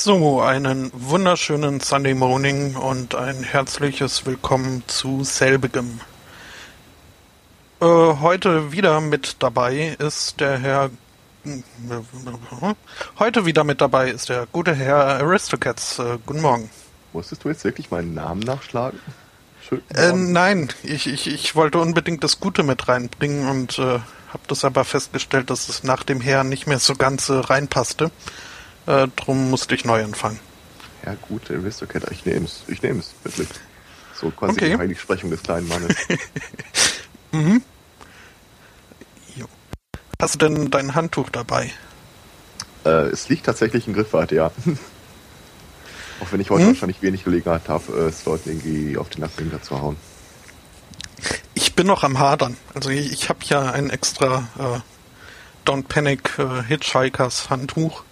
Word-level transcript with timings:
So, 0.00 0.40
einen 0.40 0.92
wunderschönen 0.94 1.80
Sunday 1.80 2.14
Morning 2.14 2.76
und 2.76 3.16
ein 3.16 3.42
herzliches 3.42 4.24
Willkommen 4.26 4.84
zu 4.86 5.24
selbigem. 5.24 5.98
Äh, 7.80 7.84
heute 7.84 8.70
wieder 8.70 9.00
mit 9.00 9.42
dabei 9.42 9.96
ist 9.98 10.38
der 10.38 10.56
Herr. 10.58 10.90
Heute 13.18 13.44
wieder 13.44 13.64
mit 13.64 13.80
dabei 13.80 14.10
ist 14.10 14.28
der 14.28 14.46
gute 14.52 14.72
Herr 14.72 15.20
Aristocats. 15.20 15.98
Äh, 15.98 16.18
guten 16.24 16.42
Morgen. 16.42 16.70
Musstest 17.12 17.42
du 17.42 17.48
jetzt 17.48 17.64
wirklich 17.64 17.90
meinen 17.90 18.14
Namen 18.14 18.42
nachschlagen? 18.42 19.00
Äh, 19.96 20.12
nein, 20.12 20.68
ich, 20.84 21.08
ich, 21.08 21.26
ich 21.26 21.56
wollte 21.56 21.78
unbedingt 21.80 22.22
das 22.22 22.38
Gute 22.38 22.62
mit 22.62 22.86
reinbringen 22.86 23.48
und 23.48 23.80
äh, 23.80 23.98
habe 24.28 24.44
das 24.46 24.64
aber 24.64 24.84
festgestellt, 24.84 25.50
dass 25.50 25.68
es 25.68 25.82
nach 25.82 26.04
dem 26.04 26.20
Herrn 26.20 26.48
nicht 26.48 26.68
mehr 26.68 26.78
so 26.78 26.94
ganz 26.94 27.28
äh, 27.30 27.32
reinpasste. 27.32 28.12
Äh, 28.88 29.08
drum 29.16 29.50
musste 29.50 29.74
ich 29.74 29.84
neu 29.84 30.02
anfangen. 30.02 30.40
Ja 31.04 31.14
gut, 31.28 31.50
Aristocat, 31.50 32.10
ich 32.10 32.24
nehme 32.24 32.46
es. 32.46 32.62
Ich 32.68 32.82
nehme 32.82 33.00
es, 33.00 33.12
wirklich. 33.22 33.48
So 34.14 34.30
quasi 34.30 34.52
okay. 34.52 34.70
die 34.70 34.78
Heiligsprechung 34.78 35.30
des 35.30 35.42
kleinen 35.42 35.68
Mannes. 35.68 35.94
mhm. 37.32 37.62
Jo. 39.36 39.44
Hast 40.18 40.36
du 40.36 40.48
denn 40.48 40.70
dein 40.70 40.94
Handtuch 40.94 41.28
dabei? 41.28 41.70
Äh, 42.86 43.08
es 43.08 43.28
liegt 43.28 43.44
tatsächlich 43.44 43.86
in 43.86 43.92
Griffweite, 43.92 44.36
ja. 44.36 44.46
Auch 46.20 46.32
wenn 46.32 46.40
ich 46.40 46.48
heute 46.48 46.62
hm? 46.62 46.68
wahrscheinlich 46.70 47.02
wenig 47.02 47.24
Gelegenheit 47.24 47.68
habe, 47.68 47.92
äh, 47.92 48.08
es 48.08 48.24
Leuten 48.24 48.48
irgendwie 48.48 48.96
auf 48.96 49.10
den 49.10 49.20
Nacken 49.20 49.52
zu 49.62 49.82
hauen. 49.82 49.96
Ich 51.52 51.74
bin 51.74 51.86
noch 51.86 52.04
am 52.04 52.18
Hadern. 52.18 52.56
Also 52.74 52.88
ich, 52.88 53.12
ich 53.12 53.28
habe 53.28 53.40
ja 53.44 53.70
ein 53.70 53.90
extra 53.90 54.48
äh, 54.58 55.68
Don't 55.68 55.88
Panic 55.88 56.38
äh, 56.38 56.62
Hitchhikers 56.62 57.50
Handtuch 57.50 58.02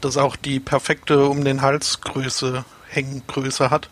das 0.00 0.16
auch 0.16 0.36
die 0.36 0.60
perfekte 0.60 1.26
um 1.26 1.44
den 1.44 1.62
Hals 1.62 2.00
Größe, 2.00 2.64
Hängengröße 2.88 3.70
hat. 3.70 3.88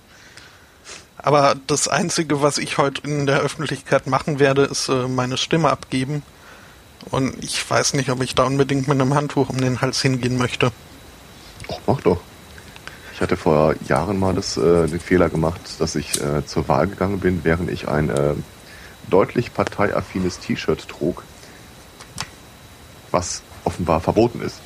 Aber 1.16 1.56
das 1.66 1.88
Einzige, 1.88 2.42
was 2.42 2.58
ich 2.58 2.78
heute 2.78 3.02
in 3.02 3.26
der 3.26 3.40
Öffentlichkeit 3.40 4.06
machen 4.06 4.38
werde, 4.38 4.64
ist 4.64 4.88
äh, 4.88 5.08
meine 5.08 5.36
Stimme 5.36 5.70
abgeben. 5.70 6.22
Und 7.10 7.42
ich 7.42 7.68
weiß 7.68 7.94
nicht, 7.94 8.10
ob 8.10 8.22
ich 8.22 8.34
da 8.34 8.44
unbedingt 8.44 8.88
mit 8.88 9.00
einem 9.00 9.14
Handtuch 9.14 9.48
um 9.48 9.58
den 9.58 9.80
Hals 9.80 10.00
hingehen 10.00 10.38
möchte. 10.38 10.70
Och, 11.68 11.80
mach 11.86 12.00
doch. 12.00 12.20
Ich 13.14 13.20
hatte 13.20 13.36
vor 13.36 13.74
Jahren 13.88 14.18
mal 14.18 14.34
das, 14.34 14.56
äh, 14.56 14.86
den 14.86 15.00
Fehler 15.00 15.28
gemacht, 15.28 15.60
dass 15.80 15.96
ich 15.96 16.20
äh, 16.22 16.46
zur 16.46 16.68
Wahl 16.68 16.86
gegangen 16.86 17.18
bin, 17.18 17.40
während 17.42 17.70
ich 17.70 17.88
ein 17.88 18.10
äh, 18.10 18.34
deutlich 19.10 19.52
parteiaffines 19.52 20.38
T-Shirt 20.38 20.86
trug, 20.88 21.24
was 23.10 23.42
offenbar 23.64 24.00
verboten 24.00 24.40
ist 24.40 24.60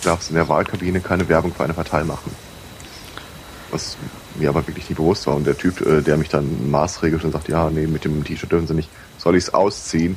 darfst 0.00 0.30
in 0.30 0.36
der 0.36 0.48
Wahlkabine 0.48 1.00
keine 1.00 1.28
Werbung 1.28 1.54
für 1.54 1.64
eine 1.64 1.74
Partei 1.74 2.04
machen. 2.04 2.34
Was 3.70 3.96
mir 4.36 4.48
aber 4.48 4.66
wirklich 4.66 4.88
nicht 4.88 4.96
bewusst 4.96 5.26
war. 5.26 5.36
Und 5.36 5.46
der 5.46 5.56
Typ, 5.56 5.80
äh, 5.80 6.02
der 6.02 6.16
mich 6.16 6.28
dann 6.28 6.70
maßregelt 6.70 7.24
und 7.24 7.32
sagt, 7.32 7.48
ja, 7.48 7.70
nee, 7.70 7.86
mit 7.86 8.04
dem 8.04 8.24
T-Shirt 8.24 8.50
dürfen 8.50 8.66
sie 8.66 8.74
nicht, 8.74 8.90
soll 9.18 9.36
ich 9.36 9.44
es 9.44 9.54
ausziehen? 9.54 10.16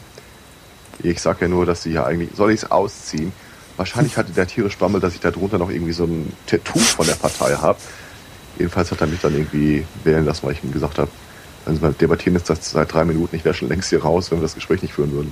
Ich 1.01 1.21
sag 1.21 1.41
ja 1.41 1.47
nur, 1.47 1.65
dass 1.65 1.83
sie 1.83 1.91
ja 1.91 2.05
eigentlich, 2.05 2.29
soll 2.35 2.51
ich 2.51 2.63
es 2.63 2.71
ausziehen? 2.71 3.31
Wahrscheinlich 3.77 4.17
hatte 4.17 4.31
der 4.31 4.47
tierisch 4.47 4.77
Bammel, 4.77 5.01
dass 5.01 5.15
ich 5.15 5.19
da 5.19 5.31
drunter 5.31 5.57
noch 5.57 5.69
irgendwie 5.69 5.93
so 5.93 6.05
ein 6.05 6.31
Tattoo 6.45 6.79
von 6.79 7.07
der 7.07 7.15
Partei 7.15 7.55
habe. 7.55 7.79
Jedenfalls 8.57 8.91
hat 8.91 9.01
er 9.01 9.07
mich 9.07 9.19
dann 9.19 9.33
irgendwie 9.33 9.85
wählen 10.03 10.25
lassen, 10.25 10.45
weil 10.45 10.53
ich 10.53 10.63
ihm 10.63 10.71
gesagt 10.71 10.99
habe, 10.99 11.09
wenn 11.65 11.81
wir 11.81 11.91
debattieren 11.91 12.35
jetzt 12.35 12.49
das 12.49 12.69
seit 12.69 12.93
drei 12.93 13.03
Minuten, 13.03 13.35
ich 13.35 13.43
wäre 13.43 13.55
schon 13.55 13.69
längst 13.69 13.89
hier 13.89 14.03
raus, 14.03 14.29
wenn 14.29 14.39
wir 14.39 14.43
das 14.43 14.55
Gespräch 14.55 14.81
nicht 14.81 14.93
führen 14.93 15.11
würden. 15.11 15.31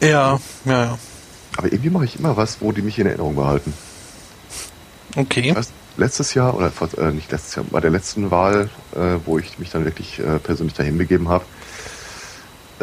Ja, 0.00 0.38
ja, 0.64 0.84
ja. 0.84 0.98
Aber 1.56 1.72
irgendwie 1.72 1.90
mache 1.90 2.04
ich 2.04 2.18
immer 2.18 2.36
was, 2.36 2.60
wo 2.60 2.72
die 2.72 2.82
mich 2.82 2.98
in 2.98 3.06
Erinnerung 3.06 3.34
behalten. 3.34 3.72
Okay. 5.16 5.54
Weiß, 5.54 5.72
letztes 5.96 6.34
Jahr, 6.34 6.54
oder 6.54 6.70
äh, 6.98 7.10
nicht 7.10 7.32
letztes 7.32 7.56
Jahr, 7.56 7.64
bei 7.68 7.80
der 7.80 7.90
letzten 7.90 8.30
Wahl, 8.30 8.70
äh, 8.94 9.16
wo 9.24 9.38
ich 9.38 9.58
mich 9.58 9.70
dann 9.70 9.84
wirklich 9.84 10.20
äh, 10.20 10.38
persönlich 10.38 10.74
dahin 10.74 10.98
begeben 10.98 11.28
habe, 11.28 11.44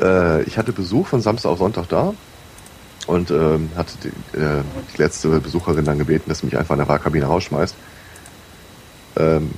äh, 0.01 0.43
ich 0.43 0.57
hatte 0.57 0.73
Besuch 0.73 1.07
von 1.07 1.21
Samstag 1.21 1.51
auf 1.51 1.59
Sonntag 1.59 1.87
da 1.87 2.13
und 3.07 3.31
ähm, 3.31 3.69
hatte 3.77 3.93
die, 4.03 4.37
äh, 4.37 4.61
die, 4.93 5.01
letzte 5.01 5.29
Besucherin 5.39 5.85
dann 5.85 5.97
gebeten, 5.97 6.25
dass 6.27 6.39
sie 6.39 6.47
mich 6.47 6.57
einfach 6.57 6.73
in 6.73 6.79
der 6.79 6.89
Wahlkabine 6.89 7.27
rausschmeißt. 7.27 7.75
Ähm, 9.17 9.51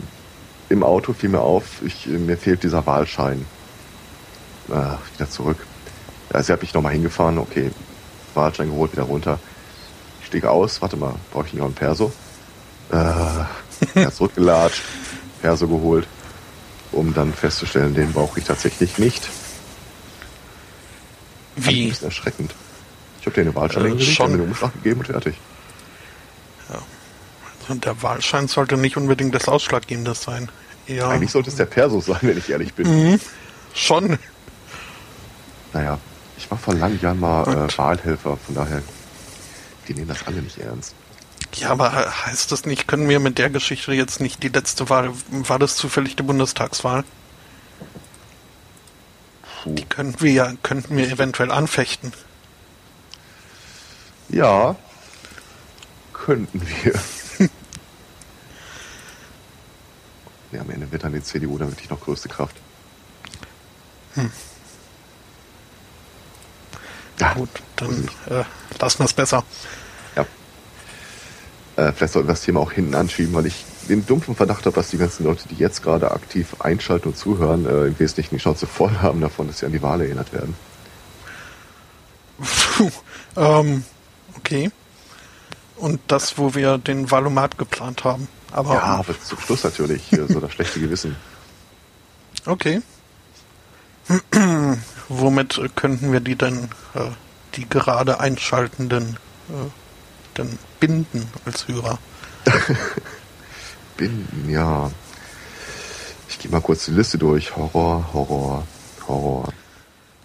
Im 0.69 0.83
Auto 0.83 1.13
fiel 1.13 1.29
mir 1.29 1.41
auf, 1.41 1.81
ich, 1.83 2.05
mir 2.05 2.37
fehlt 2.37 2.61
dieser 2.61 2.85
Wahlschein. 2.85 3.45
Ah, 4.69 4.97
wieder 5.15 5.29
zurück 5.29 5.57
also 6.31 6.53
habe 6.53 6.63
ich 6.63 6.73
nochmal 6.73 6.93
hingefahren, 6.93 7.37
okay, 7.37 7.71
Fahrradschein 8.33 8.69
geholt, 8.69 8.91
wieder 8.91 9.03
runter. 9.03 9.39
Ich 10.21 10.27
stieg 10.27 10.45
aus, 10.45 10.81
warte 10.81 10.97
mal, 10.97 11.15
brauche 11.31 11.47
ich 11.47 11.53
nicht 11.53 11.59
noch 11.59 11.67
einen 11.67 11.75
Perso? 11.75 12.11
Äh, 12.91 14.09
zurückgelatscht, 14.11 14.81
Perso 15.41 15.67
geholt, 15.67 16.07
um 16.91 17.13
dann 17.13 17.33
festzustellen, 17.33 17.93
den 17.93 18.13
brauche 18.13 18.39
ich 18.39 18.45
tatsächlich 18.45 18.97
nicht. 18.97 19.29
Wie? 21.55 21.83
Ein 21.85 21.89
bisschen 21.89 22.07
erschreckend. 22.07 22.53
Ich 23.19 23.25
habe 23.25 23.35
dir 23.35 23.41
eine 23.41 23.55
Wahlschein 23.55 23.85
äh, 23.85 23.89
hingelegt, 23.89 24.19
mir 24.19 24.25
einen 24.25 24.41
Umschlag 24.41 24.73
gegeben 24.73 24.99
und 24.99 25.07
fertig. 25.07 25.35
Ja. 26.69 26.81
Also 27.61 27.79
der 27.79 28.01
Wahlschein 28.01 28.47
sollte 28.47 28.77
nicht 28.77 28.95
unbedingt 28.95 29.33
das 29.33 29.47
Ausschlaggebende 29.47 30.13
sein. 30.13 30.49
Ja. 30.87 31.09
Eigentlich 31.09 31.31
sollte 31.31 31.49
es 31.49 31.55
der 31.55 31.65
Perso 31.65 31.99
sein, 31.99 32.19
wenn 32.21 32.37
ich 32.37 32.49
ehrlich 32.49 32.73
bin. 32.73 33.11
Mhm. 33.11 33.19
Schon. 33.73 34.17
Naja, 35.73 35.99
ich 36.37 36.49
war 36.49 36.57
vor 36.57 36.73
langen 36.75 36.99
Jahren 37.01 37.19
mal 37.19 37.43
äh, 37.47 37.77
Wahlhelfer, 37.77 38.37
von 38.37 38.55
daher, 38.55 38.81
die 39.87 39.93
nehmen 39.93 40.07
das 40.07 40.25
alle 40.25 40.41
nicht 40.41 40.57
ernst. 40.57 40.95
Ja, 41.55 41.71
aber 41.71 41.91
heißt 42.25 42.51
das 42.51 42.65
nicht, 42.65 42.87
können 42.87 43.09
wir 43.09 43.19
mit 43.19 43.37
der 43.37 43.49
Geschichte 43.49 43.93
jetzt 43.93 44.19
nicht 44.19 44.43
die 44.43 44.49
letzte 44.49 44.89
Wahl, 44.89 45.11
war 45.29 45.59
das 45.59 45.75
zufällig 45.75 46.15
die 46.15 46.23
Bundestagswahl? 46.23 47.03
Puh. 49.63 49.73
Die 49.73 49.85
könnten 49.85 50.21
wir 50.21 50.31
ja, 50.31 50.53
könnten 50.61 50.95
wir 50.95 51.09
eventuell 51.09 51.51
anfechten. 51.51 52.13
Ja, 54.29 54.75
könnten 56.13 56.61
wir. 56.61 56.93
ja, 60.51 60.61
am 60.61 60.69
Ende 60.69 60.91
wird 60.91 61.03
dann 61.03 61.13
die 61.13 61.23
CDU 61.23 61.57
dann 61.57 61.69
wirklich 61.69 61.89
noch 61.89 62.01
größte 62.01 62.29
Kraft. 62.29 62.57
Hm. 64.15 64.31
Ja, 67.19 67.33
gut, 67.33 67.49
dann 67.75 68.09
äh, 68.29 68.43
lassen 68.79 68.99
wir 68.99 69.05
es 69.05 69.13
besser. 69.13 69.43
Ja. 70.15 70.25
Äh, 71.75 71.91
vielleicht 71.93 72.13
sollten 72.13 72.27
wir 72.27 72.33
das 72.33 72.41
Thema 72.41 72.59
auch 72.59 72.71
hinten 72.71 72.95
anschieben, 72.95 73.33
weil 73.33 73.47
ich 73.47 73.65
den 73.89 74.05
dumpfen 74.05 74.35
Verdacht 74.35 74.65
habe, 74.65 74.75
dass 74.75 74.89
die 74.89 74.97
ganzen 74.97 75.23
Leute, 75.23 75.47
die 75.47 75.55
jetzt 75.55 75.81
gerade 75.81 76.11
aktiv 76.11 76.55
einschalten 76.59 77.09
und 77.09 77.17
zuhören, 77.17 77.65
äh, 77.65 77.87
im 77.87 77.99
Wesentlichen 77.99 78.35
die 78.35 78.41
Chance 78.41 78.67
voll 78.67 78.97
haben 79.01 79.21
davon, 79.21 79.47
dass 79.47 79.59
sie 79.59 79.65
an 79.65 79.71
die 79.71 79.81
Wahl 79.81 80.01
erinnert 80.01 80.31
werden. 80.33 80.55
Puh, 82.39 82.91
ähm, 83.35 83.83
okay. 84.37 84.71
Und 85.77 86.01
das, 86.07 86.37
wo 86.37 86.53
wir 86.53 86.77
den 86.77 87.09
Valomat 87.09 87.57
geplant 87.57 88.03
haben. 88.03 88.27
Aber, 88.51 88.73
ja, 88.73 88.83
aber 88.83 89.19
zum 89.19 89.39
Schluss 89.39 89.63
natürlich, 89.63 90.03
so 90.27 90.39
das 90.39 90.53
schlechte 90.53 90.79
Gewissen. 90.79 91.15
Okay. 92.45 92.81
Womit 95.09 95.75
könnten 95.75 96.11
wir 96.11 96.19
die 96.19 96.35
denn, 96.35 96.69
äh, 96.93 97.09
die 97.55 97.67
gerade 97.67 98.19
Einschaltenden, 98.19 99.17
äh, 99.49 99.69
denn 100.37 100.57
binden 100.79 101.29
als 101.45 101.67
Hörer? 101.67 101.99
binden, 103.97 104.49
ja. 104.49 104.91
Ich 106.29 106.39
gehe 106.39 106.51
mal 106.51 106.61
kurz 106.61 106.85
die 106.85 106.91
Liste 106.91 107.17
durch. 107.17 107.55
Horror, 107.55 108.13
Horror, 108.13 108.67
Horror. 109.07 109.53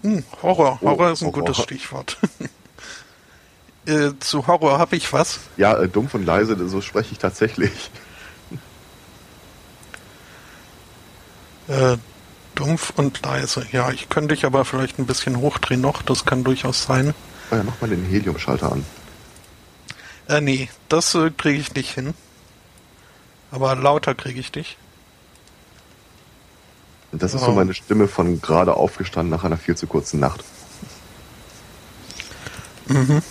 Hm, 0.03 0.25
Horror, 0.43 0.79
oh, 0.81 0.91
Horror 0.91 1.13
ist 1.13 1.23
ein 1.23 1.29
Horror. 1.29 1.41
gutes 1.41 1.63
Stichwort. 1.63 2.19
äh, 3.87 4.11
zu 4.21 4.47
Horror 4.47 4.79
habe 4.79 4.97
ich 4.97 5.13
was. 5.13 5.41
Ja, 5.57 5.75
äh, 5.75 5.89
dumpf 5.89 6.15
und 6.15 6.25
leise, 6.25 6.69
so 6.69 6.81
spreche 6.81 7.13
ich 7.13 7.19
tatsächlich. 7.19 7.91
Äh, 11.69 11.97
dumpf 12.55 12.93
und 12.97 13.23
leise. 13.23 13.67
Ja, 13.73 13.91
ich 13.91 14.09
könnte 14.09 14.35
dich 14.35 14.45
aber 14.45 14.65
vielleicht 14.65 14.99
ein 14.99 15.07
bisschen 15.07 15.37
hochdrehen 15.39 15.81
noch, 15.81 16.03
das 16.03 16.25
kann 16.25 16.45
durchaus 16.45 16.85
sein. 16.85 17.15
Oh 17.51 17.57
ja, 17.57 17.63
mach 17.63 17.81
mal 17.81 17.91
den 17.91 18.05
Heliumschalter 18.05 18.73
an. 18.73 18.85
Äh, 20.29 20.41
nee, 20.41 20.69
das 20.89 21.15
äh, 21.15 21.31
kriege 21.31 21.59
ich 21.59 21.75
nicht 21.75 21.93
hin. 21.93 22.15
Aber 23.51 23.75
lauter 23.77 24.15
kriege 24.15 24.41
ich 24.41 24.51
dich. 24.51 24.79
Das 27.13 27.35
ist 27.35 27.43
oh. 27.43 27.47
so 27.47 27.53
meine 27.53 27.75
Stimme 27.75 28.09
von 28.09 28.41
gerade 28.41 28.75
aufgestanden 28.75 29.31
nach 29.31 29.45
einer 29.45 29.59
viel 29.59 29.77
zu 29.77 29.87
kurzen 29.87 30.21
Nacht. 30.21 30.43
Mhm. 32.87 33.23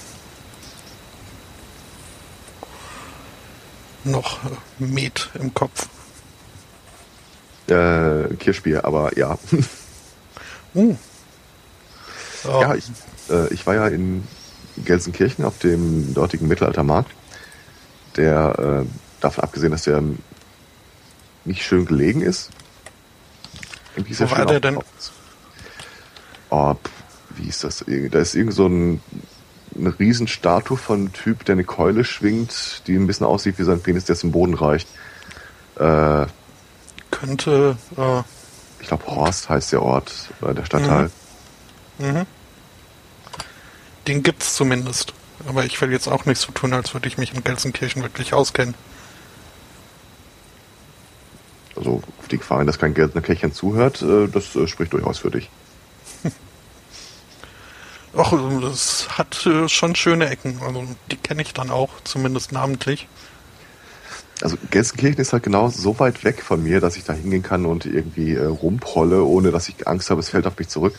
Noch 4.03 4.43
äh, 4.45 4.83
Met 4.83 5.29
im 5.33 5.53
Kopf. 5.53 5.87
Äh, 7.71 8.35
Kirschbier, 8.35 8.83
aber 8.83 9.17
ja. 9.17 9.37
Uh. 10.73 10.95
Oh. 12.45 12.61
Ja, 12.61 12.75
ich, 12.75 12.85
äh, 13.29 13.53
ich 13.53 13.67
war 13.67 13.75
ja 13.75 13.87
in 13.87 14.23
Gelsenkirchen 14.85 15.43
auf 15.43 15.59
dem 15.59 16.13
dortigen 16.13 16.47
Mittelaltermarkt, 16.47 17.11
der 18.15 18.85
äh, 18.85 18.85
davon 19.19 19.43
abgesehen, 19.43 19.71
dass 19.71 19.83
der 19.83 20.01
nicht 21.43 21.63
schön 21.63 21.85
gelegen 21.85 22.21
ist. 22.21 22.51
Irgendwie 23.95 24.17
Wo 24.17 24.31
war 24.31 24.45
der 24.45 24.61
denn? 24.61 24.79
Oh, 26.49 26.75
wie 27.35 27.47
ist 27.47 27.65
das? 27.65 27.83
Da 27.85 28.19
ist 28.19 28.35
irgend 28.35 28.53
so 28.53 28.67
ein, 28.67 29.01
eine 29.77 29.97
Riesenstatue 29.99 30.77
von 30.77 30.99
einem 30.99 31.13
Typ, 31.13 31.43
der 31.43 31.53
eine 31.53 31.65
Keule 31.65 32.05
schwingt, 32.05 32.83
die 32.87 32.95
ein 32.95 33.07
bisschen 33.07 33.25
aussieht 33.25 33.59
wie 33.59 33.63
sein 33.63 33.81
Penis, 33.81 34.05
der 34.05 34.15
zum 34.15 34.31
Boden 34.31 34.53
reicht. 34.53 34.87
Äh, 35.77 36.27
könnte. 37.21 37.77
Äh, 37.97 38.21
ich 38.81 38.87
glaube, 38.87 39.05
Horst 39.07 39.49
heißt 39.49 39.71
der 39.71 39.83
Ort, 39.83 40.11
äh, 40.41 40.53
der 40.53 40.65
Stadtteil. 40.65 41.11
Mhm. 41.99 42.07
Mhm. 42.07 42.25
Den 44.07 44.23
gibt's 44.23 44.55
zumindest. 44.55 45.13
Aber 45.47 45.65
ich 45.65 45.79
will 45.81 45.91
jetzt 45.91 46.07
auch 46.07 46.25
nicht 46.25 46.39
so 46.39 46.51
tun, 46.51 46.73
als 46.73 46.93
würde 46.93 47.07
ich 47.07 47.17
mich 47.17 47.33
in 47.33 47.43
Gelsenkirchen 47.43 48.01
wirklich 48.03 48.33
auskennen. 48.33 48.75
Also 51.75 52.01
auf 52.19 52.27
die 52.29 52.37
Gefahr, 52.37 52.63
dass 52.65 52.77
kein 52.77 52.93
Gelsenkirchen 52.93 53.53
zuhört, 53.53 54.01
äh, 54.01 54.27
das 54.27 54.55
äh, 54.55 54.67
spricht 54.67 54.93
durchaus 54.93 55.19
für 55.19 55.31
dich. 55.31 55.49
Ach, 58.17 58.33
das 58.61 59.07
hat 59.17 59.45
äh, 59.45 59.69
schon 59.69 59.95
schöne 59.95 60.29
Ecken. 60.29 60.59
Also 60.61 60.85
die 61.09 61.17
kenne 61.17 61.41
ich 61.41 61.53
dann 61.53 61.71
auch, 61.71 61.89
zumindest 62.03 62.51
namentlich. 62.51 63.07
Also 64.41 64.57
Gelsenkirchen 64.71 65.21
ist 65.21 65.33
halt 65.33 65.43
genau 65.43 65.69
so 65.69 65.99
weit 65.99 66.23
weg 66.23 66.41
von 66.41 66.63
mir, 66.63 66.79
dass 66.79 66.97
ich 66.97 67.03
da 67.03 67.13
hingehen 67.13 67.43
kann 67.43 67.65
und 67.65 67.85
irgendwie 67.85 68.33
äh, 68.33 68.45
rumprolle, 68.45 69.23
ohne 69.23 69.51
dass 69.51 69.69
ich 69.69 69.87
Angst 69.87 70.09
habe, 70.09 70.19
es 70.19 70.29
fällt 70.29 70.47
auf 70.47 70.57
mich 70.57 70.67
zurück. 70.67 70.95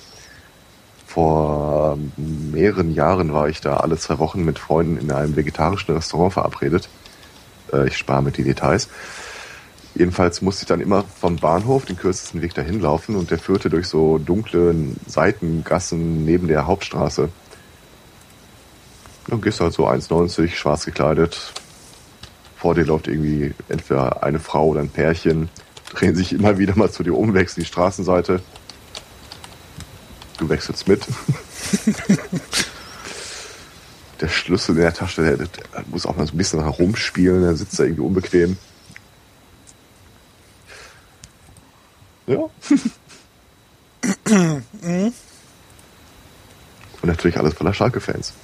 Vor 1.07 1.99
mehreren 2.17 2.95
Jahren 2.95 3.35
war 3.35 3.49
ich 3.49 3.61
da 3.61 3.79
alle 3.79 3.99
zwei 3.99 4.19
Wochen 4.19 4.45
mit 4.45 4.59
Freunden 4.59 4.97
in 4.97 5.11
einem 5.11 5.37
vegetarischen 5.37 5.95
Restaurant 5.95 6.33
verabredet. 6.33 6.89
Äh, 7.73 7.89
ich 7.89 7.97
spare 7.97 8.23
mit 8.23 8.37
die 8.37 8.45
Details. 8.45 8.89
Jedenfalls 9.95 10.41
musste 10.41 10.63
ich 10.63 10.69
dann 10.69 10.81
immer 10.81 11.05
vom 11.21 11.37
Bahnhof 11.37 11.85
den 11.85 11.99
kürzesten 11.99 12.41
Weg 12.41 12.55
dahin 12.55 12.81
laufen 12.81 13.15
und 13.15 13.31
der 13.31 13.39
führte 13.39 13.69
durch 13.69 13.89
so 13.89 14.19
dunkle 14.19 14.75
Seitengassen 15.07 16.25
neben 16.25 16.49
der 16.49 16.67
Hauptstraße. 16.67 17.29
Dann 19.29 19.41
gehst 19.41 19.61
du 19.61 19.65
halt 19.65 19.75
so 19.75 19.87
1,90, 19.87 20.55
schwarz 20.55 20.87
gekleidet, 20.87 21.53
vor 22.63 22.77
dir 22.77 22.85
läuft 22.85 23.09
irgendwie 23.09 23.53
entweder 23.69 24.23
eine 24.23 24.39
Frau 24.39 24.69
oder 24.69 24.79
ein 24.79 24.89
Pärchen, 24.89 25.49
drehen 25.91 26.15
sich 26.15 26.33
immer 26.33 26.59
wieder 26.59 26.77
mal 26.77 26.93
zu 26.93 27.03
dir 27.03 27.19
um, 27.19 27.35
wechseln 27.35 27.65
die 27.65 27.67
Straßenseite. 27.67 28.41
Du 30.39 30.49
wechselst 30.49 30.87
mit. 30.87 31.05
der 34.21 34.29
Schlüssel 34.29 34.77
in 34.77 34.83
der 34.83 34.95
Tasche, 34.95 35.25
der, 35.25 35.39
der, 35.39 35.49
muss 35.87 36.07
auch 36.07 36.17
mal 36.17 36.25
so 36.25 36.35
ein 36.35 36.37
bisschen 36.37 36.63
herumspielen, 36.63 37.43
der 37.43 37.57
sitzt 37.57 37.81
da 37.81 37.83
irgendwie 37.83 38.03
unbequem. 38.03 38.57
Ja. 42.29 42.39
Und 47.03 47.09
natürlich 47.09 47.39
alles 47.39 47.55
voller 47.55 47.75
Schalke-Fans. 47.75 48.35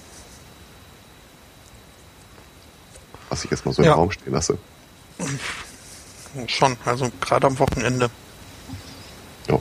Was 3.38 3.44
ich 3.44 3.52
jetzt 3.52 3.64
mal 3.64 3.72
so 3.72 3.84
ja. 3.84 3.92
im 3.92 3.98
Raum 4.00 4.10
stehen 4.10 4.32
lasse. 4.32 4.58
Schon, 6.48 6.76
also 6.84 7.08
gerade 7.20 7.46
am 7.46 7.56
Wochenende. 7.60 8.10
Ja. 9.46 9.60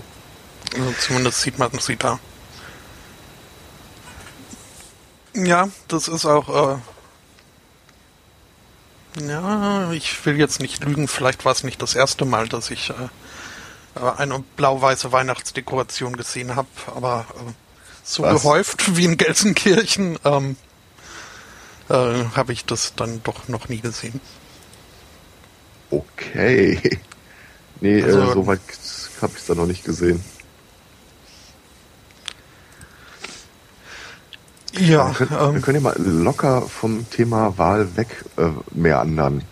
Also 0.74 0.94
zumindest 1.00 1.41
sieht 1.41 1.59
man 1.59 1.69
sie 1.77 1.95
da. 1.95 2.18
Ja, 5.35 5.69
das 5.89 6.07
ist 6.07 6.25
auch. 6.25 6.79
Äh, 9.19 9.27
ja, 9.27 9.91
ich 9.91 10.25
will 10.25 10.39
jetzt 10.39 10.59
nicht 10.59 10.83
lügen. 10.83 11.07
Vielleicht 11.07 11.45
war 11.45 11.51
es 11.51 11.63
nicht 11.63 11.80
das 11.80 11.94
erste 11.94 12.25
Mal, 12.25 12.50
dass 12.50 12.71
ich 12.71 12.90
äh, 12.90 12.95
eine 14.18 14.40
blau-weiße 14.56 15.11
Weihnachtsdekoration 15.11 16.18
gesehen 16.18 16.56
habe, 16.56 16.68
aber 16.87 17.28
äh, 17.35 17.52
so 18.04 18.23
Was? 18.23 18.42
gehäuft 18.42 18.97
wie 18.97 19.06
in 19.06 19.18
Gelsenkirchen 19.18 20.18
ähm, 20.25 20.57
äh, 21.89 22.25
habe 22.35 22.53
ich 22.53 22.65
das 22.65 22.94
dann 22.95 23.21
doch 23.23 23.47
noch 23.47 23.69
nie 23.69 23.81
gesehen. 23.81 24.19
Okay. 25.89 26.99
Nee, 27.79 27.99
äh, 27.99 28.06
also, 28.06 28.21
äh, 28.21 28.33
soweit 28.33 28.59
habe 29.21 29.33
ich 29.35 29.39
es 29.39 29.45
da 29.45 29.53
noch 29.53 29.67
nicht 29.67 29.85
gesehen. 29.85 30.23
Ja, 34.73 35.07
wir 35.07 35.13
können, 35.27 35.39
ähm, 35.39 35.53
wir 35.53 35.61
können 35.61 35.75
ja 35.75 35.81
mal 35.81 35.95
locker 35.97 36.63
vom 36.63 37.07
Thema 37.09 37.57
Wahl 37.59 37.95
weg 37.95 38.25
äh, 38.37 38.49
mehr 38.71 38.99
anderen. 38.99 39.44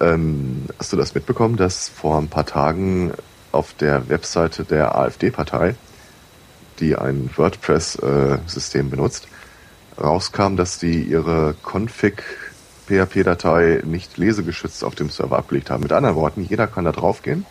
Ähm, 0.00 0.66
hast 0.78 0.92
du 0.92 0.96
das 0.96 1.14
mitbekommen, 1.14 1.56
dass 1.56 1.88
vor 1.88 2.18
ein 2.18 2.28
paar 2.28 2.46
Tagen 2.46 3.12
auf 3.52 3.72
der 3.74 4.08
Webseite 4.08 4.64
der 4.64 4.94
AfD-Partei, 4.94 5.74
die 6.80 6.96
ein 6.96 7.30
WordPress-System 7.34 8.86
äh, 8.86 8.90
benutzt, 8.90 9.28
rauskam, 9.98 10.56
dass 10.56 10.78
die 10.78 11.02
ihre 11.02 11.54
config 11.62 12.22
PHP-Datei 12.86 13.82
nicht 13.84 14.16
lesegeschützt 14.16 14.84
auf 14.84 14.94
dem 14.94 15.10
Server 15.10 15.38
abgelegt 15.38 15.70
haben. 15.70 15.82
Mit 15.82 15.92
anderen 15.92 16.16
Worten, 16.16 16.42
jeder 16.42 16.66
kann 16.66 16.84
da 16.84 16.92
draufgehen, 16.92 17.44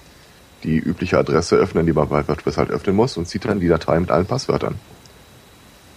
die 0.64 0.78
übliche 0.78 1.18
Adresse 1.18 1.56
öffnen, 1.58 1.86
die 1.86 1.94
man 1.94 2.08
bei 2.08 2.28
WordPress 2.28 2.58
halt 2.58 2.72
öffnen 2.72 2.96
muss 2.96 3.18
und 3.18 3.28
sieht 3.28 3.46
dann 3.46 3.60
die 3.60 3.68
Datei 3.68 4.00
mit 4.00 4.12
allen 4.12 4.26
Passwörtern. 4.26 4.76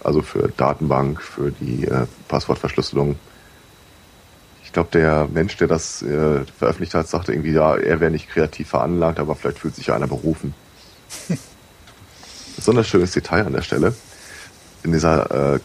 Also 0.03 0.21
für 0.21 0.49
Datenbank, 0.55 1.21
für 1.21 1.51
die 1.51 1.85
äh, 1.85 2.05
Passwortverschlüsselung. 2.27 3.17
Ich 4.63 4.71
glaube, 4.71 4.89
der 4.93 5.27
Mensch, 5.31 5.57
der 5.57 5.67
das 5.67 6.01
äh, 6.01 6.45
veröffentlicht 6.57 6.93
hat, 6.93 7.07
sagte 7.07 7.33
irgendwie, 7.33 7.53
ja, 7.53 7.75
er 7.75 7.99
wäre 7.99 8.11
nicht 8.11 8.29
kreativ 8.29 8.69
veranlagt, 8.69 9.19
aber 9.19 9.35
vielleicht 9.35 9.59
fühlt 9.59 9.75
sich 9.75 9.87
ja 9.87 9.95
einer 9.95 10.07
berufen. 10.07 10.53
Besonders 12.55 12.87
schönes 12.87 13.11
Detail 13.11 13.45
an 13.45 13.53
der 13.53 13.61
Stelle. 13.61 13.95
In 14.83 14.91
dieser 14.91 15.55
äh, 15.55 15.59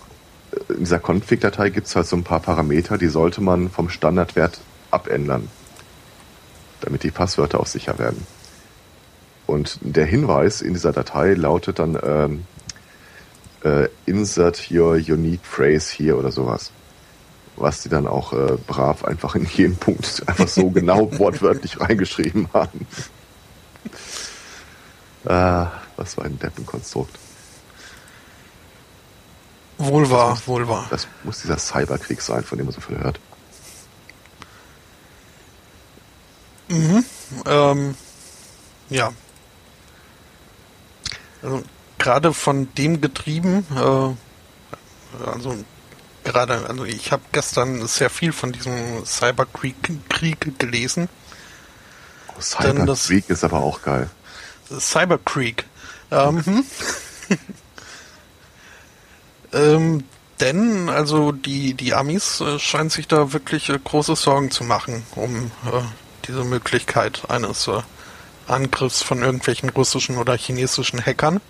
in 0.69 0.81
dieser 0.81 1.01
Config-Datei 1.01 1.71
gibt 1.71 1.87
es 1.87 1.97
halt 1.97 2.07
so 2.07 2.17
ein 2.17 2.25
paar 2.25 2.41
Parameter, 2.41 2.99
die 2.99 3.09
sollte 3.09 3.41
man 3.41 3.71
vom 3.71 3.89
Standardwert 3.89 4.61
abändern, 4.91 5.49
damit 6.81 7.03
die 7.03 7.11
Passwörter 7.11 7.61
auch 7.61 7.67
sicher 7.67 7.99
werden. 7.99 8.27
Und 9.47 9.79
der 9.83 10.07
Hinweis 10.07 10.63
in 10.63 10.73
dieser 10.73 10.93
Datei 10.93 11.35
lautet 11.35 11.79
dann 11.79 11.99
ähm, 12.03 12.45
äh, 13.63 13.89
insert 14.07 14.71
your 14.71 14.95
unique 14.95 15.45
phrase 15.45 15.95
hier 15.95 16.19
oder 16.19 16.33
sowas. 16.33 16.71
was 17.57 17.83
die 17.83 17.89
dann 17.89 18.07
auch 18.07 18.33
äh, 18.33 18.57
brav 18.67 19.05
einfach 19.05 19.35
in 19.37 19.47
jeden 19.47 19.77
Punkt 19.77 20.23
einfach 20.27 20.49
so 20.49 20.71
genau 20.71 21.11
wortwörtlich 21.19 21.81
reingeschrieben 21.81 22.49
haben. 22.53 22.87
Ah, 25.25 25.71
was 25.97 26.17
war 26.17 26.25
ein 26.25 26.39
Deppenkonstrukt. 26.39 27.19
Wohl 29.79 30.11
wahr, 30.11 30.41
wohl 30.47 30.69
wahr. 30.69 30.87
Das 30.91 31.09
muss 31.25 31.41
dieser 31.41 31.59
Cyberkrieg 31.59 32.21
sein, 32.21 32.45
von 32.45 32.59
dem 32.59 32.67
man 32.67 32.75
so 32.75 32.81
viel 32.81 32.99
hört. 32.99 33.19
Mhm. 36.69 37.05
Ähm, 37.47 37.97
ja. 38.89 39.13
Also 41.43 41.63
gerade 41.99 42.33
von 42.33 42.73
dem 42.75 43.01
getrieben, 43.01 43.67
äh, 43.75 45.27
also 45.27 45.57
gerade, 46.23 46.67
also 46.69 46.85
ich 46.85 47.13
habe 47.13 47.23
gestern 47.33 47.87
sehr 47.87 48.11
viel 48.11 48.33
von 48.33 48.53
diesem 48.53 49.05
Cyberkrieg 49.05 49.77
Krieg 50.09 50.59
gelesen. 50.59 51.09
Oh, 52.29 52.41
Cyberkrieg 52.41 53.29
ist 53.29 53.45
aber 53.45 53.63
auch 53.63 53.83
geil. 53.83 54.11
Cyberkrieg. 54.71 55.67
Ähm, 56.11 56.45
hm. 56.45 56.65
ähm, 59.55 60.05
denn, 60.41 60.89
also 60.89 61.33
die, 61.33 61.75
die 61.75 61.95
Amis 61.95 62.41
äh, 62.41 62.59
scheinen 62.59 62.91
sich 62.91 63.07
da 63.07 63.33
wirklich 63.33 63.69
äh, 63.69 63.79
große 63.83 64.17
Sorgen 64.17 64.51
zu 64.51 64.65
machen 64.65 65.05
um 65.15 65.47
äh, 65.67 65.81
diese 66.27 66.45
Möglichkeit 66.45 67.23
eines 67.29 67.69
äh, 67.69 67.81
Angriffs 68.47 69.03
von 69.03 69.23
irgendwelchen 69.23 69.71
russischen 69.71 70.19
oder 70.19 70.37
chinesischen 70.37 71.05
Hackern. 71.05 71.41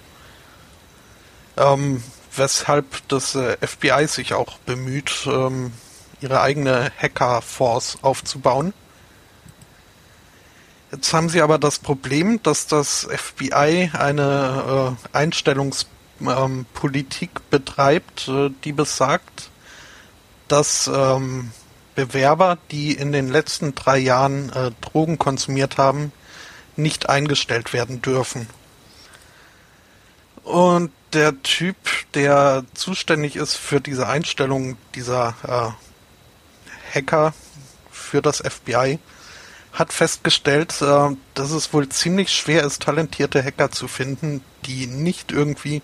Ähm, 1.56 2.02
weshalb 2.36 2.86
das 3.08 3.34
äh, 3.34 3.56
FBI 3.66 4.06
sich 4.06 4.34
auch 4.34 4.58
bemüht, 4.58 5.26
ähm, 5.26 5.72
ihre 6.20 6.40
eigene 6.40 6.92
Hacker-Force 7.00 7.98
aufzubauen. 8.02 8.72
Jetzt 10.90 11.12
haben 11.12 11.28
sie 11.28 11.42
aber 11.42 11.58
das 11.58 11.78
Problem, 11.78 12.42
dass 12.42 12.66
das 12.66 13.08
FBI 13.10 13.90
eine 13.92 14.96
äh, 15.12 15.16
Einstellungspolitik 15.16 15.93
ähm, 16.28 16.66
betreibt, 17.50 18.28
äh, 18.28 18.50
die 18.64 18.72
besagt, 18.72 19.50
dass 20.48 20.90
ähm, 20.92 21.50
Bewerber, 21.94 22.58
die 22.70 22.92
in 22.92 23.12
den 23.12 23.28
letzten 23.28 23.74
drei 23.74 23.98
Jahren 23.98 24.50
äh, 24.52 24.72
Drogen 24.80 25.18
konsumiert 25.18 25.78
haben, 25.78 26.12
nicht 26.76 27.08
eingestellt 27.08 27.72
werden 27.72 28.02
dürfen. 28.02 28.48
Und 30.42 30.90
der 31.12 31.42
Typ, 31.42 31.76
der 32.14 32.64
zuständig 32.74 33.36
ist 33.36 33.54
für 33.54 33.80
diese 33.80 34.08
Einstellung 34.08 34.76
dieser 34.94 35.34
äh, 35.46 36.98
Hacker 36.98 37.32
für 37.90 38.20
das 38.20 38.38
FBI, 38.38 38.98
hat 39.72 39.92
festgestellt, 39.92 40.80
äh, 40.82 41.16
dass 41.34 41.50
es 41.50 41.72
wohl 41.72 41.88
ziemlich 41.88 42.30
schwer 42.30 42.64
ist, 42.64 42.82
talentierte 42.82 43.42
Hacker 43.42 43.70
zu 43.70 43.88
finden, 43.88 44.42
die 44.66 44.86
nicht 44.86 45.32
irgendwie 45.32 45.82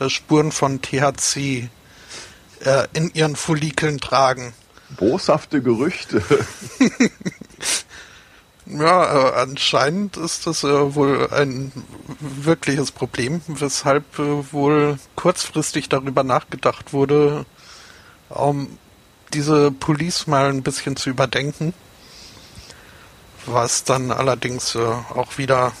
äh, 0.00 0.08
Spuren 0.08 0.52
von 0.52 0.80
THC 0.80 1.68
äh, 2.60 2.86
in 2.92 3.12
ihren 3.14 3.36
Follikeln 3.36 3.98
tragen. 3.98 4.54
Boshafte 4.96 5.62
Gerüchte. 5.62 6.22
Ja, 8.66 9.04
äh, 9.04 9.34
anscheinend 9.42 10.16
ist 10.16 10.46
das 10.46 10.64
äh, 10.64 10.94
wohl 10.94 11.28
ein 11.30 11.70
wirkliches 12.18 12.92
Problem, 12.92 13.42
weshalb 13.46 14.18
äh, 14.18 14.52
wohl 14.52 14.98
kurzfristig 15.16 15.90
darüber 15.90 16.24
nachgedacht 16.24 16.94
wurde, 16.94 17.44
um 18.30 18.78
diese 19.34 19.70
Police 19.70 20.26
mal 20.26 20.48
ein 20.48 20.62
bisschen 20.62 20.96
zu 20.96 21.10
überdenken. 21.10 21.74
Was 23.44 23.84
dann 23.84 24.10
allerdings 24.10 24.74
äh, 24.74 24.78
auch 24.78 25.36
wieder 25.36 25.72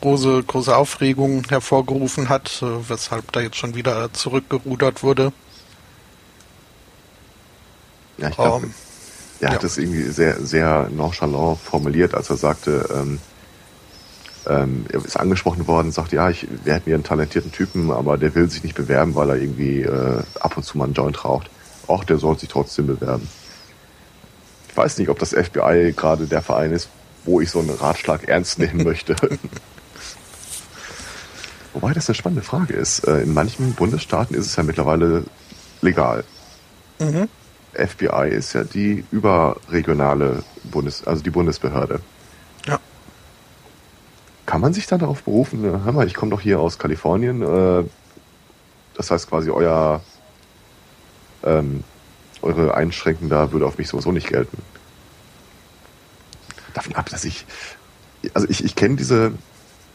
große, 0.00 0.42
große 0.42 0.76
Aufregung 0.76 1.44
hervorgerufen 1.48 2.28
hat, 2.28 2.62
äh, 2.62 2.88
weshalb 2.88 3.32
da 3.32 3.40
jetzt 3.40 3.56
schon 3.56 3.74
wieder 3.74 4.12
zurückgerudert 4.12 5.02
wurde. 5.02 5.32
Ja, 8.18 8.28
ich 8.28 8.34
glaube, 8.34 8.56
um, 8.56 8.64
ähm, 8.64 8.74
er 9.40 9.48
ja. 9.48 9.54
hat 9.54 9.64
es 9.64 9.78
irgendwie 9.78 10.02
sehr, 10.02 10.40
sehr 10.44 10.88
nonchalant 10.90 11.58
formuliert, 11.58 12.14
als 12.14 12.28
er 12.28 12.36
sagte, 12.36 12.88
ähm, 12.94 13.18
ähm, 14.46 14.86
er 14.90 15.04
ist 15.04 15.16
angesprochen 15.16 15.66
worden, 15.66 15.92
sagt, 15.92 16.12
ja, 16.12 16.30
ich, 16.30 16.46
wir 16.64 16.74
hätten 16.74 16.86
hier 16.86 16.94
einen 16.94 17.04
talentierten 17.04 17.52
Typen, 17.52 17.90
aber 17.90 18.18
der 18.18 18.34
will 18.34 18.50
sich 18.50 18.62
nicht 18.62 18.74
bewerben, 18.74 19.14
weil 19.14 19.30
er 19.30 19.36
irgendwie 19.36 19.82
äh, 19.82 20.22
ab 20.40 20.56
und 20.56 20.62
zu 20.62 20.78
mal 20.78 20.84
einen 20.84 20.94
Joint 20.94 21.24
raucht. 21.24 21.50
Auch 21.86 22.04
der 22.04 22.18
soll 22.18 22.38
sich 22.38 22.48
trotzdem 22.48 22.86
bewerben. 22.86 23.28
Ich 24.68 24.76
weiß 24.76 24.98
nicht, 24.98 25.08
ob 25.08 25.18
das 25.18 25.30
FBI 25.30 25.94
gerade 25.96 26.26
der 26.26 26.42
Verein 26.42 26.72
ist, 26.72 26.88
wo 27.24 27.40
ich 27.40 27.50
so 27.50 27.58
einen 27.58 27.70
Ratschlag 27.70 28.28
ernst 28.28 28.58
nehmen 28.58 28.84
möchte. 28.84 29.14
Wobei 31.72 31.92
das 31.92 32.08
eine 32.08 32.14
spannende 32.14 32.42
Frage 32.42 32.74
ist. 32.74 33.06
Äh, 33.06 33.22
in 33.22 33.34
manchen 33.34 33.74
Bundesstaaten 33.74 34.34
ist 34.34 34.46
es 34.46 34.56
ja 34.56 34.62
mittlerweile 34.62 35.24
legal. 35.82 36.24
Mhm. 36.98 37.28
FBI 37.74 38.28
ist 38.30 38.52
ja 38.52 38.64
die 38.64 39.04
überregionale 39.12 40.42
Bundes, 40.64 41.06
also 41.06 41.22
die 41.22 41.30
Bundesbehörde. 41.30 42.00
Ja. 42.66 42.80
Kann 44.46 44.60
man 44.60 44.74
sich 44.74 44.86
dann 44.86 44.98
darauf 44.98 45.22
berufen? 45.22 45.62
Hör 45.62 45.92
mal, 45.92 46.06
ich 46.06 46.14
komme 46.14 46.30
doch 46.30 46.40
hier 46.40 46.58
aus 46.58 46.78
Kalifornien. 46.78 47.42
Äh, 47.42 47.84
das 48.94 49.10
heißt 49.10 49.28
quasi 49.28 49.50
euer 49.50 50.02
ähm, 51.42 51.84
eure 52.42 52.74
Einschränken 52.74 53.28
da 53.28 53.52
würde 53.52 53.66
auf 53.66 53.78
mich 53.78 53.88
sowieso 53.88 54.12
nicht 54.12 54.28
gelten. 54.28 54.58
Davon 56.74 56.94
ab, 56.94 57.08
dass 57.10 57.24
ich 57.24 57.46
also 58.34 58.46
ich, 58.48 58.64
ich 58.64 58.74
kenne 58.74 58.96
diese 58.96 59.32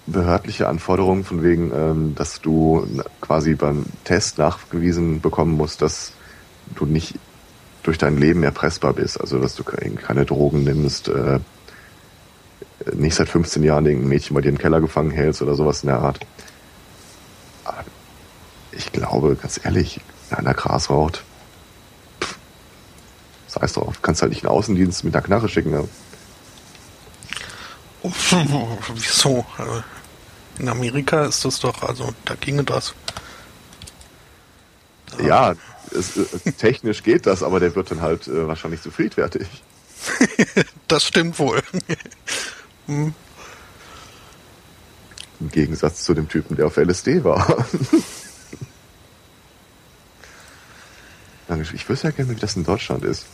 behördliche 0.07 0.67
Anforderung 0.67 1.23
von 1.23 1.43
wegen, 1.43 1.71
ähm, 1.73 2.15
dass 2.15 2.41
du 2.41 2.87
quasi 3.21 3.55
beim 3.55 3.85
Test 4.03 4.37
nachgewiesen 4.37 5.21
bekommen 5.21 5.55
musst, 5.55 5.81
dass 5.81 6.13
du 6.75 6.85
nicht 6.85 7.15
durch 7.83 7.97
dein 7.97 8.17
Leben 8.17 8.43
erpressbar 8.43 8.93
bist. 8.93 9.19
Also 9.19 9.39
dass 9.39 9.55
du 9.55 9.63
keine 9.63 10.25
Drogen 10.25 10.63
nimmst, 10.63 11.07
äh, 11.07 11.39
nicht 12.93 13.15
seit 13.15 13.29
15 13.29 13.63
Jahren 13.63 13.85
irgendein 13.85 14.09
Mädchen 14.09 14.35
bei 14.35 14.41
dir 14.41 14.49
im 14.49 14.57
Keller 14.57 14.81
gefangen 14.81 15.11
hältst 15.11 15.41
oder 15.41 15.55
sowas 15.55 15.83
in 15.83 15.87
der 15.87 15.99
Art. 15.99 16.19
Aber 17.63 17.83
ich 18.71 18.91
glaube, 18.91 19.35
ganz 19.35 19.59
ehrlich, 19.63 20.01
wenn 20.29 20.39
einer 20.39 20.53
Gras 20.53 20.89
raucht, 20.89 21.23
pff, 22.21 22.37
sei 23.47 23.61
es 23.63 23.73
drauf. 23.73 24.01
Kannst 24.01 24.21
halt 24.21 24.31
nicht 24.31 24.43
einen 24.43 24.55
Außendienst 24.55 25.03
mit 25.03 25.15
einer 25.15 25.23
Knarre 25.23 25.49
schicken. 25.49 25.71
Ne? 25.71 25.87
Wieso? 28.93 29.45
In 30.59 30.69
Amerika 30.69 31.25
ist 31.25 31.43
das 31.43 31.59
doch, 31.59 31.83
also 31.83 32.13
da 32.23 32.35
ginge 32.35 32.63
das. 32.63 32.93
Da 35.17 35.23
ja, 35.23 35.55
es, 35.91 36.17
äh, 36.17 36.51
technisch 36.51 37.03
geht 37.03 37.25
das, 37.25 37.43
aber 37.43 37.59
der 37.59 37.75
wird 37.75 37.91
dann 37.91 38.01
halt 38.01 38.27
äh, 38.27 38.47
wahrscheinlich 38.47 38.81
zu 38.81 38.91
friedfertig. 38.91 39.47
das 40.87 41.03
stimmt 41.03 41.37
wohl. 41.39 41.61
hm. 42.87 43.13
Im 45.39 45.49
Gegensatz 45.49 46.03
zu 46.03 46.13
dem 46.13 46.29
Typen, 46.29 46.55
der 46.55 46.67
auf 46.67 46.77
LSD 46.77 47.23
war. 47.23 47.65
ich 51.73 51.89
wüsste 51.89 52.07
ja 52.07 52.11
gerne, 52.11 52.31
wie 52.31 52.39
das 52.39 52.55
in 52.55 52.63
Deutschland 52.63 53.03
ist. 53.03 53.25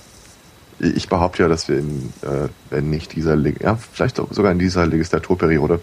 Ich 0.80 1.08
behaupte 1.10 1.44
ja, 1.44 1.50
dass 1.50 1.68
wir 1.68 1.78
in, 1.78 2.12
äh, 2.24 2.48
wenn 2.72 2.90
nicht 2.90 3.14
dieser, 3.16 3.36
ja, 3.36 3.76
vielleicht 3.76 4.16
sogar 4.16 4.52
in 4.52 4.58
dieser 4.58 4.88
Legislaturperiode 4.88 5.80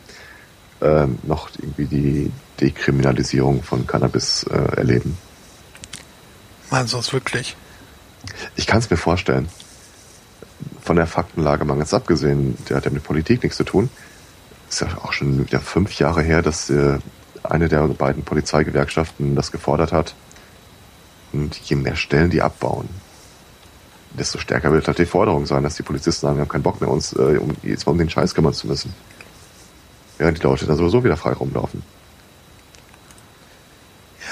äh, 0.81 1.07
noch 1.25 1.51
irgendwie 1.59 1.87
die 1.87 2.33
Dekriminalisierung 2.61 3.63
von 3.63 3.87
Cannabis 3.87 4.45
äh, 4.45 4.77
erleben. 4.77 5.17
Meinst 6.71 6.93
du 6.93 6.99
es 6.99 7.13
wirklich? 7.13 7.57
Ich 8.57 8.67
kann 8.67 8.79
es 8.79 8.91
mir 8.91 8.97
vorstellen. 8.97 9.49
Von 10.83 10.97
der 10.97 11.07
Faktenlage 11.07 11.65
mal 11.65 11.77
ganz 11.77 11.95
abgesehen, 11.95 12.57
der 12.69 12.79
hat 12.79 12.85
ja 12.85 12.91
mit 12.91 13.05
Politik 13.05 13.43
nichts 13.43 13.57
zu 13.57 13.65
tun. 13.65 13.91
Ist 14.69 14.81
ja 14.81 14.89
auch 15.03 15.13
schon 15.13 15.47
wieder 15.47 15.61
fünf 15.61 15.99
Jahre 15.99 16.23
her, 16.23 16.43
dass 16.43 16.69
äh, 16.69 16.99
eine 17.43 17.69
der 17.69 17.87
beiden 17.89 18.23
Polizeigewerkschaften 18.23 19.35
das 19.35 19.53
gefordert 19.53 19.93
hat. 19.93 20.15
Und 21.33 21.57
je 21.57 21.77
mehr 21.77 21.97
Stellen 21.97 22.31
die 22.31 22.43
abbauen, 22.43 22.89
desto 24.19 24.39
stärker 24.39 24.73
wird 24.73 24.87
halt 24.87 24.99
die 24.99 25.07
Forderung 25.07 25.47
sein, 25.47 25.63
dass 25.63 25.77
die 25.77 25.83
Polizisten 25.83 26.27
sagen, 26.27 26.37
wir 26.37 26.43
haben 26.43 26.49
keinen 26.49 26.63
Bock 26.63 26.81
mehr, 26.81 26.91
uns 26.91 27.13
äh, 27.13 27.39
um, 27.39 27.55
jetzt 27.63 27.87
mal 27.87 27.93
um 27.93 27.99
den 27.99 28.11
Scheiß 28.11 28.35
kümmern 28.35 28.55
zu 28.55 28.67
müssen. 28.67 28.95
Während 30.19 30.39
die 30.39 30.43
Leute 30.43 30.67
dann 30.67 30.77
sowieso 30.77 31.05
wieder 31.05 31.17
frei 31.17 31.33
rumlaufen. 31.33 31.83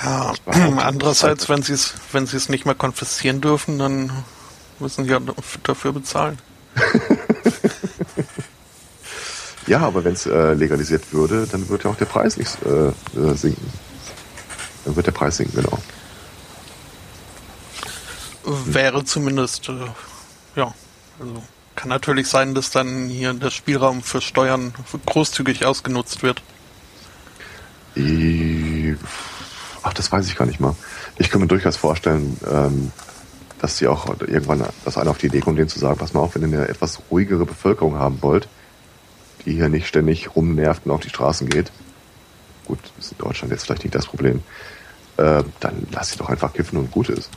Ja, 0.03 0.35
andererseits, 0.47 1.49
wenn 1.49 1.63
sie 1.63 1.73
es, 1.73 1.95
wenn 2.13 2.27
sie 2.27 2.37
es 2.37 2.49
nicht 2.49 2.67
mehr 2.67 2.75
konfiszieren 2.75 3.41
dürfen, 3.41 3.79
dann 3.79 4.13
müssen 4.79 5.05
sie 5.05 5.11
ja 5.11 5.21
dafür 5.63 5.93
bezahlen. 5.93 6.39
ja, 9.67 9.81
aber 9.81 10.05
wenn 10.05 10.13
es 10.13 10.27
äh, 10.27 10.53
legalisiert 10.53 11.13
würde, 11.13 11.47
dann 11.47 11.69
würde 11.69 11.85
ja 11.85 11.91
auch 11.91 11.97
der 11.97 12.05
Preis 12.05 12.37
nicht 12.37 12.59
äh, 12.67 12.89
äh, 13.19 13.35
sinken. 13.35 13.73
Dann 14.85 14.97
wird 14.97 15.07
der 15.07 15.13
Preis 15.13 15.39
sinken, 15.39 15.63
genau. 15.63 15.79
wäre 18.67 19.05
zumindest, 19.05 19.69
äh, 19.69 19.87
ja, 20.55 20.73
also 21.19 21.43
kann 21.77 21.89
natürlich 21.91 22.27
sein, 22.27 22.55
dass 22.55 22.71
dann 22.71 23.09
hier 23.09 23.35
der 23.35 23.51
Spielraum 23.51 24.03
für 24.03 24.21
Steuern 24.21 24.75
großzügig 25.07 25.65
ausgenutzt 25.65 26.23
wird. 26.23 26.43
Ach, 29.83 29.95
das 29.95 30.11
weiß 30.11 30.27
ich 30.27 30.37
gar 30.37 30.47
nicht 30.47 30.59
mal. 30.59 30.75
Ich 31.19 31.31
kann 31.31 31.41
mir 31.41 31.47
durchaus 31.47 31.77
vorstellen, 31.77 32.37
ähm, 32.51 32.93
dass 33.61 33.79
sie 33.79 33.87
auch 33.87 34.09
irgendwann, 34.21 34.65
dass 34.85 34.99
einer 34.99 35.11
auf 35.11 35.19
die 35.19 35.27
Idee 35.27 35.41
kommt, 35.41 35.59
denen 35.59 35.69
zu 35.69 35.79
sagen, 35.79 35.99
pass 35.99 36.13
mal 36.13 36.21
auf, 36.21 36.35
wenn 36.35 36.43
ihr 36.43 36.59
eine 36.59 36.69
etwas 36.69 37.01
ruhigere 37.11 37.47
Bevölkerung 37.47 37.95
haben 37.95 38.21
wollt, 38.23 38.49
die 39.45 39.53
hier 39.53 39.69
nicht 39.69 39.87
ständig 39.87 40.35
rumnervt 40.35 40.87
und 40.87 40.93
auf 40.93 41.01
die 41.01 41.09
Straßen 41.09 41.49
geht. 41.49 41.71
Gut, 42.67 42.81
ist 42.99 43.13
in 43.13 43.19
Deutschland 43.19 43.53
jetzt 43.53 43.65
vielleicht 43.65 43.85
nicht 43.85 43.95
das 43.95 44.07
Problem. 44.07 44.43
Äh, 45.17 45.45
dann 45.61 45.87
lass 45.93 46.11
sie 46.11 46.19
doch 46.19 46.29
einfach 46.29 46.53
kiffen 46.53 46.79
und 46.79 46.91
gut 46.91 47.09
ist. 47.09 47.31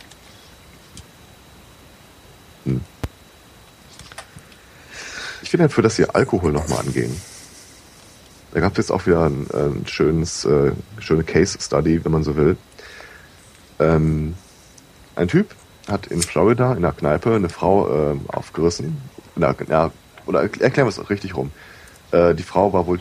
Hm. 2.65 2.81
Ich 5.41 5.51
bin 5.51 5.59
dafür, 5.59 5.83
dass 5.83 5.95
sie 5.95 6.09
Alkohol 6.09 6.51
nochmal 6.51 6.79
angehen. 6.79 7.15
Da 8.51 8.59
gab 8.59 8.73
es 8.73 8.77
jetzt 8.77 8.91
auch 8.91 9.05
wieder 9.05 9.25
ein, 9.25 9.47
ein 9.53 9.85
schönes, 9.87 10.45
äh, 10.45 10.71
schöne 10.99 11.23
Case 11.23 11.57
Study, 11.61 12.03
wenn 12.03 12.11
man 12.11 12.23
so 12.23 12.35
will. 12.35 12.57
Ähm, 13.79 14.35
ein 15.15 15.27
Typ 15.27 15.55
hat 15.87 16.07
in 16.07 16.21
Florida 16.21 16.71
in 16.71 16.79
einer 16.79 16.91
Kneipe 16.91 17.35
eine 17.35 17.49
Frau 17.49 18.13
äh, 18.13 18.15
aufgerissen. 18.27 18.97
Na, 19.35 19.55
ja, 19.67 19.91
oder 20.25 20.41
erklären 20.41 20.87
wir 20.87 20.87
es 20.87 21.09
richtig 21.09 21.35
rum. 21.35 21.51
Äh, 22.11 22.35
die 22.35 22.43
Frau 22.43 22.73
war 22.73 22.87
wohl 22.87 22.99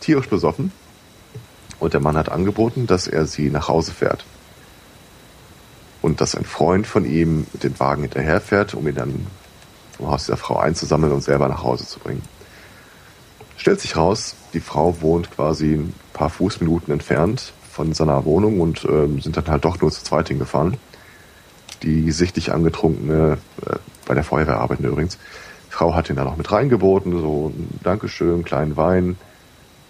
tierisch 0.00 0.28
besoffen 0.28 0.72
und 1.78 1.94
der 1.94 2.00
Mann 2.00 2.16
hat 2.16 2.28
angeboten, 2.28 2.86
dass 2.86 3.08
er 3.08 3.26
sie 3.26 3.50
nach 3.50 3.68
Hause 3.68 3.92
fährt. 3.92 4.24
Und 6.02 6.20
dass 6.20 6.34
ein 6.34 6.44
Freund 6.44 6.86
von 6.86 7.04
ihm 7.04 7.46
mit 7.52 7.64
dem 7.64 7.78
Wagen 7.78 8.02
hinterherfährt, 8.02 8.74
um 8.74 8.86
ihn 8.88 8.94
dann 8.94 9.26
vom 10.00 10.10
Haus 10.10 10.24
dieser 10.24 10.36
Frau 10.36 10.58
einzusammeln 10.58 11.12
und 11.12 11.22
selber 11.22 11.48
nach 11.48 11.62
Hause 11.62 11.86
zu 11.86 12.00
bringen. 12.00 12.22
Stellt 13.56 13.80
sich 13.80 13.96
raus, 13.96 14.34
die 14.54 14.60
Frau 14.60 15.00
wohnt 15.02 15.30
quasi 15.30 15.74
ein 15.74 15.94
paar 16.14 16.30
Fußminuten 16.30 16.92
entfernt 16.92 17.52
von 17.70 17.92
seiner 17.92 18.24
Wohnung 18.24 18.60
und 18.60 18.84
äh, 18.84 19.20
sind 19.20 19.36
dann 19.36 19.46
halt 19.48 19.64
doch 19.64 19.80
nur 19.80 19.90
zu 19.90 20.02
zweit 20.02 20.28
hingefahren. 20.28 20.78
Die 21.82 22.10
sichtlich 22.10 22.52
angetrunkene, 22.52 23.38
äh, 23.66 23.76
bei 24.06 24.14
der 24.14 24.24
Feuerwehr 24.24 24.58
arbeitende 24.58 24.90
übrigens, 24.90 25.18
Frau 25.68 25.94
hat 25.94 26.10
ihn 26.10 26.16
da 26.16 26.24
noch 26.24 26.36
mit 26.36 26.50
reingeboten, 26.50 27.12
so 27.12 27.52
ein 27.54 27.78
Dankeschön, 27.82 28.44
kleinen 28.44 28.76
Wein. 28.76 29.16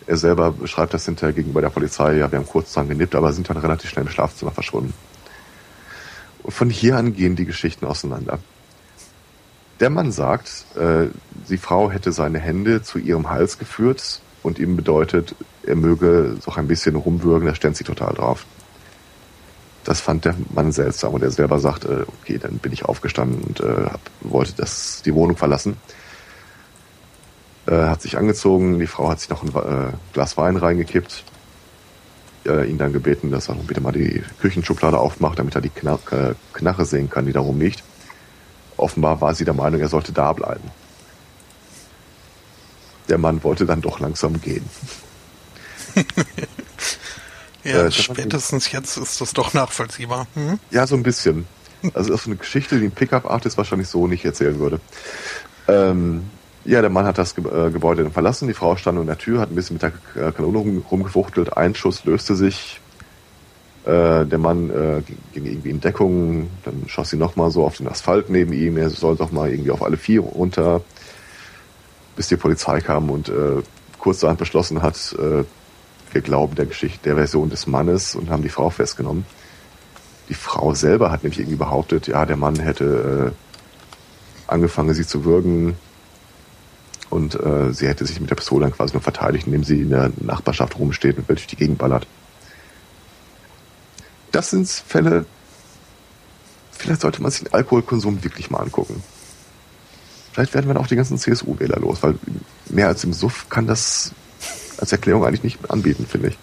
Er 0.06 0.16
selber 0.16 0.50
beschreibt 0.50 0.92
das 0.92 1.04
hinterher 1.04 1.32
gegenüber 1.32 1.60
der 1.60 1.70
Polizei, 1.70 2.16
ja, 2.16 2.30
wir 2.30 2.38
haben 2.38 2.46
kurz 2.46 2.72
dran 2.72 2.88
genippt, 2.88 3.14
aber 3.14 3.32
sind 3.32 3.48
dann 3.48 3.56
relativ 3.56 3.90
schnell 3.90 4.04
im 4.04 4.10
Schlafzimmer 4.10 4.50
verschwunden. 4.50 4.92
Und 6.42 6.52
von 6.52 6.70
hier 6.70 6.96
an 6.96 7.14
gehen 7.14 7.36
die 7.36 7.44
Geschichten 7.44 7.86
auseinander. 7.86 8.40
Der 9.80 9.88
Mann 9.88 10.12
sagt, 10.12 10.66
äh, 10.76 11.06
die 11.48 11.56
Frau 11.56 11.90
hätte 11.90 12.12
seine 12.12 12.38
Hände 12.38 12.82
zu 12.82 12.98
ihrem 12.98 13.30
Hals 13.30 13.58
geführt 13.58 14.20
und 14.42 14.58
ihm 14.58 14.76
bedeutet, 14.76 15.34
er 15.62 15.74
möge 15.74 16.36
so 16.40 16.52
ein 16.52 16.68
bisschen 16.68 16.96
rumwürgen, 16.96 17.48
da 17.48 17.54
stellt 17.54 17.76
sie 17.76 17.84
total 17.84 18.14
drauf. 18.14 18.44
Das 19.84 20.02
fand 20.02 20.26
der 20.26 20.34
Mann 20.54 20.72
seltsam 20.72 21.14
und 21.14 21.22
er 21.22 21.30
selber 21.30 21.58
sagte, 21.58 22.06
okay, 22.20 22.36
dann 22.36 22.58
bin 22.58 22.72
ich 22.72 22.84
aufgestanden 22.84 23.42
und 23.42 23.60
äh, 23.60 23.86
hab, 23.86 24.00
wollte 24.20 24.52
das, 24.56 25.00
die 25.02 25.14
Wohnung 25.14 25.38
verlassen. 25.38 25.78
Äh, 27.66 27.72
hat 27.72 28.02
sich 28.02 28.18
angezogen, 28.18 28.78
die 28.78 28.86
Frau 28.86 29.08
hat 29.08 29.20
sich 29.20 29.30
noch 29.30 29.42
ein 29.42 29.48
äh, 29.48 29.92
Glas 30.12 30.36
Wein 30.36 30.56
reingekippt, 30.56 31.24
äh, 32.46 32.68
ihn 32.68 32.76
dann 32.76 32.92
gebeten, 32.92 33.30
dass 33.30 33.48
er 33.48 33.54
bitte 33.54 33.80
mal 33.80 33.92
die 33.92 34.22
Küchenschublade 34.40 34.98
aufmacht, 34.98 35.38
damit 35.38 35.54
er 35.54 35.62
die 35.62 35.70
Kna 35.70 35.98
äh, 36.10 36.34
Knarre 36.52 36.84
sehen 36.84 37.08
kann, 37.08 37.24
die 37.24 37.32
darum 37.32 37.58
liegt. 37.58 37.82
Offenbar 38.80 39.20
war 39.20 39.34
sie 39.34 39.44
der 39.44 39.54
Meinung, 39.54 39.80
er 39.80 39.88
sollte 39.88 40.12
da 40.12 40.32
bleiben. 40.32 40.70
Der 43.08 43.18
Mann 43.18 43.42
wollte 43.42 43.66
dann 43.66 43.80
doch 43.80 44.00
langsam 44.00 44.40
gehen. 44.40 44.64
ja, 47.64 47.86
äh, 47.86 47.90
spätestens 47.90 48.70
jetzt 48.70 48.96
ist 48.96 49.20
das 49.20 49.32
doch 49.32 49.52
nachvollziehbar. 49.52 50.26
Hm? 50.34 50.58
Ja, 50.70 50.86
so 50.86 50.94
ein 50.94 51.02
bisschen. 51.02 51.46
Also 51.94 52.10
das 52.10 52.22
ist 52.22 52.26
eine 52.26 52.36
Geschichte, 52.36 52.78
die 52.78 52.86
ein 52.86 52.92
Pickup-Artist 52.92 53.56
wahrscheinlich 53.56 53.88
so 53.88 54.06
nicht 54.06 54.24
erzählen 54.24 54.58
würde. 54.60 54.80
Ähm, 55.66 56.30
ja, 56.64 56.80
der 56.82 56.90
Mann 56.90 57.06
hat 57.06 57.18
das 57.18 57.36
äh, 57.38 57.70
Gebäude 57.70 58.02
dann 58.02 58.12
verlassen. 58.12 58.48
Die 58.48 58.54
Frau 58.54 58.76
stand 58.76 58.98
in 58.98 59.06
der 59.06 59.18
Tür, 59.18 59.40
hat 59.40 59.50
ein 59.50 59.54
bisschen 59.54 59.78
mit 59.80 59.82
der 59.82 60.32
Kanone 60.32 60.58
rum, 60.58 60.84
rumgefuchtelt. 60.90 61.56
Ein 61.56 61.74
Schuss 61.74 62.04
löste 62.04 62.36
sich. 62.36 62.80
Äh, 63.84 64.26
der 64.26 64.38
Mann 64.38 64.70
äh, 64.70 65.02
ging 65.32 65.46
irgendwie 65.46 65.70
in 65.70 65.80
Deckung. 65.80 66.50
Dann 66.64 66.84
schoss 66.86 67.10
sie 67.10 67.16
nochmal 67.16 67.50
so 67.50 67.64
auf 67.64 67.76
den 67.76 67.88
Asphalt 67.88 68.30
neben 68.30 68.52
ihm. 68.52 68.76
Er 68.76 68.90
soll 68.90 69.16
doch 69.16 69.32
mal 69.32 69.50
irgendwie 69.50 69.70
auf 69.70 69.82
alle 69.82 69.96
vier 69.96 70.20
runter, 70.20 70.82
bis 72.16 72.28
die 72.28 72.36
Polizei 72.36 72.80
kam 72.80 73.10
und 73.10 73.28
äh, 73.28 73.62
kurzerhand 73.98 74.38
beschlossen 74.38 74.82
hat, 74.82 75.14
äh, 75.18 75.44
wir 76.12 76.20
glauben 76.22 76.56
der 76.56 76.66
Geschichte, 76.66 76.98
der 77.04 77.14
Version 77.14 77.50
des 77.50 77.66
Mannes 77.66 78.16
und 78.16 78.30
haben 78.30 78.42
die 78.42 78.48
Frau 78.48 78.70
festgenommen. 78.70 79.24
Die 80.28 80.34
Frau 80.34 80.74
selber 80.74 81.10
hat 81.10 81.22
nämlich 81.22 81.38
irgendwie 81.38 81.56
behauptet, 81.56 82.08
ja, 82.08 82.26
der 82.26 82.36
Mann 82.36 82.58
hätte 82.58 83.32
äh, 83.32 84.52
angefangen, 84.52 84.94
sie 84.94 85.06
zu 85.06 85.24
würgen, 85.24 85.76
und 87.10 87.34
äh, 87.34 87.72
sie 87.72 87.88
hätte 87.88 88.06
sich 88.06 88.20
mit 88.20 88.30
der 88.30 88.36
Pistole 88.36 88.62
dann 88.62 88.72
quasi 88.72 88.94
nur 88.94 89.02
verteidigt, 89.02 89.46
indem 89.46 89.64
sie 89.64 89.82
in 89.82 89.90
der 89.90 90.12
Nachbarschaft 90.20 90.78
rumsteht 90.78 91.18
und 91.18 91.28
durch 91.28 91.46
die 91.46 91.56
Gegend 91.56 91.78
ballert. 91.78 92.06
Das 94.32 94.50
sind 94.50 94.68
Fälle, 94.68 95.26
vielleicht 96.72 97.00
sollte 97.00 97.22
man 97.22 97.30
sich 97.30 97.44
den 97.44 97.52
Alkoholkonsum 97.52 98.22
wirklich 98.22 98.50
mal 98.50 98.58
angucken. 98.58 99.02
Vielleicht 100.32 100.54
werden 100.54 100.68
wir 100.68 100.74
dann 100.74 100.82
auch 100.82 100.88
die 100.88 100.96
ganzen 100.96 101.18
CSU-Wähler 101.18 101.80
los, 101.80 102.02
weil 102.02 102.14
mehr 102.66 102.88
als 102.88 103.02
im 103.04 103.12
Suff 103.12 103.48
kann 103.48 103.66
das 103.66 104.12
als 104.78 104.92
Erklärung 104.92 105.24
eigentlich 105.24 105.42
nicht 105.42 105.70
anbieten, 105.70 106.06
finde 106.06 106.28
ich. 106.28 106.38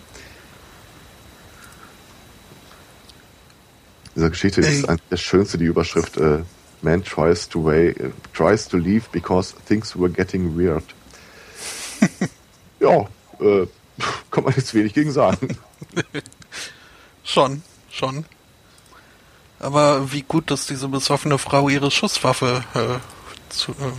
Diese 4.15 4.29
Geschichte 4.29 4.61
ist 4.61 4.89
eigentlich 4.89 5.09
das 5.09 5.21
Schönste, 5.21 5.57
die 5.57 5.65
Überschrift 5.65 6.17
äh, 6.17 6.39
Man 6.81 7.03
tries 7.03 7.47
to, 7.49 7.63
way, 7.63 7.91
uh, 7.99 8.11
tries 8.33 8.67
to 8.67 8.77
leave 8.77 9.09
because 9.11 9.53
things 9.65 9.95
were 9.95 10.09
getting 10.09 10.57
weird. 10.57 10.83
ja, 12.79 13.07
äh, 13.39 13.67
kann 14.29 14.43
man 14.43 14.53
jetzt 14.55 14.73
wenig 14.73 14.93
gegen 14.93 15.11
sagen. 15.11 15.57
schon, 17.23 17.63
schon. 17.97 18.25
Aber 19.59 20.11
wie 20.11 20.21
gut, 20.21 20.51
dass 20.51 20.67
diese 20.67 20.87
besoffene 20.87 21.37
Frau 21.37 21.67
ihre 21.67 21.89
Schusswaffe 21.89 22.63
äh, 22.75 22.99
zu, 23.49 23.71
äh, 23.71 23.91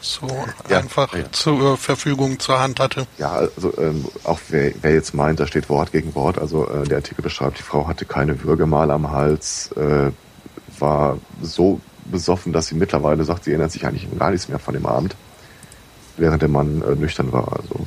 so 0.00 0.26
ja, 0.68 0.78
einfach 0.78 1.14
ja. 1.14 1.30
zur 1.30 1.76
Verfügung 1.76 2.40
zur 2.40 2.58
Hand 2.58 2.80
hatte. 2.80 3.06
Ja, 3.18 3.32
also 3.32 3.76
ähm, 3.78 4.06
auch 4.24 4.40
wer, 4.48 4.72
wer 4.80 4.94
jetzt 4.94 5.14
meint, 5.14 5.40
da 5.40 5.46
steht 5.46 5.68
Wort 5.68 5.92
gegen 5.92 6.14
Wort, 6.14 6.38
also 6.38 6.68
äh, 6.68 6.84
der 6.84 6.98
Artikel 6.98 7.22
beschreibt, 7.22 7.58
die 7.58 7.62
Frau 7.62 7.86
hatte 7.86 8.04
keine 8.04 8.42
Würgemale 8.42 8.92
am 8.92 9.10
Hals, 9.10 9.70
äh, 9.72 10.10
war 10.78 11.18
so 11.40 11.80
besoffen, 12.06 12.52
dass 12.52 12.66
sie 12.66 12.74
mittlerweile 12.74 13.24
sagt, 13.24 13.44
sie 13.44 13.50
erinnert 13.50 13.72
sich 13.72 13.86
eigentlich 13.86 14.08
gar 14.18 14.30
nichts 14.30 14.48
mehr 14.48 14.58
von 14.58 14.74
dem 14.74 14.86
Abend, 14.86 15.14
während 16.16 16.42
der 16.42 16.48
Mann 16.48 16.82
äh, 16.82 16.96
nüchtern 16.96 17.32
war. 17.32 17.52
Also 17.52 17.86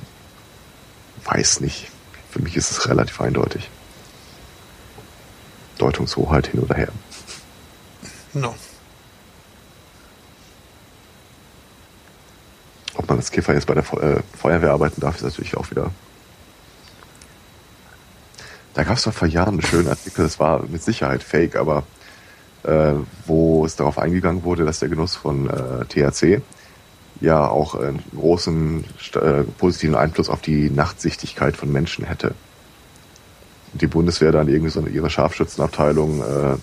weiß 1.26 1.62
nicht. 1.62 1.92
Für 2.30 2.42
mich 2.42 2.56
ist 2.56 2.72
es 2.72 2.88
relativ 2.90 3.20
eindeutig. 3.20 3.70
Deutungshoheit 5.78 6.48
hin 6.48 6.62
oder 6.62 6.76
her. 6.76 6.90
No. 8.34 8.56
Ob 12.96 13.08
man 13.10 13.18
als 13.18 13.32
Kiffer 13.32 13.54
jetzt 13.54 13.68
bei 13.68 13.74
der 13.74 13.84
äh, 13.84 14.22
Feuerwehr 14.38 14.72
arbeiten 14.72 15.02
darf, 15.02 15.16
ist 15.18 15.24
natürlich 15.24 15.58
auch 15.58 15.70
wieder 15.70 15.92
da 18.76 18.84
gab 18.84 18.98
es 18.98 19.04
doch 19.04 19.14
vor 19.14 19.28
Jahren 19.28 19.56
einen 19.56 19.62
schönen 19.62 19.88
Artikel, 19.88 20.24
das 20.24 20.38
war 20.38 20.62
mit 20.68 20.84
Sicherheit 20.84 21.24
fake, 21.24 21.56
aber 21.56 21.84
äh, 22.64 22.94
wo 23.26 23.66
es 23.66 23.78
darauf 23.78 23.98
eingegangen 23.98 24.44
wurde, 24.44 24.66
dass 24.66 24.80
der 24.80 24.90
Genuss 24.90 25.16
von 25.16 25.50
äh, 25.50 25.86
THC 25.86 26.42
ja 27.22 27.48
auch 27.48 27.76
einen 27.76 28.04
großen 28.14 28.84
äh, 29.14 29.44
positiven 29.58 29.96
Einfluss 29.96 30.30
auf 30.30 30.42
die 30.42 30.70
Nachtsichtigkeit 30.70 31.56
von 31.56 31.72
Menschen 31.72 32.04
hätte. 32.04 32.36
Die 33.76 33.88
Bundeswehr 33.88 34.32
dann 34.32 34.48
irgendwie 34.48 34.72
so 34.72 34.86
ihre 34.86 35.10
Scharfschützenabteilung 35.10 36.22
äh, 36.22 36.56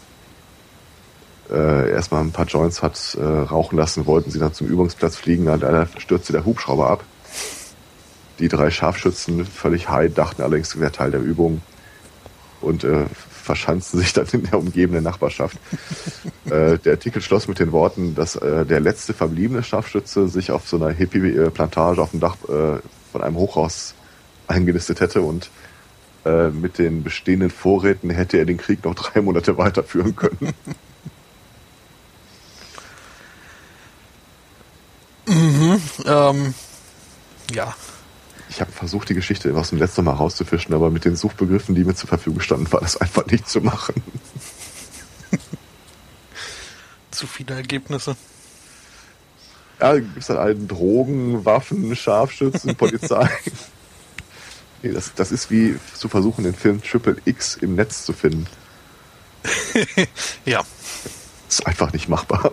äh, 1.52 1.90
erstmal 1.90 2.22
ein 2.22 2.32
paar 2.32 2.46
Joints 2.46 2.82
hat 2.82 3.16
äh, 3.20 3.22
rauchen 3.22 3.76
lassen, 3.76 4.06
wollten 4.06 4.30
sie 4.30 4.38
dann 4.38 4.54
zum 4.54 4.66
Übungsplatz 4.66 5.16
fliegen, 5.16 5.44
dann 5.46 5.60
leider 5.60 5.86
stürzte 5.98 6.32
der 6.32 6.44
Hubschrauber 6.44 6.90
ab. 6.90 7.04
Die 8.38 8.48
drei 8.48 8.70
Scharfschützen, 8.70 9.44
völlig 9.44 9.88
high, 9.88 10.12
dachten 10.12 10.42
allerdings, 10.42 10.74
es 10.74 10.80
wäre 10.80 10.92
Teil 10.92 11.10
der 11.10 11.20
Übung 11.20 11.60
und 12.62 12.84
äh, 12.84 13.04
verschanzten 13.42 14.00
sich 14.00 14.12
dann 14.12 14.26
in 14.32 14.44
der 14.44 14.58
umgebenden 14.58 15.04
Nachbarschaft. 15.04 15.58
äh, 16.46 16.78
der 16.78 16.92
Artikel 16.92 17.20
schloss 17.20 17.48
mit 17.48 17.58
den 17.58 17.72
Worten, 17.72 18.14
dass 18.14 18.36
äh, 18.36 18.64
der 18.64 18.80
letzte 18.80 19.12
verbliebene 19.12 19.62
Scharfschütze 19.62 20.28
sich 20.28 20.50
auf 20.50 20.68
so 20.68 20.76
einer 20.76 20.90
Hippie-Plantage 20.90 22.00
auf 22.00 22.12
dem 22.12 22.20
Dach 22.20 22.36
äh, 22.44 22.78
von 23.10 23.22
einem 23.22 23.36
Hochhaus 23.36 23.94
eingenistet 24.46 25.00
hätte 25.00 25.22
und 25.22 25.50
äh, 26.24 26.50
mit 26.50 26.78
den 26.78 27.02
bestehenden 27.02 27.50
Vorräten 27.50 28.08
hätte 28.10 28.38
er 28.38 28.44
den 28.44 28.56
Krieg 28.56 28.84
noch 28.84 28.94
drei 28.94 29.20
Monate 29.20 29.58
weiterführen 29.58 30.14
können. 30.14 30.54
mhm, 35.26 35.80
ähm, 36.06 36.54
ja. 37.52 37.74
Ich 38.48 38.60
habe 38.60 38.70
versucht, 38.70 39.08
die 39.08 39.14
Geschichte 39.14 39.52
aus 39.56 39.70
dem 39.70 39.78
letzten 39.78 40.04
Mal 40.04 40.12
rauszufischen, 40.12 40.72
aber 40.74 40.90
mit 40.90 41.04
den 41.04 41.16
Suchbegriffen, 41.16 41.74
die 41.74 41.82
mir 41.82 41.94
zur 41.94 42.08
Verfügung 42.08 42.40
standen, 42.40 42.70
war 42.70 42.80
das 42.80 42.96
einfach 42.98 43.26
nicht 43.26 43.48
zu 43.48 43.60
machen. 43.60 43.94
zu 47.10 47.26
viele 47.26 47.56
Ergebnisse. 47.56 48.14
Ja, 49.80 49.94
gibt 49.94 50.18
es 50.18 50.28
halt 50.28 50.38
allen 50.38 50.68
Drogen, 50.68 51.44
Waffen, 51.44 51.96
Scharfschützen, 51.96 52.76
Polizei. 52.76 53.28
nee, 54.82 54.92
das, 54.92 55.14
das 55.14 55.32
ist 55.32 55.50
wie 55.50 55.78
zu 55.94 56.08
versuchen, 56.08 56.44
den 56.44 56.54
Film 56.54 56.82
Triple 56.82 57.16
X 57.24 57.56
im 57.56 57.74
Netz 57.74 58.04
zu 58.04 58.12
finden. 58.12 58.46
ja. 60.44 60.62
ist 61.48 61.66
einfach 61.66 61.92
nicht 61.92 62.08
machbar. 62.08 62.52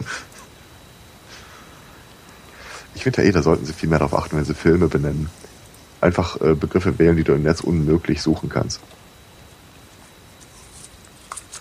Ich 2.95 3.03
finde 3.03 3.21
ja 3.21 3.29
eh, 3.29 3.31
da 3.31 3.41
sollten 3.41 3.65
sie 3.65 3.73
viel 3.73 3.89
mehr 3.89 3.99
darauf 3.99 4.17
achten, 4.17 4.35
wenn 4.37 4.45
sie 4.45 4.53
Filme 4.53 4.87
benennen. 4.87 5.29
Einfach 6.01 6.39
äh, 6.41 6.53
Begriffe 6.53 6.97
wählen, 6.99 7.15
die 7.15 7.23
du 7.23 7.33
im 7.33 7.43
Netz 7.43 7.61
unmöglich 7.61 8.21
suchen 8.21 8.49
kannst. 8.49 8.79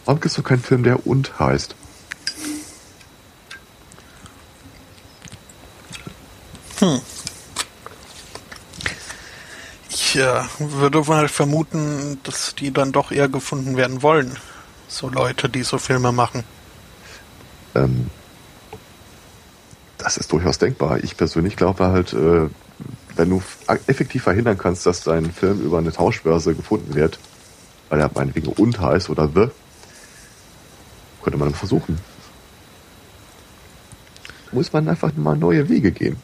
Warum 0.04 0.20
gibt 0.20 0.30
es 0.32 0.34
doch 0.34 0.44
keinen 0.44 0.62
Film, 0.62 0.84
der 0.84 1.06
und 1.06 1.38
heißt? 1.38 1.74
Hm. 6.78 7.00
Ich 10.18 10.24
äh, 10.24 10.42
würde 10.58 11.00
mal 11.02 11.28
vermuten, 11.28 12.18
dass 12.24 12.56
die 12.56 12.72
dann 12.72 12.90
doch 12.90 13.12
eher 13.12 13.28
gefunden 13.28 13.76
werden 13.76 14.02
wollen. 14.02 14.36
So 14.88 15.08
Leute, 15.08 15.48
die 15.48 15.62
so 15.62 15.78
Filme 15.78 16.10
machen. 16.10 16.42
Ähm, 17.76 18.10
das 19.96 20.16
ist 20.16 20.32
durchaus 20.32 20.58
denkbar. 20.58 21.04
Ich 21.04 21.16
persönlich 21.16 21.54
glaube 21.54 21.86
halt, 21.86 22.14
äh, 22.14 22.48
wenn 23.14 23.30
du 23.30 23.40
effektiv 23.86 24.24
verhindern 24.24 24.58
kannst, 24.58 24.86
dass 24.86 25.04
dein 25.04 25.30
Film 25.30 25.60
über 25.60 25.78
eine 25.78 25.92
Tauschbörse 25.92 26.56
gefunden 26.56 26.96
wird, 26.96 27.20
weil 27.88 28.00
er 28.00 28.10
meinetwegen 28.12 28.48
und 28.48 28.80
heißt 28.80 29.10
oder 29.10 29.30
the, 29.32 29.46
könnte 31.22 31.38
man 31.38 31.54
versuchen. 31.54 32.00
Muss 34.50 34.72
man 34.72 34.88
einfach 34.88 35.14
mal 35.14 35.36
neue 35.36 35.68
Wege 35.68 35.92
gehen. 35.92 36.16
Äh, 36.16 36.18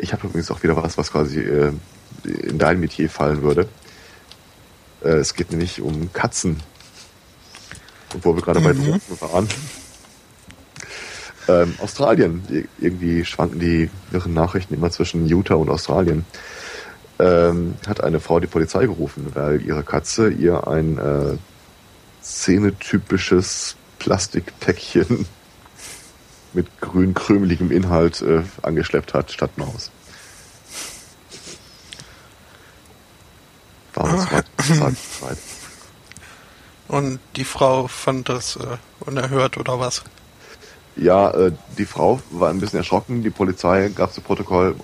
ich 0.00 0.12
habe 0.12 0.26
übrigens 0.26 0.50
auch 0.50 0.62
wieder 0.62 0.76
was, 0.76 0.98
was 0.98 1.12
quasi 1.12 1.40
äh, 1.40 1.72
in 2.24 2.58
dein 2.58 2.80
Metier 2.80 3.08
fallen 3.08 3.42
würde. 3.42 3.68
Äh, 5.04 5.16
es 5.16 5.34
geht 5.34 5.50
nämlich 5.50 5.80
um 5.80 6.12
Katzen. 6.12 6.60
Und 8.14 8.24
wo 8.24 8.34
wir 8.34 8.42
gerade 8.42 8.60
mhm. 8.60 8.64
bei 8.64 8.72
Drogen 8.72 9.00
waren. 9.20 9.48
Ähm, 11.48 11.74
Australien. 11.78 12.66
Irgendwie 12.78 13.24
schwanken 13.24 13.58
die 13.58 13.90
irren 14.12 14.34
Nachrichten 14.34 14.74
immer 14.74 14.90
zwischen 14.90 15.26
Utah 15.26 15.54
und 15.54 15.70
Australien. 15.70 16.24
Ähm, 17.18 17.74
hat 17.86 18.02
eine 18.02 18.20
Frau 18.20 18.40
die 18.40 18.46
Polizei 18.46 18.86
gerufen, 18.86 19.28
weil 19.34 19.60
ihre 19.62 19.82
Katze 19.82 20.28
ihr 20.30 20.66
ein 20.66 20.98
äh, 20.98 21.36
szenetypisches 22.22 23.76
Plastikpäckchen 23.98 25.26
mit 26.54 26.80
grün 26.80 27.14
krümeligem 27.14 27.70
Inhalt 27.70 28.22
äh, 28.22 28.42
angeschleppt 28.62 29.14
hat 29.14 29.32
statt 29.32 29.56
Maus. 29.56 29.90
War 33.94 34.26
das 34.56 35.38
Und 36.88 37.20
die 37.36 37.44
Frau 37.44 37.88
fand 37.88 38.28
das 38.28 38.56
äh, 38.56 38.76
unerhört 39.00 39.56
oder 39.56 39.78
was? 39.80 40.02
Ja, 40.96 41.30
äh, 41.30 41.52
die 41.78 41.86
Frau 41.86 42.20
war 42.30 42.50
ein 42.50 42.60
bisschen 42.60 42.78
erschrocken. 42.78 43.22
Die 43.22 43.30
Polizei 43.30 43.90
gab 43.94 44.12
zu 44.12 44.20
Protokoll, 44.20 44.76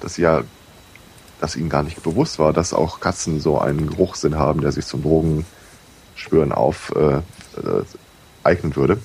dass 0.00 0.14
sie 0.14 0.22
ja, 0.22 0.42
dass 1.40 1.56
ihnen 1.56 1.68
gar 1.68 1.82
nicht 1.82 2.02
bewusst 2.02 2.38
war, 2.38 2.52
dass 2.52 2.72
auch 2.72 3.00
Katzen 3.00 3.40
so 3.40 3.58
einen 3.58 3.86
Geruchssinn 3.88 4.36
haben, 4.36 4.60
der 4.60 4.72
sich 4.72 4.86
zum 4.86 5.02
Drogenspüren 5.02 6.52
auf 6.52 6.92
äh, 6.94 7.16
äh, 7.16 7.22
eignen 8.42 8.76
würde 8.76 8.98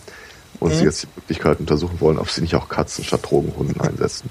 und 0.62 0.72
mhm. 0.72 0.78
sie 0.78 0.84
jetzt 0.86 1.04
die 1.04 1.08
Möglichkeit 1.16 1.60
untersuchen 1.60 2.00
wollen, 2.00 2.18
ob 2.20 2.30
sie 2.30 2.42
nicht 2.42 2.56
auch 2.56 2.70
Katzen 2.70 3.04
statt 3.04 3.22
Drogenhunden 3.24 3.82
einsetzen. 3.82 4.30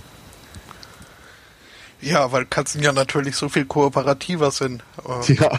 Ja, 2.01 2.33
weil 2.33 2.47
Katzen 2.47 2.83
ja 2.83 2.93
natürlich 2.93 3.37
so 3.37 3.51
viel 3.51 3.67
kooperativer 3.67 4.51
sind. 4.53 4.83
Ja. 5.27 5.59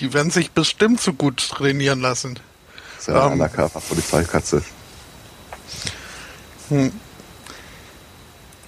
die 0.00 0.14
werden 0.14 0.30
sich 0.30 0.52
bestimmt 0.52 1.00
so 1.00 1.12
gut 1.12 1.50
trainieren 1.50 2.00
lassen. 2.00 2.38
Das 2.96 3.00
ist 3.00 3.08
ja 3.08 3.14
eine 3.14 3.26
um, 3.26 3.32
Undercover-Polizeikatze. 3.32 4.62
Hm. 6.68 6.92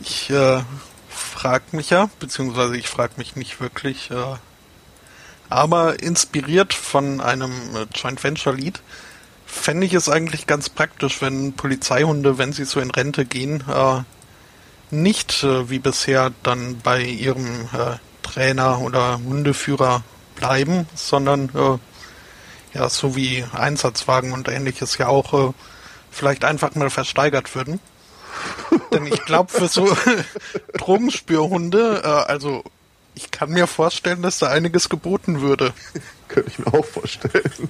Ich 0.00 0.30
äh, 0.30 0.62
frage 1.09 1.64
mich 1.72 1.90
ja, 1.90 2.11
beziehungsweise 2.18 2.76
ich 2.76 2.88
frage 2.88 3.14
mich 3.18 3.37
nicht 3.37 3.61
wirklich, 3.61 4.11
äh, 4.11 4.37
aber 5.48 6.02
inspiriert 6.02 6.74
von 6.74 7.20
einem 7.20 7.52
äh, 7.76 7.87
Joint 7.94 8.22
Venture 8.22 8.54
Lied 8.54 8.83
fände 9.50 9.86
ich 9.86 9.94
es 9.94 10.08
eigentlich 10.08 10.46
ganz 10.46 10.68
praktisch, 10.68 11.20
wenn 11.20 11.52
Polizeihunde, 11.52 12.38
wenn 12.38 12.52
sie 12.52 12.64
so 12.64 12.80
in 12.80 12.90
Rente 12.90 13.24
gehen, 13.24 13.64
äh, 13.68 14.02
nicht 14.90 15.42
äh, 15.42 15.68
wie 15.68 15.78
bisher 15.78 16.32
dann 16.42 16.78
bei 16.78 17.02
ihrem 17.02 17.68
äh, 17.72 17.96
Trainer 18.22 18.80
oder 18.80 19.20
Hundeführer 19.22 20.02
bleiben, 20.36 20.86
sondern 20.94 21.50
äh, 21.54 22.78
ja, 22.78 22.88
so 22.88 23.16
wie 23.16 23.44
Einsatzwagen 23.52 24.32
und 24.32 24.48
ähnliches 24.48 24.98
ja 24.98 25.08
auch 25.08 25.34
äh, 25.34 25.52
vielleicht 26.10 26.44
einfach 26.44 26.74
mal 26.74 26.90
versteigert 26.90 27.54
würden. 27.54 27.80
Denn 28.92 29.06
ich 29.06 29.24
glaube, 29.24 29.52
für 29.52 29.68
so 29.68 29.96
Drogenspürhunde, 30.78 32.02
äh, 32.04 32.06
also 32.06 32.64
ich 33.14 33.30
kann 33.30 33.50
mir 33.50 33.66
vorstellen, 33.66 34.22
dass 34.22 34.38
da 34.38 34.48
einiges 34.48 34.88
geboten 34.88 35.40
würde. 35.40 35.72
Könnte 36.28 36.50
ich 36.50 36.58
mir 36.58 36.72
auch 36.72 36.84
vorstellen. 36.84 37.68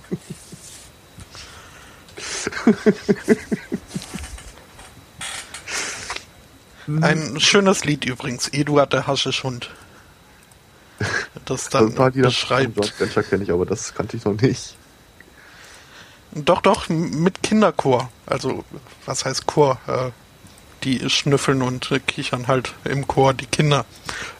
Ein 7.01 7.39
schönes 7.41 7.85
Lied 7.85 8.05
übrigens, 8.05 8.49
Eduard 8.49 8.93
der 8.93 9.07
Haschischhund. 9.07 9.71
Das 11.45 11.69
dann 11.69 11.97
also 11.97 12.11
die 12.11 12.23
beschreibt. 12.23 12.79
Das 12.79 12.99
Venture 13.01 13.23
kenne 13.23 13.45
ich, 13.45 13.53
aber 13.53 13.65
das 13.65 13.95
kannte 13.95 14.17
ich 14.17 14.25
noch 14.25 14.41
nicht. 14.41 14.77
Doch, 16.33 16.61
doch, 16.63 16.89
mit 16.89 17.43
Kinderchor. 17.43 18.11
Also, 18.27 18.65
was 19.07 19.25
heißt 19.25 19.47
Chor? 19.47 19.79
Äh, 19.87 20.11
die 20.85 21.11
schnüffeln 21.11 21.63
und 21.63 21.91
kichern 22.07 22.47
halt 22.47 22.75
im 22.85 23.07
Chor 23.07 23.35
die 23.35 23.47
Kinder. 23.47 23.85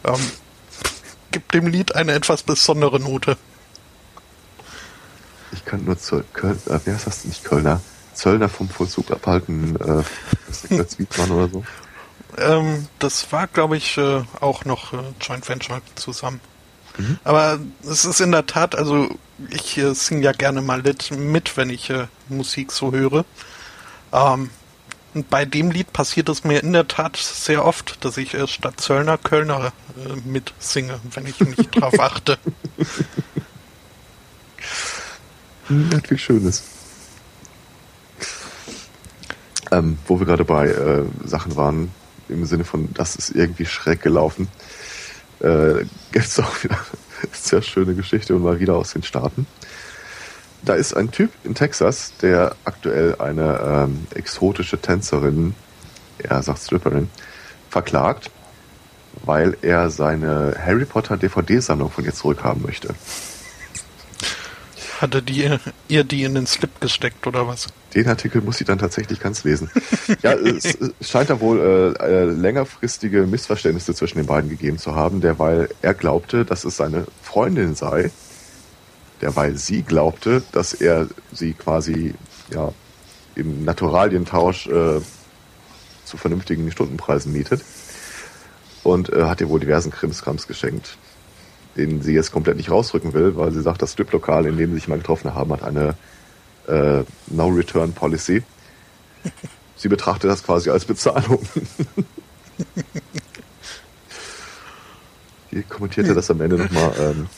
Ähm, 0.05 0.21
gibt 1.33 1.53
dem 1.55 1.67
Lied 1.67 1.95
eine 1.95 2.13
etwas 2.13 2.43
besondere 2.43 2.99
Note. 3.01 3.37
Ich 5.53 5.65
kann 5.65 5.85
nur 5.85 5.99
zu 5.99 6.23
Köln, 6.33 6.59
äh, 6.67 6.79
wer 6.85 6.97
ist 6.97 7.07
das 7.07 7.25
nicht 7.25 7.45
Kölner? 7.45 7.81
Zöllner 8.15 8.49
vom 8.49 8.69
Vollzug 8.69 9.11
abhalten, 9.11 9.77
äh, 9.77 10.03
das 10.77 10.99
Wiedmann 10.99 11.31
oder 11.31 11.49
so? 11.49 11.65
Ähm, 12.39 12.87
das 12.99 13.33
war, 13.33 13.47
glaube 13.47 13.77
ich, 13.77 13.97
äh, 13.99 14.23
auch 14.41 14.65
noch 14.65 14.93
äh, 14.93 14.99
Joint 15.21 15.49
Venture 15.49 15.81
zusammen. 15.95 16.41
Mhm. 16.99 17.19
Aber 17.25 17.59
es 17.83 18.05
ist 18.05 18.21
in 18.21 18.33
der 18.33 18.47
Tat, 18.47 18.75
also 18.75 19.09
ich 19.51 19.79
äh, 19.79 19.95
singe 19.95 20.23
ja 20.23 20.33
gerne 20.33 20.61
mal 20.61 20.83
mit, 20.83 21.57
wenn 21.57 21.71
ich 21.71 21.91
äh, 21.91 22.07
Musik 22.29 22.73
so 22.73 22.93
höre. 22.93 23.25
Ähm, 24.13 24.51
und 25.13 25.29
bei 25.29 25.45
dem 25.45 25.71
Lied 25.71 25.93
passiert 25.93 26.29
es 26.29 26.45
mir 26.45 26.63
in 26.63 26.73
der 26.73 26.87
Tat 26.87 27.17
sehr 27.17 27.65
oft, 27.65 28.05
dass 28.05 28.17
ich 28.17 28.35
äh, 28.35 28.47
statt 28.47 28.81
Zöllner 28.81 29.19
Kölner 29.19 29.73
äh, 29.97 30.29
mitsinge, 30.29 31.01
wenn 31.15 31.27
ich 31.27 31.41
nicht 31.41 31.81
drauf 31.81 31.99
achte. 31.99 32.39
Wie 35.71 36.19
Schönes. 36.19 36.65
Ähm, 39.71 39.99
wo 40.09 40.19
wir 40.19 40.27
gerade 40.27 40.45
bei 40.45 40.67
äh, 40.67 41.05
Sachen 41.25 41.55
waren, 41.55 41.93
im 42.29 42.45
Sinne 42.45 42.65
von, 42.65 42.89
das 42.93 43.15
ist 43.15 43.31
irgendwie 43.31 43.67
schräg 43.67 44.03
gelaufen, 44.03 44.49
äh, 45.39 45.85
gibt 46.11 46.27
es 46.27 46.41
auch 46.41 46.65
wieder 46.65 46.75
eine 46.75 47.31
sehr 47.33 47.63
schöne 47.63 47.95
Geschichte 47.95 48.35
und 48.35 48.43
mal 48.43 48.59
wieder 48.59 48.75
aus 48.75 48.95
den 48.95 49.05
Staaten. 49.05 49.47
Da 50.63 50.75
ist 50.75 50.93
ein 50.93 51.13
Typ 51.13 51.31
in 51.45 51.55
Texas, 51.55 52.15
der 52.21 52.57
aktuell 52.65 53.15
eine 53.21 53.61
ähm, 53.65 54.07
exotische 54.13 54.81
Tänzerin, 54.81 55.55
er 56.19 56.43
sagt 56.43 56.59
Stripperin, 56.59 57.09
verklagt, 57.71 58.33
weil 59.25 59.57
er 59.63 59.89
seine 59.91 60.57
Harry 60.59 60.85
Potter 60.85 61.17
DVD-Sammlung 61.17 61.93
von 61.93 62.05
ihr 62.05 62.13
zurückhaben 62.13 62.63
möchte. 62.63 62.93
Hatte 65.01 65.23
die 65.23 65.49
ihr 65.89 66.05
die 66.05 66.25
in 66.25 66.35
den 66.35 66.47
Slip 66.47 66.79
gesteckt 66.79 67.27
oder 67.27 67.49
was? 67.49 67.69
Den 67.95 68.07
Artikel 68.07 68.43
muss 68.43 68.61
ich 68.61 68.67
dann 68.67 68.79
tatsächlich 68.79 69.19
ganz 69.19 69.45
lesen. 69.45 69.71
ja, 70.23 70.33
es, 70.35 70.77
scheint 71.01 71.31
da 71.31 71.41
wohl 71.41 71.97
äh, 71.99 72.05
äh, 72.05 72.25
längerfristige 72.25 73.27
Missverständnisse 73.27 73.95
zwischen 73.95 74.19
den 74.19 74.27
beiden 74.27 74.51
gegeben 74.51 74.77
zu 74.77 74.95
haben, 74.95 75.23
derweil 75.23 75.71
er 75.81 75.95
glaubte, 75.95 76.45
dass 76.45 76.65
es 76.65 76.77
seine 76.77 77.07
Freundin 77.23 77.75
sei, 77.75 78.11
derweil 79.23 79.57
sie 79.57 79.83
glaubte, 79.83 80.43
dass 80.53 80.75
er 80.75 81.09
sie 81.33 81.55
quasi 81.55 82.15
ja 82.53 82.71
im 83.37 83.65
Naturalientausch 83.65 84.67
äh, 84.67 85.01
zu 86.05 86.17
vernünftigen 86.19 86.71
Stundenpreisen 86.71 87.33
mietet. 87.33 87.65
Und 88.83 89.11
äh, 89.11 89.25
hat 89.25 89.41
ihr 89.41 89.49
wohl 89.49 89.61
diversen 89.61 89.91
Krimskrams 89.91 90.47
geschenkt, 90.47 90.99
den 91.77 92.03
sie 92.03 92.15
jetzt 92.15 92.33
komplett 92.33 92.57
nicht 92.57 92.71
rausrücken 92.71 93.13
will, 93.15 93.37
weil 93.37 93.53
sie 93.53 93.63
sagt, 93.63 93.83
das 93.83 93.93
Striplokal, 93.93 94.47
in 94.47 94.57
dem 94.57 94.71
sie 94.71 94.77
sich 94.77 94.89
mal 94.89 94.99
getroffen 94.99 95.35
haben, 95.35 95.53
hat 95.53 95.63
eine 95.63 95.95
äh, 96.69 97.05
No-Return-Policy. 97.29 98.43
Sie 99.77 99.89
betrachtet 99.89 100.31
das 100.31 100.43
quasi 100.43 100.71
als 100.71 100.85
Bezahlung. 100.85 101.41
Hier 105.51 105.63
kommentierte 105.65 106.15
das 106.15 106.31
am 106.31 106.41
Ende 106.41 106.59
nochmal. 106.59 106.93
Ähm, 106.99 107.29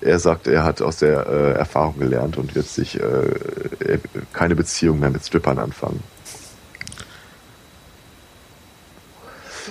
er 0.00 0.18
sagt, 0.18 0.46
er 0.46 0.64
hat 0.64 0.80
aus 0.80 0.96
der 0.98 1.26
äh, 1.26 1.52
Erfahrung 1.52 1.98
gelernt 1.98 2.38
und 2.38 2.54
wird 2.54 2.66
sich 2.68 2.98
äh, 2.98 3.98
keine 4.32 4.56
Beziehung 4.56 4.98
mehr 5.00 5.10
mit 5.10 5.24
Strippern 5.24 5.58
anfangen. 5.58 6.02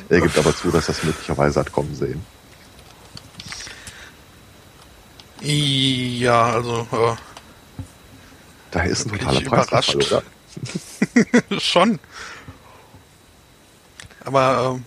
Er 0.10 0.22
gibt 0.22 0.38
aber 0.38 0.56
zu, 0.56 0.69
dass 0.72 0.86
das 0.88 1.04
möglicherweise 1.04 1.60
hat 1.60 1.72
kommen 1.72 1.95
sehen. 1.95 2.22
Ja, 5.41 6.54
also. 6.54 6.88
Äh, 6.91 7.15
da 8.71 8.82
ist 8.84 9.06
ein 9.06 9.17
totaler 9.17 9.41
Preis, 9.41 9.95
oder? 9.95 10.23
Schon. 11.60 11.99
Aber 14.25 14.80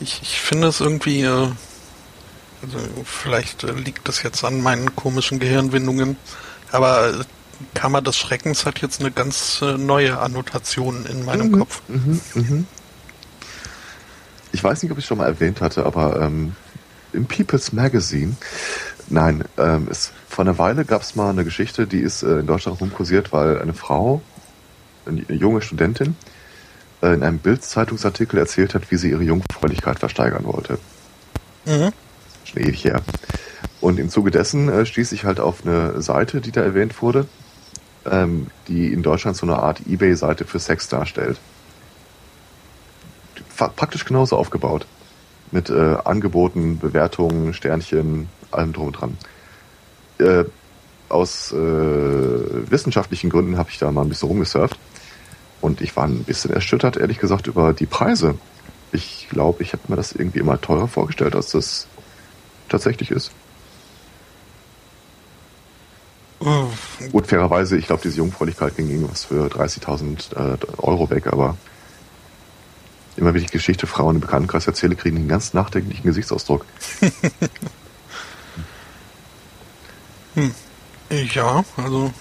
äh, 0.00 0.02
ich, 0.02 0.20
ich 0.22 0.40
finde 0.40 0.68
es 0.68 0.80
irgendwie, 0.80 1.22
äh, 1.22 1.48
also 2.62 2.78
vielleicht 3.04 3.64
äh, 3.64 3.72
liegt 3.72 4.08
das 4.08 4.22
jetzt 4.22 4.44
an 4.44 4.60
meinen 4.60 4.96
komischen 4.96 5.38
Gehirnwindungen, 5.38 6.16
aber 6.72 7.20
äh, 7.20 7.24
Kammer 7.74 8.02
des 8.02 8.16
Schreckens 8.16 8.66
hat 8.66 8.80
jetzt 8.80 9.00
eine 9.00 9.10
ganz 9.10 9.60
äh, 9.62 9.76
neue 9.78 10.18
Annotation 10.18 11.06
in 11.06 11.24
meinem 11.24 11.48
mhm, 11.48 11.58
Kopf. 11.60 11.82
Mhm, 11.88 12.20
mhm. 12.34 12.66
Ich 14.52 14.62
weiß 14.62 14.82
nicht, 14.82 14.92
ob 14.92 14.98
ich 14.98 15.06
schon 15.06 15.18
mal 15.18 15.26
erwähnt 15.26 15.60
hatte, 15.60 15.84
aber 15.84 16.20
ähm, 16.20 16.56
im 17.14 17.26
People's 17.26 17.72
Magazine, 17.72 18.36
nein, 19.08 19.44
ähm, 19.58 19.88
es, 19.90 20.12
vor 20.28 20.44
einer 20.44 20.58
Weile 20.58 20.84
gab 20.84 21.02
es 21.02 21.16
mal 21.16 21.30
eine 21.30 21.44
Geschichte, 21.44 21.86
die 21.86 22.00
ist 22.00 22.22
äh, 22.22 22.40
in 22.40 22.46
Deutschland 22.46 22.80
rumkursiert, 22.80 23.32
weil 23.32 23.60
eine 23.60 23.74
Frau, 23.74 24.20
eine, 25.06 25.22
junge 25.32 25.62
Studentin, 25.62 26.16
äh, 27.02 27.14
in 27.14 27.22
einem 27.22 27.38
Bild-Zeitungsartikel 27.38 28.38
erzählt 28.38 28.74
hat, 28.74 28.90
wie 28.90 28.96
sie 28.96 29.10
ihre 29.10 29.22
Jungfräulichkeit 29.22 29.98
versteigern 29.98 30.44
wollte. 30.44 30.78
Mhm. 31.66 31.92
Schon 32.44 32.62
ewig 32.62 32.84
her. 32.84 33.02
Und 33.80 33.98
im 33.98 34.08
Zuge 34.08 34.30
dessen 34.30 34.68
äh, 34.68 34.86
stieß 34.86 35.12
ich 35.12 35.24
halt 35.24 35.40
auf 35.40 35.64
eine 35.64 36.00
Seite, 36.02 36.40
die 36.40 36.52
da 36.52 36.62
erwähnt 36.62 37.00
wurde, 37.02 37.26
ähm, 38.06 38.48
die 38.68 38.92
in 38.92 39.02
Deutschland 39.02 39.36
so 39.36 39.46
eine 39.46 39.56
Art 39.56 39.82
Ebay-Seite 39.86 40.44
für 40.44 40.58
Sex 40.58 40.88
darstellt. 40.88 41.38
Praktisch 43.56 44.04
genauso 44.04 44.36
aufgebaut. 44.36 44.86
Mit 45.50 45.70
äh, 45.70 45.96
Angeboten, 46.04 46.78
Bewertungen, 46.78 47.54
Sternchen, 47.54 48.28
allem 48.50 48.72
drum 48.72 48.86
und 48.88 48.92
dran. 48.92 49.16
Äh, 50.18 50.44
aus 51.08 51.52
äh, 51.52 51.56
wissenschaftlichen 51.56 53.30
Gründen 53.30 53.56
habe 53.56 53.70
ich 53.70 53.78
da 53.78 53.90
mal 53.90 54.02
ein 54.02 54.08
bisschen 54.08 54.28
rumgesurft 54.28 54.78
und 55.60 55.80
ich 55.80 55.96
war 55.96 56.04
ein 56.04 56.24
bisschen 56.24 56.52
erschüttert, 56.52 56.96
ehrlich 56.96 57.18
gesagt, 57.18 57.46
über 57.46 57.72
die 57.72 57.86
Preise. 57.86 58.36
Ich 58.92 59.28
glaube, 59.30 59.62
ich 59.62 59.72
hätte 59.72 59.90
mir 59.90 59.96
das 59.96 60.12
irgendwie 60.12 60.40
immer 60.40 60.60
teurer 60.60 60.88
vorgestellt, 60.88 61.34
als 61.34 61.50
das 61.50 61.86
tatsächlich 62.68 63.10
ist. 63.10 63.32
Oh. 66.40 66.66
Gut, 67.10 67.26
fairerweise, 67.26 67.76
ich 67.78 67.86
glaube, 67.86 68.02
diese 68.02 68.18
Jungfräulichkeit 68.18 68.76
ging 68.76 68.90
irgendwas 68.90 69.24
für 69.24 69.46
30.000 69.46 70.36
äh, 70.36 70.58
Euro 70.78 71.08
weg, 71.08 71.28
aber 71.28 71.56
immer 73.16 73.34
wenn 73.34 73.42
ich 73.42 73.50
Geschichte 73.50 73.86
Frauen 73.86 74.16
im 74.16 74.20
Bekanntenkreis 74.20 74.66
erzähle, 74.66 74.96
kriegen 74.96 75.16
die 75.16 75.22
einen 75.22 75.28
ganz 75.28 75.54
nachdenklichen 75.54 76.04
Gesichtsausdruck. 76.04 76.64
hm. 80.34 80.54
Ja, 81.10 81.64
also. 81.76 82.12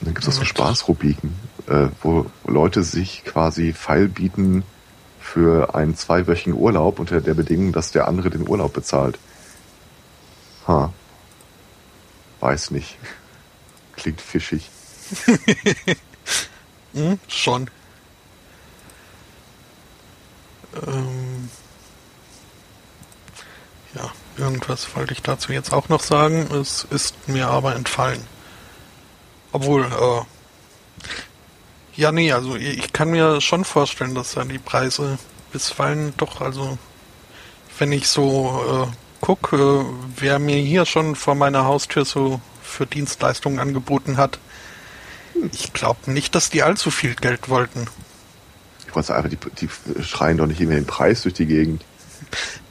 dann 0.00 0.14
gibt 0.14 0.26
es 0.26 0.28
auch 0.28 0.38
so 0.38 0.44
Spaßrubriken 0.44 1.34
äh, 1.68 1.88
wo 2.02 2.26
Leute 2.46 2.82
sich 2.82 3.24
quasi 3.24 3.72
feil 3.72 4.08
bieten 4.08 4.64
für 5.20 5.74
einen 5.74 5.96
zweiwöchigen 5.96 6.54
Urlaub 6.54 6.98
unter 6.98 7.20
der 7.20 7.34
Bedingung, 7.34 7.72
dass 7.72 7.92
der 7.92 8.08
andere 8.08 8.30
den 8.30 8.48
Urlaub 8.48 8.72
bezahlt. 8.72 9.18
Ha. 10.66 10.92
Weiß 12.40 12.70
nicht. 12.72 12.96
Klingt 13.96 14.20
fischig. 14.20 14.68
hm, 16.94 17.18
schon. 17.28 17.70
Ähm 20.86 21.50
ja, 23.94 24.10
irgendwas 24.36 24.94
wollte 24.96 25.12
ich 25.12 25.22
dazu 25.22 25.52
jetzt 25.52 25.72
auch 25.72 25.88
noch 25.88 26.02
sagen. 26.02 26.48
Es 26.54 26.84
ist 26.90 27.28
mir 27.28 27.48
aber 27.48 27.74
entfallen. 27.74 28.24
Obwohl, 29.52 29.84
äh, 29.84 30.22
ja, 31.94 32.10
nee, 32.10 32.32
also 32.32 32.56
ich 32.56 32.92
kann 32.92 33.10
mir 33.10 33.40
schon 33.40 33.64
vorstellen, 33.64 34.14
dass 34.14 34.32
da 34.32 34.44
die 34.44 34.58
Preise 34.58 35.18
bisweilen 35.52 36.14
doch, 36.16 36.40
also 36.40 36.78
wenn 37.78 37.92
ich 37.92 38.08
so 38.08 38.88
äh, 38.90 38.96
gucke, 39.20 39.56
äh, 39.56 39.84
wer 40.16 40.38
mir 40.38 40.56
hier 40.56 40.86
schon 40.86 41.14
vor 41.16 41.34
meiner 41.34 41.64
Haustür 41.64 42.06
so 42.06 42.40
für 42.62 42.86
Dienstleistungen 42.86 43.58
angeboten 43.58 44.16
hat, 44.16 44.38
ich 45.52 45.72
glaube 45.72 46.10
nicht, 46.10 46.34
dass 46.34 46.50
die 46.50 46.62
allzu 46.62 46.90
viel 46.90 47.14
Geld 47.14 47.48
wollten. 47.48 47.86
Wollte 48.94 49.14
einfach, 49.14 49.30
die, 49.30 49.38
die 49.60 50.02
schreien 50.02 50.38
doch 50.38 50.46
nicht 50.46 50.60
immer 50.60 50.74
den 50.74 50.86
Preis 50.86 51.22
durch 51.22 51.34
die 51.34 51.46
Gegend. 51.46 51.84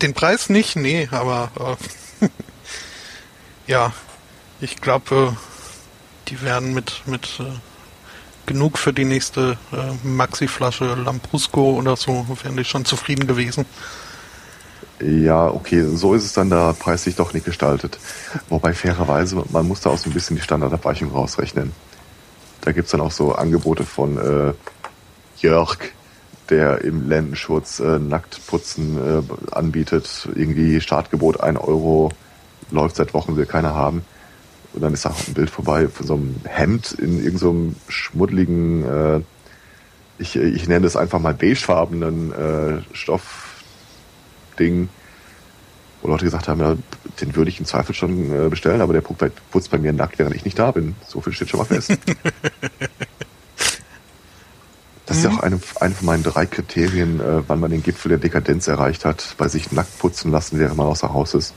Den 0.02 0.14
Preis 0.14 0.50
nicht, 0.50 0.76
nee, 0.76 1.08
aber 1.12 1.78
äh, 2.22 2.28
ja, 3.68 3.94
ich 4.60 4.82
glaube, 4.82 5.36
äh, 5.36 6.30
die 6.30 6.42
werden 6.42 6.74
mit, 6.74 7.04
mit 7.06 7.40
äh, 7.40 7.44
genug 8.46 8.78
für 8.78 8.94
die 8.94 9.06
nächste 9.06 9.58
äh, 9.72 10.08
Maxi-Flasche 10.08 10.96
Lambrusco 10.96 11.76
oder 11.76 11.96
so, 11.96 12.26
wären 12.44 12.58
die 12.58 12.66
schon 12.66 12.86
zufrieden 12.86 13.28
gewesen. 13.28 13.66
Ja, 15.02 15.48
okay, 15.48 15.84
so 15.96 16.14
ist 16.14 16.26
es 16.26 16.34
dann 16.34 16.50
da 16.50 16.74
preislich 16.74 17.16
doch 17.16 17.34
nicht 17.34 17.46
gestaltet. 17.46 17.98
Wobei 18.50 18.74
fairerweise, 18.74 19.44
man 19.50 19.68
muss 19.68 19.82
da 19.82 19.90
auch 19.90 19.98
so 19.98 20.10
ein 20.10 20.14
bisschen 20.14 20.36
die 20.36 20.44
Standardabweichung 20.44 21.12
rausrechnen. 21.12 21.72
Da 22.62 22.72
gibt 22.72 22.86
es 22.86 22.92
dann 22.92 23.02
auch 23.02 23.12
so 23.12 23.34
Angebote 23.34 23.84
von 23.84 24.18
äh, 24.18 24.54
Jörg, 25.40 25.78
der 26.52 26.82
im 26.82 27.08
Lendenschutz 27.08 27.80
äh, 27.80 27.98
Nacktputzen 27.98 28.98
äh, 28.98 29.54
anbietet. 29.54 30.30
Irgendwie 30.36 30.82
Startgebot 30.82 31.40
1 31.40 31.58
Euro, 31.60 32.12
läuft 32.70 32.98
seit 32.98 33.14
Wochen, 33.14 33.38
will 33.38 33.46
keiner 33.46 33.74
haben. 33.74 34.04
Und 34.74 34.82
dann 34.82 34.94
ist 34.94 35.06
da 35.06 35.10
auch 35.10 35.28
ein 35.28 35.34
Bild 35.34 35.50
vorbei 35.50 35.88
von 35.88 36.06
so 36.06 36.14
einem 36.14 36.36
Hemd 36.46 36.92
in 36.94 37.24
irgendeinem 37.24 37.76
so 37.88 37.92
schmuddeligen, 37.92 38.86
äh, 38.86 39.22
ich, 40.18 40.36
ich 40.36 40.68
nenne 40.68 40.86
es 40.86 40.96
einfach 40.96 41.20
mal 41.20 41.34
beigefarbenen 41.34 42.32
äh, 42.32 42.82
Stoffding, 42.94 44.90
wo 46.02 46.08
Leute 46.08 46.26
gesagt 46.26 46.48
haben, 46.48 46.60
ja, 46.60 46.76
den 47.20 47.36
würde 47.36 47.50
ich 47.50 47.60
im 47.60 47.66
Zweifel 47.66 47.96
schon 47.96 48.46
äh, 48.46 48.50
bestellen, 48.50 48.82
aber 48.82 48.94
der 48.94 49.02
putzt 49.02 49.72
bei 49.72 49.78
mir 49.78 49.94
nackt, 49.94 50.20
während 50.20 50.36
ich 50.36 50.46
nicht 50.46 50.60
da 50.60 50.72
bin. 50.72 50.96
So 51.08 51.22
viel 51.22 51.34
steht 51.34 51.50
schon 51.50 51.60
mal 51.60 51.66
fest. 51.66 51.98
Das 55.12 55.18
ist 55.18 55.26
ja 55.26 55.32
auch 55.32 55.44
eine, 55.44 55.60
eine 55.82 55.94
von 55.94 56.06
meinen 56.06 56.24
drei 56.24 56.46
Kriterien, 56.46 57.20
äh, 57.20 57.44
wann 57.46 57.60
man 57.60 57.70
den 57.70 57.84
Gipfel 57.84 58.08
der 58.08 58.18
Dekadenz 58.18 58.70
erreicht 58.70 59.04
hat, 59.04 59.36
bei 59.38 59.50
sich 59.50 59.70
nackt 59.74 60.00
putzen 60.00 60.32
lassen, 60.32 60.58
während 60.58 60.78
man 60.78 60.88
außer 60.88 61.12
Haus 61.12 61.34
ist. 61.34 61.54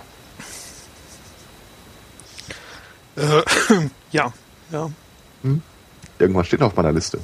Äh, 3.14 3.42
ja, 4.10 4.32
ja. 4.72 4.90
Hm? 5.42 5.62
Irgendwas 6.18 6.48
steht 6.48 6.62
auf 6.62 6.74
meiner 6.74 6.90
Liste. 6.90 7.20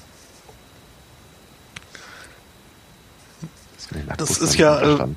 Das, 4.16 4.38
ist 4.38 4.54
ja. 4.54 4.80
Äh, 4.80 5.08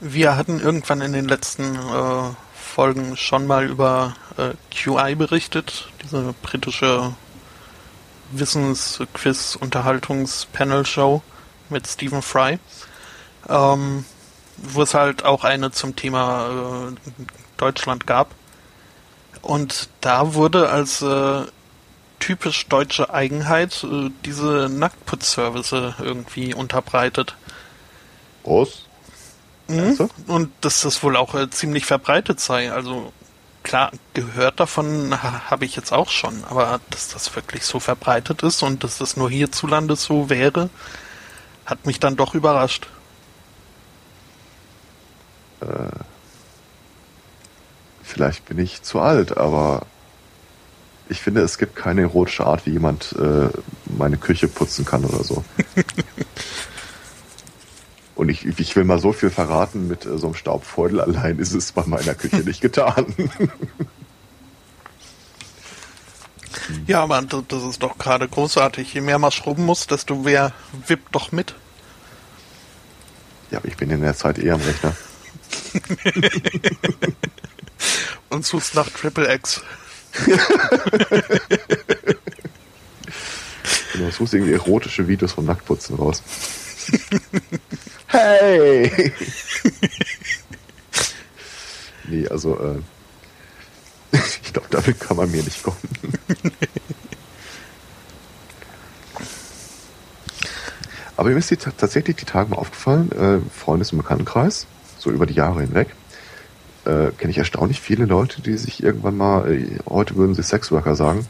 wir 0.00 0.34
hatten 0.38 0.60
irgendwann 0.60 1.02
in 1.02 1.12
den 1.12 1.28
letzten 1.28 1.74
äh, 1.74 2.30
Folgen 2.54 3.18
schon 3.18 3.46
mal 3.46 3.68
über 3.68 4.14
äh, 4.38 4.52
QI 4.74 5.14
berichtet, 5.14 5.90
diese 6.02 6.34
britische 6.40 7.12
Wissensquiz-Unterhaltungs-Panel-Show 8.30 11.22
mit 11.68 11.86
Stephen 11.86 12.22
Fry, 12.22 12.58
ähm, 13.48 14.04
wo 14.56 14.82
es 14.82 14.94
halt 14.94 15.24
auch 15.24 15.44
eine 15.44 15.70
zum 15.70 15.94
Thema 15.96 16.90
äh, 16.90 16.94
Deutschland 17.56 18.06
gab. 18.06 18.34
Und 19.42 19.88
da 20.00 20.34
wurde 20.34 20.68
als 20.68 21.02
äh, 21.02 21.42
typisch 22.18 22.66
deutsche 22.68 23.12
Eigenheit 23.12 23.84
äh, 23.84 24.10
diese 24.24 24.68
Nacktputzservice 24.70 25.72
irgendwie 25.98 26.54
unterbreitet. 26.54 27.36
Was? 28.44 28.86
Mhm. 29.68 29.80
Also? 29.80 30.08
Und 30.26 30.52
dass 30.60 30.82
das 30.82 31.02
wohl 31.02 31.16
auch 31.16 31.34
äh, 31.34 31.50
ziemlich 31.50 31.86
verbreitet 31.86 32.40
sei. 32.40 32.72
Also 32.72 33.12
klar, 33.70 33.92
gehört 34.14 34.58
davon 34.58 35.22
habe 35.22 35.64
ich 35.64 35.76
jetzt 35.76 35.92
auch 35.92 36.10
schon, 36.10 36.42
aber 36.42 36.80
dass 36.90 37.06
das 37.06 37.36
wirklich 37.36 37.62
so 37.62 37.78
verbreitet 37.78 38.42
ist 38.42 38.64
und 38.64 38.82
dass 38.82 38.98
das 38.98 39.16
nur 39.16 39.30
hierzulande 39.30 39.94
so 39.94 40.28
wäre, 40.28 40.70
hat 41.66 41.86
mich 41.86 42.00
dann 42.00 42.16
doch 42.16 42.34
überrascht. 42.34 42.88
Äh, 45.60 45.66
vielleicht 48.02 48.44
bin 48.46 48.58
ich 48.58 48.82
zu 48.82 48.98
alt, 48.98 49.36
aber 49.36 49.86
ich 51.08 51.20
finde, 51.20 51.42
es 51.42 51.56
gibt 51.56 51.76
keine 51.76 52.00
erotische 52.00 52.46
Art, 52.46 52.66
wie 52.66 52.70
jemand 52.70 53.12
äh, 53.12 53.50
meine 53.84 54.16
Küche 54.16 54.48
putzen 54.48 54.84
kann 54.84 55.04
oder 55.04 55.22
so. 55.22 55.44
Und 58.20 58.28
ich, 58.28 58.44
ich 58.44 58.76
will 58.76 58.84
mal 58.84 58.98
so 58.98 59.14
viel 59.14 59.30
verraten, 59.30 59.88
mit 59.88 60.04
äh, 60.04 60.18
so 60.18 60.26
einem 60.26 60.34
Staubfeudel 60.34 61.00
allein 61.00 61.38
ist 61.38 61.54
es 61.54 61.72
bei 61.72 61.86
meiner 61.86 62.14
Küche 62.14 62.40
nicht 62.40 62.60
getan. 62.60 63.06
ja, 66.86 67.02
aber 67.02 67.22
das 67.22 67.62
ist 67.62 67.82
doch 67.82 67.96
gerade 67.96 68.28
großartig. 68.28 68.92
Je 68.92 69.00
mehr 69.00 69.18
man 69.18 69.32
schrubben 69.32 69.64
muss, 69.64 69.86
desto 69.86 70.16
mehr 70.16 70.52
wippt 70.86 71.14
doch 71.14 71.32
mit. 71.32 71.54
Ja, 73.50 73.56
aber 73.56 73.68
ich 73.68 73.78
bin 73.78 73.88
in 73.88 74.02
der 74.02 74.14
Zeit 74.14 74.38
eher 74.38 74.52
am 74.52 74.60
Rechner. 74.60 74.94
Und 78.28 78.44
suchst 78.44 78.74
nach 78.74 78.90
Triple 78.90 79.32
X. 79.32 79.62
genau, 83.94 84.10
suchst 84.10 84.34
irgendwie 84.34 84.52
erotische 84.52 85.08
Videos 85.08 85.32
vom 85.32 85.46
Nacktputzen 85.46 85.96
raus. 85.96 86.22
Hey! 88.10 89.12
nee, 92.08 92.26
also, 92.26 92.58
äh, 92.58 92.80
ich 94.42 94.52
glaube, 94.52 94.66
damit 94.70 94.98
kann 94.98 95.16
man 95.16 95.30
mir 95.30 95.44
nicht 95.44 95.62
kommen. 95.62 95.78
Aber 101.16 101.28
mir 101.28 101.36
ist 101.36 101.50
die, 101.50 101.56
tatsächlich 101.56 102.16
die 102.16 102.24
Tage 102.24 102.50
mal 102.50 102.56
aufgefallen, 102.56 103.12
äh, 103.12 103.38
Freundes- 103.56 103.92
und 103.92 103.98
Bekanntenkreis, 103.98 104.66
so 104.98 105.10
über 105.10 105.26
die 105.26 105.34
Jahre 105.34 105.60
hinweg, 105.60 105.94
äh, 106.86 107.10
kenne 107.16 107.30
ich 107.30 107.38
erstaunlich 107.38 107.80
viele 107.80 108.06
Leute, 108.06 108.42
die 108.42 108.56
sich 108.56 108.82
irgendwann 108.82 109.16
mal, 109.16 109.52
äh, 109.52 109.78
heute 109.88 110.16
würden 110.16 110.34
sie 110.34 110.42
Sexworker 110.42 110.96
sagen, 110.96 111.28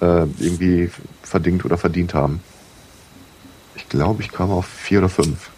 äh, 0.00 0.26
irgendwie 0.38 0.90
verdingt 1.22 1.64
oder 1.64 1.78
verdient 1.78 2.12
haben. 2.12 2.42
Ich 3.76 3.88
glaube, 3.88 4.22
ich 4.22 4.30
kam 4.30 4.50
auf 4.50 4.66
vier 4.66 4.98
oder 4.98 5.08
fünf. 5.08 5.50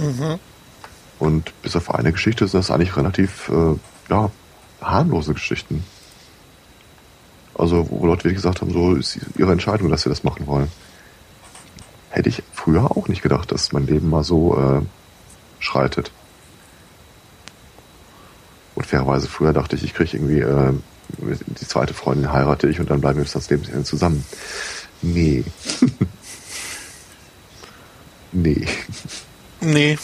Mhm. 0.00 0.38
Und 1.18 1.62
bis 1.62 1.76
auf 1.76 1.94
eine 1.94 2.12
Geschichte 2.12 2.46
sind 2.46 2.60
das 2.60 2.70
eigentlich 2.70 2.96
relativ 2.96 3.48
äh, 3.48 3.74
ja, 4.08 4.30
harmlose 4.80 5.34
Geschichten. 5.34 5.84
Also, 7.54 7.88
wo 7.90 8.06
Leute 8.06 8.24
wirklich 8.24 8.36
gesagt 8.36 8.60
haben, 8.60 8.72
so 8.72 8.94
ist 8.94 9.18
ihre 9.36 9.50
Entscheidung, 9.50 9.90
dass 9.90 10.02
sie 10.02 10.08
das 10.08 10.22
machen 10.22 10.46
wollen. 10.46 10.70
Hätte 12.10 12.28
ich 12.28 12.42
früher 12.52 12.96
auch 12.96 13.08
nicht 13.08 13.22
gedacht, 13.22 13.50
dass 13.50 13.72
mein 13.72 13.86
Leben 13.86 14.08
mal 14.08 14.22
so 14.22 14.56
äh, 14.56 14.82
schreitet. 15.58 16.12
Und 18.76 18.86
fairerweise 18.86 19.26
früher 19.26 19.52
dachte 19.52 19.74
ich, 19.74 19.82
ich 19.82 19.94
kriege 19.94 20.16
irgendwie 20.16 20.38
äh, 20.38 20.72
die 21.18 21.66
zweite 21.66 21.94
Freundin 21.94 22.32
heirate 22.32 22.68
ich 22.68 22.78
und 22.78 22.90
dann 22.90 23.00
bleiben 23.00 23.18
wir 23.18 23.24
bis 23.24 23.32
das 23.32 23.50
Lebensende 23.50 23.82
zusammen. 23.82 24.24
Nee. 25.02 25.44
nee. 28.32 28.66
Nee. 29.60 29.98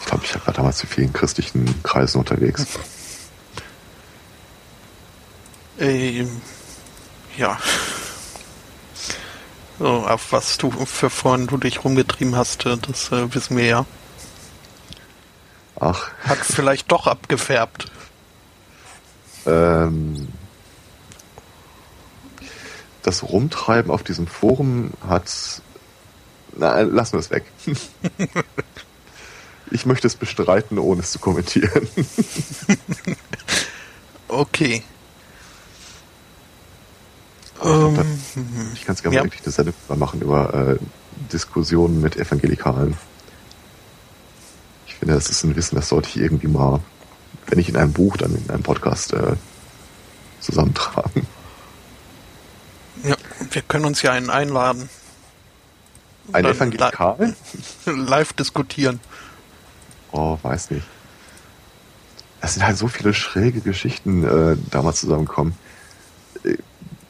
Ich 0.00 0.06
glaube, 0.06 0.24
ich 0.24 0.46
war 0.46 0.52
damals 0.52 0.78
zu 0.78 0.86
vielen 0.86 1.12
christlichen 1.12 1.82
Kreisen 1.82 2.18
unterwegs. 2.18 2.66
Ähm, 5.78 6.42
ja. 7.36 7.58
So, 9.78 10.06
auf 10.06 10.32
was 10.32 10.58
du 10.58 10.70
für 10.70 11.10
Freunde 11.10 11.46
du 11.46 11.56
dich 11.56 11.82
rumgetrieben 11.84 12.36
hast, 12.36 12.66
äh, 12.66 12.76
das 12.76 13.10
äh, 13.10 13.34
wissen 13.34 13.56
wir 13.56 13.64
ja. 13.64 13.86
Ach. 15.80 16.10
Hat 16.22 16.38
vielleicht 16.38 16.92
doch 16.92 17.06
abgefärbt. 17.08 17.90
Ähm, 19.46 20.28
das 23.02 23.22
Rumtreiben 23.22 23.90
auf 23.90 24.02
diesem 24.02 24.26
Forum 24.26 24.92
hat. 25.06 25.62
Na, 26.56 26.80
lassen 26.80 27.14
wir 27.14 27.20
es 27.20 27.30
weg. 27.30 27.44
ich 29.70 29.86
möchte 29.86 30.06
es 30.06 30.16
bestreiten, 30.16 30.78
ohne 30.78 31.00
es 31.00 31.12
zu 31.12 31.18
kommentieren. 31.18 31.88
okay. 34.28 34.82
Um, 37.60 37.94
dann, 37.94 38.18
ich 38.74 38.84
kann 38.84 38.96
es 38.96 39.02
gerne 39.02 39.16
ja. 39.16 39.24
wirklich 39.24 39.42
eine 39.44 39.52
Sendung 39.52 39.74
machen 39.96 40.20
über 40.20 40.52
äh, 40.52 40.76
Diskussionen 41.32 42.00
mit 42.00 42.16
Evangelikalen. 42.16 42.96
Ich 44.86 44.96
finde, 44.96 45.14
das 45.14 45.30
ist 45.30 45.44
ein 45.44 45.54
Wissen, 45.54 45.76
das 45.76 45.88
sollte 45.88 46.08
ich 46.08 46.16
irgendwie 46.16 46.48
mal, 46.48 46.80
wenn 47.46 47.58
nicht 47.58 47.68
in 47.68 47.76
einem 47.76 47.92
Buch, 47.92 48.16
dann 48.16 48.34
in 48.34 48.50
einem 48.50 48.64
Podcast 48.64 49.12
äh, 49.12 49.36
zusammentragen. 50.40 51.26
Ja, 53.04 53.16
wir 53.50 53.62
können 53.62 53.84
uns 53.84 54.02
ja 54.02 54.12
einen 54.12 54.30
einladen. 54.30 54.88
Ein 56.32 56.44
Evangelikal? 56.44 57.34
Live 57.86 58.32
diskutieren. 58.34 59.00
Oh, 60.12 60.38
weiß 60.40 60.70
nicht. 60.70 60.86
Es 62.40 62.54
sind 62.54 62.66
halt 62.66 62.76
so 62.76 62.88
viele 62.88 63.14
schräge 63.14 63.60
Geschichten 63.60 64.24
äh, 64.24 64.56
damals 64.70 65.00
zusammengekommen. 65.00 65.54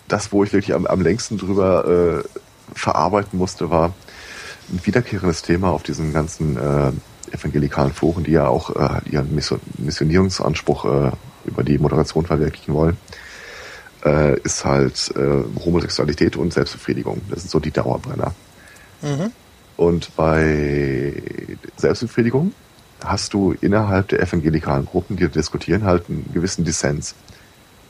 Das, 0.08 0.32
wo 0.32 0.44
ich 0.44 0.52
wirklich 0.52 0.74
am, 0.74 0.86
am 0.86 1.00
längsten 1.00 1.38
drüber 1.38 2.22
äh, 2.24 2.38
verarbeiten 2.74 3.38
musste, 3.38 3.70
war 3.70 3.94
ein 4.70 4.80
wiederkehrendes 4.84 5.42
Thema 5.42 5.70
auf 5.70 5.82
diesen 5.82 6.12
ganzen 6.12 6.56
äh, 6.56 6.92
evangelikalen 7.34 7.92
Foren, 7.92 8.24
die 8.24 8.32
ja 8.32 8.46
auch 8.46 8.70
äh, 8.70 9.00
ihren 9.10 9.34
Missionierungsanspruch 9.78 10.84
äh, 10.84 11.10
über 11.44 11.62
die 11.64 11.78
Moderation 11.78 12.26
verwirklichen 12.26 12.74
wollen 12.74 12.96
äh, 14.04 14.38
ist 14.40 14.64
halt 14.64 15.12
äh, 15.16 15.44
Homosexualität 15.64 16.36
und 16.36 16.52
Selbstbefriedigung. 16.52 17.20
Das 17.30 17.40
sind 17.40 17.50
so 17.50 17.60
die 17.60 17.70
Dauerbrenner. 17.70 18.34
Mhm. 19.00 19.32
Und 19.76 20.14
bei 20.16 21.22
Selbstbefriedigung 21.76 22.52
hast 23.04 23.34
du 23.34 23.52
innerhalb 23.60 24.08
der 24.08 24.20
evangelikalen 24.20 24.86
Gruppen, 24.86 25.16
die 25.16 25.28
diskutieren, 25.28 25.84
halt 25.84 26.08
einen 26.08 26.30
gewissen 26.32 26.64
Dissens. 26.64 27.14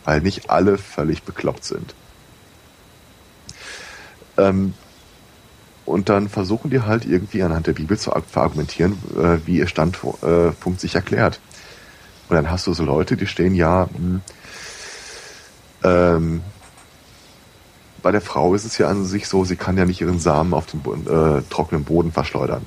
Weil 0.04 0.20
nicht 0.20 0.50
alle 0.50 0.78
völlig 0.78 1.22
bekloppt 1.22 1.64
sind. 1.64 1.94
Ähm, 4.36 4.74
und 5.84 6.08
dann 6.08 6.28
versuchen 6.28 6.70
die 6.70 6.80
halt 6.80 7.04
irgendwie 7.04 7.42
anhand 7.42 7.66
der 7.66 7.72
Bibel 7.72 7.98
zu 7.98 8.10
verargumentieren, 8.10 8.92
äh, 9.16 9.38
wie 9.46 9.58
ihr 9.58 9.66
Standpunkt 9.66 10.22
äh, 10.22 10.78
sich 10.78 10.94
erklärt. 10.94 11.40
Und 12.28 12.36
dann 12.36 12.50
hast 12.50 12.66
du 12.66 12.72
so 12.72 12.84
Leute, 12.84 13.16
die 13.16 13.26
stehen 13.26 13.54
ja, 13.54 13.88
mh, 13.92 13.98
hm, 13.98 14.20
ähm, 15.84 16.42
bei 18.02 18.10
der 18.10 18.20
Frau 18.20 18.54
ist 18.54 18.64
es 18.64 18.78
ja 18.78 18.88
an 18.88 19.04
sich 19.04 19.28
so, 19.28 19.44
sie 19.44 19.56
kann 19.56 19.78
ja 19.78 19.84
nicht 19.84 20.00
ihren 20.00 20.18
Samen 20.18 20.54
auf 20.54 20.66
den 20.66 20.80
äh, 21.06 21.42
trockenen 21.48 21.84
Boden 21.84 22.12
verschleudern. 22.12 22.64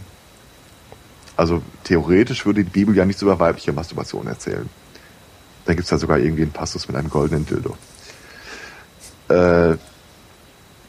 Also 1.37 1.61
theoretisch 1.83 2.45
würde 2.45 2.63
die 2.63 2.69
Bibel 2.69 2.95
ja 2.95 3.05
nichts 3.05 3.21
über 3.21 3.39
weibliche 3.39 3.73
Masturbation 3.73 4.27
erzählen. 4.27 4.69
Da 5.65 5.73
gibt 5.73 5.85
es 5.85 5.91
ja 5.91 5.97
sogar 5.97 6.19
irgendwie 6.19 6.43
einen 6.43 6.51
Passus 6.51 6.87
mit 6.87 6.95
einem 6.95 7.09
goldenen 7.09 7.45
Dildo. 7.45 7.75
Äh, 9.27 9.77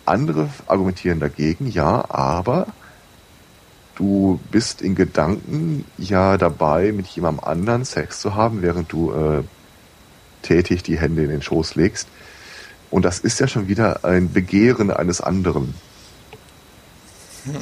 andere 0.04 0.50
argumentieren 0.68 1.18
dagegen, 1.18 1.66
ja, 1.66 2.04
aber 2.08 2.68
du 3.96 4.38
bist 4.52 4.82
in 4.82 4.94
Gedanken 4.94 5.85
ja 5.98 6.37
dabei, 6.37 6.92
mit 6.92 7.06
jemandem 7.08 7.42
anderen 7.44 7.85
Sex 7.85 8.20
zu 8.20 8.37
haben, 8.37 8.62
während 8.62 8.92
du 8.92 9.12
äh, 9.12 9.42
tätig 10.42 10.82
die 10.82 10.98
Hände 10.98 11.22
in 11.22 11.30
den 11.30 11.42
Schoß 11.42 11.74
legst. 11.74 12.08
Und 12.90 13.04
das 13.04 13.18
ist 13.18 13.40
ja 13.40 13.48
schon 13.48 13.68
wieder 13.68 14.04
ein 14.04 14.32
Begehren 14.32 14.90
eines 14.90 15.20
anderen. 15.20 15.74
Hm. 17.44 17.54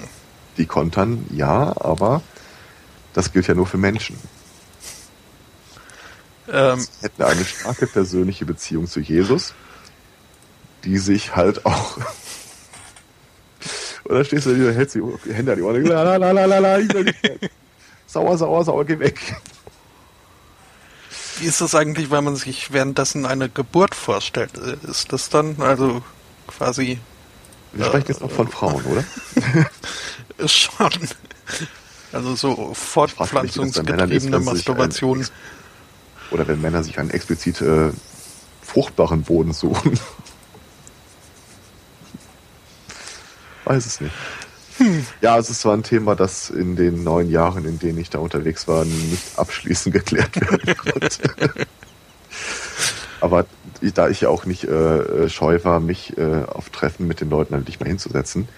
Die 0.57 0.67
kontern, 0.67 1.27
ja, 1.31 1.75
aber 1.81 2.23
das 3.13 3.33
gilt 3.33 3.47
ja 3.47 3.55
nur 3.55 3.67
für 3.67 3.79
Menschen. 3.79 4.17
Ähm. 6.47 6.87
hätten 7.01 7.23
eine 7.23 7.45
starke 7.45 7.87
persönliche 7.87 8.45
Beziehung 8.45 8.87
zu 8.87 9.01
Jesus, 9.01 9.55
die 10.85 10.99
sich 10.99 11.35
halt 11.35 11.65
auch. 11.65 11.97
Und 14.05 14.15
dann 14.15 14.25
stehst 14.27 14.45
du 14.45 14.55
da, 14.55 14.71
hältst 14.71 14.95
die 14.95 15.33
Hände 15.33 15.53
an 15.53 15.59
die 15.59 15.65
Ohren, 15.65 15.83
la, 15.87 16.03
la, 16.03 16.31
la, 16.31 16.45
la, 16.45 16.59
la, 16.59 16.79
ich 16.79 16.93
will 16.93 17.05
nicht 17.05 17.19
sauer, 18.07 18.39
sauer, 18.39 18.65
sauer, 18.65 18.85
geh 18.85 18.99
weg. 18.99 19.37
Wie 21.39 21.47
ist 21.47 21.61
das 21.61 21.75
eigentlich, 21.75 22.11
wenn 22.11 22.25
man 22.25 22.37
sich 22.37 22.73
währenddessen 22.73 23.27
eine 23.27 23.49
Geburt 23.49 23.95
vorstellt? 23.95 24.57
Ist 24.59 25.13
das 25.13 25.29
dann 25.29 25.61
also 25.61 26.03
quasi. 26.47 26.99
Wir 27.73 27.87
sprechen 27.87 28.07
jetzt 28.09 28.21
noch 28.21 28.31
von 28.31 28.49
Frauen, 28.49 28.85
oder? 28.85 29.05
schon. 30.49 30.91
Also 32.13 32.37
so 32.37 32.73
fortpflanzungsgetriebene 32.75 34.39
Masturbation. 34.39 35.21
Ein, 35.21 35.29
oder 36.31 36.47
wenn 36.47 36.61
Männer 36.61 36.85
sich 36.85 36.99
einen 36.99 37.11
explizit 37.11 37.61
äh, 37.61 37.91
fruchtbaren 38.63 39.23
Boden 39.23 39.53
suchen. 39.53 39.99
Weiß 43.65 43.87
es 43.87 44.01
nicht. 44.01 44.15
Ja, 45.21 45.39
es 45.39 45.51
ist 45.51 45.61
zwar 45.61 45.75
ein 45.75 45.83
Thema, 45.83 46.15
das 46.15 46.51
in 46.51 46.77
den 46.77 47.05
neun 47.05 47.31
Jahren, 47.31 47.65
in 47.65 47.79
denen 47.79 47.99
ich 47.99 48.11
da 48.11 48.19
unterwegs 48.19 48.69
war, 48.69 48.85
nicht 48.85 49.39
abschließend 49.39 49.95
geklärt 49.95 50.41
werden 50.41 50.77
konnte. 50.93 51.67
Aber 53.21 53.47
da 53.95 54.09
ich 54.09 54.23
ja 54.23 54.29
auch 54.29 54.45
nicht 54.45 54.65
äh, 54.65 55.29
scheu 55.29 55.61
war, 55.63 55.81
mich 55.81 56.17
äh, 56.19 56.45
auf 56.45 56.71
Treffen 56.71 57.07
mit 57.07 57.21
den 57.21 57.31
Leuten 57.31 57.55
halt 57.55 57.67
nicht 57.67 57.81
mal 57.81 57.89
hinzusetzen, 57.89 58.49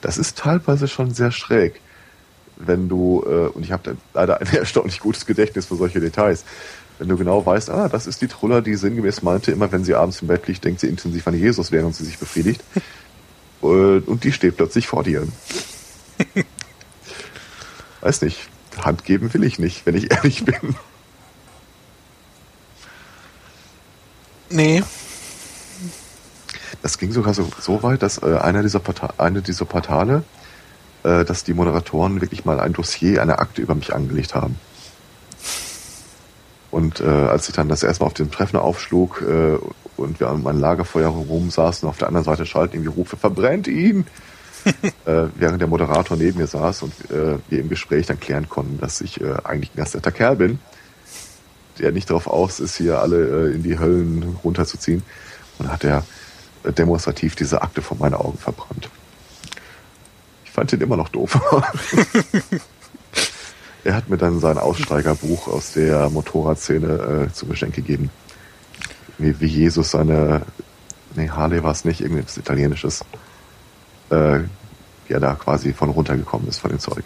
das 0.00 0.18
ist 0.18 0.38
teilweise 0.38 0.88
schon 0.88 1.12
sehr 1.12 1.32
schräg. 1.32 1.80
Wenn 2.56 2.88
du, 2.88 3.22
äh, 3.26 3.48
und 3.48 3.64
ich 3.64 3.72
habe 3.72 3.96
leider 4.14 4.40
ein 4.40 4.46
erstaunlich 4.52 5.00
gutes 5.00 5.26
Gedächtnis 5.26 5.66
für 5.66 5.76
solche 5.76 6.00
Details, 6.00 6.44
wenn 6.98 7.08
du 7.08 7.16
genau 7.16 7.44
weißt, 7.44 7.68
ah, 7.70 7.88
das 7.88 8.06
ist 8.06 8.22
die 8.22 8.26
Truller, 8.26 8.62
die 8.62 8.74
sinngemäß 8.74 9.22
meinte, 9.22 9.52
immer 9.52 9.70
wenn 9.70 9.84
sie 9.84 9.94
abends 9.94 10.22
im 10.22 10.28
Bett 10.28 10.46
liegt, 10.46 10.64
denkt 10.64 10.80
sie 10.80 10.86
intensiv 10.86 11.26
an 11.26 11.38
Jesus, 11.38 11.70
während 11.72 11.94
sie 11.94 12.04
sich 12.04 12.18
befriedigt. 12.18 12.62
Und 13.66 14.24
die 14.24 14.32
steht 14.32 14.56
plötzlich 14.56 14.86
vor 14.86 15.02
dir. 15.02 15.26
Weiß 18.00 18.22
nicht. 18.22 18.48
Hand 18.82 19.04
geben 19.04 19.32
will 19.32 19.44
ich 19.44 19.58
nicht, 19.58 19.86
wenn 19.86 19.96
ich 19.96 20.10
ehrlich 20.10 20.44
bin. 20.44 20.76
Nee. 24.50 24.82
Das 26.82 26.98
ging 26.98 27.10
sogar 27.12 27.34
so, 27.34 27.48
so 27.58 27.82
weit, 27.82 28.02
dass 28.02 28.22
äh, 28.22 28.36
einer 28.36 28.62
dieser 28.62 28.78
Porta 28.78 29.14
eine 29.18 29.42
dieser 29.42 29.64
Portale, 29.64 30.22
äh, 31.02 31.24
dass 31.24 31.42
die 31.42 31.54
Moderatoren 31.54 32.20
wirklich 32.20 32.44
mal 32.44 32.60
ein 32.60 32.72
Dossier, 32.72 33.22
eine 33.22 33.38
Akte 33.38 33.62
über 33.62 33.74
mich 33.74 33.94
angelegt 33.94 34.34
haben. 34.34 34.58
Und 36.70 37.00
äh, 37.00 37.04
als 37.06 37.48
ich 37.48 37.54
dann 37.54 37.68
das 37.68 37.82
erste 37.82 38.02
Mal 38.02 38.08
auf 38.08 38.14
dem 38.14 38.30
Treffen 38.30 38.56
aufschlug 38.56 39.22
äh, 39.22 39.58
und 39.96 40.20
wir 40.20 40.28
an 40.28 40.42
meinem 40.42 40.60
Lagerfeuer 40.60 41.08
rumsaßen, 41.08 41.88
auf 41.88 41.98
der 41.98 42.08
anderen 42.08 42.24
Seite 42.24 42.46
schalten 42.46 42.76
irgendwie 42.76 42.94
Rufe, 42.94 43.16
verbrennt 43.16 43.68
ihn! 43.68 44.06
äh, 45.06 45.28
während 45.36 45.60
der 45.60 45.68
Moderator 45.68 46.16
neben 46.16 46.38
mir 46.38 46.46
saß 46.46 46.82
und 46.82 46.92
äh, 47.10 47.38
wir 47.48 47.60
im 47.60 47.68
Gespräch 47.68 48.06
dann 48.06 48.18
klären 48.18 48.48
konnten, 48.48 48.78
dass 48.78 49.00
ich 49.00 49.20
äh, 49.20 49.34
eigentlich 49.44 49.72
ein 49.72 49.76
ganz 49.76 49.94
netter 49.94 50.10
Kerl 50.10 50.36
bin, 50.36 50.58
der 51.78 51.92
nicht 51.92 52.10
darauf 52.10 52.26
aus 52.26 52.58
ist, 52.58 52.76
hier 52.76 53.00
alle 53.00 53.48
äh, 53.48 53.54
in 53.54 53.62
die 53.62 53.78
Höllen 53.78 54.36
runterzuziehen. 54.42 55.02
Und 55.58 55.70
hat 55.70 55.84
er 55.84 56.04
äh, 56.64 56.72
demonstrativ 56.72 57.36
diese 57.36 57.62
Akte 57.62 57.80
vor 57.80 57.96
meinen 57.98 58.14
Augen 58.14 58.38
verbrannt. 58.38 58.90
Ich 60.44 60.50
fand 60.50 60.72
ihn 60.72 60.80
immer 60.80 60.96
noch 60.96 61.10
doof. 61.10 61.38
er 63.84 63.94
hat 63.94 64.08
mir 64.08 64.16
dann 64.16 64.40
sein 64.40 64.58
Aussteigerbuch 64.58 65.48
aus 65.48 65.72
der 65.74 66.10
Motorradszene 66.10 67.28
äh, 67.28 67.32
zu 67.32 67.46
Geschenk 67.46 67.74
gegeben. 67.74 68.10
Wie, 69.18 69.40
wie 69.40 69.46
Jesus 69.46 69.90
seine, 69.92 70.42
nee, 71.14 71.30
Harley 71.30 71.62
war 71.62 71.72
es 71.72 71.84
nicht, 71.84 72.00
irgendwas 72.00 72.36
Italienisches, 72.36 73.04
äh, 74.10 74.40
wie 75.06 75.12
er 75.12 75.20
da 75.20 75.34
quasi 75.34 75.72
von 75.72 75.90
runtergekommen 75.90 76.48
ist 76.48 76.58
von 76.58 76.70
dem 76.70 76.80
Zeug. 76.80 77.04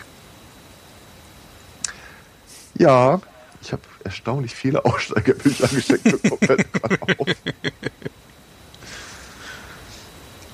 Ja, 2.78 3.20
ich 3.62 3.72
habe 3.72 3.82
erstaunlich 4.04 4.54
viele 4.54 4.84
Aussteigerbücher 4.84 5.68
geschenkt 5.68 6.04
bekommen. 6.04 6.40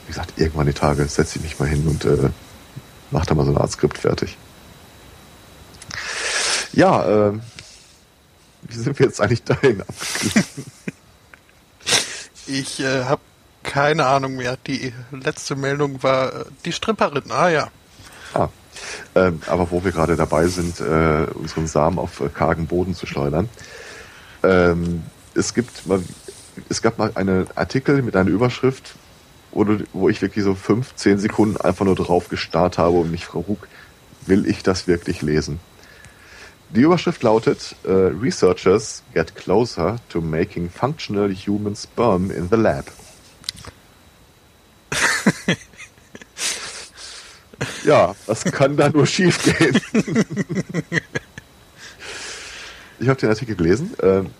Wie 0.07 0.09
gesagt, 0.09 0.33
irgendwann 0.37 0.67
die 0.67 0.73
Tage 0.73 1.05
setze 1.07 1.39
ich 1.39 1.45
mich 1.45 1.59
mal 1.59 1.69
hin 1.69 1.87
und 1.87 2.05
äh, 2.05 2.31
mache 3.11 3.27
da 3.27 3.35
mal 3.35 3.45
so 3.45 3.51
eine 3.51 3.61
Art 3.61 3.73
Skript 3.73 3.99
fertig. 3.99 4.37
Ja, 6.73 7.29
äh, 7.29 7.33
wie 8.63 8.77
sind 8.77 8.99
wir 8.99 9.07
jetzt 9.07 9.21
eigentlich 9.21 9.45
dahin 9.45 9.81
abgeglitten? 9.83 10.65
Ich 12.47 12.81
äh, 12.81 13.05
habe 13.05 13.21
keine 13.63 14.07
Ahnung 14.07 14.37
mehr. 14.37 14.57
Die 14.67 14.93
letzte 15.11 15.57
Meldung 15.57 16.03
war 16.03 16.33
äh, 16.33 16.45
die 16.65 16.73
Stripperin. 16.73 17.31
Ah 17.31 17.49
ja. 17.49 17.69
Ah. 18.35 18.49
Ähm, 19.15 19.41
aber 19.47 19.71
wo 19.71 19.85
wir 19.85 19.93
gerade 19.93 20.17
dabei 20.17 20.47
sind, 20.47 20.81
äh, 20.81 21.27
unseren 21.35 21.67
Samen 21.67 21.99
auf 21.99 22.21
äh, 22.21 22.29
kargen 22.29 22.67
Boden 22.67 22.95
zu 22.95 23.07
schleudern. 23.07 23.49
Ähm, 24.43 25.03
es 25.35 25.55
gibt 25.55 25.87
mal, 25.87 26.03
es 26.69 26.83
gab 26.83 26.99
mal 26.99 27.13
einen 27.15 27.47
Artikel 27.55 28.03
mit 28.03 28.17
einer 28.17 28.31
Überschrift, 28.31 28.95
wo, 29.53 29.65
du, 29.65 29.85
wo 29.93 30.09
ich 30.09 30.23
wirklich 30.23 30.45
so 30.45 30.55
fünf, 30.55 30.95
zehn 30.95 31.19
Sekunden 31.19 31.57
einfach 31.57 31.85
nur 31.85 31.97
drauf 31.97 32.29
gestarrt 32.29 32.79
habe 32.79 32.99
und 32.99 33.11
mich 33.11 33.25
frug, 33.25 33.67
will 34.27 34.47
ich 34.47 34.63
das 34.63 34.87
wirklich 34.87 35.23
lesen? 35.23 35.59
Die 36.71 36.81
Überschrift 36.81 37.23
lautet 37.23 37.77
uh, 37.87 38.09
Researchers 38.21 39.03
get 39.15 39.37
closer 39.37 39.99
to 40.09 40.21
making 40.21 40.69
functional 40.69 41.33
human 41.33 41.77
sperm 41.77 42.31
in 42.31 42.49
the 42.51 42.57
lab. 42.57 42.91
ja, 47.85 48.15
was 48.27 48.45
kann 48.45 48.77
da 48.77 48.89
nur 48.89 49.07
schiefgehen? 49.07 49.81
ich 52.99 53.09
habe 53.09 53.21
den 53.21 53.29
Artikel 53.29 53.55
gelesen. 53.55 53.95
Ähm, 54.03 54.31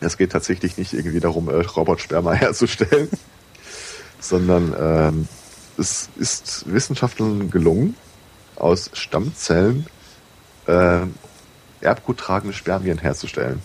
es 0.00 0.18
geht 0.18 0.32
tatsächlich 0.32 0.76
nicht 0.76 0.92
irgendwie 0.92 1.20
darum, 1.20 1.48
äh, 1.48 1.54
Robotsperma 1.54 2.34
herzustellen, 2.34 3.08
sondern 4.20 4.74
ähm, 4.78 5.28
es 5.78 6.10
ist 6.16 6.64
Wissenschaftlern 6.66 7.50
gelungen, 7.50 7.96
aus 8.56 8.90
Stammzellen 8.92 9.86
äh, 10.66 11.00
erbguttragende 11.86 12.52
Spermien 12.54 12.98
herzustellen. 12.98 13.62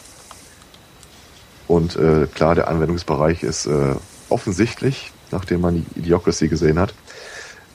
Und 1.68 1.96
äh, 1.96 2.28
klar, 2.28 2.56
der 2.56 2.68
Anwendungsbereich 2.68 3.44
ist 3.44 3.66
äh, 3.66 3.96
offensichtlich, 4.30 5.12
nachdem 5.32 5.62
man 5.62 5.86
die 5.96 6.00
Idiocracy 6.00 6.48
gesehen 6.48 6.80
hat. 6.80 6.94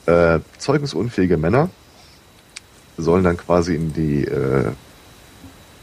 Äh, 0.07 0.40
zeugungsunfähige 0.59 1.36
Männer 1.36 1.70
sollen 2.97 3.24
dann 3.24 3.36
quasi 3.36 3.74
in 3.74 3.92
die, 3.92 4.24
äh, 4.24 4.70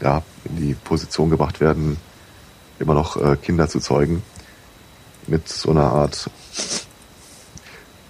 ja, 0.00 0.22
in 0.44 0.56
die 0.56 0.74
Position 0.74 1.30
gebracht 1.30 1.60
werden, 1.60 1.96
immer 2.78 2.94
noch 2.94 3.16
äh, 3.16 3.36
Kinder 3.36 3.68
zu 3.68 3.80
zeugen. 3.80 4.22
Mit 5.26 5.48
so 5.48 5.70
einer 5.70 5.92
Art 5.92 6.28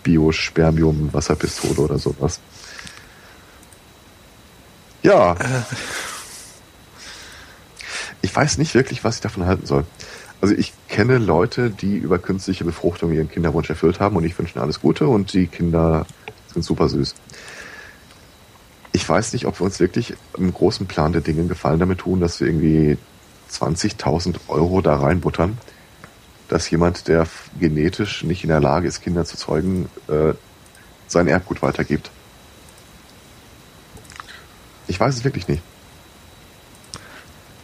Biospermium-Wasserpistole 0.02 1.80
oder 1.80 1.98
sowas. 1.98 2.40
Ja. 5.02 5.36
Ich 8.24 8.34
weiß 8.34 8.56
nicht 8.56 8.74
wirklich, 8.74 9.04
was 9.04 9.16
ich 9.16 9.20
davon 9.20 9.44
halten 9.44 9.66
soll. 9.66 9.84
Also 10.40 10.54
ich 10.54 10.72
kenne 10.88 11.18
Leute, 11.18 11.68
die 11.68 11.98
über 11.98 12.18
künstliche 12.18 12.64
Befruchtung 12.64 13.12
ihren 13.12 13.28
Kinderwunsch 13.28 13.68
erfüllt 13.68 14.00
haben 14.00 14.16
und 14.16 14.24
ich 14.24 14.38
wünsche 14.38 14.54
ihnen 14.54 14.62
alles 14.62 14.80
Gute 14.80 15.06
und 15.08 15.34
die 15.34 15.46
Kinder 15.46 16.06
sind 16.50 16.62
super 16.62 16.88
süß. 16.88 17.14
Ich 18.92 19.06
weiß 19.06 19.34
nicht, 19.34 19.44
ob 19.44 19.60
wir 19.60 19.66
uns 19.66 19.78
wirklich 19.78 20.14
im 20.38 20.54
großen 20.54 20.86
Plan 20.86 21.12
der 21.12 21.20
Dinge 21.20 21.44
Gefallen 21.44 21.80
damit 21.80 21.98
tun, 21.98 22.20
dass 22.20 22.40
wir 22.40 22.46
irgendwie 22.46 22.96
20.000 23.52 24.36
Euro 24.48 24.80
da 24.80 24.96
reinbuttern, 24.96 25.58
dass 26.48 26.70
jemand, 26.70 27.08
der 27.08 27.26
genetisch 27.60 28.24
nicht 28.24 28.42
in 28.42 28.48
der 28.48 28.60
Lage 28.60 28.88
ist, 28.88 29.02
Kinder 29.02 29.26
zu 29.26 29.36
zeugen, 29.36 29.90
äh, 30.08 30.32
sein 31.08 31.28
Erbgut 31.28 31.60
weitergibt. 31.60 32.10
Ich 34.86 34.98
weiß 34.98 35.14
es 35.14 35.24
wirklich 35.24 35.46
nicht. 35.46 35.62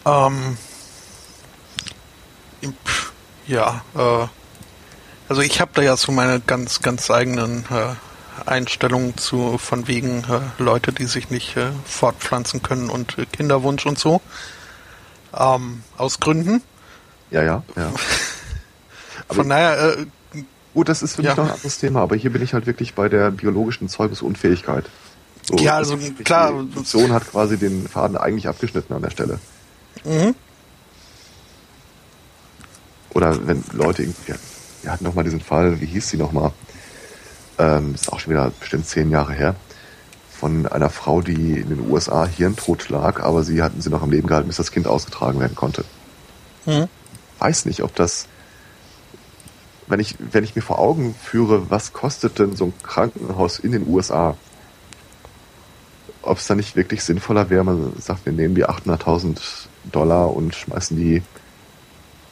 Ähm, 0.07 0.57
ja, 3.46 3.82
äh, 3.94 4.26
also 5.28 5.42
ich 5.42 5.61
habe 5.61 5.70
da 5.74 5.82
ja 5.82 5.96
so 5.96 6.12
meine 6.12 6.40
ganz, 6.40 6.82
ganz 6.82 7.11
eigenen 7.11 7.64
äh, 7.70 7.94
Einstellungen 8.46 9.16
zu, 9.16 9.59
von 9.59 9.86
wegen 9.86 10.24
äh, 10.24 10.40
Leute, 10.62 10.92
die 10.92 11.07
sich 11.07 11.30
nicht 11.30 11.57
äh, 11.57 11.70
fortpflanzen 11.84 12.62
können 12.62 12.90
und 12.90 13.18
äh, 13.18 13.26
Kinderwunsch 13.26 13.86
und 13.86 13.98
so. 13.98 14.20
Ähm, 15.36 15.82
aus 15.96 16.20
Gründen. 16.20 16.62
Ja, 17.30 17.42
ja, 17.42 17.62
ja. 17.76 17.92
von 19.30 19.48
daher. 19.48 19.98
Äh, 19.98 20.07
Gut, 20.72 20.88
das 20.88 21.03
ist 21.03 21.16
für 21.16 21.22
mich 21.22 21.30
ja. 21.30 21.36
noch 21.36 21.44
ein 21.46 21.51
anderes 21.51 21.78
Thema, 21.78 22.03
aber 22.03 22.14
hier 22.14 22.32
bin 22.32 22.42
ich 22.42 22.55
halt 22.55 22.66
wirklich 22.66 22.94
bei 22.94 23.09
der 23.09 23.32
biologischen 23.32 23.88
Zeugungsunfähigkeit. 23.88 24.84
So, 25.42 25.57
ja, 25.57 25.76
also 25.76 25.96
klar. 26.24 26.53
Die 26.62 26.84
Sohn 26.84 27.12
hat 27.12 27.28
quasi 27.28 27.57
den 27.57 27.88
Faden 27.88 28.16
eigentlich 28.16 28.46
abgeschnitten 28.46 28.94
an 28.94 29.03
der 29.03 29.11
Stelle. 29.11 29.40
Mhm. 30.05 30.34
Oder 33.12 33.46
wenn 33.46 33.64
Leute 33.72 34.03
irgendwie, 34.03 34.34
wir 34.82 34.92
hatten 34.92 35.05
doch 35.05 35.14
mal 35.14 35.24
diesen 35.24 35.40
Fall, 35.40 35.80
wie 35.80 35.86
hieß 35.86 36.11
sie 36.11 36.16
nochmal? 36.16 36.53
Ähm, 37.59 37.94
ist 37.94 38.12
auch 38.12 38.20
schon 38.20 38.32
wieder 38.32 38.51
bestimmt 38.59 38.86
zehn 38.86 39.11
Jahre 39.11 39.32
her. 39.32 39.57
Von 40.30 40.66
einer 40.66 40.88
Frau, 40.88 41.20
die 41.20 41.59
in 41.59 41.68
den 41.68 41.90
USA 41.90 42.24
hirntot 42.24 42.88
lag, 42.88 43.20
aber 43.20 43.42
sie 43.42 43.62
hatten 43.62 43.82
sie 43.82 43.90
noch 43.90 44.03
am 44.03 44.11
Leben 44.11 44.26
gehalten, 44.26 44.48
bis 44.48 44.57
das 44.57 44.72
Kind 44.72 44.86
ausgetragen 44.86 45.40
werden 45.40 45.55
konnte. 45.55 45.84
Mhm. 46.64 46.88
Weiß 47.38 47.66
nicht, 47.66 47.82
ob 47.82 47.94
das, 47.94 48.26
wenn 49.86 50.01
ich, 50.01 50.16
wenn 50.18 50.44
ich 50.44 50.57
mir 50.57 50.62
vor 50.62 50.78
Augen 50.78 51.14
führe, 51.14 51.68
was 51.68 51.92
kostet 51.92 52.38
denn 52.38 52.57
so 52.57 52.66
ein 52.66 52.74
Krankenhaus 52.82 53.59
in 53.59 53.72
den 53.72 53.86
USA? 53.86 54.36
ob 56.22 56.38
es 56.38 56.46
da 56.46 56.55
nicht 56.55 56.76
wirklich 56.76 57.03
sinnvoller 57.03 57.51
wäre, 57.51 57.64
man 57.64 57.92
sagt, 57.98 58.26
wir 58.26 58.32
nehmen 58.32 58.55
die 58.55 58.66
800.000 58.66 59.38
Dollar 59.85 60.35
und 60.35 60.55
schmeißen 60.55 60.97
die 60.97 61.22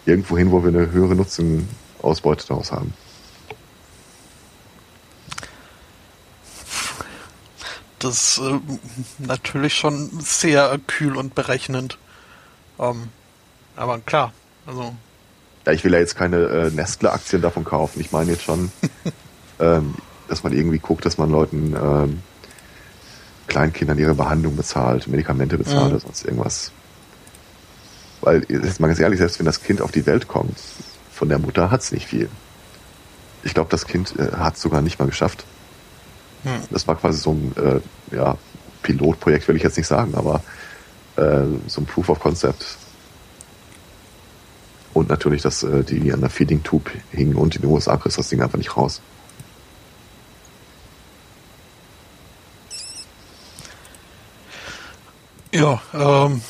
irgendwo 0.06 0.38
hin, 0.38 0.50
wo 0.50 0.62
wir 0.62 0.68
eine 0.68 0.90
höhere 0.90 1.14
Nutzenausbeute 1.14 2.46
daraus 2.46 2.72
haben. 2.72 2.92
Das 7.98 8.38
ist 8.38 8.38
äh, 8.38 8.60
natürlich 9.18 9.74
schon 9.74 10.08
sehr 10.20 10.78
kühl 10.86 11.16
und 11.16 11.34
berechnend. 11.34 11.98
Ähm, 12.78 13.08
aber 13.76 13.98
klar, 13.98 14.32
also. 14.66 14.94
Ja, 15.66 15.72
ich 15.72 15.84
will 15.84 15.92
ja 15.92 15.98
jetzt 15.98 16.14
keine 16.14 16.36
äh, 16.36 16.70
Nestle-Aktien 16.70 17.42
davon 17.42 17.64
kaufen. 17.64 18.00
Ich 18.00 18.12
meine 18.12 18.30
jetzt 18.30 18.44
schon, 18.44 18.70
ähm, 19.60 19.94
dass 20.28 20.44
man 20.44 20.52
irgendwie 20.52 20.78
guckt, 20.78 21.04
dass 21.04 21.18
man 21.18 21.30
Leuten 21.30 21.74
ähm, 21.74 22.22
Kleinkindern 23.48 23.98
ihre 23.98 24.14
Behandlung 24.14 24.56
bezahlt, 24.56 25.08
Medikamente 25.08 25.58
bezahlt 25.58 25.86
mhm. 25.86 25.90
oder 25.90 26.00
sonst 26.00 26.24
irgendwas. 26.24 26.70
Weil, 28.20 28.44
jetzt 28.48 28.80
mal 28.80 28.88
ganz 28.88 28.98
ehrlich, 28.98 29.18
selbst 29.18 29.38
wenn 29.38 29.46
das 29.46 29.62
Kind 29.62 29.80
auf 29.80 29.92
die 29.92 30.06
Welt 30.06 30.28
kommt, 30.28 30.58
von 31.12 31.28
der 31.28 31.38
Mutter 31.38 31.70
hat 31.70 31.82
es 31.82 31.92
nicht 31.92 32.06
viel. 32.06 32.28
Ich 33.42 33.54
glaube, 33.54 33.70
das 33.70 33.86
Kind 33.86 34.14
äh, 34.18 34.32
hat 34.36 34.56
es 34.56 34.62
sogar 34.62 34.82
nicht 34.82 34.98
mal 34.98 35.06
geschafft. 35.06 35.44
Hm. 36.44 36.62
Das 36.70 36.86
war 36.86 36.96
quasi 36.96 37.18
so 37.18 37.32
ein 37.32 37.54
äh, 37.56 38.16
ja, 38.16 38.36
Pilotprojekt, 38.82 39.48
will 39.48 39.56
ich 39.56 39.62
jetzt 39.62 39.76
nicht 39.76 39.86
sagen, 39.86 40.14
aber 40.14 40.42
äh, 41.16 41.44
so 41.66 41.80
ein 41.80 41.86
Proof 41.86 42.08
of 42.08 42.20
Concept. 42.20 42.76
Und 44.94 45.08
natürlich, 45.08 45.42
dass 45.42 45.62
äh, 45.62 45.84
die 45.84 46.12
an 46.12 46.20
der 46.20 46.30
Feeding 46.30 46.62
Tube 46.62 46.90
hingen 47.12 47.36
und 47.36 47.54
in 47.56 47.62
den 47.62 47.70
USA 47.70 47.96
kriegst 47.96 48.18
das 48.18 48.28
Ding 48.28 48.42
einfach 48.42 48.58
nicht 48.58 48.76
raus. 48.76 49.00
Ja, 55.52 55.80
ähm, 55.94 56.42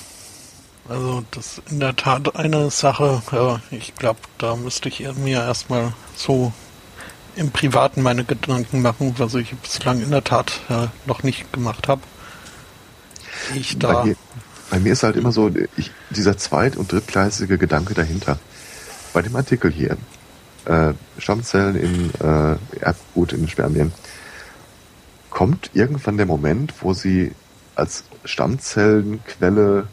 also 0.88 1.24
das 1.30 1.58
ist 1.58 1.70
in 1.70 1.80
der 1.80 1.94
Tat 1.96 2.34
eine 2.36 2.70
Sache. 2.70 3.22
Ja, 3.32 3.60
ich 3.70 3.94
glaube, 3.94 4.20
da 4.38 4.56
müsste 4.56 4.88
ich 4.88 5.00
mir 5.16 5.42
erstmal 5.42 5.92
so 6.16 6.52
im 7.36 7.50
Privaten 7.50 8.02
meine 8.02 8.24
Gedanken 8.24 8.82
machen, 8.82 9.14
was 9.18 9.34
ich 9.34 9.54
bislang 9.56 10.02
in 10.02 10.10
der 10.10 10.24
Tat 10.24 10.60
äh, 10.68 10.86
noch 11.06 11.22
nicht 11.22 11.52
gemacht 11.52 11.88
habe. 11.88 12.02
Ich 13.54 13.78
da. 13.78 13.92
Bei 13.92 14.04
mir, 14.04 14.16
bei 14.70 14.78
mir, 14.80 14.92
ist 14.92 15.02
halt 15.02 15.16
immer 15.16 15.30
so 15.30 15.50
ich, 15.76 15.90
dieser 16.10 16.36
zweit- 16.36 16.76
und 16.76 16.90
drittgleisige 16.90 17.58
Gedanke 17.58 17.94
dahinter. 17.94 18.38
Bei 19.12 19.22
dem 19.22 19.36
Artikel 19.36 19.70
hier, 19.70 19.96
äh, 20.64 20.94
Stammzellen 21.18 21.76
in 21.76 22.10
äh, 22.20 22.56
Erbgut 22.80 23.32
in 23.32 23.48
Spermien, 23.48 23.92
kommt 25.30 25.70
irgendwann 25.74 26.16
der 26.16 26.26
Moment, 26.26 26.74
wo 26.80 26.92
sie 26.92 27.32
als 27.76 28.04
Stammzellenquelle 28.24 29.86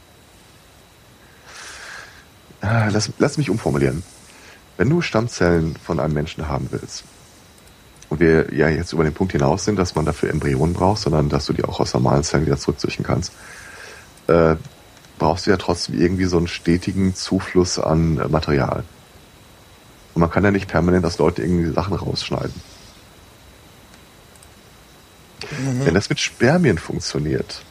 äh, 2.65 2.89
lass, 2.89 3.11
lass 3.17 3.37
mich 3.37 3.49
umformulieren. 3.49 4.03
Wenn 4.77 4.89
du 4.89 5.01
Stammzellen 5.01 5.75
von 5.77 5.99
einem 5.99 6.13
Menschen 6.13 6.47
haben 6.47 6.67
willst, 6.71 7.05
und 8.09 8.19
wir 8.19 8.53
ja 8.53 8.69
jetzt 8.69 8.93
über 8.93 9.03
den 9.03 9.13
Punkt 9.13 9.31
hinaus 9.31 9.65
sind, 9.65 9.77
dass 9.77 9.95
man 9.95 10.05
dafür 10.05 10.29
Embryonen 10.29 10.73
braucht, 10.73 11.01
sondern 11.01 11.29
dass 11.29 11.45
du 11.45 11.53
die 11.53 11.63
auch 11.63 11.79
aus 11.79 11.93
normalen 11.93 12.23
Zellen 12.23 12.45
wieder 12.45 12.57
zurückzüchten 12.57 13.05
kannst, 13.05 13.33
äh, 14.27 14.55
brauchst 15.17 15.45
du 15.45 15.51
ja 15.51 15.57
trotzdem 15.57 15.99
irgendwie 15.99 16.25
so 16.25 16.37
einen 16.37 16.47
stetigen 16.47 17.15
Zufluss 17.15 17.79
an 17.79 18.19
äh, 18.19 18.27
Material. 18.27 18.83
Und 20.13 20.21
man 20.21 20.29
kann 20.29 20.43
ja 20.43 20.51
nicht 20.51 20.67
permanent 20.67 21.05
aus 21.05 21.17
Leute 21.17 21.41
irgendwie 21.41 21.71
Sachen 21.71 21.95
rausschneiden. 21.95 22.53
Mhm. 25.41 25.85
Wenn 25.85 25.93
das 25.93 26.09
mit 26.09 26.19
Spermien 26.19 26.77
funktioniert, 26.77 27.63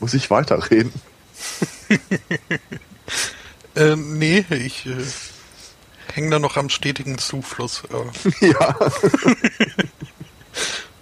muss 0.00 0.14
ich 0.14 0.30
weiterreden. 0.30 0.92
ähm, 3.76 4.18
nee, 4.18 4.44
ich 4.50 4.86
äh, 4.86 5.04
hängen 6.12 6.30
da 6.30 6.38
noch 6.38 6.56
am 6.56 6.68
stetigen 6.68 7.18
Zufluss. 7.18 7.82
Äh. 7.90 7.96
Ja. 8.46 8.76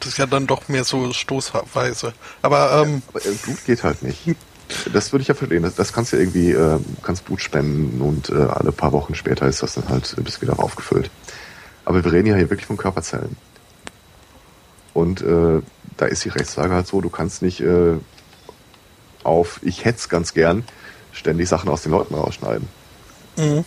das 0.01 0.09
ist 0.09 0.19
ja 0.19 0.27
dann 0.27 0.47
doch 0.47 0.69
mehr 0.69 0.85
so 0.85 1.13
stoßweise. 1.13 2.13
Aber, 2.43 2.83
ähm, 2.83 3.03
ja, 3.15 3.21
aber 3.21 3.21
Blut 3.21 3.65
geht 3.65 3.85
halt 3.85 4.03
nicht. 4.03 4.37
Das 4.93 5.13
würde 5.13 5.23
ich 5.23 5.29
ja 5.29 5.35
verstehen. 5.35 5.63
Das, 5.63 5.75
das 5.75 5.93
kannst 5.93 6.13
du 6.13 6.17
ja 6.17 6.23
irgendwie, 6.23 6.51
äh, 6.53 6.79
kannst 7.03 7.25
Blut 7.25 7.41
spenden 7.41 8.01
und 8.01 8.31
äh, 8.31 8.35
alle 8.35 8.73
paar 8.73 8.93
Wochen 8.93 9.15
später 9.15 9.47
ist 9.47 9.63
das 9.63 9.75
dann 9.75 9.89
halt 9.89 10.15
bis 10.25 10.41
wieder 10.43 10.59
aufgefüllt. 10.59 11.11
Aber 11.85 12.03
wir 12.03 12.13
reden 12.13 12.29
ja 12.29 12.37
hier 12.37 12.51
wirklich 12.51 12.67
von 12.67 12.77
Körperzellen. 12.77 13.37
Und 14.95 15.21
äh, 15.23 15.61
da 15.97 16.07
ist 16.07 16.25
die 16.25 16.31
Rechtslage 16.31 16.75
halt 16.75 16.87
so, 16.87 17.01
du 17.01 17.11
kannst 17.11 17.43
nicht 17.43 17.61
äh, 17.61 17.95
auf, 19.25 19.61
ich 19.63 19.85
hätte 19.85 19.99
es 19.99 20.09
ganz 20.09 20.35
gern, 20.35 20.65
ständig 21.13 21.49
Sachen 21.49 21.69
aus 21.69 21.83
den 21.83 21.93
Leuten 21.93 22.15
rausschneiden. 22.15 22.69
Mhm. 23.37 23.65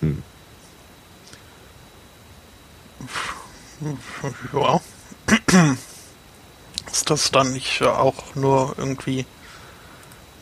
Hm. 0.00 0.22
Ja. 4.52 4.80
Ist 6.90 7.10
das 7.10 7.30
dann 7.30 7.52
nicht 7.52 7.82
auch 7.82 8.34
nur 8.34 8.74
irgendwie 8.76 9.26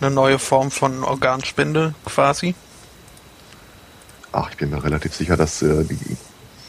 eine 0.00 0.10
neue 0.10 0.38
Form 0.38 0.70
von 0.70 1.04
Organspende 1.04 1.94
quasi? 2.04 2.54
Ach, 4.32 4.50
ich 4.50 4.56
bin 4.56 4.70
mir 4.70 4.82
relativ 4.82 5.14
sicher, 5.14 5.36
dass 5.36 5.62
äh, 5.62 5.84
die 5.84 6.16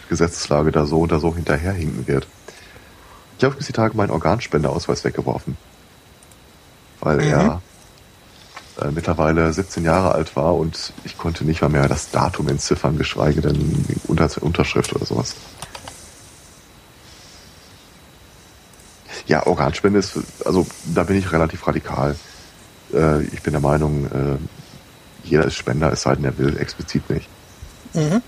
Gesetzeslage 0.09 0.71
da 0.71 0.85
so 0.85 0.99
oder 0.99 1.19
so 1.19 1.35
hinterherhinken 1.35 2.07
wird. 2.07 2.27
Ich 3.37 3.43
habe 3.43 3.55
bis 3.55 3.67
die 3.67 3.73
Tage 3.73 3.95
meinen 3.95 4.11
Organspendeausweis 4.11 5.03
weggeworfen. 5.03 5.57
Weil 6.99 7.17
mhm. 7.17 7.31
er 7.31 7.61
äh, 8.81 8.91
mittlerweile 8.91 9.51
17 9.53 9.83
Jahre 9.83 10.13
alt 10.13 10.35
war 10.35 10.55
und 10.55 10.93
ich 11.03 11.17
konnte 11.17 11.45
nicht 11.45 11.61
mal 11.61 11.69
mehr 11.69 11.87
das 11.87 12.11
Datum 12.11 12.47
entziffern, 12.47 12.97
geschweige 12.97 13.41
denn 13.41 13.85
Unter 14.07 14.29
Unterschrift 14.41 14.95
oder 14.95 15.05
sowas. 15.05 15.35
Ja, 19.27 19.45
Organspende 19.45 19.99
ist, 19.99 20.17
also 20.45 20.65
da 20.85 21.03
bin 21.03 21.17
ich 21.17 21.31
relativ 21.31 21.67
radikal. 21.67 22.15
Äh, 22.93 23.23
ich 23.23 23.41
bin 23.41 23.53
der 23.53 23.61
Meinung, 23.61 24.05
äh, 24.05 24.37
jeder 25.23 25.45
ist 25.45 25.55
Spender, 25.55 25.91
es 25.91 26.03
sei 26.03 26.15
denn, 26.15 26.23
er 26.23 26.37
will 26.37 26.57
explizit 26.57 27.09
nicht. 27.09 27.27
Mhm. 27.93 28.21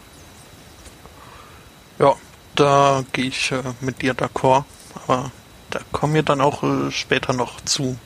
Ja, 1.99 2.15
da 2.55 3.03
gehe 3.13 3.27
ich 3.27 3.51
äh, 3.51 3.61
mit 3.81 4.01
dir 4.01 4.13
d'accord, 4.13 4.65
aber 5.07 5.31
da 5.69 5.79
kommen 5.91 6.13
wir 6.13 6.23
dann 6.23 6.41
auch 6.41 6.63
äh, 6.63 6.91
später 6.91 7.33
noch 7.33 7.61
zu. 7.61 7.97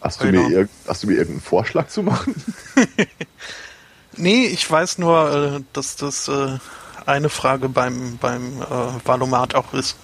Hast 0.00 0.22
du, 0.22 0.26
mir 0.26 0.68
hast 0.86 1.02
du 1.02 1.08
mir 1.08 1.14
irgendeinen 1.14 1.40
Vorschlag 1.40 1.88
zu 1.88 2.04
machen? 2.04 2.34
nee, 4.16 4.46
ich 4.46 4.70
weiß 4.70 4.98
nur, 4.98 5.32
äh, 5.32 5.60
dass 5.72 5.96
das 5.96 6.28
äh, 6.28 6.58
eine 7.06 7.28
Frage 7.28 7.68
beim, 7.68 8.18
beim 8.18 8.62
äh, 8.62 8.66
Valomat 9.04 9.54
auch 9.54 9.72
ist. 9.72 9.96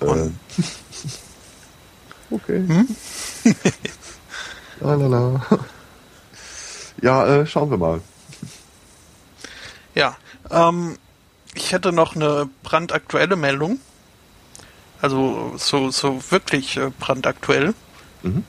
Okay. 2.30 2.66
Hm? 2.66 2.88
Lalala. 4.80 5.40
Ja, 7.02 7.26
äh, 7.26 7.46
schauen 7.46 7.70
wir 7.70 7.76
mal. 7.76 8.00
Ja, 9.94 10.16
ähm, 10.54 10.98
ich 11.54 11.72
hätte 11.72 11.92
noch 11.92 12.16
eine 12.16 12.48
brandaktuelle 12.62 13.36
Meldung. 13.36 13.80
Also 15.00 15.54
so, 15.56 15.90
so 15.90 16.22
wirklich 16.30 16.76
äh, 16.76 16.90
brandaktuell. 16.98 17.74
Mhm. 18.22 18.44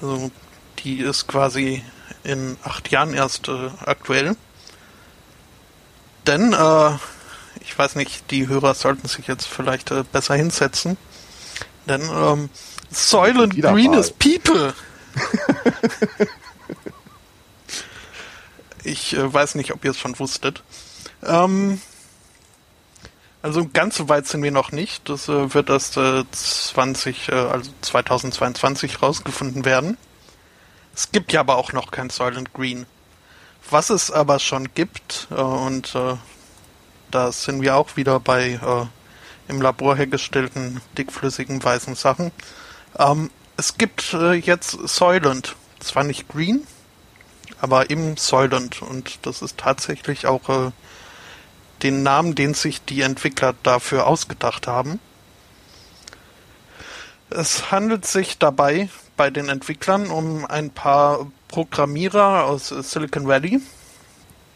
Also 0.00 0.30
die 0.78 1.00
ist 1.00 1.26
quasi 1.26 1.82
in 2.24 2.56
acht 2.62 2.90
Jahren 2.90 3.14
erst 3.14 3.48
äh, 3.48 3.70
aktuell. 3.84 4.36
Denn, 6.26 6.52
äh, 6.52 6.90
ich 7.60 7.76
weiß 7.76 7.96
nicht, 7.96 8.30
die 8.30 8.46
Hörer 8.46 8.74
sollten 8.74 9.08
sich 9.08 9.26
jetzt 9.26 9.46
vielleicht 9.46 9.90
äh, 9.90 10.04
besser 10.10 10.34
hinsetzen. 10.34 10.96
Denn 11.88 12.02
ähm, 12.02 12.48
Soylent 12.90 13.60
Green 13.60 13.94
is 13.94 14.12
People. 14.12 14.74
ich 18.84 19.16
äh, 19.16 19.32
weiß 19.32 19.56
nicht, 19.56 19.72
ob 19.72 19.84
ihr 19.84 19.90
es 19.90 19.98
schon 19.98 20.18
wusstet. 20.18 20.62
Ähm, 21.24 21.80
also 23.42 23.68
ganz 23.72 23.96
so 23.96 24.08
weit 24.08 24.26
sind 24.26 24.42
wir 24.42 24.52
noch 24.52 24.70
nicht. 24.70 25.08
Das 25.08 25.28
äh, 25.28 25.52
wird 25.52 25.68
erst 25.68 25.96
äh, 25.96 26.24
20, 26.30 27.28
äh, 27.28 27.32
also 27.32 27.72
2022 27.82 29.02
rausgefunden 29.02 29.64
werden. 29.64 29.98
Es 30.94 31.10
gibt 31.10 31.32
ja 31.32 31.40
aber 31.40 31.56
auch 31.56 31.72
noch 31.72 31.90
kein 31.90 32.08
Soylent 32.08 32.52
Green. 32.52 32.86
Was 33.70 33.90
es 33.90 34.10
aber 34.10 34.38
schon 34.38 34.72
gibt, 34.74 35.26
äh, 35.30 35.34
und 35.34 35.94
äh, 35.96 36.14
da 37.10 37.32
sind 37.32 37.62
wir 37.62 37.76
auch 37.76 37.96
wieder 37.96 38.20
bei 38.20 38.52
äh, 38.52 38.86
im 39.48 39.60
Labor 39.60 39.96
hergestellten 39.96 40.80
dickflüssigen 40.96 41.62
weißen 41.62 41.96
Sachen. 41.96 42.30
Ähm, 42.96 43.30
es 43.56 43.76
gibt 43.76 44.12
jetzt 44.42 44.70
Soylent. 44.88 45.56
Zwar 45.80 46.04
nicht 46.04 46.28
Green, 46.28 46.64
aber 47.60 47.90
eben 47.90 48.16
Soylent. 48.16 48.82
Und 48.82 49.26
das 49.26 49.42
ist 49.42 49.58
tatsächlich 49.58 50.26
auch 50.26 50.72
den 51.82 52.02
Namen, 52.02 52.34
den 52.34 52.54
sich 52.54 52.84
die 52.84 53.02
Entwickler 53.02 53.54
dafür 53.62 54.06
ausgedacht 54.06 54.66
haben. 54.66 55.00
Es 57.30 57.70
handelt 57.70 58.06
sich 58.06 58.38
dabei 58.38 58.88
bei 59.16 59.30
den 59.30 59.48
Entwicklern 59.48 60.10
um 60.10 60.44
ein 60.44 60.70
paar 60.70 61.26
Programmierer 61.48 62.44
aus 62.44 62.68
Silicon 62.68 63.26
Valley, 63.26 63.60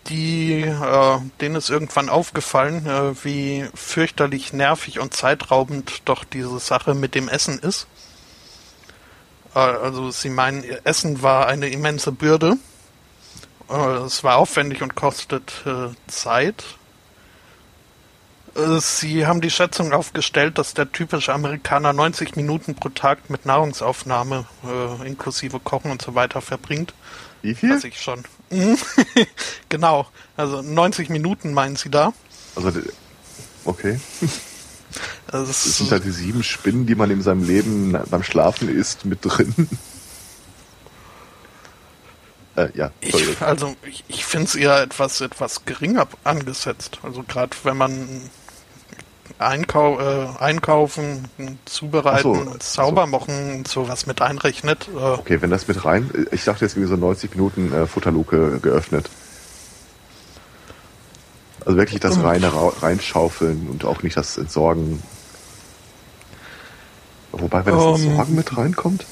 die, 0.08 0.62
äh, 0.62 1.18
denen 1.40 1.56
ist 1.56 1.70
irgendwann 1.70 2.08
aufgefallen, 2.08 2.86
äh, 2.86 3.24
wie 3.24 3.66
fürchterlich 3.74 4.52
nervig 4.52 5.00
und 5.00 5.14
zeitraubend 5.14 6.02
doch 6.04 6.24
diese 6.24 6.58
Sache 6.58 6.94
mit 6.94 7.14
dem 7.14 7.28
Essen 7.28 7.58
ist. 7.58 7.86
Äh, 9.54 9.58
also 9.58 10.10
sie 10.10 10.30
meinen, 10.30 10.64
Essen 10.84 11.22
war 11.22 11.48
eine 11.48 11.68
immense 11.68 12.12
Bürde. 12.12 12.56
Äh, 13.68 13.96
es 14.04 14.22
war 14.22 14.36
aufwendig 14.36 14.82
und 14.82 14.94
kostet 14.94 15.62
äh, 15.66 15.88
Zeit. 16.06 16.64
Äh, 18.56 18.80
sie 18.80 19.26
haben 19.26 19.40
die 19.40 19.50
Schätzung 19.50 19.92
aufgestellt, 19.92 20.58
dass 20.58 20.74
der 20.74 20.90
typische 20.90 21.32
Amerikaner 21.32 21.92
90 21.92 22.36
Minuten 22.36 22.74
pro 22.74 22.88
Tag 22.88 23.30
mit 23.30 23.46
Nahrungsaufnahme 23.46 24.46
äh, 24.64 25.06
inklusive 25.06 25.60
Kochen 25.60 25.90
und 25.90 26.02
so 26.02 26.14
weiter 26.14 26.40
verbringt. 26.40 26.94
Wie 27.42 27.54
viel? 27.54 27.70
Weiß 27.70 27.84
ich 27.84 28.00
schon. 28.00 28.24
genau, 29.68 30.06
also 30.36 30.62
90 30.62 31.10
Minuten 31.10 31.52
meinen 31.52 31.76
Sie 31.76 31.90
da. 31.90 32.12
Also, 32.54 32.72
okay. 33.64 34.00
Das, 35.26 35.48
das 35.48 35.78
sind 35.78 35.90
halt 35.90 36.04
die 36.04 36.10
sieben 36.10 36.42
Spinnen, 36.42 36.86
die 36.86 36.94
man 36.94 37.10
in 37.10 37.20
seinem 37.20 37.44
Leben 37.44 37.98
beim 38.08 38.22
Schlafen 38.22 38.68
isst, 38.68 39.04
mit 39.04 39.20
drin. 39.22 39.68
Äh, 42.56 42.70
ja, 42.72 42.90
ich, 43.02 43.42
also 43.42 43.76
ich, 43.86 44.02
ich 44.08 44.24
finde 44.24 44.46
es 44.46 44.54
eher 44.54 44.80
etwas 44.80 45.20
etwas 45.20 45.66
geringer 45.66 46.08
angesetzt. 46.24 47.00
Also 47.02 47.22
gerade 47.22 47.54
wenn 47.64 47.76
man 47.76 48.30
Einkau 49.38 50.00
äh, 50.00 50.28
einkaufen, 50.38 51.28
zubereiten, 51.64 52.44
so, 52.44 52.56
sauber 52.60 53.06
machen 53.06 53.56
und 53.56 53.68
sowas 53.68 54.06
mit 54.06 54.22
einrechnet. 54.22 54.88
Äh. 54.88 54.98
Okay, 54.98 55.42
wenn 55.42 55.50
das 55.50 55.68
mit 55.68 55.84
rein, 55.84 56.10
ich 56.30 56.44
dachte 56.44 56.64
jetzt 56.64 56.74
irgendwie 56.74 56.90
so 56.90 56.96
90 56.96 57.30
Minuten 57.32 57.72
äh, 57.72 57.86
Futterluke 57.86 58.60
geöffnet. 58.60 59.10
Also 61.64 61.78
wirklich 61.78 61.98
das 61.98 62.22
reine 62.22 62.52
reinschaufeln 62.80 63.68
und 63.68 63.84
auch 63.84 64.02
nicht 64.02 64.16
das 64.16 64.38
Entsorgen. 64.38 65.02
Wobei, 67.32 67.66
wenn 67.66 67.74
das 67.74 67.82
um, 67.82 67.94
ähm. 67.96 68.08
Entsorgen 68.08 68.34
mit 68.36 68.56
reinkommt. 68.56 69.06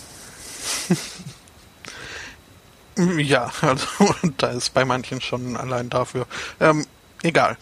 ja, 3.19 3.51
also 3.61 3.87
da 4.37 4.49
ist 4.49 4.73
bei 4.73 4.85
manchen 4.85 5.21
schon 5.21 5.57
allein 5.57 5.91
dafür. 5.91 6.27
Ähm, 6.61 6.87
egal. 7.23 7.57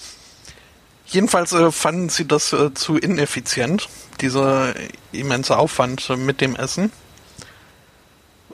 Jedenfalls 1.12 1.52
äh, 1.52 1.70
fanden 1.70 2.08
sie 2.08 2.26
das 2.26 2.54
äh, 2.54 2.72
zu 2.72 2.96
ineffizient, 2.96 3.90
dieser 4.22 4.72
immense 5.12 5.58
Aufwand 5.58 6.08
äh, 6.08 6.16
mit 6.16 6.40
dem 6.40 6.56
Essen. 6.56 6.90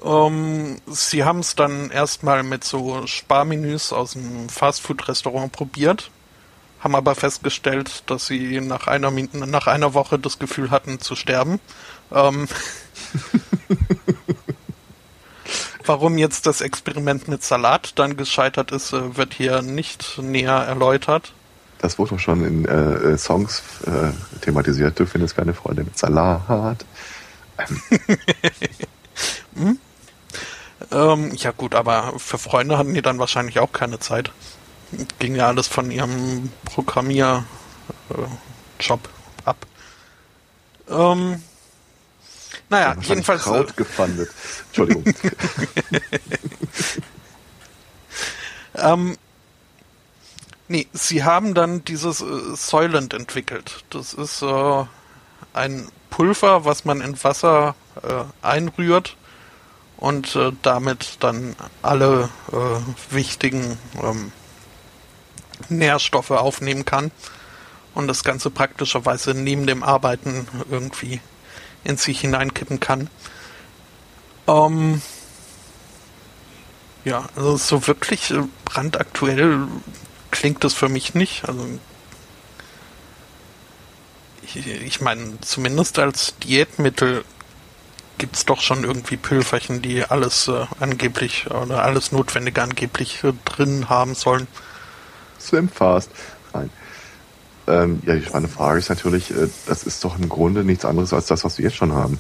Ähm, 0.05 0.81
sie 0.89 1.23
haben 1.23 1.39
es 1.39 1.55
dann 1.55 1.91
erstmal 1.91 2.43
mit 2.43 2.65
so 2.65 3.07
Sparmenüs 3.07 3.93
aus 3.93 4.15
dem 4.15 4.49
Fastfood-Restaurant 4.49 5.53
probiert, 5.53 6.11
haben 6.81 6.97
aber 6.97 7.15
festgestellt, 7.15 8.03
dass 8.07 8.27
sie 8.27 8.61
nach 8.61 8.89
einer, 8.89 9.13
nach 9.13 9.69
einer 9.69 9.95
Woche 9.95 10.19
das 10.19 10.41
Gefühl 10.41 10.73
hatten 10.73 10.99
zu 11.01 11.15
sterben. 11.15 11.61
Ähm, 12.11 12.49
warum 15.85 16.19
jetzt 16.19 16.47
das 16.47 16.61
Experiment 16.61 17.29
mit 17.29 17.45
Salat 17.45 17.97
dann 18.01 18.17
gescheitert 18.17 18.73
ist, 18.73 18.93
äh, 18.93 19.17
wird 19.17 19.35
hier 19.35 19.63
nicht 19.63 20.19
näher 20.19 20.55
erläutert. 20.55 21.33
Das 21.79 21.99
wurde 21.99 22.19
schon 22.19 22.45
in 22.45 22.65
äh, 22.65 23.13
äh, 23.13 23.19
Songs 23.19 23.63
äh, 23.87 24.11
thematisiert. 24.41 24.99
Du 24.99 25.07
findest 25.07 25.37
keine 25.37 25.55
Freunde 25.55 25.85
mit 25.85 25.97
Salat. 25.97 26.85
hm? 29.55 29.79
ähm, 30.91 31.35
ja 31.37 31.53
gut, 31.53 31.75
aber 31.75 32.15
für 32.19 32.39
Freunde 32.39 32.79
hatten 32.79 32.95
die 32.95 33.03
dann 33.03 33.19
wahrscheinlich 33.19 33.61
auch 33.61 33.73
keine 33.73 34.01
Zeit. 34.01 34.33
Ging 35.19 35.37
ja 35.37 35.47
alles 35.49 35.69
von 35.69 35.91
ihrem 35.91 36.51
Programmierjob 36.65 37.45
äh, 38.11 39.45
ab. 39.45 39.57
Ähm, 40.89 41.43
naja, 42.71 42.95
ja, 42.95 43.03
jedenfalls. 43.03 43.43
Kraut 43.43 43.77
gefundet. 43.77 44.31
Entschuldigung. 44.69 45.05
ähm, 48.75 49.17
Nee, 50.69 50.87
sie 50.93 51.25
haben 51.25 51.55
dann 51.55 51.85
dieses 51.85 52.21
äh, 52.21 52.55
Soylent 52.55 53.15
entwickelt. 53.15 53.85
Das 53.91 54.13
ist 54.13 54.43
äh, 54.43 54.85
ein 55.55 55.89
Pulver, 56.11 56.65
was 56.65 56.85
man 56.85 57.01
in 57.01 57.23
Wasser 57.25 57.75
äh, 58.03 58.25
einrührt 58.47 59.17
und 59.97 60.37
äh, 60.37 60.53
damit 60.63 61.17
dann 61.21 61.57
alle 61.83 62.29
äh, 62.53 63.15
wichtigen 63.15 63.79
ähm, 64.03 64.31
Nährstoffe 65.71 66.31
aufnehmen 66.31 66.85
kann 66.85 67.11
und 67.95 68.07
das 68.07 68.23
Ganze 68.23 68.51
praktischerweise 68.51 69.35
neben 69.35 69.67
dem 69.67 69.83
Arbeiten 69.83 70.47
irgendwie 70.71 71.21
in 71.83 71.97
sich 71.97 72.21
hineinkippen 72.21 72.79
kann. 72.79 73.09
Ähm, 74.47 75.03
ja, 77.05 77.27
also 77.37 77.57
so 77.57 77.87
wirklich 77.87 78.31
äh, 78.31 78.43
brandaktuell 78.65 79.67
klingt 80.31 80.65
das 80.65 80.75
für 80.75 80.89
mich 80.89 81.15
nicht. 81.15 81.49
Also 81.49 81.67
ich, 84.43 84.67
ich 84.67 85.01
meine, 85.01 85.41
zumindest 85.41 85.99
als 85.99 86.35
Diätmittel 86.43 87.25
gibt 88.19 88.37
es 88.37 88.45
doch 88.45 88.61
schon 88.61 88.85
irgendwie 88.85 89.17
Pülferchen, 89.17 89.81
die 89.81 90.05
alles 90.05 90.49
äh, 90.49 90.67
angeblich 90.81 91.51
oder 91.51 91.85
alles 91.85 92.13
Notwendige 92.13 92.63
angeblich 92.63 93.23
äh, 93.25 93.33
drin 93.45 93.89
haben 93.89 94.15
sollen. 94.15 94.49
Swimfast. 95.41 96.11
Nein. 96.53 96.71
Ähm, 97.69 98.03
ja, 98.05 98.15
meine 98.33 98.49
Frage 98.49 98.81
ist 98.81 98.89
natürlich, 98.89 99.31
äh, 99.31 99.49
das 99.67 99.85
ist 99.85 100.05
doch 100.05 100.19
im 100.19 100.29
Grunde 100.29 100.65
nichts 100.65 100.85
anderes 100.85 101.13
als 101.13 101.27
das, 101.27 101.45
was 101.45 101.59
wir 101.59 101.65
jetzt 101.65 101.77
schon 101.77 101.93
haben. 101.93 102.19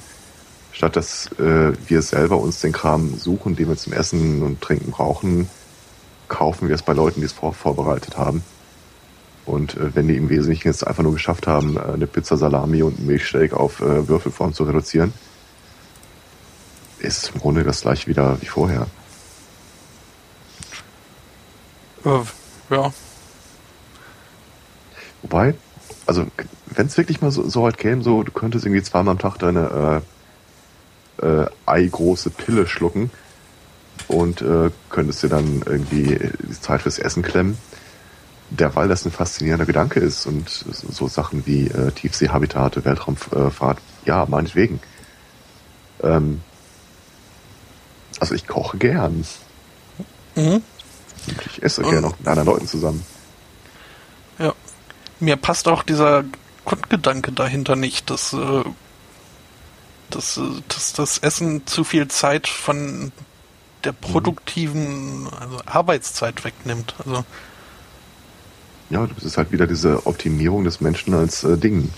Statt 0.72 0.94
dass 0.94 1.26
äh, 1.38 1.72
wir 1.88 2.02
selber 2.02 2.38
uns 2.38 2.60
den 2.60 2.72
Kram 2.72 3.18
suchen, 3.18 3.56
den 3.56 3.68
wir 3.68 3.76
zum 3.76 3.92
Essen 3.92 4.42
und 4.42 4.60
Trinken 4.60 4.92
brauchen, 4.92 5.50
kaufen 6.28 6.68
wir 6.68 6.74
es 6.74 6.82
bei 6.82 6.92
Leuten, 6.92 7.20
die 7.20 7.26
es 7.26 7.32
vor, 7.32 7.52
vorbereitet 7.52 8.16
haben. 8.16 8.42
Und 9.46 9.76
äh, 9.76 9.94
wenn 9.94 10.08
die 10.08 10.16
im 10.16 10.28
Wesentlichen 10.28 10.68
jetzt 10.68 10.86
einfach 10.86 11.02
nur 11.02 11.14
geschafft 11.14 11.46
haben, 11.46 11.76
äh, 11.76 11.80
eine 11.80 12.06
Pizza 12.06 12.36
Salami 12.36 12.82
und 12.82 12.98
einen 12.98 13.06
Milchshake 13.06 13.54
auf 13.54 13.80
äh, 13.80 14.06
Würfelform 14.06 14.52
zu 14.52 14.64
reduzieren, 14.64 15.12
ist 16.98 17.32
im 17.34 17.40
Grunde 17.40 17.64
das 17.64 17.82
gleiche 17.82 18.06
wieder 18.08 18.40
wie 18.40 18.46
vorher. 18.46 18.86
Äh, 22.04 22.20
ja. 22.70 22.92
Wobei, 25.22 25.54
also 26.06 26.26
wenn 26.66 26.86
es 26.86 26.96
wirklich 26.96 27.20
mal 27.20 27.30
so, 27.30 27.48
so 27.48 27.62
weit 27.62 27.78
käme, 27.78 28.02
so 28.02 28.22
du 28.22 28.32
könntest 28.32 28.66
irgendwie 28.66 28.82
zweimal 28.82 29.12
am 29.12 29.18
Tag 29.18 29.38
deine 29.38 30.02
äh, 31.20 31.26
äh, 31.26 31.46
eigroße 31.66 32.30
Pille 32.30 32.66
schlucken, 32.66 33.10
und 34.08 34.42
äh, 34.42 34.70
könntest 34.90 35.22
dir 35.22 35.28
dann 35.28 35.62
irgendwie 35.64 36.18
die 36.48 36.60
Zeit 36.60 36.82
fürs 36.82 36.98
Essen 36.98 37.22
klemmen. 37.22 37.58
Derweil 38.50 38.88
das 38.88 39.04
ein 39.04 39.12
faszinierender 39.12 39.66
Gedanke 39.66 40.00
ist 40.00 40.26
und 40.26 40.48
so 40.48 41.06
Sachen 41.06 41.46
wie 41.46 41.66
äh, 41.66 41.90
Tiefseehabitate, 41.92 42.84
Weltraumfahrt, 42.84 43.78
ja, 44.06 44.24
meinetwegen. 44.26 44.80
Ähm, 46.02 46.40
also 48.20 48.34
ich 48.34 48.46
koche 48.46 48.78
gern. 48.78 49.24
Mhm. 50.34 50.62
Und 51.26 51.46
ich 51.46 51.62
esse 51.62 51.82
und, 51.82 51.90
gern 51.90 52.04
auch 52.06 52.18
mit 52.18 52.26
anderen 52.26 52.48
Leuten 52.48 52.66
zusammen. 52.66 53.04
Ja. 54.38 54.54
Mir 55.20 55.36
passt 55.36 55.68
auch 55.68 55.82
dieser 55.82 56.24
Grundgedanke 56.64 57.32
dahinter 57.32 57.76
nicht, 57.76 58.08
dass, 58.08 58.32
äh, 58.32 58.64
dass, 60.08 60.38
äh, 60.38 60.62
dass 60.68 60.94
das 60.94 61.18
Essen 61.18 61.66
zu 61.66 61.84
viel 61.84 62.08
Zeit 62.08 62.46
von 62.46 63.12
der 63.84 63.92
produktiven 63.92 65.28
also 65.40 65.60
Arbeitszeit 65.66 66.44
wegnimmt. 66.44 66.94
Also 67.04 67.24
ja, 68.90 69.06
das 69.06 69.24
ist 69.24 69.36
halt 69.36 69.52
wieder 69.52 69.66
diese 69.66 70.06
Optimierung 70.06 70.64
des 70.64 70.80
Menschen 70.80 71.14
als 71.14 71.44
äh, 71.44 71.58
Ding. 71.58 71.90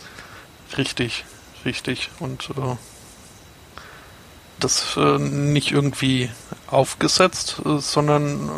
Richtig, 0.77 1.25
richtig. 1.65 2.11
Und 2.19 2.51
äh, 2.51 2.77
das 4.59 4.97
äh, 4.97 5.19
nicht 5.19 5.71
irgendwie 5.71 6.31
aufgesetzt, 6.67 7.63
äh, 7.65 7.79
sondern 7.79 8.51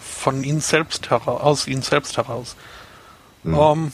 von 0.00 0.44
ihnen 0.44 0.60
selbst 0.60 1.10
heraus, 1.10 1.40
aus 1.40 1.66
ihnen 1.66 1.82
selbst 1.82 2.16
heraus. 2.16 2.56
Mhm. 3.42 3.54
Ähm, 3.54 3.92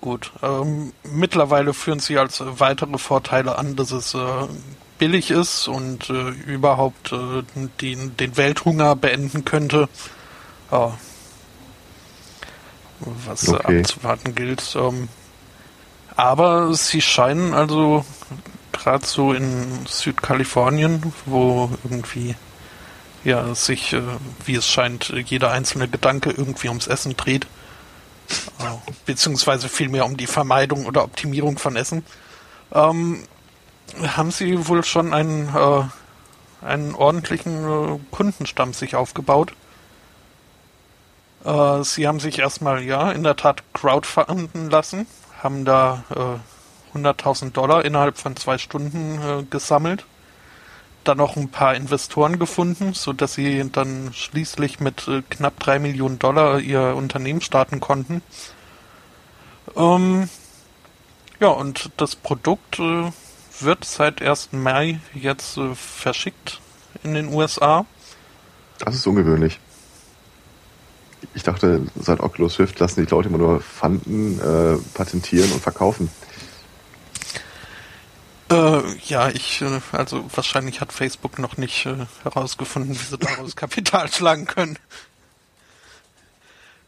gut. 0.00 0.32
Ähm, 0.42 0.92
mittlerweile 1.02 1.74
führen 1.74 1.98
sie 1.98 2.18
als 2.18 2.42
weitere 2.44 2.98
Vorteile 2.98 3.58
an, 3.58 3.74
dass 3.74 3.90
es 3.90 4.14
äh, 4.14 4.18
billig 4.98 5.30
ist 5.30 5.68
und 5.68 6.10
äh, 6.10 6.30
überhaupt 6.30 7.12
äh, 7.12 7.42
den, 7.80 8.16
den 8.16 8.36
Welthunger 8.36 8.96
beenden 8.96 9.44
könnte. 9.44 9.88
Ja. 10.70 10.96
Was 13.26 13.48
okay. 13.48 13.80
abzuwarten 13.80 14.34
gilt. 14.34 14.76
Ähm, 14.76 15.08
aber 16.16 16.72
sie 16.74 17.02
scheinen 17.02 17.54
also 17.54 18.04
gerade 18.72 19.04
so 19.04 19.32
in 19.32 19.86
Südkalifornien, 19.86 21.12
wo 21.26 21.70
irgendwie 21.82 22.34
ja 23.24 23.54
sich, 23.54 23.92
äh, 23.92 24.02
wie 24.44 24.54
es 24.54 24.68
scheint, 24.68 25.12
jeder 25.26 25.50
einzelne 25.50 25.88
Gedanke 25.88 26.30
irgendwie 26.30 26.68
ums 26.68 26.86
Essen 26.86 27.16
dreht. 27.16 27.46
Äh, 28.58 28.92
beziehungsweise 29.06 29.68
vielmehr 29.68 30.06
um 30.06 30.16
die 30.16 30.26
Vermeidung 30.26 30.86
oder 30.86 31.04
Optimierung 31.04 31.58
von 31.58 31.76
Essen. 31.76 32.04
Ähm, 32.72 33.26
haben 34.02 34.30
Sie 34.30 34.68
wohl 34.68 34.84
schon 34.84 35.12
einen, 35.12 35.48
äh, 35.54 35.84
einen 36.64 36.94
ordentlichen 36.94 37.64
äh, 37.64 37.98
Kundenstamm 38.10 38.72
sich 38.72 38.96
aufgebaut? 38.96 39.52
Äh, 41.44 41.84
Sie 41.84 42.06
haben 42.08 42.20
sich 42.20 42.38
erstmal, 42.38 42.82
ja, 42.82 43.10
in 43.12 43.22
der 43.22 43.36
Tat 43.36 43.62
crowdfunden 43.72 44.70
lassen, 44.70 45.06
haben 45.42 45.64
da 45.64 46.04
100.000 46.94 47.46
äh, 47.46 47.50
Dollar 47.50 47.84
innerhalb 47.84 48.18
von 48.18 48.36
zwei 48.36 48.58
Stunden 48.58 49.20
äh, 49.20 49.44
gesammelt, 49.44 50.06
dann 51.04 51.18
noch 51.18 51.36
ein 51.36 51.50
paar 51.50 51.74
Investoren 51.74 52.38
gefunden, 52.38 52.94
so 52.94 53.12
dass 53.12 53.34
Sie 53.34 53.70
dann 53.70 54.12
schließlich 54.14 54.80
mit 54.80 55.06
äh, 55.06 55.22
knapp 55.28 55.60
drei 55.60 55.78
Millionen 55.78 56.18
Dollar 56.18 56.60
Ihr 56.60 56.94
Unternehmen 56.96 57.42
starten 57.42 57.80
konnten. 57.80 58.22
Ähm, 59.76 60.28
ja, 61.40 61.48
und 61.48 61.90
das 61.98 62.16
Produkt 62.16 62.78
äh, 62.78 63.10
wird 63.60 63.84
seit 63.84 64.22
1. 64.22 64.50
Mai 64.52 65.00
jetzt 65.14 65.56
äh, 65.56 65.74
verschickt 65.74 66.60
in 67.02 67.14
den 67.14 67.32
USA. 67.32 67.86
Das 68.78 68.94
ist 68.94 69.06
ungewöhnlich. 69.06 69.60
Ich 71.34 71.42
dachte, 71.42 71.86
seit 71.96 72.20
Oculus 72.20 72.58
Rift 72.58 72.78
lassen 72.80 73.04
die 73.04 73.10
Leute 73.10 73.28
immer 73.28 73.38
nur 73.38 73.60
Fanden 73.60 74.38
äh, 74.38 74.78
patentieren 74.94 75.50
und 75.52 75.62
verkaufen. 75.62 76.10
Äh, 78.50 78.82
ja, 79.06 79.30
ich, 79.30 79.62
äh, 79.62 79.80
also 79.92 80.24
wahrscheinlich 80.34 80.80
hat 80.80 80.92
Facebook 80.92 81.38
noch 81.38 81.56
nicht 81.56 81.86
äh, 81.86 82.06
herausgefunden, 82.22 82.94
wie 82.94 83.04
sie 83.04 83.18
daraus 83.18 83.56
Kapital 83.56 84.12
schlagen 84.12 84.46
können. 84.46 84.78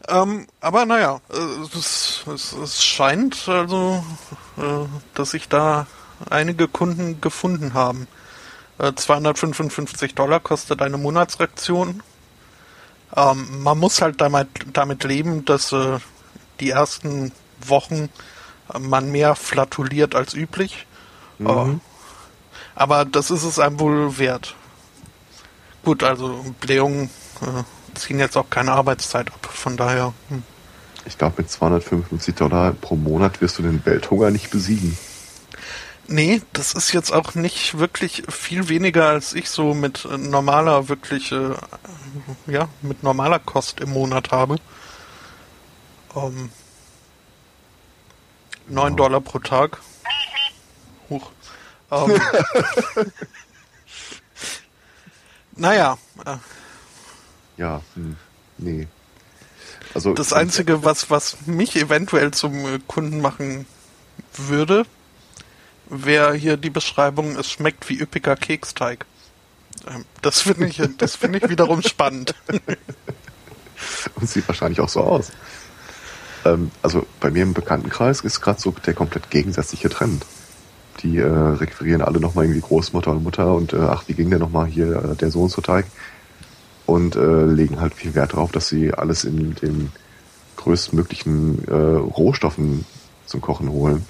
Ähm, 0.09 0.47
aber 0.61 0.87
naja, 0.87 1.21
äh, 1.33 1.77
es, 1.77 2.25
es, 2.33 2.53
es 2.53 2.85
scheint 2.85 3.49
also, 3.49 4.05
äh, 4.59 4.87
dass 5.15 5.31
sich 5.31 5.49
da 5.49 5.87
einige 6.31 6.69
Kunden 6.69 7.21
gefunden 7.21 7.75
haben. 7.75 8.07
Äh, 8.79 8.93
255 8.95 10.15
Dollar 10.15 10.41
kostet 10.41 10.83
eine 10.83 10.99
Monatsreaktion. 10.99 12.03
Ähm, 13.15 13.63
man 13.63 13.79
muss 13.79 14.03
halt 14.03 14.21
damit, 14.21 14.49
damit 14.73 15.05
leben, 15.05 15.45
dass 15.45 15.73
äh, 15.73 15.99
die 16.61 16.71
ersten 16.71 17.33
Wochen 17.65 18.09
äh, 18.73 18.79
man 18.79 19.11
mehr 19.11 19.35
flatuliert 19.35 20.15
als 20.15 20.35
üblich. 20.35 20.87
Mhm. 21.39 21.47
Äh, 21.49 21.79
aber 22.75 23.05
das 23.05 23.31
ist 23.31 23.45
es 23.45 23.59
einem 23.59 23.81
wohl 23.81 24.19
wert. 24.19 24.55
Gut, 25.85 26.03
also 26.03 26.45
Blähungen 26.61 27.11
äh, 27.41 27.97
ziehen 27.97 28.19
jetzt 28.19 28.37
auch 28.37 28.51
keine 28.51 28.73
Arbeitszeit 28.73 29.29
ab, 29.29 29.47
von 29.47 29.77
daher. 29.77 30.13
Hm. 30.29 30.43
Ich 31.07 31.17
glaube, 31.17 31.37
mit 31.39 31.51
255 31.51 32.35
Dollar 32.35 32.73
pro 32.73 32.97
Monat 32.97 33.41
wirst 33.41 33.59
du 33.59 33.63
den 33.63 33.85
Welthunger 33.87 34.31
nicht 34.31 34.51
besiegen. 34.51 34.99
Nee, 36.09 36.43
das 36.53 36.75
ist 36.75 36.93
jetzt 36.93 37.13
auch 37.13 37.35
nicht 37.35 37.79
wirklich 37.79 38.23
viel 38.29 38.69
weniger 38.69 39.09
als 39.09 39.33
ich 39.33 39.51
so 39.51 39.75
mit 39.75 40.05
äh, 40.05 40.17
normaler, 40.17 40.89
wirklich, 40.89 41.33
äh, 41.33 41.55
ja, 42.47 42.69
mit 42.83 43.03
normaler 43.03 43.41
Kost 43.41 43.81
im 43.81 43.91
Monat 43.91 44.31
habe. 44.31 44.57
Ähm, 46.15 46.51
9 48.69 48.93
oh. 48.93 48.97
Dollar 48.97 49.21
pro 49.21 49.41
Tag. 49.41 49.81
Huch. 51.11 51.31
Ähm, 51.91 52.21
naja. 55.57 55.99
Äh, 56.25 56.37
ja, 57.57 57.83
hm, 57.95 58.17
nee. 58.59 58.87
Also, 59.95 60.15
das 60.15 60.33
Einzige, 60.33 60.85
was, 60.85 61.11
was 61.11 61.47
mich 61.47 61.75
eventuell 61.77 62.33
zum 62.33 62.67
äh, 62.67 62.79
Kunden 62.87 63.21
machen 63.21 63.67
würde, 64.35 64.85
wäre 65.89 66.35
hier 66.35 66.57
die 66.57 66.71
Beschreibung, 66.71 67.37
es 67.37 67.51
schmeckt 67.51 67.89
wie 67.89 67.99
üppiger 68.01 68.37
Keksteig. 68.37 69.07
Ähm, 69.89 70.05
das 70.23 70.41
finde 70.41 70.67
ich, 70.67 70.83
das 70.99 71.17
finde 71.17 71.39
ich 71.39 71.49
wiederum 71.49 71.83
spannend. 71.87 72.35
Und 74.15 74.29
sieht 74.29 74.49
wahrscheinlich 74.49 74.81
auch 74.81 74.89
so 74.89 75.01
aus. 75.01 75.33
Ähm, 76.45 76.71
also 76.83 77.07
bei 77.21 77.31
mir 77.31 77.43
im 77.43 77.55
Bekanntenkreis 77.55 78.21
ist 78.21 78.41
gerade 78.41 78.61
so 78.61 78.71
der 78.71 78.95
komplett 78.95 79.31
gegensätzliche 79.31 79.89
Trend. 79.89 80.25
Die 81.03 81.19
äh, 81.19 81.27
requirieren 81.27 82.01
alle 82.01 82.21
nochmal 82.21 82.47
irgendwie 82.47 82.63
Großmutter 82.63 83.11
und 83.11 83.23
Mutter 83.23 83.55
und 83.55 83.75
äh, 83.75 83.79
ach, 83.79 84.05
wie 84.07 84.15
ging 84.15 84.31
der 84.31 84.39
nochmal 84.39 84.67
hier, 84.67 84.97
äh, 84.97 85.17
der 85.17 85.31
Sohn 85.31 85.51
zu 85.51 85.61
Teig? 85.61 85.87
Und 86.87 87.17
äh, 87.17 87.45
legen 87.45 87.81
halt 87.81 87.95
viel 87.95 88.15
Wert 88.15 88.33
darauf, 88.33 88.53
dass 88.53 88.69
sie 88.69 88.95
alles 88.95 89.25
in 89.25 89.55
den 89.57 89.93
größtmöglichen 90.57 91.67
äh, 91.69 91.73
Rohstoffen 91.73 92.87
zum 93.27 93.41
Kochen 93.41 93.69
holen. 93.71 94.07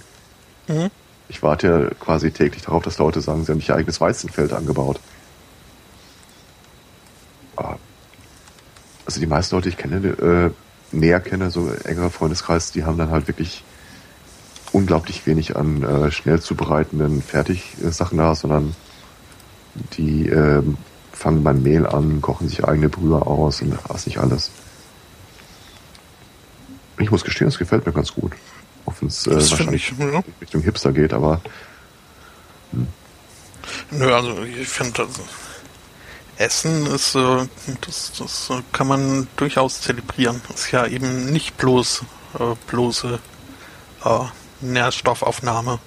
Mhm 0.68 0.91
ich 1.29 1.43
warte 1.43 1.66
ja 1.66 1.95
quasi 1.99 2.31
täglich 2.31 2.62
darauf, 2.62 2.83
dass 2.83 2.99
Leute 2.99 3.20
sagen, 3.20 3.45
sie 3.45 3.53
haben 3.53 3.61
ihr 3.61 3.74
eigenes 3.74 4.01
Weizenfeld 4.01 4.53
angebaut. 4.53 5.01
Ah. 7.57 7.77
Also 9.05 9.20
die 9.20 9.27
meisten 9.27 9.55
Leute, 9.55 9.68
die 9.68 9.74
ich 9.74 9.79
kenne, 9.79 9.97
äh, 9.97 10.51
näher 10.93 11.20
kenne, 11.20 11.51
so 11.51 11.70
engerer 11.85 12.11
Freundeskreis, 12.11 12.72
die 12.72 12.85
haben 12.85 12.99
dann 12.99 13.11
halt 13.11 13.29
wirklich 13.29 13.64
unglaublich 14.72 15.27
wenig 15.27 15.57
an 15.57 15.83
äh, 15.83 16.11
schnell 16.11 16.41
zubereitenden 16.41 17.22
Fertigsachen 17.22 18.18
da, 18.18 18.35
sondern 18.35 18.74
die 19.97 20.29
äh, 20.29 20.62
fangen 21.12 21.43
beim 21.43 21.62
Mehl 21.62 21.87
an, 21.87 22.20
kochen 22.20 22.49
sich 22.49 22.64
eigene 22.64 22.89
Brühe 22.89 23.24
aus 23.27 23.62
und 23.62 23.77
was 23.89 24.07
nicht 24.07 24.18
alles. 24.18 24.51
Ich 26.99 27.11
muss 27.11 27.24
gestehen, 27.24 27.47
das 27.47 27.59
gefällt 27.59 27.87
mir 27.87 27.93
ganz 27.93 28.12
gut. 28.12 28.33
Auch 28.87 28.95
wenn 29.01 29.09
es 29.09 29.26
äh, 29.26 29.34
wahrscheinlich 29.34 29.93
ich, 29.93 29.99
ja. 29.99 30.22
Richtung 30.41 30.62
Hipster 30.62 30.93
geht, 30.93 31.12
aber. 31.12 31.41
Hm. 32.72 32.87
Nö, 33.91 34.14
also 34.14 34.43
ich 34.43 34.68
finde, 34.68 35.03
also, 35.03 35.22
Essen 36.39 36.87
ist, 36.87 37.14
äh, 37.14 37.47
das, 37.80 38.12
das 38.18 38.51
kann 38.72 38.87
man 38.87 39.28
durchaus 39.37 39.80
zelebrieren. 39.80 40.41
Ist 40.55 40.70
ja 40.70 40.87
eben 40.87 41.26
nicht 41.26 41.57
bloß 41.57 42.05
äh, 42.39 42.55
bloße 42.66 43.18
äh, 44.05 44.18
Nährstoffaufnahme. 44.61 45.78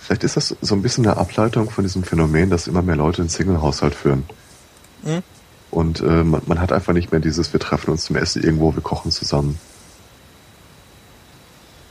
Vielleicht 0.00 0.24
ist 0.24 0.36
das 0.36 0.56
so 0.60 0.74
ein 0.74 0.82
bisschen 0.82 1.06
eine 1.06 1.16
Ableitung 1.16 1.70
von 1.70 1.84
diesem 1.84 2.02
Phänomen, 2.02 2.50
dass 2.50 2.66
immer 2.66 2.82
mehr 2.82 2.96
Leute 2.96 3.22
einen 3.22 3.28
Single-Haushalt 3.28 3.94
führen. 3.94 4.24
Hm? 5.04 5.22
Und 5.70 6.00
äh, 6.00 6.24
man, 6.24 6.42
man, 6.46 6.60
hat 6.60 6.72
einfach 6.72 6.94
nicht 6.94 7.12
mehr 7.12 7.20
dieses, 7.20 7.52
wir 7.52 7.60
treffen 7.60 7.90
uns 7.90 8.04
zum 8.04 8.16
Essen 8.16 8.42
irgendwo, 8.42 8.74
wir 8.74 8.82
kochen 8.82 9.10
zusammen. 9.10 9.58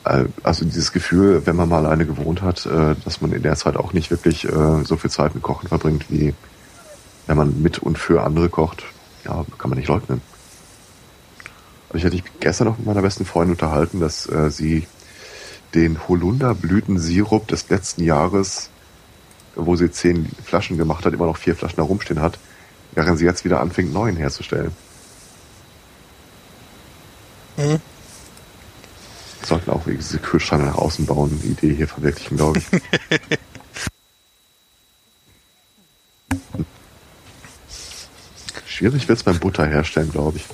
Äh, 0.08 0.26
also 0.44 0.66
dieses 0.66 0.92
Gefühl, 0.92 1.46
wenn 1.46 1.56
man 1.56 1.70
mal 1.70 1.86
alleine 1.86 2.06
gewohnt 2.06 2.42
hat, 2.42 2.66
äh, 2.66 2.96
dass 3.04 3.22
man 3.22 3.32
in 3.34 3.44
der 3.44 3.56
Zeit 3.56 3.76
auch 3.76 3.94
nicht 3.94 4.10
wirklich 4.10 4.46
äh, 4.46 4.84
so 4.84 4.98
viel 4.98 5.12
Zeit 5.12 5.36
mit 5.36 5.44
Kochen 5.44 5.68
verbringt, 5.68 6.10
wie 6.10 6.34
wenn 7.26 7.38
man 7.38 7.62
mit 7.62 7.80
und 7.80 7.98
für 7.98 8.24
andere 8.24 8.48
kocht, 8.48 8.84
ja, 9.26 9.46
kann 9.58 9.70
man 9.70 9.78
nicht 9.78 9.90
leugnen. 9.90 10.22
Ich 11.94 12.06
hatte 12.06 12.16
mich 12.16 12.24
gestern 12.40 12.68
noch 12.68 12.78
mit 12.78 12.88
meiner 12.88 13.02
besten 13.02 13.26
Freundin 13.26 13.54
unterhalten, 13.54 14.00
dass 14.00 14.30
sie 14.50 14.88
den 15.74 16.08
Holunderblütensirup 16.08 17.48
des 17.48 17.70
letzten 17.70 18.04
Jahres, 18.04 18.70
wo 19.56 19.76
sie 19.76 19.90
zehn 19.90 20.30
Flaschen 20.44 20.78
gemacht 20.78 21.06
hat, 21.06 21.14
immer 21.14 21.26
noch 21.26 21.38
vier 21.38 21.56
Flaschen 21.56 21.78
herumstehen 21.78 22.22
hat, 22.22 22.40
während 22.94 23.20
sie 23.20 23.26
jetzt 23.26 23.46
wieder 23.46 23.62
anfängt, 23.62 23.94
neuen 23.94 24.18
herzustellen. 24.18 24.72
Mhm 27.58 27.80
sollten 29.48 29.72
auch 29.72 29.84
diese 29.86 30.20
Kühlschranke 30.20 30.68
nach 30.68 30.76
außen 30.76 31.06
bauen, 31.06 31.42
Idee 31.44 31.74
hier 31.74 31.88
verwirklichen, 31.88 32.36
glaube 32.38 32.60
ich. 32.60 32.66
Schwierig 38.68 39.08
wird 39.08 39.18
es 39.18 39.24
beim 39.24 39.40
Butter 39.40 39.66
herstellen, 39.66 40.12
glaube 40.12 40.38
ich. 40.38 40.46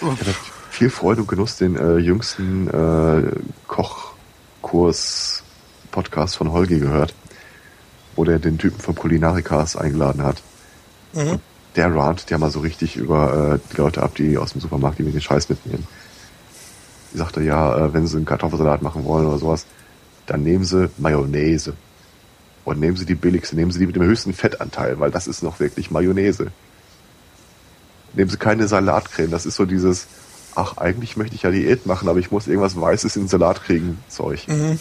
Ich 0.00 0.06
hatte 0.06 0.34
viel 0.70 0.90
Freude 0.90 1.22
und 1.22 1.28
Genuss 1.28 1.56
den 1.56 1.76
äh, 1.76 1.96
jüngsten 1.96 2.68
äh, 2.68 3.32
Kochkurs-Podcast 3.66 6.36
von 6.36 6.52
Holgi 6.52 6.78
gehört, 6.78 7.14
wo 8.14 8.22
der 8.24 8.38
den 8.38 8.58
Typen 8.58 8.80
vom 8.80 8.94
Kulinarikas 8.94 9.76
eingeladen 9.76 10.22
hat. 10.22 10.40
Mhm 11.14 11.40
der 11.76 11.94
rant 11.94 12.30
ja 12.30 12.38
mal 12.38 12.50
so 12.50 12.60
richtig 12.60 12.96
über 12.96 13.54
äh, 13.54 13.72
die 13.72 13.80
Leute 13.80 14.02
ab, 14.02 14.14
die 14.14 14.38
aus 14.38 14.52
dem 14.52 14.60
Supermarkt 14.60 14.98
die 14.98 15.02
mir 15.02 15.12
den 15.12 15.20
Scheiß 15.20 15.48
mitnehmen. 15.48 15.86
Die 17.12 17.18
sagte, 17.18 17.42
ja, 17.42 17.76
äh, 17.76 17.94
wenn 17.94 18.06
sie 18.06 18.16
einen 18.16 18.26
Kartoffelsalat 18.26 18.82
machen 18.82 19.04
wollen 19.04 19.26
oder 19.26 19.38
sowas, 19.38 19.66
dann 20.26 20.42
nehmen 20.42 20.64
Sie 20.64 20.90
Mayonnaise. 20.98 21.74
Und 22.64 22.80
nehmen 22.80 22.96
Sie 22.96 23.04
die 23.04 23.14
billigste, 23.14 23.56
nehmen 23.56 23.70
Sie 23.70 23.78
die 23.78 23.86
mit 23.86 23.96
dem 23.96 24.04
höchsten 24.04 24.32
Fettanteil, 24.32 24.98
weil 24.98 25.10
das 25.10 25.26
ist 25.26 25.42
noch 25.42 25.60
wirklich 25.60 25.90
Mayonnaise. 25.90 26.50
Nehmen 28.14 28.30
Sie 28.30 28.38
keine 28.38 28.68
Salatcreme, 28.68 29.30
das 29.30 29.44
ist 29.44 29.56
so 29.56 29.66
dieses, 29.66 30.06
ach, 30.54 30.78
eigentlich 30.78 31.16
möchte 31.16 31.34
ich 31.34 31.42
ja 31.42 31.50
Diät 31.50 31.84
machen, 31.84 32.08
aber 32.08 32.20
ich 32.20 32.30
muss 32.30 32.46
irgendwas 32.46 32.80
Weißes 32.80 33.16
in 33.16 33.22
den 33.24 33.28
Salat 33.28 33.62
kriegen, 33.62 33.98
Zeug. 34.08 34.46
Mhm. 34.48 34.78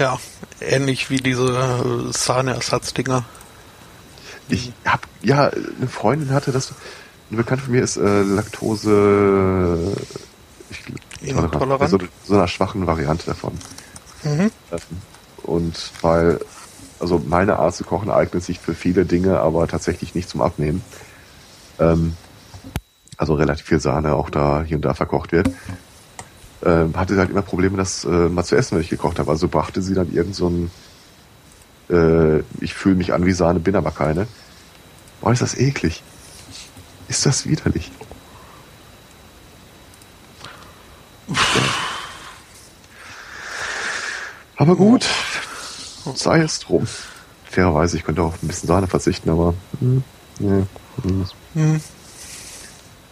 Ja, 0.00 0.18
ähnlich 0.62 1.10
wie 1.10 1.18
diese 1.18 1.46
äh, 1.46 2.10
Sahneersatzdinger. 2.10 3.22
Ich 4.48 4.72
hab, 4.86 5.06
ja, 5.20 5.48
eine 5.48 5.88
Freundin 5.88 6.32
hatte 6.32 6.52
das, 6.52 6.72
eine 7.28 7.36
Bekannte 7.36 7.64
von 7.64 7.74
mir 7.74 7.82
ist 7.82 7.98
äh, 7.98 8.22
Laktose 8.22 9.94
ich, 11.20 11.28
intolerant, 11.28 11.90
so, 11.90 11.98
so 12.24 12.34
einer 12.34 12.48
schwachen 12.48 12.86
Variante 12.86 13.26
davon. 13.26 13.52
Mhm. 14.22 14.50
Und 15.42 15.92
weil, 16.00 16.40
also 16.98 17.18
meine 17.18 17.58
Art 17.58 17.74
zu 17.74 17.84
kochen 17.84 18.10
eignet 18.10 18.42
sich 18.42 18.58
für 18.58 18.74
viele 18.74 19.04
Dinge, 19.04 19.40
aber 19.40 19.68
tatsächlich 19.68 20.14
nicht 20.14 20.30
zum 20.30 20.40
Abnehmen. 20.40 20.82
Ähm, 21.78 22.16
also 23.18 23.34
relativ 23.34 23.66
viel 23.66 23.80
Sahne 23.80 24.14
auch 24.14 24.30
da 24.30 24.62
hier 24.66 24.78
und 24.78 24.84
da 24.86 24.94
verkocht 24.94 25.32
wird. 25.32 25.50
Ähm, 26.62 26.94
hatte 26.96 27.14
sie 27.14 27.20
halt 27.20 27.30
immer 27.30 27.42
Probleme, 27.42 27.76
das 27.78 28.04
äh, 28.04 28.08
mal 28.08 28.44
zu 28.44 28.54
essen, 28.54 28.76
wenn 28.76 28.82
ich 28.82 28.90
gekocht 28.90 29.18
habe. 29.18 29.30
Also 29.30 29.48
brachte 29.48 29.80
sie 29.80 29.94
dann 29.94 30.12
irgend 30.12 30.34
so 30.34 30.48
ein 30.48 30.70
äh, 31.90 32.42
ich 32.60 32.74
fühle 32.74 32.94
mich 32.94 33.12
an 33.12 33.26
wie 33.26 33.32
Sahne, 33.32 33.60
bin 33.60 33.76
aber 33.76 33.90
keine. 33.90 34.26
Boah, 35.20 35.32
ist 35.32 35.42
das 35.42 35.56
eklig. 35.56 36.02
Ist 37.08 37.26
das 37.26 37.46
widerlich. 37.46 37.90
Aber 44.56 44.76
gut, 44.76 45.06
sei 46.14 46.40
es 46.40 46.60
drum. 46.60 46.86
Fairerweise, 47.44 47.96
ich 47.96 48.04
könnte 48.04 48.22
auch 48.22 48.34
ein 48.42 48.46
bisschen 48.46 48.68
Sahne 48.68 48.86
verzichten, 48.86 49.30
aber 49.30 49.54
hm, 49.80 50.04
nee, 50.38 50.64
hm. 51.02 51.26
Hm. 51.54 51.80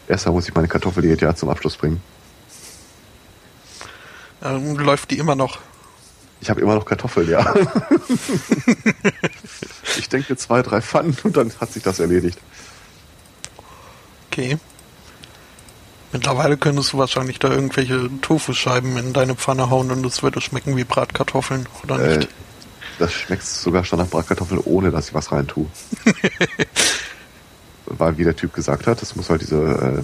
Erstmal 0.07 0.35
muss 0.35 0.49
ich 0.49 0.55
meine 0.55 0.69
Kartoffeldiät 0.69 1.21
ja 1.21 1.35
zum 1.35 1.49
Abschluss 1.49 1.77
bringen. 1.77 2.01
Ähm, 4.43 4.77
läuft 4.77 5.11
die 5.11 5.19
immer 5.19 5.35
noch? 5.35 5.59
Ich 6.41 6.51
habe 6.51 6.61
immer 6.61 6.75
noch 6.75 6.85
Kartoffeln, 6.85 7.29
ja. 7.29 7.55
ich 9.99 10.09
denke 10.09 10.37
zwei, 10.37 10.63
drei 10.63 10.81
Pfannen 10.81 11.17
und 11.25 11.37
dann 11.37 11.53
hat 11.61 11.73
sich 11.73 11.83
das 11.83 11.99
erledigt. 11.99 12.39
Okay. 14.31 14.59
Mittlerweile 16.13 16.57
könntest 16.57 16.93
du 16.93 16.99
wahrscheinlich 16.99 17.39
da 17.39 17.51
irgendwelche 17.51 18.09
Tofu-Scheiben 18.23 18.97
in 18.97 19.13
deine 19.13 19.35
Pfanne 19.35 19.69
hauen 19.69 19.91
und 19.91 20.07
es 20.07 20.23
würde 20.23 20.41
schmecken 20.41 20.77
wie 20.77 20.85
Bratkartoffeln, 20.85 21.67
oder 21.83 21.99
nicht? 21.99 22.25
Äh, 22.25 22.29
das 22.99 23.13
schmeckt 23.13 23.45
sogar 23.45 23.85
schon 23.85 23.99
nach 23.99 24.09
Bratkartoffeln, 24.09 24.61
ohne 24.65 24.91
dass 24.91 25.09
ich 25.09 25.15
was 25.15 25.33
rein 25.33 25.47
tue. 25.47 25.67
Weil, 27.87 28.17
wie 28.17 28.25
der 28.25 28.37
Typ 28.37 28.55
gesagt 28.55 28.87
hat, 28.87 29.03
das 29.03 29.17
muss 29.17 29.29
halt 29.29 29.43
diese 29.43 29.57
äh, 29.57 30.03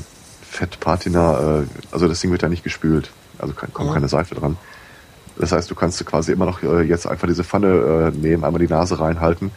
Fettpatina, 0.51 1.61
äh, 1.61 1.66
also 1.91 2.09
das 2.09 2.20
Ding 2.20 2.30
wird 2.30 2.43
ja 2.43 2.49
nicht 2.49 2.64
gespült. 2.64 3.11
Also 3.39 3.55
kann, 3.55 3.72
kommt 3.72 3.91
mhm. 3.91 3.95
keine 3.95 4.09
Seife 4.09 4.35
dran. 4.35 4.57
Das 5.37 5.53
heißt, 5.53 5.70
du 5.70 5.74
kannst 5.74 6.05
quasi 6.07 6.32
immer 6.32 6.47
noch 6.47 6.62
äh, 6.62 6.82
jetzt 6.82 7.07
einfach 7.07 7.26
diese 7.26 7.45
Pfanne 7.45 8.12
äh, 8.14 8.16
nehmen, 8.16 8.45
einmal 8.45 8.61
die 8.61 8.68
Nase 8.68 9.01
reinhalten 9.01 9.51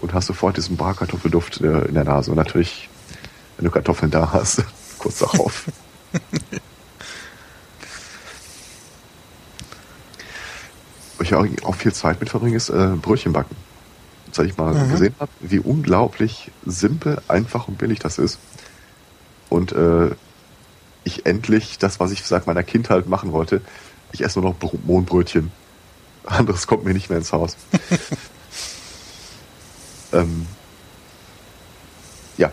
und 0.00 0.14
hast 0.14 0.26
sofort 0.26 0.56
diesen 0.56 0.76
Bratkartoffelduft 0.76 1.60
äh, 1.60 1.84
in 1.86 1.94
der 1.94 2.04
Nase. 2.04 2.30
Und 2.30 2.36
natürlich, 2.38 2.88
wenn 3.56 3.64
du 3.66 3.70
Kartoffeln 3.70 4.10
da 4.10 4.32
hast, 4.32 4.64
kurz 4.98 5.18
darauf. 5.18 5.66
Was 11.18 11.26
ich 11.26 11.34
auch, 11.34 11.46
auch 11.64 11.74
viel 11.74 11.92
Zeit 11.92 12.18
mit 12.20 12.30
verbringe, 12.30 12.56
ist 12.56 12.70
äh, 12.70 12.94
Brötchen 13.00 13.34
backen. 13.34 13.54
Seit 14.32 14.46
ich 14.46 14.56
mal 14.56 14.72
mhm. 14.72 14.90
gesehen 14.90 15.14
habe, 15.18 15.30
wie 15.40 15.58
unglaublich 15.58 16.50
simpel, 16.64 17.20
einfach 17.28 17.68
und 17.68 17.76
billig 17.76 17.98
das 17.98 18.18
ist. 18.18 18.38
Und 19.50 19.72
äh, 19.72 20.12
ich 21.04 21.26
endlich 21.26 21.78
das, 21.78 22.00
was 22.00 22.10
ich 22.10 22.24
seit 22.24 22.46
meiner 22.46 22.62
Kindheit 22.62 23.06
machen 23.06 23.32
wollte, 23.32 23.60
ich 24.12 24.22
esse 24.22 24.40
nur 24.40 24.50
noch 24.50 24.72
Mohnbrötchen. 24.84 25.52
Anderes 26.24 26.66
kommt 26.66 26.84
mir 26.84 26.92
nicht 26.92 27.08
mehr 27.08 27.18
ins 27.18 27.32
Haus. 27.32 27.56
ähm, 30.12 30.46
ja. 32.36 32.52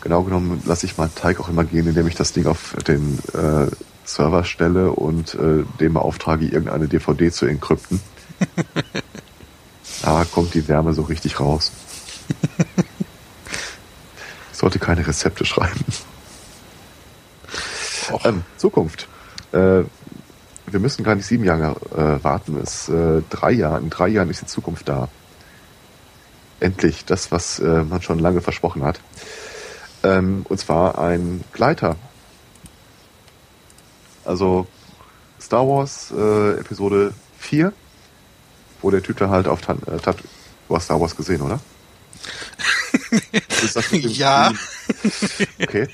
Genau 0.00 0.22
genommen 0.22 0.62
lasse 0.66 0.86
ich 0.86 0.98
meinen 0.98 1.14
Teig 1.14 1.40
auch 1.40 1.48
immer 1.48 1.64
gehen, 1.64 1.88
indem 1.88 2.06
ich 2.06 2.14
das 2.14 2.32
Ding 2.32 2.46
auf 2.46 2.76
den 2.86 3.18
äh, 3.34 3.66
Server 4.04 4.44
stelle 4.44 4.92
und 4.92 5.34
äh, 5.34 5.64
dem 5.80 5.94
beauftrage, 5.94 6.46
irgendeine 6.46 6.86
DVD 6.86 7.32
zu 7.32 7.46
enkrypten. 7.46 8.00
da 10.02 10.24
kommt 10.24 10.54
die 10.54 10.68
Wärme 10.68 10.94
so 10.94 11.02
richtig 11.02 11.40
raus. 11.40 11.72
Ich 14.52 14.60
sollte 14.60 14.78
keine 14.78 15.06
Rezepte 15.06 15.44
schreiben. 15.44 15.84
Ähm, 18.24 18.44
Zukunft. 18.56 19.08
Äh, 19.52 19.82
wir 20.68 20.80
müssen 20.80 21.04
gar 21.04 21.14
nicht 21.14 21.26
sieben 21.26 21.44
Jahre 21.44 21.76
äh, 21.94 22.24
warten. 22.24 22.58
Es 22.62 22.88
äh, 22.88 23.22
drei 23.30 23.52
Jahre, 23.52 23.78
in 23.78 23.90
drei 23.90 24.08
Jahren 24.08 24.30
ist 24.30 24.42
die 24.42 24.46
Zukunft 24.46 24.88
da. 24.88 25.08
Endlich 26.58 27.04
das, 27.04 27.30
was 27.30 27.58
äh, 27.58 27.84
man 27.84 28.02
schon 28.02 28.18
lange 28.18 28.40
versprochen 28.40 28.82
hat. 28.82 29.00
Ähm, 30.02 30.44
und 30.48 30.58
zwar 30.58 30.98
ein 30.98 31.44
Gleiter. 31.52 31.96
Also 34.24 34.66
Star 35.40 35.68
Wars 35.68 36.12
äh, 36.16 36.58
Episode 36.58 37.12
4, 37.38 37.72
wo 38.82 38.90
der 38.90 39.02
Typ 39.02 39.18
da 39.18 39.28
halt 39.28 39.46
auf 39.46 39.60
Tan 39.60 39.80
äh, 39.86 39.98
Tat 39.98 40.16
Du 40.68 40.74
hast 40.74 40.86
Star 40.86 41.00
Wars 41.00 41.14
gesehen, 41.14 41.42
oder? 41.42 41.60
ja. 43.92 44.52
Okay. 45.60 45.88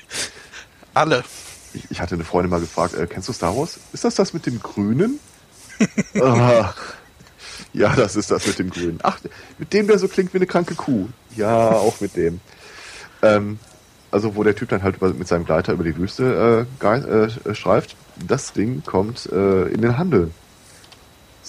Alle 0.95 1.23
ich, 1.73 1.91
ich 1.91 2.01
hatte 2.01 2.15
eine 2.15 2.23
Freundin 2.23 2.49
mal 2.49 2.59
gefragt, 2.59 2.95
äh, 2.95 3.07
kennst 3.07 3.29
du 3.29 3.33
Star 3.33 3.55
Wars? 3.55 3.79
Ist 3.93 4.03
das 4.03 4.15
das 4.15 4.33
mit 4.33 4.45
dem 4.45 4.59
Grünen? 4.59 5.19
Ach, 6.21 6.75
ja, 7.73 7.95
das 7.95 8.15
ist 8.15 8.31
das 8.31 8.47
mit 8.47 8.59
dem 8.59 8.69
Grünen. 8.69 8.99
Ach, 9.03 9.19
mit 9.57 9.73
dem, 9.73 9.87
der 9.87 9.99
so 9.99 10.07
klingt 10.07 10.33
wie 10.33 10.37
eine 10.37 10.47
kranke 10.47 10.75
Kuh. 10.75 11.07
Ja, 11.35 11.69
auch 11.71 11.99
mit 12.01 12.15
dem. 12.15 12.39
Ähm, 13.21 13.59
also 14.11 14.35
wo 14.35 14.43
der 14.43 14.55
Typ 14.55 14.69
dann 14.69 14.83
halt 14.83 15.01
mit 15.01 15.27
seinem 15.27 15.45
Gleiter 15.45 15.73
über 15.73 15.83
die 15.83 15.97
Wüste 15.97 16.67
äh, 16.81 16.87
äh, 16.87 17.55
streift. 17.55 17.95
Das 18.27 18.53
Ding 18.53 18.83
kommt 18.85 19.27
äh, 19.31 19.67
in 19.69 19.81
den 19.81 19.97
Handel. 19.97 20.31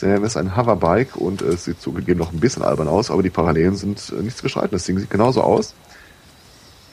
Nennen 0.00 0.24
es 0.24 0.36
ein 0.36 0.56
Hoverbike 0.56 1.16
und 1.16 1.42
äh, 1.42 1.46
es 1.46 1.64
sieht 1.64 1.80
zugegeben 1.80 2.18
noch 2.18 2.32
ein 2.32 2.40
bisschen 2.40 2.62
albern 2.62 2.88
aus, 2.88 3.10
aber 3.10 3.22
die 3.22 3.30
Parallelen 3.30 3.76
sind 3.76 4.12
äh, 4.16 4.22
nicht 4.22 4.36
zu 4.36 4.42
beschreiten. 4.42 4.70
Das 4.72 4.84
Ding 4.84 4.98
sieht 4.98 5.10
genauso 5.10 5.42
aus. 5.42 5.74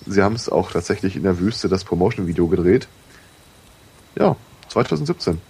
Sie 0.06 0.22
haben 0.22 0.36
es 0.36 0.50
auch 0.50 0.72
tatsächlich 0.72 1.16
in 1.16 1.24
der 1.24 1.40
Wüste 1.40 1.70
das 1.70 1.84
Promotion-Video 1.84 2.48
gedreht. 2.48 2.88
Ja, 4.16 4.36
2017. 4.70 5.42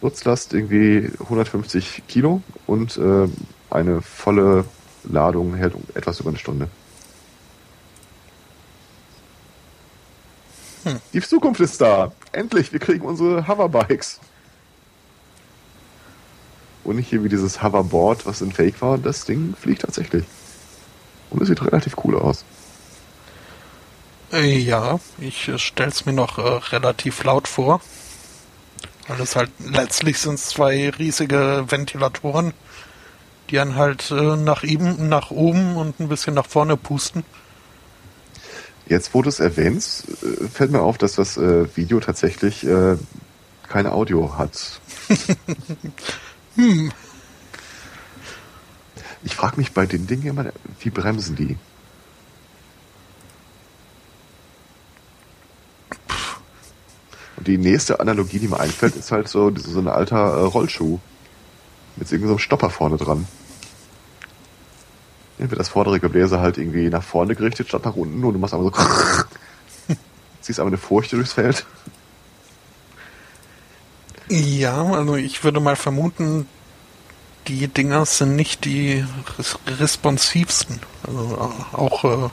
Nutzlast 0.00 0.52
irgendwie 0.52 1.10
150 1.20 2.02
Kilo 2.08 2.42
und 2.66 2.96
äh, 2.96 3.28
eine 3.70 4.02
volle 4.02 4.64
Ladung 5.04 5.54
hält 5.54 5.74
etwas 5.94 6.20
über 6.20 6.30
eine 6.30 6.38
Stunde. 6.38 6.68
Hm. 10.84 11.00
Die 11.12 11.20
Zukunft 11.20 11.60
ist 11.60 11.80
da. 11.80 12.12
Endlich, 12.32 12.72
wir 12.72 12.80
kriegen 12.80 13.04
unsere 13.04 13.46
Hoverbikes. 13.46 14.18
Und 16.84 16.96
nicht 16.96 17.08
hier 17.08 17.22
wie 17.22 17.28
dieses 17.28 17.62
Hoverboard, 17.62 18.26
was 18.26 18.40
in 18.40 18.50
Fake 18.50 18.82
war. 18.82 18.98
Das 18.98 19.24
Ding 19.24 19.54
fliegt 19.54 19.82
tatsächlich. 19.82 20.24
Und 21.30 21.40
es 21.40 21.48
sieht 21.48 21.64
relativ 21.64 21.96
cool 22.04 22.18
aus. 22.18 22.44
Äh, 24.32 24.58
ja, 24.58 24.98
ich 25.18 25.48
äh, 25.48 25.58
stell's 25.58 26.06
mir 26.06 26.14
noch 26.14 26.38
äh, 26.38 26.42
relativ 26.74 27.22
laut 27.24 27.46
vor. 27.46 27.80
Weil 29.08 29.20
es 29.20 29.36
halt 29.36 29.50
letztlich 29.58 30.18
sind 30.18 30.38
zwei 30.38 30.90
riesige 30.90 31.66
Ventilatoren, 31.68 32.54
die 33.50 33.56
dann 33.56 33.76
halt 33.76 34.10
äh, 34.10 34.36
nach 34.36 34.62
ihm, 34.62 35.08
nach 35.08 35.30
oben 35.30 35.76
und 35.76 36.00
ein 36.00 36.08
bisschen 36.08 36.34
nach 36.34 36.46
vorne 36.46 36.76
pusten. 36.76 37.24
Jetzt, 38.86 39.12
wo 39.12 39.22
du 39.22 39.28
es 39.28 39.40
erwähnst, 39.40 40.08
äh, 40.22 40.48
fällt 40.48 40.70
mir 40.70 40.80
auf, 40.80 40.98
dass 40.98 41.14
das 41.14 41.36
Video 41.36 42.00
tatsächlich 42.00 42.66
kein 43.68 43.86
Audio 43.86 44.36
hat. 44.36 44.80
hm. 46.56 46.92
Ich 49.24 49.36
frage 49.36 49.56
mich 49.56 49.72
bei 49.72 49.86
den 49.86 50.06
Dingen 50.06 50.26
immer, 50.26 50.52
wie 50.80 50.90
bremsen 50.90 51.36
die? 51.36 51.56
Die 57.42 57.58
nächste 57.58 58.00
Analogie, 58.00 58.38
die 58.38 58.48
mir 58.48 58.60
einfällt, 58.60 58.96
ist 58.96 59.12
halt 59.12 59.28
so, 59.28 59.52
so 59.56 59.78
ein 59.78 59.88
alter 59.88 60.16
äh, 60.16 60.44
Rollschuh. 60.44 60.98
Mit 61.96 62.10
irgendeinem 62.10 62.36
so 62.36 62.38
Stopper 62.38 62.70
vorne 62.70 62.96
dran. 62.96 63.26
Dann 65.38 65.50
wird 65.50 65.60
das 65.60 65.68
vordere 65.68 66.00
Gebläse 66.00 66.40
halt 66.40 66.56
irgendwie 66.56 66.88
nach 66.88 67.02
vorne 67.02 67.34
gerichtet 67.34 67.68
statt 67.68 67.84
nach 67.84 67.96
unten 67.96 68.24
und 68.24 68.32
du 68.32 68.38
machst 68.38 68.54
einfach 68.54 68.74
so. 69.88 69.94
ziehst 70.40 70.60
aber 70.60 70.68
eine 70.68 70.78
Furcht 70.78 71.12
durchs 71.12 71.32
Feld. 71.32 71.66
Ja, 74.28 74.82
also 74.84 75.16
ich 75.16 75.44
würde 75.44 75.60
mal 75.60 75.76
vermuten, 75.76 76.46
die 77.48 77.68
Dinger 77.68 78.06
sind 78.06 78.36
nicht 78.36 78.64
die 78.64 79.04
res 79.38 79.58
responsivsten. 79.66 80.80
Also 81.06 81.52
auch. 81.72 82.04
Äh, 82.04 82.30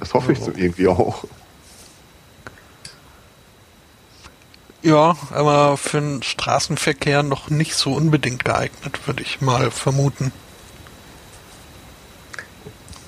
das 0.00 0.14
hoffe 0.14 0.32
ich 0.32 0.40
so 0.40 0.52
irgendwie 0.54 0.88
auch. 0.88 1.24
Ja, 4.82 5.16
aber 5.32 5.76
für 5.76 6.00
den 6.00 6.22
Straßenverkehr 6.22 7.22
noch 7.22 7.50
nicht 7.50 7.74
so 7.74 7.94
unbedingt 7.94 8.44
geeignet, 8.44 9.06
würde 9.06 9.22
ich 9.22 9.40
mal 9.40 9.70
vermuten. 9.70 10.32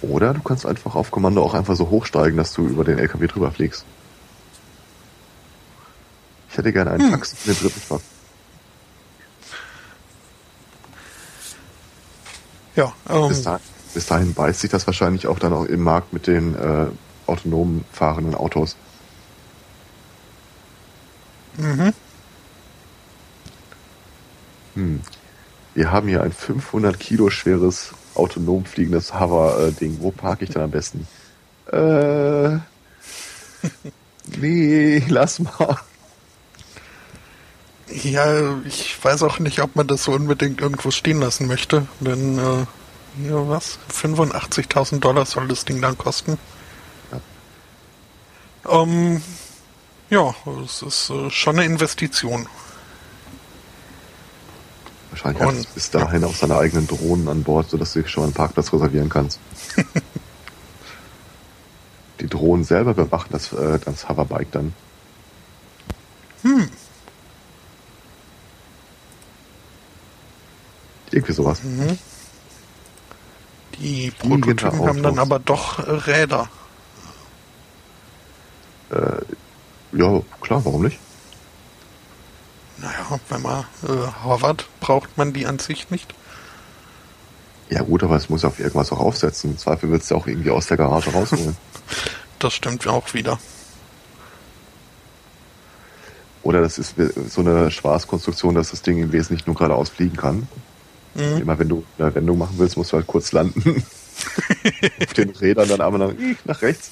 Oder 0.03 0.35
du 0.35 0.43
kannst 0.43 0.67
einfach 0.67 0.95
auf 0.95 1.11
Kommando 1.11 1.43
auch 1.43 1.55
einfach 1.55 1.77
so 1.77 1.91
hochsteigen, 1.91 2.37
dass 2.37 2.53
du 2.53 2.67
über 2.67 2.85
den 2.85 2.99
LKW 2.99 3.27
drüber 3.27 3.53
fliegst. 3.53 3.85
Ich 6.51 6.57
hätte 6.57 6.73
gerne 6.73 6.93
einen 6.93 7.05
hm. 7.05 7.11
Taxi 7.13 7.37
in 7.45 7.55
den 7.55 7.63
dritten 7.63 7.81
Stock. 7.81 8.03
Ja, 12.75 12.93
ähm, 13.09 13.29
bis, 13.29 13.43
dahin, 13.43 13.61
bis, 13.95 14.07
dahin, 14.07 14.35
beißt 14.35 14.61
sich 14.61 14.71
das 14.71 14.87
wahrscheinlich 14.87 15.27
auch 15.27 15.39
dann 15.39 15.53
auch 15.53 15.65
im 15.65 15.83
Markt 15.83 16.13
mit 16.13 16.27
den 16.27 16.55
äh, 16.55 16.87
autonom 17.27 17.85
fahrenden 17.93 18.35
Autos. 18.35 18.77
Mhm. 21.61 21.93
Hm. 24.75 25.01
Wir 25.75 25.93
haben 25.93 26.09
hier 26.09 26.23
ein 26.23 26.33
500 26.33 26.99
Kilo 26.99 27.31
schweres 27.31 27.91
autonom 28.15 28.65
fliegendes 28.65 29.19
Hover-Ding. 29.19 29.99
Wo 30.01 30.11
parke 30.11 30.45
ich 30.45 30.51
denn 30.51 30.63
am 30.63 30.71
besten? 30.71 31.07
Äh, 31.71 32.59
nee, 34.39 35.03
lass 35.09 35.39
mal. 35.39 35.79
Ja, 37.89 38.59
ich 38.65 39.03
weiß 39.03 39.23
auch 39.25 39.39
nicht, 39.39 39.61
ob 39.61 39.77
man 39.77 39.87
das 39.87 40.05
so 40.05 40.13
unbedingt 40.13 40.61
irgendwo 40.61 40.91
stehen 40.91 41.21
lassen 41.21 41.47
möchte, 41.47 41.87
denn 42.01 42.39
äh, 42.39 42.67
hier 43.21 43.49
was? 43.49 43.79
85.000 43.93 45.01
Dollar 45.01 45.27
soll 45.27 45.49
das 45.49 45.65
Ding 45.65 45.81
dann 45.81 45.99
kosten. 45.99 46.39
Ja, 47.11 48.83
ähm, 48.83 49.23
ja 50.11 50.35
es 50.65 50.83
ist 50.83 51.11
äh, 51.11 51.31
schon 51.31 51.57
eine 51.57 51.65
Investition. 51.65 52.47
Wahrscheinlich 55.11 55.43
hat 55.43 55.55
es 55.55 55.67
bis 55.67 55.91
dahin 55.91 56.25
auch 56.25 56.35
seine 56.35 56.57
eigenen 56.57 56.87
Drohnen 56.87 57.29
an 57.29 57.43
Bord, 57.43 57.69
sodass 57.71 57.93
du 57.95 58.07
schon 58.07 58.25
einen 58.25 58.33
Parkplatz 58.33 58.73
reservieren 58.73 59.09
kannst. 59.09 59.41
Die 62.21 62.29
Drohnen 62.29 62.65
selber 62.65 62.95
bewachen 62.95 63.31
das, 63.33 63.53
äh, 63.53 63.79
das 63.85 64.09
Hoverbike 64.09 64.53
dann. 64.53 64.73
Hm. 66.43 66.69
Irgendwie 71.11 71.33
sowas. 71.33 71.63
Mhm. 71.63 71.99
Die 73.79 74.11
Prototypen 74.13 74.87
haben 74.87 75.03
dann 75.03 75.19
aber 75.19 75.39
doch 75.39 75.79
äh, 75.81 75.91
Räder. 75.91 76.49
Äh, 78.91 79.23
ja, 79.93 80.23
klar, 80.41 80.65
warum 80.65 80.83
nicht? 80.83 80.99
Naja, 82.79 83.21
wenn 83.29 83.43
man 83.43 83.65
äh, 83.87 84.07
Harvard 84.25 84.67
braucht 84.81 85.17
man 85.19 85.33
die 85.33 85.47
an 85.47 85.59
sich 85.59 85.91
nicht. 85.91 86.15
Ja 87.69 87.83
gut, 87.83 88.03
aber 88.03 88.17
es 88.17 88.29
muss 88.29 88.45
auf 88.45 88.59
irgendwas 88.59 88.91
auch 88.91 88.99
aufsetzen. 88.99 89.53
Im 89.53 89.59
Zweifel 89.59 89.91
wird 89.91 90.03
es 90.03 90.09
ja 90.09 90.17
auch 90.17 90.27
irgendwie 90.27 90.51
aus 90.51 90.67
der 90.67 90.77
Garage 90.77 91.11
rausholen. 91.11 91.57
das 92.39 92.55
stimmt 92.55 92.87
auch 92.87 93.15
wieder. 93.15 93.39
Oder 96.43 96.63
das 96.63 96.79
ist 96.79 96.95
so 97.29 97.43
eine 97.43 97.71
Spaßkonstruktion, 97.71 98.55
dass 98.55 98.71
das 98.71 98.83
Ding 98.83 98.99
im 99.03 99.13
Wesentlichen 99.13 99.45
nur 99.47 99.57
geradeaus 99.57 99.91
fliegen 99.91 100.17
kann. 100.17 100.49
Mhm. 101.15 101.43
Immer 101.43 101.59
wenn 101.59 101.69
du 101.69 101.85
eine 101.99 102.15
Wendung 102.15 102.39
machen 102.39 102.55
willst, 102.57 102.77
musst 102.77 102.93
du 102.93 102.97
halt 102.97 103.07
kurz 103.07 103.33
landen. 103.33 103.85
auf 105.03 105.13
den 105.15 105.31
Rädern 105.31 105.69
dann 105.69 105.81
aber 105.81 105.99
nach, 105.99 106.13
nach 106.45 106.63
rechts. 106.63 106.91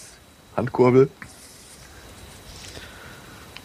Handkurbel. 0.56 1.08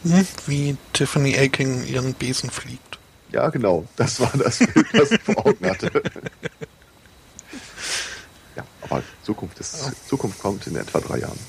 Hm, 0.04 0.28
wie 0.48 0.78
Tiffany 0.92 1.38
Aking 1.38 1.86
ihren 1.86 2.14
Besen 2.14 2.50
fliegt. 2.50 3.00
Ja, 3.32 3.50
genau. 3.50 3.86
Das 3.96 4.20
war 4.20 4.32
das 4.38 4.60
Bild, 4.60 4.88
das 4.94 5.12
ich 5.12 5.22
vor 5.22 5.46
Augen 5.46 5.68
hatte. 5.68 5.92
ja, 8.56 8.64
aber 8.82 9.02
Zukunft, 9.24 9.60
ist, 9.60 10.08
Zukunft 10.08 10.40
kommt 10.40 10.68
in 10.68 10.76
etwa 10.76 11.00
drei 11.00 11.20
Jahren. 11.20 11.40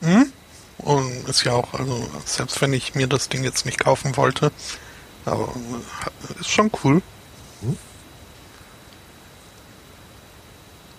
Hm? 0.00 0.32
Und 0.78 1.28
ist 1.28 1.44
ja 1.44 1.52
auch, 1.52 1.74
also 1.74 2.08
selbst 2.24 2.60
wenn 2.60 2.72
ich 2.72 2.94
mir 2.94 3.06
das 3.06 3.28
Ding 3.28 3.44
jetzt 3.44 3.66
nicht 3.66 3.78
kaufen 3.78 4.16
wollte, 4.16 4.50
aber 5.26 5.54
ist 6.40 6.50
schon 6.50 6.70
cool. 6.82 7.02
Hm? 7.60 7.76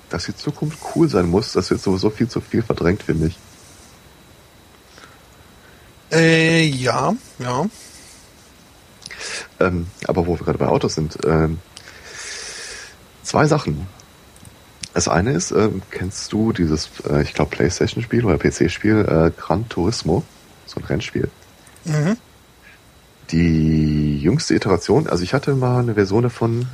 Dass 0.09 0.25
die 0.25 0.35
Zukunft 0.35 0.77
cool 0.95 1.09
sein 1.09 1.27
muss, 1.27 1.53
das 1.53 1.69
wird 1.71 1.81
sowieso 1.81 2.11
viel 2.11 2.29
zu 2.29 2.39
viel 2.39 2.61
verdrängt, 2.61 3.03
finde 3.03 3.27
ich. 3.27 3.37
Äh, 6.11 6.65
ja, 6.65 7.13
ja. 7.39 7.65
Ähm, 9.59 9.87
aber 10.07 10.27
wo 10.27 10.37
wir 10.37 10.45
gerade 10.45 10.57
bei 10.57 10.67
Autos 10.67 10.95
sind, 10.95 11.17
ähm, 11.25 11.59
zwei 13.23 13.45
Sachen. 13.45 13.87
Das 14.93 15.07
eine 15.07 15.31
ist, 15.31 15.51
äh, 15.51 15.69
kennst 15.89 16.33
du 16.33 16.51
dieses, 16.51 16.89
äh, 17.09 17.21
ich 17.21 17.33
glaube, 17.33 17.51
Playstation-Spiel 17.51 18.25
oder 18.25 18.37
PC-Spiel, 18.37 19.05
äh, 19.07 19.31
Gran 19.39 19.69
Turismo, 19.69 20.23
so 20.65 20.81
ein 20.81 20.85
Rennspiel. 20.85 21.29
Mhm. 21.85 22.17
Die 23.31 24.19
jüngste 24.19 24.55
Iteration, 24.55 25.07
also 25.07 25.23
ich 25.23 25.33
hatte 25.33 25.55
mal 25.55 25.79
eine 25.79 25.93
Version 25.93 26.23
davon, 26.23 26.67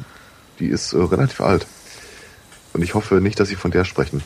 die 0.60 0.68
ist 0.68 0.94
äh, 0.94 0.98
relativ 0.98 1.42
alt. 1.42 1.68
Und 2.74 2.82
ich 2.82 2.96
hoffe 2.96 3.16
nicht, 3.16 3.40
dass 3.40 3.50
Sie 3.50 3.56
von 3.56 3.70
der 3.70 3.84
sprechen. 3.84 4.24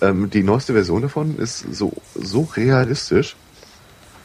Ähm, 0.00 0.30
die 0.30 0.42
neueste 0.42 0.72
Version 0.72 1.02
davon 1.02 1.38
ist 1.38 1.66
so, 1.70 1.92
so 2.14 2.48
realistisch, 2.56 3.36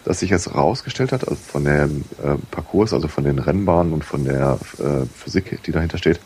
dass 0.08 0.20
sich 0.20 0.30
jetzt 0.30 0.48
herausgestellt 0.48 1.12
hat, 1.12 1.28
also 1.28 1.36
von 1.36 1.66
dem 1.66 2.06
äh, 2.24 2.36
Parcours, 2.50 2.94
also 2.94 3.10
von 3.10 3.26
den 3.26 3.40
Rennbahnen 3.40 3.92
und 3.92 4.06
von 4.06 4.24
der 4.24 4.58
äh, 4.80 5.06
Physik, 5.14 5.62
die 5.64 5.74
dahinter 5.74 5.98
steht, 5.98 6.22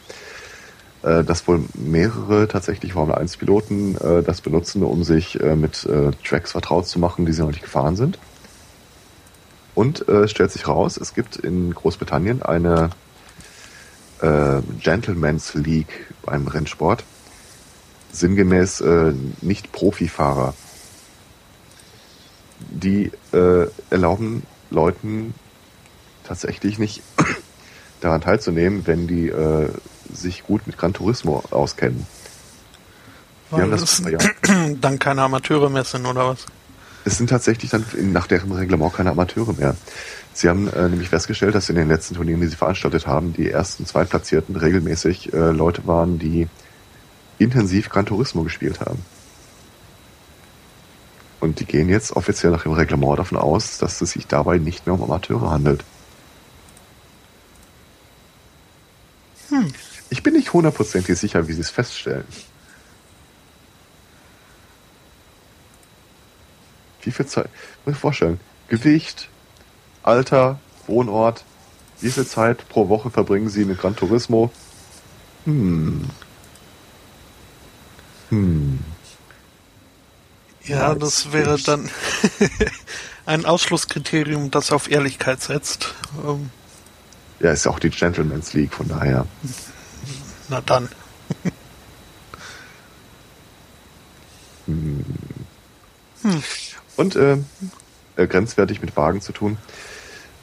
äh, 1.02 1.24
dass 1.24 1.48
wohl 1.48 1.64
mehrere 1.74 2.48
tatsächlich 2.48 2.94
Formel 2.94 3.16
1 3.16 3.38
Piloten 3.38 3.96
äh, 3.96 4.22
das 4.22 4.42
benutzen, 4.42 4.84
um 4.84 5.04
sich 5.04 5.40
äh, 5.42 5.56
mit 5.56 5.84
äh, 5.86 6.12
Tracks 6.24 6.52
vertraut 6.52 6.86
zu 6.86 7.00
machen, 7.00 7.26
die 7.26 7.34
sie 7.34 7.42
noch 7.42 7.48
nicht 7.48 7.64
gefahren 7.64 7.96
sind. 7.96 8.20
Und 9.74 10.08
äh, 10.08 10.28
stellt 10.28 10.52
sich 10.52 10.68
raus, 10.68 10.98
es 10.98 11.16
gibt 11.16 11.38
in 11.38 11.74
Großbritannien 11.74 12.44
eine 12.44 12.92
äh, 14.22 14.62
Gentleman's 14.80 15.56
League 15.56 16.14
beim 16.22 16.46
Rennsport. 16.48 17.04
Sinngemäß 18.12 18.84
nicht 19.40 19.72
Profifahrer 19.72 20.54
die 22.72 23.12
äh, 23.34 23.68
erlauben 23.90 24.44
Leuten 24.70 25.34
tatsächlich 26.24 26.80
nicht 26.80 27.04
daran 28.02 28.22
teilzunehmen, 28.22 28.88
wenn 28.88 29.08
die 29.08 29.28
äh, 29.28 29.70
sich 30.12 30.44
gut 30.44 30.66
mit 30.66 30.78
Gran 30.78 30.94
Turismo 30.94 31.44
auskennen. 31.52 32.08
Haben 33.52 33.72
das, 33.72 34.02
ja. 34.10 34.18
dann 34.82 34.98
keine 34.98 35.24
Amateure 35.24 35.70
mehr 35.70 35.84
sind, 35.84 36.06
oder 36.06 36.30
was? 36.30 36.46
Es 37.04 37.18
sind 37.18 37.30
tatsächlich 37.30 37.72
dann 37.72 37.84
nach 38.14 38.28
deren 38.28 38.52
Reglement 38.52 38.94
keine 38.94 39.12
Amateure 39.12 39.54
mehr. 39.54 39.76
Sie 40.34 40.48
haben 40.48 40.72
äh, 40.72 40.88
nämlich 40.88 41.10
festgestellt, 41.10 41.56
dass 41.56 41.70
in 41.70 41.76
den 41.76 41.90
letzten 41.90 42.16
Turnieren, 42.16 42.42
die 42.42 42.48
sie 42.48 42.56
veranstaltet 42.56 43.08
haben, 43.08 43.34
die 43.34 43.50
ersten 43.50 43.86
Zweitplatzierten 43.86 44.56
regelmäßig 44.56 45.34
äh, 45.34 45.52
Leute 45.52 45.86
waren, 45.88 46.20
die 46.20 46.48
intensiv 47.40 47.90
Gran 47.90 48.06
Turismo 48.06 48.44
gespielt 48.44 48.80
haben. 48.80 49.04
Und 51.42 51.60
die 51.60 51.66
gehen 51.66 51.90
jetzt 51.90 52.16
offiziell 52.16 52.52
nach 52.52 52.64
dem 52.64 52.74
Reglement 52.74 53.18
davon 53.18 53.40
aus, 53.40 53.80
dass 53.80 54.00
es 54.00 54.12
sich 54.12 54.28
dabei 54.28 54.60
nicht 54.60 54.86
mehr 54.86 54.94
um 54.94 55.04
Amateure 55.04 55.50
handelt. 55.50 55.84
Hm. 59.50 59.74
Ich 60.12 60.22
bin 60.22 60.34
nicht 60.34 60.54
hundertprozentig 60.54 61.18
sicher, 61.18 61.48
wie 61.48 61.54
sie 61.54 61.62
es 61.62 61.72
feststellen. 61.72 62.26
Wie 67.02 67.12
viel 67.12 67.26
Zeit? 67.26 67.50
Muss 67.86 67.96
ich 67.96 68.00
vorstellen. 68.00 68.40
Gewicht, 68.68 69.28
Alter, 70.04 70.60
Wohnort, 70.86 71.44
wie 72.02 72.12
viel 72.12 72.28
Zeit 72.28 72.70
pro 72.70 72.88
Woche 72.88 73.10
verbringen 73.10 73.50
sie 73.50 73.66
mit 73.66 73.80
Gran 73.80 73.96
Turismo? 73.96 74.52
Hm. 75.46 76.08
Hm. 78.30 78.80
Ja, 80.72 80.96
das 80.96 81.32
wäre 81.34 81.60
dann 81.60 81.90
ein 83.26 83.46
Ausschlusskriterium, 83.46 84.52
das 84.52 84.72
auf 84.72 84.90
Ehrlichkeit 84.90 85.42
setzt. 85.42 85.94
Ähm, 86.26 86.50
ja, 87.40 87.52
ist 87.52 87.66
ja 87.66 87.72
auch 87.72 87.80
die 87.80 87.90
Gentleman's 87.90 88.54
League, 88.54 88.74
von 88.74 88.88
daher. 88.88 89.26
Na 90.50 90.62
dann. 90.62 90.90
hm. 94.66 95.06
Hm. 96.22 96.44
Und 96.98 97.16
äh, 97.16 97.38
äh, 98.16 98.28
grenzwertig 98.28 98.82
mit 98.82 98.96
Wagen 98.96 99.22
zu 99.22 99.32
tun, 99.32 99.58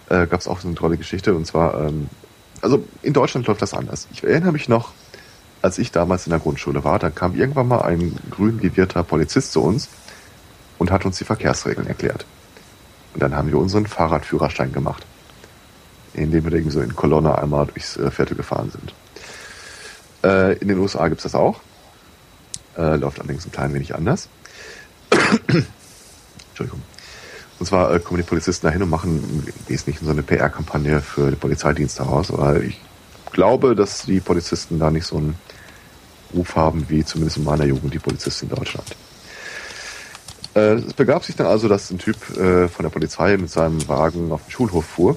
äh, 0.08 0.26
gab 0.26 0.40
es 0.40 0.48
auch 0.48 0.60
so 0.60 0.68
eine 0.68 0.74
tolle 0.74 0.96
Geschichte. 0.96 1.34
Und 1.34 1.46
zwar, 1.46 1.80
ähm, 1.80 2.08
also 2.60 2.84
in 3.02 3.12
Deutschland 3.12 3.46
läuft 3.46 3.62
das 3.62 3.74
anders. 3.74 4.08
Ich 4.12 4.24
erinnere 4.24 4.52
mich 4.52 4.68
noch, 4.68 4.92
als 5.62 5.78
ich 5.78 5.92
damals 5.92 6.26
in 6.26 6.30
der 6.30 6.40
Grundschule 6.40 6.84
war, 6.84 6.98
da 6.98 7.10
kam 7.10 7.34
irgendwann 7.34 7.68
mal 7.68 7.82
ein 7.82 8.18
grün 8.30 8.58
gewirrter 8.58 9.02
Polizist 9.02 9.52
zu 9.52 9.62
uns 9.62 9.88
und 10.78 10.90
hat 10.90 11.04
uns 11.04 11.18
die 11.18 11.24
Verkehrsregeln 11.24 11.86
erklärt. 11.86 12.24
Und 13.14 13.22
dann 13.22 13.34
haben 13.34 13.50
wir 13.50 13.58
unseren 13.58 13.86
Fahrradführerschein 13.86 14.72
gemacht, 14.72 15.04
indem 16.14 16.50
wir 16.50 16.70
so 16.70 16.80
in 16.80 16.94
Kolonne 16.94 17.36
einmal 17.36 17.66
durchs 17.66 17.96
äh, 17.96 18.10
Viertel 18.10 18.36
gefahren 18.36 18.70
sind. 18.70 18.94
Äh, 20.24 20.58
in 20.58 20.68
den 20.68 20.78
USA 20.78 21.08
gibt 21.08 21.20
es 21.20 21.24
das 21.24 21.34
auch. 21.34 21.60
Äh, 22.76 22.96
läuft 22.96 23.18
allerdings 23.18 23.46
ein 23.46 23.52
klein 23.52 23.74
wenig 23.74 23.94
anders. 23.94 24.28
Entschuldigung. 26.50 26.82
Und 27.58 27.66
zwar 27.66 27.92
äh, 27.92 27.98
kommen 27.98 28.18
die 28.18 28.26
Polizisten 28.26 28.66
dahin 28.66 28.82
und 28.82 28.90
machen 28.90 29.44
im 29.46 29.68
Wesentlichen 29.68 30.04
so 30.04 30.12
eine 30.12 30.22
PR-Kampagne 30.22 31.00
für 31.00 31.30
den 31.30 31.38
Polizeidienst 31.38 31.98
daraus, 31.98 32.36
weil 32.36 32.64
ich 32.64 32.80
glaube, 33.32 33.74
dass 33.74 34.02
die 34.02 34.20
Polizisten 34.20 34.78
da 34.78 34.90
nicht 34.90 35.06
so 35.06 35.16
einen 35.16 35.34
Ruf 36.34 36.56
haben, 36.56 36.88
wie 36.88 37.04
zumindest 37.04 37.38
in 37.38 37.44
meiner 37.44 37.64
Jugend 37.64 37.94
die 37.94 37.98
Polizisten 37.98 38.48
in 38.48 38.54
Deutschland. 38.54 38.94
Äh, 40.58 40.74
es 40.74 40.94
begab 40.94 41.24
sich 41.24 41.36
dann 41.36 41.46
also, 41.46 41.68
dass 41.68 41.90
ein 41.90 41.98
Typ 41.98 42.16
äh, 42.36 42.68
von 42.68 42.82
der 42.82 42.90
Polizei 42.90 43.36
mit 43.36 43.50
seinem 43.50 43.86
Wagen 43.88 44.32
auf 44.32 44.44
den 44.44 44.50
Schulhof 44.50 44.84
fuhr, 44.84 45.16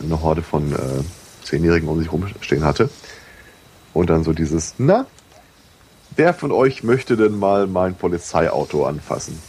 eine 0.00 0.22
Horde 0.22 0.42
von 0.42 0.72
äh, 0.72 0.76
Zehnjährigen 1.42 1.88
um 1.88 1.98
sich 1.98 2.12
rumstehen 2.12 2.64
hatte 2.64 2.88
und 3.92 4.10
dann 4.10 4.22
so 4.24 4.32
dieses, 4.32 4.74
na, 4.78 5.06
wer 6.14 6.34
von 6.34 6.52
euch 6.52 6.82
möchte 6.82 7.16
denn 7.16 7.38
mal 7.38 7.66
mein 7.66 7.94
Polizeiauto 7.94 8.86
anfassen? 8.86 9.40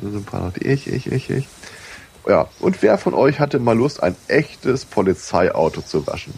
Und 0.00 0.12
so 0.12 0.18
ein 0.18 0.24
paar 0.24 0.44
Leute, 0.44 0.62
ich, 0.64 0.86
ich, 0.86 1.10
ich, 1.10 1.30
ich. 1.30 1.48
Ja, 2.28 2.48
und 2.60 2.82
wer 2.82 2.98
von 2.98 3.14
euch 3.14 3.40
hatte 3.40 3.58
mal 3.58 3.76
Lust, 3.76 4.02
ein 4.02 4.14
echtes 4.28 4.84
Polizeiauto 4.84 5.82
zu 5.82 6.06
waschen? 6.06 6.34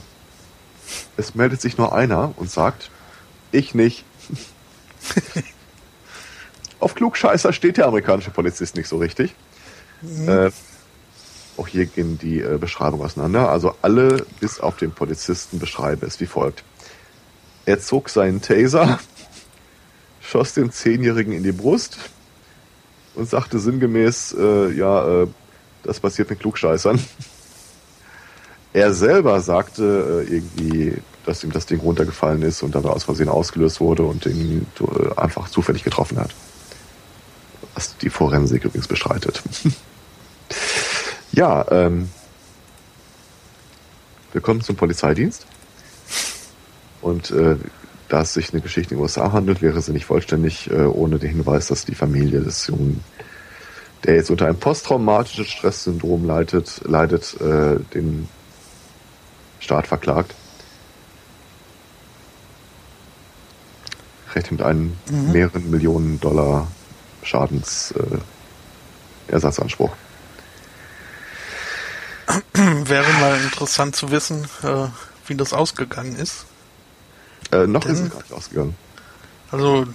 Es 1.17 1.35
meldet 1.35 1.61
sich 1.61 1.77
nur 1.77 1.95
einer 1.95 2.33
und 2.37 2.51
sagt, 2.51 2.91
ich 3.51 3.75
nicht. 3.75 4.05
Auf 6.83 6.97
Klugscheißer 6.97 7.53
steht 7.53 7.77
der 7.77 7.87
amerikanische 7.87 8.33
Polizist 8.33 8.75
nicht 8.75 8.89
so 8.89 8.97
richtig. 8.97 9.37
Mhm. 10.01 10.29
Äh, 10.29 10.51
auch 11.57 11.69
hier 11.69 11.87
gehen 11.87 12.19
die 12.19 12.41
äh, 12.41 12.59
Beschreibungen 12.59 13.07
auseinander. 13.07 13.51
Also 13.51 13.77
alle 13.83 14.27
bis 14.41 14.59
auf 14.59 14.79
den 14.79 14.91
Polizisten 14.91 15.61
beschreiben 15.61 16.05
es 16.05 16.19
wie 16.19 16.27
folgt. 16.27 16.65
Er 17.67 17.79
zog 17.79 18.09
seinen 18.09 18.43
Taser, 18.43 18.99
schoss 20.21 20.55
dem 20.55 20.73
Zehnjährigen 20.73 21.33
in 21.33 21.45
die 21.45 21.53
Brust 21.53 21.99
und 23.15 23.31
sagte 23.31 23.61
sinngemäß, 23.61 24.35
äh, 24.37 24.73
ja, 24.73 25.23
äh, 25.23 25.27
das 25.85 26.01
passiert 26.01 26.31
mit 26.31 26.41
Klugscheißern. 26.41 26.99
Er 28.75 28.95
selber 28.95 29.39
sagte 29.43 30.25
äh, 30.27 30.35
irgendwie, 30.35 30.95
dass 31.27 31.45
ihm 31.45 31.53
das 31.53 31.67
Ding 31.67 31.79
runtergefallen 31.79 32.41
ist 32.41 32.63
und 32.63 32.75
dabei 32.75 32.89
aus 32.89 33.05
Versehen 33.05 33.29
ausgelöst 33.29 33.81
wurde 33.81 34.03
und 34.03 34.25
ihn 34.25 34.67
äh, 34.81 35.21
einfach 35.21 35.51
zufällig 35.51 35.85
getroffen 35.85 36.19
hat. 36.19 36.31
Was 37.75 37.97
die 37.97 38.11
Forensik 38.11 38.65
übrigens 38.65 38.89
bestreitet. 38.89 39.43
ja, 41.33 41.65
ähm, 41.71 42.11
willkommen 44.33 44.61
zum 44.61 44.77
Polizeidienst. 44.77 45.47
Und 47.01 47.31
äh, 47.31 47.57
da 48.09 48.21
es 48.21 48.35
sich 48.35 48.53
eine 48.53 48.61
Geschichte 48.61 48.93
in 48.93 48.99
den 48.99 49.03
USA 49.03 49.33
handelt, 49.33 49.63
wäre 49.63 49.81
sie 49.81 49.93
nicht 49.93 50.05
vollständig 50.05 50.71
äh, 50.71 50.83
ohne 50.83 51.19
den 51.19 51.31
Hinweis, 51.31 51.69
dass 51.69 51.85
die 51.87 51.95
Familie 51.95 52.41
des 52.41 52.67
Jungen, 52.67 53.03
der 54.05 54.17
jetzt 54.17 54.31
unter 54.31 54.47
einem 54.47 54.59
posttraumatischen 54.59 55.47
Stresssyndrom 55.47 56.27
leidet, 56.27 56.83
leidet 56.85 57.41
äh, 57.41 57.79
den 57.95 58.29
Staat 59.61 59.87
verklagt. 59.87 60.35
Recht 64.35 64.53
mit 64.53 64.63
einem 64.63 64.97
mhm. 65.11 65.33
mehreren 65.33 65.71
Millionen 65.71 66.21
Dollar 66.21 66.69
Schadensersatzanspruch. 67.23 69.93
Wäre 72.55 73.13
mal 73.15 73.41
interessant 73.41 73.97
zu 73.97 74.11
wissen, 74.11 74.45
äh, 74.63 74.87
wie 75.27 75.35
das 75.35 75.53
ausgegangen 75.53 76.17
ist. 76.17 76.47
Äh, 77.51 77.67
noch 77.67 77.83
Denn, 77.83 77.93
ist 77.93 78.01
es 78.01 78.11
gar 78.11 78.23
nicht 78.23 78.33
ausgegangen. 78.33 78.77
Also 79.51 79.87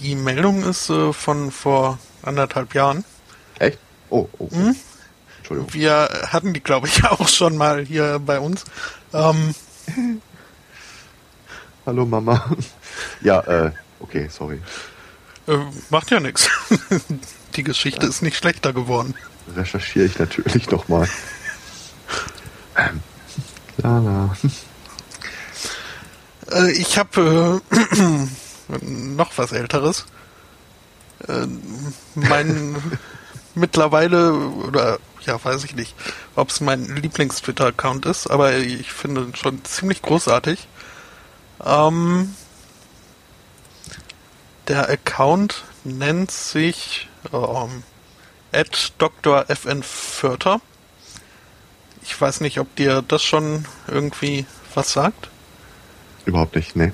die 0.00 0.16
Meldung 0.16 0.64
ist 0.64 0.90
äh, 0.90 1.12
von 1.12 1.50
vor 1.50 1.98
anderthalb 2.22 2.74
Jahren. 2.74 3.04
Echt? 3.58 3.78
Oh, 4.10 4.28
oh. 4.38 4.48
Mhm. 4.50 4.76
Entschuldigung. 5.38 5.74
Wir 5.74 6.08
hatten 6.28 6.54
die, 6.54 6.60
glaube 6.60 6.88
ich, 6.88 7.04
auch 7.04 7.28
schon 7.28 7.56
mal 7.56 7.84
hier 7.84 8.18
bei 8.18 8.40
uns. 8.40 8.64
Ähm, 9.12 9.54
Hallo 11.86 12.06
Mama. 12.06 12.44
Ja, 13.22 13.40
äh, 13.40 13.72
okay, 13.98 14.28
sorry. 14.30 14.62
Äh, 15.46 15.58
macht 15.90 16.10
ja 16.10 16.20
nichts. 16.20 16.48
Die 17.56 17.62
Geschichte 17.62 18.02
ja. 18.02 18.08
ist 18.08 18.22
nicht 18.22 18.36
schlechter 18.36 18.72
geworden. 18.72 19.14
Recherchiere 19.54 20.06
ich 20.06 20.18
natürlich 20.18 20.70
nochmal. 20.70 21.08
Ähm, 22.76 23.00
lala. 23.76 24.36
Äh, 26.50 26.72
ich 26.72 26.98
habe 26.98 27.60
äh, 27.70 28.76
noch 28.80 29.36
was 29.36 29.52
Älteres. 29.52 30.06
Äh, 31.28 31.46
mein 32.14 32.76
mittlerweile, 33.54 34.32
oder 34.32 34.98
ja, 35.22 35.42
weiß 35.42 35.64
ich 35.64 35.74
nicht, 35.74 35.94
ob 36.34 36.50
es 36.50 36.60
mein 36.60 36.84
Lieblings-Twitter-Account 36.96 38.06
ist, 38.06 38.26
aber 38.26 38.56
ich 38.56 38.92
finde 38.92 39.28
schon 39.36 39.64
ziemlich 39.64 40.02
großartig. 40.02 40.68
Ähm, 41.64 42.34
der 44.68 44.88
Account 44.88 45.64
nennt 45.84 46.30
sich 46.30 47.08
ähm, 47.32 47.82
Dr. 48.98 49.44
FN 49.48 49.82
Förter. 49.82 50.60
Ich 52.02 52.20
weiß 52.20 52.40
nicht, 52.40 52.58
ob 52.58 52.74
dir 52.76 53.02
das 53.02 53.22
schon 53.22 53.66
irgendwie 53.88 54.46
was 54.74 54.92
sagt. 54.92 55.28
Überhaupt 56.24 56.56
nicht, 56.56 56.76
ne. 56.76 56.92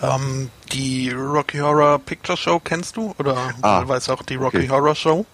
Ähm, 0.00 0.50
die 0.72 1.10
Rocky 1.10 1.58
Horror 1.58 1.98
Picture 1.98 2.36
Show 2.36 2.60
kennst 2.60 2.96
du? 2.96 3.14
Oder 3.18 3.54
ah, 3.62 3.86
weiß 3.86 4.08
auch 4.10 4.22
die 4.22 4.36
Rocky 4.36 4.58
okay. 4.58 4.68
Horror 4.70 4.94
Show? 4.94 5.26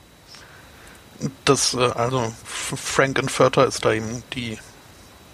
Das, 1.44 1.74
äh, 1.74 1.90
also 1.94 2.32
Frank 2.44 3.18
Infurter 3.18 3.66
ist 3.66 3.84
da 3.84 3.92
eben 3.92 4.22
die, 4.32 4.58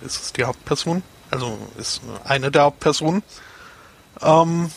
ist 0.01 0.23
es 0.23 0.33
die 0.33 0.45
Hauptperson? 0.45 1.03
Also 1.31 1.59
ist 1.79 2.03
eine 2.25 2.51
der 2.51 2.63
Hauptpersonen. 2.63 3.23
Ähm, 4.21 4.71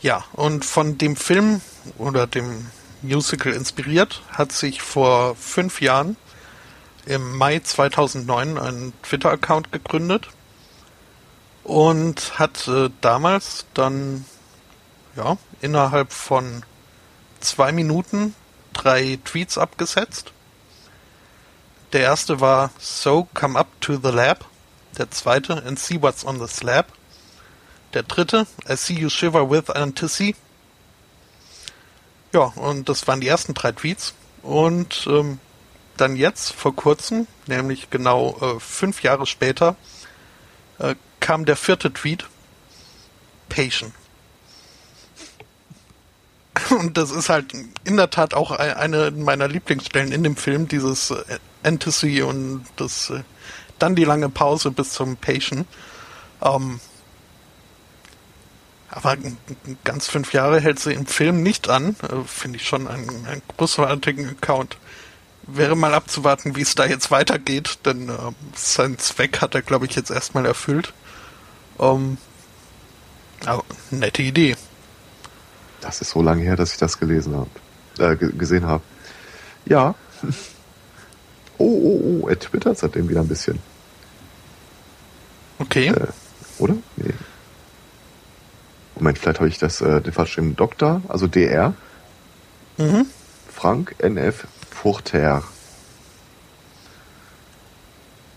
ja, 0.00 0.24
und 0.32 0.64
von 0.64 0.98
dem 0.98 1.16
Film 1.16 1.60
oder 1.98 2.26
dem 2.26 2.66
Musical 3.02 3.52
inspiriert 3.52 4.22
hat 4.30 4.52
sich 4.52 4.82
vor 4.82 5.34
fünf 5.36 5.80
Jahren 5.80 6.16
im 7.06 7.36
Mai 7.36 7.60
2009 7.60 8.58
ein 8.58 8.92
Twitter-Account 9.02 9.72
gegründet 9.72 10.28
und 11.64 12.38
hat 12.38 12.68
äh, 12.68 12.90
damals 13.00 13.66
dann 13.74 14.24
ja 15.16 15.36
innerhalb 15.60 16.12
von 16.12 16.62
zwei 17.40 17.72
Minuten 17.72 18.34
drei 18.72 19.18
Tweets 19.24 19.58
abgesetzt. 19.58 20.32
Der 21.92 22.02
erste 22.02 22.40
war 22.40 22.70
So 22.78 23.28
come 23.34 23.58
up 23.58 23.68
to 23.80 23.98
the 24.02 24.10
lab. 24.10 24.44
Der 24.98 25.10
zweite 25.10 25.62
And 25.64 25.78
see 25.78 26.00
what's 26.00 26.24
on 26.24 26.38
the 26.38 26.46
slab. 26.46 26.86
Der 27.94 28.02
dritte 28.02 28.46
I 28.68 28.76
see 28.76 28.94
you 28.94 29.08
shiver 29.08 29.50
with 29.50 29.70
antisy. 29.70 30.34
Ja, 32.32 32.52
und 32.54 32.88
das 32.88 33.08
waren 33.08 33.20
die 33.20 33.28
ersten 33.28 33.54
drei 33.54 33.72
Tweets. 33.72 34.14
Und 34.42 35.06
ähm, 35.08 35.38
dann 35.96 36.16
jetzt, 36.16 36.52
vor 36.52 36.74
kurzem, 36.74 37.26
nämlich 37.46 37.90
genau 37.90 38.38
äh, 38.40 38.60
fünf 38.60 39.02
Jahre 39.02 39.26
später, 39.26 39.76
äh, 40.78 40.94
kam 41.18 41.44
der 41.44 41.56
vierte 41.56 41.92
Tweet. 41.92 42.26
Patient. 43.48 43.92
Und 46.70 46.96
das 46.96 47.10
ist 47.10 47.28
halt 47.28 47.52
in 47.84 47.96
der 47.96 48.10
Tat 48.10 48.32
auch 48.32 48.52
eine 48.52 49.10
meiner 49.10 49.48
Lieblingsstellen 49.48 50.12
in 50.12 50.22
dem 50.22 50.36
Film, 50.36 50.68
dieses 50.68 51.10
äh, 51.10 51.38
und 52.22 52.64
das 52.76 53.10
äh, 53.10 53.22
dann 53.78 53.96
die 53.96 54.04
lange 54.04 54.28
Pause 54.28 54.70
bis 54.70 54.92
zum 54.92 55.16
Patient. 55.16 55.66
Ähm, 56.40 56.80
aber 58.90 59.16
ganz 59.84 60.08
fünf 60.08 60.32
Jahre 60.32 60.60
hält 60.60 60.80
sie 60.80 60.92
im 60.92 61.06
Film 61.06 61.42
nicht 61.42 61.68
an. 61.68 61.96
Äh, 62.02 62.24
Finde 62.26 62.58
ich 62.58 62.66
schon 62.66 62.88
einen, 62.88 63.08
einen, 63.26 63.42
großartigen 63.56 64.28
Account. 64.28 64.78
Wäre 65.42 65.76
mal 65.76 65.94
abzuwarten, 65.94 66.56
wie 66.56 66.62
es 66.62 66.74
da 66.74 66.84
jetzt 66.86 67.10
weitergeht, 67.10 67.78
denn 67.84 68.08
äh, 68.08 68.12
sein 68.54 68.98
Zweck 68.98 69.40
hat 69.40 69.54
er, 69.54 69.62
glaube 69.62 69.86
ich, 69.86 69.94
jetzt 69.94 70.10
erstmal 70.10 70.44
erfüllt. 70.44 70.92
Ähm, 71.78 72.18
aber 73.46 73.64
nette 73.90 74.22
Idee. 74.22 74.56
Das 75.80 76.00
ist 76.00 76.10
so 76.10 76.20
lange 76.20 76.42
her, 76.42 76.56
dass 76.56 76.72
ich 76.72 76.78
das 76.78 76.98
gelesen 76.98 77.34
habe, 77.36 77.50
äh, 77.98 78.16
gesehen 78.16 78.66
habe. 78.66 78.82
Ja. 79.64 79.94
Oh, 81.62 81.64
oh, 81.64 82.20
oh, 82.22 82.28
er 82.28 82.38
twittert 82.38 82.78
seitdem 82.78 83.06
wieder 83.10 83.20
ein 83.20 83.28
bisschen. 83.28 83.58
Okay. 85.58 85.88
Äh, 85.88 86.06
oder? 86.58 86.74
Nee. 86.96 87.12
Moment, 89.00 89.18
vielleicht 89.18 89.40
habe 89.40 89.48
ich 89.48 89.58
das 89.58 89.80
äh, 89.80 90.00
den 90.00 90.12
falschen 90.12 90.56
Doktor, 90.56 91.02
also 91.08 91.26
DR. 91.26 91.74
Mhm. 92.76 93.06
Frank 93.52 93.94
NF 93.98 94.46
Furter. 94.70 95.42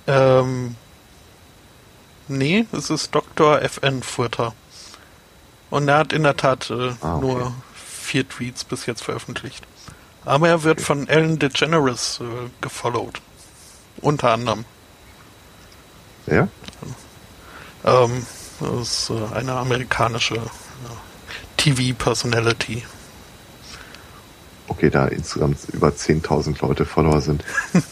Ähm, 0.07 0.76
nee, 2.27 2.65
es 2.72 2.90
ist 2.90 3.15
Dr. 3.15 3.61
FN 3.61 4.03
Furter. 4.03 4.53
Und 5.69 5.88
er 5.88 5.98
hat 5.99 6.14
in 6.14 6.23
der 6.23 6.35
Tat 6.35 6.69
äh, 6.69 6.91
ah, 7.02 7.15
okay. 7.15 7.26
nur 7.26 7.53
vier 7.73 8.27
Tweets 8.27 8.64
bis 8.64 8.85
jetzt 8.85 9.03
veröffentlicht. 9.03 9.65
Aber 10.26 10.48
er 10.48 10.64
wird 10.64 10.80
okay. 10.80 10.85
von 10.85 11.07
Ellen 11.07 11.40
DeGeneres 11.40 12.19
äh, 12.22 12.49
gefollowt. 12.61 13.22
Unter 14.02 14.31
anderem. 14.31 14.65
Ja? 16.26 16.48
Ähm, 17.85 18.26
das 18.64 19.10
ist 19.10 19.10
äh, 19.10 19.35
eine 19.35 19.53
amerikanische 19.53 20.41
TV-Personality. 21.57 22.84
Okay, 24.68 24.90
da 24.90 25.07
insgesamt 25.07 25.57
über 25.72 25.90
10.000 25.90 26.65
Leute 26.65 26.85
Follower 26.85 27.22
sind. 27.22 27.44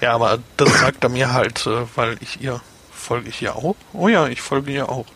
ja, 0.00 0.12
aber 0.12 0.38
das 0.56 0.80
sagt 0.80 1.04
er 1.04 1.10
mir 1.10 1.32
halt, 1.32 1.66
äh, 1.66 1.86
weil 1.96 2.18
ich 2.20 2.40
ihr 2.40 2.60
folge 3.00 3.28
ich 3.28 3.42
ihr 3.42 3.56
auch. 3.56 3.76
Oh 3.92 4.08
ja, 4.08 4.28
ich 4.28 4.40
folge 4.40 4.72
ihr 4.72 4.88
auch. 4.88 5.06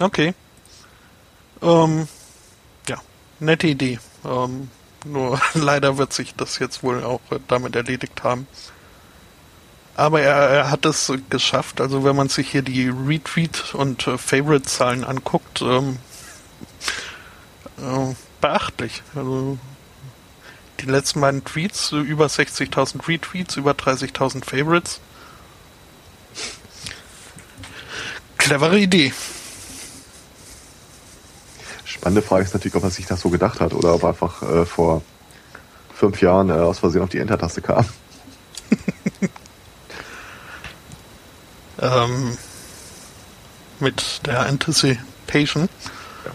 Okay. 0.00 0.34
Ähm, 1.62 2.08
ja, 2.88 2.98
nette 3.38 3.68
Idee. 3.68 3.98
Ähm, 4.24 4.68
nur 5.04 5.40
leider 5.54 5.96
wird 5.96 6.12
sich 6.12 6.34
das 6.34 6.58
jetzt 6.58 6.82
wohl 6.82 7.04
auch 7.04 7.20
damit 7.48 7.76
erledigt 7.76 8.22
haben. 8.24 8.46
Aber 9.96 10.20
er, 10.20 10.34
er 10.34 10.70
hat 10.70 10.84
es 10.86 11.12
geschafft. 11.30 11.80
Also 11.80 12.04
wenn 12.04 12.16
man 12.16 12.28
sich 12.28 12.50
hier 12.50 12.62
die 12.62 12.88
Retweet- 12.88 13.74
und 13.74 14.06
äh, 14.06 14.18
Favorite-Zahlen 14.18 15.04
anguckt, 15.04 15.62
ähm, 15.62 15.98
äh, 17.78 18.14
beachtlich. 18.40 19.02
Also 19.14 19.58
die 20.80 20.86
letzten 20.86 21.20
beiden 21.20 21.44
Tweets, 21.44 21.92
äh, 21.92 21.96
über 21.96 22.26
60.000 22.26 23.06
Retweets, 23.06 23.56
über 23.56 23.72
30.000 23.72 24.44
Favorites. 24.44 25.00
Clevere 28.36 28.78
Idee. 28.78 29.14
Spannende 31.84 32.20
Frage 32.20 32.44
ist 32.44 32.52
natürlich, 32.52 32.74
ob 32.74 32.82
er 32.82 32.90
sich 32.90 33.06
das 33.06 33.20
so 33.20 33.30
gedacht 33.30 33.60
hat 33.60 33.72
oder 33.72 33.94
ob 33.94 34.02
er 34.02 34.10
einfach 34.10 34.42
äh, 34.42 34.66
vor 34.66 35.02
fünf 35.94 36.20
Jahren 36.20 36.50
äh, 36.50 36.54
aus 36.54 36.80
Versehen 36.80 37.02
auf 37.02 37.08
die 37.08 37.18
Enter-Taste 37.18 37.62
kam. 37.62 37.86
ähm, 41.80 42.36
mit 43.80 44.20
der 44.26 44.46
Anticipation. 44.46 45.68
Ja. 46.24 46.30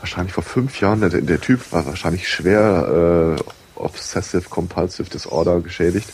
Wahrscheinlich 0.00 0.32
vor 0.32 0.44
fünf 0.44 0.80
Jahren, 0.80 1.00
der, 1.00 1.10
der 1.10 1.40
Typ 1.40 1.72
war 1.72 1.86
wahrscheinlich 1.86 2.28
schwer 2.28 3.36
äh, 3.38 3.42
Obsessive 3.74 4.48
Compulsive 4.48 5.08
Disorder 5.08 5.60
geschädigt 5.60 6.08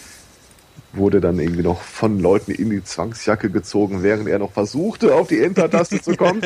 wurde 0.97 1.21
dann 1.21 1.39
irgendwie 1.39 1.63
noch 1.63 1.81
von 1.81 2.21
Leuten 2.21 2.53
in 2.53 2.71
die 2.71 2.85
Zwangsjacke 2.85 3.51
gezogen, 3.51 4.03
während 4.03 4.29
er 4.29 4.39
noch 4.39 4.53
versuchte, 4.53 5.15
auf 5.15 5.29
die 5.29 5.41
Enter-Taste 5.41 6.01
zu 6.01 6.17
kommen. 6.17 6.43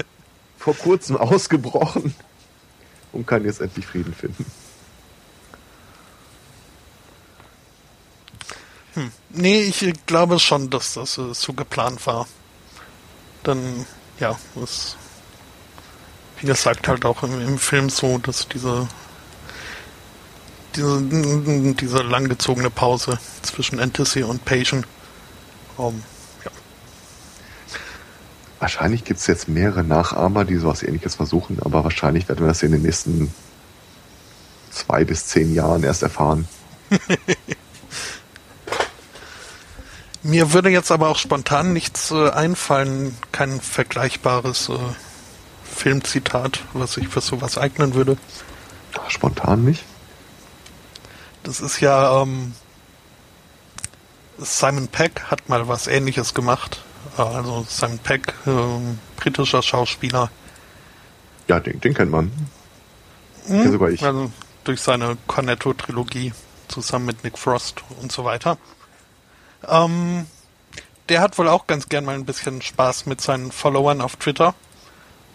Vor 0.58 0.74
kurzem 0.76 1.16
ausgebrochen 1.16 2.14
und 3.12 3.26
kann 3.26 3.44
jetzt 3.44 3.60
endlich 3.60 3.86
Frieden 3.86 4.14
finden. 4.14 4.46
Nee, 9.34 9.62
ich 9.62 10.06
glaube 10.06 10.38
schon, 10.38 10.70
dass 10.70 10.94
das 10.94 11.18
äh, 11.18 11.32
so 11.32 11.52
geplant 11.52 12.06
war. 12.06 12.26
Dann, 13.42 13.86
ja, 14.20 14.38
es, 14.62 14.96
wie 16.40 16.46
gesagt, 16.46 16.86
halt 16.88 17.04
auch 17.04 17.22
im, 17.22 17.40
im 17.40 17.58
Film 17.58 17.88
so, 17.90 18.18
dass 18.18 18.48
diese 18.48 18.88
diese, 20.76 21.02
diese 21.74 21.98
langgezogene 21.98 22.70
Pause 22.70 23.18
zwischen 23.42 23.78
Entity 23.78 24.22
und 24.22 24.44
Patient. 24.44 24.86
Um, 25.76 26.02
ja. 26.44 26.50
Wahrscheinlich 28.58 29.04
gibt 29.04 29.20
es 29.20 29.26
jetzt 29.26 29.48
mehrere 29.48 29.82
Nachahmer, 29.82 30.44
die 30.44 30.56
sowas 30.56 30.82
ähnliches 30.82 31.16
versuchen, 31.16 31.58
aber 31.60 31.84
wahrscheinlich 31.84 32.28
werden 32.28 32.40
wir 32.40 32.48
das 32.48 32.62
in 32.62 32.72
den 32.72 32.82
nächsten 32.82 33.32
zwei 34.70 35.04
bis 35.04 35.26
zehn 35.26 35.54
Jahren 35.54 35.82
erst 35.82 36.02
erfahren. 36.02 36.46
Mir 40.22 40.52
würde 40.52 40.70
jetzt 40.70 40.92
aber 40.92 41.08
auch 41.08 41.18
spontan 41.18 41.72
nichts 41.72 42.10
äh, 42.12 42.30
einfallen, 42.30 43.16
kein 43.32 43.60
vergleichbares 43.60 44.68
äh, 44.68 44.74
Filmzitat, 45.64 46.60
was 46.74 46.94
sich 46.94 47.08
für 47.08 47.20
sowas 47.20 47.58
eignen 47.58 47.94
würde. 47.94 48.16
Spontan 49.08 49.64
nicht? 49.64 49.84
Das 51.42 51.60
ist 51.60 51.80
ja 51.80 52.22
ähm, 52.22 52.54
Simon 54.38 54.88
Peck 54.88 55.24
hat 55.24 55.48
mal 55.48 55.66
was 55.66 55.86
Ähnliches 55.86 56.34
gemacht. 56.34 56.82
Äh, 57.18 57.22
also 57.22 57.66
Simon 57.68 57.98
Peck, 57.98 58.34
äh, 58.46 58.50
britischer 59.16 59.62
Schauspieler. 59.62 60.30
Ja, 61.48 61.58
den, 61.58 61.80
den 61.80 61.94
kennt 61.94 62.12
man. 62.12 62.30
Hm, 63.46 63.72
sogar 63.72 63.90
ich. 63.90 64.04
Also 64.04 64.30
durch 64.62 64.80
seine 64.80 65.16
Cornetto-Trilogie 65.26 66.32
zusammen 66.68 67.06
mit 67.06 67.24
Nick 67.24 67.38
Frost 67.38 67.82
und 68.00 68.12
so 68.12 68.24
weiter. 68.24 68.56
Ähm, 69.68 70.26
der 71.08 71.20
hat 71.20 71.38
wohl 71.38 71.48
auch 71.48 71.66
ganz 71.66 71.88
gern 71.88 72.04
mal 72.04 72.14
ein 72.14 72.24
bisschen 72.24 72.62
Spaß 72.62 73.06
mit 73.06 73.20
seinen 73.20 73.52
Followern 73.52 74.00
auf 74.00 74.16
Twitter. 74.16 74.54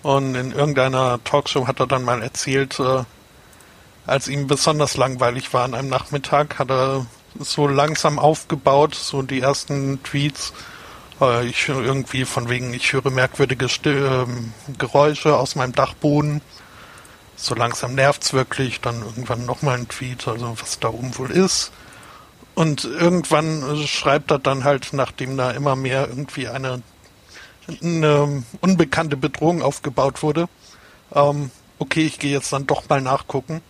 Und 0.04 0.36
in 0.36 0.52
irgendeiner 0.52 1.20
Talkshow 1.24 1.68
hat 1.68 1.80
er 1.80 1.88
dann 1.88 2.04
mal 2.04 2.22
erzählt, 2.22 2.80
äh, 2.80 3.04
als 4.06 4.28
ihm 4.28 4.48
besonders 4.48 4.96
langweilig 4.96 5.54
war 5.54 5.66
an 5.66 5.74
einem 5.74 5.90
Nachmittag, 5.90 6.60
hat 6.60 6.72
er 6.72 7.06
so 7.38 7.68
langsam 7.68 8.20
aufgebaut, 8.20 8.96
so 8.96 9.22
die 9.22 9.42
ersten 9.42 10.02
Tweets. 10.04 10.54
Äh, 11.20 11.48
ich 11.48 11.68
irgendwie 11.68 12.26
von 12.26 12.50
wegen, 12.50 12.74
ich 12.74 12.94
höre 12.94 13.10
merkwürdige 13.12 13.70
Sti 13.70 13.90
äh, 13.90 14.26
Geräusche 14.78 15.36
aus 15.38 15.56
meinem 15.56 15.74
Dachboden. 15.74 16.42
So 17.36 17.54
langsam 17.54 17.94
nervt's 17.94 18.34
wirklich, 18.34 18.82
dann 18.82 19.02
irgendwann 19.02 19.46
nochmal 19.46 19.78
ein 19.78 19.88
Tweet, 19.88 20.28
also 20.28 20.56
was 20.60 20.80
da 20.80 20.90
oben 20.90 21.18
wohl 21.18 21.32
ist. 21.32 21.72
Und 22.58 22.86
irgendwann 22.86 23.86
schreibt 23.86 24.32
er 24.32 24.40
dann 24.40 24.64
halt, 24.64 24.90
nachdem 24.92 25.38
da 25.38 25.52
immer 25.52 25.76
mehr 25.76 26.08
irgendwie 26.08 26.48
eine, 26.48 26.82
eine 27.84 28.44
unbekannte 28.62 29.16
Bedrohung 29.16 29.62
aufgebaut 29.62 30.24
wurde, 30.24 30.50
ähm, 31.14 31.52
okay, 31.78 32.08
ich 32.08 32.18
gehe 32.18 32.32
jetzt 32.32 32.52
dann 32.52 32.66
doch 32.66 32.90
mal 32.90 33.00
nachgucken 33.00 33.62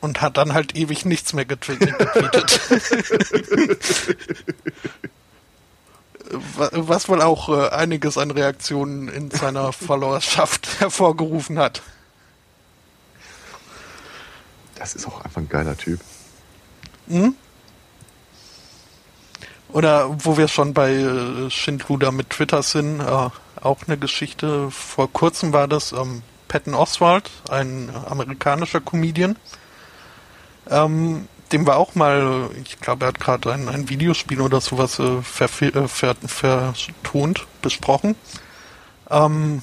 und 0.00 0.20
hat 0.20 0.36
dann 0.36 0.52
halt 0.52 0.74
ewig 0.74 1.04
nichts 1.04 1.32
mehr 1.32 1.44
getweetet. 1.44 1.94
Was 6.72 7.08
wohl 7.08 7.22
auch 7.22 7.50
äh, 7.50 7.68
einiges 7.68 8.18
an 8.18 8.32
Reaktionen 8.32 9.06
in 9.06 9.30
seiner 9.30 9.72
Followerschaft 9.72 10.80
hervorgerufen 10.80 11.60
hat. 11.60 11.82
Das 14.74 14.96
ist 14.96 15.06
auch 15.06 15.24
einfach 15.24 15.40
ein 15.40 15.48
geiler 15.48 15.76
Typ. 15.78 16.00
Hm? 17.06 17.36
Oder 19.72 20.24
wo 20.24 20.36
wir 20.36 20.48
schon 20.48 20.74
bei 20.74 20.92
äh, 20.92 21.50
Schindluder 21.50 22.12
mit 22.12 22.30
Twitter 22.30 22.62
sind, 22.62 23.00
äh, 23.00 23.04
auch 23.60 23.78
eine 23.86 23.98
Geschichte. 23.98 24.70
Vor 24.70 25.12
kurzem 25.12 25.52
war 25.52 25.68
das 25.68 25.92
ähm, 25.92 26.22
Patton 26.48 26.74
Oswald, 26.74 27.30
ein 27.48 27.90
amerikanischer 28.08 28.80
Comedian, 28.80 29.36
ähm, 30.68 31.28
dem 31.52 31.66
war 31.66 31.76
auch 31.78 31.94
mal, 31.94 32.48
ich 32.64 32.80
glaube, 32.80 33.04
er 33.04 33.08
hat 33.08 33.20
gerade 33.20 33.52
ein, 33.52 33.68
ein 33.68 33.88
Videospiel 33.88 34.40
oder 34.40 34.60
sowas 34.60 34.98
äh, 34.98 35.64
äh, 35.66 35.88
vertont, 35.88 37.46
besprochen. 37.60 38.14
Ähm, 39.10 39.62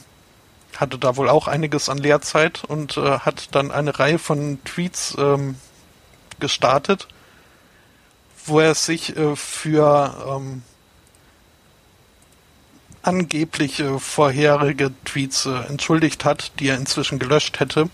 hatte 0.75 0.97
da 0.97 1.15
wohl 1.15 1.29
auch 1.29 1.47
einiges 1.47 1.89
an 1.89 1.97
Lehrzeit 1.97 2.63
und 2.63 2.97
äh, 2.97 3.19
hat 3.19 3.55
dann 3.55 3.71
eine 3.71 3.97
Reihe 3.97 4.19
von 4.19 4.59
Tweets 4.63 5.15
ähm, 5.17 5.55
gestartet, 6.39 7.07
wo 8.47 8.59
er 8.59 8.75
sich 8.75 9.15
äh, 9.15 9.35
für 9.35 10.15
ähm, 10.27 10.63
angeblich 13.01 13.79
äh, 13.79 13.99
vorherige 13.99 14.91
Tweets 15.05 15.45
äh, 15.45 15.51
entschuldigt 15.69 16.25
hat, 16.25 16.51
die 16.59 16.67
er 16.67 16.77
inzwischen 16.77 17.19
gelöscht 17.19 17.59
hätte 17.59 17.89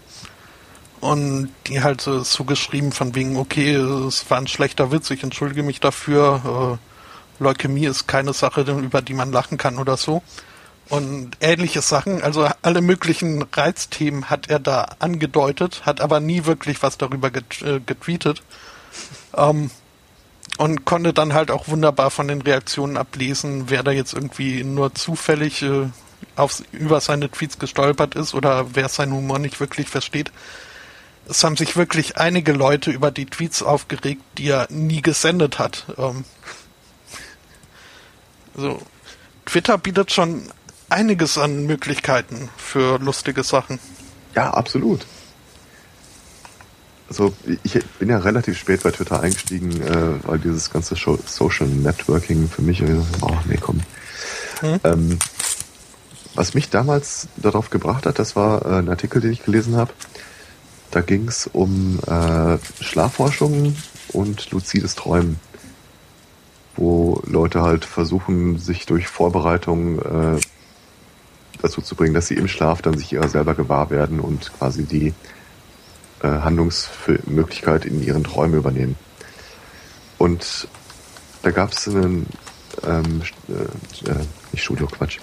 und 1.02 1.50
die 1.68 1.82
halt 1.84 2.08
äh, 2.08 2.24
so 2.24 2.44
geschrieben 2.44 2.92
von 2.92 3.14
wegen, 3.16 3.38
okay, 3.38 3.76
es 3.76 4.30
war 4.30 4.38
ein 4.38 4.48
schlechter 4.48 4.92
Witz, 4.92 5.12
ich 5.12 5.24
entschuldige 5.24 5.64
mich 5.64 5.80
dafür, 5.80 6.80
äh, 6.80 7.44
Leukämie 7.44 7.86
ist 7.86 8.08
keine 8.08 8.34
Sache, 8.34 8.62
über 8.62 9.02
die 9.02 9.14
man 9.14 9.32
lachen 9.32 9.58
kann 9.58 9.78
oder 9.80 9.98
so. 9.98 10.24
und 10.90 11.38
ähnliche 11.40 11.82
Sachen. 11.82 12.22
Also 12.22 12.48
alle 12.62 12.82
möglichen 12.82 13.44
Reizthemen 13.44 14.30
hat 14.30 14.50
er 14.50 14.60
da 14.60 14.96
angedeutet, 15.00 15.86
hat 15.86 16.02
aber 16.02 16.20
nie 16.20 16.46
wirklich 16.46 16.84
was 16.84 16.98
darüber 16.98 17.32
get 17.32 17.62
äh, 17.62 17.80
getweetet. 17.80 18.44
Ähm, 19.36 19.72
und 20.58 20.86
konnte 20.86 21.14
dann 21.14 21.34
halt 21.34 21.52
auch 21.52 21.68
wunderbar 21.68 22.12
von 22.12 22.28
den 22.28 22.42
Reaktionen 22.42 22.98
ablesen, 22.98 23.70
wer 23.70 23.84
da 23.84 23.92
jetzt 23.92 24.14
irgendwie 24.14 24.64
nur 24.64 24.94
zufällig 24.94 25.64
äh, 25.64 25.88
auf, 26.36 26.64
über 26.72 27.02
seine 27.02 27.30
Tweets 27.30 27.60
gestolpert 27.60 28.16
ist 28.16 28.34
oder 28.34 28.76
wer 28.76 28.90
seinen 28.90 29.14
Humor 29.14 29.40
nicht 29.40 29.60
wirklich 29.60 29.90
versteht. 29.90 30.32
Es 31.28 31.44
haben 31.44 31.58
sich 31.58 31.78
wirklich 31.78 32.18
einige 32.18 32.52
Leute 32.52 32.92
über 32.92 33.10
die 33.10 33.26
Tweets 33.26 33.64
aufgeregt, 33.64 34.22
die 34.38 34.50
er 34.50 34.68
nie 34.70 35.02
gesendet 35.02 35.58
hat. 35.58 35.86
Ähm, 35.98 36.26
so, 38.56 38.82
Twitter 39.46 39.78
bietet 39.78 40.12
schon 40.12 40.52
einiges 40.90 41.38
an 41.38 41.66
Möglichkeiten 41.66 42.50
für 42.58 43.00
lustige 43.00 43.44
Sachen. 43.44 43.80
Ja, 44.36 44.52
absolut. 44.52 45.06
Also 47.10 47.34
ich 47.64 47.80
bin 48.00 48.10
ja 48.10 48.18
relativ 48.18 48.58
spät 48.58 48.82
bei 48.84 48.92
Twitter 48.92 49.22
eingestiegen, 49.22 49.82
äh, 49.82 50.26
weil 50.26 50.40
dieses 50.40 50.72
ganze 50.72 50.96
Social 50.96 51.68
Networking 51.68 52.50
für 52.50 52.62
mich, 52.62 52.82
oh 53.22 53.38
nee, 53.46 53.58
komm. 53.60 53.82
Hm? 54.62 54.80
Ähm, 54.84 55.20
was 56.36 56.54
mich 56.56 56.70
damals 56.70 57.28
darauf 57.38 57.70
gebracht 57.70 58.06
hat, 58.06 58.18
das 58.18 58.36
war 58.36 58.66
äh, 58.66 58.80
ein 58.80 58.90
Artikel, 58.90 59.22
den 59.22 59.32
ich 59.32 59.44
gelesen 59.44 59.76
habe. 59.76 59.94
Da 60.90 61.02
ging 61.02 61.28
es 61.28 61.48
um 61.52 62.00
äh, 62.08 62.58
Schlafforschung 62.82 63.76
und 64.10 64.52
luzides 64.52 64.96
Träumen, 64.96 65.40
wo 66.76 67.22
Leute 67.26 67.62
halt 67.62 67.86
versuchen, 67.86 68.58
sich 68.58 68.86
durch 68.86 69.08
Vorbereitung 69.08 70.00
äh, 70.00 70.40
dazu 71.62 71.82
zu 71.82 71.96
bringen, 71.96 72.14
dass 72.14 72.28
sie 72.28 72.36
im 72.36 72.48
Schlaf 72.48 72.82
dann 72.82 72.98
sich 72.98 73.12
ihrer 73.14 73.28
selber 73.28 73.54
gewahr 73.56 73.90
werden 73.90 74.20
und 74.20 74.52
quasi 74.58 74.84
die 74.84 75.14
äh, 76.24 76.28
Handlungsmöglichkeit 76.28 77.86
in 77.86 78.02
ihren 78.02 78.24
Träumen 78.24 78.58
übernehmen. 78.58 78.96
Und 80.18 80.68
da 81.44 81.52
gab 81.52 81.72
es 81.74 81.88
einen 81.88 82.26
ähm, 82.84 83.22
äh, 83.50 84.10
äh, 84.10 84.16
nicht 84.52 84.64
Studio, 84.64 84.88
Quatsch, 84.88 85.20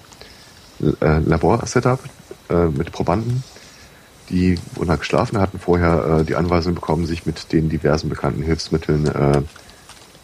äh, 0.81 1.19
Labor-Setup 1.19 2.01
äh, 2.49 2.67
mit 2.67 2.93
Probanden, 2.93 3.43
die 4.31 4.59
wurden 4.75 4.91
halt 4.91 5.01
geschlafen, 5.01 5.39
hatten 5.39 5.59
vorher 5.59 6.21
äh, 6.21 6.25
die 6.25 6.37
Anweisung 6.37 6.75
bekommen, 6.75 7.07
sich 7.07 7.27
mit 7.27 7.53
den 7.53 7.69
diversen 7.69 8.09
bekannten 8.09 8.43
Hilfsmitteln 8.43 9.07
äh, 9.07 9.43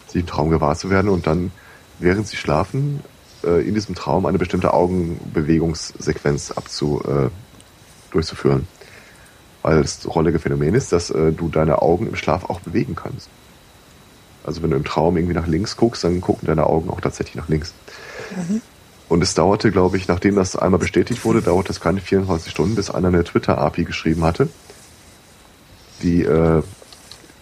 sich 0.06 0.20
im 0.20 0.26
Traum 0.26 0.50
gewahr 0.50 0.76
zu 0.76 0.90
werden 0.90 1.08
und 1.08 1.26
dann, 1.26 1.50
während 1.98 2.28
sie 2.28 2.36
schlafen, 2.36 3.00
äh, 3.44 3.66
in 3.66 3.74
diesem 3.74 3.94
Traum 3.94 4.26
eine 4.26 4.38
bestimmte 4.38 4.72
Augenbewegungssequenz 4.72 6.52
abzu, 6.52 7.02
äh, 7.04 7.30
durchzuführen. 8.12 8.68
Das 9.74 10.06
rollige 10.06 10.38
Phänomen 10.38 10.74
ist, 10.74 10.92
dass 10.92 11.10
äh, 11.10 11.32
du 11.32 11.48
deine 11.48 11.82
Augen 11.82 12.06
im 12.06 12.16
Schlaf 12.16 12.44
auch 12.44 12.60
bewegen 12.60 12.94
kannst. 12.94 13.28
Also 14.44 14.62
wenn 14.62 14.70
du 14.70 14.76
im 14.76 14.84
Traum 14.84 15.16
irgendwie 15.16 15.34
nach 15.34 15.48
links 15.48 15.76
guckst, 15.76 16.04
dann 16.04 16.20
gucken 16.20 16.46
deine 16.46 16.66
Augen 16.66 16.88
auch 16.88 17.00
tatsächlich 17.00 17.34
nach 17.34 17.48
links. 17.48 17.74
Mhm. 18.36 18.62
Und 19.08 19.22
es 19.22 19.34
dauerte, 19.34 19.70
glaube 19.70 19.96
ich, 19.96 20.08
nachdem 20.08 20.36
das 20.36 20.56
einmal 20.56 20.78
bestätigt 20.78 21.24
wurde, 21.24 21.42
dauerte 21.42 21.72
es 21.72 21.80
keine 21.80 22.00
24 22.00 22.50
Stunden, 22.50 22.74
bis 22.76 22.90
einer 22.90 23.08
eine 23.08 23.24
Twitter-API 23.24 23.84
geschrieben 23.84 24.22
hatte, 24.24 24.48
die 26.02 26.22
äh, 26.22 26.62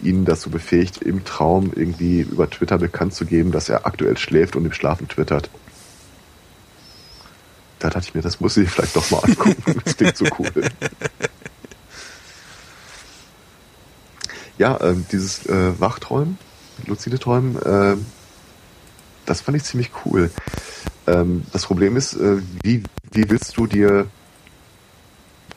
ihn 0.01 0.25
dazu 0.25 0.49
befähigt, 0.49 1.01
im 1.01 1.25
Traum 1.25 1.71
irgendwie 1.75 2.21
über 2.21 2.49
Twitter 2.49 2.77
bekannt 2.77 3.13
zu 3.13 3.25
geben, 3.25 3.51
dass 3.51 3.69
er 3.69 3.85
aktuell 3.85 4.17
schläft 4.17 4.55
und 4.55 4.65
im 4.65 4.73
Schlafen 4.73 5.07
twittert. 5.07 5.49
Da 7.79 7.89
dachte 7.89 8.07
ich 8.07 8.15
mir, 8.15 8.21
das 8.21 8.39
muss 8.39 8.57
ich 8.57 8.69
vielleicht 8.69 8.95
doch 8.95 9.09
mal 9.11 9.19
angucken. 9.19 9.81
Das 9.83 9.97
klingt 9.97 10.17
so 10.17 10.25
cool. 10.39 10.51
Ja, 14.57 14.79
ähm, 14.81 15.05
dieses 15.11 15.45
äh, 15.45 15.79
Wachträumen, 15.79 16.37
luzide 16.85 17.19
Träumen, 17.19 17.61
äh, 17.61 17.97
das 19.25 19.41
fand 19.41 19.57
ich 19.57 19.63
ziemlich 19.63 19.91
cool. 20.05 20.29
Ähm, 21.07 21.43
das 21.51 21.65
Problem 21.65 21.97
ist, 21.97 22.13
äh, 22.13 22.37
wie, 22.63 22.83
wie 23.11 23.29
willst 23.29 23.57
du 23.57 23.67
dir, 23.67 24.07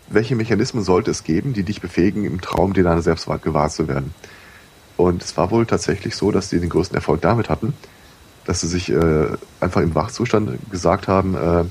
welche 0.09 0.37
Mechanismen 0.37 0.83
sollte 0.83 1.11
es 1.11 1.25
geben, 1.25 1.53
die 1.53 1.63
dich 1.63 1.81
befähigen, 1.81 2.25
im 2.25 2.41
Traum 2.41 2.73
dir 2.73 2.85
deiner 2.85 3.03
selbst 3.03 3.29
gewahr 3.43 3.69
zu 3.69 3.89
werden? 3.89 4.15
Und 4.97 5.23
es 5.23 5.37
war 5.37 5.51
wohl 5.51 5.65
tatsächlich 5.65 6.17
so, 6.17 6.33
dass 6.33 6.51
sie 6.51 6.59
den 6.59 6.71
größten 6.71 6.97
Erfolg 6.97 7.21
damit 7.21 7.49
hatten, 7.49 7.75
dass 8.45 8.63
sie 8.63 8.67
sich 8.67 8.91
äh, 8.91 9.27
einfach 9.61 9.81
im 9.81 9.95
Wachzustand 9.95 10.71
gesagt 10.71 11.07
haben, 11.07 11.69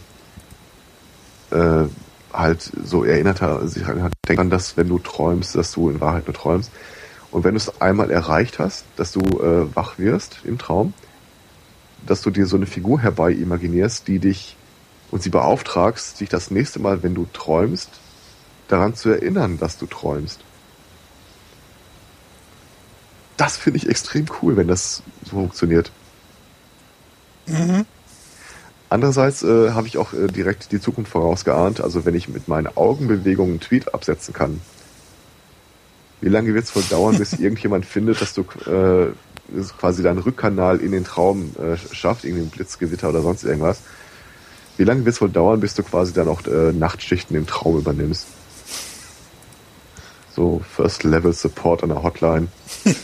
äh, 1.52 1.56
äh, 1.56 1.88
halt 2.32 2.72
so 2.84 3.04
erinnert 3.04 3.42
sich 3.70 3.84
daran, 3.84 4.50
dass 4.50 4.78
wenn 4.78 4.88
du 4.88 5.00
träumst, 5.00 5.56
dass 5.56 5.72
du 5.72 5.90
in 5.90 6.00
Wahrheit 6.00 6.28
nur 6.28 6.36
träumst. 6.36 6.72
Und 7.38 7.44
wenn 7.44 7.54
du 7.54 7.58
es 7.58 7.80
einmal 7.80 8.10
erreicht 8.10 8.58
hast, 8.58 8.84
dass 8.96 9.12
du 9.12 9.20
äh, 9.20 9.76
wach 9.76 10.00
wirst 10.00 10.40
im 10.44 10.58
Traum, 10.58 10.96
dass 12.04 12.24
du 12.24 12.32
dir 12.32 12.48
so 12.48 12.56
eine 12.56 12.66
Figur 12.66 13.00
herbei 13.00 13.32
imaginierst, 13.32 14.08
die 14.08 14.18
dich 14.18 14.58
und 15.12 15.22
sie 15.22 15.30
beauftragst, 15.30 16.20
dich 16.20 16.30
das 16.30 16.50
nächste 16.50 16.80
Mal, 16.80 17.04
wenn 17.04 17.14
du 17.14 17.28
träumst, 17.34 17.92
daran 18.70 18.96
zu 18.96 19.10
erinnern, 19.10 19.60
dass 19.60 19.78
du 19.78 19.86
träumst. 19.86 20.40
Das 23.38 23.56
finde 23.56 23.78
ich 23.78 23.88
extrem 23.88 24.26
cool, 24.42 24.58
wenn 24.58 24.68
das 24.68 25.04
so 25.24 25.36
funktioniert. 25.36 25.92
Mhm. 27.46 27.86
Andererseits 28.90 29.44
äh, 29.44 29.74
habe 29.74 29.86
ich 29.86 30.00
auch 30.00 30.12
äh, 30.14 30.26
direkt 30.26 30.72
die 30.72 30.82
Zukunft 30.82 31.12
vorausgeahnt. 31.12 31.82
Also 31.82 32.04
wenn 32.04 32.16
ich 32.16 32.30
mit 32.30 32.48
meinen 32.48 32.76
Augenbewegungen 32.76 33.52
einen 33.52 33.60
Tweet 33.60 33.94
absetzen 33.94 34.34
kann, 34.34 34.60
wie 36.22 36.30
lange 36.30 36.54
wird 36.54 36.66
es 36.66 36.76
wohl 36.76 36.84
dauern, 36.84 37.18
bis 37.18 37.34
irgendjemand 37.40 37.86
findet, 37.86 38.22
dass 38.22 38.34
du 38.34 38.42
äh, 38.70 39.08
quasi 39.78 40.04
deinen 40.04 40.20
Rückkanal 40.20 40.80
in 40.80 40.92
den 40.92 41.06
Traum 41.06 41.56
äh, 41.58 41.78
schafft, 41.94 42.26
irgendwie 42.26 42.44
ein 42.44 42.50
Blitzgewitter 42.50 43.10
oder 43.10 43.22
sonst 43.22 43.44
irgendwas. 43.44 43.82
Wie 44.78 44.84
lange 44.84 45.06
wird 45.06 45.16
es 45.16 45.22
wohl 45.22 45.30
dauern, 45.30 45.60
bis 45.60 45.74
du 45.74 45.84
quasi 45.84 46.14
dann 46.14 46.28
auch 46.28 46.46
äh, 46.46 46.72
Nachtschichten 46.72 47.36
im 47.36 47.48
Traum 47.48 47.78
übernimmst? 47.78 48.28
So 50.36 50.62
First 50.76 51.04
Level 51.04 51.34
Support 51.34 51.82
an 51.84 51.90
der 51.90 52.04
Hotline. 52.04 52.48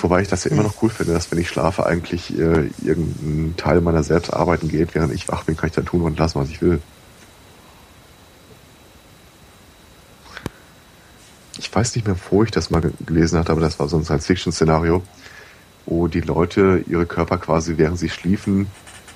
Wobei 0.00 0.22
ich 0.22 0.28
das 0.28 0.44
ja 0.44 0.52
immer 0.52 0.62
noch 0.62 0.80
cool 0.82 0.90
finde, 0.90 1.14
dass 1.14 1.32
wenn 1.32 1.40
ich 1.40 1.48
schlafe, 1.48 1.84
eigentlich 1.84 2.38
äh, 2.38 2.70
irgendein 2.84 3.54
Teil 3.56 3.80
meiner 3.80 4.04
selbst 4.04 4.32
arbeiten 4.32 4.68
geht, 4.68 4.94
während 4.94 5.12
ich 5.12 5.26
wach 5.28 5.42
bin, 5.42 5.56
kann 5.56 5.68
ich 5.68 5.74
dann 5.74 5.86
tun 5.86 6.02
und 6.02 6.16
lassen, 6.18 6.38
was 6.38 6.50
ich 6.50 6.62
will. 6.62 6.80
Ich 11.58 11.74
weiß 11.74 11.94
nicht 11.94 12.06
mehr, 12.06 12.16
wo 12.30 12.44
ich 12.44 12.50
das 12.50 12.70
mal 12.70 12.92
gelesen 13.04 13.38
hatte, 13.38 13.52
aber 13.52 13.60
das 13.60 13.78
war 13.78 13.88
so 13.88 13.96
ein 13.96 14.04
Science-Fiction-Szenario, 14.04 15.02
wo 15.86 16.08
die 16.08 16.20
Leute 16.20 16.84
ihre 16.86 17.06
Körper 17.06 17.38
quasi, 17.38 17.76
während 17.76 17.98
sie 17.98 18.08
schliefen, 18.08 18.68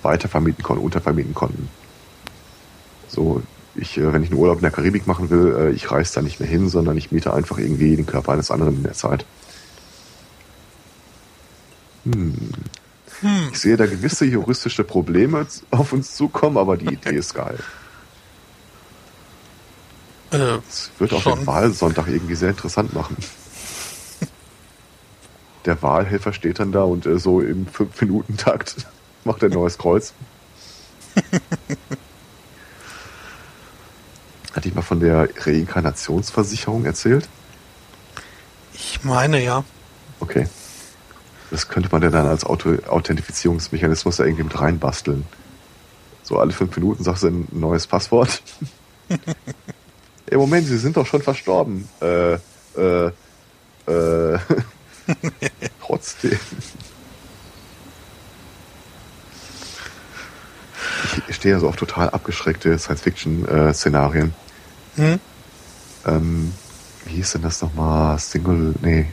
weitervermieten 0.03 0.63
konnten, 0.63 0.85
untervermieten 0.85 1.35
konnten. 1.35 1.69
So, 3.09 3.43
ich, 3.75 3.99
äh, 3.99 4.13
wenn 4.13 4.23
ich 4.23 4.31
einen 4.31 4.39
Urlaub 4.39 4.57
in 4.57 4.63
der 4.63 4.71
Karibik 4.71 5.07
machen 5.07 5.31
will, 5.31 5.55
äh, 5.57 5.71
ich 5.71 5.91
reise 5.91 6.15
da 6.15 6.23
nicht 6.23 6.41
mehr 6.41 6.49
hin, 6.49 6.69
sondern 6.69 6.97
ich 6.97 7.13
miete 7.13 7.33
einfach 7.33 7.59
irgendwie 7.59 7.95
den 7.97 8.07
Körper 8.07 8.33
eines 8.33 8.51
anderen 8.51 8.77
in 8.77 8.83
der 8.83 8.95
Zeit. 8.95 9.25
Hm. 12.05 12.35
Hm. 13.21 13.49
Ich 13.53 13.61
sehe 13.61 13.77
da 13.77 13.87
gewisse 13.87 14.25
juristische 14.25 14.83
Probleme 14.83 15.47
auf 15.71 15.93
uns 15.93 16.17
zukommen, 16.17 16.59
aber 16.59 16.77
die 16.77 16.93
Idee 16.95 17.11
ist 17.17 17.35
geil. 17.35 17.59
Äh, 20.33 20.59
das 20.67 20.91
wird 20.99 21.13
auch 21.13 21.23
schon. 21.23 21.39
den 21.41 21.47
Wahlsonntag 21.47 22.09
irgendwie 22.09 22.35
sehr 22.35 22.51
interessant 22.51 22.93
machen. 22.95 23.17
Der 25.65 25.81
Wahlhelfer 25.81 26.33
steht 26.33 26.59
dann 26.59 26.73
da 26.73 26.83
und 26.83 27.07
äh, 27.07 27.21
so 27.21 27.41
im 27.41 27.67
5-Minuten-Takt 27.67 28.87
macht 29.25 29.43
er 29.43 29.51
ein 29.51 29.55
neues 29.55 29.79
Kreuz. 29.79 30.13
Hatte 34.55 34.69
ich 34.69 34.75
mal 34.75 34.83
von 34.83 35.01
der 35.01 35.29
Reinkarnationsversicherung 35.39 36.85
erzählt? 36.85 37.29
Ich 38.75 39.03
meine 39.05 39.43
ja. 39.43 39.65
Okay. 40.21 40.49
Das 41.51 41.69
könnte 41.69 41.91
man 41.93 42.03
ja 42.03 42.11
dann 42.11 42.27
als 42.27 42.45
Auto 42.45 42.77
Authentifizierungsmechanismus 42.87 44.17
da 44.17 44.25
irgendwie 44.25 44.45
mit 44.45 44.59
reinbasteln. 44.59 45.25
So 46.23 46.39
alle 46.39 46.53
fünf 46.53 46.75
Minuten 46.77 47.05
sagst 47.05 47.23
du 47.25 47.29
ein 47.29 47.49
neues 47.51 47.87
Passwort. 47.87 48.43
Im 50.33 50.39
Moment, 50.39 50.67
Sie 50.67 50.79
sind 50.79 50.97
doch 50.97 51.07
schon 51.07 51.21
verstorben. 51.21 51.87
Äh, 52.01 52.35
äh, 52.35 53.13
äh. 53.87 54.39
Trotzdem. 55.81 56.39
Ich 61.29 61.37
stehe 61.37 61.55
ja 61.55 61.61
so 61.61 61.69
auf 61.69 61.77
total 61.77 62.09
abgeschreckte 62.09 62.79
Science-Fiction-Szenarien. 62.79 64.33
Hm? 64.97 65.21
Ähm, 66.07 66.55
wie 67.05 67.17
hieß 67.17 67.33
denn 67.33 67.43
das 67.43 67.61
nochmal? 67.61 68.19
Single, 68.19 68.75
nee. 68.81 69.07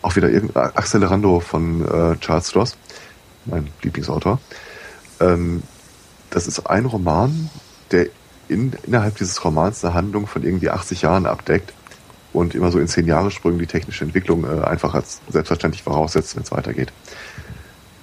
Auch 0.00 0.16
wieder 0.16 0.30
irgendein 0.30 0.74
Accelerando 0.76 1.40
von 1.40 1.84
äh, 1.86 2.16
Charles 2.20 2.48
Stross. 2.48 2.76
mein 3.44 3.68
Lieblingsautor. 3.82 4.40
Ähm, 5.20 5.62
das 6.30 6.46
ist 6.46 6.60
ein 6.66 6.86
Roman, 6.86 7.50
der 7.90 8.06
in, 8.48 8.72
innerhalb 8.84 9.16
dieses 9.16 9.44
Romans 9.44 9.84
eine 9.84 9.94
Handlung 9.94 10.26
von 10.26 10.42
irgendwie 10.42 10.70
80 10.70 11.02
Jahren 11.02 11.26
abdeckt 11.26 11.72
und 12.32 12.54
immer 12.54 12.70
so 12.70 12.78
in 12.78 12.88
10 12.88 13.06
Jahre 13.06 13.30
Sprüngen 13.30 13.58
die 13.58 13.66
technische 13.66 14.04
Entwicklung 14.04 14.44
äh, 14.44 14.64
einfach 14.64 14.94
als 14.94 15.20
selbstverständlich 15.28 15.82
voraussetzt, 15.82 16.36
wenn 16.36 16.42
es 16.42 16.52
weitergeht. 16.52 16.92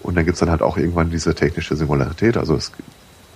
Und 0.01 0.15
dann 0.15 0.25
gibt's 0.25 0.39
dann 0.39 0.51
halt 0.51 0.61
auch 0.61 0.77
irgendwann 0.77 1.09
diese 1.09 1.33
technische 1.33 1.75
Singularität, 1.75 2.37
also 2.37 2.55
das 2.55 2.71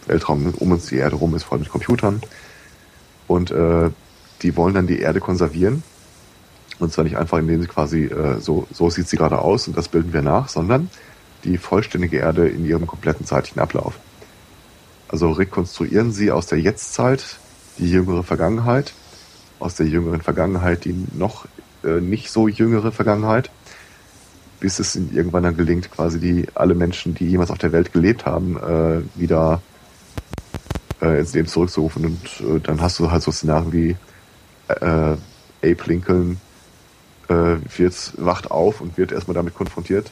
Weltraum 0.06 0.54
um 0.58 0.72
uns 0.72 0.88
die 0.88 0.98
Erde 0.98 1.16
rum 1.16 1.36
ist 1.36 1.44
voll 1.44 1.60
mit 1.60 1.70
Computern. 1.70 2.22
Und 3.28 3.52
äh, 3.52 3.90
die 4.42 4.56
wollen 4.56 4.74
dann 4.74 4.88
die 4.88 5.00
Erde 5.00 5.20
konservieren. 5.20 5.84
Und 6.80 6.94
zwar 6.94 7.04
nicht 7.04 7.18
einfach, 7.18 7.38
indem 7.38 7.62
sie 7.62 7.68
quasi, 7.68 8.06
äh, 8.06 8.40
so, 8.40 8.68
so 8.72 8.90
sieht 8.90 9.08
sie 9.08 9.18
gerade 9.18 9.40
aus 9.40 9.68
und 9.68 9.78
das 9.78 9.88
bilden 9.88 10.14
wir 10.14 10.22
nach, 10.22 10.48
sondern 10.50 10.90
die 11.44 11.58
vollständige 11.58 12.18
Erde 12.18 12.48
in 12.48 12.66
ihrem 12.66 12.88
kompletten 12.88 13.26
zeitlichen 13.26 13.60
Ablauf. 13.60 14.00
Also 15.10 15.32
rekonstruieren 15.32 16.12
sie 16.12 16.32
aus 16.32 16.46
der 16.46 16.60
Jetztzeit 16.60 17.40
die 17.80 17.90
jüngere 17.90 18.24
Vergangenheit, 18.24 18.94
aus 19.60 19.76
der 19.76 19.88
jüngeren 19.88 20.22
Vergangenheit 20.22 20.86
die 20.86 20.96
noch 21.14 21.46
äh, 21.84 22.00
nicht 22.00 22.30
so 22.30 22.48
jüngere 22.48 22.92
Vergangenheit, 22.92 23.50
bis 24.60 24.80
es 24.80 24.96
ihnen 24.96 25.14
irgendwann 25.14 25.44
dann 25.44 25.58
gelingt, 25.58 25.90
quasi 25.92 26.20
die 26.20 26.46
alle 26.54 26.76
Menschen, 26.76 27.16
die 27.16 27.26
jemals 27.26 27.50
auf 27.50 27.58
der 27.58 27.72
Welt 27.72 27.92
gelebt 27.92 28.26
haben, 28.26 28.58
äh, 28.58 29.20
wieder 29.20 29.62
äh, 31.02 31.20
ins 31.20 31.34
Leben 31.34 31.48
zurückzurufen. 31.48 32.06
Und 32.06 32.42
äh, 32.42 32.60
dann 32.60 32.80
hast 32.80 33.00
du 33.00 33.10
halt 33.10 33.24
so 33.24 33.32
Szenarien 33.32 33.74
wie 33.74 33.96
äh, 34.68 35.16
Abe 35.64 35.84
Lincoln 35.86 36.40
äh, 37.30 37.56
wird, 37.78 38.14
wacht 38.18 38.52
auf 38.52 38.82
und 38.82 38.98
wird 38.98 39.12
erstmal 39.12 39.36
damit 39.36 39.56
konfrontiert. 39.56 40.12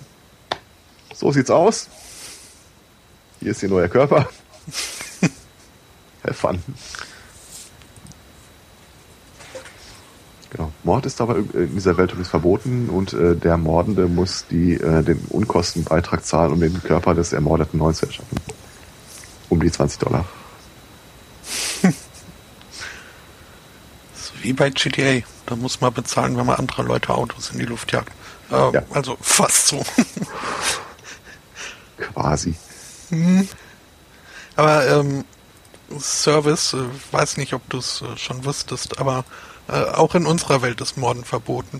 So 1.13 1.31
sieht's 1.31 1.51
aus. 1.51 1.87
Hier 3.39 3.51
ist 3.51 3.61
ihr 3.61 3.69
neuer 3.69 3.87
Körper. 3.87 4.27
Have 6.23 6.33
fun. 6.33 6.63
Genau. 10.49 10.71
Mord 10.83 11.05
ist 11.05 11.19
aber 11.19 11.37
in 11.37 11.73
dieser 11.75 11.97
Welt 11.97 12.11
übrigens 12.11 12.29
verboten 12.29 12.89
und 12.89 13.13
äh, 13.13 13.35
der 13.35 13.57
Mordende 13.57 14.07
muss 14.07 14.45
die, 14.49 14.73
äh, 14.73 15.03
den 15.03 15.19
Unkostenbeitrag 15.29 16.25
zahlen, 16.25 16.53
um 16.53 16.59
den 16.59 16.81
Körper 16.81 17.13
des 17.13 17.33
Ermordeten 17.33 17.79
neu 17.79 17.91
zu 17.91 18.05
erschaffen. 18.05 18.39
Um 19.49 19.59
die 19.61 19.71
20 19.71 19.99
Dollar. 19.99 20.25
wie 24.41 24.53
bei 24.53 24.69
GTA. 24.69 25.25
Da 25.45 25.55
muss 25.55 25.81
man 25.81 25.93
bezahlen, 25.93 26.37
wenn 26.37 26.45
man 26.45 26.57
andere 26.57 26.83
Leute 26.83 27.13
Autos 27.13 27.51
in 27.51 27.59
die 27.59 27.65
Luft 27.65 27.91
jagt. 27.91 28.11
Äh, 28.49 28.73
ja. 28.73 28.83
Also 28.91 29.17
fast 29.21 29.67
so. 29.67 29.83
Quasi. 31.97 32.55
Mhm. 33.09 33.47
Aber 34.57 34.87
ähm, 34.87 35.23
Service, 35.99 36.73
äh, 36.73 36.83
weiß 37.11 37.37
nicht, 37.37 37.53
ob 37.53 37.67
du 37.69 37.77
es 37.77 38.01
äh, 38.01 38.17
schon 38.17 38.43
wusstest, 38.43 38.99
aber 38.99 39.23
äh, 39.69 39.73
auch 39.73 40.15
in 40.15 40.25
unserer 40.25 40.61
Welt 40.61 40.81
ist 40.81 40.97
Morden 40.97 41.23
verboten. 41.23 41.79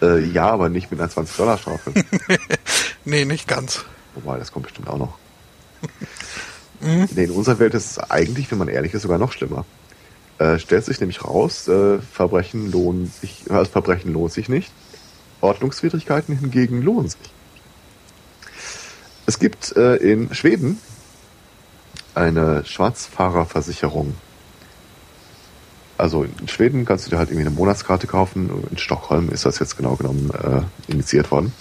Äh, 0.00 0.24
ja, 0.24 0.50
aber 0.50 0.68
nicht 0.68 0.90
mit 0.90 1.00
einer 1.00 1.10
20-Dollar-Strafe. 1.10 1.92
nee, 3.04 3.24
nicht 3.24 3.48
ganz. 3.48 3.84
Wobei, 4.14 4.38
das 4.38 4.52
kommt 4.52 4.66
bestimmt 4.66 4.88
auch 4.88 4.98
noch. 4.98 5.18
mhm. 6.80 7.08
nee, 7.14 7.24
in 7.24 7.30
unserer 7.32 7.58
Welt 7.58 7.74
ist 7.74 7.90
es 7.90 7.98
eigentlich, 7.98 8.50
wenn 8.50 8.58
man 8.58 8.68
ehrlich 8.68 8.94
ist, 8.94 9.02
sogar 9.02 9.18
noch 9.18 9.32
schlimmer. 9.32 9.64
Äh, 10.38 10.60
stellt 10.60 10.84
sich 10.84 11.00
nämlich 11.00 11.24
raus, 11.24 11.66
äh, 11.66 11.98
Verbrechen 11.98 12.70
lohnen 12.70 13.12
sich, 13.20 13.50
also 13.50 13.70
Verbrechen 13.70 14.12
lohnt 14.12 14.32
sich 14.32 14.48
nicht. 14.48 14.70
Ordnungswidrigkeiten 15.40 16.38
hingegen 16.38 16.82
lohnen 16.82 17.08
sich. 17.08 17.32
Es 19.28 19.38
gibt 19.38 19.76
äh, 19.76 19.96
in 19.96 20.32
Schweden 20.32 20.80
eine 22.14 22.64
Schwarzfahrerversicherung. 22.64 24.14
Also 25.98 26.24
in 26.24 26.48
Schweden 26.48 26.86
kannst 26.86 27.04
du 27.04 27.10
dir 27.10 27.18
halt 27.18 27.28
irgendwie 27.28 27.46
eine 27.46 27.54
Monatskarte 27.54 28.06
kaufen. 28.06 28.50
In 28.70 28.78
Stockholm 28.78 29.28
ist 29.28 29.44
das 29.44 29.58
jetzt 29.58 29.76
genau 29.76 29.96
genommen 29.96 30.30
äh, 30.30 30.90
initiiert 30.90 31.30
worden. 31.30 31.52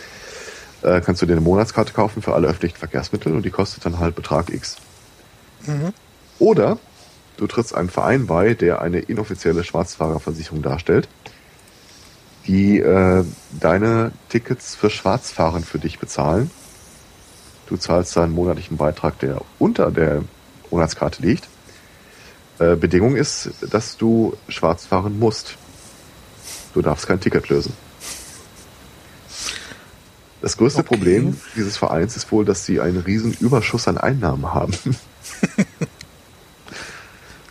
Äh, 0.81 1.01
kannst 1.01 1.21
du 1.21 1.25
dir 1.25 1.33
eine 1.33 1.41
Monatskarte 1.41 1.91
kaufen 1.91 2.21
für 2.21 2.35
alle 2.35 2.47
öffentlichen 2.47 2.77
Verkehrsmittel 2.77 3.35
und 3.35 3.43
die 3.43 3.51
kostet 3.51 3.83
dann 3.85 3.99
halt 3.99 4.15
Betrag 4.15 4.49
X. 4.49 4.77
Mhm. 5.65 5.91
Oder 6.39 6.79
du 7.35 7.47
trittst 7.47 7.75
einem 7.75 7.89
Verein 7.89 8.27
bei, 8.27 8.53
der 8.53 8.81
eine 8.81 8.99
inoffizielle 8.99 9.65
Schwarzfahrerversicherung 9.65 10.61
darstellt, 10.61 11.09
die 12.47 12.79
äh, 12.79 13.25
deine 13.59 14.13
Tickets 14.29 14.73
für 14.73 14.89
Schwarzfahren 14.89 15.65
für 15.65 15.79
dich 15.79 15.99
bezahlen 15.99 16.49
Du 17.67 17.77
zahlst 17.77 18.17
einen 18.17 18.33
monatlichen 18.33 18.77
Beitrag, 18.77 19.19
der 19.19 19.41
unter 19.59 19.91
der 19.91 20.23
Monatskarte 20.71 21.21
liegt. 21.21 21.47
Äh, 22.59 22.75
Bedingung 22.75 23.15
ist, 23.15 23.51
dass 23.69 23.97
du 23.97 24.35
schwarz 24.47 24.85
fahren 24.85 25.19
musst. 25.19 25.57
Du 26.73 26.81
darfst 26.81 27.07
kein 27.07 27.19
Ticket 27.19 27.49
lösen. 27.49 27.73
Das 30.41 30.55
größte 30.57 30.81
okay. 30.81 30.89
Problem 30.89 31.37
dieses 31.55 31.77
Vereins 31.77 32.15
ist 32.15 32.31
wohl, 32.31 32.45
dass 32.45 32.65
sie 32.65 32.79
einen 32.79 32.99
riesen 32.99 33.33
Überschuss 33.39 33.87
an 33.87 33.97
Einnahmen 33.97 34.53
haben. 34.53 34.73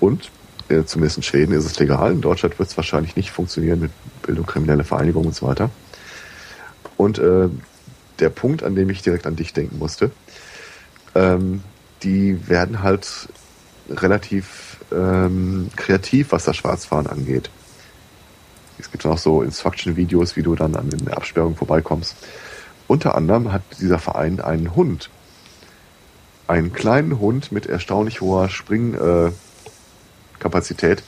Und, 0.00 0.30
äh, 0.68 0.84
zumindest 0.84 1.18
in 1.18 1.22
Schweden 1.22 1.52
ist 1.52 1.64
es 1.64 1.78
legal, 1.78 2.12
in 2.12 2.20
Deutschland 2.20 2.58
wird 2.58 2.68
es 2.68 2.76
wahrscheinlich 2.76 3.16
nicht 3.16 3.30
funktionieren 3.30 3.80
mit 3.80 3.90
Bildung 4.22 4.46
kriminelle 4.46 4.84
Vereinigung 4.84 5.26
und 5.26 5.34
so 5.34 5.46
weiter. 5.46 5.70
Und 6.96 7.18
äh, 7.18 7.48
der 8.18 8.30
Punkt, 8.30 8.62
an 8.62 8.74
dem 8.74 8.90
ich 8.90 9.02
direkt 9.02 9.26
an 9.26 9.36
dich 9.36 9.52
denken 9.52 9.78
musste. 9.78 10.10
Ähm, 11.14 11.62
die 12.02 12.48
werden 12.48 12.82
halt 12.82 13.28
relativ 13.88 14.78
ähm, 14.92 15.70
kreativ, 15.76 16.32
was 16.32 16.44
das 16.44 16.56
Schwarzfahren 16.56 17.06
angeht. 17.06 17.50
Es 18.78 18.90
gibt 18.90 19.06
auch 19.06 19.18
so 19.18 19.42
Instruction-Videos, 19.42 20.36
wie 20.36 20.42
du 20.42 20.54
dann 20.54 20.76
an 20.76 20.90
den 20.90 21.08
Absperrungen 21.08 21.56
vorbeikommst. 21.56 22.14
Unter 22.86 23.14
anderem 23.14 23.52
hat 23.52 23.62
dieser 23.80 23.98
Verein 23.98 24.40
einen 24.40 24.76
Hund. 24.76 25.10
Einen 26.46 26.72
kleinen 26.72 27.18
Hund 27.18 27.50
mit 27.52 27.66
erstaunlich 27.66 28.20
hoher 28.20 28.48
Springkapazität. 28.48 31.00
Äh, 31.00 31.02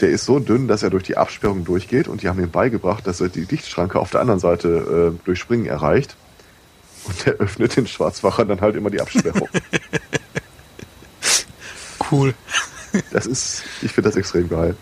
der 0.00 0.10
ist 0.10 0.24
so 0.24 0.38
dünn, 0.38 0.68
dass 0.68 0.82
er 0.82 0.90
durch 0.90 1.04
die 1.04 1.16
Absperrung 1.16 1.64
durchgeht 1.64 2.08
und 2.08 2.22
die 2.22 2.28
haben 2.28 2.40
ihm 2.40 2.50
beigebracht, 2.50 3.06
dass 3.06 3.20
er 3.20 3.28
die 3.28 3.46
Dichtschranke 3.46 3.98
auf 3.98 4.10
der 4.10 4.20
anderen 4.20 4.40
Seite 4.40 5.14
äh, 5.14 5.24
durch 5.24 5.38
Springen 5.38 5.66
erreicht. 5.66 6.16
Und 7.04 7.26
der 7.26 7.34
öffnet 7.34 7.76
den 7.76 7.86
Schwarzwacher 7.86 8.44
dann 8.44 8.60
halt 8.60 8.76
immer 8.76 8.90
die 8.90 9.00
Absperrung. 9.00 9.48
cool. 12.10 12.34
Das 13.12 13.26
ist, 13.26 13.64
ich 13.82 13.92
finde 13.92 14.08
das 14.08 14.16
extrem 14.16 14.48
geil. 14.48 14.76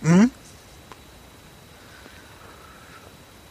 Mhm. 0.00 0.30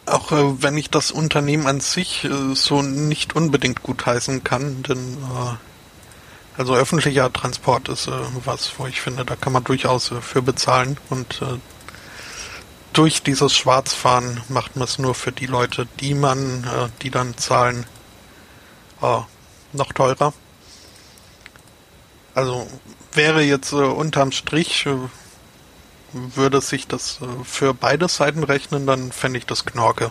Auch 0.06 0.31
äh, 0.31 0.64
wenn 0.64 0.77
ich 0.77 0.89
das 0.89 1.11
Unternehmen 1.11 1.68
an 1.68 1.81
sich 1.81 2.23
äh, 2.23 2.56
so 2.56 2.81
nicht 2.81 3.35
unbedingt 3.35 3.84
gutheißen 3.84 4.44
kann, 4.44 4.84
denn 4.84 4.98
äh, 4.98 5.56
also 6.57 6.73
öffentlicher 6.75 7.31
Transport 7.31 7.88
ist 7.89 8.07
äh, 8.07 8.11
was, 8.43 8.73
wo 8.77 8.88
ich 8.88 8.99
finde, 9.01 9.23
da 9.25 9.35
kann 9.35 9.53
man 9.53 9.63
durchaus 9.63 10.11
äh, 10.11 10.21
für 10.21 10.41
bezahlen 10.41 10.97
und 11.09 11.41
äh, 11.41 11.59
durch 12.93 13.21
dieses 13.21 13.55
Schwarzfahren 13.55 14.41
macht 14.49 14.75
man 14.75 14.85
es 14.85 14.97
nur 14.97 15.13
für 15.13 15.31
die 15.31 15.45
Leute, 15.45 15.88
die 15.99 16.15
man, 16.15 16.63
äh, 16.63 16.89
die 17.03 17.11
dann 17.11 17.38
zahlen, 17.38 17.85
äh, 19.03 19.19
noch 19.73 19.93
teurer. 19.93 20.34
Also 22.34 22.67
wäre 23.13 23.43
jetzt 23.43 23.71
äh, 23.71 23.75
unterm 23.75 24.31
Strich, 24.31 24.88
würde 26.11 26.61
sich 26.61 26.88
das 26.88 27.19
für 27.43 27.75
beide 27.75 28.07
Seiten 28.07 28.43
rechnen, 28.43 28.88
dann 28.88 29.11
fände 29.11 29.38
ich 29.38 29.45
das 29.45 29.65
Knorke. 29.65 30.09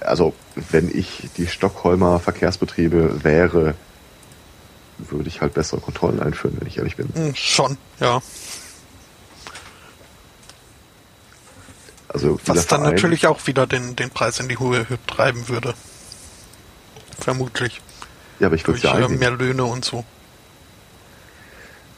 Also 0.00 0.34
wenn 0.70 0.96
ich 0.96 1.28
die 1.36 1.46
Stockholmer 1.46 2.20
Verkehrsbetriebe 2.20 3.24
wäre, 3.24 3.74
würde 4.98 5.28
ich 5.28 5.40
halt 5.40 5.54
bessere 5.54 5.80
Kontrollen 5.80 6.20
einführen, 6.20 6.56
wenn 6.58 6.68
ich 6.68 6.78
ehrlich 6.78 6.96
bin. 6.96 7.08
Hm, 7.14 7.34
schon, 7.34 7.76
ja. 8.00 8.20
Also 12.08 12.38
Was 12.46 12.66
dann 12.66 12.80
Verein, 12.80 12.94
natürlich 12.94 13.26
auch 13.26 13.46
wieder 13.46 13.66
den, 13.66 13.94
den 13.94 14.10
Preis 14.10 14.40
in 14.40 14.48
die 14.48 14.58
Höhe 14.58 14.86
treiben 15.06 15.48
würde. 15.48 15.74
Vermutlich. 17.18 17.82
Ja, 18.40 18.46
aber 18.46 18.56
ich 18.56 18.66
würde 18.66 18.80
ja 18.80 18.98
äh, 18.98 19.08
mehr 19.08 19.30
Löhne 19.30 19.64
und 19.64 19.84
so. 19.84 20.04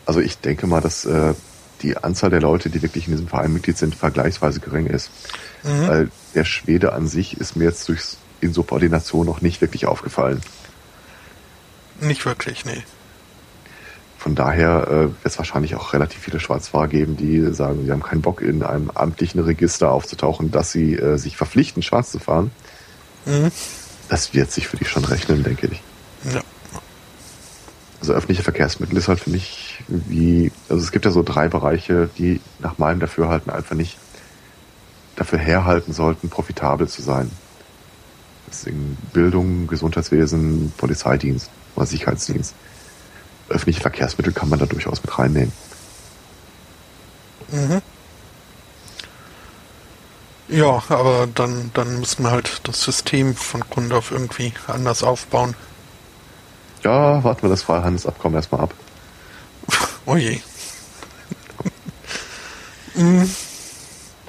Also 0.07 0.21
ich 0.21 0.39
denke 0.39 0.67
mal, 0.67 0.81
dass 0.81 1.05
äh, 1.05 1.35
die 1.83 1.97
Anzahl 1.97 2.31
der 2.31 2.41
Leute, 2.41 2.71
die 2.71 2.83
wirklich 2.83 3.07
in 3.07 3.13
diesem 3.13 3.29
Verein 3.29 3.53
Mitglied 3.53 3.79
sind, 3.79 3.95
vergleichsweise 3.95 4.61
gering 4.61 4.87
ist. 4.87 5.11
Mhm. 5.63 5.89
Weil 5.89 6.11
der 6.35 6.45
Schwede 6.45 6.93
an 6.93 7.07
sich 7.07 7.37
ist 7.39 7.57
mir 7.57 7.65
jetzt 7.65 7.89
durch 7.89 8.17
Insubordination 8.41 9.27
noch 9.27 9.41
nicht 9.41 9.61
wirklich 9.61 9.87
aufgefallen. 9.87 10.41
Nicht 12.01 12.25
wirklich, 12.25 12.65
nee. 12.65 12.83
von 14.17 14.35
daher 14.35 14.87
äh, 14.87 14.91
wird 14.91 15.15
es 15.25 15.39
wahrscheinlich 15.39 15.75
auch 15.75 15.93
relativ 15.93 16.21
viele 16.21 16.41
Schwarzfahrer 16.41 16.89
geben, 16.89 17.17
die 17.17 17.53
sagen, 17.53 17.85
sie 17.85 17.91
haben 17.91 18.03
keinen 18.03 18.23
Bock, 18.23 18.43
in 18.43 18.63
einem 18.63 18.91
amtlichen 18.91 19.41
Register 19.41 19.91
aufzutauchen, 19.91 20.51
dass 20.51 20.73
sie 20.73 20.95
äh, 20.95 21.17
sich 21.17 21.37
verpflichten, 21.37 21.83
schwarz 21.83 22.11
zu 22.11 22.19
fahren. 22.19 22.51
Mhm. 23.27 23.51
Das 24.09 24.35
wird 24.35 24.51
sich 24.51 24.67
für 24.67 24.77
die 24.77 24.85
schon 24.85 25.05
rechnen, 25.05 25.43
denke 25.43 25.69
ich. 25.69 25.83
Ja. 26.33 26.41
Also 28.01 28.15
öffentliche 28.15 28.43
Verkehrsmittel 28.43 28.97
ist 28.97 29.09
halt 29.09 29.21
für 29.21 29.31
mich 29.31 29.85
wie, 29.89 30.53
also 30.69 30.83
es 30.83 30.93
gibt 30.93 31.05
ja 31.05 31.11
so 31.11 31.23
drei 31.23 31.49
Bereiche, 31.49 32.09
die 32.19 32.41
nach 32.59 32.79
meinem 32.79 33.01
Dafürhalten 33.01 33.51
einfach 33.51 33.77
nicht 33.77 33.99
dafür 35.21 35.39
herhalten 35.39 35.93
sollten, 35.93 36.31
profitabel 36.31 36.89
zu 36.89 37.03
sein. 37.03 37.31
Deswegen 38.49 38.97
Bildung, 39.13 39.69
Gesundheitswesen, 39.69 40.73
Polizeidienst 40.77 41.51
oder 41.77 41.87
Sicherheitsdienst 41.87 42.55
öffentliche 43.51 43.81
Verkehrsmittel 43.81 44.33
kann 44.33 44.49
man 44.49 44.59
da 44.59 44.67
durchaus 44.67 45.03
mit 45.03 45.19
reinnehmen. 45.19 45.53
Mhm. 47.51 47.83
Ja, 50.49 50.83
aber 50.89 51.29
dann, 51.33 51.71
dann 51.75 52.01
müssen 52.01 52.25
wir 52.25 52.31
halt 52.31 52.61
das 52.65 52.83
System 52.83 53.35
von 53.37 53.61
Grund 53.61 53.93
auf 53.93 54.11
irgendwie 54.11 54.53
anders 54.67 55.03
aufbauen. 55.03 55.55
Ja, 56.83 57.23
warten 57.23 57.43
wir 57.43 57.51
das 57.51 57.63
Freihandelsabkommen 57.63 58.37
erstmal 58.37 58.63
ab. 58.63 58.75
oh 60.07 60.17
je. 60.17 60.41
mhm. 62.95 63.31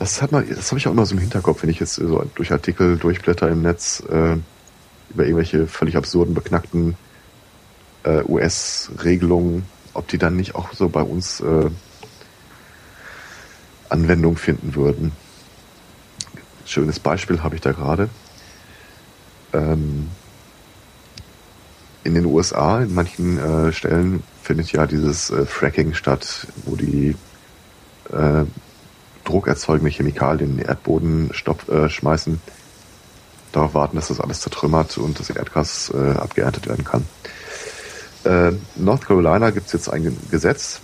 Das 0.01 0.19
hat 0.19 0.31
man, 0.31 0.49
das 0.49 0.71
habe 0.71 0.79
ich 0.79 0.87
auch 0.87 0.93
immer 0.93 1.05
so 1.05 1.13
im 1.13 1.21
Hinterkopf, 1.21 1.61
wenn 1.61 1.69
ich 1.69 1.79
jetzt 1.79 1.93
so 1.93 2.25
durch 2.33 2.51
Artikel 2.51 2.97
durchblätter 2.97 3.47
im 3.49 3.61
Netz 3.61 4.01
äh, 4.09 4.35
über 5.11 5.25
irgendwelche 5.25 5.67
völlig 5.67 5.95
absurden, 5.95 6.33
beknackten 6.33 6.97
äh, 8.01 8.23
US-Regelungen, 8.23 9.63
ob 9.93 10.07
die 10.07 10.17
dann 10.17 10.37
nicht 10.37 10.55
auch 10.55 10.73
so 10.73 10.89
bei 10.89 11.03
uns 11.03 11.39
äh, 11.41 11.69
Anwendung 13.89 14.37
finden 14.37 14.73
würden. 14.73 15.11
Schönes 16.65 16.99
Beispiel 16.99 17.43
habe 17.43 17.53
ich 17.53 17.61
da 17.61 17.71
gerade. 17.71 18.09
Ähm, 19.53 20.09
in 22.03 22.15
den 22.15 22.25
USA, 22.25 22.81
in 22.81 22.95
manchen 22.95 23.37
äh, 23.37 23.71
Stellen, 23.71 24.23
findet 24.41 24.71
ja 24.71 24.87
dieses 24.87 25.29
äh, 25.29 25.45
Fracking 25.45 25.93
statt, 25.93 26.47
wo 26.65 26.75
die 26.75 27.15
äh, 28.11 28.45
druckerzeugende 29.23 29.91
Chemikalien 29.91 30.51
in 30.51 30.57
den 30.57 30.65
Erdboden 30.65 31.29
stopp, 31.33 31.69
äh, 31.69 31.89
schmeißen, 31.89 32.41
darauf 33.51 33.73
warten, 33.73 33.95
dass 33.95 34.07
das 34.07 34.19
alles 34.19 34.41
zertrümmert 34.41 34.97
und 34.97 35.19
das 35.19 35.29
Erdgas 35.29 35.91
äh, 35.93 36.11
abgeerntet 36.11 36.67
werden 36.67 36.85
kann. 36.85 37.05
Äh, 38.23 38.53
North 38.75 39.05
Carolina 39.05 39.49
gibt 39.49 39.67
es 39.67 39.73
jetzt 39.73 39.89
ein 39.89 40.17
Gesetz, 40.29 40.79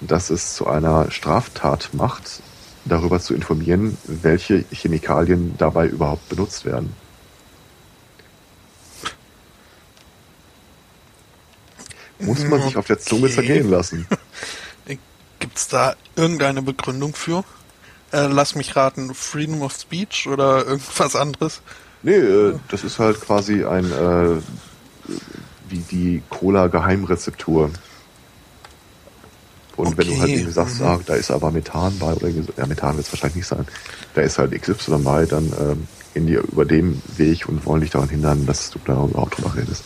das 0.00 0.30
es 0.30 0.54
zu 0.54 0.66
einer 0.66 1.10
Straftat 1.10 1.90
macht, 1.92 2.42
darüber 2.84 3.20
zu 3.20 3.34
informieren, 3.34 3.96
welche 4.04 4.64
Chemikalien 4.70 5.54
dabei 5.58 5.86
überhaupt 5.86 6.28
benutzt 6.28 6.64
werden. 6.64 6.94
Muss 12.20 12.44
man 12.44 12.62
sich 12.62 12.76
auf 12.76 12.86
der 12.86 12.98
Zunge 12.98 13.24
okay. 13.24 13.34
zergehen 13.34 13.68
lassen. 13.68 14.06
Gibt 15.38 15.58
es 15.58 15.68
da 15.68 15.94
irgendeine 16.16 16.62
Begründung 16.62 17.14
für? 17.14 17.44
Äh, 18.12 18.26
lass 18.26 18.54
mich 18.54 18.76
raten, 18.76 19.14
Freedom 19.14 19.62
of 19.62 19.72
Speech 19.74 20.28
oder 20.28 20.66
irgendwas 20.66 21.16
anderes? 21.16 21.60
Nee, 22.02 22.12
äh, 22.12 22.58
das 22.68 22.84
ist 22.84 22.98
halt 22.98 23.20
quasi 23.20 23.64
ein 23.64 23.90
äh, 23.90 24.40
wie 25.68 25.78
die 25.78 26.22
Cola-Geheimrezeptur. 26.30 27.70
Und 29.76 29.86
okay. 29.86 29.96
wenn 29.96 30.06
du 30.06 30.20
halt 30.20 30.30
irgendwie 30.30 30.52
sagst, 30.52 30.80
mhm. 30.80 30.86
ah, 30.86 31.00
da 31.04 31.14
ist 31.14 31.30
aber 31.30 31.50
Methan 31.50 31.98
bei, 31.98 32.12
oder 32.12 32.28
ja, 32.28 32.66
Methan 32.66 32.96
wird 32.96 33.06
es 33.06 33.12
wahrscheinlich 33.12 33.36
nicht 33.36 33.48
sein, 33.48 33.66
da 34.14 34.20
ist 34.20 34.38
halt 34.38 34.52
XY 34.52 34.98
bei, 34.98 35.26
dann 35.26 35.52
ähm, 35.58 35.88
gehen 36.12 36.26
die 36.26 36.34
über 36.34 36.64
dem 36.64 37.02
Weg 37.16 37.48
und 37.48 37.66
wollen 37.66 37.80
dich 37.80 37.90
daran 37.90 38.08
hindern, 38.08 38.46
dass 38.46 38.70
du 38.70 38.78
da 38.84 39.04
überhaupt 39.04 39.36
drüber 39.36 39.54
redest. 39.56 39.82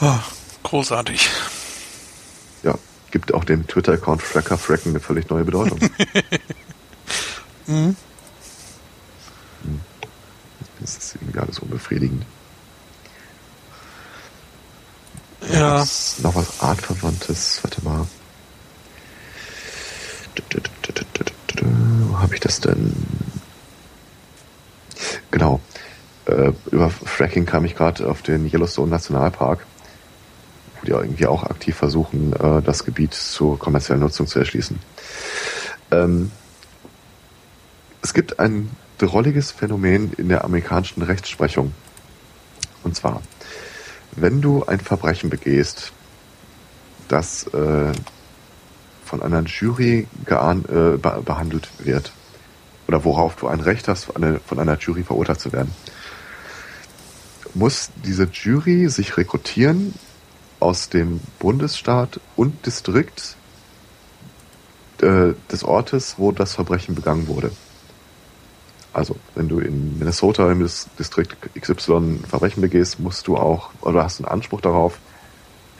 Oh, 0.00 0.18
großartig. 0.62 1.28
Ja, 3.14 3.20
gibt 3.20 3.32
auch 3.32 3.44
dem 3.44 3.66
Twitter-Account 3.66 4.22
Fracker 4.22 4.58
Fracken 4.58 4.90
eine 4.90 5.00
völlig 5.00 5.30
neue 5.30 5.44
Bedeutung. 5.44 5.78
mhm. 7.66 7.96
Hm. 9.62 9.80
Das 10.80 10.96
ist 10.96 11.14
irgendwie 11.14 11.38
alles 11.38 11.60
unbefriedigend. 11.60 12.24
Ja. 15.52 15.76
Was, 15.76 16.18
noch 16.20 16.34
was 16.34 16.60
Artverwandtes. 16.60 17.60
Warte 17.62 17.84
mal. 17.84 18.06
Wo 21.62 22.18
habe 22.18 22.34
ich 22.34 22.40
das 22.40 22.60
denn? 22.60 22.92
Genau. 25.30 25.60
Äh, 26.26 26.52
über 26.72 26.90
Fracking 26.90 27.46
kam 27.46 27.64
ich 27.64 27.76
gerade 27.76 28.08
auf 28.08 28.22
den 28.22 28.50
Yellowstone 28.50 28.90
Nationalpark, 28.90 29.66
die 30.84 30.92
irgendwie 30.92 31.26
auch 31.26 31.44
aktiv 31.44 31.76
versuchen, 31.76 32.32
äh, 32.32 32.62
das 32.62 32.84
Gebiet 32.84 33.14
zur 33.14 33.58
kommerziellen 33.58 34.00
Nutzung 34.00 34.26
zu 34.26 34.38
erschließen. 34.38 34.78
Ähm, 35.90 36.30
es 38.02 38.14
gibt 38.14 38.38
ein 38.38 38.70
drolliges 38.98 39.50
Phänomen 39.50 40.12
in 40.14 40.28
der 40.28 40.44
amerikanischen 40.44 41.02
Rechtsprechung. 41.02 41.72
Und 42.82 42.94
zwar, 42.94 43.22
wenn 44.12 44.40
du 44.40 44.64
ein 44.64 44.80
Verbrechen 44.80 45.30
begehst, 45.30 45.92
das 47.08 47.46
äh, 47.48 47.92
von 49.04 49.22
einer 49.22 49.42
Jury 49.42 50.06
geahn, 50.24 50.64
äh, 50.64 50.96
be 50.96 51.22
behandelt 51.24 51.68
wird, 51.78 52.12
oder 52.86 53.04
worauf 53.04 53.36
du 53.36 53.48
ein 53.48 53.60
Recht 53.60 53.88
hast, 53.88 54.14
eine, 54.16 54.40
von 54.40 54.58
einer 54.58 54.78
Jury 54.78 55.02
verurteilt 55.02 55.40
zu 55.40 55.52
werden, 55.52 55.72
muss 57.54 57.90
diese 58.04 58.24
Jury 58.24 58.88
sich 58.88 59.16
rekrutieren 59.16 59.94
aus 60.64 60.88
dem 60.88 61.20
Bundesstaat 61.38 62.20
und 62.36 62.64
Distrikt 62.64 63.36
äh, 65.02 65.34
des 65.52 65.62
Ortes, 65.62 66.14
wo 66.16 66.32
das 66.32 66.54
Verbrechen 66.54 66.94
begangen 66.94 67.28
wurde. 67.28 67.50
Also, 68.94 69.16
wenn 69.34 69.48
du 69.48 69.58
in 69.58 69.98
Minnesota 69.98 70.50
im 70.50 70.66
Distrikt 70.98 71.36
XY 71.54 72.20
Verbrechen 72.26 72.62
begehst, 72.62 72.98
musst 72.98 73.26
du 73.26 73.36
auch, 73.36 73.72
oder 73.82 74.04
hast 74.04 74.20
einen 74.20 74.28
Anspruch 74.28 74.62
darauf, 74.62 74.98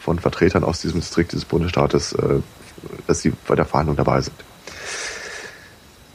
von 0.00 0.18
Vertretern 0.18 0.64
aus 0.64 0.82
diesem 0.82 1.00
Distrikt 1.00 1.32
dieses 1.32 1.46
Bundesstaates, 1.46 2.12
äh, 2.12 2.40
dass 3.06 3.20
sie 3.20 3.32
bei 3.48 3.54
der 3.54 3.64
Verhandlung 3.64 3.96
dabei 3.96 4.20
sind. 4.20 4.36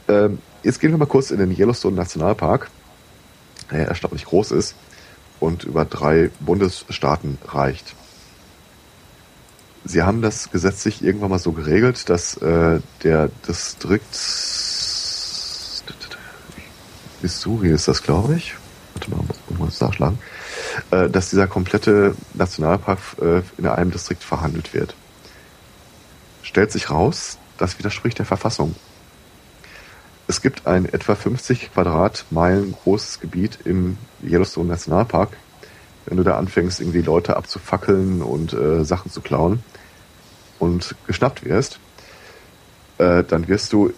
Ähm, 0.06 0.38
jetzt 0.62 0.78
gehen 0.78 0.92
wir 0.92 0.98
mal 0.98 1.06
kurz 1.06 1.32
in 1.32 1.38
den 1.38 1.50
Yellowstone 1.50 1.96
Nationalpark, 1.96 2.70
der 3.72 3.88
erstaunlich 3.88 4.26
groß 4.26 4.52
ist 4.52 4.76
und 5.40 5.64
über 5.64 5.84
drei 5.84 6.30
Bundesstaaten 6.38 7.38
reicht. 7.48 7.96
Sie 9.84 10.02
haben 10.02 10.20
das 10.22 10.50
gesetzlich 10.50 11.02
irgendwann 11.02 11.30
mal 11.30 11.38
so 11.38 11.52
geregelt, 11.52 12.08
dass 12.10 12.36
äh, 12.36 12.80
der 13.02 13.30
Distrikt 13.48 14.14
Missouri 17.22 17.70
ist 17.70 17.88
das, 17.88 18.02
glaube 18.02 18.34
ich. 18.34 18.54
Warte 18.94 19.10
mal, 19.10 19.20
muss 19.48 19.58
man 19.58 19.68
das 19.68 19.80
nachschlagen. 19.80 20.18
Äh, 20.90 21.08
dass 21.08 21.30
dieser 21.30 21.46
komplette 21.46 22.14
Nationalpark 22.34 22.98
äh, 23.20 23.42
in 23.58 23.66
einem 23.66 23.90
Distrikt 23.90 24.22
verhandelt 24.22 24.74
wird. 24.74 24.94
Stellt 26.42 26.72
sich 26.72 26.90
raus, 26.90 27.38
das 27.58 27.78
widerspricht 27.78 28.18
der 28.18 28.26
Verfassung. 28.26 28.74
Es 30.26 30.42
gibt 30.42 30.66
ein 30.66 30.86
etwa 30.86 31.14
50 31.14 31.72
Quadratmeilen 31.72 32.72
großes 32.72 33.20
Gebiet 33.20 33.58
im 33.64 33.98
Yellowstone 34.22 34.68
Nationalpark. 34.68 35.36
Wenn 36.06 36.16
du 36.16 36.22
da 36.22 36.38
anfängst, 36.38 36.80
irgendwie 36.80 37.02
Leute 37.02 37.36
abzufackeln 37.36 38.22
und 38.22 38.52
äh, 38.52 38.84
Sachen 38.84 39.10
zu 39.10 39.20
klauen 39.20 39.62
und 40.60 40.94
geschnappt 41.08 41.44
wirst, 41.44 41.80
äh, 42.98 43.24
dann 43.24 43.48
wirst 43.48 43.72
du 43.72 43.92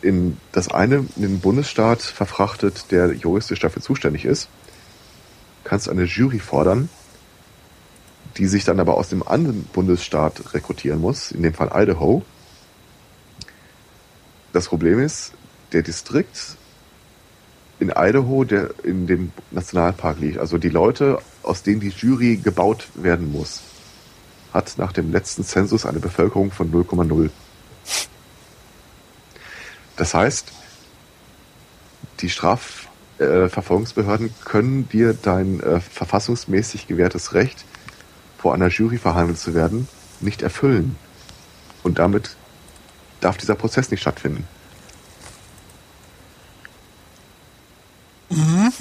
in 0.00 0.38
das 0.52 0.70
eine 0.70 1.06
in 1.16 1.22
den 1.22 1.40
Bundesstaat 1.40 2.00
verfrachtet, 2.00 2.90
der 2.90 3.12
juristisch 3.12 3.60
dafür 3.60 3.82
zuständig 3.82 4.24
ist, 4.24 4.48
kannst 5.64 5.88
eine 5.88 6.04
Jury 6.04 6.38
fordern, 6.38 6.88
die 8.36 8.46
sich 8.46 8.64
dann 8.64 8.80
aber 8.80 8.94
aus 8.94 9.08
dem 9.08 9.26
anderen 9.26 9.64
Bundesstaat 9.64 10.54
rekrutieren 10.54 11.00
muss, 11.00 11.32
in 11.32 11.42
dem 11.42 11.54
Fall 11.54 11.70
Idaho. 11.74 12.24
Das 14.52 14.68
Problem 14.68 15.00
ist, 15.00 15.32
der 15.72 15.82
Distrikt 15.82 16.56
in 17.78 17.92
Idaho, 17.94 18.44
der 18.44 18.70
in 18.84 19.06
dem 19.06 19.32
Nationalpark 19.50 20.20
liegt, 20.20 20.38
also 20.38 20.56
die 20.56 20.68
Leute, 20.68 21.18
aus 21.42 21.62
denen 21.62 21.80
die 21.80 21.90
Jury 21.90 22.36
gebaut 22.36 22.88
werden 22.94 23.30
muss, 23.32 23.62
hat 24.56 24.78
nach 24.78 24.92
dem 24.92 25.12
letzten 25.12 25.44
Zensus 25.44 25.84
eine 25.86 26.00
Bevölkerung 26.00 26.50
von 26.50 26.72
0,0. 26.72 27.30
Das 29.96 30.14
heißt, 30.14 30.50
die 32.20 32.30
Strafverfolgungsbehörden 32.30 34.28
äh, 34.28 34.30
können 34.44 34.88
dir 34.88 35.12
dein 35.14 35.60
äh, 35.60 35.80
verfassungsmäßig 35.80 36.88
gewährtes 36.88 37.34
Recht, 37.34 37.66
vor 38.38 38.54
einer 38.54 38.68
Jury 38.68 38.96
verhandelt 38.98 39.38
zu 39.38 39.54
werden, 39.54 39.88
nicht 40.20 40.40
erfüllen. 40.42 40.96
Und 41.82 41.98
damit 41.98 42.36
darf 43.20 43.36
dieser 43.36 43.54
Prozess 43.54 43.90
nicht 43.90 44.00
stattfinden. 44.00 44.48
Mhm. 48.30 48.72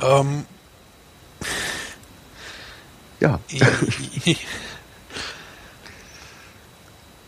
Ähm. 0.00 0.46
Ja. 3.20 3.40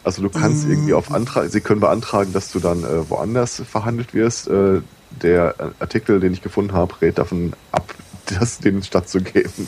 also 0.04 0.22
du 0.22 0.30
kannst 0.30 0.64
mhm. 0.64 0.70
irgendwie 0.72 0.94
auf 0.94 1.10
Antrag, 1.12 1.50
sie 1.50 1.60
können 1.60 1.80
beantragen, 1.80 2.32
dass 2.32 2.52
du 2.52 2.60
dann 2.60 2.84
äh, 2.84 3.08
woanders 3.10 3.62
verhandelt 3.68 4.14
wirst. 4.14 4.48
Äh, 4.48 4.82
der 5.10 5.56
Artikel, 5.80 6.20
den 6.20 6.32
ich 6.32 6.40
gefunden 6.40 6.72
habe, 6.72 7.00
rät 7.02 7.18
davon 7.18 7.52
ab, 7.72 7.94
das 8.38 8.58
denen 8.58 8.82
stattzugeben. 8.82 9.66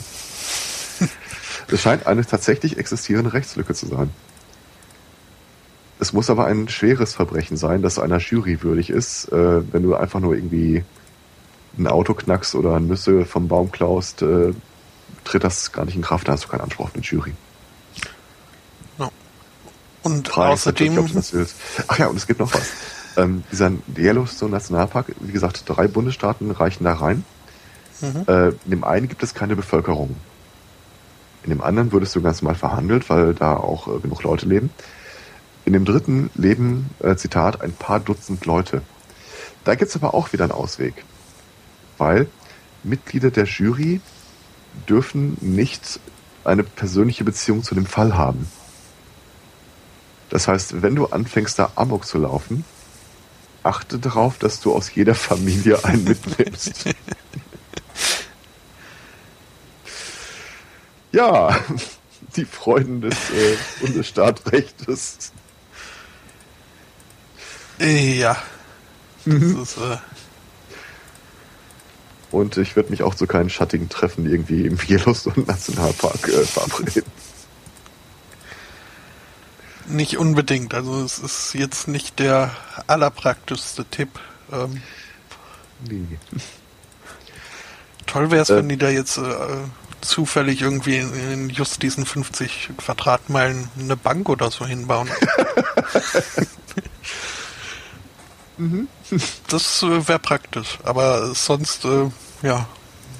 Es 1.67 1.81
scheint 1.81 2.07
eine 2.07 2.25
tatsächlich 2.25 2.77
existierende 2.77 3.33
Rechtslücke 3.33 3.73
zu 3.73 3.87
sein. 3.87 4.09
Es 5.99 6.13
muss 6.13 6.29
aber 6.29 6.45
ein 6.45 6.67
schweres 6.67 7.13
Verbrechen 7.13 7.55
sein, 7.55 7.81
das 7.81 7.99
einer 7.99 8.17
Jury 8.17 8.61
würdig 8.61 8.89
ist. 8.89 9.31
Äh, 9.31 9.61
wenn 9.71 9.83
du 9.83 9.95
einfach 9.95 10.19
nur 10.19 10.35
irgendwie 10.35 10.83
ein 11.77 11.87
Auto 11.87 12.13
knackst 12.13 12.55
oder 12.55 12.79
Nüsse 12.79 13.25
vom 13.25 13.47
Baum 13.47 13.71
klaust, 13.71 14.21
äh, 14.21 14.53
tritt 15.23 15.43
das 15.43 15.71
gar 15.71 15.85
nicht 15.85 15.95
in 15.95 16.01
Kraft, 16.01 16.27
da 16.27 16.33
hast 16.33 16.45
du 16.45 16.47
keinen 16.47 16.61
Anspruch 16.61 16.85
auf 16.85 16.93
eine 16.93 17.03
Jury. 17.03 17.33
No. 18.97 19.11
Und 20.03 20.27
Frage 20.27 20.53
außerdem... 20.53 20.97
Ob 20.97 21.13
das 21.13 21.33
willst. 21.33 21.55
Ach 21.87 21.97
ja, 21.97 22.07
und 22.07 22.17
es 22.17 22.27
gibt 22.27 22.39
noch 22.39 22.53
was. 22.53 22.71
Ähm, 23.15 23.43
dieser 23.51 23.71
Yellowstone 23.95 24.49
Nationalpark, 24.51 25.13
wie 25.19 25.31
gesagt, 25.31 25.65
drei 25.67 25.87
Bundesstaaten 25.87 26.49
reichen 26.49 26.83
da 26.83 26.93
rein. 26.93 27.23
Mhm. 28.01 28.25
Äh, 28.27 28.47
in 28.47 28.71
dem 28.71 28.83
einen 28.83 29.07
gibt 29.07 29.21
es 29.21 29.35
keine 29.35 29.55
Bevölkerung. 29.55 30.15
In 31.43 31.49
dem 31.49 31.61
anderen 31.61 31.91
würdest 31.91 32.15
du 32.15 32.21
ganz 32.21 32.41
mal 32.41 32.55
verhandelt, 32.55 33.09
weil 33.09 33.33
da 33.33 33.55
auch 33.55 33.87
äh, 33.87 33.99
genug 33.99 34.23
Leute 34.23 34.47
leben. 34.47 34.71
In 35.65 35.73
dem 35.73 35.85
dritten 35.85 36.29
leben, 36.35 36.89
äh, 36.99 37.15
Zitat, 37.15 37.61
ein 37.61 37.73
paar 37.73 37.99
Dutzend 37.99 38.45
Leute. 38.45 38.81
Da 39.63 39.75
gibt's 39.75 39.95
aber 39.95 40.13
auch 40.13 40.33
wieder 40.33 40.45
einen 40.45 40.51
Ausweg. 40.51 41.05
Weil 41.97 42.27
Mitglieder 42.83 43.31
der 43.31 43.45
Jury 43.45 44.01
dürfen 44.87 45.37
nicht 45.41 45.99
eine 46.43 46.63
persönliche 46.63 47.23
Beziehung 47.23 47.63
zu 47.63 47.75
dem 47.75 47.85
Fall 47.85 48.15
haben. 48.15 48.47
Das 50.29 50.47
heißt, 50.47 50.81
wenn 50.81 50.95
du 50.95 51.05
anfängst, 51.05 51.59
da 51.59 51.71
Amok 51.75 52.05
zu 52.05 52.17
laufen, 52.17 52.65
achte 53.61 53.99
darauf, 53.99 54.37
dass 54.37 54.59
du 54.59 54.73
aus 54.73 54.93
jeder 54.93 55.15
Familie 55.15 55.83
einen 55.85 56.03
mitnimmst. 56.05 56.85
ja, 61.11 61.57
die 62.35 62.45
Freuden 62.45 63.01
des 63.01 63.29
äh, 63.29 63.57
Bundesstaatrechts. 63.81 65.31
Ja. 67.79 68.37
Mhm. 69.25 69.61
Ist, 69.61 69.77
äh 69.77 69.97
und 72.33 72.57
ich 72.57 72.75
werde 72.75 72.89
mich 72.89 73.03
auch 73.03 73.15
zu 73.15 73.27
keinen 73.27 73.49
schattigen 73.49 73.89
Treffen 73.89 74.25
irgendwie 74.29 74.65
im 74.65 74.77
Yellowstone 74.87 75.45
Nationalpark 75.45 76.27
äh, 76.27 76.43
verabreden. 76.45 77.11
Nicht 79.87 80.17
unbedingt. 80.17 80.73
Also 80.73 81.03
es 81.03 81.19
ist 81.19 81.53
jetzt 81.53 81.87
nicht 81.87 82.19
der 82.19 82.51
allerpraktischste 82.87 83.85
Tipp. 83.85 84.19
Ähm, 84.51 84.81
nee. 85.87 86.17
Toll 88.07 88.31
wäre 88.31 88.41
es, 88.41 88.49
äh, 88.49 88.57
wenn 88.57 88.69
die 88.69 88.77
da 88.77 88.89
jetzt 88.89 89.17
äh, 89.17 89.21
zufällig 90.01 90.61
irgendwie 90.61 90.97
in, 90.97 91.13
in, 91.13 91.49
just 91.49 91.83
diesen 91.83 92.05
50 92.05 92.71
Quadratmeilen 92.77 93.69
eine 93.79 93.95
Bank 93.95 94.27
oder 94.29 94.49
so 94.49 94.65
hinbauen. 94.65 95.09
mhm. 98.63 98.87
Das 99.47 99.83
äh, 99.83 100.07
wäre 100.07 100.19
praktisch. 100.19 100.79
Aber 100.83 101.33
sonst, 101.35 101.85
äh, 101.85 102.09
ja, 102.41 102.67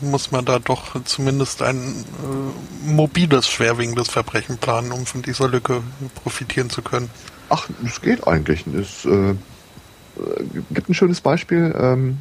muss 0.02 0.32
man 0.32 0.45
da 0.45 0.60
doch 0.60 1.02
zumindest 1.06 1.61
ein 1.61 1.78
äh, 1.78 2.90
mobiles, 2.90 3.48
schwerwiegendes 3.48 4.10
Verbrechen 4.10 4.57
planen, 4.57 4.91
um 4.91 5.06
von 5.06 5.22
dieser 5.22 5.48
Lücke 5.48 5.82
profitieren 6.24 6.70
zu 6.70 6.82
können. 6.82 7.10
Ach, 7.49 7.68
es 7.86 8.02
geht 8.02 8.28
eigentlich. 8.28 8.65
Es 8.68 9.06
äh, 9.06 9.36
gibt 10.72 10.90
ein 10.90 10.94
schönes 10.94 11.22
Beispiel. 11.22 11.74
Ähm, 11.78 12.18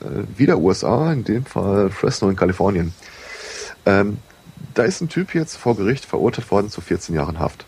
äh, 0.00 0.38
wieder 0.38 0.58
USA, 0.58 1.12
in 1.12 1.24
dem 1.24 1.44
Fall 1.44 1.90
Fresno 1.90 2.28
in 2.28 2.36
Kalifornien. 2.36 2.94
Ähm, 3.86 4.18
da 4.74 4.82
ist 4.82 5.00
ein 5.00 5.08
Typ 5.08 5.34
jetzt 5.34 5.56
vor 5.56 5.76
Gericht 5.76 6.04
verurteilt 6.04 6.50
worden 6.50 6.70
zu 6.70 6.80
14 6.80 7.14
Jahren 7.14 7.38
Haft. 7.38 7.64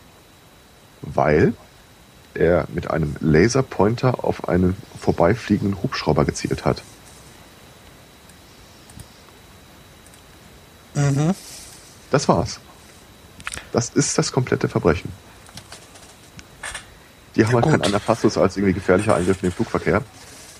Weil 1.01 1.53
er 2.37 2.67
mit 2.73 2.89
einem 2.89 3.15
Laserpointer 3.19 4.23
auf 4.23 4.47
einen 4.47 4.75
vorbeifliegenden 4.99 5.81
Hubschrauber 5.81 6.25
gezielt 6.25 6.65
hat. 6.65 6.83
Mhm. 10.95 11.35
Das 12.11 12.27
war's. 12.27 12.59
Das 13.71 13.89
ist 13.89 14.17
das 14.17 14.31
komplette 14.31 14.69
Verbrechen. 14.69 15.11
Die 17.35 17.45
haben 17.45 17.51
ja, 17.51 17.61
halt 17.61 17.71
keinen 17.71 17.81
anderen 17.83 18.03
Passus 18.03 18.37
als 18.37 18.57
irgendwie 18.57 18.73
gefährlicher 18.73 19.15
Eingriff 19.15 19.43
in 19.43 19.49
den 19.49 19.51
Flugverkehr. 19.51 20.01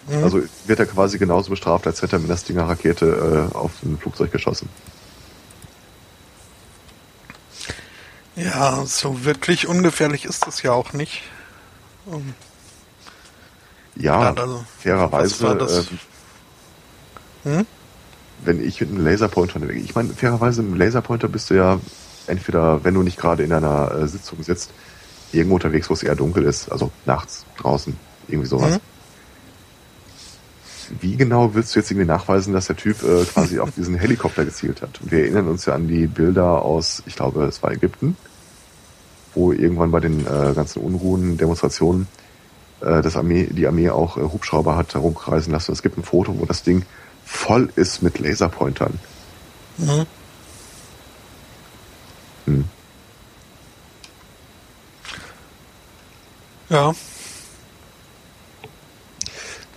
Mhm. 0.07 0.23
Also 0.23 0.41
wird 0.65 0.79
er 0.79 0.85
quasi 0.85 1.17
genauso 1.17 1.49
bestraft, 1.49 1.87
als 1.87 2.01
hätte 2.01 2.17
er 2.17 2.19
mit 2.19 2.29
einer 2.29 2.37
Stinger-Rakete 2.37 3.49
äh, 3.51 3.55
auf 3.55 3.71
ein 3.83 3.97
Flugzeug 3.97 4.31
geschossen. 4.31 4.69
Ja, 8.35 8.85
so 8.85 9.25
wirklich 9.25 9.67
ungefährlich 9.67 10.25
ist 10.25 10.45
das 10.45 10.61
ja 10.61 10.71
auch 10.71 10.93
nicht. 10.93 11.23
Um, 12.09 12.33
ja, 13.95 14.33
also, 14.33 14.65
fairerweise. 14.79 15.87
Ähm, 17.45 17.57
hm? 17.57 17.65
wenn 18.43 18.63
ich 18.63 18.79
mit 18.81 18.89
einem 18.89 19.05
Laserpointer, 19.05 19.61
ich 19.69 19.95
meine, 19.95 20.09
fairerweise 20.09 20.61
mit 20.61 20.71
einem 20.71 20.79
Laserpointer 20.81 21.27
bist 21.27 21.49
du 21.49 21.55
ja 21.55 21.79
entweder, 22.27 22.83
wenn 22.83 22.93
du 22.93 23.03
nicht 23.03 23.17
gerade 23.17 23.43
in 23.43 23.51
einer 23.51 23.91
äh, 23.91 24.07
Sitzung 24.07 24.43
sitzt, 24.43 24.71
irgendwo 25.31 25.55
unterwegs, 25.55 25.89
wo 25.89 25.93
es 25.93 26.03
eher 26.03 26.15
dunkel 26.15 26.43
ist, 26.43 26.71
also 26.71 26.91
nachts, 27.05 27.45
draußen, 27.57 27.97
irgendwie 28.27 28.47
sowas. 28.47 28.75
Mhm. 28.75 28.79
Wie 31.01 31.17
genau 31.17 31.53
willst 31.53 31.75
du 31.75 31.79
jetzt 31.79 31.91
irgendwie 31.91 32.07
nachweisen, 32.07 32.53
dass 32.53 32.67
der 32.67 32.77
Typ 32.77 33.03
äh, 33.03 33.25
quasi 33.25 33.59
auf 33.59 33.71
diesen 33.71 33.95
Helikopter 33.95 34.45
gezielt 34.45 34.81
hat? 34.81 35.01
Und 35.01 35.11
wir 35.11 35.19
erinnern 35.19 35.49
uns 35.49 35.65
ja 35.65 35.73
an 35.73 35.87
die 35.87 36.07
Bilder 36.07 36.61
aus, 36.61 37.03
ich 37.05 37.15
glaube, 37.15 37.43
es 37.45 37.61
war 37.61 37.71
Ägypten, 37.71 38.15
wo 39.37 39.51
irgendwann 39.51 39.91
bei 39.91 39.99
den 39.99 40.21
äh, 40.21 40.53
ganzen 40.53 40.81
Unruhen, 40.81 41.37
Demonstrationen, 41.37 42.07
äh, 42.81 43.01
das 43.01 43.15
Armee, 43.15 43.45
die 43.45 43.67
Armee 43.67 43.89
auch 43.89 44.17
äh, 44.17 44.21
Hubschrauber 44.21 44.75
hat 44.75 44.93
herumkreisen 44.95 45.53
lassen. 45.53 45.71
Es 45.71 45.83
gibt 45.83 45.97
ein 45.97 46.03
Foto, 46.03 46.39
wo 46.39 46.45
das 46.45 46.63
Ding 46.63 46.85
voll 47.23 47.69
ist 47.75 48.01
mit 48.01 48.19
Laserpointern. 48.19 48.99
Mhm. 49.77 50.05
Hm. 52.45 52.65
Ja. 56.69 56.93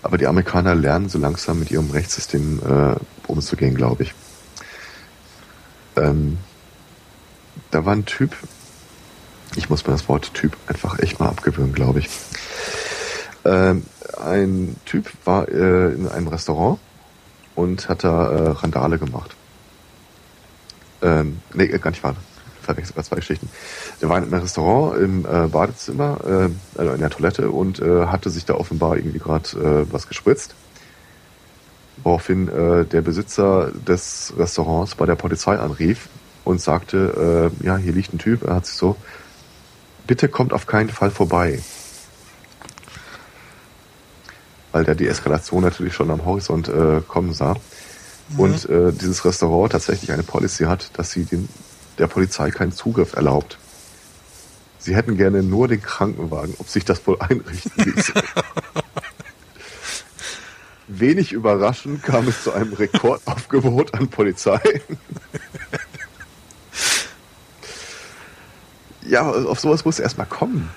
Aber 0.02 0.16
die 0.16 0.26
Amerikaner 0.26 0.74
lernen 0.74 1.08
so 1.08 1.18
langsam 1.18 1.58
mit 1.58 1.70
ihrem 1.70 1.90
Rechtssystem 1.90 2.60
äh, 2.66 2.96
umzugehen, 3.26 3.74
glaube 3.74 4.04
ich. 4.04 4.14
Ähm, 5.96 6.38
da 7.70 7.84
war 7.84 7.92
ein 7.92 8.06
Typ, 8.06 8.34
ich 9.56 9.68
muss 9.68 9.86
mir 9.86 9.93
das 9.93 10.09
Wort 10.09 10.32
Typ 10.35 10.56
einfach 10.66 10.98
echt 10.98 11.20
mal 11.20 11.28
abgewöhnen, 11.28 11.72
glaube 11.72 12.01
ich. 12.01 12.09
Ähm, 13.44 13.85
ein 14.22 14.77
Typ 14.85 15.10
war 15.24 15.48
äh, 15.48 15.93
in 15.93 16.09
einem 16.09 16.28
Restaurant 16.28 16.78
und 17.55 17.89
hat 17.89 18.05
da 18.05 18.31
äh, 18.31 18.48
Randale 18.51 18.98
gemacht. 18.98 19.35
Ähm, 21.02 21.40
nee, 21.55 21.66
gar 21.66 21.90
nicht 21.90 22.02
wahr. 22.02 22.16
Verwechselt 22.62 22.94
gerade 22.94 23.09
zwei 23.09 23.16
Geschichten. 23.16 23.48
Der 24.01 24.09
war 24.09 24.18
in 24.18 24.24
einem 24.24 24.35
Restaurant 24.35 25.01
im 25.02 25.24
äh, 25.24 25.48
Badezimmer, 25.48 26.18
äh, 26.24 26.78
also 26.78 26.93
in 26.93 27.01
der 27.01 27.10
Toilette 27.10 27.51
und 27.51 27.81
äh, 27.81 28.06
hatte 28.06 28.31
sich 28.31 28.44
da 28.44 28.55
offenbar 28.55 28.97
irgendwie 28.97 29.18
gerade 29.18 29.48
äh, 29.59 29.93
was 29.93 30.06
gespritzt. 30.06 30.55
Woraufhin 32.02 32.48
äh, 32.48 32.85
der 32.85 33.01
Besitzer 33.02 33.72
des 33.72 34.32
Restaurants 34.39 34.94
bei 34.94 35.06
der 35.06 35.16
Polizei 35.16 35.59
anrief 35.59 36.09
und 36.44 36.60
sagte, 36.60 37.51
äh, 37.62 37.66
ja, 37.66 37.77
hier 37.77 37.93
liegt 37.93 38.12
ein 38.14 38.18
Typ, 38.18 38.44
er 38.44 38.56
hat 38.56 38.66
sich 38.66 38.77
so, 38.77 38.97
bitte 40.10 40.28
kommt 40.28 40.52
auf 40.52 40.66
keinen 40.66 40.88
Fall 40.88 41.12
vorbei 41.12 41.60
weil 44.72 44.84
der 44.84 44.96
die 44.96 45.06
Eskalation 45.06 45.62
natürlich 45.62 45.94
schon 45.94 46.10
am 46.10 46.24
Horizont 46.24 46.68
äh, 46.68 47.00
kommen 47.06 47.32
sah. 47.32 47.54
Mhm. 48.30 48.40
Und 48.40 48.68
äh, 48.68 48.92
dieses 48.92 49.24
Restaurant 49.24 49.72
tatsächlich 49.72 50.12
eine 50.12 50.22
Policy 50.22 50.64
hat, 50.64 50.90
dass 50.98 51.10
sie 51.12 51.24
den, 51.24 51.48
der 51.98 52.06
Polizei 52.06 52.50
keinen 52.50 52.72
Zugriff 52.72 53.14
erlaubt. 53.14 53.58
Sie 54.78 54.96
hätten 54.96 55.16
gerne 55.16 55.42
nur 55.42 55.68
den 55.68 55.82
Krankenwagen, 55.82 56.54
ob 56.58 56.68
sich 56.68 56.84
das 56.84 57.06
wohl 57.06 57.16
einrichten 57.20 57.72
ließ. 57.76 58.12
Wenig 60.88 61.32
überraschend 61.32 62.02
kam 62.02 62.26
es 62.26 62.42
zu 62.44 62.52
einem 62.52 62.72
Rekordaufgebot 62.72 63.94
an 63.94 64.08
Polizei. 64.08 64.60
Ja, 69.10 69.28
auf 69.28 69.58
sowas 69.58 69.84
muss 69.84 69.98
erstmal 69.98 70.26
kommen. 70.26 70.70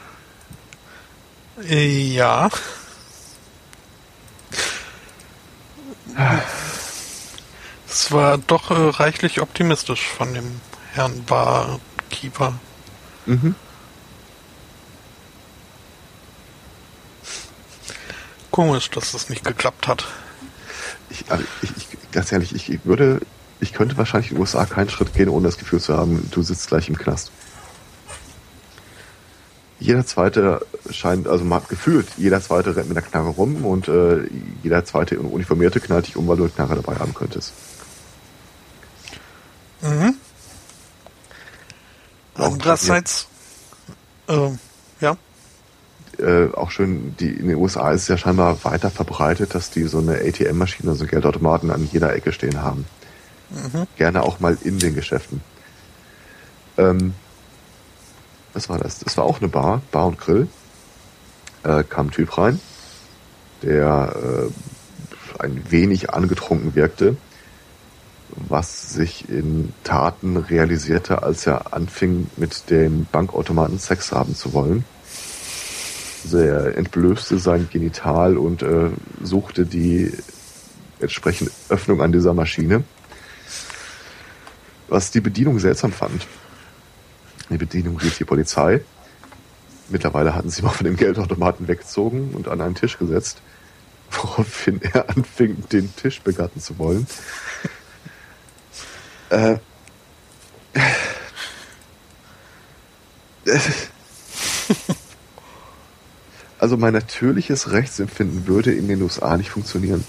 Ja. 1.70 2.50
Es 7.88 8.12
war 8.12 8.40
doch 8.40 8.72
äh, 8.72 8.74
reichlich 8.74 9.40
optimistisch 9.40 10.08
von 10.08 10.34
dem 10.34 10.62
Herrn 10.94 11.24
Barkeeper. 11.26 12.56
Mhm. 13.28 13.54
Komisch, 18.50 18.90
dass 18.90 19.12
das 19.12 19.30
nicht 19.30 19.46
geklappt 19.46 19.88
hat. 19.88 20.08
Ich, 21.12 21.32
also 21.32 21.44
ich, 21.62 21.70
ich, 21.78 22.12
ganz 22.12 22.32
ehrlich, 22.32 22.56
ich, 22.56 22.72
ich 22.72 22.84
würde, 22.84 23.22
ich 23.60 23.74
könnte 23.74 23.96
wahrscheinlich 23.98 24.32
in 24.32 24.38
den 24.38 24.42
USA 24.42 24.66
keinen 24.66 24.90
Schritt 24.90 25.14
gehen, 25.14 25.30
ohne 25.30 25.46
das 25.46 25.60
Gefühl 25.60 25.80
zu 25.80 25.96
haben, 25.96 26.30
du 26.32 26.42
sitzt 26.42 26.68
gleich 26.68 26.90
im 26.90 26.98
Knast. 26.98 27.32
Jeder 29.84 30.06
zweite 30.06 30.66
scheint, 30.92 31.28
also 31.28 31.44
man 31.44 31.62
hat 31.62 31.68
gefühlt, 31.68 32.08
jeder 32.16 32.42
zweite 32.42 32.74
rennt 32.74 32.88
mit 32.88 32.98
einer 32.98 33.06
Knarre 33.06 33.28
rum 33.32 33.66
und 33.66 33.90
äh, 33.90 34.30
jeder 34.64 34.86
zweite 34.86 35.20
Uniformierte 35.20 35.82
knallt 35.82 36.08
dich 36.08 36.16
um, 36.16 36.26
weil 36.26 36.38
du 36.38 36.44
eine 36.44 36.54
Knarre 36.54 36.76
dabei 36.76 36.96
haben 36.96 37.14
könntest. 37.14 37.52
Mhm. 39.82 40.16
Andererseits, 42.36 43.28
äh, 44.30 44.52
ja. 45.02 45.18
Äh, 46.18 46.54
auch 46.54 46.72
schön, 46.72 47.18
die, 47.20 47.32
in 47.32 47.50
den 47.50 47.58
USA 47.58 47.92
ist 47.92 48.04
es 48.04 48.08
ja 48.08 48.18
scheinbar 48.18 48.64
weiter 48.64 48.90
verbreitet, 48.90 49.54
dass 49.54 49.70
die 49.70 49.84
so 49.84 49.98
eine 49.98 50.14
ATM-Maschine, 50.14 50.92
also 50.92 51.06
Geldautomaten 51.06 51.72
an 51.72 51.90
jeder 51.92 52.16
Ecke 52.16 52.32
stehen 52.32 52.62
haben. 52.62 52.86
Mhm. 53.50 53.86
Gerne 53.98 54.24
auch 54.24 54.40
mal 54.40 54.58
in 54.62 54.80
den 54.80 54.96
Geschäften. 54.96 55.42
Ähm, 56.78 57.16
was 58.54 58.70
war 58.70 58.78
das? 58.78 59.00
Das 59.00 59.18
war 59.18 59.26
auch 59.26 59.40
eine 59.40 59.50
Bar, 59.50 59.82
Bar 59.92 60.08
und 60.08 60.20
Grill. 60.20 60.48
Äh, 61.64 61.84
kam 61.84 62.08
ein 62.08 62.12
Typ 62.12 62.38
rein, 62.38 62.60
der 63.62 64.16
äh, 64.16 65.42
ein 65.42 65.64
wenig 65.70 66.12
angetrunken 66.12 66.76
wirkte, 66.76 67.16
was 68.36 68.90
sich 68.90 69.30
in 69.30 69.74
Taten 69.84 70.38
realisierte, 70.38 71.24
als 71.24 71.48
er 71.48 71.74
anfing, 71.74 72.30
mit 72.38 72.70
dem 72.70 73.06
Bankautomaten 73.12 73.80
Sex 73.80 74.12
haben 74.12 74.36
zu 74.36 74.54
wollen. 74.54 74.86
Also 76.24 76.38
er 76.38 76.78
entblößte 76.78 77.38
sein 77.38 77.68
Genital 77.72 78.38
und 78.38 78.62
äh, 78.62 78.90
suchte 79.22 79.66
die 79.66 80.12
entsprechende 81.00 81.52
Öffnung 81.70 82.02
an 82.02 82.12
dieser 82.12 82.34
Maschine, 82.34 82.84
was 84.88 85.12
die 85.12 85.22
Bedienung 85.22 85.60
seltsam 85.60 85.92
fand. 85.92 86.26
Die 87.54 87.60
Bedienung 87.60 87.98
rief 87.98 88.18
die 88.18 88.26
Polizei. 88.26 88.82
Mittlerweile 89.90 90.34
hatten 90.34 90.50
sie 90.50 90.64
mal 90.64 90.72
von 90.72 90.86
dem 90.86 90.96
Geldautomaten 90.98 91.68
weggezogen 91.68 92.32
und 92.34 92.48
an 92.48 92.62
einen 92.62 92.74
Tisch 92.74 92.98
gesetzt, 92.98 93.44
woraufhin 94.12 94.82
er 94.82 95.08
anfing, 95.10 95.64
den 95.72 95.96
Tisch 95.96 96.20
begatten 96.22 96.60
zu 96.60 96.80
wollen. 96.80 97.06
äh, 99.30 99.58
also 106.58 106.76
mein 106.78 106.94
natürliches 106.94 107.72
Rechtsempfinden 107.72 108.48
würde 108.48 108.74
in 108.74 108.88
den 108.88 109.00
USA 109.04 109.38
nicht 109.38 109.52
funktionieren. 109.52 110.04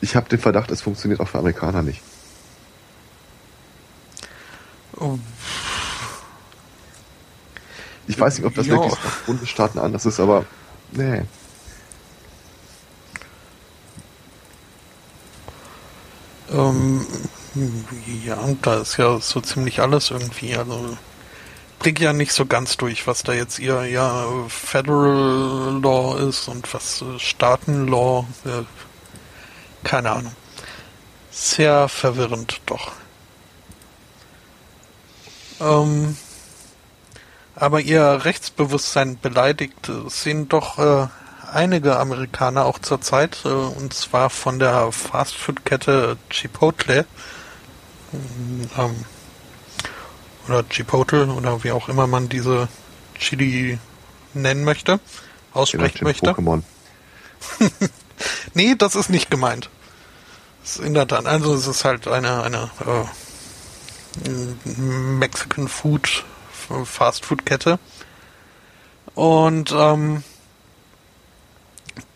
Ich 0.00 0.16
habe 0.16 0.28
den 0.28 0.40
Verdacht, 0.40 0.72
es 0.72 0.82
funktioniert 0.82 1.20
auch 1.20 1.28
für 1.28 1.38
Amerikaner 1.38 1.82
nicht. 1.82 2.02
Oh. 4.98 5.18
Ich 8.06 8.18
weiß 8.18 8.38
nicht, 8.38 8.46
ob 8.46 8.54
das 8.54 8.66
jo. 8.66 8.74
wirklich 8.74 8.92
auf 8.92 9.22
Bundesstaaten 9.26 9.80
anders 9.80 10.06
ist, 10.06 10.20
aber 10.20 10.44
nee. 10.92 11.22
Ähm, 16.50 17.06
ja, 18.24 18.38
da 18.60 18.80
ist 18.80 18.96
ja 18.96 19.18
so 19.20 19.40
ziemlich 19.40 19.80
alles 19.80 20.10
irgendwie. 20.10 20.56
Also 20.56 20.96
blick 21.78 22.00
ja 22.00 22.12
nicht 22.12 22.32
so 22.32 22.46
ganz 22.46 22.76
durch, 22.76 23.06
was 23.06 23.22
da 23.22 23.32
jetzt 23.32 23.58
ihr 23.58 23.84
ja 23.84 24.26
Federal 24.48 25.80
Law 25.82 26.16
ist 26.18 26.48
und 26.48 26.72
was 26.74 27.02
äh, 27.02 27.18
Staatenlaw. 27.18 28.26
Äh, 28.44 28.64
keine 29.84 30.10
Ahnung. 30.10 30.32
Sehr 31.30 31.88
verwirrend 31.88 32.60
doch. 32.66 32.92
Ähm, 35.62 36.16
aber 37.54 37.80
ihr 37.80 38.24
Rechtsbewusstsein 38.24 39.18
beleidigt 39.20 39.90
sehen 40.08 40.48
doch 40.48 40.78
äh, 40.78 41.06
einige 41.52 41.98
Amerikaner 41.98 42.64
auch 42.64 42.78
zurzeit, 42.78 43.42
äh, 43.44 43.48
und 43.48 43.94
zwar 43.94 44.30
von 44.30 44.58
der 44.58 44.90
Fastfood-Kette 44.90 46.16
Chipotle. 46.30 47.06
Ähm, 48.12 49.04
oder 50.48 50.64
Chipotle 50.68 51.26
oder 51.26 51.62
wie 51.62 51.72
auch 51.72 51.88
immer 51.88 52.06
man 52.06 52.28
diese 52.28 52.68
Chili 53.14 53.78
nennen 54.34 54.64
möchte, 54.64 54.98
aussprechen 55.52 56.04
möchte. 56.04 56.30
Pokémon. 56.30 56.62
nee, 58.54 58.74
das 58.76 58.94
ist 58.94 59.08
nicht 59.08 59.30
gemeint. 59.30 59.70
Das 60.62 60.76
ist 60.76 60.84
in 60.84 60.94
der 60.94 61.06
Tat, 61.06 61.26
also 61.26 61.54
es 61.54 61.66
ist 61.66 61.84
halt 61.84 62.08
eine, 62.08 62.42
eine 62.42 62.70
äh, 62.80 63.04
Mexican 64.64 65.68
Food 65.68 66.24
Fast 66.84 67.24
Food 67.24 67.44
Kette. 67.44 67.78
Und 69.14 69.72
ähm, 69.72 70.22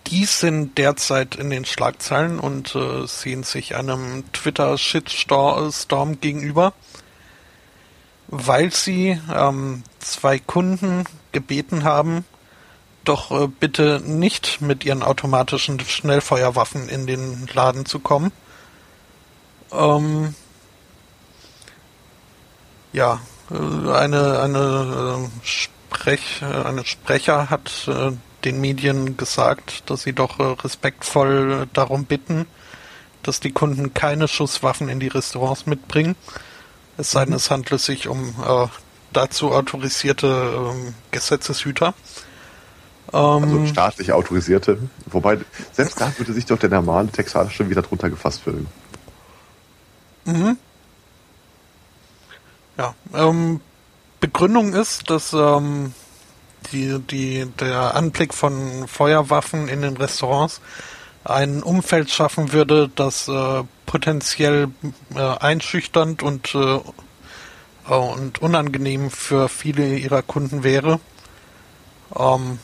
die 0.06 0.24
sind 0.24 0.78
derzeit 0.78 1.35
in 1.35 1.51
den 1.51 1.64
Schlagzeilen 1.64 2.39
und 2.39 2.74
äh, 2.74 3.06
sehen 3.06 3.43
sich 3.43 3.74
einem 3.74 4.24
Twitter-Shitstorm 4.32 6.20
gegenüber, 6.20 6.73
weil 8.28 8.73
sie 8.73 9.20
ähm, 9.35 9.82
zwei 9.98 10.39
Kunden 10.39 11.05
gebeten 11.32 11.85
haben, 11.85 12.24
doch 13.05 13.31
äh, 13.31 13.48
bitte 13.48 14.01
nicht 14.05 14.60
mit 14.60 14.85
ihren 14.85 15.02
automatischen 15.02 15.81
Schnellfeuerwaffen 15.81 16.89
in 16.89 17.06
den 17.06 17.48
Laden 17.52 17.85
zu 17.85 17.98
kommen. 17.98 18.32
Ähm, 19.73 20.35
ja, 22.97 23.20
äh, 23.51 23.93
eine, 23.93 24.40
eine, 24.40 25.28
äh, 25.28 25.47
Sprech, 25.47 26.43
äh, 26.43 26.66
eine 26.66 26.85
Sprecher 26.85 27.51
hat 27.51 27.89
den 28.44 28.60
Medien 28.60 29.16
gesagt, 29.16 29.90
dass 29.90 30.02
sie 30.02 30.12
doch 30.12 30.39
respektvoll 30.64 31.66
darum 31.73 32.05
bitten, 32.05 32.47
dass 33.23 33.40
die 33.40 33.51
Kunden 33.51 33.93
keine 33.93 34.28
Schusswaffen 34.28 34.89
in 34.89 35.01
die 35.01 35.09
Restaurants 35.09 35.66
mitbringen. 35.66 36.16
Es 36.97 37.10
sei 37.10 37.24
denn, 37.24 37.31
mhm. 37.31 37.36
es 37.36 37.51
handelt 37.51 37.81
sich 37.81 38.09
um 38.09 38.35
äh, 38.47 38.66
dazu 39.12 39.52
autorisierte 39.52 40.73
ähm, 40.73 40.94
Gesetzeshüter. 41.10 41.93
also 43.12 43.56
ähm, 43.56 43.66
staatlich 43.66 44.12
autorisierte. 44.12 44.78
Wobei, 45.06 45.39
selbst 45.73 46.01
da 46.01 46.12
würde 46.18 46.32
sich 46.32 46.47
doch 46.47 46.59
der 46.59 46.70
normale 46.70 47.09
Texaner 47.09 47.51
schon 47.51 47.68
wieder 47.68 47.82
drunter 47.82 48.10
gefasst 48.10 48.43
fühlen. 48.43 48.66
Mhm. 50.24 50.56
Ja, 52.78 52.94
ähm, 53.14 53.60
Begründung 54.20 54.74
ist, 54.74 55.08
dass 55.10 55.32
ähm, 55.32 55.94
die, 56.72 56.98
die, 56.98 57.46
der 57.60 57.94
Anblick 57.94 58.34
von 58.34 58.86
Feuerwaffen 58.88 59.68
in 59.68 59.82
den 59.82 59.96
Restaurants 59.96 60.60
ein 61.24 61.62
Umfeld 61.62 62.10
schaffen 62.10 62.52
würde, 62.52 62.90
das 62.94 63.28
äh, 63.28 63.64
potenziell 63.86 64.68
äh, 65.14 65.20
einschüchternd 65.20 66.22
und, 66.22 66.54
äh, 66.54 66.80
und 67.92 68.42
unangenehm 68.42 69.10
für 69.10 69.48
viele 69.48 69.96
ihrer 69.96 70.22
Kunden 70.22 70.62
wäre. 70.62 71.00
Ähm, 72.16 72.58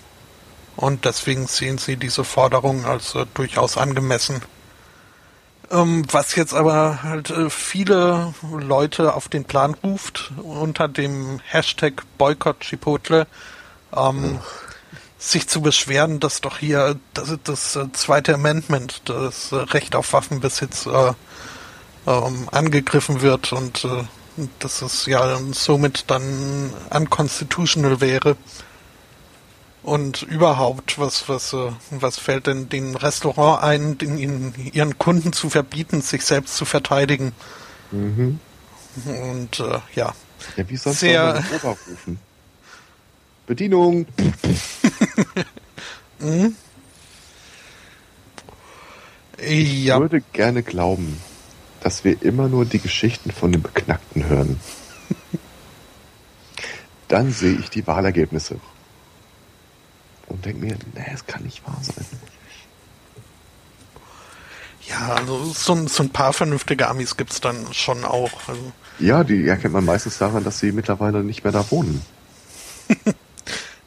und 0.76 1.05
deswegen 1.05 1.47
sehen 1.47 1.78
sie 1.78 1.97
diese 1.97 2.24
Forderung 2.24 2.84
als 2.84 3.14
äh, 3.14 3.26
durchaus 3.34 3.76
angemessen. 3.76 4.43
Ähm, 5.73 6.05
was 6.12 6.35
jetzt 6.35 6.53
aber 6.53 7.03
halt 7.03 7.31
äh, 7.31 7.49
viele 7.49 8.35
Leute 8.53 9.15
auf 9.15 9.28
den 9.28 9.44
Plan 9.44 9.74
ruft, 9.82 10.31
unter 10.36 10.86
dem 10.86 11.40
Hashtag 11.47 12.03
Boykott 12.19 12.61
Chipotle, 12.61 13.27
ähm, 13.97 14.39
sich 15.19 15.49
zu 15.49 15.62
beschweren, 15.62 16.20
dass 16.20 16.43
doch 16.43 16.59
hier 16.59 17.01
das, 17.15 17.39
das 17.44 17.77
äh, 17.77 17.90
zweite 17.94 18.35
Amendment, 18.35 19.01
das 19.07 19.53
äh, 19.53 19.57
Recht 19.57 19.97
auf 19.97 20.12
Waffenbesitz, 20.12 20.85
äh, 20.85 21.12
ähm, 22.07 22.49
angegriffen 22.51 23.23
wird 23.23 23.53
und 23.53 23.86
dass 24.59 24.82
es 24.82 25.07
ja 25.07 25.39
somit 25.53 26.05
dann 26.09 26.73
unconstitutional 26.90 28.01
wäre. 28.01 28.36
Und 29.83 30.23
überhaupt, 30.23 30.99
was, 31.01 31.29
was, 31.29 31.53
äh, 31.53 31.73
was 31.91 32.17
fällt 32.19 32.47
denn 32.47 32.69
dem 32.69 32.95
Restaurant 32.95 33.63
ein, 33.65 33.99
den, 33.99 34.17
ihren 34.73 34.97
Kunden 34.99 35.33
zu 35.33 35.51
verbieten, 35.51 36.03
sich 36.03 36.25
selbst 36.25 36.55
zu 36.57 36.65
verteidigen? 36.65 37.33
Mhm. 37.91 38.39
Und 39.07 39.59
äh, 39.61 39.81
ja. 39.95 40.15
Ja, 40.57 40.69
wie 40.69 40.77
sonst 40.77 41.01
Sehr- 41.01 41.43
soll 41.61 41.77
rufen? 41.89 42.19
Bedienung! 43.47 44.07
Ich 49.39 49.85
Ja, 49.85 49.99
würde 49.99 50.21
gerne 50.33 50.63
glauben, 50.63 51.21
dass 51.81 52.05
wir 52.05 52.23
immer 52.23 52.49
nur 52.49 52.65
die 52.65 52.79
Geschichten 52.79 53.33
von 53.33 53.51
den 53.51 53.61
Beknackten 53.63 54.29
hören. 54.29 54.61
Dann 57.09 57.33
sehe 57.33 57.55
ich 57.59 57.69
die 57.69 57.85
Wahlergebnisse. 57.87 58.61
Und 60.33 60.45
denke 60.45 60.65
mir, 60.65 60.77
nee, 60.95 61.07
es 61.13 61.27
kann 61.27 61.43
nicht 61.43 61.67
wahr 61.67 61.79
sein. 61.83 62.07
ja, 64.89 65.15
also 65.15 65.45
so, 65.45 65.87
so 65.87 66.03
ein 66.03 66.11
paar 66.11 66.33
vernünftige 66.33 66.89
Amis 66.89 67.17
gibt's 67.17 67.41
dann 67.41 67.73
schon 67.73 68.05
auch. 68.05 68.49
Also, 68.49 68.73
Ja, 68.99 69.25
die 69.25 69.47
erkennt 69.47 69.75
man 69.75 69.85
meistens 69.85 70.19
daran, 70.19 70.43
dass 70.45 70.59
sie 70.59 70.73
mittlerweile 70.73 71.23
nicht 71.23 71.45
mehr 71.45 71.53
da 71.53 71.71
wohnen. 71.71 72.03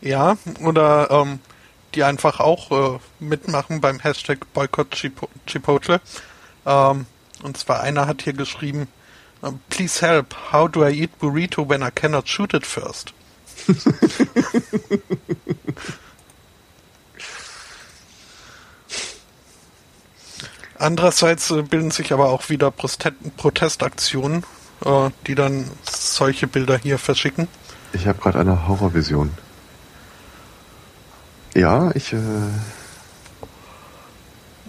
ja, 0.01 0.37
oder 0.61 1.09
ähm, 1.11 1.39
die 1.95 2.03
einfach 2.03 2.39
auch 2.39 2.95
äh, 2.95 2.99
mitmachen 3.19 3.81
beim 3.81 3.99
Hashtag 3.99 4.51
Boycott 4.53 4.93
Chipo- 4.93 5.29
Chipotle. 5.47 5.99
Ähm, 6.65 7.05
und 7.43 7.57
zwar 7.57 7.81
einer 7.81 8.05
hat 8.07 8.21
hier 8.21 8.33
geschrieben, 8.33 8.87
äh, 9.41 9.51
Please 9.69 10.05
help, 10.05 10.35
how 10.51 10.69
do 10.69 10.85
I 10.85 10.91
eat 10.91 11.17
burrito 11.19 11.67
when 11.67 11.81
I 11.81 11.89
cannot 11.93 12.27
shoot 12.29 12.53
it 12.53 12.65
first? 12.65 13.13
Andererseits 20.77 21.51
äh, 21.51 21.61
bilden 21.61 21.91
sich 21.91 22.11
aber 22.13 22.29
auch 22.29 22.49
wieder 22.49 22.71
Protestaktionen, 22.71 24.43
äh, 24.83 25.09
die 25.27 25.35
dann 25.35 25.69
solche 25.89 26.47
Bilder 26.47 26.77
hier 26.77 26.97
verschicken. 26.99 27.47
Ich 27.93 28.07
habe 28.07 28.19
gerade 28.19 28.39
eine 28.39 28.67
Horrorvision. 28.67 29.31
Ja, 31.53 31.91
ich, 31.95 32.11
äh, 32.11 32.17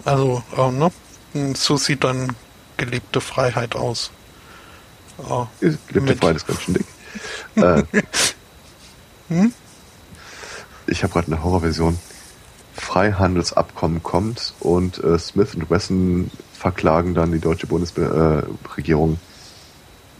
Also, 0.04 0.42
äh, 0.56 0.70
ne? 0.70 0.92
So 1.54 1.76
sieht 1.76 2.04
dann 2.04 2.34
gelebte 2.76 3.20
Freiheit 3.20 3.74
aus. 3.74 4.10
Äh, 5.18 5.44
gelebte 5.60 6.00
Mit- 6.00 6.18
Freiheit 6.20 6.36
ist 6.36 6.46
ganz 6.46 6.62
schön 6.62 6.74
dick. 6.74 6.86
äh, 7.56 7.82
Ich 10.86 11.02
habe 11.02 11.12
gerade 11.12 11.26
eine 11.32 11.42
Horrorversion. 11.42 11.98
Freihandelsabkommen 12.76 14.02
kommt 14.02 14.54
und 14.60 15.02
äh, 15.02 15.18
Smith 15.18 15.56
Wesson 15.68 16.30
verklagen 16.52 17.14
dann 17.14 17.32
die 17.32 17.38
deutsche 17.38 17.66
Bundesregierung 17.66 19.18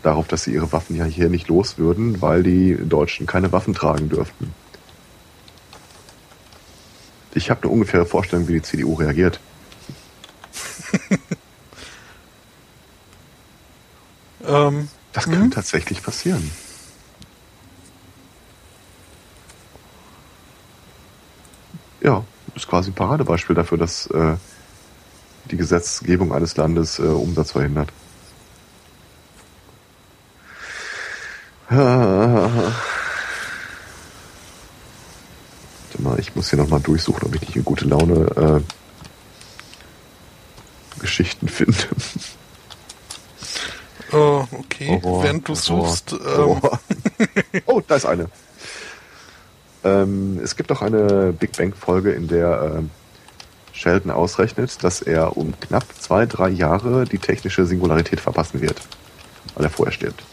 darauf, 0.03 0.27
dass 0.29 0.45
sie 0.45 0.55
ihre 0.55 0.73
Waffen 0.73 0.97
ja 0.97 1.05
hier 1.05 1.29
nicht 1.29 1.49
los 1.49 1.77
würden, 1.79 2.23
weil 2.23 2.43
die 2.43 2.77
Deutschen 2.77 3.27
keine 3.27 3.53
Waffen 3.53 3.75
tragen 3.75 4.09
dürften. 4.09 4.55
Ich 7.35 7.51
habe 7.51 7.65
eine 7.65 7.73
ungefähre 7.73 8.07
Vorstellung, 8.07 8.49
wie 8.49 8.55
die 8.55 8.63
CDU 8.63 8.95
reagiert. 8.95 9.41
ähm, 14.47 14.89
Das 15.13 15.25
kann 15.25 15.51
tatsächlich 15.51 16.03
passieren. 16.03 16.51
Ja, 22.01 22.25
ist 22.57 22.69
quasi 22.69 22.91
ein 22.91 22.95
Paradebeispiel 22.95 23.55
dafür, 23.55 23.79
dass 23.79 24.07
äh, 24.09 24.37
die 25.51 25.57
Gesetzgebung 25.57 26.33
eines 26.33 26.57
Landes 26.57 26.99
äh, 26.99 27.03
Umsatz 27.03 27.53
verhindert. 27.53 27.93
Warte 31.69 32.73
mal, 35.99 36.19
ich 36.19 36.35
muss 36.35 36.51
hier 36.51 36.59
nochmal 36.59 36.81
durchsuchen, 36.81 37.27
ob 37.27 37.35
ich 37.35 37.41
nicht 37.41 37.57
in 37.57 37.65
gute 37.65 37.87
Laune 37.87 38.27
äh, 38.37 38.61
Geschichten 41.01 41.49
finde. 41.49 41.77
äh, 44.13 44.17
okay, 44.17 45.01
Horror, 45.03 45.25
während 45.25 45.49
du 45.49 45.55
Horror, 45.55 45.89
suchst, 45.89 46.13
ähm, 46.13 46.61
oh, 47.67 47.83
da 47.87 47.97
ist 47.97 48.07
eine. 48.07 48.31
Ähm, 49.87 50.41
es 50.43 50.57
gibt 50.57 50.73
auch 50.73 50.83
eine 50.83 51.33
Big 51.33 51.57
Bang 51.57 51.73
Folge, 51.73 52.11
in 52.11 52.27
der 52.27 52.75
ähm, 52.79 52.91
Sheldon 53.73 54.11
ausrechnet, 54.11 54.83
dass 54.83 55.01
er 55.01 55.37
um 55.37 55.59
knapp 55.61 55.85
zwei, 56.01 56.27
drei 56.27 56.49
Jahre 56.49 57.05
die 57.05 57.19
technische 57.19 57.65
Singularität 57.67 58.21
verpassen 58.21 58.61
wird, 58.61 58.81
weil 59.55 59.65
er 59.65 59.71
vorher 59.71 59.93
stirbt. 59.93 60.25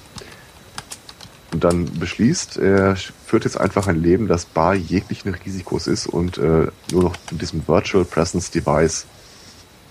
Und 1.52 1.64
dann 1.64 1.86
beschließt, 2.00 2.58
er 2.58 2.96
führt 2.96 3.44
jetzt 3.44 3.60
einfach 3.60 3.86
ein 3.86 4.02
Leben, 4.02 4.28
das 4.28 4.46
bar 4.46 4.74
jeglichen 4.74 5.36
Risikos 5.36 5.86
ist 5.86 6.08
und 6.08 6.40
äh, 6.40 6.68
nur 6.92 7.04
noch 7.04 7.16
mit 7.30 7.42
diesem 7.42 7.68
Virtual 7.68 8.06
Presence 8.06 8.50
Device 8.50 9.06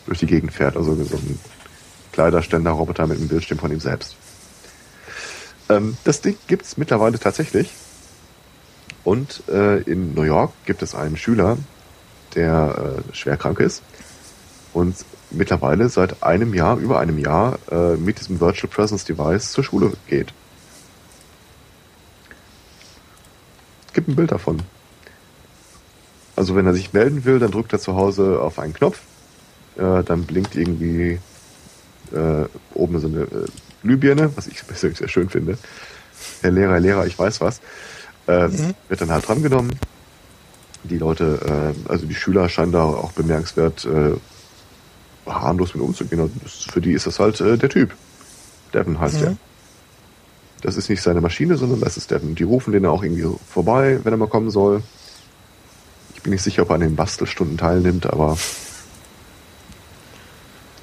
durch 0.07 0.19
die 0.19 0.27
Gegend 0.27 0.53
fährt, 0.53 0.77
also 0.77 0.97
so 0.97 1.17
ein 1.17 1.39
Kleiderständer-Roboter 2.13 3.07
mit 3.07 3.19
einem 3.19 3.29
Bildschirm 3.29 3.59
von 3.59 3.71
ihm 3.71 3.79
selbst. 3.79 4.17
Ähm, 5.69 5.97
das 6.03 6.21
Ding 6.21 6.37
gibt's 6.49 6.77
mittlerweile 6.77 7.21
tatsächlich. 7.21 7.71
Und 9.05 9.43
äh, 9.49 9.83
in 9.83 10.15
New 10.15 10.23
York 10.23 10.53
gibt 10.65 10.83
es 10.83 10.95
einen 10.95 11.17
Schüler, 11.17 11.59
der 12.35 13.03
äh, 13.11 13.15
schwer 13.15 13.37
krank 13.37 13.61
ist 13.61 13.83
und 14.73 14.97
mittlerweile 15.31 15.89
seit 15.89 16.23
einem 16.23 16.55
Jahr, 16.55 16.79
über 16.79 17.01
einem 17.01 17.19
Jahr, 17.19 17.59
äh, 17.71 17.97
mit 17.97 18.21
diesem 18.21 18.41
Virtual 18.41 18.71
Presence 18.71 19.05
Device 19.05 19.53
zur 19.53 19.65
Schule 19.65 19.93
geht. 20.07 20.33
Gibt 23.93 24.09
ein 24.09 24.17
Bild 24.17 24.33
davon. 24.33 24.63
Also 26.37 26.57
wenn 26.57 26.67
er 26.67 26.73
sich 26.73 26.93
melden 26.93 27.25
will, 27.25 27.39
dann 27.39 27.51
drückt 27.51 27.73
er 27.73 27.79
zu 27.79 27.95
Hause 27.95 28.41
auf 28.41 28.59
einen 28.59 28.73
Knopf, 28.73 29.01
äh, 29.77 30.03
dann 30.03 30.25
blinkt 30.25 30.55
irgendwie 30.57 31.19
äh, 32.13 32.45
oben 32.75 33.01
so 33.01 33.09
eine 33.09 33.23
äh, 33.23 33.47
Glühbirne, 33.83 34.35
was 34.37 34.47
ich 34.47 34.67
persönlich 34.67 34.99
sehr 34.99 35.09
schön 35.09 35.29
finde. 35.29 35.59
Herr 36.41 36.53
Lehrer, 36.53 36.73
Herr 36.73 36.81
Lehrer, 36.81 37.07
ich 37.07 37.19
weiß 37.19 37.41
was. 37.41 37.61
Äh, 38.29 38.49
Mhm. 38.49 38.75
Wird 38.89 39.01
dann 39.01 39.11
halt 39.11 39.27
drangenommen. 39.27 39.73
Die 40.85 40.99
Leute, 40.99 41.75
äh, 41.87 41.91
also 41.91 42.07
die 42.07 42.15
Schüler 42.15 42.49
scheinen 42.49 42.73
da 42.73 42.83
auch 42.85 43.13
bemerkenswert 43.13 43.85
äh, 43.85 44.13
harmlos 45.31 45.75
mit 45.75 45.83
umzugehen. 45.83 46.21
Und 46.21 46.33
für 46.49 46.81
die 46.81 46.93
ist 46.93 47.07
das 47.07 47.19
halt 47.21 47.41
äh, 47.41 47.57
der 47.57 47.69
Typ. 47.69 47.95
Devin 48.75 48.99
heißt 49.01 49.21
Mhm. 49.21 49.27
er. 49.27 49.37
Das 50.63 50.77
ist 50.77 50.89
nicht 50.89 51.03
seine 51.03 51.21
Maschine, 51.21 51.57
sondern 51.57 51.81
das 51.81 51.97
ist 51.97 52.11
Devin. 52.11 52.35
Die 52.37 52.45
rufen 52.45 52.73
den 52.73 52.87
auch 52.87 53.03
irgendwie 53.03 53.27
vorbei, 53.49 53.99
wenn 54.03 54.13
er 54.13 54.17
mal 54.17 54.29
kommen 54.29 54.51
soll. 54.51 54.83
Ich 56.15 56.23
bin 56.23 56.33
nicht 56.33 56.43
sicher, 56.43 56.63
ob 56.63 56.71
er 56.71 56.75
an 56.77 56.81
den 56.83 56.95
Bastelstunden 56.97 57.57
teilnimmt, 57.59 58.07
aber 58.07 58.37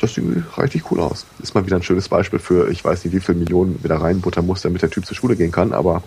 das 0.02 0.14
sieht 0.14 0.24
richtig 0.58 0.90
cool 0.92 1.00
aus. 1.02 1.26
Ist 1.42 1.56
mal 1.56 1.66
wieder 1.66 1.76
ein 1.78 1.84
schönes 1.84 2.08
Beispiel 2.08 2.40
für, 2.40 2.70
ich 2.70 2.84
weiß 2.84 3.04
nicht, 3.06 3.14
wie 3.14 3.20
viel 3.20 3.36
Millionen 3.36 3.82
wieder 3.84 3.98
reinbuttern 4.02 4.46
muss, 4.46 4.62
damit 4.62 4.82
der 4.82 4.90
Typ 4.90 5.06
zur 5.06 5.16
Schule 5.16 5.36
gehen 5.36 5.52
kann, 5.52 5.74
aber 5.74 6.04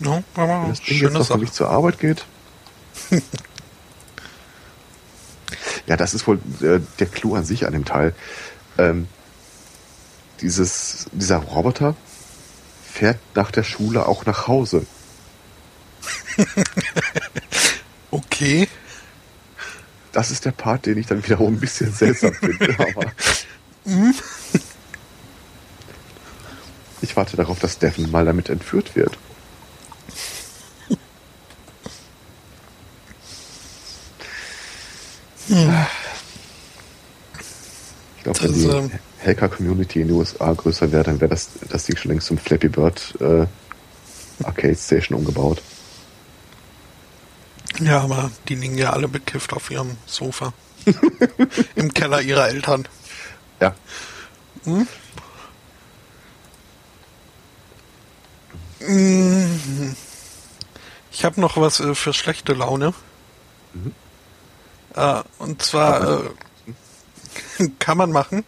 ja, 0.00 0.22
aber 0.34 0.62
wenn 0.62 0.68
das 0.70 0.80
Ding 0.82 1.00
jetzt 1.00 1.12
noch 1.12 1.20
für 1.20 1.26
Sache. 1.26 1.38
mich 1.38 1.52
zur 1.52 1.68
Arbeit 1.70 1.98
geht. 1.98 2.24
ja, 5.86 5.96
das 5.96 6.14
ist 6.14 6.26
wohl 6.26 6.38
äh, 6.60 6.80
der 6.98 7.06
Clou 7.06 7.34
an 7.34 7.44
sich 7.44 7.66
an 7.66 7.72
dem 7.72 7.84
Teil. 7.84 8.14
Ähm, 8.76 9.08
dieses, 10.40 11.06
dieser 11.12 11.38
Roboter 11.38 11.96
fährt 12.90 13.18
nach 13.34 13.50
der 13.50 13.64
Schule 13.64 14.06
auch 14.06 14.24
nach 14.26 14.46
Hause. 14.46 14.86
Okay, 18.10 18.68
Das 20.12 20.30
ist 20.30 20.44
der 20.46 20.52
Part, 20.52 20.86
den 20.86 20.96
ich 20.96 21.06
dann 21.06 21.22
wiederum 21.22 21.54
ein 21.54 21.60
bisschen 21.60 21.92
seltsam 21.92 22.32
finde. 22.32 22.74
Aber 22.78 23.12
ich 27.02 27.16
warte 27.16 27.36
darauf, 27.36 27.58
dass 27.58 27.78
Devin 27.78 28.10
mal 28.10 28.24
damit 28.24 28.48
entführt 28.48 28.96
wird. 28.96 29.18
Ich 35.48 35.54
glaube, 38.22 38.42
wenn 38.42 38.52
die 38.52 38.64
ähm, 38.64 38.90
Hacker-Community 39.24 40.02
in 40.02 40.08
den 40.08 40.16
USA 40.16 40.52
größer 40.52 40.92
wäre, 40.92 41.04
dann 41.04 41.20
wäre 41.20 41.30
das, 41.30 41.50
das 41.68 41.84
Ding 41.84 41.96
schon 41.96 42.10
längst 42.10 42.26
zum 42.26 42.38
Flappy 42.38 42.68
Bird 42.68 43.14
äh, 43.20 43.46
Arcade 44.44 44.76
Station 44.76 45.18
umgebaut. 45.18 45.62
ja, 47.80 48.00
aber 48.00 48.30
die 48.48 48.54
liegen 48.54 48.76
ja 48.76 48.92
alle 48.92 49.08
bekifft 49.08 49.52
auf 49.52 49.70
ihrem 49.70 49.96
Sofa. 50.06 50.52
Im 51.74 51.92
Keller 51.92 52.20
ihrer 52.20 52.48
Eltern. 52.48 52.86
Ja. 53.60 53.74
Mhm. 54.64 54.86
Ich 61.10 61.24
habe 61.24 61.40
noch 61.40 61.56
was 61.56 61.80
äh, 61.80 61.94
für 61.94 62.12
schlechte 62.12 62.52
Laune. 62.52 62.94
Mhm. 63.74 63.92
Äh, 64.94 65.22
und 65.38 65.62
zwar, 65.62 66.24
äh, 66.24 67.68
kann 67.78 67.98
man 67.98 68.12
machen. 68.12 68.44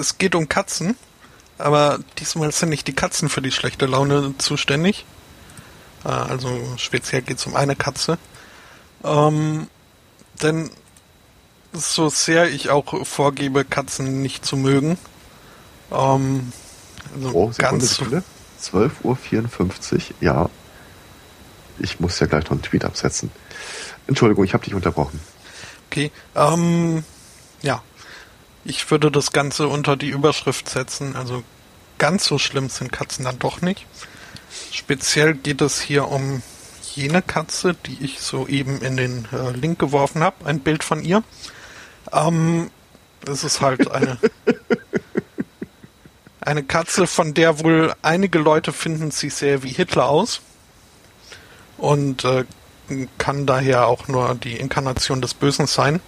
Es 0.00 0.18
geht 0.18 0.34
um 0.34 0.48
Katzen, 0.48 0.96
aber 1.58 1.98
diesmal 2.18 2.52
sind 2.52 2.68
nicht 2.68 2.86
die 2.86 2.94
Katzen 2.94 3.28
für 3.28 3.42
die 3.42 3.50
schlechte 3.50 3.86
Laune 3.86 4.34
zuständig. 4.38 5.04
Äh, 6.04 6.08
also 6.08 6.74
speziell 6.76 7.22
geht 7.22 7.38
es 7.38 7.46
um 7.46 7.56
eine 7.56 7.76
Katze. 7.76 8.18
Ähm, 9.02 9.68
denn 10.42 10.70
so 11.72 12.08
sehr 12.08 12.50
ich 12.50 12.70
auch 12.70 13.06
vorgebe, 13.06 13.64
Katzen 13.64 14.22
nicht 14.22 14.44
zu 14.44 14.56
mögen. 14.56 14.98
Ähm, 15.92 16.52
also 17.14 17.30
oh, 17.32 17.52
ganz 17.56 17.96
Sekunde, 17.96 18.22
12.54 18.62 19.94
Uhr, 19.94 20.00
ja. 20.20 20.50
Ich 21.78 21.98
muss 21.98 22.20
ja 22.20 22.26
gleich 22.26 22.44
noch 22.44 22.52
einen 22.52 22.62
Tweet 22.62 22.84
absetzen. 22.84 23.30
Entschuldigung, 24.06 24.44
ich 24.44 24.54
habe 24.54 24.64
dich 24.64 24.74
unterbrochen. 24.74 25.20
Okay, 25.90 26.10
ähm, 26.34 27.04
ja. 27.62 27.82
Ich 28.64 28.90
würde 28.90 29.10
das 29.10 29.32
Ganze 29.32 29.68
unter 29.68 29.96
die 29.96 30.08
Überschrift 30.08 30.68
setzen. 30.68 31.16
Also 31.16 31.42
ganz 31.98 32.24
so 32.24 32.38
schlimm 32.38 32.68
sind 32.68 32.92
Katzen 32.92 33.24
dann 33.24 33.38
doch 33.38 33.60
nicht. 33.60 33.86
Speziell 34.72 35.34
geht 35.34 35.60
es 35.60 35.80
hier 35.80 36.08
um 36.08 36.42
jene 36.94 37.22
Katze, 37.22 37.74
die 37.74 38.02
ich 38.02 38.20
soeben 38.20 38.80
in 38.80 38.96
den 38.96 39.28
äh, 39.32 39.50
Link 39.50 39.78
geworfen 39.78 40.22
habe. 40.22 40.46
Ein 40.46 40.60
Bild 40.60 40.82
von 40.84 41.02
ihr. 41.04 41.22
Ähm, 42.12 42.70
es 43.26 43.44
ist 43.44 43.60
halt 43.60 43.90
eine 43.90 44.18
eine 46.40 46.62
Katze, 46.62 47.06
von 47.06 47.34
der 47.34 47.60
wohl 47.60 47.94
einige 48.02 48.38
Leute 48.38 48.72
finden, 48.72 49.10
sie 49.10 49.30
sehr 49.30 49.62
wie 49.62 49.70
Hitler 49.70 50.08
aus 50.08 50.40
und 51.78 52.24
äh, 52.24 52.44
kann 53.18 53.46
daher 53.46 53.86
auch 53.86 54.08
nur 54.08 54.34
die 54.34 54.56
Inkarnation 54.56 55.20
des 55.20 55.34
Bösen 55.34 55.66
sein. 55.66 56.00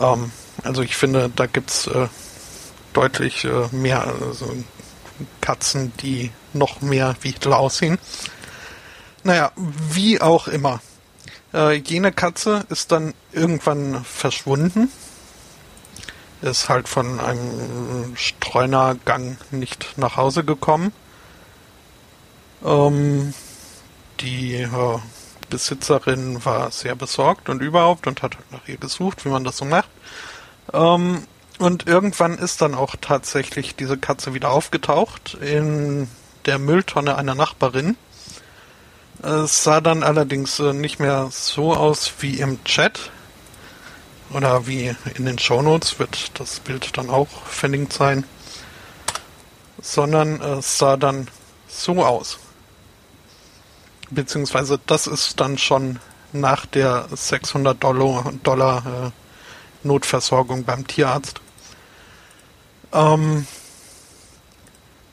Ähm, 0.00 0.30
also 0.62 0.82
ich 0.82 0.96
finde, 0.96 1.30
da 1.34 1.46
gibt's 1.46 1.86
äh, 1.86 2.08
deutlich 2.92 3.44
äh, 3.44 3.68
mehr 3.72 4.06
also 4.06 4.54
Katzen, 5.40 5.92
die 6.00 6.30
noch 6.52 6.80
mehr 6.80 7.16
wie 7.20 7.32
Hitler 7.32 7.58
aussehen. 7.58 7.98
Naja, 9.24 9.52
wie 9.56 10.20
auch 10.20 10.48
immer. 10.48 10.80
Äh, 11.52 11.74
jene 11.74 12.12
Katze 12.12 12.64
ist 12.68 12.92
dann 12.92 13.14
irgendwann 13.32 14.04
verschwunden 14.04 14.90
ist 16.42 16.68
halt 16.68 16.88
von 16.88 17.20
einem 17.20 18.16
Streunergang 18.16 19.38
nicht 19.50 19.94
nach 19.96 20.16
Hause 20.16 20.44
gekommen. 20.44 20.92
Ähm, 22.64 23.34
die 24.20 24.54
äh, 24.54 24.98
Besitzerin 25.50 26.44
war 26.44 26.70
sehr 26.70 26.94
besorgt 26.94 27.48
und 27.48 27.62
überhaupt 27.62 28.06
und 28.06 28.22
hat 28.22 28.36
nach 28.50 28.66
ihr 28.66 28.76
gesucht, 28.76 29.24
wie 29.24 29.30
man 29.30 29.44
das 29.44 29.56
so 29.56 29.64
macht. 29.64 29.90
Ähm, 30.72 31.24
und 31.58 31.86
irgendwann 31.86 32.38
ist 32.38 32.60
dann 32.62 32.74
auch 32.74 32.94
tatsächlich 33.00 33.74
diese 33.74 33.98
Katze 33.98 34.34
wieder 34.34 34.50
aufgetaucht 34.50 35.34
in 35.34 36.08
der 36.46 36.58
Mülltonne 36.58 37.16
einer 37.16 37.34
Nachbarin. 37.34 37.96
Es 39.22 39.64
sah 39.64 39.80
dann 39.80 40.04
allerdings 40.04 40.60
äh, 40.60 40.72
nicht 40.72 41.00
mehr 41.00 41.28
so 41.30 41.74
aus 41.74 42.12
wie 42.20 42.38
im 42.38 42.62
Chat, 42.64 43.10
oder 44.30 44.66
wie 44.66 44.94
in 45.14 45.24
den 45.24 45.38
Shownotes 45.38 45.98
wird 45.98 46.38
das 46.38 46.60
Bild 46.60 46.96
dann 46.96 47.10
auch 47.10 47.28
verlinkt 47.28 47.92
sein, 47.92 48.24
sondern 49.80 50.40
es 50.40 50.78
sah 50.78 50.96
dann 50.96 51.28
so 51.66 52.04
aus. 52.04 52.38
Beziehungsweise 54.10 54.80
das 54.86 55.06
ist 55.06 55.38
dann 55.40 55.58
schon 55.58 55.98
nach 56.32 56.66
der 56.66 57.06
600 57.10 57.82
Dollar, 57.82 58.32
Dollar 58.42 58.82
äh, 58.86 59.86
Notversorgung 59.86 60.64
beim 60.64 60.86
Tierarzt. 60.86 61.40
Ähm, 62.92 63.46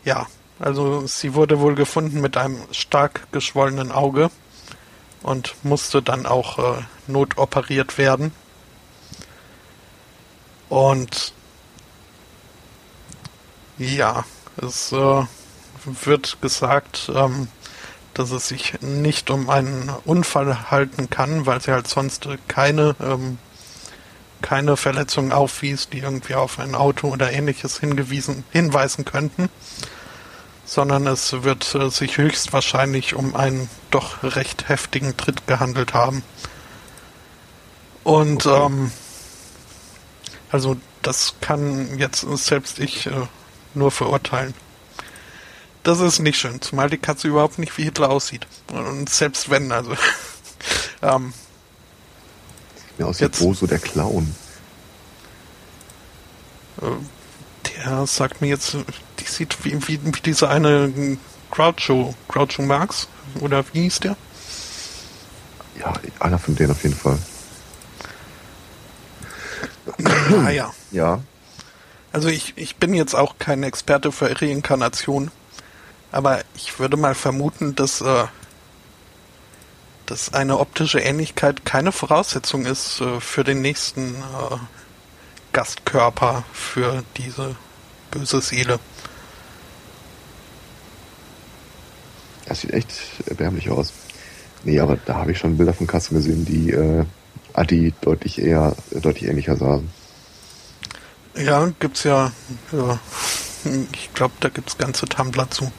ja, 0.04 0.28
also 0.60 1.06
sie 1.08 1.34
wurde 1.34 1.60
wohl 1.60 1.76
gefunden 1.76 2.22
mit 2.22 2.38
einem 2.38 2.60
stark 2.72 3.32
geschwollenen 3.32 3.92
Auge 3.92 4.30
und 5.22 5.56
musste 5.64 6.02
dann 6.02 6.26
auch 6.26 6.60
äh, 6.60 6.82
notoperiert 7.08 7.98
werden. 7.98 8.32
Und 10.70 11.34
ja, 13.78 14.24
es 14.58 14.92
äh, 14.92 15.24
wird 15.86 16.42
gesagt, 16.42 17.12
ähm, 17.14 17.50
dass 18.16 18.32
es 18.32 18.48
sich 18.48 18.82
nicht 18.82 19.30
um 19.30 19.50
einen 19.50 19.90
Unfall 20.06 20.72
halten 20.72 21.10
kann, 21.10 21.46
weil 21.46 21.62
sie 21.62 21.72
halt 21.72 21.88
sonst 21.88 22.28
keine, 22.48 22.96
ähm, 23.02 23.38
keine 24.42 24.78
Verletzungen 24.78 25.32
aufwies, 25.32 25.90
die 25.90 26.00
irgendwie 26.00 26.36
auf 26.36 26.58
ein 26.60 26.76
Auto 26.76 27.10
oder 27.10 27.32
ähnliches 27.32 27.80
hingewiesen, 27.80 28.46
hinweisen 28.52 29.06
könnten, 29.06 29.50
sondern 30.66 31.06
es 31.08 31.44
wird 31.44 31.76
äh, 31.76 31.90
sich 31.90 32.18
höchstwahrscheinlich 32.18 33.16
um 33.16 33.36
einen 33.36 33.70
doch 33.92 34.24
recht 34.24 34.70
heftigen 34.70 35.18
Tritt 35.18 35.46
gehandelt 35.46 35.94
haben. 35.94 36.24
Und 38.04 38.46
okay. 38.46 38.66
ähm, 38.66 38.92
also 40.52 40.78
das 41.02 41.36
kann 41.42 42.00
jetzt 42.00 42.22
selbst 42.22 42.80
ich 42.80 43.08
äh, 43.08 43.12
nur 43.74 43.92
verurteilen. 43.92 44.54
Das 45.86 46.00
ist 46.00 46.18
nicht 46.18 46.40
schön, 46.40 46.60
zumal 46.62 46.90
die 46.90 46.98
Katze 46.98 47.28
überhaupt 47.28 47.60
nicht 47.60 47.78
wie 47.78 47.84
Hitler 47.84 48.10
aussieht. 48.10 48.48
Und 48.74 49.08
selbst 49.08 49.52
wenn, 49.52 49.72
also. 49.72 49.96
ähm, 51.04 51.32
Sieht 52.76 53.00
mir 53.00 53.06
aus 53.06 53.22
wie 53.22 53.28
Boso 53.28 53.68
der 53.68 53.78
Clown. 53.78 54.36
Äh, 56.82 56.86
der 57.70 58.08
sagt 58.08 58.42
mir 58.42 58.48
jetzt, 58.48 58.76
die 59.20 59.26
sieht 59.26 59.64
wie, 59.64 59.88
wie, 59.88 60.04
wie 60.04 60.22
dieser 60.22 60.50
eine 60.50 61.20
Groucho, 61.52 62.16
Groucho 62.30 62.64
Marx, 62.64 63.08
oder 63.40 63.64
wie 63.72 63.84
hieß 63.84 64.00
der? 64.00 64.18
Ja, 65.80 65.94
einer 66.20 66.40
von 66.40 66.56
denen 66.56 66.72
auf 66.72 66.82
jeden 66.82 66.96
Fall. 66.96 67.20
Naja. 70.00 70.74
Ja. 70.90 71.22
Also 72.12 72.30
ich, 72.30 72.54
ich 72.56 72.78
bin 72.78 72.96
jetzt 72.96 73.14
auch 73.14 73.36
kein 73.38 73.62
Experte 73.62 74.12
für 74.12 74.42
Reinkarnation, 74.42 75.30
aber 76.16 76.46
ich 76.56 76.80
würde 76.80 76.96
mal 76.96 77.14
vermuten, 77.14 77.76
dass, 77.76 78.00
äh, 78.00 78.24
dass 80.06 80.34
eine 80.34 80.60
optische 80.60 81.00
Ähnlichkeit 81.00 81.66
keine 81.66 81.92
Voraussetzung 81.92 82.66
ist 82.66 83.02
äh, 83.02 83.20
für 83.20 83.44
den 83.44 83.62
nächsten 83.62 84.16
äh, 84.16 84.56
Gastkörper 85.52 86.46
für 86.54 87.04
diese 87.18 87.58
böse 88.12 88.40
Seele. 88.40 88.80
Das 92.46 92.62
sieht 92.62 92.72
echt 92.72 92.94
erbärmlich 93.26 93.70
aus. 93.70 93.92
Nee, 94.64 94.80
aber 94.80 94.98
da 95.06 95.16
habe 95.16 95.34
ich 95.34 95.38
schon 95.38 95.58
Bilder 95.58 95.74
von 95.74 95.86
Kassen 95.86 96.16
gesehen, 96.16 96.46
die 96.46 96.72
äh, 96.72 97.06
Adi 97.52 97.94
deutlich 98.00 98.42
eher, 98.42 98.74
deutlich 98.92 99.26
ähnlicher 99.26 99.58
sahen. 99.58 99.90
Ja, 101.36 101.70
gibt's 101.78 102.06
ja, 102.06 102.32
ja 102.72 103.00
ich 103.92 104.14
glaube, 104.14 104.36
da 104.40 104.48
gibt's 104.48 104.78
ganze 104.78 105.08
Tumblr 105.08 105.50
zu. 105.50 105.70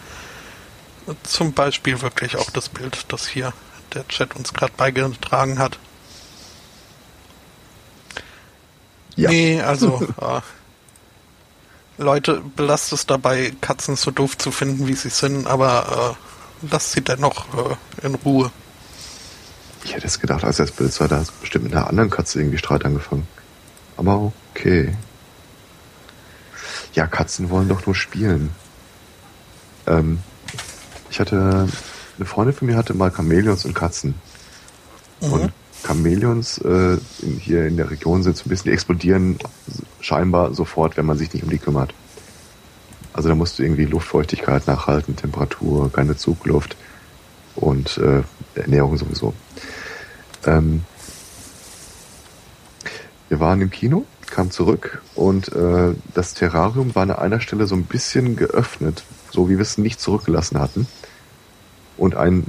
Zum 1.22 1.52
Beispiel 1.52 2.02
wirklich 2.02 2.36
auch 2.36 2.50
das 2.50 2.68
Bild, 2.68 3.06
das 3.08 3.26
hier 3.26 3.52
der 3.94 4.06
Chat 4.08 4.34
uns 4.34 4.52
gerade 4.52 4.72
beigetragen 4.76 5.58
hat. 5.58 5.78
Ja. 9.14 9.30
Nee, 9.30 9.60
also 9.60 10.06
äh, 10.20 10.40
Leute, 11.98 12.42
belasst 12.54 12.92
es 12.92 13.06
dabei, 13.06 13.52
Katzen 13.60 13.96
so 13.96 14.10
doof 14.10 14.36
zu 14.36 14.50
finden, 14.50 14.86
wie 14.86 14.94
sie 14.94 15.08
sind, 15.08 15.46
aber 15.46 16.16
äh, 16.62 16.66
lasst 16.70 16.92
sie 16.92 17.00
dennoch 17.00 17.46
äh, 17.54 18.06
in 18.06 18.14
Ruhe. 18.16 18.50
Ich 19.84 19.94
hätte 19.94 20.06
es 20.06 20.20
gedacht, 20.20 20.44
als 20.44 20.58
er 20.58 20.66
das 20.66 20.74
Bild 20.74 20.92
sah, 20.92 21.08
da 21.08 21.20
hat 21.20 21.40
bestimmt 21.40 21.64
mit 21.64 21.74
einer 21.74 21.86
anderen 21.86 22.10
Katze 22.10 22.40
irgendwie 22.40 22.58
Streit 22.58 22.84
angefangen. 22.84 23.26
Aber 23.96 24.32
okay. 24.52 24.94
Ja, 26.92 27.06
Katzen 27.06 27.50
wollen 27.50 27.68
doch 27.68 27.86
nur 27.86 27.94
spielen. 27.94 28.50
Ähm, 29.86 30.20
ich 31.16 31.20
hatte, 31.20 31.66
eine 32.18 32.26
Freundin 32.26 32.54
von 32.54 32.68
mir 32.68 32.76
hatte 32.76 32.92
mal 32.92 33.10
Chamäleons 33.10 33.64
und 33.64 33.72
Katzen. 33.72 34.16
Mhm. 35.22 35.32
Und 35.32 35.52
Chamäleons 35.86 36.58
äh, 36.58 36.98
in, 37.22 37.38
hier 37.38 37.66
in 37.66 37.78
der 37.78 37.90
Region 37.90 38.22
sind 38.22 38.36
so 38.36 38.44
ein 38.44 38.50
bisschen, 38.50 38.68
die 38.68 38.74
explodieren 38.74 39.38
scheinbar 40.00 40.52
sofort, 40.52 40.98
wenn 40.98 41.06
man 41.06 41.16
sich 41.16 41.32
nicht 41.32 41.42
um 41.42 41.48
die 41.48 41.56
kümmert. 41.56 41.94
Also 43.14 43.30
da 43.30 43.34
musst 43.34 43.58
du 43.58 43.62
irgendwie 43.62 43.86
Luftfeuchtigkeit 43.86 44.66
nachhalten, 44.66 45.16
Temperatur, 45.16 45.90
keine 45.90 46.18
Zugluft 46.18 46.76
und 47.54 47.96
äh, 47.96 48.22
Ernährung 48.54 48.98
sowieso. 48.98 49.32
Ähm, 50.44 50.84
wir 53.30 53.40
waren 53.40 53.62
im 53.62 53.70
Kino, 53.70 54.04
kamen 54.26 54.50
zurück 54.50 55.00
und 55.14 55.50
äh, 55.52 55.94
das 56.12 56.34
Terrarium 56.34 56.94
war 56.94 57.04
an 57.04 57.10
einer 57.10 57.40
Stelle 57.40 57.66
so 57.66 57.74
ein 57.74 57.84
bisschen 57.84 58.36
geöffnet, 58.36 59.02
so 59.30 59.48
wie 59.48 59.54
wir 59.54 59.62
es 59.62 59.78
nicht 59.78 59.98
zurückgelassen 59.98 60.60
hatten. 60.60 60.86
Und 61.96 62.14
ein 62.14 62.46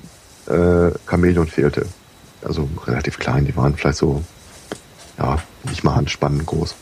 äh, 0.48 0.92
Chamäleon 1.10 1.48
fehlte. 1.48 1.86
Also 2.42 2.70
relativ 2.86 3.18
klein, 3.20 3.46
die 3.46 3.56
waren 3.56 3.76
vielleicht 3.76 3.98
so, 3.98 4.24
ja, 5.18 5.38
nicht 5.70 5.84
mal 5.84 5.96
Handspannen 5.96 6.46
groß. 6.46 6.76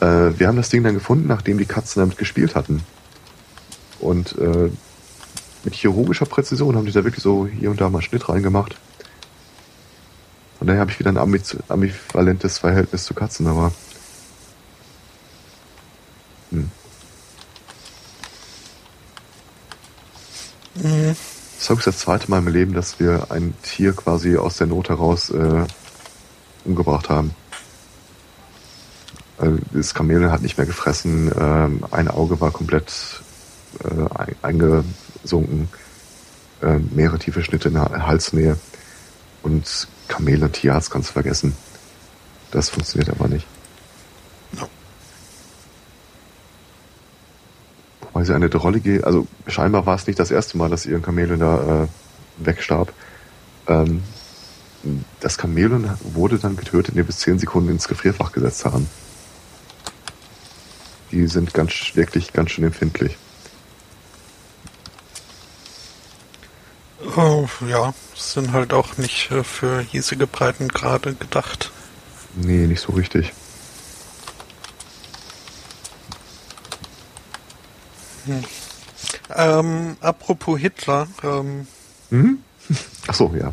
Äh, 0.00 0.38
wir 0.38 0.48
haben 0.48 0.56
das 0.56 0.68
Ding 0.68 0.82
dann 0.82 0.94
gefunden, 0.94 1.28
nachdem 1.28 1.58
die 1.58 1.64
Katzen 1.64 2.00
damit 2.00 2.18
gespielt 2.18 2.54
hatten. 2.54 2.82
Und 4.00 4.36
äh, 4.38 4.70
mit 5.64 5.74
chirurgischer 5.74 6.26
Präzision 6.26 6.76
haben 6.76 6.86
die 6.86 6.92
da 6.92 7.04
wirklich 7.04 7.22
so 7.22 7.46
hier 7.46 7.70
und 7.70 7.80
da 7.80 7.88
mal 7.88 8.02
Schnitt 8.02 8.28
reingemacht. 8.28 8.76
Von 10.58 10.66
daher 10.66 10.80
habe 10.80 10.90
ich 10.90 10.98
wieder 10.98 11.10
ein 11.10 11.18
ambivalentes 11.18 12.58
Verhältnis 12.58 13.04
zu 13.04 13.14
Katzen, 13.14 13.46
aber. 13.46 13.72
Hm. 16.50 16.70
Mhm. 20.74 21.16
Das 21.62 21.78
ich 21.78 21.84
das 21.84 21.98
zweite 21.98 22.28
Mal 22.28 22.38
im 22.38 22.48
Leben, 22.48 22.74
dass 22.74 22.98
wir 22.98 23.28
ein 23.30 23.54
Tier 23.62 23.92
quasi 23.92 24.36
aus 24.36 24.56
der 24.56 24.66
Not 24.66 24.88
heraus 24.88 25.30
äh, 25.30 25.64
umgebracht 26.64 27.08
haben. 27.08 27.36
Also 29.38 29.58
das 29.72 29.94
Kamel 29.94 30.32
hat 30.32 30.42
nicht 30.42 30.58
mehr 30.58 30.66
gefressen, 30.66 31.30
ähm, 31.38 31.84
ein 31.92 32.08
Auge 32.08 32.40
war 32.40 32.50
komplett 32.50 33.22
äh, 33.84 34.24
eingesunken, 34.42 35.68
äh, 36.62 36.78
mehrere 36.90 37.20
tiefe 37.20 37.44
Schnitte 37.44 37.68
in 37.68 37.74
der 37.74 38.08
Halsnähe 38.08 38.58
und 39.44 39.86
Kamele 40.08 40.46
und 40.46 40.54
Tierarzt 40.54 40.90
kannst 40.90 41.10
du 41.10 41.12
vergessen. 41.12 41.54
Das 42.50 42.70
funktioniert 42.70 43.10
aber 43.10 43.28
nicht. 43.28 43.46
Wobei 48.12 48.24
sie 48.24 48.34
eine 48.34 48.50
drollige, 48.50 49.06
also 49.06 49.26
scheinbar 49.46 49.86
war 49.86 49.96
es 49.96 50.06
nicht 50.06 50.18
das 50.18 50.30
erste 50.30 50.58
Mal, 50.58 50.68
dass 50.68 50.84
ihr 50.84 51.00
Kamele 51.00 51.38
da 51.38 51.84
äh, 51.84 51.88
wegstarb. 52.38 52.92
Ähm, 53.68 54.02
das 55.20 55.38
Kamel 55.38 55.96
wurde 56.12 56.38
dann 56.38 56.56
getötet, 56.56 56.90
indem 56.90 57.08
wir 57.08 57.14
zehn 57.14 57.38
Sekunden 57.38 57.70
ins 57.70 57.88
Gefrierfach 57.88 58.32
gesetzt 58.32 58.64
haben. 58.64 58.88
Die 61.10 61.26
sind 61.26 61.54
ganz, 61.54 61.72
wirklich 61.94 62.32
ganz 62.32 62.50
schön 62.50 62.64
empfindlich. 62.64 63.16
Oh, 67.16 67.46
ja, 67.68 67.92
sind 68.14 68.52
halt 68.52 68.72
auch 68.72 68.96
nicht 68.96 69.30
äh, 69.30 69.44
für 69.44 69.80
hiesige 69.80 70.26
Breitengrade 70.26 71.14
gedacht. 71.14 71.70
Nee, 72.34 72.66
nicht 72.66 72.80
so 72.80 72.92
richtig. 72.92 73.32
Hm. 78.26 78.44
Ähm, 79.34 79.96
apropos 80.00 80.58
Hitler. 80.58 81.08
Ähm, 81.22 81.66
mhm. 82.10 82.38
Achso, 83.06 83.32
ja. 83.38 83.52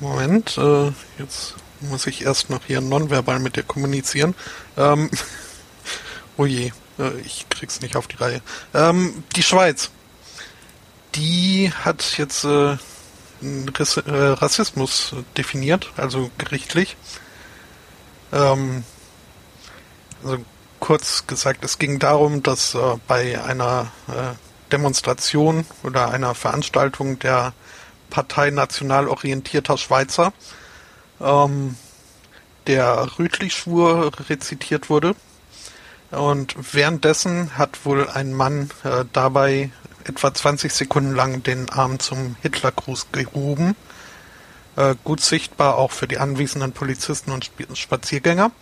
Moment, 0.00 0.58
äh, 0.58 0.92
jetzt 1.18 1.54
muss 1.80 2.06
ich 2.06 2.22
erst 2.22 2.50
noch 2.50 2.64
hier 2.66 2.80
nonverbal 2.80 3.38
mit 3.38 3.56
dir 3.56 3.62
kommunizieren. 3.62 4.34
Ähm, 4.76 5.10
oh 6.36 6.44
je, 6.46 6.72
äh, 6.98 7.18
ich 7.24 7.46
krieg's 7.48 7.80
nicht 7.80 7.96
auf 7.96 8.06
die 8.06 8.16
Reihe. 8.16 8.42
Ähm, 8.74 9.24
die 9.34 9.42
Schweiz 9.42 9.90
die 11.16 11.72
hat 11.72 12.18
jetzt 12.18 12.44
äh, 12.44 12.72
äh, 12.72 12.78
Rassismus 14.06 15.14
definiert, 15.36 15.92
also 15.96 16.30
gerichtlich. 16.38 16.96
Ähm, 18.32 18.84
also 20.22 20.44
kurz 20.80 21.26
gesagt, 21.26 21.64
es 21.64 21.78
ging 21.78 21.98
darum, 21.98 22.42
dass 22.42 22.74
äh, 22.74 22.78
bei 23.06 23.42
einer 23.42 23.92
äh, 24.08 24.34
Demonstration 24.72 25.64
oder 25.82 26.10
einer 26.10 26.34
Veranstaltung 26.34 27.18
der 27.18 27.52
Partei 28.10 28.50
national 28.50 29.08
orientierter 29.08 29.78
Schweizer 29.78 30.32
ähm, 31.20 31.76
der 32.66 33.18
Rütli-Schwur 33.18 34.10
rezitiert 34.28 34.90
wurde. 34.90 35.14
Und 36.10 36.54
währenddessen 36.72 37.58
hat 37.58 37.84
wohl 37.84 38.08
ein 38.08 38.32
Mann 38.32 38.70
äh, 38.84 39.04
dabei 39.12 39.70
etwa 40.04 40.32
20 40.32 40.72
Sekunden 40.72 41.14
lang 41.14 41.42
den 41.42 41.68
Arm 41.68 41.98
zum 41.98 42.36
Hitlergruß 42.42 43.08
gehoben. 43.12 43.74
Äh, 44.76 44.94
gut 45.02 45.20
sichtbar 45.20 45.76
auch 45.76 45.90
für 45.90 46.06
die 46.06 46.18
anwesenden 46.18 46.72
Polizisten 46.72 47.32
und 47.32 47.50
Spaziergänger. 47.74 48.52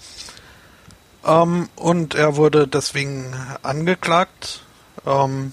Ähm, 1.25 1.69
und 1.77 2.15
er 2.15 2.37
wurde 2.37 2.69
deswegen 2.69 3.35
angeklagt 3.63 4.63
ähm, 5.07 5.53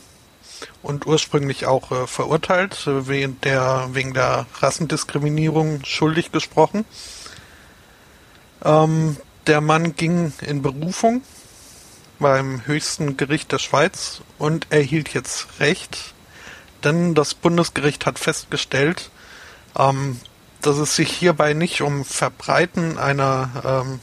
und 0.82 1.06
ursprünglich 1.06 1.66
auch 1.66 1.92
äh, 1.92 2.08
verurteilt, 2.08 2.86
äh, 2.88 3.08
wegen, 3.08 3.40
der, 3.42 3.90
wegen 3.94 4.14
der 4.14 4.46
Rassendiskriminierung 4.60 5.84
schuldig 5.86 6.32
gesprochen. 6.32 6.86
Ähm, 8.64 9.18
der 9.48 9.62
Mann 9.62 9.96
ging 9.96 10.34
in 10.42 10.62
Berufung 10.62 11.24
beim 12.20 12.66
höchsten 12.66 13.18
Gericht 13.18 13.52
der 13.52 13.58
Schweiz 13.58 14.22
und 14.38 14.68
erhielt 14.70 15.14
jetzt 15.14 15.60
Recht, 15.60 16.14
denn 16.84 17.16
das 17.16 17.34
Bundesgericht 17.34 18.06
hat 18.06 18.20
festgestellt, 18.20 19.10
ähm, 19.78 20.20
dass 20.62 20.78
es 20.78 20.96
sich 20.96 21.12
hierbei 21.12 21.54
nicht 21.54 21.82
um 21.82 22.06
Verbreiten 22.06 23.00
einer 23.00 23.84
ähm, 23.86 24.00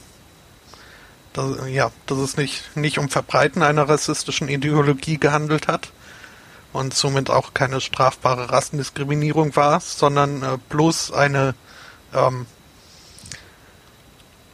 dass, 1.33 1.67
ja, 1.67 1.91
dass 2.05 2.17
es 2.17 2.37
nicht, 2.37 2.75
nicht 2.75 2.97
um 2.99 3.09
Verbreiten 3.09 3.63
einer 3.63 3.87
rassistischen 3.87 4.49
Ideologie 4.49 5.17
gehandelt 5.17 5.67
hat 5.67 5.91
und 6.73 6.93
somit 6.93 7.29
auch 7.29 7.53
keine 7.53 7.81
strafbare 7.81 8.51
Rassendiskriminierung 8.51 9.55
war, 9.55 9.79
sondern 9.79 10.43
äh, 10.43 10.57
bloß 10.69 11.11
eine 11.11 11.55
ähm, 12.13 12.45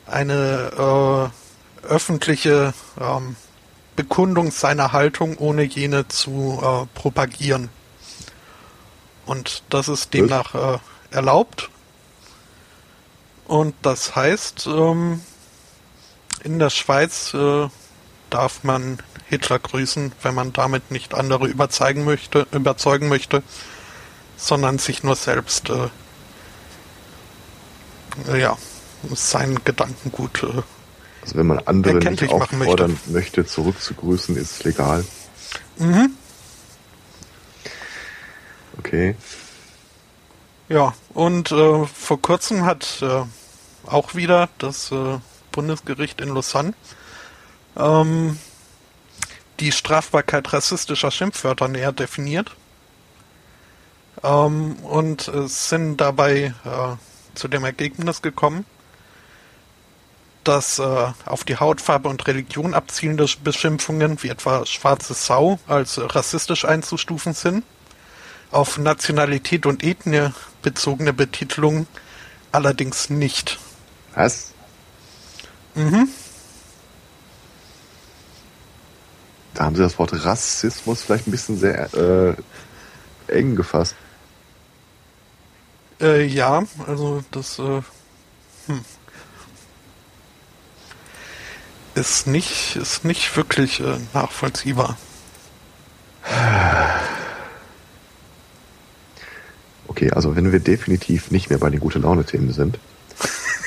eine 0.05 1.31
äh, 1.83 1.87
öffentliche 1.87 2.73
ähm, 2.99 3.35
Bekundung 3.95 4.51
seiner 4.51 4.91
Haltung, 4.91 5.37
ohne 5.37 5.63
jene 5.63 6.07
zu 6.07 6.59
äh, 6.61 6.85
propagieren. 6.97 7.69
Und 9.25 9.63
das 9.69 9.87
ist 9.87 10.13
demnach 10.13 10.53
äh, 10.53 10.77
erlaubt. 11.11 11.69
Und 13.45 13.73
das 13.81 14.15
heißt, 14.15 14.67
ähm, 14.67 15.21
in 16.45 16.59
der 16.59 16.69
Schweiz 16.69 17.33
äh, 17.33 17.67
darf 18.29 18.63
man 18.63 18.99
Hitler 19.27 19.59
grüßen, 19.59 20.11
wenn 20.21 20.35
man 20.35 20.53
damit 20.53 20.91
nicht 20.91 21.15
andere 21.15 21.47
überzeugen 21.47 22.05
möchte, 22.05 22.45
überzeugen 22.51 23.09
möchte, 23.09 23.41
sondern 24.37 24.77
sich 24.77 25.03
nur 25.03 25.15
selbst 25.15 25.71
äh, 25.71 25.89
ja, 28.39 28.57
sein 29.13 29.59
Gedankengut 29.65 30.43
äh, 30.43 30.61
also 31.21 31.37
wenn 31.37 31.47
man 31.47 31.59
andere 31.65 31.95
nicht 31.95 32.29
auffordern 32.29 32.91
möchte. 32.91 33.11
möchte, 33.11 33.45
zurückzugrüßen, 33.47 34.37
ist 34.37 34.59
es 34.59 34.63
legal. 34.63 35.03
Mhm. 35.79 36.11
Okay. 38.77 39.15
Ja, 40.69 40.93
und 41.15 41.51
äh, 41.51 41.85
vor 41.87 42.21
kurzem 42.21 42.63
hat 42.65 43.01
äh, 43.01 43.23
auch 43.87 44.13
wieder 44.13 44.49
das 44.59 44.91
äh, 44.91 45.17
Bundesgericht 45.55 46.19
in 46.19 46.29
Lausanne 46.29 46.73
ähm, 47.77 48.37
die 49.59 49.71
Strafbarkeit 49.71 50.51
rassistischer 50.51 51.11
Schimpfwörter 51.11 51.67
näher 51.69 51.93
definiert 51.93 52.51
ähm, 54.23 54.75
und 54.83 55.31
sind 55.45 55.97
dabei 55.97 56.53
äh, 56.65 57.35
zu 57.35 57.47
dem 57.47 57.63
Ergebnis 57.63 58.21
gekommen, 58.21 58.65
dass 60.43 60.79
äh, 60.79 61.07
auf 61.25 61.43
die 61.43 61.57
Hautfarbe 61.57 62.09
und 62.09 62.27
Religion 62.27 62.73
abzielende 62.73 63.25
Beschimpfungen 63.43 64.21
wie 64.23 64.29
etwa 64.29 64.65
schwarze 64.65 65.13
Sau 65.13 65.59
als 65.67 65.99
rassistisch 65.99 66.65
einzustufen 66.65 67.33
sind. 67.33 67.63
Auf 68.51 68.77
Nationalität 68.77 69.65
und 69.65 69.83
Ethnie 69.83 70.29
bezogene 70.61 71.13
Betitelungen 71.13 71.87
allerdings 72.51 73.09
nicht. 73.09 73.59
Was? 74.13 74.54
Mhm. 75.75 76.09
Da 79.53 79.65
haben 79.65 79.75
Sie 79.75 79.81
das 79.81 79.97
Wort 79.99 80.11
Rassismus 80.25 81.03
vielleicht 81.03 81.27
ein 81.27 81.31
bisschen 81.31 81.57
sehr 81.57 81.93
äh, 81.93 82.35
eng 83.27 83.55
gefasst. 83.55 83.95
Äh, 86.01 86.25
ja, 86.25 86.63
also 86.85 87.23
das 87.31 87.59
äh, 87.59 87.81
hm 88.67 88.83
ist 91.95 92.27
nicht, 92.27 92.75
ist 92.75 93.05
nicht 93.05 93.35
wirklich 93.35 93.79
äh, 93.79 93.97
nachvollziehbar. 94.13 94.97
Okay, 99.87 100.11
also 100.11 100.35
wenn 100.35 100.51
wir 100.51 100.59
definitiv 100.59 101.31
nicht 101.31 101.49
mehr 101.49 101.59
bei 101.59 101.69
den 101.69 101.79
gute 101.79 101.99
Laune-Themen 101.99 102.51
sind, 102.51 102.79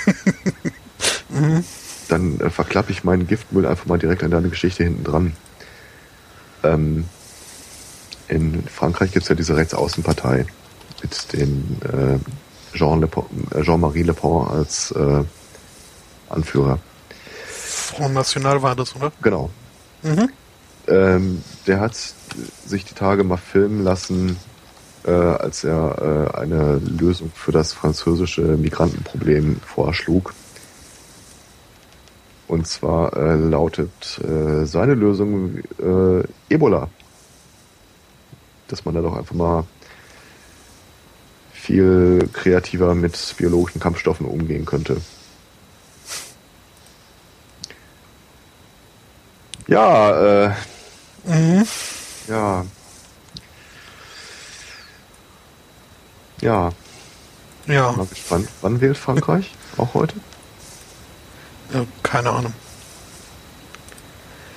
mhm. 1.31 1.65
Dann 2.09 2.41
äh, 2.41 2.51
verklappe 2.51 2.93
ich 2.93 3.05
meinen 3.05 3.27
Giftmüll 3.27 3.67
einfach 3.67 3.87
mal 3.87 3.99
direkt 3.99 4.23
an 4.23 4.31
deine 4.31 4.49
Geschichte 4.49 4.85
hinten 4.85 5.05
dran. 5.05 5.37
Ähm, 6.63 7.05
in 8.29 8.67
Frankreich 8.67 9.13
gibt 9.13 9.25
es 9.25 9.29
ja 9.29 9.35
diese 9.35 9.57
Rechtsaußenpartei 9.57 10.47
mit 11.03 11.33
dem 11.33 11.77
äh, 11.83 12.77
Jean-Marie 12.77 13.01
Le, 13.01 13.07
Pen, 13.09 13.65
Jean 13.65 14.07
Le 14.07 14.15
Pen 14.15 14.49
als 14.49 14.91
äh, 14.93 15.25
Anführer. 16.29 16.79
Front 17.47 18.15
National 18.15 18.63
war 18.63 18.77
das, 18.77 18.95
oder? 18.95 19.13
Genau. 19.23 19.51
Mhm. 20.03 20.29
Ähm, 20.87 21.43
der 21.67 21.81
hat 21.81 21.95
sich 22.67 22.85
die 22.85 22.95
Tage 22.95 23.25
mal 23.25 23.37
filmen 23.37 23.83
lassen, 23.83 24.37
äh, 25.05 25.11
als 25.11 25.65
er 25.65 26.33
äh, 26.35 26.39
eine 26.39 26.79
Lösung 26.79 27.31
für 27.35 27.53
das 27.53 27.73
französische 27.73 28.43
Migrantenproblem 28.43 29.61
vorschlug. 29.65 30.35
Und 32.49 32.67
zwar 32.67 33.15
äh, 33.17 33.35
lautet 33.37 34.19
äh, 34.25 34.65
seine 34.65 34.95
Lösung 34.95 35.59
äh, 35.79 36.25
Ebola. 36.49 36.89
Dass 38.69 38.85
man 38.85 38.95
da 38.95 39.03
doch 39.03 39.17
einfach 39.17 39.35
mal 39.35 39.65
viel 41.53 42.29
kreativer 42.33 42.95
mit 42.95 43.35
biologischen 43.37 43.81
Kampfstoffen 43.81 44.27
umgehen 44.27 44.65
könnte. 44.65 45.01
Ja, 49.67 50.47
äh, 50.47 50.55
Mhm. 51.25 51.67
ja. 52.29 52.65
Ja, 56.41 56.71
Ja, 57.67 57.93
mal 57.93 58.07
gespannt. 58.07 58.49
Wann 58.63 58.81
wählt 58.81 58.97
Frankreich? 58.97 59.53
Auch 59.77 59.93
heute? 59.93 60.15
Äh, 61.73 61.85
keine 62.03 62.31
Ahnung. 62.31 62.55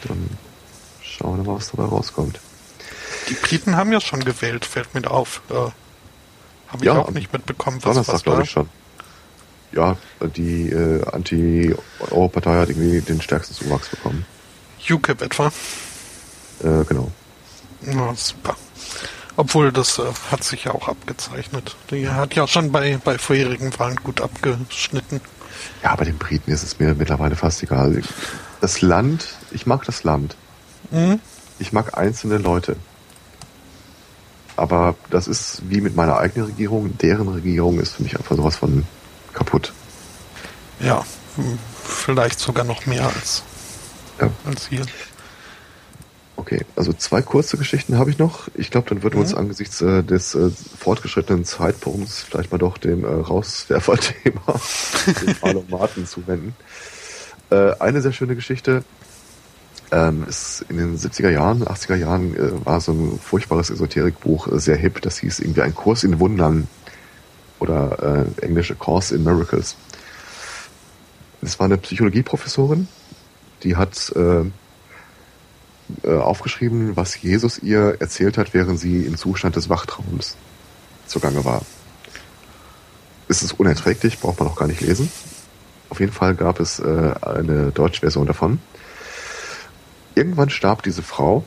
Dann 0.08 0.38
schauen 1.04 1.38
wir 1.38 1.52
mal, 1.52 1.58
was 1.58 1.72
dabei 1.72 1.86
rauskommt. 1.86 2.40
Die 3.30 3.34
Briten 3.36 3.76
haben 3.76 3.92
ja 3.92 4.02
schon 4.02 4.24
gewählt, 4.24 4.66
fällt 4.66 4.94
mir 4.94 5.10
auf. 5.10 5.42
Äh, 5.50 5.54
Habe 5.54 5.74
ich 6.78 6.84
Ja, 6.84 7.00
auch 7.00 7.12
nicht 7.12 7.32
mitbekommen, 7.32 7.78
was, 7.78 7.84
Donnerstag, 7.84 8.16
was 8.16 8.24
glaube 8.24 8.44
ich 8.44 8.50
schon. 8.52 8.70
Ja, 9.74 9.96
die 10.36 10.70
äh, 10.70 11.06
Anti-Euro-Partei 11.12 12.56
hat 12.58 12.70
irgendwie 12.70 13.00
den 13.00 13.22
stärksten 13.22 13.54
Zuwachs 13.56 13.88
bekommen. 13.90 14.26
UKIP 14.90 15.22
etwa. 15.22 15.48
Äh, 16.64 16.84
genau. 16.86 17.10
Ja, 17.86 18.14
super. 18.16 18.56
Obwohl, 19.38 19.72
das 19.72 19.98
äh, 19.98 20.04
hat 20.30 20.44
sich 20.44 20.66
ja 20.66 20.74
auch 20.74 20.90
abgezeichnet. 20.90 21.76
Die 21.90 22.10
hat 22.10 22.36
ja 22.36 22.48
schon 22.48 22.72
bei, 22.72 23.00
bei 23.04 23.18
vorherigen 23.18 23.78
Wahlen 23.80 23.96
gut 23.98 24.20
abgeschnitten. 24.20 25.22
Ja, 25.84 25.96
bei 25.96 26.06
den 26.06 26.18
Briten 26.18 26.52
ist 26.52 26.64
es 26.64 26.80
mir 26.80 26.94
mittlerweile 26.96 27.36
fast 27.36 27.62
egal. 27.64 28.02
Das 28.62 28.82
Land, 28.82 29.28
ich 29.52 29.66
mag 29.66 29.84
das 29.86 30.04
Land. 30.04 30.36
Mhm. 30.92 31.20
Ich 31.60 31.74
mag 31.74 31.98
einzelne 31.98 32.38
Leute. 32.38 32.76
Aber 34.58 34.96
das 35.10 35.28
ist 35.28 35.62
wie 35.70 35.82
mit 35.82 35.96
meiner 35.96 36.18
eigenen 36.18 36.48
Regierung. 36.48 36.98
Deren 36.98 37.28
Regierung 37.30 37.80
ist 37.80 37.94
für 37.96 38.04
mich 38.04 38.18
einfach 38.18 38.36
sowas 38.36 38.58
von 38.58 38.86
kaputt. 39.34 39.74
Ja, 40.80 41.04
hm, 41.36 41.58
vielleicht 41.84 42.40
sogar 42.40 42.64
noch 42.66 42.86
mehr 42.86 43.06
als, 43.06 43.44
Ja. 44.20 44.30
als 44.46 44.68
hier. 44.68 44.86
Okay, 46.52 46.65
also 46.76 46.91
zwei 46.91 47.22
kurze 47.22 47.56
Geschichten 47.56 47.98
habe 47.98 48.10
ich 48.10 48.18
noch. 48.18 48.49
Ich 48.56 48.72
glaube, 48.72 48.90
dann 48.90 49.03
würden 49.03 49.15
wir 49.15 49.22
uns 49.22 49.32
Mhm. 49.32 49.38
angesichts 49.38 49.82
äh, 49.82 50.03
des 50.03 50.36
äh, 50.36 50.49
fortgeschrittenen 50.78 51.45
Zeitpunkts 51.45 52.23
vielleicht 52.23 52.52
mal 52.52 52.57
doch 52.57 52.78
dem 52.78 53.06
äh, 53.06 53.07
Rauswerfer-Thema, 53.07 54.60
dem 55.22 55.36
Marlon 55.41 55.65
Martin 55.69 56.06
zuwenden. 56.06 56.53
Äh, 57.52 57.72
eine 57.80 58.02
sehr 58.02 58.11
schöne 58.11 58.36
Geschichte 58.36 58.84
ähm, 59.94 60.26
ist 60.28 60.65
in 60.68 60.76
den 60.76 60.98
70er 60.98 61.30
Jahren, 61.30 61.64
80er 61.64 61.95
Jahren 61.95 62.36
äh, 62.36 62.65
war 62.65 62.82
so 62.82 62.91
ein 62.91 63.18
furchtbares 63.18 63.69
Esoterikbuch 63.69 64.52
äh, 64.52 64.60
sehr 64.60 64.76
hip. 64.76 65.02
Das 65.02 65.19
hieß 65.19 65.40
irgendwie 65.40 65.61
ein 65.61 65.73
Kurs 65.73 66.03
in 66.03 66.19
Wundern 66.19 66.68
oder 67.60 68.26
äh, 68.41 68.45
englische 68.45 68.76
Course 68.76 69.15
in 69.15 69.23
Miracles. 69.23 69.78
Das 71.40 71.60
war 71.60 71.65
eine 71.65 71.78
Psychologieprofessorin, 71.78 72.90
die 73.64 73.78
hat 73.78 74.11
äh, 74.18 74.44
äh, 76.03 76.15
aufgeschrieben, 76.15 76.95
was 76.95 77.22
Jesus 77.22 77.59
ihr 77.59 77.97
erzählt 77.99 78.38
hat, 78.38 78.53
während 78.53 78.80
sie 78.80 79.05
im 79.05 79.18
Zustand 79.18 79.55
des 79.55 79.69
Wachtraums 79.69 80.35
zugange 81.07 81.43
war. 81.45 81.61
Es 83.27 83.43
ist 83.43 83.53
unerträglich, 83.53 84.19
braucht 84.19 84.39
man 84.39 84.49
auch 84.49 84.55
gar 84.55 84.68
nicht 84.68 84.81
lesen. 84.81 85.11
Auf 85.89 85.99
jeden 85.99 86.11
Fall 86.11 86.35
gab 86.35 86.59
es 86.59 86.80
äh, 86.80 87.13
eine 87.22 87.72
deutsche 87.72 88.01
Version 88.01 88.26
davon. 88.26 88.59
Irgendwann 90.15 90.49
starb 90.49 90.84
diese 90.84 91.01
Frau. 91.01 91.43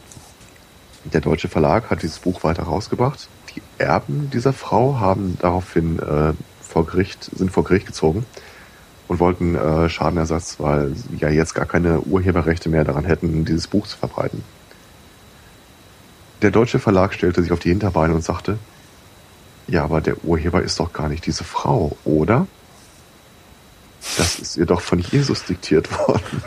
Der 1.05 1.21
deutsche 1.21 1.49
Verlag 1.49 1.91
hat 1.91 2.03
dieses 2.03 2.19
Buch 2.19 2.45
weiter 2.45 2.63
rausgebracht. 2.63 3.29
Die 3.55 3.63
Erben 3.79 4.31
dieser 4.31 4.53
Frau 4.53 4.99
haben 5.01 5.37
daraufhin 5.41 5.99
äh, 5.99 6.33
vor 6.63 6.87
Gericht, 6.87 7.31
sind 7.37 7.51
vor 7.51 7.65
Gericht 7.65 7.87
gezogen 7.87 8.25
und 9.15 9.21
wollten 9.21 9.55
äh, 9.55 9.89
Schadenersatz, 9.89 10.57
weil 10.59 10.93
sie 10.95 11.19
ja 11.19 11.29
jetzt 11.29 11.55
gar 11.55 11.67
keine 11.67 12.01
Urheberrechte 12.01 12.69
mehr 12.69 12.85
daran 12.85 13.05
hätten, 13.05 13.45
dieses 13.45 13.69
Buch 13.69 13.87
zu 13.87 13.97
verbreiten. 13.97 14.43
Der 16.43 16.51
deutsche 16.51 16.81
Verlag 16.81 17.15
stellte 17.15 17.41
sich 17.43 17.53
auf 17.53 17.61
die 17.61 17.69
Hinterbeine 17.69 18.13
und 18.13 18.25
sagte, 18.25 18.59
ja, 19.69 19.85
aber 19.85 20.01
der 20.01 20.25
Urheber 20.25 20.63
ist 20.63 20.81
doch 20.81 20.93
gar 20.93 21.09
nicht 21.09 21.25
diese 21.27 21.45
Frau, 21.45 21.97
oder? 22.05 22.47
Das 24.19 24.39
ist 24.39 24.57
ihr 24.57 24.67
doch 24.67 24.81
von 24.81 24.99
Jesus 24.99 25.45
diktiert 25.45 25.91
worden. 25.97 26.43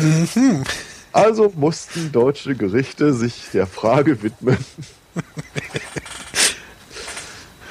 Mhm. 0.00 0.64
Also 1.12 1.50
mussten 1.56 2.12
deutsche 2.12 2.54
Gerichte 2.54 3.14
sich 3.14 3.46
der 3.54 3.66
Frage 3.66 4.22
widmen. 4.22 4.58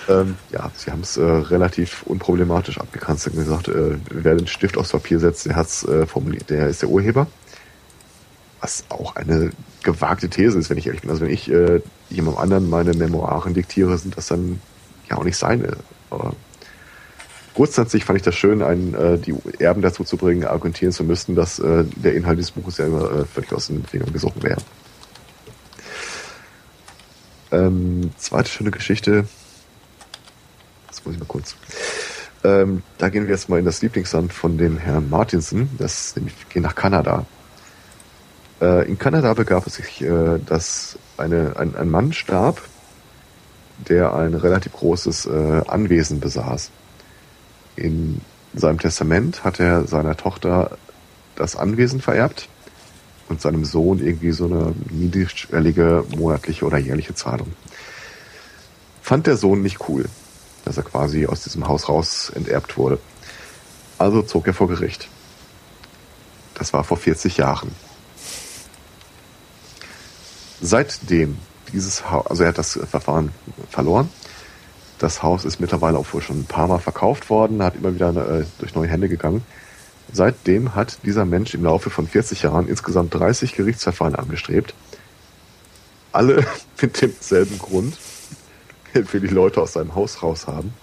ähm, 0.07 0.35
ja, 0.51 0.71
sie 0.75 0.91
haben 0.91 1.01
es 1.01 1.17
äh, 1.17 1.23
relativ 1.23 2.03
unproblematisch. 2.03 2.75
Sie 2.75 2.79
haben 2.79 3.35
gesagt, 3.35 3.67
äh, 3.67 3.97
wer 4.09 4.35
den 4.35 4.47
Stift 4.47 4.77
aufs 4.77 4.91
Papier 4.91 5.19
setzt, 5.19 5.45
der 5.45 5.55
hat's 5.55 5.83
äh, 5.85 6.05
formuliert, 6.05 6.49
der 6.49 6.67
ist 6.67 6.81
der 6.81 6.89
Urheber. 6.89 7.27
Was 8.61 8.85
auch 8.89 9.15
eine 9.15 9.51
gewagte 9.83 10.29
These 10.29 10.57
ist, 10.57 10.69
wenn 10.69 10.77
ich 10.77 10.87
ehrlich 10.87 11.01
bin. 11.01 11.09
Also 11.11 11.21
wenn 11.21 11.31
ich 11.31 11.49
äh, 11.51 11.81
jemandem 12.09 12.41
anderen 12.41 12.69
meine 12.69 12.93
Memoiren 12.93 13.53
diktiere, 13.53 13.97
sind 13.97 14.17
das 14.17 14.27
dann 14.27 14.59
ja 15.09 15.17
auch 15.17 15.23
nicht 15.23 15.37
seine. 15.37 15.77
Aber 16.09 16.33
grundsätzlich 17.53 18.05
fand 18.05 18.17
ich 18.17 18.23
das 18.23 18.35
schön, 18.35 18.61
einen, 18.61 18.93
äh, 18.93 19.17
die 19.17 19.35
Erben 19.59 19.81
dazu 19.81 20.03
zu 20.03 20.17
bringen, 20.17 20.45
argumentieren 20.45 20.93
zu 20.93 21.03
müssen, 21.03 21.35
dass 21.35 21.59
äh, 21.59 21.83
der 21.95 22.15
Inhalt 22.15 22.39
des 22.39 22.51
Buches 22.51 22.77
ja 22.77 22.85
immer 22.85 23.11
äh, 23.11 23.25
völlig 23.25 23.53
aus 23.53 23.67
den 23.67 23.83
Fingern 23.85 24.13
gesogen 24.13 24.41
wäre. 24.43 24.61
Ähm, 27.51 28.11
zweite 28.17 28.49
schöne 28.49 28.71
Geschichte. 28.71 29.27
Muss 31.05 31.13
ich 31.13 31.19
mal 31.19 31.27
kurz. 31.27 31.55
Ähm, 32.43 32.83
da 32.97 33.09
gehen 33.09 33.25
wir 33.27 33.33
jetzt 33.33 33.49
mal 33.49 33.59
in 33.59 33.65
das 33.65 33.81
Lieblingsland 33.81 34.33
von 34.33 34.57
dem 34.57 34.77
Herrn 34.77 35.09
Martinson. 35.09 35.69
Das 35.77 36.07
ist 36.07 36.17
nämlich, 36.17 36.35
gehen 36.49 36.63
nach 36.63 36.75
Kanada. 36.75 37.25
Äh, 38.61 38.87
in 38.87 38.97
Kanada 38.97 39.33
begab 39.33 39.67
es 39.67 39.75
sich, 39.75 40.01
äh, 40.01 40.39
dass 40.45 40.97
eine, 41.17 41.55
ein, 41.57 41.75
ein 41.75 41.89
Mann 41.89 42.13
starb, 42.13 42.61
der 43.87 44.13
ein 44.13 44.33
relativ 44.33 44.73
großes 44.73 45.25
äh, 45.25 45.61
Anwesen 45.67 46.19
besaß. 46.19 46.71
In 47.75 48.21
seinem 48.53 48.79
Testament 48.79 49.43
hat 49.43 49.59
er 49.59 49.85
seiner 49.85 50.15
Tochter 50.15 50.77
das 51.35 51.55
Anwesen 51.55 51.99
vererbt 51.99 52.47
und 53.27 53.41
seinem 53.41 53.65
Sohn 53.65 53.99
irgendwie 53.99 54.31
so 54.31 54.45
eine 54.45 54.73
niedrigschwellige 54.91 56.05
monatliche 56.15 56.65
oder 56.65 56.77
jährliche 56.77 57.15
Zahlung. 57.15 57.51
Fand 59.01 59.27
der 59.27 59.35
Sohn 59.35 59.61
nicht 59.61 59.89
cool, 59.89 60.05
dass 60.65 60.77
er 60.77 60.83
quasi 60.83 61.25
aus 61.25 61.43
diesem 61.43 61.67
Haus 61.67 61.87
raus 61.87 62.31
enterbt 62.35 62.77
wurde. 62.77 62.99
Also 63.97 64.21
zog 64.21 64.47
er 64.47 64.53
vor 64.53 64.67
Gericht. 64.67 65.07
Das 66.55 66.73
war 66.73 66.83
vor 66.83 66.97
40 66.97 67.37
Jahren. 67.37 67.71
Seitdem 70.61 71.37
dieses 71.71 72.09
Haus, 72.09 72.27
also 72.27 72.43
er 72.43 72.49
hat 72.49 72.57
das 72.57 72.79
Verfahren 72.89 73.31
verloren. 73.69 74.09
Das 74.99 75.21
Haus 75.21 75.45
ist 75.45 75.59
mittlerweile 75.59 75.97
auch 75.97 76.13
wohl 76.13 76.21
schon 76.21 76.39
ein 76.39 76.45
paar 76.45 76.67
Mal 76.67 76.79
verkauft 76.79 77.29
worden, 77.29 77.61
hat 77.61 77.75
immer 77.75 77.93
wieder 77.93 78.39
äh, 78.39 78.45
durch 78.59 78.75
neue 78.75 78.87
Hände 78.87 79.09
gegangen. 79.09 79.43
Seitdem 80.11 80.75
hat 80.75 80.99
dieser 81.03 81.25
Mensch 81.25 81.53
im 81.53 81.63
Laufe 81.63 81.89
von 81.89 82.07
40 82.07 82.43
Jahren 82.43 82.67
insgesamt 82.67 83.13
30 83.13 83.53
Gerichtsverfahren 83.53 84.15
angestrebt. 84.15 84.73
Alle 86.11 86.45
mit 86.81 87.01
demselben 87.01 87.59
Grund. 87.59 87.97
Will 88.95 89.21
die 89.21 89.27
Leute 89.27 89.61
aus 89.61 89.73
seinem 89.73 89.95
Haus 89.95 90.23
raus 90.23 90.47
haben. 90.47 90.73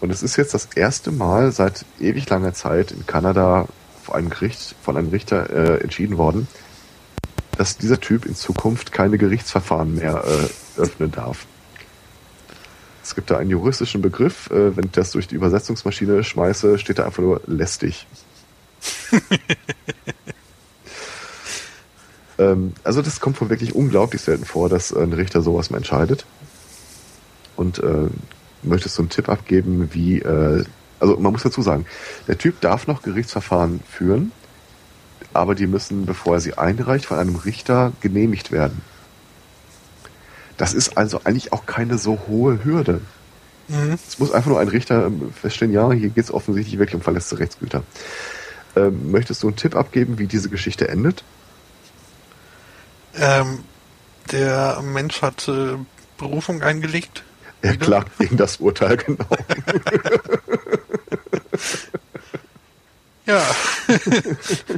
Und 0.00 0.10
es 0.10 0.22
ist 0.22 0.36
jetzt 0.36 0.54
das 0.54 0.66
erste 0.74 1.12
Mal 1.12 1.52
seit 1.52 1.84
ewig 2.00 2.28
langer 2.28 2.54
Zeit 2.54 2.90
in 2.90 3.06
Kanada 3.06 3.68
vor 4.02 4.14
einem 4.16 4.30
Gericht, 4.30 4.74
von 4.82 4.96
einem 4.96 5.10
Richter 5.10 5.50
äh, 5.50 5.82
entschieden 5.82 6.16
worden, 6.18 6.48
dass 7.56 7.76
dieser 7.76 8.00
Typ 8.00 8.24
in 8.24 8.34
Zukunft 8.34 8.92
keine 8.92 9.18
Gerichtsverfahren 9.18 9.94
mehr 9.94 10.24
äh, 10.24 10.80
öffnen 10.80 11.12
darf. 11.12 11.46
Es 13.02 13.14
gibt 13.14 13.30
da 13.30 13.38
einen 13.38 13.50
juristischen 13.50 14.00
Begriff, 14.00 14.50
äh, 14.50 14.76
wenn 14.76 14.86
ich 14.86 14.92
das 14.92 15.10
durch 15.10 15.28
die 15.28 15.34
Übersetzungsmaschine 15.34 16.24
schmeiße, 16.24 16.78
steht 16.78 16.98
da 16.98 17.04
einfach 17.04 17.22
nur 17.22 17.42
lästig. 17.46 18.06
ähm, 22.38 22.72
also 22.84 23.02
das 23.02 23.20
kommt 23.20 23.40
wohl 23.40 23.50
wirklich 23.50 23.74
unglaublich 23.74 24.22
selten 24.22 24.44
vor, 24.44 24.68
dass 24.68 24.92
ein 24.94 25.12
Richter 25.12 25.42
sowas 25.42 25.70
mal 25.70 25.76
entscheidet. 25.78 26.24
Und 27.60 27.78
äh, 27.80 28.08
möchtest 28.62 28.96
du 28.96 29.02
einen 29.02 29.10
Tipp 29.10 29.28
abgeben, 29.28 29.90
wie 29.92 30.20
äh, 30.20 30.64
Also 30.98 31.18
man 31.18 31.32
muss 31.32 31.42
dazu 31.42 31.60
sagen, 31.60 31.84
der 32.26 32.38
Typ 32.38 32.58
darf 32.62 32.86
noch 32.86 33.02
Gerichtsverfahren 33.02 33.80
führen, 33.86 34.32
aber 35.34 35.54
die 35.54 35.66
müssen, 35.66 36.06
bevor 36.06 36.36
er 36.36 36.40
sie 36.40 36.56
einreicht, 36.56 37.04
von 37.04 37.18
einem 37.18 37.36
Richter 37.36 37.92
genehmigt 38.00 38.50
werden. 38.50 38.80
Das 40.56 40.72
ist 40.72 40.96
also 40.96 41.20
eigentlich 41.24 41.52
auch 41.52 41.66
keine 41.66 41.98
so 41.98 42.18
hohe 42.28 42.64
Hürde. 42.64 43.02
Mhm. 43.68 43.98
Es 44.08 44.18
muss 44.18 44.32
einfach 44.32 44.48
nur 44.48 44.60
ein 44.60 44.68
Richter 44.68 45.06
ähm, 45.06 45.30
feststellen, 45.30 45.74
ja, 45.74 45.92
hier 45.92 46.08
geht 46.08 46.24
es 46.24 46.32
offensichtlich 46.32 46.78
wirklich 46.78 46.96
um 46.96 47.02
verletzte 47.02 47.38
Rechtsgüter. 47.38 47.82
Ähm, 48.74 49.10
möchtest 49.10 49.42
du 49.42 49.48
einen 49.48 49.56
Tipp 49.56 49.76
abgeben, 49.76 50.18
wie 50.18 50.26
diese 50.26 50.48
Geschichte 50.48 50.88
endet? 50.88 51.24
Ähm, 53.14 53.64
der 54.32 54.80
Mensch 54.80 55.20
hat 55.20 55.46
äh, 55.48 55.76
Berufung 56.16 56.62
eingelegt. 56.62 57.24
Er 57.62 57.76
klagt 57.76 58.18
gegen 58.18 58.36
das 58.36 58.56
Urteil, 58.56 58.96
genau. 58.96 59.26
ja. 63.26 63.42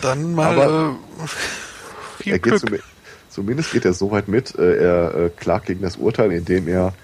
Dann 0.00 0.34
mal 0.34 0.58
Aber 0.58 0.96
äh, 1.22 1.26
viel 2.22 2.38
Glück. 2.38 2.60
Zum, 2.60 2.78
zumindest 3.28 3.72
geht 3.72 3.84
er 3.84 3.92
so 3.92 4.10
weit 4.10 4.28
mit, 4.28 4.54
äh, 4.56 4.76
er 4.76 5.14
äh, 5.14 5.30
klagt 5.30 5.66
gegen 5.66 5.82
das 5.82 5.96
Urteil, 5.96 6.32
indem 6.32 6.68
er 6.68 6.94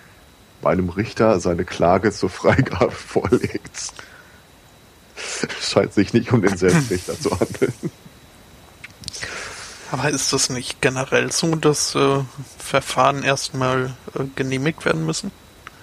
bei 0.60 0.70
einem 0.70 0.88
Richter 0.88 1.40
seine 1.40 1.64
Klage 1.64 2.12
zur 2.12 2.30
Freigabe 2.30 2.90
vorlegt. 2.92 3.92
Scheint 5.60 5.92
sich 5.92 6.12
nicht 6.12 6.32
um 6.32 6.42
denselben 6.42 6.86
Richter 6.90 7.18
zu 7.18 7.30
handeln. 7.38 7.74
Aber 9.90 10.10
ist 10.10 10.32
das 10.32 10.50
nicht 10.50 10.80
generell 10.80 11.30
so, 11.30 11.54
dass 11.54 11.94
äh, 11.94 12.20
Verfahren 12.58 13.22
erstmal 13.22 13.94
äh, 14.14 14.24
genehmigt 14.34 14.84
werden 14.84 15.06
müssen? 15.06 15.30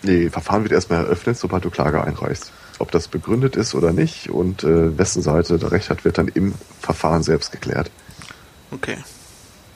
Nee, 0.03 0.29
Verfahren 0.29 0.63
wird 0.63 0.73
erstmal 0.73 1.05
eröffnet, 1.05 1.37
sobald 1.37 1.63
du 1.63 1.69
Klage 1.69 2.03
einreichst. 2.03 2.51
Ob 2.79 2.91
das 2.91 3.07
begründet 3.07 3.55
ist 3.55 3.75
oder 3.75 3.93
nicht 3.93 4.29
und 4.29 4.63
äh, 4.63 4.97
wessen 4.97 5.21
Seite 5.21 5.59
der 5.59 5.71
Recht 5.71 5.89
hat, 5.89 6.03
wird 6.03 6.17
dann 6.17 6.27
im 6.27 6.55
Verfahren 6.79 7.21
selbst 7.21 7.51
geklärt. 7.51 7.91
Okay. 8.71 8.97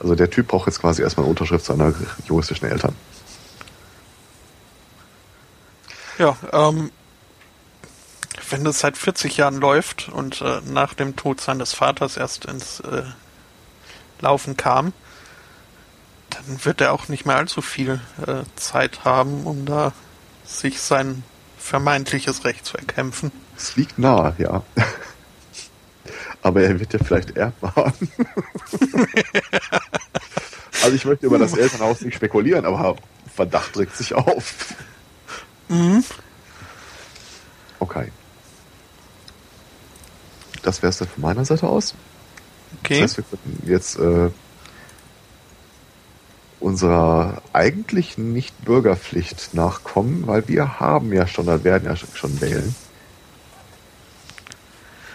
Also 0.00 0.14
der 0.14 0.28
Typ 0.28 0.48
braucht 0.48 0.66
jetzt 0.66 0.80
quasi 0.80 1.02
erstmal 1.02 1.24
eine 1.24 1.30
Unterschrift 1.30 1.64
seiner 1.64 1.94
juristischen 2.26 2.68
Eltern. 2.68 2.94
Ja, 6.18 6.36
ähm, 6.52 6.90
wenn 8.50 8.64
das 8.64 8.80
seit 8.80 8.96
40 8.96 9.36
Jahren 9.36 9.56
läuft 9.56 10.08
und 10.08 10.40
äh, 10.40 10.60
nach 10.66 10.94
dem 10.94 11.16
Tod 11.16 11.40
seines 11.40 11.74
Vaters 11.74 12.16
erst 12.16 12.44
ins 12.46 12.80
äh, 12.80 13.02
Laufen 14.20 14.56
kam, 14.56 14.92
dann 16.30 16.64
wird 16.64 16.80
er 16.80 16.92
auch 16.92 17.08
nicht 17.08 17.26
mehr 17.26 17.36
allzu 17.36 17.62
viel 17.62 18.00
äh, 18.26 18.42
Zeit 18.56 19.04
haben, 19.04 19.44
um 19.44 19.66
da 19.66 19.92
sich 20.44 20.80
sein 20.80 21.22
vermeintliches 21.58 22.44
Recht 22.44 22.64
zu 22.64 22.76
erkämpfen. 22.76 23.32
Es 23.56 23.76
liegt 23.76 23.98
nahe, 23.98 24.34
ja. 24.38 24.62
Aber 26.42 26.62
er 26.62 26.78
wird 26.78 26.92
ja 26.92 27.00
vielleicht 27.02 27.34
haben. 27.36 27.58
also 30.82 30.94
ich 30.94 31.04
möchte 31.04 31.26
über 31.26 31.38
das 31.38 31.56
Elternhaus 31.56 32.02
nicht 32.02 32.14
spekulieren, 32.14 32.64
aber 32.64 32.96
Verdacht 33.34 33.74
drückt 33.74 33.96
sich 33.96 34.14
auf. 34.14 34.54
Mhm. 35.68 36.04
Okay. 37.80 38.12
Das 40.62 40.82
wäre 40.82 40.90
es 40.90 40.98
dann 40.98 41.08
von 41.08 41.22
meiner 41.22 41.44
Seite 41.44 41.66
aus. 41.66 41.94
Okay. 42.86 43.00
Das 43.00 43.10
heißt, 43.10 43.16
wir 43.18 43.24
könnten 43.24 43.68
jetzt 43.68 43.98
äh, 43.98 44.30
unserer 46.60 47.42
eigentlich 47.52 48.16
nicht 48.16 48.64
Bürgerpflicht 48.64 49.54
nachkommen, 49.54 50.26
weil 50.26 50.46
wir 50.48 50.80
haben 50.80 51.12
ja 51.12 51.26
schon, 51.26 51.46
oder 51.46 51.64
werden 51.64 51.84
ja 51.84 51.96
schon 51.96 52.40
wählen. 52.40 52.74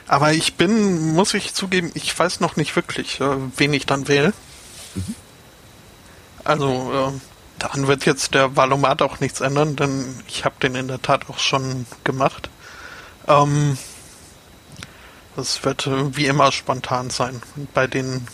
Aber 0.07 0.33
ich 0.33 0.55
bin, 0.55 1.13
muss 1.13 1.33
ich 1.33 1.53
zugeben, 1.53 1.91
ich 1.93 2.17
weiß 2.17 2.41
noch 2.41 2.57
nicht 2.57 2.75
wirklich, 2.75 3.21
äh, 3.21 3.37
wen 3.55 3.73
ich 3.73 3.85
dann 3.85 4.09
wähle. 4.09 4.33
Mhm. 4.93 5.15
Also, 6.43 7.13
äh, 7.15 7.19
daran 7.59 7.87
wird 7.87 8.05
jetzt 8.05 8.33
der 8.33 8.57
Valomat 8.57 9.01
auch 9.01 9.21
nichts 9.21 9.39
ändern, 9.39 9.77
denn 9.77 10.19
ich 10.27 10.43
habe 10.43 10.55
den 10.61 10.75
in 10.75 10.89
der 10.89 11.01
Tat 11.01 11.29
auch 11.29 11.39
schon 11.39 11.85
gemacht. 12.03 12.49
Ähm, 13.27 13.77
das 15.35 15.63
wird 15.63 15.89
wie 16.15 16.25
immer 16.25 16.51
spontan 16.51 17.09
sein. 17.09 17.41
Bei 17.73 17.87
den 17.87 18.27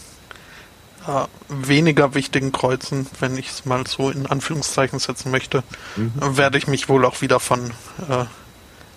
äh, 1.07 1.25
weniger 1.47 2.15
wichtigen 2.15 2.51
Kreuzen, 2.51 3.07
wenn 3.19 3.37
ich 3.37 3.49
es 3.49 3.65
mal 3.65 3.87
so 3.87 4.09
in 4.09 4.25
Anführungszeichen 4.25 4.99
setzen 4.99 5.31
möchte, 5.31 5.63
mhm. 5.95 6.37
werde 6.37 6.57
ich 6.57 6.67
mich 6.67 6.89
wohl 6.89 7.05
auch 7.05 7.21
wieder 7.21 7.39
von 7.39 7.71
äh, 8.09 8.25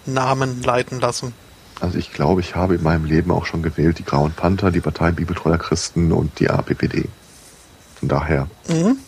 Namen 0.06 0.62
leiten 0.62 1.00
lassen. 1.00 1.34
Also 1.80 1.98
ich 1.98 2.12
glaube, 2.12 2.40
ich 2.40 2.56
habe 2.56 2.74
in 2.74 2.82
meinem 2.82 3.04
Leben 3.04 3.30
auch 3.30 3.46
schon 3.46 3.62
gewählt 3.62 3.98
die 3.98 4.04
Grauen 4.04 4.32
Panther, 4.32 4.70
die 4.70 4.80
Partei 4.80 5.12
Bibeltreuer 5.12 5.58
Christen 5.58 6.12
und 6.12 6.38
die 6.40 6.50
APPD. 6.50 7.08
Von 7.98 8.08
daher. 8.08 8.48
Mhm. 8.68 8.98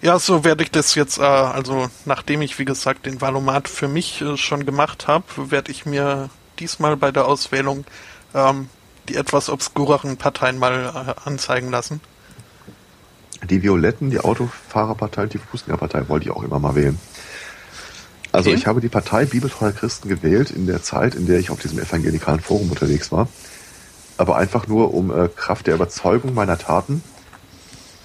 Ja, 0.00 0.18
so 0.20 0.44
werde 0.44 0.62
ich 0.62 0.70
das 0.70 0.94
jetzt, 0.94 1.18
äh, 1.18 1.22
also 1.22 1.90
nachdem 2.04 2.40
ich, 2.40 2.58
wie 2.58 2.64
gesagt, 2.64 3.06
den 3.06 3.20
Valomat 3.20 3.68
für 3.68 3.88
mich 3.88 4.22
äh, 4.22 4.36
schon 4.36 4.64
gemacht 4.64 5.08
habe, 5.08 5.24
werde 5.50 5.72
ich 5.72 5.86
mir 5.86 6.30
diesmal 6.58 6.96
bei 6.96 7.10
der 7.10 7.26
Auswählung 7.26 7.84
ähm, 8.34 8.68
die 9.08 9.16
etwas 9.16 9.48
obskureren 9.48 10.16
Parteien 10.16 10.58
mal 10.58 11.16
äh, 11.24 11.28
anzeigen 11.28 11.70
lassen. 11.70 12.00
Die 13.48 13.62
Violetten, 13.62 14.10
die 14.10 14.20
Autofahrerpartei 14.20 15.24
und 15.24 15.34
die 15.34 15.38
Fußgängerpartei 15.38 16.08
wollte 16.08 16.26
ich 16.26 16.32
auch 16.32 16.42
immer 16.42 16.58
mal 16.58 16.74
wählen. 16.74 16.98
Also 18.32 18.50
okay. 18.50 18.58
ich 18.58 18.66
habe 18.66 18.80
die 18.80 18.88
Partei 18.88 19.24
Bibeltreuer 19.24 19.72
Christen 19.72 20.08
gewählt 20.08 20.50
in 20.50 20.66
der 20.66 20.82
Zeit, 20.82 21.14
in 21.14 21.26
der 21.26 21.38
ich 21.38 21.50
auf 21.50 21.60
diesem 21.60 21.78
evangelikalen 21.78 22.40
Forum 22.40 22.70
unterwegs 22.70 23.10
war. 23.10 23.28
Aber 24.18 24.36
einfach 24.36 24.66
nur, 24.66 24.92
um 24.92 25.10
äh, 25.10 25.28
Kraft 25.28 25.66
der 25.66 25.76
Überzeugung 25.76 26.34
meiner 26.34 26.58
Taten 26.58 27.02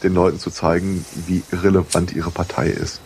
den 0.03 0.13
Leuten 0.13 0.39
zu 0.39 0.51
zeigen, 0.51 1.05
wie 1.27 1.43
relevant 1.51 2.13
ihre 2.13 2.29
Partei 2.29 2.67
ist. 2.67 3.01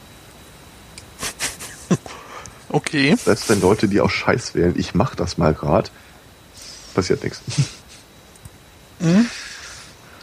Okay. 2.69 3.15
Selbst 3.15 3.49
wenn 3.49 3.61
Leute, 3.61 3.88
die 3.88 4.02
auch 4.02 4.10
Scheiß 4.10 4.56
wählen, 4.56 4.73
ich 4.77 4.94
mach 4.94 5.15
das 5.15 5.38
mal 5.38 5.53
grad, 5.53 5.91
passiert 6.94 7.23
nichts. 7.23 7.41
Mhm. 8.99 9.27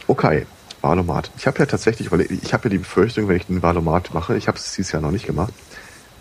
Okay, 0.07 0.45
Wahlomat. 0.81 1.31
Ich 1.37 1.47
habe 1.47 1.59
ja 1.59 1.65
tatsächlich, 1.65 2.11
weil 2.11 2.21
ich 2.21 2.53
habe 2.53 2.65
ja 2.65 2.69
die 2.71 2.77
Befürchtung, 2.79 3.27
wenn 3.27 3.37
ich 3.37 3.47
den 3.47 3.63
Wahlomat 3.63 4.13
mache, 4.13 4.37
ich 4.37 4.47
habe 4.47 4.57
es 4.57 4.73
dieses 4.73 4.91
Jahr 4.91 5.01
noch 5.01 5.11
nicht 5.11 5.25
gemacht, 5.25 5.53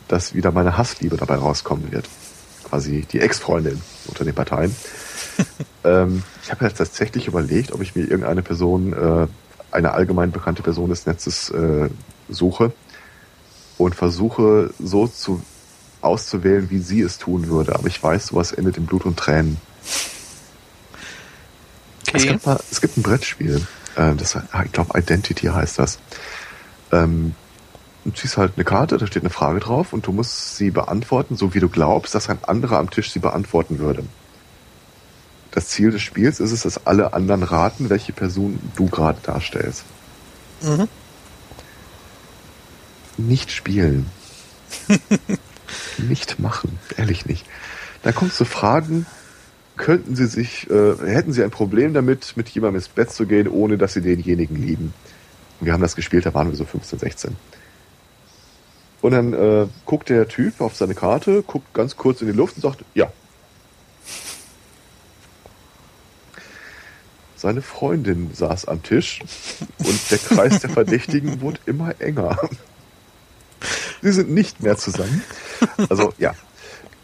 dass 0.09 0.35
wieder 0.35 0.53
meine 0.53 0.79
Hassliebe 0.79 1.17
dabei 1.17 1.37
rauskommen 1.37 1.93
wird. 1.93 2.09
Quasi 2.65 3.07
die 3.11 3.21
Ex-Freundin 3.21 3.81
unter 4.07 4.25
den 4.25 4.35
Parteien. 4.35 4.75
ähm, 5.85 6.23
ich 6.43 6.51
habe 6.51 6.65
ja 6.65 6.71
tatsächlich 6.71 7.27
überlegt, 7.27 7.73
ob 7.73 7.83
ich 7.83 7.95
mir 7.95 8.03
irgendeine 8.03 8.43
Person, 8.43 8.93
äh, 8.93 9.27
eine 9.71 9.93
allgemein 9.93 10.31
bekannte 10.31 10.63
Person 10.63 10.89
des 10.91 11.05
Netzes 11.05 11.51
äh, 11.51 11.91
suche 12.29 12.73
und 13.77 13.95
versuche 13.95 14.73
so 14.79 15.09
zu 15.09 15.43
auszuwählen, 16.05 16.71
wie 16.71 16.79
sie 16.79 17.01
es 17.01 17.19
tun 17.19 17.49
würde. 17.49 17.75
Aber 17.75 17.87
ich 17.89 18.03
weiß, 18.03 18.29
sowas 18.29 18.53
endet 18.53 18.77
in 18.77 18.87
Blut 18.87 19.05
und 19.05 19.19
Tränen. 19.19 19.57
Okay. 22.09 22.17
Es, 22.17 22.27
gibt 22.27 22.47
mal, 22.47 22.61
es 22.71 22.81
gibt 22.81 22.97
ein 22.97 23.03
Brettspiel, 23.03 23.67
äh, 23.97 24.15
das, 24.15 24.37
ich 24.65 24.73
glaube 24.73 24.99
Identity 24.99 25.47
heißt 25.47 25.79
das. 25.79 25.99
Ähm, 26.93 27.35
du 28.05 28.11
ziehst 28.13 28.37
halt 28.37 28.53
eine 28.57 28.65
Karte, 28.65 28.99
da 28.99 29.07
steht 29.07 29.23
eine 29.23 29.31
Frage 29.31 29.61
drauf 29.61 29.93
und 29.93 30.07
du 30.07 30.13
musst 30.13 30.57
sie 30.57 30.71
beantworten, 30.71 31.37
so 31.37 31.55
wie 31.55 31.61
du 31.61 31.69
glaubst, 31.69 32.15
dass 32.15 32.29
ein 32.29 32.39
anderer 32.45 32.79
am 32.79 32.91
Tisch 32.91 33.11
sie 33.11 33.19
beantworten 33.19 33.79
würde. 33.79 34.05
Das 35.51 35.69
Ziel 35.69 35.91
des 35.91 36.03
Spiels 36.03 36.41
ist 36.41 36.53
es, 36.53 36.63
dass 36.63 36.87
alle 36.87 37.13
anderen 37.13 37.43
raten, 37.43 37.89
welche 37.89 38.13
Person 38.13 38.59
du 38.77 38.87
gerade 38.87 39.21
darstellst. 39.23 39.85
Mhm. 40.63 40.89
Nicht 43.17 43.53
spielen. 43.53 44.11
nicht 45.99 46.39
machen, 46.39 46.79
ehrlich 46.97 47.27
nicht. 47.27 47.47
Da 48.03 48.13
kommst 48.13 48.39
du 48.41 48.45
Fragen, 48.45 49.07
könnten 49.77 50.15
Sie 50.15 50.27
sich, 50.27 50.71
äh, 50.71 50.95
hätten 51.07 51.33
Sie 51.33 51.43
ein 51.43 51.51
Problem 51.51 51.95
damit, 51.95 52.37
mit 52.37 52.49
jemandem 52.49 52.77
ins 52.77 52.89
Bett 52.89 53.11
zu 53.11 53.27
gehen, 53.27 53.49
ohne 53.49 53.79
dass 53.79 53.95
Sie 53.95 54.03
denjenigen 54.03 54.57
lieben? 54.57 54.95
wir 55.61 55.73
haben 55.73 55.81
das 55.81 55.97
gespielt, 55.97 56.27
da 56.27 56.35
waren 56.35 56.51
wir 56.51 56.57
so 56.57 56.65
15, 56.65 56.99
16. 56.99 57.37
Und 59.01 59.13
dann 59.13 59.35
äh, 59.35 59.67
guckt 59.85 60.09
der 60.09 60.29
Typ 60.29 60.61
auf 60.61 60.77
seine 60.77 60.95
Karte, 60.95 61.43
guckt 61.43 61.73
ganz 61.75 61.97
kurz 61.97 62.23
in 62.23 62.27
die 62.27 62.33
Luft 62.33 62.57
und 62.57 62.63
sagt, 62.63 62.85
ja. 62.95 63.13
Seine 67.37 67.61
Freundin 67.61 68.33
saß 68.33 68.67
am 68.69 68.83
Tisch 68.83 69.21
und 69.79 70.11
der 70.11 70.19
Kreis 70.19 70.61
der 70.61 70.71
Verdächtigen 70.71 71.41
wurde 71.43 71.61
immer 71.67 72.01
enger. 72.01 72.39
Sie 74.05 74.13
sind 74.13 74.31
nicht 74.31 74.63
mehr 74.63 74.77
zusammen. 74.77 75.23
Also 75.89 76.13
ja, 76.19 76.35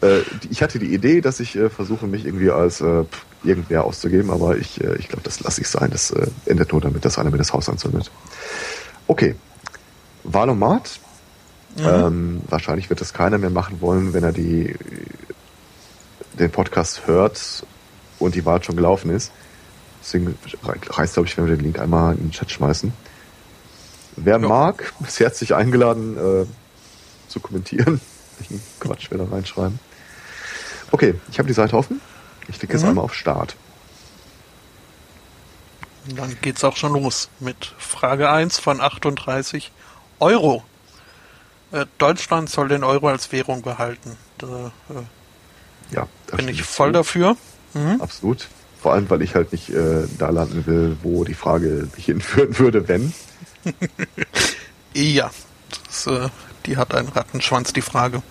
äh, 0.01 0.19
ich 0.49 0.61
hatte 0.61 0.79
die 0.79 0.93
Idee, 0.93 1.19
dass 1.19 1.41
ich 1.41 1.57
äh, 1.57 1.69
versuche, 1.69 2.07
mich 2.07 2.25
irgendwie 2.25 2.51
als 2.51 2.79
äh, 2.79 3.03
irgendwer 3.43 3.83
auszugeben, 3.83 4.31
aber 4.31 4.55
ich, 4.57 4.81
äh, 4.81 4.95
ich 4.95 5.09
glaube, 5.09 5.23
das 5.23 5.41
lasse 5.41 5.61
ich 5.61 5.67
sein. 5.67 5.89
Das 5.91 6.11
äh, 6.11 6.27
endet 6.45 6.71
nur 6.71 6.79
damit, 6.79 7.03
dass 7.03 7.17
einer 7.17 7.31
mir 7.31 7.37
das 7.37 7.51
Haus 7.51 7.67
anzündet. 7.67 8.09
Okay. 9.07 9.35
Valomat 10.23 11.01
Mhm. 11.77 11.85
Ähm, 11.85 12.41
wahrscheinlich 12.49 12.89
wird 12.89 13.01
das 13.01 13.13
keiner 13.13 13.37
mehr 13.37 13.49
machen 13.49 13.81
wollen, 13.81 14.13
wenn 14.13 14.23
er 14.23 14.33
die, 14.33 14.75
den 16.37 16.51
Podcast 16.51 17.07
hört 17.07 17.65
und 18.19 18.35
die 18.35 18.45
Wahl 18.45 18.63
schon 18.63 18.75
gelaufen 18.75 19.11
ist. 19.11 19.31
Deswegen 20.01 20.37
reicht, 20.89 21.13
glaube 21.13 21.27
ich, 21.27 21.37
wenn 21.37 21.45
wir 21.47 21.55
den 21.55 21.63
Link 21.63 21.79
einmal 21.79 22.15
in 22.15 22.23
den 22.23 22.31
Chat 22.31 22.51
schmeißen. 22.51 22.91
Wer 24.17 24.39
ja. 24.39 24.47
mag, 24.47 24.93
ist 25.07 25.19
herzlich 25.19 25.55
eingeladen 25.55 26.17
äh, 26.17 26.45
zu 27.31 27.39
kommentieren. 27.39 27.99
Welchen 28.37 28.61
Quatsch 28.79 29.11
wir 29.11 29.17
da 29.17 29.25
reinschreiben. 29.25 29.79
Okay, 30.91 31.15
ich 31.31 31.39
habe 31.39 31.47
die 31.47 31.53
Seite 31.53 31.77
offen. 31.77 32.01
Ich 32.47 32.59
klicke 32.59 32.73
jetzt 32.73 32.83
mhm. 32.83 32.89
einmal 32.89 33.05
auf 33.05 33.13
Start. 33.13 33.55
Dann 36.15 36.35
geht's 36.41 36.63
auch 36.63 36.75
schon 36.75 36.93
los 36.93 37.29
mit 37.39 37.73
Frage 37.77 38.29
1 38.29 38.59
von 38.59 38.81
38 38.81 39.71
Euro. 40.19 40.63
Äh, 41.71 41.85
Deutschland 41.97 42.49
soll 42.49 42.67
den 42.67 42.83
Euro 42.83 43.07
als 43.07 43.31
Währung 43.31 43.61
behalten. 43.61 44.17
Da, 44.37 44.71
äh, 44.89 45.95
ja, 45.95 46.07
bin 46.35 46.47
ich 46.47 46.63
voll 46.63 46.89
zu. 46.89 46.93
dafür. 46.93 47.37
Mhm. 47.73 48.01
Absolut. 48.01 48.47
Vor 48.81 48.93
allem, 48.93 49.09
weil 49.09 49.21
ich 49.21 49.35
halt 49.35 49.51
nicht 49.51 49.69
äh, 49.69 50.07
da 50.17 50.29
landen 50.29 50.65
will, 50.65 50.97
wo 51.03 51.23
die 51.23 51.35
Frage 51.35 51.87
mich 51.95 52.05
hinführen 52.05 52.57
würde, 52.59 52.87
wenn. 52.87 53.13
ja, 54.93 55.29
das, 55.87 56.07
äh, 56.07 56.29
die 56.65 56.77
hat 56.77 56.93
einen 56.93 57.09
Rattenschwanz, 57.09 57.73
die 57.73 57.81
Frage. 57.81 58.21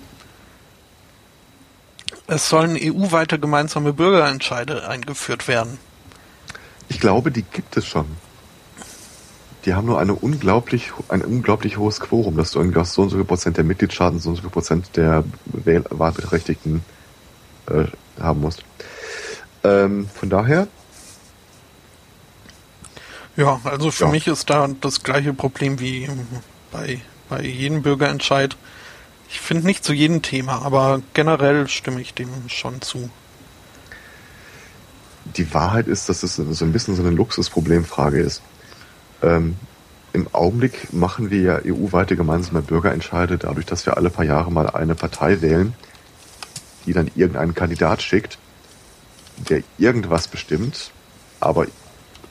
Es 2.27 2.49
sollen 2.49 2.77
EU-weite 2.81 3.39
gemeinsame 3.39 3.93
Bürgerentscheide 3.93 4.89
eingeführt 4.89 5.49
werden. 5.49 5.79
Ich 6.89 7.01
glaube, 7.01 7.31
die 7.31 7.43
gibt 7.43 7.77
es 7.77 7.87
schon. 7.87 8.07
Die 9.65 9.75
haben 9.75 9.87
nur 9.87 10.01
eine 10.01 10.15
unglaublich, 10.15 10.93
ein 11.09 11.23
unglaublich 11.23 11.77
hohes 11.77 12.01
Quorum, 12.01 12.37
dass 12.37 12.53
du 12.53 12.61
irgendwie 12.61 12.79
aus 12.79 12.95
so 12.95 13.03
und 13.03 13.11
so 13.11 13.17
viel 13.17 13.25
Prozent 13.25 13.57
der 13.57 13.65
Mitgliedstaaten, 13.65 14.19
so 14.19 14.31
und 14.31 14.37
so 14.37 14.43
viel 14.43 14.51
Prozent 14.51 14.97
der 14.97 15.25
Wahlberechtigten 15.45 16.83
äh, 17.69 17.85
haben 18.21 18.41
musst. 18.41 18.65
Ähm, 19.63 20.09
von 20.09 20.31
daher. 20.31 20.69
Ja, 23.37 23.61
also 23.65 23.91
für 23.91 24.05
ja. 24.05 24.11
mich 24.11 24.27
ist 24.27 24.51
da 24.51 24.69
das 24.81 25.03
gleiche 25.03 25.35
Problem 25.35 25.79
wie 25.79 26.09
bei, 26.73 27.01
bei 27.31 27.43
jedem 27.43 27.83
Bürgerentscheid. 27.83 28.57
Ich 29.31 29.41
finde 29.41 29.67
nicht 29.67 29.85
zu 29.85 29.93
jedem 29.93 30.23
Thema, 30.23 30.63
aber 30.63 31.01
generell 31.15 31.69
stimme 31.69 32.01
ich 32.01 32.15
dem 32.15 32.29
schon 32.49 32.83
zu 32.83 33.11
die 35.37 35.53
Wahrheit 35.55 35.87
ist, 35.87 36.09
dass 36.09 36.23
es 36.23 36.37
so 36.37 36.65
ein 36.65 36.73
bisschen 36.73 36.97
so 36.97 37.03
eine 37.03 37.11
Luxusproblemfrage 37.11 38.21
ist. 38.21 38.43
Ähm, 39.23 39.57
Im 40.13 40.29
Augenblick 40.33 40.93
machen 40.93 41.31
wir 41.31 41.41
ja 41.41 41.61
EU-weite 41.65 42.17
gemeinsame 42.17 42.63
Bürgerentscheide 42.63 43.39
dadurch, 43.39 43.67
dass 43.67 43.87
wir 43.87 43.97
alle 43.97 44.11
paar 44.11 44.25
Jahre 44.25 44.51
mal 44.51 44.69
eine 44.71 44.95
Partei 44.95 45.41
wählen, 45.41 45.75
die 46.87 46.93
dann 46.93 47.11
irgendeinen 47.15 47.55
Kandidat 47.55 48.03
schickt, 48.03 48.39
der 49.49 49.63
irgendwas 49.79 50.29
bestimmt, 50.29 50.91
aber 51.39 51.67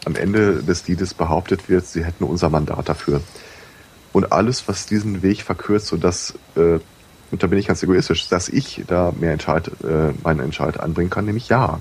am 0.06 0.16
Ende 0.16 0.64
des 0.64 0.88
Liedes 0.88 1.14
behauptet 1.14 1.70
wird, 1.70 1.86
sie 1.86 2.04
hätten 2.04 2.24
unser 2.24 2.50
Mandat 2.50 2.90
dafür. 2.90 3.22
Und 4.12 4.32
alles, 4.32 4.68
was 4.68 4.86
diesen 4.86 5.22
Weg 5.22 5.44
verkürzt, 5.44 5.88
sodass, 5.88 6.34
äh, 6.56 6.80
und 7.32 7.44
da 7.44 7.48
bin 7.48 7.60
ich 7.60 7.68
ganz 7.68 7.84
egoistisch, 7.84 8.28
dass 8.30 8.50
ich 8.50 8.84
da 8.88 9.14
mehr 9.20 9.34
Entscheid, 9.34 9.70
äh, 9.84 10.14
meinen 10.24 10.40
Entscheid 10.40 10.80
anbringen 10.80 11.10
kann, 11.10 11.26
nämlich 11.26 11.50
ja. 11.50 11.80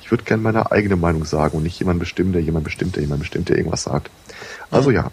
Ich 0.00 0.12
würde 0.12 0.22
gerne 0.22 0.42
meine 0.42 0.70
eigene 0.70 0.94
Meinung 0.94 1.24
sagen 1.24 1.56
und 1.56 1.64
nicht 1.64 1.80
jemand 1.80 1.98
bestimmen, 1.98 2.32
der 2.32 2.40
jemand 2.40 2.62
bestimmt, 2.62 2.94
der 2.94 3.02
jemand 3.02 3.20
bestimmt, 3.20 3.48
der 3.48 3.56
irgendwas 3.56 3.82
sagt. 3.82 4.08
Also 4.70 4.92
ja. 4.92 5.10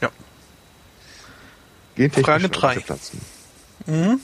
Ja. 0.00 0.10
Frage 2.22 2.48
3. 2.48 2.82
Mhm. 3.86 4.20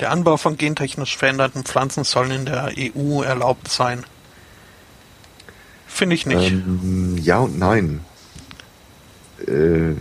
Der 0.00 0.10
Anbau 0.10 0.36
von 0.36 0.58
gentechnisch 0.58 1.16
veränderten 1.16 1.64
Pflanzen 1.64 2.04
soll 2.04 2.30
in 2.30 2.44
der 2.44 2.70
EU 2.76 3.22
erlaubt 3.22 3.68
sein. 3.68 4.04
Finde 5.86 6.14
ich 6.14 6.26
nicht. 6.26 6.52
Ähm, 6.52 7.16
ja 7.16 7.38
und 7.38 7.58
nein. 7.58 8.04
Äh, 9.46 9.94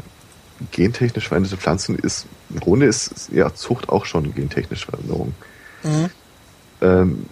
gentechnisch 0.72 1.28
veränderte 1.28 1.58
Pflanzen 1.58 1.98
ist, 1.98 2.28
im 2.50 2.60
Grunde 2.60 2.86
ist 2.86 3.30
ja 3.32 3.54
Zucht 3.54 3.90
auch 3.90 4.06
schon 4.06 4.34
gentechnische 4.34 4.86
Veränderung. 4.86 5.34
Mhm. 5.84 6.10
Ähm, 6.82 7.26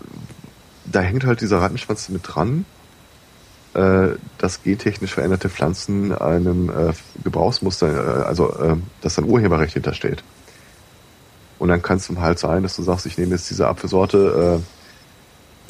da 0.86 1.00
hängt 1.00 1.26
halt 1.26 1.42
dieser 1.42 1.62
Rattenschwanz 1.62 2.10
mit 2.10 2.22
dran, 2.24 2.66
äh, 3.74 4.10
dass 4.38 4.62
gentechnisch 4.64 5.14
veränderte 5.14 5.50
Pflanzen 5.50 6.12
einem 6.12 6.70
äh, 6.70 6.94
Gebrauchsmuster, 7.24 8.22
äh, 8.22 8.24
also 8.24 8.54
äh, 8.60 8.76
dass 9.02 9.18
ein 9.18 9.26
Urheberrecht 9.26 9.74
hintersteht. 9.74 10.24
Und 11.60 11.70
dann 11.70 11.82
kann 11.82 11.98
es 11.98 12.10
halt 12.10 12.40
sein, 12.40 12.64
dass 12.64 12.76
du 12.76 12.84
sagst, 12.84 13.06
ich 13.06 13.18
nehme 13.18 13.32
jetzt 13.36 13.50
diese 13.50 13.68
Apfelsorte, 13.68 14.60
äh, 14.60 14.83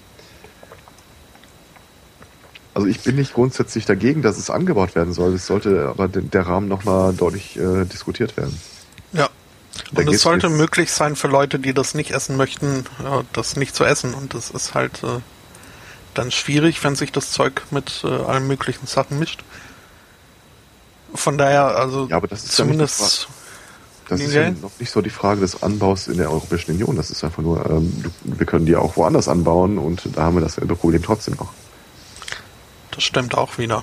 Also 2.74 2.88
ich 2.88 3.00
bin 3.00 3.16
nicht 3.16 3.34
grundsätzlich 3.34 3.86
dagegen, 3.86 4.22
dass 4.22 4.36
es 4.36 4.50
angebaut 4.50 4.96
werden 4.96 5.12
soll. 5.12 5.34
Es 5.34 5.46
sollte 5.46 5.88
aber 5.88 6.08
der 6.08 6.46
Rahmen 6.46 6.68
nochmal 6.68 7.14
deutlich 7.14 7.56
äh, 7.56 7.84
diskutiert 7.84 8.36
werden. 8.36 8.58
Ja, 9.12 9.28
und 9.94 10.08
es 10.08 10.22
sollte 10.22 10.48
möglich 10.48 10.90
sein 10.90 11.14
für 11.14 11.28
Leute, 11.28 11.58
die 11.58 11.72
das 11.72 11.94
nicht 11.94 12.10
essen 12.10 12.36
möchten, 12.36 12.84
das 13.32 13.56
nicht 13.56 13.76
zu 13.76 13.84
essen. 13.84 14.12
Und 14.14 14.34
das 14.34 14.50
ist 14.50 14.74
halt 14.74 15.02
äh, 15.04 15.20
dann 16.14 16.30
schwierig, 16.30 16.82
wenn 16.82 16.96
sich 16.96 17.12
das 17.12 17.30
Zeug 17.30 17.62
mit 17.70 18.02
äh, 18.04 18.08
allen 18.08 18.46
möglichen 18.46 18.86
Sachen 18.86 19.18
mischt. 19.18 19.44
Von 21.14 21.38
daher, 21.38 21.76
also 21.76 22.08
ja, 22.08 22.16
aber 22.16 22.26
das 22.26 22.44
ist 22.44 22.52
zumindest. 22.52 23.28
Das 24.08 24.20
ist 24.20 24.34
ja 24.34 24.50
noch 24.50 24.72
nicht 24.78 24.90
so 24.90 25.00
die 25.00 25.10
Frage 25.10 25.40
des 25.40 25.62
Anbaus 25.62 26.08
in 26.08 26.18
der 26.18 26.30
Europäischen 26.30 26.72
Union. 26.72 26.96
Das 26.96 27.10
ist 27.10 27.24
einfach 27.24 27.42
nur, 27.42 27.68
ähm, 27.70 28.04
wir 28.22 28.46
können 28.46 28.66
die 28.66 28.76
auch 28.76 28.96
woanders 28.96 29.28
anbauen 29.28 29.78
und 29.78 30.02
da 30.14 30.24
haben 30.24 30.36
wir 30.36 30.42
dasselbe 30.42 30.76
Problem 30.76 31.02
trotzdem 31.02 31.34
noch. 31.34 31.52
Das 32.90 33.02
stimmt 33.02 33.34
auch 33.34 33.56
wieder. 33.58 33.82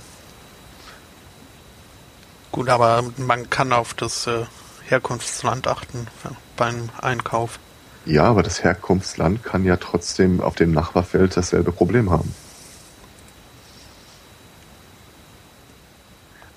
Gut, 2.52 2.70
aber 2.70 3.04
man 3.18 3.50
kann 3.50 3.74
auf 3.74 3.94
das 3.94 4.28
äh, 4.28 4.46
Herkunftsland 4.88 5.68
achten 5.68 6.08
beim 6.56 6.90
Einkauf. 7.02 7.60
Ja, 8.06 8.26
aber 8.26 8.44
das 8.44 8.64
Herkunftsland 8.64 9.44
kann 9.44 9.64
ja 9.64 9.78
trotzdem 9.78 10.42
auf 10.42 10.56
dem 10.56 10.72
Nachbarfeld 10.72 11.38
dasselbe 11.38 11.72
Problem 11.72 12.10
haben. 12.10 12.34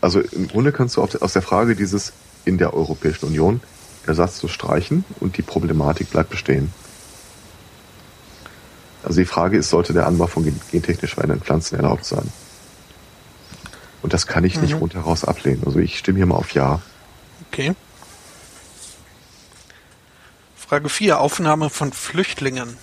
Also 0.01 0.21
im 0.21 0.49
Grunde 0.49 0.73
kannst 0.73 0.97
du 0.97 1.03
aus 1.03 1.33
der 1.33 1.43
Frage 1.43 1.77
dieses 1.77 2.13
in 2.45 2.59
der 2.59 2.75
Europäischen 2.75 3.27
Union 3.27 3.61
Ersatz 4.07 4.39
zu 4.39 4.49
streichen 4.49 5.05
und 5.21 5.37
die 5.37 5.43
Problematik 5.43 6.11
bleibt 6.11 6.31
bestehen. 6.31 6.73
Also 9.03 9.21
die 9.21 9.27
Frage 9.27 9.59
ist, 9.59 9.71
sollte 9.71 9.93
der 9.93 10.07
Anbau 10.07 10.27
von 10.27 10.45
gentechnisch 10.71 11.15
veränderten 11.15 11.45
Pflanzen 11.45 11.77
erlaubt 11.77 12.05
sein? 12.05 12.31
Und 14.03 14.13
das 14.13 14.27
kann 14.27 14.45
ich 14.45 14.57
mhm. 14.57 14.63
nicht 14.63 14.75
rundheraus 14.75 15.25
ablehnen. 15.25 15.63
Also 15.65 15.79
ich 15.79 15.99
stimme 15.99 16.19
hier 16.19 16.27
mal 16.27 16.37
auf 16.37 16.53
Ja. 16.53 16.81
Okay. 17.51 17.75
Frage 20.57 20.89
4. 20.89 21.21
Aufnahme 21.21 21.71
von 21.71 21.93
Flüchtlingen. 21.93 22.77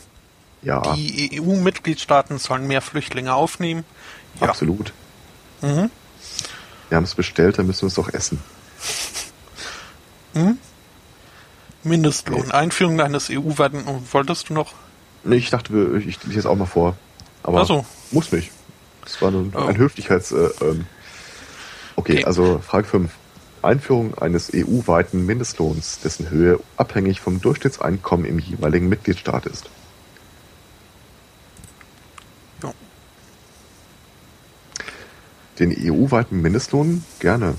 Ja. 0.62 0.82
Die 0.96 1.42
EU-Mitgliedstaaten 1.42 2.38
sollen 2.38 2.68
mehr 2.68 2.82
Flüchtlinge 2.82 3.34
aufnehmen. 3.34 3.84
Ja. 4.40 4.50
Absolut. 4.50 4.94
Mhm. 5.62 5.90
Wir 6.90 6.96
haben 6.96 7.04
es 7.04 7.16
bestellt, 7.16 7.58
dann 7.58 7.68
müssen 7.68 7.82
wir 7.82 7.88
es 7.88 7.98
auch 7.98 8.10
essen. 8.10 8.40
Mhm. 10.34 10.58
Mindestlohn. 11.84 12.48
Nee. 12.48 12.52
Einführung 12.52 13.02
eines 13.02 13.30
EU-weiten. 13.30 13.84
Wolltest 14.12 14.50
du 14.50 14.54
noch? 14.54 14.74
Nee, 15.24 15.38
ich 15.38 15.50
dachte, 15.50 16.02
ich 16.06 16.24
lese 16.24 16.40
es 16.40 16.46
auch 16.46 16.56
mal 16.56 16.66
vor. 16.66 16.96
Aber 17.44 17.66
so. 17.66 17.86
muss 18.12 18.32
nicht. 18.32 18.52
Das 19.04 19.22
war 19.22 19.32
ein, 19.32 19.52
oh. 19.56 19.60
ein 19.60 19.78
Höflichkeits. 19.78 20.32
Äh, 20.32 20.50
ähm. 20.62 20.86
okay, 21.96 22.14
okay, 22.14 22.26
also 22.26 22.60
Frage 22.60 22.88
5. 22.88 23.12
Einführung 23.64 24.18
eines 24.18 24.52
EU-weiten 24.54 25.26
Mindestlohns, 25.26 26.00
dessen 26.00 26.30
Höhe 26.30 26.60
abhängig 26.78 27.22
vom 27.22 27.42
Durchschnittseinkommen 27.42 28.26
im 28.26 28.40
jeweiligen 28.40 28.90
Mitgliedstaat 28.90 29.46
ist. 29.46 29.70
Ja. 32.64 32.74
Den 35.60 35.76
EU-weiten 35.78 36.42
Mindestlohn 36.42 37.04
gerne. 37.20 37.56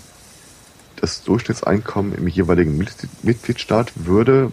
Das 1.03 1.25
Durchschnittseinkommen 1.25 2.15
im 2.15 2.29
jeweiligen 2.29 2.79
Mitgliedstaat 3.23 3.93
würde 3.97 4.53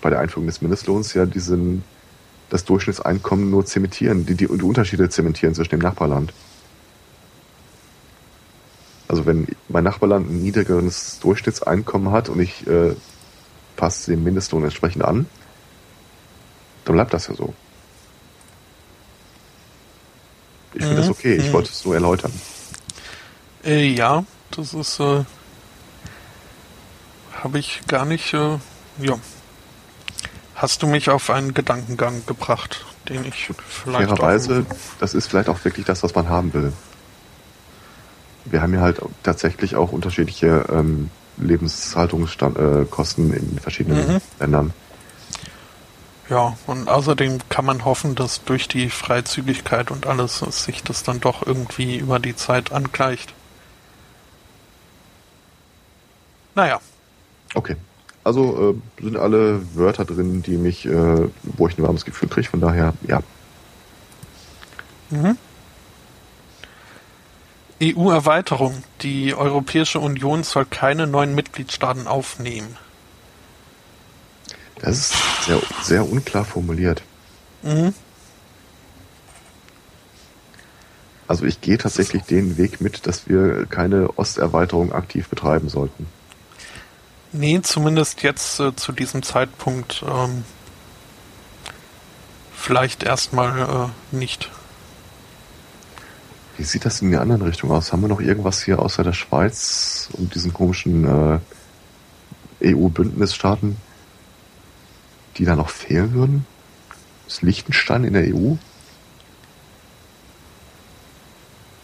bei 0.00 0.08
der 0.08 0.20
Einführung 0.20 0.46
des 0.46 0.62
Mindestlohns 0.62 1.12
ja 1.12 1.26
diesen 1.26 1.82
das 2.50 2.64
Durchschnittseinkommen 2.64 3.50
nur 3.50 3.66
zementieren, 3.66 4.26
die, 4.26 4.36
die, 4.36 4.46
die 4.46 4.64
Unterschiede 4.64 5.08
zementieren 5.08 5.52
zwischen 5.56 5.70
dem 5.70 5.80
Nachbarland. 5.80 6.32
Also 9.08 9.26
wenn 9.26 9.48
mein 9.68 9.82
Nachbarland 9.82 10.30
ein 10.30 10.40
niedrigeres 10.40 11.18
Durchschnittseinkommen 11.18 12.12
hat 12.12 12.28
und 12.28 12.38
ich 12.38 12.64
äh, 12.68 12.94
passe 13.74 14.12
den 14.12 14.22
Mindestlohn 14.22 14.62
entsprechend 14.62 15.04
an, 15.04 15.26
dann 16.84 16.94
bleibt 16.94 17.12
das 17.12 17.26
ja 17.26 17.34
so. 17.34 17.54
Ich 20.74 20.82
finde 20.82 20.94
mhm. 20.94 20.98
das 20.98 21.08
okay, 21.08 21.34
ich 21.34 21.48
mhm. 21.48 21.54
wollte 21.54 21.70
es 21.72 21.84
nur 21.84 21.94
erläutern. 21.94 22.30
Äh, 23.64 23.88
ja, 23.88 24.24
das 24.56 24.74
ist, 24.74 25.00
äh, 25.00 25.24
habe 27.42 27.58
ich 27.58 27.82
gar 27.86 28.04
nicht, 28.04 28.34
äh, 28.34 28.58
ja. 28.98 29.18
Hast 30.54 30.82
du 30.82 30.86
mich 30.86 31.10
auf 31.10 31.30
einen 31.30 31.52
Gedankengang 31.52 32.24
gebracht, 32.26 32.84
den 33.08 33.24
ich 33.24 33.50
vielleicht. 33.68 34.08
Fairerweise, 34.08 34.64
das 35.00 35.14
ist 35.14 35.26
vielleicht 35.26 35.48
auch 35.48 35.64
wirklich 35.64 35.84
das, 35.84 36.02
was 36.02 36.14
man 36.14 36.28
haben 36.28 36.54
will 36.54 36.72
wir 38.44 38.62
haben 38.62 38.74
ja 38.74 38.80
halt 38.80 39.00
tatsächlich 39.22 39.76
auch 39.76 39.92
unterschiedliche 39.92 40.66
ähm, 40.70 41.10
Lebenshaltungskosten 41.38 43.32
äh, 43.32 43.36
in 43.36 43.58
verschiedenen 43.58 44.14
mhm. 44.14 44.20
Ländern. 44.38 44.72
Ja, 46.30 46.56
und 46.66 46.88
außerdem 46.88 47.38
kann 47.48 47.66
man 47.66 47.84
hoffen, 47.84 48.14
dass 48.14 48.44
durch 48.44 48.66
die 48.66 48.88
Freizügigkeit 48.88 49.90
und 49.90 50.06
alles 50.06 50.38
sich 50.38 50.82
das 50.82 51.02
dann 51.02 51.20
doch 51.20 51.46
irgendwie 51.46 51.98
über 51.98 52.18
die 52.18 52.34
Zeit 52.34 52.72
angleicht. 52.72 53.34
Naja. 56.54 56.80
Okay. 57.54 57.76
Also 58.22 58.76
äh, 58.98 59.02
sind 59.02 59.16
alle 59.16 59.60
Wörter 59.74 60.04
drin, 60.04 60.42
die 60.42 60.56
mich, 60.56 60.86
äh, 60.86 61.28
wo 61.42 61.68
ich 61.68 61.76
ein 61.78 61.82
warmes 61.82 62.04
Gefühl 62.04 62.28
kriege, 62.28 62.48
von 62.48 62.60
daher, 62.60 62.94
ja. 63.06 63.20
Mhm. 65.10 65.36
EU-Erweiterung. 67.82 68.82
Die 69.02 69.34
Europäische 69.34 70.00
Union 70.00 70.42
soll 70.42 70.64
keine 70.64 71.06
neuen 71.06 71.34
Mitgliedstaaten 71.34 72.06
aufnehmen. 72.06 72.76
Das 74.80 74.96
ist 74.96 75.14
sehr, 75.44 75.60
sehr 75.82 76.10
unklar 76.10 76.44
formuliert. 76.44 77.02
Mhm. 77.62 77.94
Also 81.26 81.44
ich 81.44 81.60
gehe 81.60 81.78
tatsächlich 81.78 82.22
den 82.22 82.58
Weg 82.58 82.80
mit, 82.80 83.06
dass 83.06 83.28
wir 83.28 83.66
keine 83.66 84.10
Osterweiterung 84.16 84.92
aktiv 84.92 85.28
betreiben 85.28 85.68
sollten. 85.68 86.06
Nee, 87.36 87.60
zumindest 87.62 88.22
jetzt 88.22 88.60
äh, 88.60 88.76
zu 88.76 88.92
diesem 88.92 89.24
Zeitpunkt 89.24 90.04
ähm, 90.08 90.44
vielleicht 92.54 93.02
erstmal 93.02 93.90
äh, 94.12 94.16
nicht. 94.16 94.52
Wie 96.56 96.62
sieht 96.62 96.84
das 96.84 97.02
in 97.02 97.10
der 97.10 97.22
anderen 97.22 97.42
Richtung 97.42 97.72
aus? 97.72 97.92
Haben 97.92 98.02
wir 98.02 98.08
noch 98.08 98.20
irgendwas 98.20 98.62
hier 98.62 98.78
außer 98.78 99.02
der 99.02 99.14
Schweiz 99.14 100.08
und 100.12 100.36
diesen 100.36 100.52
komischen 100.52 101.40
äh, 102.60 102.72
EU-Bündnisstaaten, 102.72 103.78
die 105.36 105.44
da 105.44 105.56
noch 105.56 105.70
fehlen 105.70 106.12
würden? 106.14 106.46
Ist 107.26 107.42
Liechtenstein 107.42 108.04
in 108.04 108.12
der 108.12 108.32
EU? 108.32 108.54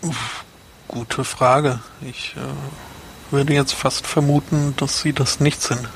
Uff, 0.03 0.45
gute 0.87 1.25
Frage. 1.25 1.81
Ich 2.03 2.37
äh, 2.37 2.90
würde 3.33 3.55
jetzt 3.55 3.75
fast 3.75 4.07
vermuten, 4.07 4.75
dass 4.77 5.01
sie 5.01 5.13
das 5.13 5.41
nicht 5.41 5.63
sind. 5.63 5.89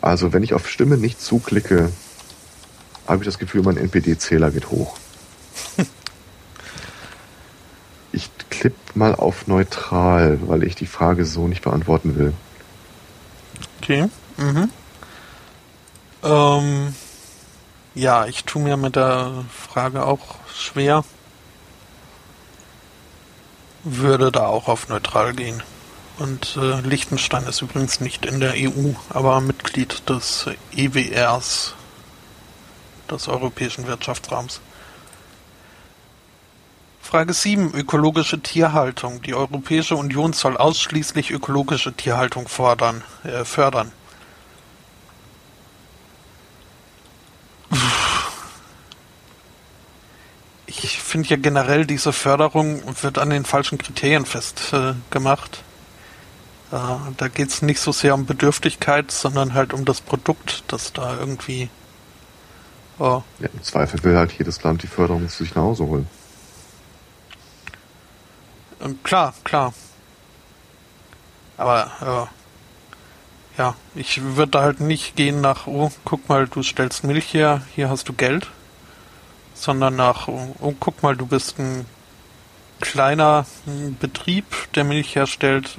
Also 0.00 0.32
wenn 0.32 0.42
ich 0.42 0.54
auf 0.54 0.68
Stimme 0.68 0.96
nicht 0.96 1.20
zuklicke, 1.20 1.92
habe 3.06 3.22
ich 3.22 3.26
das 3.26 3.38
Gefühl, 3.38 3.62
mein 3.62 3.76
NPD-Zähler 3.76 4.50
geht 4.50 4.70
hoch. 4.70 4.96
Ich 8.10 8.30
klipp 8.48 8.74
mal 8.94 9.14
auf 9.14 9.48
neutral, 9.48 10.38
weil 10.48 10.62
ich 10.62 10.74
die 10.74 10.86
Frage 10.86 11.26
so 11.26 11.46
nicht 11.46 11.62
beantworten 11.62 12.16
will. 12.16 12.32
Okay. 13.82 14.08
Mhm. 14.38 14.70
Ähm, 16.22 16.94
ja, 17.94 18.26
ich 18.26 18.44
tue 18.44 18.62
mir 18.62 18.78
mit 18.78 18.96
der 18.96 19.44
Frage 19.50 20.06
auch 20.06 20.36
schwer. 20.52 21.04
Würde 23.90 24.30
da 24.30 24.46
auch 24.46 24.68
auf 24.68 24.88
neutral 24.88 25.32
gehen. 25.32 25.62
Und 26.18 26.58
äh, 26.60 26.80
Liechtenstein 26.80 27.44
ist 27.44 27.62
übrigens 27.62 28.00
nicht 28.00 28.26
in 28.26 28.38
der 28.40 28.52
EU, 28.54 28.92
aber 29.08 29.40
Mitglied 29.40 30.08
des 30.10 30.46
EWRs, 30.76 31.74
des 33.10 33.28
Europäischen 33.28 33.86
Wirtschaftsraums. 33.86 34.60
Frage 37.00 37.32
7. 37.32 37.72
Ökologische 37.72 38.40
Tierhaltung. 38.40 39.22
Die 39.22 39.34
Europäische 39.34 39.96
Union 39.96 40.34
soll 40.34 40.58
ausschließlich 40.58 41.30
ökologische 41.30 41.94
Tierhaltung 41.94 42.46
fordern, 42.46 43.02
äh, 43.24 43.46
fördern. 43.46 43.92
Ich 50.80 50.98
finde 51.00 51.28
ja 51.28 51.36
generell, 51.36 51.86
diese 51.86 52.12
Förderung 52.12 52.82
wird 53.02 53.18
an 53.18 53.30
den 53.30 53.44
falschen 53.44 53.78
Kriterien 53.78 54.26
festgemacht. 54.26 55.62
Äh, 56.72 56.76
äh, 56.76 56.96
da 57.16 57.28
geht 57.28 57.48
es 57.48 57.62
nicht 57.62 57.80
so 57.80 57.92
sehr 57.92 58.14
um 58.14 58.26
Bedürftigkeit, 58.26 59.10
sondern 59.10 59.54
halt 59.54 59.72
um 59.72 59.84
das 59.84 60.00
Produkt, 60.00 60.64
das 60.68 60.92
da 60.92 61.18
irgendwie. 61.18 61.68
Oh. 62.98 63.22
Ja, 63.38 63.48
Im 63.52 63.62
Zweifel 63.62 64.02
will 64.04 64.16
halt 64.16 64.32
jedes 64.32 64.62
Land 64.62 64.82
die 64.82 64.88
Förderung 64.88 65.28
sich 65.28 65.54
nach 65.54 65.62
Hause 65.62 65.86
holen. 65.86 66.06
Ähm, 68.80 68.98
klar, 69.02 69.34
klar. 69.44 69.72
Aber 71.56 72.30
äh, 73.56 73.58
ja, 73.58 73.74
ich 73.96 74.22
würde 74.22 74.52
da 74.52 74.62
halt 74.62 74.80
nicht 74.80 75.16
gehen 75.16 75.40
nach, 75.40 75.66
oh, 75.66 75.90
guck 76.04 76.28
mal, 76.28 76.46
du 76.46 76.62
stellst 76.62 77.02
Milch 77.02 77.34
her, 77.34 77.62
hier 77.74 77.90
hast 77.90 78.08
du 78.08 78.12
Geld, 78.12 78.48
sondern 79.62 79.96
nach, 79.96 80.28
oh, 80.28 80.74
guck 80.78 81.02
mal, 81.02 81.16
du 81.16 81.26
bist 81.26 81.58
ein 81.58 81.84
kleiner 82.80 83.46
Betrieb, 84.00 84.44
der 84.74 84.84
Milch 84.84 85.16
herstellt, 85.16 85.76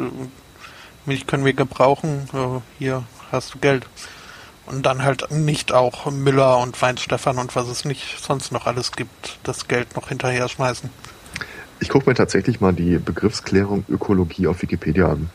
Milch 1.06 1.28
können 1.28 1.46
wir 1.46 1.54
gebrauchen, 1.54 2.62
hier 2.78 3.04
hast 3.32 3.54
du 3.54 3.60
Geld. 3.60 3.86
Und 4.66 4.86
dann 4.86 5.04
halt 5.04 5.32
nicht 5.32 5.72
auch 5.72 6.12
Müller 6.12 6.60
und 6.60 6.80
Weinstefan 6.80 7.40
und 7.40 7.56
was 7.56 7.68
es 7.68 7.86
nicht 7.86 8.24
sonst 8.24 8.52
noch 8.52 8.68
alles 8.68 8.92
gibt, 8.92 9.40
das 9.44 9.68
Geld 9.68 9.96
noch 9.96 10.10
hinterher 10.10 10.48
schmeißen. 10.48 10.90
Ich 11.80 11.90
gucke 11.90 12.10
mir 12.10 12.16
tatsächlich 12.16 12.62
mal 12.62 12.74
die 12.74 12.98
Begriffsklärung 12.98 13.86
Ökologie 13.90 14.48
auf 14.48 14.62
Wikipedia 14.62 15.08
an. 15.08 15.30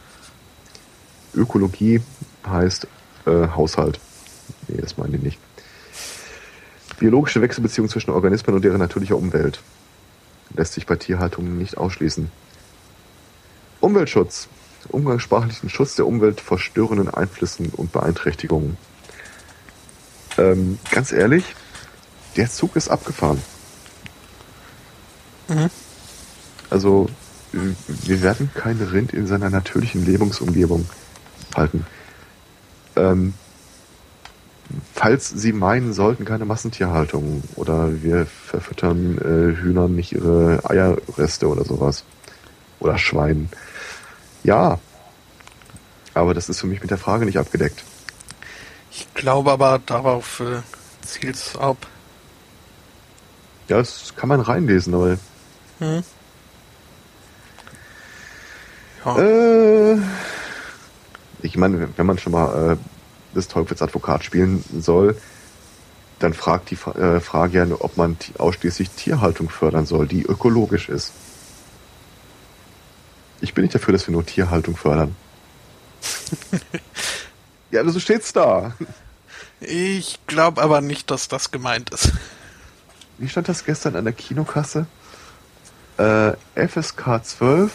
Ökologie 1.35 2.01
heißt 2.47 2.87
äh, 3.27 3.49
Haushalt. 3.49 3.99
Nee, 4.69 4.81
das 4.81 4.97
meine 4.99 5.17
ich 5.17 5.23
nicht. 5.23 5.39
Biologische 6.99 7.41
Wechselbeziehung 7.41 7.89
zwischen 7.89 8.11
Organismen 8.11 8.55
und 8.55 8.65
deren 8.65 8.79
natürlicher 8.79 9.17
Umwelt. 9.17 9.61
Lässt 10.55 10.75
sich 10.75 10.87
bei 10.87 10.97
Tierhaltung 10.97 11.59
nicht 11.59 11.77
ausschließen. 11.77 12.31
Umweltschutz. 13.81 14.49
Umgangssprachlichen 14.89 15.71
Schutz 15.71 15.97
der 15.97 16.07
Umwelt 16.07 16.41
vor 16.41 16.59
störenden 16.59 17.09
Einflüssen 17.09 17.71
und 17.71 17.93
Beeinträchtigungen. 17.93 18.77
Ähm, 20.37 20.79
ganz 20.91 21.11
ehrlich, 21.13 21.55
der 22.37 22.51
Zug 22.51 22.77
ist 22.77 22.89
abgefahren. 22.89 23.43
Mhm. 25.49 25.71
Also 26.71 27.09
wir 27.53 28.23
werden 28.23 28.51
kein 28.55 28.81
Rind 28.81 29.13
in 29.13 29.27
seiner 29.27 29.49
natürlichen 29.49 30.05
Lebensumgebung 30.05 30.87
halten. 31.55 31.87
Ähm, 32.97 33.35
falls 34.95 35.29
Sie 35.29 35.53
meinen 35.53 35.93
sollten, 35.93 36.25
keine 36.25 36.45
Massentierhaltung 36.45 37.43
oder 37.57 38.03
wir 38.03 38.27
verfüttern 38.27 39.19
äh, 39.19 39.61
Hühnern 39.61 39.95
nicht 39.95 40.13
ihre 40.13 40.61
Eierreste 40.65 41.49
oder 41.49 41.65
sowas. 41.65 42.05
Oder 42.81 42.99
Schweinen. 42.99 43.49
Ja. 44.43 44.79
Aber 46.13 46.35
das 46.35 46.49
ist 46.49 46.61
für 46.61 46.67
mich 46.67 46.81
mit 46.81 46.91
der 46.91 46.99
Frage 46.99 47.25
nicht 47.25 47.39
abgedeckt. 47.39 47.83
Ich 48.91 49.13
glaube 49.15 49.51
aber, 49.51 49.81
darauf 49.85 50.41
äh, 50.41 50.63
zielt 51.05 51.35
es 51.35 51.57
ab. 51.57 51.87
Ja, 53.69 53.79
das 53.79 54.15
kann 54.17 54.29
man 54.29 54.41
reinlesen, 54.41 54.95
aber. 54.95 55.19
Hm. 55.79 56.05
Ja. 59.05 59.19
Äh, 59.19 59.99
ich 61.43 61.57
meine, 61.57 61.89
wenn 61.97 62.07
man 62.07 62.19
schon 62.19 62.33
mal 62.33 62.73
äh, 62.73 62.77
des 63.35 63.49
Teufels 63.49 63.83
Advokat 63.83 64.25
spielen 64.25 64.65
soll, 64.79 65.17
dann 66.19 66.35
fragt 66.35 66.71
die 66.71 66.77
äh, 66.99 67.21
Frage 67.21 67.59
ja, 67.59 67.67
ob 67.79 67.97
man 67.97 68.17
ausschließlich 68.39 68.91
Tierhaltung 68.91 69.51
fördern 69.51 69.87
soll, 69.87 70.07
die 70.07 70.23
ökologisch 70.23 70.89
ist. 70.89 71.13
Ich 73.41 73.53
bin 73.53 73.63
nicht 73.63 73.75
dafür, 73.75 73.93
dass 73.93 74.07
wir 74.07 74.13
nur 74.13 74.25
Tierhaltung 74.25 74.77
fördern. 74.77 75.17
ja, 77.71 77.81
so 77.83 77.89
also 77.89 78.01
steht's 78.01 78.33
da. 78.33 78.75
Ich 79.61 80.19
glaube 80.27 80.63
aber 80.63 80.81
nicht, 80.81 81.11
dass 81.11 81.29
das 81.29 81.51
gemeint 81.51 81.91
ist. 81.91 82.13
Wie 83.19 83.29
stand 83.29 83.49
das 83.49 83.65
gestern 83.65 83.97
an 83.97 84.05
der 84.05 84.13
Kinokasse? 84.13 84.87
Äh, 85.99 86.33
FSK 86.69 87.25
12 87.25 87.73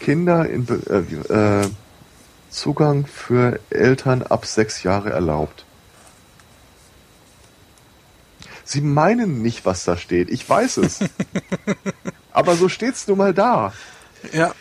Kinder 0.00 0.48
in 0.48 0.66
äh, 0.68 1.62
äh, 1.62 1.68
Zugang 2.54 3.06
für 3.06 3.58
Eltern 3.70 4.22
ab 4.22 4.46
sechs 4.46 4.82
Jahre 4.82 5.10
erlaubt. 5.10 5.64
Sie 8.64 8.80
meinen 8.80 9.42
nicht, 9.42 9.66
was 9.66 9.84
da 9.84 9.96
steht. 9.96 10.30
Ich 10.30 10.48
weiß 10.48 10.78
es. 10.78 11.00
Aber 12.32 12.56
so 12.56 12.68
steht's 12.68 13.06
nun 13.06 13.18
mal 13.18 13.34
da. 13.34 13.72
Ja. 14.32 14.54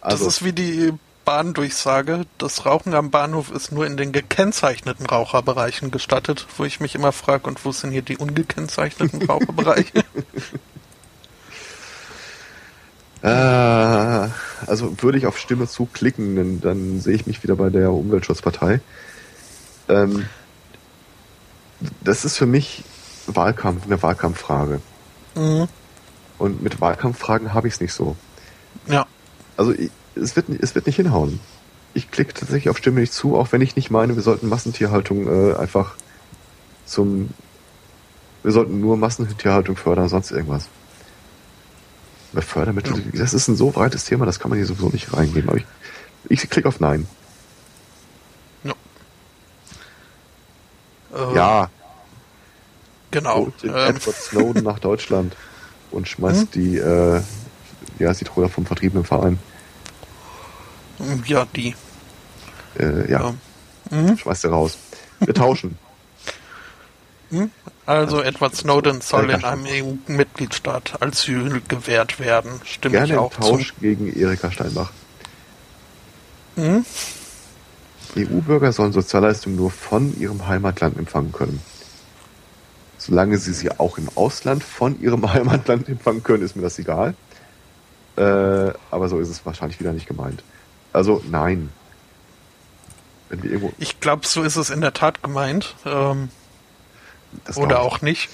Also. 0.00 0.24
Das 0.24 0.36
ist 0.36 0.44
wie 0.44 0.52
die 0.52 0.92
Bahndurchsage, 1.26 2.24
das 2.38 2.64
Rauchen 2.64 2.94
am 2.94 3.10
Bahnhof 3.10 3.50
ist 3.50 3.72
nur 3.72 3.84
in 3.84 3.96
den 3.96 4.12
gekennzeichneten 4.12 5.04
Raucherbereichen 5.06 5.90
gestattet, 5.90 6.46
wo 6.56 6.64
ich 6.64 6.78
mich 6.78 6.94
immer 6.94 7.10
frage, 7.10 7.48
und 7.48 7.64
wo 7.64 7.72
sind 7.72 7.90
hier 7.90 8.02
die 8.02 8.16
ungekennzeichneten 8.16 9.22
Raucherbereiche? 9.28 9.98
äh, 13.22 13.28
also 14.66 15.02
würde 15.02 15.18
ich 15.18 15.26
auf 15.26 15.38
Stimme 15.38 15.66
zuklicken, 15.66 16.36
dann, 16.36 16.60
dann 16.60 17.00
sehe 17.00 17.14
ich 17.14 17.26
mich 17.26 17.42
wieder 17.42 17.56
bei 17.56 17.70
der 17.70 17.92
Umweltschutzpartei. 17.92 18.80
Ähm, 19.88 20.26
das 22.02 22.24
ist 22.24 22.36
für 22.36 22.46
mich 22.46 22.84
Wahlkampf, 23.26 23.84
eine 23.84 24.02
Wahlkampffrage. 24.02 24.80
Mhm. 25.34 25.68
Und 26.38 26.62
mit 26.62 26.80
Wahlkampffragen 26.80 27.54
habe 27.54 27.68
ich 27.68 27.74
es 27.74 27.80
nicht 27.80 27.92
so. 27.92 28.16
Ja. 28.86 29.06
Also 29.56 29.72
ich, 29.72 29.90
es, 30.14 30.36
wird, 30.36 30.48
es 30.48 30.74
wird 30.74 30.86
nicht 30.86 30.96
hinhauen. 30.96 31.40
Ich 31.94 32.10
klicke 32.10 32.34
tatsächlich 32.34 32.68
auf 32.68 32.78
Stimme 32.78 33.00
nicht 33.00 33.12
zu, 33.12 33.36
auch 33.36 33.52
wenn 33.52 33.62
ich 33.62 33.76
nicht 33.76 33.90
meine, 33.90 34.16
wir 34.16 34.22
sollten 34.22 34.48
Massentierhaltung 34.48 35.52
äh, 35.52 35.56
einfach 35.56 35.94
zum 36.84 37.30
wir 38.46 38.52
sollten 38.52 38.80
nur 38.80 38.96
Massentierhaltung 38.96 39.74
fördern, 39.74 40.08
sonst 40.08 40.30
irgendwas. 40.30 40.68
Bei 42.36 42.42
Fördermittel, 42.42 42.98
ja. 42.98 43.20
das 43.20 43.32
ist 43.32 43.48
ein 43.48 43.56
so 43.56 43.70
breites 43.70 44.04
Thema, 44.04 44.26
das 44.26 44.38
kann 44.38 44.50
man 44.50 44.58
hier 44.58 44.66
sowieso 44.66 44.90
nicht 44.90 45.10
reingehen. 45.10 45.48
Aber 45.48 45.56
ich, 45.56 45.64
ich 46.28 46.50
klicke 46.50 46.68
auf 46.68 46.80
Nein. 46.80 47.08
Ja. 48.62 48.74
Äh, 51.14 51.34
ja. 51.34 51.70
Genau. 53.10 53.36
Holt 53.36 53.64
ähm. 53.64 53.70
Edward 53.70 54.16
Snowden 54.16 54.64
nach 54.64 54.80
Deutschland 54.80 55.34
und 55.90 56.08
schmeißt 56.08 56.42
hm? 56.42 56.48
die, 56.50 56.76
äh, 56.76 57.22
ja, 57.98 58.12
die 58.12 58.24
Troller 58.24 58.50
vom 58.50 58.66
vertriebenen 58.66 59.06
Verein. 59.06 59.38
Ja, 61.24 61.46
die. 61.56 61.74
Äh, 62.78 63.10
ja. 63.10 63.34
ja. 63.90 63.98
Mhm. 63.98 64.18
Schmeißt 64.18 64.44
er 64.44 64.50
raus. 64.50 64.76
Wir 65.20 65.32
tauschen. 65.32 65.78
Mhm. 67.30 67.50
Also 67.86 68.20
Edward 68.20 68.56
Snowden 68.56 69.00
soll 69.00 69.30
in 69.30 69.44
einem 69.44 69.64
EU-Mitgliedstaat 69.64 71.00
Asyl 71.00 71.62
gewährt 71.68 72.18
werden. 72.18 72.60
Stimme 72.64 72.96
Gerne 72.96 73.12
ich 73.12 73.18
auch 73.18 73.32
Tausch 73.32 73.74
zu. 73.74 73.80
gegen 73.80 74.12
Erika 74.12 74.50
Steinbach. 74.50 74.90
Mhm. 76.56 76.84
EU-Bürger 78.16 78.72
sollen 78.72 78.92
Sozialleistungen 78.92 79.56
nur 79.56 79.70
von 79.70 80.18
ihrem 80.18 80.48
Heimatland 80.48 80.98
empfangen 80.98 81.32
können. 81.32 81.62
Solange 82.98 83.38
sie 83.38 83.52
sie 83.52 83.70
auch 83.78 83.98
im 83.98 84.08
Ausland 84.16 84.64
von 84.64 85.00
ihrem 85.00 85.32
Heimatland 85.32 85.88
empfangen 85.88 86.24
können, 86.24 86.42
ist 86.42 86.56
mir 86.56 86.62
das 86.62 86.78
egal. 86.80 87.14
Äh, 88.16 88.72
aber 88.90 89.08
so 89.08 89.20
ist 89.20 89.28
es 89.28 89.46
wahrscheinlich 89.46 89.78
wieder 89.78 89.92
nicht 89.92 90.08
gemeint. 90.08 90.42
Also 90.92 91.22
nein. 91.30 91.68
Wenn 93.28 93.42
wir 93.44 93.50
irgendwo 93.50 93.72
ich 93.78 94.00
glaube, 94.00 94.26
so 94.26 94.42
ist 94.42 94.56
es 94.56 94.70
in 94.70 94.80
der 94.80 94.92
Tat 94.92 95.22
gemeint. 95.22 95.74
Ähm, 95.84 96.30
oder 97.56 97.80
auch 97.80 98.02
nicht. 98.02 98.28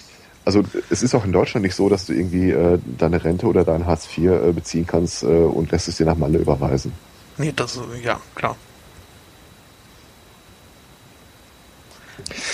Also 0.45 0.65
es 0.91 1.03
ist 1.03 1.15
auch 1.15 1.25
in 1.25 1.33
Deutschland 1.33 1.65
nicht 1.65 1.77
so, 1.77 1.89
dass 1.89 2.07
du 2.07 2.13
irgendwie 2.13 2.51
äh, 2.51 2.79
deine 2.99 3.23
Rente 3.23 3.47
oder 3.47 3.65
dein 3.65 3.87
Hartz 3.87 4.07
IV 4.07 4.31
äh, 4.31 4.53
beziehen 4.53 4.87
kannst 4.87 5.23
äh, 5.23 5.27
und 5.27 5.71
lässt 5.71 5.87
es 5.89 5.97
dir 5.97 6.07
nach 6.07 6.17
Malle 6.17 6.39
überweisen. 6.39 6.93
Nee, 7.39 7.53
das 7.55 7.79
ja, 8.03 8.21
klar. 8.35 8.57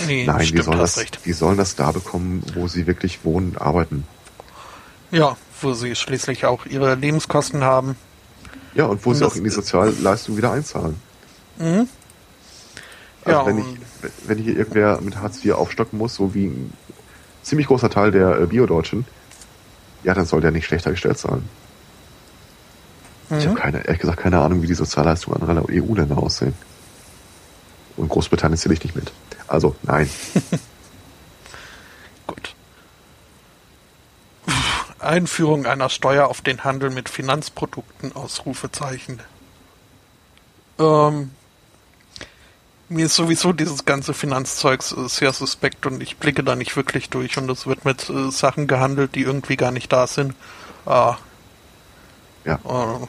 Nee, 0.07 0.25
Nein, 0.25 0.47
die 0.47 0.63
sollen, 0.63 0.79
das, 0.79 1.05
die 1.25 1.33
sollen 1.33 1.57
das 1.57 1.77
da 1.77 1.93
bekommen, 1.93 2.43
wo 2.55 2.69
sie 2.69 2.87
wirklich 2.87 3.25
wohnen 3.25 3.51
und 3.51 3.61
arbeiten. 3.61 4.05
Ja, 5.11 5.37
wo 5.61 5.75
sie 5.75 5.95
schließlich 5.95 6.47
auch 6.47 6.67
ihre 6.67 6.95
Lebenskosten 6.95 7.65
haben. 7.65 7.97
Ja, 8.75 8.85
und 8.85 9.05
wo 9.05 9.11
und 9.11 9.17
sie 9.17 9.27
auch 9.27 9.35
in 9.35 9.45
die 9.45 9.51
Sozialleistung 9.51 10.37
wieder 10.37 10.53
einzahlen. 10.53 10.97
Mhm. 11.59 11.89
Also 13.29 13.41
ja, 13.41 13.47
wenn, 13.47 13.59
ich, 13.59 13.67
wenn 14.27 14.39
hier 14.39 14.57
irgendwer 14.57 15.01
mit 15.01 15.17
Hartz 15.17 15.45
IV 15.45 15.53
aufstocken 15.53 15.99
muss, 15.99 16.15
so 16.15 16.35
wie 16.35 16.47
ein 16.47 16.73
ziemlich 17.43 17.67
großer 17.67 17.91
Teil 17.91 18.11
der 18.11 18.41
äh, 18.41 18.47
Bio-Deutschen, 18.47 19.05
ja, 20.05 20.15
dann 20.15 20.27
soll 20.27 20.41
der 20.41 20.51
nicht 20.51 20.67
schlechter 20.67 20.91
gestellt 20.91 21.19
sein. 21.19 21.49
Mhm. 23.29 23.39
Ich 23.39 23.47
habe 23.47 23.57
keine, 23.57 23.85
ehrlich 23.85 24.01
gesagt 24.01 24.21
keine 24.21 24.41
Ahnung, 24.41 24.63
wie 24.63 24.67
die 24.67 24.75
Sozialleistungen 24.75 25.43
anderer 25.43 25.67
EU-Länder 25.71 26.19
aussehen. 26.19 26.55
Und 27.97 28.09
Großbritannien 28.09 28.57
zähle 28.57 28.75
ich 28.75 28.83
nicht 28.83 28.95
mit. 28.95 29.13
Also, 29.49 29.75
nein. 29.83 30.09
Gut. 32.27 32.55
Einführung 35.01 35.67
einer 35.67 35.89
Steuer 35.89 36.29
auf 36.29 36.41
den 36.43 36.65
Handel 36.65 36.91
mit 36.91 37.09
Finanzprodukten, 37.09 38.15
Ausrufezeichen. 38.15 39.21
Ähm, 40.79 41.33
mir 42.89 43.07
ist 43.07 43.17
sowieso 43.17 43.53
dieses 43.53 43.85
ganze 43.85 44.15
Finanzzeug 44.15 44.83
sehr 44.83 45.33
suspekt 45.33 45.87
und 45.87 46.03
ich 46.03 46.17
blicke 46.17 46.43
da 46.43 46.57
nicht 46.57 46.77
wirklich 46.77 47.11
durch 47.11 47.37
und 47.37 47.51
es 47.51 47.67
wird 47.67 47.85
mit 47.85 48.09
äh, 48.09 48.31
Sachen 48.31 48.67
gehandelt, 48.67 49.15
die 49.15 49.23
irgendwie 49.23 49.57
gar 49.57 49.71
nicht 49.71 49.93
da 49.93 50.07
sind. 50.07 50.35
Äh, 50.87 51.13
ja. 52.45 52.55
Äh, 52.65 53.07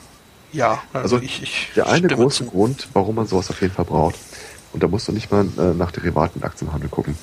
ja, 0.51 0.81
also, 0.93 1.15
also 1.15 1.19
ich, 1.19 1.43
ich 1.43 1.71
Der 1.75 1.87
eine 1.87 2.07
große 2.07 2.45
zu. 2.45 2.49
Grund, 2.49 2.87
warum 2.93 3.15
man 3.15 3.27
sowas 3.27 3.49
auf 3.49 3.61
jeden 3.61 3.73
Fall 3.73 3.85
braucht, 3.85 4.15
und 4.73 4.83
da 4.83 4.87
musst 4.87 5.07
du 5.07 5.11
nicht 5.11 5.31
mal 5.31 5.45
äh, 5.57 5.73
nach 5.73 5.91
Derivaten 5.91 6.43
Aktienhandel 6.43 6.89
gucken. 6.89 7.17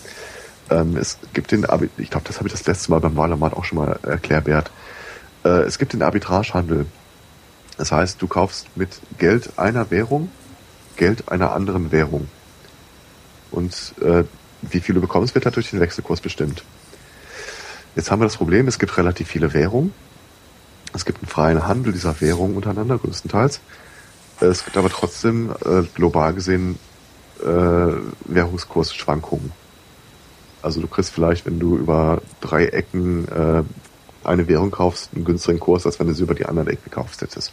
Ähm, 0.70 0.96
es 0.96 1.18
gibt 1.32 1.52
den, 1.52 1.66
ich 1.96 2.10
glaube, 2.10 2.26
das 2.26 2.38
habe 2.38 2.48
ich 2.48 2.52
das 2.52 2.66
letzte 2.66 2.90
Mal 2.90 3.00
beim 3.00 3.16
Wahlermann 3.16 3.52
auch 3.52 3.64
schon 3.64 3.78
mal 3.78 3.98
erklärt, 4.02 4.44
Bert. 4.44 4.70
Äh, 5.44 5.62
es 5.62 5.78
gibt 5.78 5.92
den 5.92 6.02
Arbitragehandel. 6.02 6.86
Das 7.76 7.92
heißt, 7.92 8.20
du 8.20 8.26
kaufst 8.26 8.66
mit 8.76 9.00
Geld 9.18 9.58
einer 9.58 9.90
Währung 9.90 10.30
Geld 10.96 11.30
einer 11.30 11.52
anderen 11.52 11.92
Währung. 11.92 12.28
Und 13.50 13.94
äh, 14.00 14.24
wie 14.62 14.80
viel 14.80 14.94
du 14.94 15.00
bekommst, 15.00 15.34
wird 15.34 15.54
durch 15.54 15.70
den 15.70 15.80
Wechselkurs 15.80 16.20
bestimmt. 16.20 16.64
Jetzt 17.94 18.10
haben 18.10 18.20
wir 18.20 18.26
das 18.26 18.36
Problem, 18.36 18.68
es 18.68 18.78
gibt 18.78 18.96
relativ 18.98 19.28
viele 19.28 19.54
Währungen. 19.54 19.92
Es 20.92 21.04
gibt 21.04 21.18
einen 21.18 21.28
freien 21.28 21.66
Handel 21.66 21.92
dieser 21.92 22.20
Währungen 22.20 22.56
untereinander, 22.56 22.98
größtenteils. 22.98 23.60
Es 24.40 24.64
gibt 24.64 24.76
aber 24.76 24.90
trotzdem 24.90 25.50
äh, 25.64 25.82
global 25.94 26.34
gesehen 26.34 26.78
äh, 27.40 27.92
Währungskursschwankungen. 28.26 29.52
Also 30.62 30.80
du 30.80 30.88
kriegst 30.88 31.10
vielleicht, 31.10 31.46
wenn 31.46 31.58
du 31.58 31.76
über 31.76 32.20
drei 32.40 32.66
Ecken 32.66 33.28
äh, 33.28 33.62
eine 34.24 34.48
Währung 34.48 34.70
kaufst, 34.70 35.10
einen 35.14 35.24
günstigeren 35.24 35.60
Kurs, 35.60 35.86
als 35.86 35.98
wenn 36.00 36.08
du 36.08 36.14
sie 36.14 36.22
über 36.22 36.34
die 36.34 36.46
anderen 36.46 36.68
Ecken 36.68 36.84
gekauft 36.84 37.20
hättest. 37.22 37.52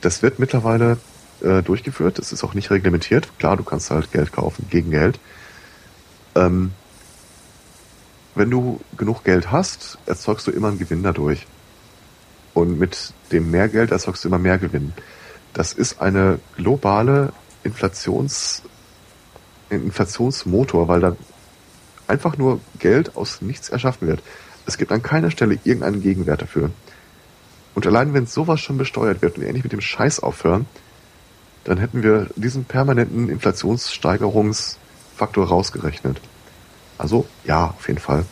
Das 0.00 0.22
wird 0.22 0.38
mittlerweile 0.38 0.98
äh, 1.42 1.62
durchgeführt. 1.62 2.18
Es 2.18 2.32
ist 2.32 2.44
auch 2.44 2.54
nicht 2.54 2.70
reglementiert. 2.70 3.28
Klar, 3.38 3.56
du 3.56 3.64
kannst 3.64 3.90
halt 3.90 4.12
Geld 4.12 4.32
kaufen 4.32 4.66
gegen 4.70 4.90
Geld. 4.90 5.18
Ähm, 6.34 6.72
wenn 8.34 8.50
du 8.50 8.80
genug 8.96 9.24
Geld 9.24 9.50
hast, 9.50 9.98
erzeugst 10.06 10.46
du 10.46 10.50
immer 10.50 10.68
einen 10.68 10.78
Gewinn 10.78 11.02
dadurch. 11.02 11.46
Und 12.54 12.78
mit 12.78 13.12
dem 13.32 13.50
Mehrgeld 13.50 13.90
erzeugst 13.90 14.24
du 14.24 14.28
immer 14.28 14.38
mehr 14.38 14.58
Gewinn. 14.58 14.92
Das 15.52 15.72
ist 15.72 16.00
eine 16.00 16.38
globale 16.56 17.32
Inflations, 17.64 18.62
Inflationsmotor, 19.68 20.88
weil 20.88 21.00
da 21.00 21.16
einfach 22.06 22.36
nur 22.36 22.60
Geld 22.78 23.16
aus 23.16 23.40
nichts 23.40 23.68
erschaffen 23.68 24.08
wird. 24.08 24.22
Es 24.66 24.78
gibt 24.78 24.92
an 24.92 25.02
keiner 25.02 25.30
Stelle 25.30 25.58
irgendeinen 25.64 26.02
Gegenwert 26.02 26.42
dafür. 26.42 26.70
Und 27.74 27.86
allein 27.86 28.14
wenn 28.14 28.26
sowas 28.26 28.60
schon 28.60 28.78
besteuert 28.78 29.22
wird 29.22 29.36
und 29.36 29.42
wir 29.42 29.48
endlich 29.48 29.64
mit 29.64 29.72
dem 29.72 29.80
Scheiß 29.80 30.20
aufhören, 30.20 30.66
dann 31.64 31.78
hätten 31.78 32.02
wir 32.02 32.28
diesen 32.36 32.64
permanenten 32.64 33.28
Inflationssteigerungsfaktor 33.28 35.46
rausgerechnet. 35.46 36.20
Also 36.98 37.26
ja, 37.44 37.74
auf 37.78 37.88
jeden 37.88 38.00
Fall. 38.00 38.24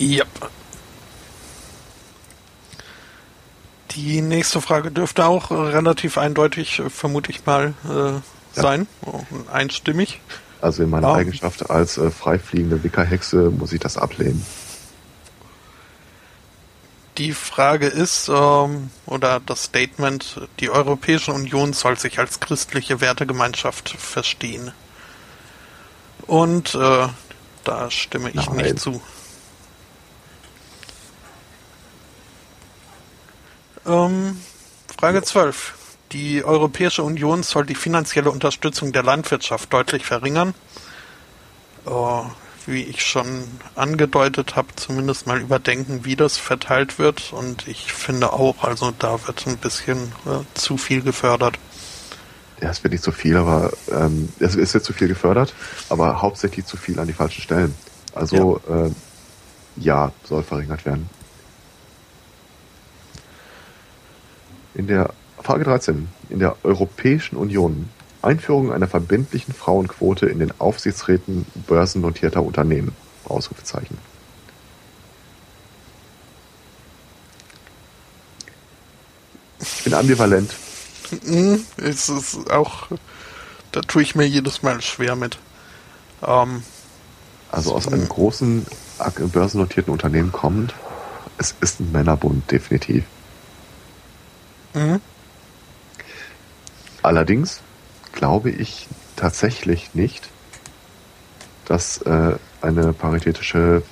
Yep. 0.00 0.50
Die 3.92 4.22
nächste 4.22 4.60
Frage 4.60 4.90
dürfte 4.90 5.26
auch 5.26 5.50
relativ 5.50 6.16
eindeutig, 6.16 6.80
vermute 6.88 7.30
ich 7.30 7.44
mal, 7.44 7.74
äh, 7.84 8.12
sein. 8.58 8.86
Ja. 9.04 9.20
Einstimmig. 9.52 10.20
Also 10.60 10.84
in 10.84 10.90
meiner 10.90 11.08
ah. 11.08 11.16
Eigenschaft 11.16 11.70
als 11.70 11.98
äh, 11.98 12.10
freifliegende 12.10 12.82
Wickerhexe 12.84 13.50
muss 13.50 13.72
ich 13.72 13.80
das 13.80 13.96
ablehnen. 13.96 14.44
Die 17.18 17.32
Frage 17.32 17.86
ist, 17.86 18.28
ähm, 18.28 18.90
oder 19.06 19.40
das 19.40 19.64
Statement, 19.64 20.40
die 20.60 20.70
Europäische 20.70 21.32
Union 21.32 21.72
soll 21.72 21.98
sich 21.98 22.18
als 22.18 22.40
christliche 22.40 23.00
Wertegemeinschaft 23.00 23.90
verstehen. 23.90 24.72
Und 26.26 26.74
äh, 26.74 27.08
da 27.64 27.90
stimme 27.90 28.30
ich 28.30 28.46
Nein. 28.46 28.56
nicht 28.56 28.80
zu. 28.80 29.02
Ähm, 33.86 34.40
Frage 34.98 35.22
12. 35.22 35.74
Die 36.12 36.44
Europäische 36.44 37.02
Union 37.02 37.42
soll 37.42 37.66
die 37.66 37.74
finanzielle 37.74 38.30
Unterstützung 38.30 38.92
der 38.92 39.02
Landwirtschaft 39.02 39.72
deutlich 39.72 40.04
verringern. 40.04 40.54
Oh, 41.86 42.24
wie 42.66 42.82
ich 42.82 43.02
schon 43.02 43.44
angedeutet 43.74 44.56
habe, 44.56 44.68
zumindest 44.76 45.26
mal 45.26 45.40
überdenken, 45.40 46.04
wie 46.04 46.16
das 46.16 46.36
verteilt 46.36 46.98
wird. 46.98 47.32
Und 47.32 47.68
ich 47.68 47.92
finde 47.92 48.32
auch, 48.32 48.64
also 48.64 48.92
da 48.98 49.26
wird 49.26 49.46
ein 49.46 49.56
bisschen 49.56 50.12
äh, 50.26 50.44
zu 50.54 50.76
viel 50.76 51.02
gefördert. 51.02 51.58
Ja, 52.60 52.70
es 52.70 52.82
wird 52.84 52.92
nicht 52.92 53.04
zu 53.04 53.12
viel, 53.12 53.36
aber 53.36 53.72
ähm, 53.90 54.28
es, 54.38 54.54
es 54.54 54.74
wird 54.74 54.84
zu 54.84 54.92
viel 54.92 55.08
gefördert, 55.08 55.54
aber 55.88 56.20
hauptsächlich 56.20 56.66
zu 56.66 56.76
viel 56.76 56.98
an 57.00 57.06
die 57.06 57.14
falschen 57.14 57.42
Stellen. 57.42 57.74
Also 58.14 58.60
ja, 58.68 58.86
äh, 58.86 58.90
ja 59.76 60.12
soll 60.24 60.42
verringert 60.42 60.84
werden. 60.84 61.08
In 64.74 64.86
der 64.86 65.10
Frage 65.42 65.64
13. 65.64 66.08
In 66.28 66.38
der 66.38 66.56
Europäischen 66.62 67.36
Union 67.36 67.88
Einführung 68.22 68.72
einer 68.72 68.88
verbindlichen 68.88 69.54
Frauenquote 69.54 70.26
in 70.26 70.38
den 70.38 70.52
Aufsichtsräten 70.60 71.46
börsennotierter 71.66 72.42
Unternehmen. 72.42 72.94
Ausrufezeichen. 73.24 73.98
Ich 79.60 79.84
bin 79.84 79.94
ambivalent. 79.94 80.54
Mhm, 81.24 81.64
es 81.76 82.08
ist 82.08 82.50
auch, 82.50 82.88
da 83.72 83.80
tue 83.80 84.02
ich 84.02 84.14
mir 84.14 84.26
jedes 84.26 84.62
Mal 84.62 84.80
schwer 84.80 85.16
mit. 85.16 85.38
Ähm, 86.26 86.62
also 87.50 87.74
aus 87.74 87.88
einem 87.88 88.08
großen 88.08 88.66
börsennotierten 89.32 89.92
Unternehmen 89.92 90.32
kommt, 90.32 90.74
es 91.38 91.54
ist 91.60 91.80
ein 91.80 91.90
Männerbund, 91.92 92.50
definitiv. 92.50 93.04
Mhm. 94.74 95.00
Allerdings 97.02 97.60
glaube 98.12 98.50
ich 98.50 98.88
tatsächlich 99.16 99.94
nicht, 99.94 100.28
dass 101.66 101.98
äh, 102.02 102.36
eine 102.62 102.92
paritätische 102.92 103.82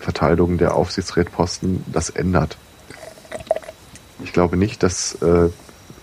Verteilung 0.00 0.58
der 0.58 0.74
Aufsichtsrätposten 0.74 1.84
das 1.92 2.10
ändert. 2.10 2.56
Ich 4.22 4.32
glaube 4.32 4.56
nicht, 4.56 4.82
dass 4.82 5.14
äh, 5.22 5.50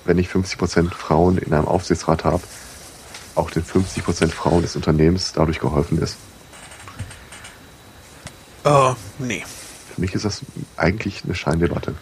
wenn 0.05 0.17
ich 0.17 0.29
50% 0.29 0.93
Frauen 0.93 1.37
in 1.37 1.53
einem 1.53 1.67
Aufsichtsrat 1.67 2.23
habe, 2.23 2.41
auch 3.35 3.51
den 3.51 3.63
50% 3.63 4.29
Frauen 4.29 4.61
des 4.61 4.75
Unternehmens 4.75 5.33
dadurch 5.33 5.59
geholfen 5.59 6.01
ist. 6.01 6.17
Uh, 8.65 8.93
nee. 9.19 9.43
Für 9.93 10.01
mich 10.01 10.13
ist 10.13 10.25
das 10.25 10.41
eigentlich 10.75 11.23
eine 11.23 11.35
Scheindebatte. 11.35 11.95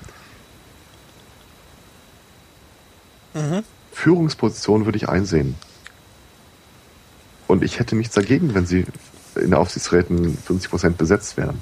Mhm. 3.33 3.64
Führungsposition 3.98 4.85
würde 4.85 4.98
ich 4.98 5.09
einsehen. 5.09 5.56
Und 7.48 7.64
ich 7.64 7.80
hätte 7.80 7.95
nichts 7.95 8.14
dagegen, 8.14 8.53
wenn 8.53 8.67
sie 8.67 8.85
in 9.34 9.50
der 9.50 9.59
Aufsichtsräten 9.59 10.38
50 10.38 10.69
Prozent 10.69 10.98
besetzt 11.00 11.35
wären. 11.35 11.59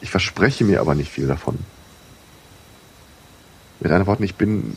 Ich 0.00 0.10
verspreche 0.10 0.64
mir 0.64 0.80
aber 0.80 0.96
nicht 0.96 1.12
viel 1.12 1.28
davon. 1.28 1.60
Mit 3.78 3.92
anderen 3.92 4.08
Worten, 4.08 4.24
ich 4.24 4.34
bin 4.34 4.76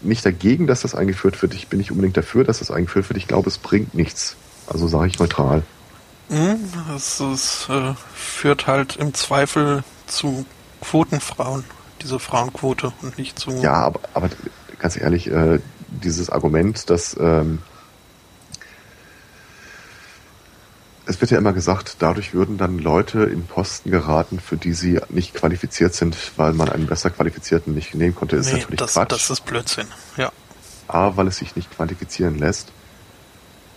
nicht 0.00 0.26
dagegen, 0.26 0.66
dass 0.66 0.80
das 0.80 0.96
eingeführt 0.96 1.40
wird. 1.42 1.54
Ich 1.54 1.68
bin 1.68 1.78
nicht 1.78 1.92
unbedingt 1.92 2.16
dafür, 2.16 2.42
dass 2.42 2.58
das 2.58 2.72
eingeführt 2.72 3.08
wird. 3.08 3.18
Ich 3.18 3.28
glaube, 3.28 3.48
es 3.48 3.58
bringt 3.58 3.94
nichts. 3.94 4.34
Also 4.66 4.88
sage 4.88 5.06
ich 5.06 5.20
neutral. 5.20 5.62
Mhm, 6.28 6.58
es, 6.96 7.20
es 7.20 7.68
äh, 7.70 7.94
führt 8.14 8.66
halt 8.66 8.96
im 8.96 9.14
Zweifel 9.14 9.84
zu 10.08 10.44
Quotenfrauen, 10.80 11.62
diese 12.02 12.18
Frauenquote 12.18 12.92
und 13.00 13.16
nicht 13.16 13.38
zu. 13.38 13.52
Ja, 13.52 13.74
aber, 13.74 14.00
aber 14.12 14.28
ganz 14.80 14.96
ehrlich, 14.96 15.30
äh, 15.30 15.60
dieses 16.02 16.30
Argument, 16.30 16.88
dass 16.90 17.16
ähm, 17.18 17.58
es 21.06 21.20
wird 21.20 21.30
ja 21.30 21.38
immer 21.38 21.52
gesagt, 21.52 21.96
dadurch 21.98 22.32
würden 22.32 22.58
dann 22.58 22.78
Leute 22.78 23.24
in 23.24 23.44
Posten 23.46 23.90
geraten, 23.90 24.40
für 24.40 24.56
die 24.56 24.72
sie 24.72 25.00
nicht 25.08 25.34
qualifiziert 25.34 25.94
sind, 25.94 26.16
weil 26.36 26.52
man 26.52 26.68
einen 26.68 26.86
besser 26.86 27.10
qualifizierten 27.10 27.74
nicht 27.74 27.94
nehmen 27.94 28.14
konnte, 28.14 28.36
ist 28.36 28.46
nee, 28.46 28.60
natürlich 28.60 28.78
das, 28.78 28.94
Quatsch. 28.94 29.10
Das 29.10 29.30
ist 29.30 29.44
Blödsinn, 29.44 29.88
ja. 30.16 30.30
A, 30.88 31.16
weil 31.16 31.26
es 31.26 31.38
sich 31.38 31.56
nicht 31.56 31.70
qualifizieren 31.74 32.38
lässt 32.38 32.72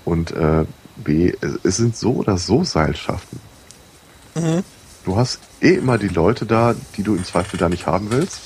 und 0.04 0.32
äh, 0.32 0.66
B, 0.98 1.34
es 1.64 1.78
sind 1.78 1.98
so 1.98 2.14
oder 2.14 2.38
so 2.38 2.64
Seilschaften. 2.64 3.40
Mhm. 4.36 4.64
Du 5.04 5.18
hast 5.18 5.40
eh 5.62 5.74
immer 5.74 5.98
die 5.98 6.08
Leute 6.08 6.46
da, 6.46 6.76
die 6.96 7.04
du 7.04 7.16
im 7.16 7.24
Zweifel 7.26 7.58
da 7.58 7.70
nicht 7.70 7.86
haben 7.86 8.12
willst. 8.12 8.42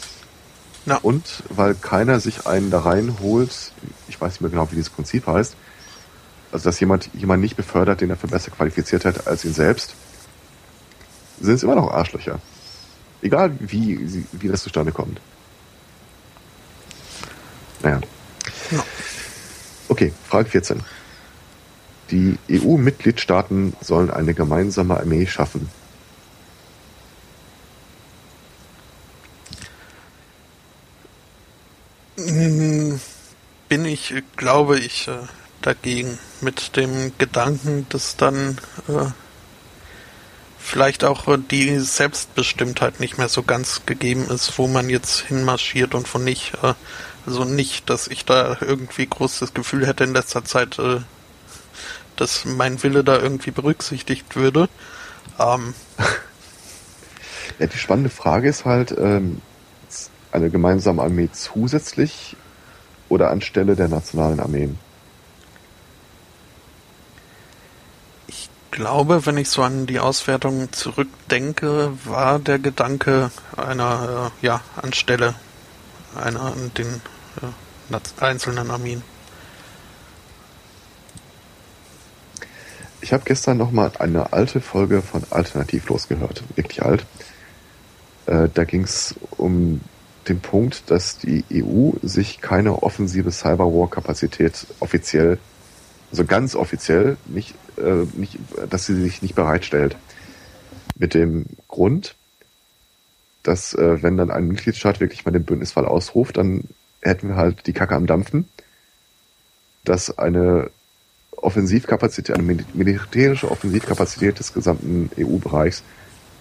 Ja. 0.85 0.97
Und 0.97 1.43
weil 1.49 1.75
keiner 1.75 2.19
sich 2.19 2.47
einen 2.47 2.71
da 2.71 2.79
reinholt, 2.79 3.73
ich 4.07 4.19
weiß 4.19 4.33
nicht 4.33 4.41
mehr 4.41 4.49
genau, 4.49 4.71
wie 4.71 4.75
dieses 4.75 4.89
Prinzip 4.89 5.27
heißt, 5.27 5.55
also 6.51 6.63
dass 6.63 6.79
jemand 6.79 7.09
jemand 7.13 7.41
nicht 7.41 7.55
befördert, 7.55 8.01
den 8.01 8.09
er 8.09 8.17
für 8.17 8.27
besser 8.27 8.51
qualifiziert 8.51 9.05
hat 9.05 9.27
als 9.27 9.45
ihn 9.45 9.53
selbst, 9.53 9.95
sind 11.39 11.53
es 11.53 11.63
immer 11.63 11.75
noch 11.75 11.91
Arschlöcher. 11.91 12.39
Egal 13.21 13.51
wie, 13.59 14.25
wie 14.31 14.47
das 14.47 14.63
zustande 14.63 14.91
kommt. 14.91 15.19
Naja. 17.81 17.99
Ja. 18.71 18.83
Okay, 19.87 20.13
Frage 20.27 20.49
14. 20.49 20.81
Die 22.11 22.37
EU-Mitgliedstaaten 22.49 23.73
sollen 23.81 24.09
eine 24.09 24.33
gemeinsame 24.33 24.97
Armee 24.99 25.27
schaffen. 25.27 25.69
Bin 33.69 33.85
ich, 33.85 34.13
glaube 34.35 34.79
ich, 34.79 35.07
äh, 35.07 35.17
dagegen. 35.61 36.17
Mit 36.41 36.75
dem 36.75 37.11
Gedanken, 37.17 37.85
dass 37.89 38.15
dann 38.15 38.57
äh, 38.87 39.11
vielleicht 40.57 41.03
auch 41.03 41.27
äh, 41.27 41.37
die 41.37 41.79
Selbstbestimmtheit 41.79 42.99
nicht 42.99 43.17
mehr 43.17 43.29
so 43.29 43.43
ganz 43.43 43.85
gegeben 43.85 44.27
ist, 44.29 44.57
wo 44.57 44.67
man 44.67 44.89
jetzt 44.89 45.21
hinmarschiert 45.21 45.95
und 45.95 46.13
wo 46.13 46.17
nicht. 46.17 46.53
Äh, 46.63 46.73
also 47.25 47.45
nicht, 47.45 47.89
dass 47.89 48.07
ich 48.07 48.25
da 48.25 48.57
irgendwie 48.61 49.05
groß 49.05 49.39
das 49.39 49.53
Gefühl 49.53 49.85
hätte 49.85 50.03
in 50.03 50.13
letzter 50.13 50.43
Zeit, 50.45 50.79
äh, 50.79 51.01
dass 52.15 52.45
mein 52.45 52.81
Wille 52.83 53.03
da 53.03 53.17
irgendwie 53.19 53.51
berücksichtigt 53.51 54.35
würde. 54.35 54.69
Ähm, 55.37 55.73
ja, 57.59 57.67
die 57.67 57.77
spannende 57.77 58.09
Frage 58.09 58.49
ist 58.49 58.65
halt, 58.65 58.95
ähm, 58.97 59.41
eine 60.31 60.49
gemeinsame 60.49 61.01
Armee 61.01 61.29
zusätzlich 61.31 62.35
oder 63.09 63.31
anstelle 63.31 63.75
der 63.75 63.87
nationalen 63.87 64.39
Armeen? 64.39 64.77
Ich 68.27 68.49
glaube, 68.71 69.25
wenn 69.25 69.37
ich 69.37 69.49
so 69.49 69.63
an 69.63 69.85
die 69.87 69.99
Auswertung 69.99 70.71
zurückdenke, 70.71 71.91
war 72.05 72.39
der 72.39 72.59
Gedanke 72.59 73.31
einer, 73.57 74.31
äh, 74.41 74.45
ja, 74.45 74.61
anstelle 74.81 75.35
einer 76.15 76.41
an 76.41 76.71
den 76.77 77.01
äh, 77.41 78.23
einzelnen 78.23 78.69
Armeen. 78.69 79.01
Ich 83.01 83.13
habe 83.13 83.23
gestern 83.25 83.57
nochmal 83.57 83.91
eine 83.97 84.33
alte 84.33 84.61
Folge 84.61 85.01
von 85.01 85.23
Alternativlos 85.29 86.07
gehört, 86.07 86.43
wirklich 86.55 86.83
alt. 86.83 87.05
Äh, 88.25 88.49
da 88.53 88.65
ging 88.65 88.83
es 88.83 89.15
um 89.37 89.81
den 90.29 90.39
Punkt, 90.39 90.89
dass 90.91 91.17
die 91.17 91.43
EU 91.51 91.91
sich 92.01 92.41
keine 92.41 92.83
offensive 92.83 93.31
Cyberwar-Kapazität 93.31 94.67
offiziell, 94.79 95.39
also 96.11 96.25
ganz 96.25 96.55
offiziell, 96.55 97.17
nicht, 97.25 97.55
äh, 97.77 98.05
nicht, 98.13 98.39
dass 98.69 98.85
sie 98.85 98.95
sich 98.95 99.21
nicht 99.21 99.35
bereitstellt. 99.35 99.97
Mit 100.97 101.13
dem 101.13 101.45
Grund, 101.67 102.15
dass 103.43 103.73
äh, 103.73 104.01
wenn 104.03 104.17
dann 104.17 104.31
ein 104.31 104.47
Mitgliedstaat 104.47 104.99
wirklich 104.99 105.25
mal 105.25 105.31
den 105.31 105.43
Bündnisfall 105.43 105.85
ausruft, 105.85 106.37
dann 106.37 106.65
hätten 107.01 107.29
wir 107.29 107.35
halt 107.35 107.67
die 107.67 107.73
Kacke 107.73 107.95
am 107.95 108.05
Dampfen, 108.05 108.47
dass 109.85 110.17
eine 110.17 110.69
Offensivkapazität, 111.31 112.37
eine 112.37 112.57
militärische 112.73 113.49
Offensivkapazität 113.49 114.39
des 114.39 114.53
gesamten 114.53 115.09
EU-Bereichs 115.17 115.83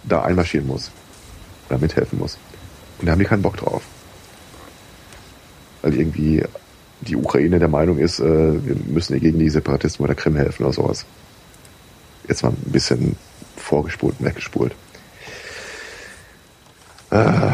da 0.04 0.22
einmarschieren 0.22 0.66
muss. 0.66 0.90
Oder 1.68 1.78
mithelfen 1.78 2.18
muss. 2.18 2.38
Und 2.98 3.06
da 3.06 3.12
haben 3.12 3.18
die 3.18 3.24
keinen 3.24 3.42
Bock 3.42 3.56
drauf. 3.56 3.82
Weil 5.82 5.94
irgendwie 5.94 6.44
die 7.00 7.16
Ukraine 7.16 7.58
der 7.58 7.68
Meinung 7.68 7.98
ist, 7.98 8.18
äh, 8.18 8.24
wir 8.24 8.76
müssen 8.86 9.18
gegen 9.20 9.38
die 9.38 9.50
Separatisten 9.50 10.02
bei 10.02 10.08
der 10.08 10.16
Krim 10.16 10.36
helfen 10.36 10.64
oder 10.64 10.72
sowas. 10.72 11.04
Jetzt 12.26 12.42
mal 12.42 12.50
ein 12.50 12.72
bisschen 12.72 13.16
vorgespult 13.56 14.16
und 14.18 14.26
weggespult. 14.26 14.74
Äh, 17.10 17.52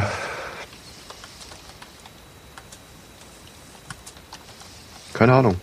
keine 5.13 5.35
Ahnung. 5.35 5.57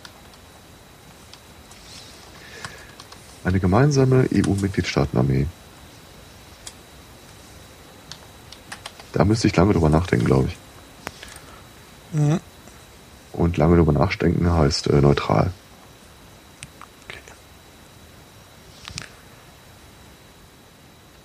Eine 3.44 3.58
gemeinsame 3.58 4.28
EU-Mitgliedstaatenarmee. 4.32 5.46
Da 9.12 9.24
müsste 9.24 9.46
ich 9.46 9.56
lange 9.56 9.72
drüber 9.72 9.88
nachdenken, 9.88 10.24
glaube 10.24 10.48
ich. 10.48 10.56
Mhm. 12.12 12.40
Und 13.32 13.56
lange 13.56 13.76
drüber 13.76 13.92
nachdenken 13.92 14.50
heißt 14.50 14.88
äh, 14.88 15.00
neutral. 15.00 15.52
Okay. 17.04 17.18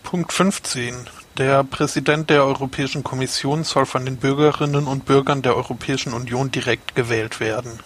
Punkt 0.04 0.34
15. 0.34 0.96
Der 1.38 1.64
Präsident 1.64 2.30
der 2.30 2.44
Europäischen 2.46 3.04
Kommission 3.04 3.64
soll 3.64 3.86
von 3.86 4.06
den 4.06 4.18
Bürgerinnen 4.18 4.88
und 4.88 5.06
Bürgern 5.06 5.42
der 5.42 5.56
Europäischen 5.56 6.14
Union 6.14 6.50
direkt 6.50 6.96
gewählt 6.96 7.40
werden. 7.40 7.80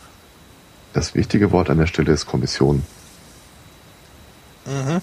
Das 0.93 1.15
wichtige 1.15 1.51
Wort 1.51 1.69
an 1.69 1.77
der 1.77 1.87
Stelle 1.87 2.13
ist 2.13 2.25
Kommission. 2.25 2.83
Mhm. 4.65 5.01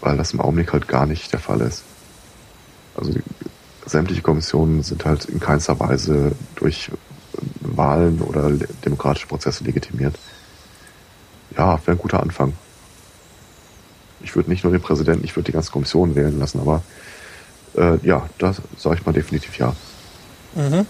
Weil 0.00 0.16
das 0.16 0.32
im 0.32 0.40
Augenblick 0.40 0.72
halt 0.72 0.88
gar 0.88 1.06
nicht 1.06 1.32
der 1.32 1.40
Fall 1.40 1.60
ist. 1.60 1.84
Also 2.96 3.12
sämtliche 3.86 4.22
Kommissionen 4.22 4.82
sind 4.82 5.04
halt 5.04 5.24
in 5.26 5.40
keinster 5.40 5.78
Weise 5.80 6.32
durch 6.56 6.90
Wahlen 7.60 8.20
oder 8.20 8.50
demokratische 8.84 9.26
Prozesse 9.26 9.64
legitimiert. 9.64 10.18
Ja, 11.56 11.78
wäre 11.86 11.96
ein 11.96 11.98
guter 11.98 12.20
Anfang. 12.20 12.52
Ich 14.20 14.34
würde 14.34 14.50
nicht 14.50 14.64
nur 14.64 14.72
den 14.72 14.82
Präsidenten, 14.82 15.24
ich 15.24 15.36
würde 15.36 15.46
die 15.46 15.52
ganze 15.52 15.70
Kommission 15.70 16.14
wählen 16.14 16.38
lassen, 16.38 16.60
aber 16.60 16.82
äh, 17.76 17.98
ja, 18.04 18.28
da 18.38 18.54
sage 18.76 18.96
ich 18.96 19.06
mal 19.06 19.12
definitiv 19.12 19.56
ja. 19.58 19.74
Mhm. 20.54 20.86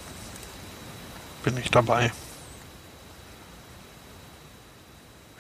Bin 1.45 1.57
ich 1.59 1.71
dabei. 1.71 2.13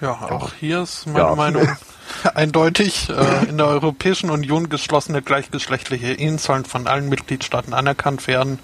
Ja, 0.00 0.12
auch 0.12 0.52
hier 0.52 0.82
ist 0.82 1.06
meine 1.06 1.18
ja. 1.20 1.34
Meinung 1.34 1.68
eindeutig. 2.34 3.08
Äh, 3.08 3.46
in 3.48 3.56
der 3.56 3.66
Europäischen 3.66 4.30
Union 4.30 4.68
geschlossene 4.68 5.22
gleichgeschlechtliche 5.22 6.12
Ehen 6.12 6.38
sollen 6.38 6.64
von 6.64 6.86
allen 6.86 7.08
Mitgliedstaaten 7.08 7.72
anerkannt 7.72 8.26
werden. 8.26 8.58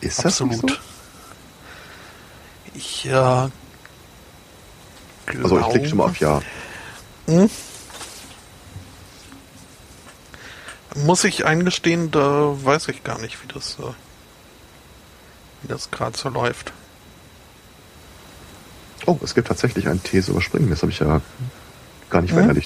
Ist 0.00 0.18
das 0.24 0.40
Absolut. 0.40 0.70
So? 0.70 0.76
Ich 2.74 3.06
äh, 3.06 3.10
glaube, 3.10 3.50
Also 5.42 5.58
ich 5.60 5.68
klicke 5.70 5.88
schon 5.88 5.98
mal 5.98 6.04
auf 6.04 6.20
Ja. 6.20 6.40
Hm? 7.26 7.50
Muss 10.94 11.24
ich 11.24 11.44
eingestehen, 11.44 12.10
da 12.10 12.54
weiß 12.64 12.88
ich 12.88 13.04
gar 13.04 13.18
nicht, 13.18 13.42
wie 13.42 13.52
das, 13.52 13.76
äh, 13.80 13.92
wie 15.62 15.68
das 15.68 15.90
gerade 15.90 16.16
so 16.16 16.28
läuft. 16.28 16.72
Oh, 19.06 19.18
es 19.22 19.34
gibt 19.34 19.48
tatsächlich 19.48 19.88
einen 19.88 20.02
These 20.02 20.32
überspringen. 20.32 20.70
Das 20.70 20.82
habe 20.82 20.92
ich 20.92 20.98
ja 20.98 21.20
gar 22.10 22.22
nicht 22.22 22.34
mhm. 22.34 22.60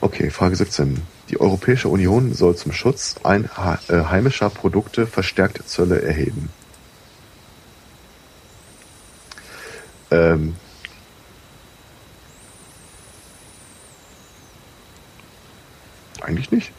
Okay, 0.00 0.30
Frage 0.30 0.56
17. 0.56 1.02
Die 1.28 1.40
Europäische 1.40 1.88
Union 1.88 2.32
soll 2.32 2.56
zum 2.56 2.72
Schutz 2.72 3.16
ein, 3.22 3.44
äh, 3.44 4.04
heimischer 4.04 4.48
Produkte 4.50 5.06
verstärkt 5.06 5.68
Zölle 5.68 6.00
erheben. 6.00 6.48
Ähm, 10.10 10.56
eigentlich 16.22 16.50
nicht. 16.50 16.72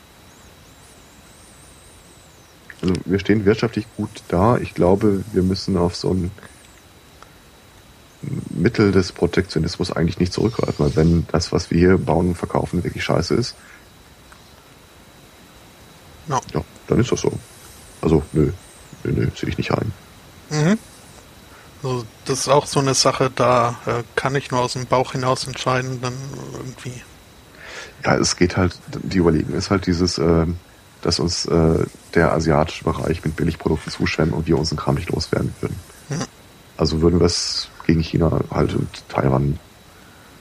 Also 2.81 2.95
wir 3.05 3.19
stehen 3.19 3.45
wirtschaftlich 3.45 3.85
gut 3.95 4.09
da. 4.27 4.57
Ich 4.57 4.73
glaube, 4.73 5.23
wir 5.31 5.43
müssen 5.43 5.77
auf 5.77 5.95
so 5.95 6.11
ein 6.13 6.31
Mittel 8.49 8.91
des 8.91 9.11
Protektionismus 9.11 9.91
eigentlich 9.91 10.19
nicht 10.19 10.33
zurückgreifen, 10.33 10.85
weil 10.85 10.95
wenn 10.95 11.27
das, 11.31 11.51
was 11.51 11.71
wir 11.71 11.77
hier 11.77 11.97
bauen 11.97 12.29
und 12.29 12.35
verkaufen, 12.35 12.83
wirklich 12.83 13.03
scheiße 13.03 13.33
ist, 13.35 13.55
no. 16.27 16.39
ja, 16.53 16.63
dann 16.87 16.99
ist 16.99 17.11
das 17.11 17.21
so. 17.21 17.31
Also, 18.01 18.23
nö, 18.33 18.51
nö, 19.03 19.11
nö, 19.11 19.27
sehe 19.35 19.49
ich 19.49 19.57
nicht 19.57 19.71
ein. 19.71 19.91
Mhm. 20.49 20.77
Also, 21.83 22.05
das 22.25 22.39
ist 22.41 22.47
auch 22.49 22.67
so 22.67 22.79
eine 22.79 22.93
Sache, 22.93 23.31
da 23.33 23.79
äh, 23.85 24.03
kann 24.15 24.35
ich 24.35 24.51
nur 24.51 24.61
aus 24.61 24.73
dem 24.73 24.85
Bauch 24.85 25.13
hinaus 25.13 25.47
entscheiden, 25.47 25.99
dann 26.01 26.13
irgendwie. 26.53 27.01
Ja, 28.03 28.15
es 28.17 28.35
geht 28.35 28.57
halt, 28.57 28.77
die 28.87 29.17
Überlegung 29.17 29.55
ist 29.55 29.71
halt 29.71 29.87
dieses, 29.87 30.17
äh, 30.17 30.45
dass 31.01 31.19
uns 31.19 31.45
äh, 31.45 31.85
der 32.13 32.33
asiatische 32.33 32.83
Bereich 32.83 33.23
mit 33.23 33.35
Billigprodukten 33.35 33.91
zuschwemmt 33.91 34.33
und 34.33 34.47
wir 34.47 34.57
unseren 34.57 34.77
Kram 34.77 34.95
nicht 34.95 35.09
loswerden 35.09 35.53
würden. 35.59 35.79
Mhm. 36.09 36.25
Also 36.77 37.01
würden 37.01 37.19
wir 37.19 37.25
es 37.25 37.70
gegen 37.91 38.01
China 38.01 38.39
halt 38.51 38.73
und 38.73 38.87
Taiwan 39.09 39.59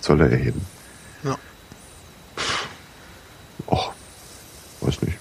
Zölle 0.01 0.31
erheben. 0.31 0.65
Ja. 1.25 1.37
Och, 3.67 3.93
weiß 4.81 5.03
nicht. 5.03 5.19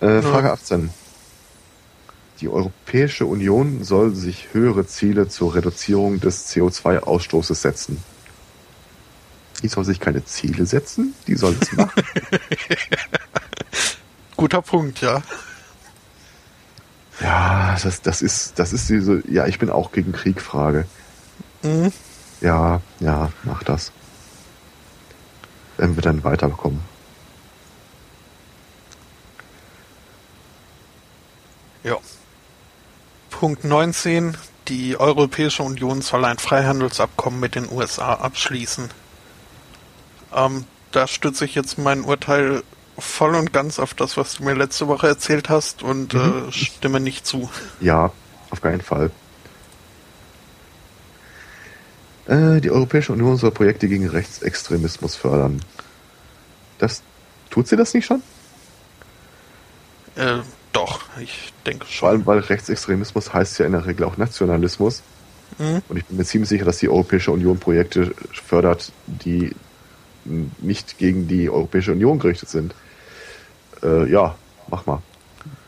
Äh, 0.00 0.20
Frage 0.20 0.48
ja. 0.48 0.52
18. 0.52 0.90
Die 2.42 2.48
Europäische 2.48 3.24
Union 3.24 3.82
soll 3.82 4.14
sich 4.14 4.48
höhere 4.52 4.86
Ziele 4.86 5.28
zur 5.28 5.54
Reduzierung 5.54 6.20
des 6.20 6.48
CO2-Ausstoßes 6.50 7.54
setzen. 7.54 8.02
Die 9.62 9.68
soll 9.68 9.84
sich 9.84 10.00
keine 10.00 10.24
Ziele 10.24 10.66
setzen, 10.66 11.14
die 11.26 11.34
soll 11.34 11.56
es 11.60 11.72
machen. 11.72 12.02
Guter 14.36 14.62
Punkt, 14.62 15.00
ja. 15.00 15.22
Ja, 17.20 17.76
das, 17.82 18.00
das 18.00 18.22
ist, 18.22 18.58
das 18.58 18.72
ist 18.72 18.88
diese, 18.88 19.22
ja, 19.28 19.46
ich 19.46 19.58
bin 19.58 19.70
auch 19.70 19.92
gegen 19.92 20.12
Krieg-Frage. 20.12 20.86
Mhm. 21.62 21.92
Ja, 22.40 22.80
ja, 23.00 23.30
mach 23.42 23.62
das. 23.62 23.92
Wenn 25.76 25.96
wir 25.96 26.02
dann 26.02 26.24
weiterkommen. 26.24 26.80
Ja. 31.82 31.96
Punkt 33.30 33.64
19. 33.64 34.36
Die 34.68 34.98
Europäische 34.98 35.62
Union 35.62 36.00
soll 36.02 36.24
ein 36.24 36.38
Freihandelsabkommen 36.38 37.40
mit 37.40 37.54
den 37.54 37.70
USA 37.70 38.14
abschließen. 38.14 38.90
Ähm, 40.34 40.64
da 40.92 41.06
stütze 41.06 41.44
ich 41.44 41.54
jetzt 41.54 41.78
mein 41.78 42.02
Urteil 42.02 42.62
voll 43.00 43.34
und 43.34 43.52
ganz 43.52 43.78
auf 43.78 43.94
das, 43.94 44.16
was 44.16 44.34
du 44.34 44.44
mir 44.44 44.54
letzte 44.54 44.88
Woche 44.88 45.08
erzählt 45.08 45.48
hast 45.48 45.82
und 45.82 46.14
mhm. 46.14 46.48
äh, 46.48 46.52
stimme 46.52 47.00
nicht 47.00 47.26
zu. 47.26 47.50
Ja, 47.80 48.12
auf 48.50 48.60
keinen 48.60 48.80
Fall. 48.80 49.10
Äh, 52.26 52.60
die 52.60 52.70
Europäische 52.70 53.12
Union 53.12 53.36
soll 53.36 53.50
Projekte 53.50 53.88
gegen 53.88 54.08
Rechtsextremismus 54.08 55.16
fördern. 55.16 55.60
Das 56.78 57.02
tut 57.50 57.68
sie 57.68 57.76
das 57.76 57.92
nicht 57.92 58.06
schon? 58.06 58.22
Äh, 60.16 60.38
doch, 60.72 61.00
ich 61.18 61.52
denke 61.66 61.86
schon. 61.86 61.98
Vor 61.98 62.08
allem, 62.10 62.26
weil 62.26 62.38
Rechtsextremismus 62.38 63.34
heißt 63.34 63.58
ja 63.58 63.66
in 63.66 63.72
der 63.72 63.86
Regel 63.86 64.04
auch 64.04 64.16
Nationalismus. 64.16 65.02
Mhm. 65.58 65.82
Und 65.88 65.96
ich 65.96 66.04
bin 66.04 66.16
mir 66.16 66.24
ziemlich 66.24 66.48
sicher, 66.48 66.64
dass 66.64 66.78
die 66.78 66.88
Europäische 66.88 67.32
Union 67.32 67.58
Projekte 67.58 68.14
fördert, 68.32 68.92
die 69.06 69.54
nicht 70.24 70.98
gegen 70.98 71.26
die 71.26 71.50
Europäische 71.50 71.92
Union 71.92 72.18
gerichtet 72.18 72.50
sind 72.50 72.74
äh, 73.82 74.10
ja, 74.10 74.34
mach 74.68 74.86
mal. 74.86 75.02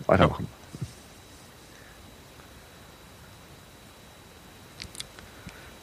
Weitermachen. 0.07 0.49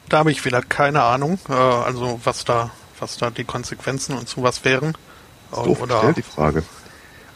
Da 0.08 0.18
habe 0.18 0.32
ich 0.32 0.44
wieder 0.44 0.60
keine 0.60 1.02
Ahnung, 1.02 1.38
äh, 1.48 1.52
also 1.52 2.20
was 2.24 2.44
da, 2.44 2.70
was 2.98 3.16
da 3.16 3.30
die 3.30 3.44
Konsequenzen 3.44 4.16
und 4.16 4.28
sowas 4.28 4.64
wären. 4.64 4.94
Doof 5.52 5.82
Oder 5.82 5.94
gestellt, 5.94 6.16
die 6.16 6.22
Frage. 6.22 6.62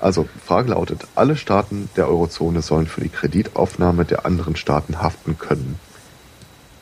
Also, 0.00 0.28
Frage 0.44 0.70
lautet, 0.70 1.06
alle 1.14 1.36
Staaten 1.36 1.88
der 1.96 2.08
Eurozone 2.08 2.62
sollen 2.62 2.86
für 2.86 3.00
die 3.00 3.08
Kreditaufnahme 3.08 4.04
der 4.04 4.26
anderen 4.26 4.56
Staaten 4.56 5.00
haften 5.00 5.38
können. 5.38 5.78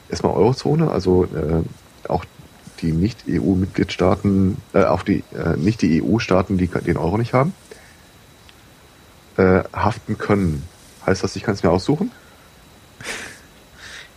Erstmal 0.08 0.34
Eurozone, 0.34 0.90
also 0.90 1.24
äh, 1.24 1.62
auch 2.08 2.24
die 2.80 2.92
Nicht-EU-Mitgliedstaaten, 2.92 4.56
äh, 4.72 4.84
auch 4.84 5.02
die 5.02 5.24
äh, 5.32 5.56
nicht 5.56 5.82
die 5.82 6.02
EU-Staaten, 6.02 6.58
die 6.58 6.66
den 6.66 6.96
Euro 6.96 7.16
nicht 7.16 7.32
haben. 7.32 7.54
Äh, 9.36 9.62
haften 9.72 10.18
können. 10.18 10.66
Heißt 11.06 11.22
das, 11.22 11.36
ich 11.36 11.42
kann 11.42 11.54
es 11.54 11.62
mir 11.62 11.70
aussuchen? 11.70 12.10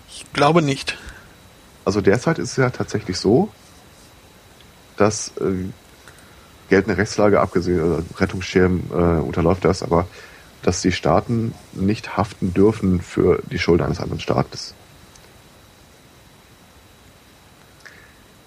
Ich 0.09 0.25
glaube 0.33 0.61
nicht. 0.61 0.97
Also 1.83 2.01
derzeit 2.01 2.39
ist 2.39 2.51
es 2.51 2.57
ja 2.57 2.69
tatsächlich 2.69 3.17
so, 3.17 3.49
dass 4.97 5.29
äh, 5.37 5.65
geltende 6.69 6.97
Rechtslage 6.97 7.39
abgesehen, 7.39 7.81
oder 7.81 8.03
Rettungsschirm 8.17 8.83
äh, 8.91 8.95
unterläuft 8.95 9.65
das, 9.65 9.83
aber 9.83 10.07
dass 10.61 10.81
die 10.81 10.91
Staaten 10.91 11.53
nicht 11.73 12.17
haften 12.17 12.53
dürfen 12.53 13.01
für 13.01 13.41
die 13.51 13.59
Schuld 13.59 13.81
eines 13.81 13.99
anderen 13.99 14.19
Staates. 14.19 14.73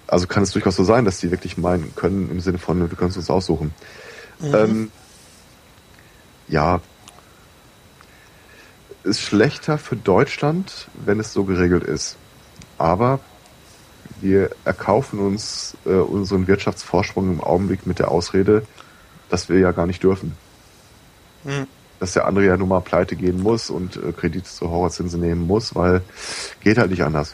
Also 0.05 0.27
kann 0.27 0.43
es 0.43 0.51
durchaus 0.51 0.75
so 0.75 0.83
sein, 0.83 1.05
dass 1.05 1.19
die 1.19 1.31
wirklich 1.31 1.57
meinen 1.57 1.95
können 1.95 2.29
im 2.29 2.41
Sinne 2.41 2.57
von, 2.57 2.79
wir 2.79 2.97
können 2.97 3.11
es 3.11 3.17
uns 3.17 3.29
aussuchen. 3.29 3.73
Mhm. 4.39 4.55
Ähm, 4.55 4.91
ja, 6.49 6.81
ist 9.03 9.21
schlechter 9.21 9.77
für 9.77 9.95
Deutschland, 9.95 10.87
wenn 11.05 11.19
es 11.19 11.31
so 11.31 11.45
geregelt 11.45 11.83
ist. 11.83 12.17
Aber 12.77 13.19
wir 14.21 14.49
erkaufen 14.65 15.19
uns 15.19 15.77
äh, 15.85 15.91
unseren 15.91 16.47
Wirtschaftsvorsprung 16.47 17.31
im 17.31 17.41
Augenblick 17.41 17.85
mit 17.85 17.99
der 17.99 18.11
Ausrede, 18.11 18.63
dass 19.29 19.49
wir 19.49 19.59
ja 19.59 19.71
gar 19.71 19.85
nicht 19.85 20.03
dürfen. 20.03 20.35
Mhm. 21.43 21.67
Dass 21.99 22.13
der 22.13 22.25
andere 22.25 22.45
ja 22.45 22.57
nun 22.57 22.69
mal 22.69 22.81
pleite 22.81 23.15
gehen 23.15 23.41
muss 23.41 23.69
und 23.69 23.97
äh, 23.97 24.11
Kredite 24.11 24.49
zu 24.49 24.69
Horrorzinsen 24.69 25.21
nehmen 25.21 25.47
muss, 25.47 25.75
weil 25.75 26.01
geht 26.61 26.77
halt 26.77 26.91
nicht 26.91 27.03
anders. 27.03 27.33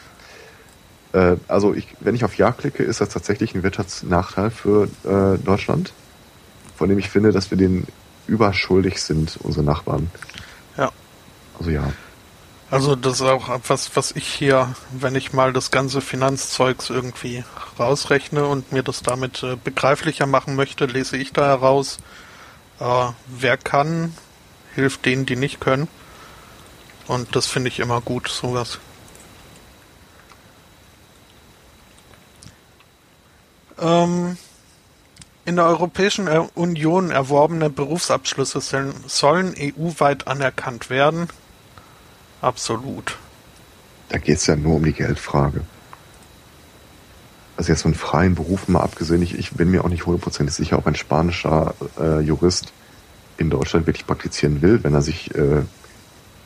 Äh, 1.12 1.36
also 1.48 1.74
ich, 1.74 1.88
wenn 2.00 2.14
ich 2.14 2.24
auf 2.24 2.36
Ja 2.36 2.52
klicke, 2.52 2.82
ist 2.82 3.00
das 3.00 3.08
tatsächlich 3.08 3.54
ein 3.54 3.62
Wirtschaftsnachteil 3.62 4.50
für 4.50 4.88
äh, 5.04 5.38
Deutschland, 5.38 5.92
von 6.76 6.88
dem 6.88 6.98
ich 6.98 7.10
finde, 7.10 7.32
dass 7.32 7.50
wir 7.50 7.58
den 7.58 7.86
überschuldig 8.26 9.02
sind, 9.02 9.38
unsere 9.42 9.64
Nachbarn. 9.64 10.10
Ja. 10.76 10.90
Also 11.58 11.70
ja. 11.70 11.92
Also 12.68 12.96
das 12.96 13.14
ist 13.14 13.22
auch 13.22 13.48
etwas, 13.48 13.94
was 13.94 14.10
ich 14.12 14.26
hier, 14.26 14.74
wenn 14.90 15.14
ich 15.14 15.32
mal 15.32 15.52
das 15.52 15.70
ganze 15.70 16.00
Finanzzeugs 16.00 16.90
irgendwie 16.90 17.44
rausrechne 17.78 18.44
und 18.44 18.72
mir 18.72 18.82
das 18.82 19.02
damit 19.02 19.42
äh, 19.44 19.56
begreiflicher 19.62 20.26
machen 20.26 20.56
möchte, 20.56 20.86
lese 20.86 21.16
ich 21.16 21.32
da 21.32 21.46
heraus, 21.46 21.98
äh, 22.80 23.06
wer 23.26 23.56
kann, 23.56 24.14
hilft 24.74 25.06
denen, 25.06 25.26
die 25.26 25.36
nicht 25.36 25.60
können. 25.60 25.86
Und 27.06 27.36
das 27.36 27.46
finde 27.46 27.68
ich 27.68 27.78
immer 27.78 28.00
gut, 28.00 28.26
sowas. 28.28 28.80
Ähm, 33.78 34.36
in 35.46 35.56
der 35.56 35.66
Europäischen 35.66 36.28
Union 36.28 37.10
erworbene 37.10 37.70
Berufsabschlüsse 37.70 38.60
sollen 39.06 39.54
EU-weit 39.56 40.26
anerkannt 40.26 40.90
werden. 40.90 41.28
Absolut. 42.40 43.16
Da 44.08 44.18
geht 44.18 44.38
es 44.38 44.46
ja 44.46 44.56
nur 44.56 44.76
um 44.76 44.84
die 44.84 44.92
Geldfrage. 44.92 45.62
Also 47.56 47.72
jetzt 47.72 47.82
von 47.82 47.94
freien 47.94 48.34
Berufen 48.34 48.72
mal 48.72 48.82
abgesehen, 48.82 49.22
ich, 49.22 49.38
ich 49.38 49.52
bin 49.52 49.70
mir 49.70 49.84
auch 49.84 49.88
nicht 49.88 50.04
hundertprozentig 50.04 50.54
sicher, 50.54 50.78
ob 50.78 50.86
ein 50.86 50.96
spanischer 50.96 51.74
äh, 51.98 52.20
Jurist 52.20 52.72
in 53.38 53.48
Deutschland 53.48 53.86
wirklich 53.86 54.06
praktizieren 54.06 54.60
will, 54.62 54.82
wenn 54.82 54.94
er 54.94 55.02
sich, 55.02 55.34
äh, 55.34 55.62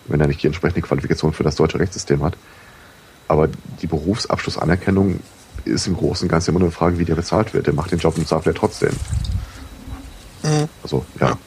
wenn 0.07 0.20
er 0.20 0.29
nicht 0.29 0.43
die 0.43 0.47
entsprechende 0.47 0.83
Qualifikation 0.83 1.33
für 1.33 1.43
das 1.43 1.57
deutsche 1.57 1.81
Rechtssystem 1.81 2.23
hat. 2.23 2.37
Aber 3.29 3.49
die 3.81 3.87
Berufsabschlussanerkennung 3.87 5.20
ist 5.65 5.87
im 5.87 5.97
Großen 5.97 6.25
und 6.27 6.31
Ganzen 6.31 6.51
immer 6.51 6.61
nur 6.61 6.69
eine 6.69 6.77
Frage, 6.77 6.99
wie 6.99 7.05
der 7.05 7.15
bezahlt 7.15 7.55
wird. 7.55 7.67
Der 7.67 7.75
macht 7.75 7.93
den 7.93 7.99
Job 7.99 8.17
und 8.17 8.27
zahlt 8.27 8.47
er 8.47 8.55
trotzdem. 8.55 8.93
Mhm. 10.43 10.69
Also, 10.83 11.05
ja. 11.21 11.29
ja. 11.29 11.39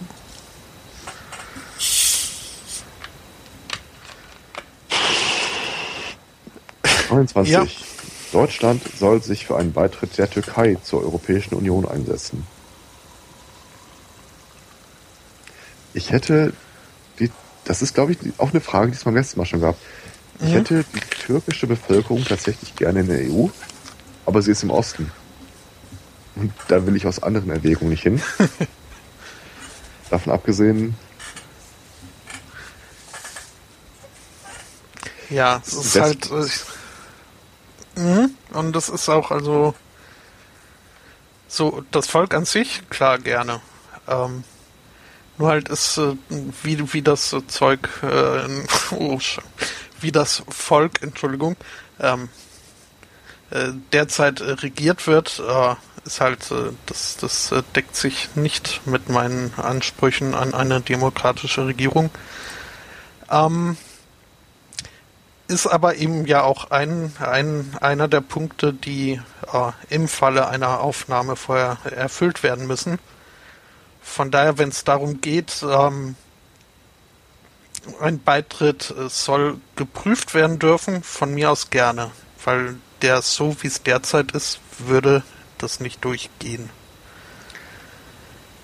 Ja. 7.45 7.67
Deutschland 8.31 8.81
soll 8.97 9.21
sich 9.21 9.45
für 9.45 9.57
einen 9.57 9.73
Beitritt 9.73 10.17
der 10.17 10.29
Türkei 10.29 10.77
zur 10.81 11.03
Europäischen 11.03 11.53
Union 11.53 11.87
einsetzen. 11.87 12.47
Ich 15.93 16.11
hätte 16.11 16.53
die, 17.19 17.29
das 17.65 17.83
ist 17.83 17.93
glaube 17.93 18.13
ich 18.13 18.17
auch 18.39 18.49
eine 18.49 18.61
Frage, 18.61 18.89
die 18.89 18.97
es 18.97 19.03
beim 19.03 19.15
letzten 19.15 19.39
Mal 19.39 19.45
schon 19.45 19.61
gab. 19.61 19.75
Ich 20.39 20.47
mhm. 20.47 20.53
hätte 20.53 20.85
die 20.95 20.99
türkische 21.25 21.67
Bevölkerung 21.67 22.25
tatsächlich 22.25 22.75
gerne 22.75 23.01
in 23.01 23.07
der 23.07 23.19
EU, 23.31 23.49
aber 24.25 24.41
sie 24.41 24.51
ist 24.51 24.63
im 24.63 24.71
Osten. 24.71 25.11
Und 26.35 26.51
da 26.67 26.85
will 26.85 26.95
ich 26.95 27.05
aus 27.05 27.21
anderen 27.21 27.51
Erwägungen 27.51 27.91
nicht 27.91 28.03
hin. 28.03 28.21
Davon 30.09 30.33
abgesehen. 30.33 30.95
Ja, 35.29 35.61
es 35.65 35.73
ist 35.73 35.99
halt. 35.99 36.29
Äh, 37.95 37.99
mhm. 37.99 38.31
und 38.53 38.75
das 38.75 38.89
ist 38.89 39.09
auch 39.09 39.31
also 39.31 39.73
so 41.47 41.83
das 41.91 42.07
Volk 42.07 42.33
an 42.33 42.45
sich 42.45 42.87
klar 42.89 43.19
gerne. 43.19 43.61
Ähm, 44.07 44.43
nur 45.37 45.49
halt 45.49 45.69
ist 45.69 45.97
äh, 45.97 46.15
wie 46.61 46.93
wie 46.93 47.01
das 47.01 47.35
Zeug 47.47 47.89
äh, 48.03 48.47
oh, 48.91 49.19
wie 50.01 50.11
das 50.11 50.43
Volk 50.49 51.01
Entschuldigung 51.01 51.55
ähm, 51.99 52.29
äh, 53.53 53.71
derzeit 53.91 54.41
äh, 54.41 54.51
regiert 54.51 55.05
wird, 55.05 55.39
äh, 55.39 55.75
ist 56.05 56.19
halt, 56.19 56.51
das, 56.87 57.17
das 57.17 57.53
deckt 57.75 57.95
sich 57.95 58.35
nicht 58.35 58.81
mit 58.85 59.07
meinen 59.07 59.53
Ansprüchen 59.55 60.33
an 60.33 60.53
eine 60.53 60.81
demokratische 60.81 61.65
Regierung. 61.65 62.09
Ähm, 63.29 63.77
ist 65.47 65.67
aber 65.67 65.95
eben 65.95 66.25
ja 66.25 66.41
auch 66.41 66.71
ein, 66.71 67.13
ein, 67.19 67.77
einer 67.79 68.07
der 68.07 68.21
Punkte, 68.21 68.73
die 68.73 69.21
äh, 69.53 69.71
im 69.89 70.07
Falle 70.07 70.47
einer 70.47 70.81
Aufnahme 70.81 71.35
vorher 71.35 71.77
erfüllt 71.85 72.43
werden 72.43 72.67
müssen. 72.67 72.97
Von 74.01 74.31
daher, 74.31 74.57
wenn 74.57 74.69
es 74.69 74.83
darum 74.83 75.21
geht, 75.21 75.63
ähm, 75.63 76.15
ein 78.01 78.21
Beitritt 78.21 78.93
soll 79.07 79.59
geprüft 79.75 80.33
werden 80.33 80.59
dürfen, 80.59 81.03
von 81.03 81.33
mir 81.33 81.51
aus 81.51 81.69
gerne, 81.69 82.11
weil 82.43 82.75
der 83.03 83.21
so 83.21 83.55
wie 83.61 83.67
es 83.67 83.83
derzeit 83.83 84.31
ist, 84.31 84.59
würde 84.79 85.23
das 85.59 85.79
nicht 85.79 86.03
durchgehen. 86.03 86.69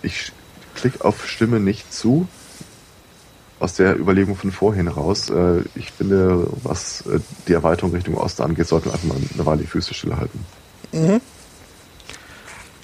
Ich 0.02 0.32
klicke 0.76 1.04
auf 1.06 1.28
Stimme 1.28 1.60
nicht 1.60 1.94
zu. 1.94 2.28
Aus 3.60 3.74
der 3.74 4.00
Überlegung 4.00 4.38
von 4.38 4.54
vorhin 4.54 4.88
raus. 4.88 5.30
Äh, 5.30 5.64
ich 5.76 5.92
finde, 5.92 6.48
was 6.64 7.02
äh, 7.02 7.20
die 7.48 7.54
Erweiterung 7.54 7.92
Richtung 7.92 8.16
Osten 8.16 8.44
angeht, 8.44 8.68
sollten 8.68 8.86
wir 8.86 8.94
einfach 8.94 9.08
mal 9.10 9.18
eine 9.18 9.46
Weile 9.46 9.62
die 9.62 9.68
Füße 9.68 9.94
stillhalten. 9.94 10.46
Mhm. 10.94 11.20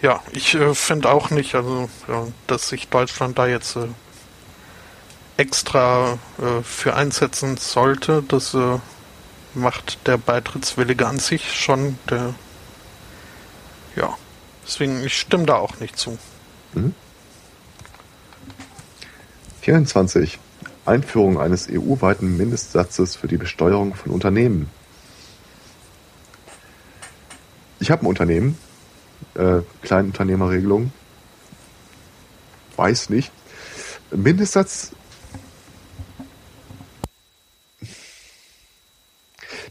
Ja, 0.02 0.22
ich 0.34 0.54
äh, 0.56 0.76
finde 0.76 1.10
auch 1.10 1.30
nicht, 1.30 1.56
also 1.56 1.90
ja, 2.10 2.28
dass 2.48 2.68
sich 2.68 2.90
Deutschland 2.90 3.40
da 3.40 3.48
jetzt 3.48 3.78
äh, 3.78 3.88
extra 5.38 6.20
äh, 6.40 6.62
für 6.64 6.96
einsetzen 6.96 7.56
sollte. 7.56 8.22
Das 8.28 8.54
macht 9.56 10.08
der 10.08 10.18
Beitrittswillige 10.18 11.08
an 11.08 11.20
sich 11.20 11.54
schon. 11.54 11.98
Der, 12.10 12.34
ja, 13.96 14.18
deswegen, 14.66 15.04
ich 15.04 15.18
stimme 15.18 15.46
da 15.46 15.56
auch 15.56 15.80
nicht 15.80 15.98
zu. 15.98 16.18
Mhm. 16.74 16.94
24. 19.62 20.40
Einführung 20.86 21.40
eines 21.40 21.68
EU-weiten 21.70 22.38
Mindestsatzes 22.38 23.16
für 23.16 23.28
die 23.28 23.38
Besteuerung 23.38 23.96
von 23.96 24.12
Unternehmen. 24.12 24.70
Ich 27.80 27.90
habe 27.90 28.04
ein 28.04 28.08
Unternehmen, 28.08 28.58
äh, 29.34 29.62
Kleinunternehmerregelung, 29.82 30.92
weiß 32.76 33.10
nicht. 33.10 33.32
Mindestsatz 34.12 34.92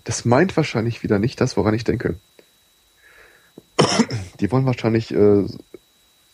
Das 0.05 0.25
meint 0.25 0.57
wahrscheinlich 0.57 1.03
wieder 1.03 1.19
nicht 1.19 1.41
das, 1.41 1.57
woran 1.57 1.75
ich 1.75 1.85
denke. 1.85 2.17
Die 4.41 4.51
wollen 4.51 4.67
wahrscheinlich 4.67 5.13
äh, 5.13 5.45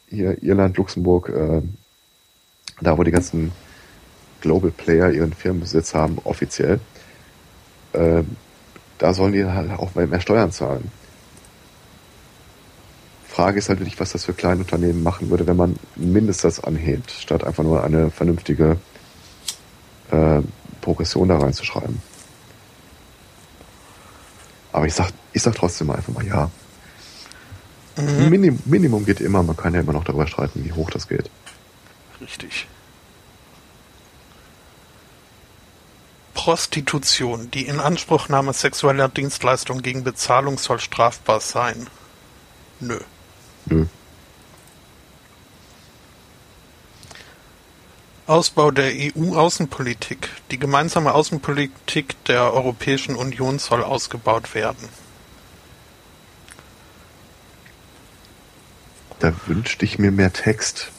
hier 0.09 0.43
Irland, 0.43 0.77
Luxemburg, 0.77 1.29
äh, 1.29 1.63
da 2.81 2.99
wo 2.99 3.05
die 3.05 3.11
ganzen 3.11 3.53
Global 4.41 4.71
Player 4.71 5.11
ihren 5.11 5.33
Firmenbesitz 5.33 5.95
haben, 5.95 6.19
offiziell, 6.25 6.81
äh, 7.93 8.23
da 8.99 9.15
sollen 9.15 9.33
die 9.33 9.45
halt 9.45 9.71
auch 9.71 9.95
mehr 9.95 10.21
Steuern 10.21 10.53
zahlen. 10.53 10.91
Frage 13.29 13.59
ist 13.59 13.69
halt 13.69 13.79
wirklich, 13.79 14.01
was 14.01 14.13
das 14.13 14.25
für 14.25 14.33
kleine 14.33 14.61
Unternehmen 14.61 15.03
machen 15.03 15.31
würde, 15.31 15.47
wenn 15.47 15.57
man 15.57 15.77
Mindestsatz 15.97 16.59
anhebt, 16.59 17.11
statt 17.11 17.45
einfach 17.45 17.63
nur 17.63 17.85
eine 17.85 18.11
vernünftige 18.11 18.77
äh, 20.11 20.41
Progression 20.81 21.29
da 21.29 21.39
reinzuschreiben. 21.39 22.03
Aber 24.73 24.87
ich 24.87 24.95
sag, 24.95 25.11
ich 25.33 25.43
sag 25.43 25.55
trotzdem 25.55 25.91
einfach 25.91 26.13
mal 26.13 26.27
ja. 26.27 26.51
Mhm. 27.97 28.29
Minim, 28.29 28.59
Minimum 28.65 29.05
geht 29.05 29.21
immer, 29.21 29.43
man 29.43 29.57
kann 29.57 29.75
ja 29.75 29.81
immer 29.81 29.93
noch 29.93 30.05
darüber 30.05 30.27
streiten, 30.27 30.65
wie 30.65 30.73
hoch 30.73 30.91
das 30.91 31.09
geht. 31.09 31.31
Richtig. 32.21 32.67
Prostitution, 36.35 37.51
die 37.51 37.67
Inanspruchnahme 37.67 38.53
sexueller 38.53 39.09
Dienstleistung 39.09 39.83
gegen 39.83 40.05
Bezahlung 40.05 40.57
soll 40.57 40.81
strafbar 40.81 41.41
sein. 41.41 41.89
Nö. 42.79 42.99
Nö. 43.67 43.87
Ausbau 48.31 48.71
der 48.71 48.93
EU-Außenpolitik. 48.95 50.29
Die 50.53 50.59
gemeinsame 50.59 51.15
Außenpolitik 51.15 52.25
der 52.27 52.53
Europäischen 52.55 53.17
Union 53.17 53.59
soll 53.59 53.83
ausgebaut 53.83 54.55
werden. 54.55 54.89
Da 59.19 59.33
wünschte 59.47 59.85
ich 59.85 59.99
mir 59.99 60.13
mehr 60.13 60.33
Text. 60.33 60.93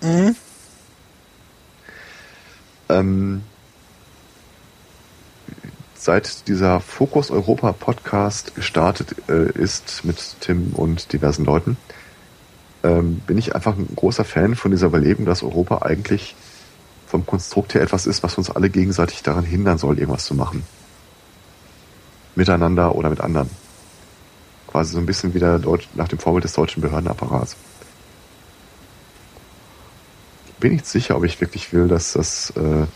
Mhm. 0.00 0.36
Ähm, 2.88 3.42
seit 5.94 6.48
dieser 6.48 6.80
Fokus 6.80 7.30
Europa 7.30 7.72
Podcast 7.72 8.54
gestartet 8.54 9.16
äh, 9.28 9.50
ist 9.52 10.02
mit 10.06 10.36
Tim 10.40 10.72
und 10.72 11.12
diversen 11.12 11.44
Leuten, 11.44 11.76
ähm, 12.82 13.20
bin 13.26 13.38
ich 13.38 13.54
einfach 13.54 13.76
ein 13.76 13.88
großer 13.94 14.24
Fan 14.24 14.54
von 14.54 14.70
dieser 14.70 14.86
Überlegung, 14.86 15.24
dass 15.24 15.42
Europa 15.42 15.82
eigentlich 15.82 16.34
vom 17.06 17.26
Konstrukt 17.26 17.74
her 17.74 17.82
etwas 17.82 18.06
ist, 18.06 18.22
was 18.22 18.36
uns 18.36 18.50
alle 18.50 18.70
gegenseitig 18.70 19.22
daran 19.22 19.44
hindern 19.44 19.78
soll, 19.78 19.98
irgendwas 19.98 20.24
zu 20.24 20.34
machen. 20.34 20.62
Miteinander 22.34 22.94
oder 22.94 23.10
mit 23.10 23.20
anderen. 23.20 23.50
Quasi 24.66 24.92
so 24.92 24.98
ein 24.98 25.06
bisschen 25.06 25.34
wieder 25.34 25.60
nach 25.94 26.08
dem 26.08 26.18
Vorbild 26.18 26.44
des 26.44 26.52
deutschen 26.52 26.82
Behördenapparats. 26.82 27.56
Bin 30.60 30.72
nicht 30.72 30.86
sicher, 30.86 31.16
ob 31.16 31.24
ich 31.24 31.40
wirklich 31.40 31.72
will, 31.72 31.88
dass 31.88 32.12
das 32.12 32.50
äh, 32.56 32.86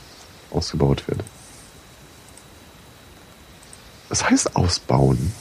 ausgebaut 0.50 1.04
wird. 1.06 1.20
Was 4.08 4.28
heißt 4.28 4.56
ausbauen? 4.56 5.32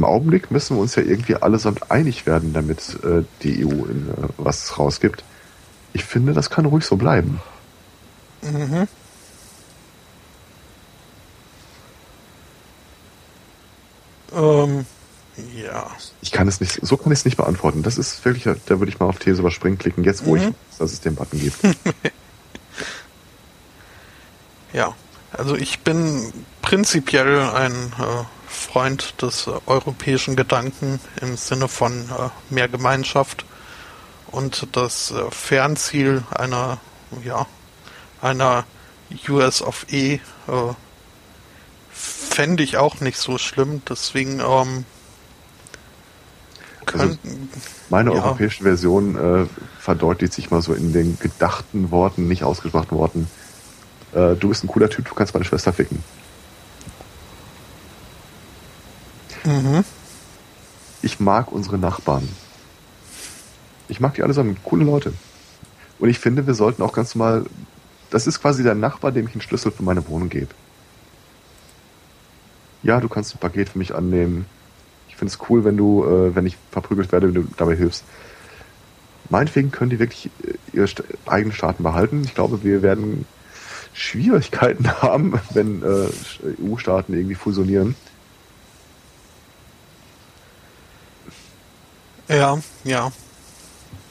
Im 0.00 0.06
Augenblick 0.06 0.50
müssen 0.50 0.76
wir 0.76 0.80
uns 0.80 0.94
ja 0.94 1.02
irgendwie 1.02 1.34
allesamt 1.34 1.90
einig 1.90 2.24
werden, 2.24 2.54
damit 2.54 2.96
äh, 3.04 3.22
die 3.42 3.66
EU 3.66 3.84
in, 3.84 4.08
äh, 4.08 4.28
was 4.38 4.78
rausgibt. 4.78 5.24
Ich 5.92 6.04
finde, 6.04 6.32
das 6.32 6.48
kann 6.48 6.64
ruhig 6.64 6.86
so 6.86 6.96
bleiben. 6.96 7.38
Mhm. 8.40 8.88
Ähm, 14.32 14.86
ja. 15.62 15.90
Ich 16.22 16.32
kann 16.32 16.48
es 16.48 16.60
nicht, 16.60 16.80
so 16.80 16.96
kann 16.96 17.12
ich 17.12 17.18
es 17.18 17.24
nicht 17.26 17.36
beantworten. 17.36 17.82
Das 17.82 17.98
ist 17.98 18.24
wirklich, 18.24 18.44
da 18.44 18.78
würde 18.78 18.90
ich 18.90 19.00
mal 19.00 19.06
auf 19.06 19.18
These 19.18 19.40
überspringen 19.40 19.76
klicken, 19.76 20.02
jetzt 20.02 20.24
wo 20.24 20.34
mhm. 20.34 20.40
ich 20.40 20.46
weiß, 20.46 20.78
dass 20.78 20.92
es 20.94 21.02
den 21.02 21.14
Button 21.14 21.40
gibt. 21.40 21.58
ja, 24.72 24.94
also 25.30 25.56
ich 25.56 25.80
bin 25.80 26.32
prinzipiell 26.62 27.38
ein 27.50 27.92
äh, 27.98 28.24
Freund 28.50 29.22
des 29.22 29.46
äh, 29.46 29.52
europäischen 29.66 30.36
Gedanken 30.36 31.00
im 31.22 31.36
Sinne 31.36 31.68
von 31.68 31.92
äh, 32.10 32.52
mehr 32.52 32.68
Gemeinschaft 32.68 33.44
und 34.26 34.68
das 34.72 35.12
äh, 35.12 35.30
Fernziel 35.30 36.24
einer, 36.30 36.78
ja, 37.24 37.46
einer 38.20 38.64
US 39.28 39.62
of 39.62 39.86
E 39.90 40.14
äh, 40.14 40.20
fände 41.90 42.62
ich 42.62 42.76
auch 42.76 43.00
nicht 43.00 43.18
so 43.18 43.38
schlimm. 43.38 43.82
Deswegen 43.88 44.40
ähm, 44.40 44.84
also 46.92 47.16
meine 47.88 48.14
ja. 48.14 48.22
europäische 48.22 48.64
Version 48.64 49.16
äh, 49.16 49.46
verdeutlicht 49.78 50.32
sich 50.32 50.50
mal 50.50 50.60
so 50.60 50.74
in 50.74 50.92
den 50.92 51.18
gedachten 51.20 51.90
Worten, 51.92 52.26
nicht 52.26 52.42
ausgesprochenen 52.42 52.98
Worten. 52.98 53.30
Äh, 54.12 54.34
du 54.34 54.48
bist 54.48 54.64
ein 54.64 54.68
cooler 54.68 54.90
Typ, 54.90 55.08
du 55.08 55.14
kannst 55.14 55.34
meine 55.34 55.44
Schwester 55.44 55.72
ficken. 55.72 56.02
Ich 61.02 61.20
mag 61.20 61.50
unsere 61.52 61.78
Nachbarn. 61.78 62.28
Ich 63.88 64.00
mag 64.00 64.14
die 64.14 64.22
allesamt, 64.22 64.62
coole 64.64 64.84
Leute. 64.84 65.12
Und 65.98 66.08
ich 66.08 66.18
finde, 66.18 66.46
wir 66.46 66.54
sollten 66.54 66.82
auch 66.82 66.92
ganz 66.92 67.14
normal, 67.14 67.46
das 68.10 68.26
ist 68.26 68.40
quasi 68.40 68.62
der 68.62 68.74
Nachbar, 68.74 69.12
dem 69.12 69.26
ich 69.26 69.32
einen 69.32 69.42
Schlüssel 69.42 69.72
für 69.72 69.82
meine 69.82 70.06
Wohnung 70.08 70.28
gebe. 70.28 70.48
Ja, 72.82 73.00
du 73.00 73.08
kannst 73.08 73.34
ein 73.34 73.38
Paket 73.38 73.70
für 73.70 73.78
mich 73.78 73.94
annehmen. 73.94 74.46
Ich 75.08 75.16
finde 75.16 75.32
es 75.32 75.38
cool, 75.48 75.64
wenn 75.64 75.76
du, 75.76 76.04
äh, 76.04 76.34
wenn 76.34 76.46
ich 76.46 76.56
verprügelt 76.70 77.12
werde, 77.12 77.28
wenn 77.28 77.34
du 77.34 77.48
dabei 77.56 77.76
hilfst. 77.76 78.04
Meinetwegen 79.28 79.70
können 79.70 79.90
die 79.90 79.98
wirklich 79.98 80.30
äh, 80.44 80.76
ihre 80.76 80.88
eigenen 81.26 81.52
Staaten 81.52 81.82
behalten. 81.82 82.22
Ich 82.24 82.34
glaube, 82.34 82.62
wir 82.64 82.82
werden 82.82 83.26
Schwierigkeiten 83.92 84.90
haben, 85.02 85.34
wenn 85.52 85.82
äh, 85.82 86.08
EU-Staaten 86.62 87.14
irgendwie 87.14 87.34
fusionieren. 87.34 87.94
Ja, 92.30 92.58
ja. 92.84 93.12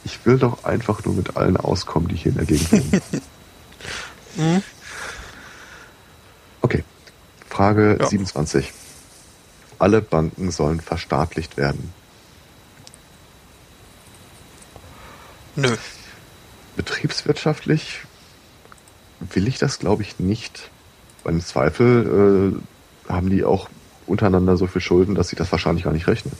Ich 0.04 0.26
will 0.26 0.38
doch 0.38 0.66
einfach 0.66 1.04
nur 1.06 1.16
mit 1.16 1.38
allen 1.38 1.56
auskommen, 1.58 2.10
die 2.10 2.16
hier 2.16 2.32
in 2.32 2.38
der 2.38 2.46
Gegend 2.46 2.72
wohnen. 2.72 3.02
mhm. 4.36 4.64
Okay. 6.62 6.84
Frage 7.48 7.98
ja. 8.00 8.06
27. 8.06 8.74
Alle 9.80 10.02
Banken 10.02 10.52
sollen 10.52 10.82
verstaatlicht 10.82 11.56
werden. 11.56 11.94
Nö. 15.56 15.78
Betriebswirtschaftlich 16.76 18.02
will 19.22 19.48
ich 19.48 19.58
das, 19.58 19.80
glaube 19.80 20.04
ich, 20.04 20.20
nicht. 20.20 20.70
Weil 21.24 21.36
im 21.36 21.42
Zweifel 21.42 22.60
äh, 23.08 23.12
haben 23.12 23.30
die 23.30 23.46
auch 23.46 23.70
untereinander 24.06 24.58
so 24.58 24.68
viel 24.68 24.82
Schulden, 24.82 25.16
dass 25.16 25.30
sich 25.30 25.40
das 25.40 25.52
wahrscheinlich 25.52 25.86
gar 25.86 25.94
nicht 25.94 26.08
rechnet. 26.08 26.34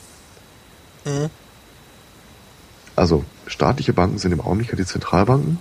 Mhm. 1.06 1.30
Also 3.00 3.24
staatliche 3.48 3.94
Banken 3.94 4.18
sind 4.18 4.34
im 4.34 4.42
Augenblick 4.42 4.76
die 4.76 4.86
Zentralbanken. 4.86 5.58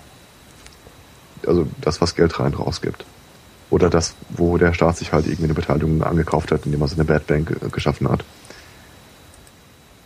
Also 1.47 1.69
das, 1.81 2.01
was 2.01 2.17
Geld 2.17 2.41
rein 2.41 2.53
rausgibt. 2.53 3.05
Oder 3.71 3.91
das, 3.91 4.15
wo 4.31 4.59
der 4.59 4.75
Staat 4.75 4.97
sich 4.97 5.13
halt 5.13 5.27
irgendwie 5.27 5.45
eine 5.45 5.55
Beteiligung 5.55 6.03
angekauft 6.03 6.51
hat, 6.51 6.67
indem 6.67 6.81
er 6.81 6.89
so 6.89 6.97
eine 6.97 7.05
Bad 7.05 7.29
Bank 7.29 7.57
äh, 7.63 7.69
geschaffen 7.69 8.09
hat. 8.09 8.25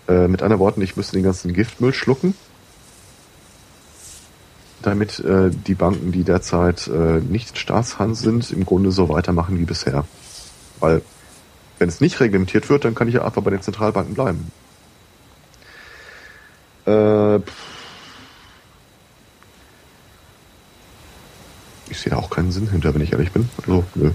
Äh, 0.09 0.28
mit 0.28 0.43
anderen 0.43 0.61
Worten, 0.61 0.83
ich 0.83 0.94
müsste 0.94 1.15
den 1.15 1.23
ganzen 1.23 1.55
Giftmüll 1.55 1.94
schlucken, 1.94 2.35
damit 4.83 5.19
äh, 5.20 5.49
die 5.49 5.75
Banken, 5.75 6.12
die 6.12 6.25
derzeit 6.25 6.86
äh, 6.89 7.20
nicht 7.20 7.57
Staatshand 7.57 8.15
sind, 8.15 8.51
im 8.51 8.67
Grunde 8.67 8.93
so 8.93 9.09
weitermachen 9.09 9.59
wie 9.59 9.65
bisher. 9.65 10.05
Weil 10.81 11.01
wenn 11.78 11.89
es 11.89 12.02
nicht 12.02 12.20
reglementiert 12.20 12.69
wird, 12.69 12.85
dann 12.85 12.94
kann 12.94 13.09
ich 13.09 13.15
ja 13.15 13.25
einfach 13.25 13.43
bei 13.43 13.51
den 13.51 13.62
Zentralbanken 13.62 14.12
bleiben. 14.12 14.52
Äh, 16.86 17.36
ich 21.89 22.01
sehe 22.01 22.11
da 22.11 22.17
auch 22.17 22.31
keinen 22.31 22.52
Sinn 22.52 22.70
hinter, 22.70 22.94
wenn 22.94 23.02
ich 23.02 23.12
ehrlich 23.12 23.33
bin. 23.33 23.49
Also, 23.59 23.85
nö. 23.94 24.12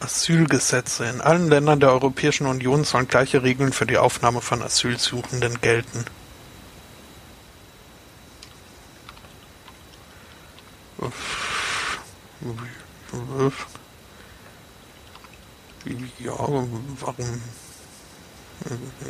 Asylgesetze. 0.00 1.04
In 1.04 1.20
allen 1.20 1.48
Ländern 1.48 1.80
der 1.80 1.90
Europäischen 1.90 2.46
Union 2.46 2.84
sollen 2.84 3.08
gleiche 3.08 3.42
Regeln 3.42 3.72
für 3.72 3.86
die 3.86 3.98
Aufnahme 3.98 4.40
von 4.40 4.62
Asylsuchenden 4.62 5.60
gelten. 5.60 6.04
Ja, 16.18 16.32
warum? 16.38 17.42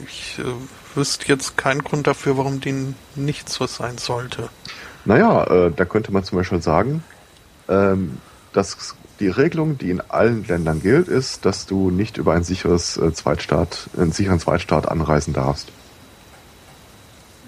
Ich 0.04 0.38
äh, 0.38 0.44
wüsste 0.94 1.28
jetzt 1.28 1.56
keinen 1.56 1.82
Grund 1.82 2.06
dafür, 2.06 2.36
warum 2.36 2.60
die 2.60 2.94
nicht 3.14 3.48
so 3.48 3.66
sein 3.66 3.96
sollte. 3.98 4.48
Naja, 5.04 5.44
äh, 5.44 5.72
da 5.74 5.84
könnte 5.84 6.12
man 6.12 6.24
zum 6.24 6.38
Beispiel 6.38 6.60
sagen, 6.60 7.02
ähm, 7.68 8.18
dass 8.52 8.96
die 9.20 9.28
Regelung, 9.28 9.78
die 9.78 9.90
in 9.90 10.00
allen 10.00 10.46
Ländern 10.46 10.82
gilt, 10.82 11.08
ist, 11.08 11.44
dass 11.44 11.66
du 11.66 11.90
nicht 11.90 12.18
über 12.18 12.34
ein 12.34 12.44
sicheres 12.44 12.96
äh, 12.96 13.12
Zweitstaat, 13.12 13.88
einen 13.96 14.12
sicheren 14.12 14.40
Zweitstaat 14.40 14.88
anreisen 14.88 15.32
darfst. 15.32 15.68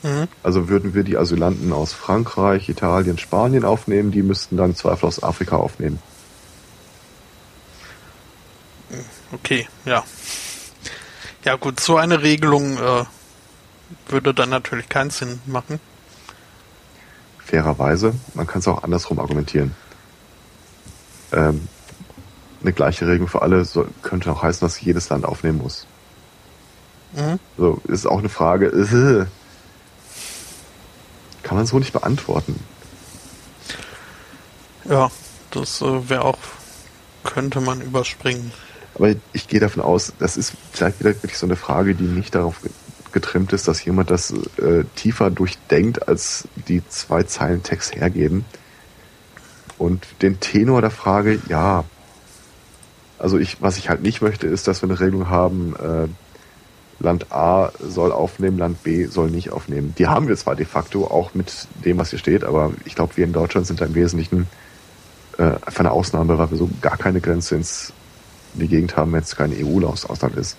Mhm. 0.03 0.29
Also 0.43 0.69
würden 0.69 0.95
wir 0.95 1.03
die 1.03 1.19
Asylanten 1.19 1.73
aus 1.73 1.93
Frankreich, 1.93 2.69
Italien, 2.69 3.19
Spanien 3.19 3.65
aufnehmen, 3.65 4.13
die 4.13 4.23
müssten 4.23 4.57
dann 4.57 4.77
Zweifel 4.77 5.07
aus 5.07 5.23
Afrika 5.23 5.57
aufnehmen. 5.57 5.99
Okay, 9.33 9.69
ja. 9.85 10.05
Ja 11.45 11.57
gut, 11.57 11.81
so 11.81 11.97
eine 11.97 12.23
Regelung 12.23 12.77
äh, 12.77 13.05
würde 14.09 14.35
dann 14.35 14.51
natürlich 14.51 14.89
keinen 14.89 15.11
Sinn 15.11 15.41
machen. 15.47 15.81
Fairerweise, 17.39 18.15
man 18.35 18.47
kann 18.47 18.61
es 18.61 18.69
auch 18.69 18.83
andersrum 18.83 19.19
argumentieren. 19.19 19.75
Ähm, 21.33 21.69
eine 22.61 22.73
gleiche 22.73 23.07
Regelung 23.07 23.29
für 23.29 23.43
alle 23.43 23.65
soll, 23.65 23.89
könnte 24.03 24.33
auch 24.33 24.43
heißen, 24.43 24.67
dass 24.67 24.81
jedes 24.81 25.09
Land 25.09 25.25
aufnehmen 25.25 25.59
muss. 25.59 25.87
Mhm. 27.13 27.39
So, 27.57 27.81
ist 27.89 28.07
auch 28.07 28.19
eine 28.19 28.29
Frage, 28.29 28.67
äh, 28.67 29.27
kann 31.43 31.57
man 31.57 31.67
so 31.67 31.79
nicht 31.79 31.93
beantworten. 31.93 32.59
Ja, 34.85 35.11
das 35.51 35.81
äh, 35.81 36.09
wäre 36.09 36.25
auch, 36.25 36.39
könnte 37.25 37.61
man 37.61 37.81
überspringen. 37.81 38.53
Aber 38.99 39.15
ich 39.33 39.49
gehe 39.49 39.61
davon 39.61 39.83
aus, 39.83 40.13
das 40.19 40.37
ist 40.37 40.53
vielleicht 40.73 41.01
wieder 41.01 41.11
wirklich 41.11 41.39
so 41.39 41.47
eine 41.47 41.57
Frage, 41.57 41.95
die 41.95 42.05
nicht 42.05 42.35
darauf 42.35 42.61
getrimmt 43.13 43.53
ist, 43.53 43.69
dass 43.69 43.85
jemand 43.85 44.11
das 44.11 44.33
äh, 44.59 44.85
tiefer 44.97 45.31
durchdenkt, 45.31 46.09
als 46.09 46.49
die 46.69 46.87
zwei 46.89 47.23
Zeilen 47.23 47.63
Text 47.63 47.95
hergeben. 47.95 48.45
Und 49.79 50.05
den 50.23 50.41
Tenor 50.41 50.81
der 50.81 50.91
Frage, 50.91 51.41
ja. 51.49 51.85
Also 53.19 53.39
ich, 53.39 53.63
was 53.63 53.79
ich 53.79 53.89
halt 53.89 54.03
nicht 54.03 54.21
möchte, 54.21 54.47
ist, 54.47 54.69
dass 54.69 54.83
wir 54.83 54.89
eine 54.89 55.01
Regelung 55.01 55.29
haben, 55.29 55.75
äh, 55.77 56.09
Land 57.01 57.31
A 57.31 57.71
soll 57.81 58.11
aufnehmen, 58.11 58.59
Land 58.59 58.83
B 58.83 59.07
soll 59.07 59.31
nicht 59.31 59.51
aufnehmen. 59.51 59.95
Die 59.99 60.09
haben 60.09 60.27
wir 60.27 60.37
zwar 60.37 60.57
de 60.57 60.67
facto 60.67 61.07
auch 61.07 61.35
mit 61.35 61.69
dem, 61.85 61.99
was 61.99 62.11
hier 62.11 62.19
steht, 62.19 62.43
aber 62.43 62.73
ich 62.85 62.97
glaube, 62.97 63.17
wir 63.17 63.25
in 63.25 63.33
Deutschland 63.33 63.69
sind 63.69 63.81
da 63.81 63.87
im 63.87 63.95
Wesentlichen 63.95 64.49
äh, 65.39 65.45
einfach 65.45 65.81
eine 65.81 65.93
Ausnahme, 65.93 66.39
weil 66.39 66.51
wir 66.51 66.59
so 66.59 66.69
gar 66.81 66.97
keine 66.97 67.21
Grenze 67.21 67.55
ins 67.55 67.93
in 67.93 67.98
die 68.59 68.69
Gegend 68.69 68.97
haben, 68.97 69.13
wenn 69.13 69.23
es 69.23 69.37
kein 69.37 69.53
EU-Ausland 69.53 70.37
ist. 70.37 70.57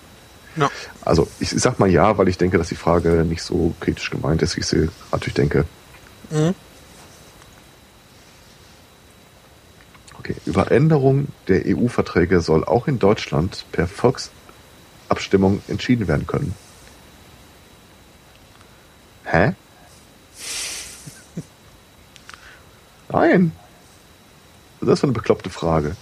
Ja. 0.56 0.70
Also 1.02 1.28
ich 1.38 1.50
sag 1.50 1.78
mal 1.78 1.88
ja, 1.88 2.18
weil 2.18 2.28
ich 2.28 2.38
denke, 2.38 2.58
dass 2.58 2.68
die 2.68 2.74
Frage 2.74 3.24
nicht 3.24 3.42
so 3.42 3.74
kritisch 3.80 4.10
gemeint 4.10 4.42
ist, 4.42 4.56
wie 4.56 4.60
ich 4.60 4.66
sie 4.66 4.88
natürlich 5.12 5.34
denke. 5.34 5.64
Mhm. 6.30 6.54
Okay, 10.18 10.34
über 10.44 10.70
Änderung 10.70 11.28
der 11.48 11.62
EU-Verträge 11.66 12.40
soll 12.40 12.64
auch 12.64 12.88
in 12.88 12.98
Deutschland 12.98 13.64
per 13.72 13.86
Volksabstimmung 13.86 15.62
entschieden 15.68 16.08
werden 16.08 16.26
können. 16.26 16.54
Hä? 19.24 19.54
Nein. 23.08 23.52
Das 24.80 24.98
ist 24.98 25.04
eine 25.04 25.12
bekloppte 25.12 25.50
Frage. 25.50 25.96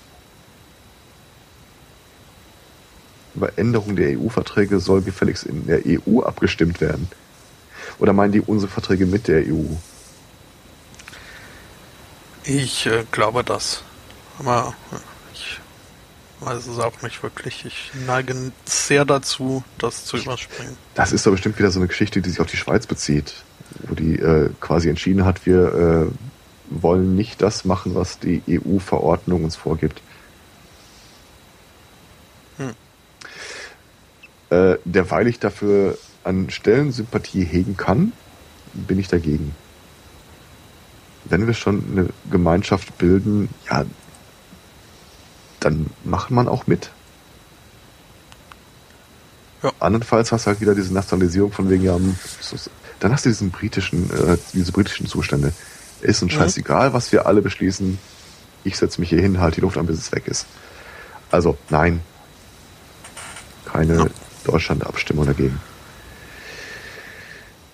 Über 3.38 3.56
Änderung 3.56 3.94
der 3.94 4.18
EU-Verträge 4.18 4.80
soll 4.80 5.00
gefälligst 5.00 5.44
in 5.44 5.68
der 5.68 5.82
EU 5.86 6.22
abgestimmt 6.22 6.80
werden. 6.80 7.06
Oder 8.00 8.12
meinen 8.12 8.32
die 8.32 8.40
unsere 8.40 8.68
Verträge 8.68 9.06
mit 9.06 9.28
der 9.28 9.44
EU? 9.46 9.62
Ich 12.42 12.86
äh, 12.86 13.04
glaube 13.12 13.44
das. 13.44 13.84
Aber 14.40 14.74
ich 15.32 15.60
weiß 16.40 16.66
es 16.66 16.80
auch 16.80 17.00
nicht 17.02 17.22
wirklich. 17.22 17.64
Ich 17.64 17.92
neige 18.08 18.34
sehr 18.64 19.04
dazu, 19.04 19.62
das 19.78 20.04
zu 20.04 20.16
überspringen. 20.16 20.76
Das 20.96 21.12
ist 21.12 21.24
doch 21.24 21.30
bestimmt 21.30 21.60
wieder 21.60 21.70
so 21.70 21.78
eine 21.78 21.86
Geschichte, 21.86 22.20
die 22.20 22.30
sich 22.30 22.40
auf 22.40 22.48
die 22.48 22.56
Schweiz 22.56 22.88
bezieht, 22.88 23.44
wo 23.86 23.94
die 23.94 24.16
äh, 24.16 24.50
quasi 24.58 24.88
entschieden 24.88 25.24
hat, 25.24 25.46
wir 25.46 26.08
äh, 26.10 26.82
wollen 26.82 27.14
nicht 27.14 27.40
das 27.40 27.64
machen, 27.64 27.94
was 27.94 28.18
die 28.18 28.42
EU-Verordnung 28.48 29.44
uns 29.44 29.54
vorgibt. 29.54 30.02
Äh, 34.50 34.76
derweil 34.84 35.26
ich 35.26 35.38
dafür 35.38 35.98
an 36.24 36.50
Stellen 36.50 36.92
Sympathie 36.92 37.44
hegen 37.44 37.76
kann, 37.76 38.12
bin 38.72 38.98
ich 38.98 39.08
dagegen. 39.08 39.54
Wenn 41.24 41.46
wir 41.46 41.54
schon 41.54 41.84
eine 41.90 42.08
Gemeinschaft 42.30 42.96
bilden, 42.98 43.50
ja, 43.70 43.84
dann 45.60 45.86
macht 46.04 46.30
man 46.30 46.48
auch 46.48 46.66
mit. 46.66 46.90
Ja. 49.62 49.72
Andernfalls 49.80 50.32
hast 50.32 50.46
du 50.46 50.48
halt 50.48 50.60
wieder 50.60 50.74
diese 50.74 50.94
Nationalisierung 50.94 51.52
von 51.52 51.68
wegen, 51.68 51.84
ja, 51.84 51.98
dann 53.00 53.12
hast 53.12 53.24
du 53.24 53.28
diesen 53.28 53.50
britischen, 53.50 54.10
äh, 54.10 54.38
diese 54.54 54.72
britischen 54.72 55.06
Zustände. 55.06 55.52
Ist 56.00 56.22
uns 56.22 56.32
mhm. 56.32 56.38
scheißegal, 56.38 56.92
was 56.92 57.10
wir 57.12 57.26
alle 57.26 57.42
beschließen. 57.42 57.98
Ich 58.64 58.78
setze 58.78 59.00
mich 59.00 59.10
hier 59.10 59.20
hin, 59.20 59.40
halt 59.40 59.56
die 59.56 59.60
Luft 59.60 59.76
an, 59.76 59.86
bis 59.86 59.98
es 59.98 60.12
weg 60.12 60.26
ist. 60.26 60.46
Also, 61.30 61.58
nein. 61.70 62.00
Keine 63.64 63.96
ja. 63.96 64.06
Deutschland-Abstimmung 64.44 65.26
dagegen. 65.26 65.60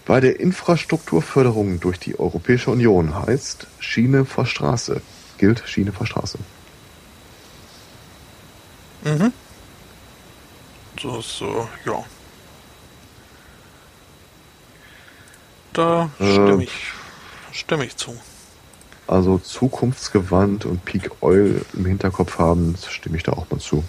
Bei 0.06 0.20
der 0.20 0.38
Infrastrukturförderung 0.38 1.80
durch 1.80 1.98
die 1.98 2.18
Europäische 2.18 2.70
Union 2.70 3.14
heißt 3.14 3.66
Schiene 3.78 4.24
vor 4.24 4.44
Straße. 4.44 5.00
Gilt 5.38 5.62
Schiene 5.66 5.92
vor 5.92 6.06
Straße. 6.06 6.38
Mhm. 9.04 9.32
Das, 11.02 11.40
äh, 11.40 11.88
ja. 11.88 12.04
Da 15.72 16.10
stimme 16.16 16.62
äh, 16.62 16.64
ich, 16.64 16.72
stimme 17.52 17.84
ich 17.84 17.96
zu. 17.96 18.16
Also 19.06 19.38
zukunftsgewandt 19.38 20.64
und 20.64 20.84
Peak 20.84 21.10
Oil 21.20 21.64
im 21.74 21.84
Hinterkopf 21.84 22.38
haben, 22.38 22.76
stimme 22.88 23.16
ich 23.16 23.22
da 23.22 23.32
auch 23.32 23.50
mal 23.50 23.58
zu. 23.58 23.84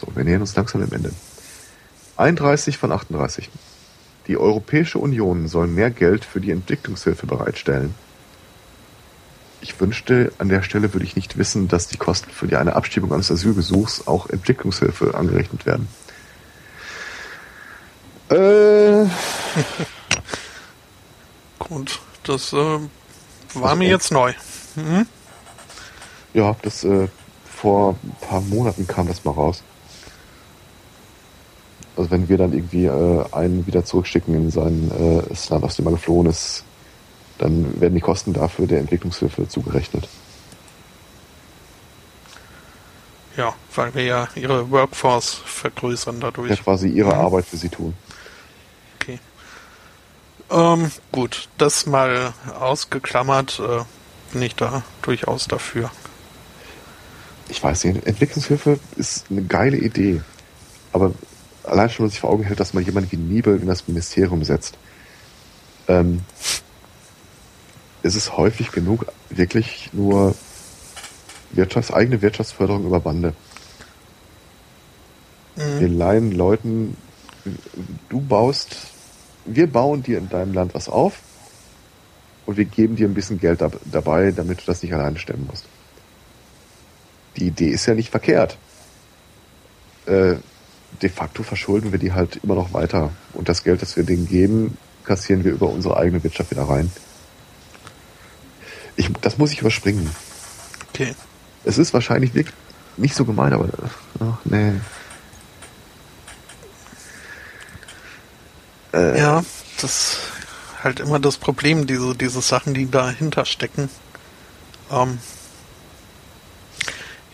So, 0.00 0.08
wir 0.14 0.24
nähern 0.24 0.40
uns 0.40 0.56
langsam 0.56 0.80
dem 0.80 0.92
Ende. 0.92 1.12
31 2.16 2.78
von 2.78 2.92
38. 2.92 3.50
Die 4.26 4.36
Europäische 4.36 4.98
Union 4.98 5.48
soll 5.48 5.66
mehr 5.66 5.90
Geld 5.90 6.24
für 6.24 6.40
die 6.40 6.50
Entwicklungshilfe 6.50 7.26
bereitstellen 7.26 7.94
ich 9.62 9.78
wünschte, 9.80 10.32
an 10.38 10.48
der 10.48 10.62
Stelle 10.62 10.92
würde 10.92 11.04
ich 11.04 11.16
nicht 11.16 11.36
wissen, 11.36 11.68
dass 11.68 11.88
die 11.88 11.98
Kosten 11.98 12.30
für 12.30 12.46
die 12.46 12.56
eine 12.56 12.76
Abschiebung 12.76 13.12
eines 13.12 13.30
Asylgesuchs 13.30 14.06
auch 14.06 14.28
Entwicklungshilfe 14.28 15.14
angerechnet 15.14 15.66
werden. 15.66 15.88
Äh. 18.30 19.06
Gut, 21.58 22.00
das 22.22 22.52
äh, 22.52 22.78
war 23.54 23.76
mir 23.76 23.88
jetzt 23.88 24.12
neu. 24.12 24.32
Mhm. 24.76 25.06
Ja, 26.32 26.56
das 26.62 26.84
äh, 26.84 27.08
vor 27.44 27.96
ein 28.02 28.16
paar 28.20 28.40
Monaten 28.40 28.86
kam 28.86 29.08
das 29.08 29.24
mal 29.24 29.32
raus. 29.32 29.62
Also 32.00 32.12
wenn 32.12 32.30
wir 32.30 32.38
dann 32.38 32.54
irgendwie 32.54 32.86
äh, 32.86 33.24
einen 33.32 33.66
wieder 33.66 33.84
zurückschicken 33.84 34.34
in 34.34 34.50
sein 34.50 34.90
äh, 34.90 35.22
das 35.28 35.50
Land, 35.50 35.62
aus 35.64 35.76
dem 35.76 35.86
er 35.86 35.92
geflohen 35.92 36.28
ist, 36.28 36.64
dann 37.36 37.78
werden 37.78 37.94
die 37.94 38.00
Kosten 38.00 38.32
dafür 38.32 38.66
der 38.66 38.78
Entwicklungshilfe 38.78 39.46
zugerechnet. 39.48 40.08
Ja, 43.36 43.52
weil 43.74 43.94
wir 43.94 44.04
ja 44.04 44.28
ihre 44.34 44.70
Workforce 44.70 45.42
vergrößern 45.44 46.20
dadurch. 46.20 46.48
Ja, 46.48 46.56
quasi 46.56 46.88
ihre 46.88 47.12
mhm. 47.12 47.20
Arbeit 47.20 47.44
für 47.44 47.58
sie 47.58 47.68
tun. 47.68 47.92
Okay. 48.98 49.18
Ähm, 50.50 50.90
gut, 51.12 51.50
das 51.58 51.84
mal 51.84 52.32
ausgeklammert, 52.58 53.60
äh, 53.60 53.84
bin 54.32 54.40
ich 54.40 54.56
da 54.56 54.84
durchaus 55.02 55.48
dafür. 55.48 55.90
Ich 57.50 57.62
weiß 57.62 57.84
nicht, 57.84 58.06
Entwicklungshilfe 58.06 58.80
ist 58.96 59.26
eine 59.30 59.42
geile 59.42 59.76
Idee. 59.76 60.22
Aber 60.94 61.12
allein 61.64 61.90
schon, 61.90 61.98
wenn 61.98 62.04
man 62.04 62.10
sich 62.10 62.20
vor 62.20 62.30
Augen 62.30 62.44
hält, 62.44 62.60
dass 62.60 62.74
man 62.74 62.84
jemanden 62.84 63.12
wie 63.12 63.16
Niebel 63.16 63.60
in 63.60 63.66
das 63.66 63.88
Ministerium 63.88 64.44
setzt. 64.44 64.76
Ähm, 65.88 66.22
ist 68.02 68.14
es 68.14 68.36
häufig 68.36 68.72
genug 68.72 69.06
wirklich 69.28 69.90
nur 69.92 70.34
Wirtschafts-, 71.54 71.92
eigene 71.92 72.22
Wirtschaftsförderung 72.22 72.86
über 72.86 73.00
Bande. 73.00 73.34
Mhm. 75.56 75.80
Wir 75.80 75.88
leihen 75.88 76.32
Leuten, 76.32 76.96
du 78.08 78.20
baust, 78.20 78.76
wir 79.44 79.66
bauen 79.66 80.02
dir 80.02 80.18
in 80.18 80.28
deinem 80.28 80.54
Land 80.54 80.74
was 80.74 80.88
auf 80.88 81.20
und 82.46 82.56
wir 82.56 82.64
geben 82.64 82.96
dir 82.96 83.08
ein 83.08 83.14
bisschen 83.14 83.38
Geld 83.38 83.60
dab 83.60 83.78
dabei, 83.84 84.30
damit 84.30 84.60
du 84.60 84.66
das 84.66 84.82
nicht 84.82 84.94
alleine 84.94 85.18
stemmen 85.18 85.46
musst. 85.48 85.66
Die 87.36 87.46
Idee 87.46 87.68
ist 87.68 87.86
ja 87.86 87.94
nicht 87.94 88.10
verkehrt. 88.10 88.58
Äh, 90.06 90.36
de 91.02 91.08
facto 91.08 91.42
verschulden 91.42 91.92
wir 91.92 91.98
die 91.98 92.12
halt 92.12 92.36
immer 92.42 92.54
noch 92.54 92.72
weiter. 92.72 93.12
Und 93.32 93.48
das 93.48 93.64
Geld, 93.64 93.82
das 93.82 93.96
wir 93.96 94.04
denen 94.04 94.28
geben, 94.28 94.76
kassieren 95.04 95.44
wir 95.44 95.52
über 95.52 95.68
unsere 95.68 95.96
eigene 95.96 96.22
Wirtschaft 96.22 96.50
wieder 96.50 96.64
rein. 96.64 96.90
Ich, 98.96 99.10
das 99.20 99.38
muss 99.38 99.52
ich 99.52 99.60
überspringen. 99.60 100.10
Okay. 100.92 101.14
Es 101.64 101.78
ist 101.78 101.94
wahrscheinlich 101.94 102.34
wirklich 102.34 102.54
nicht 102.96 103.14
so 103.14 103.24
gemein, 103.24 103.52
aber 103.52 103.68
ach, 104.20 104.38
nee. 104.44 104.72
Äh, 108.92 109.18
ja, 109.18 109.44
das 109.80 109.84
ist 109.84 110.18
halt 110.82 111.00
immer 111.00 111.18
das 111.18 111.38
Problem, 111.38 111.86
diese, 111.86 112.14
diese 112.14 112.40
Sachen, 112.40 112.74
die 112.74 112.90
dahinter 112.90 113.44
stecken. 113.44 113.88
Ähm, 114.90 115.18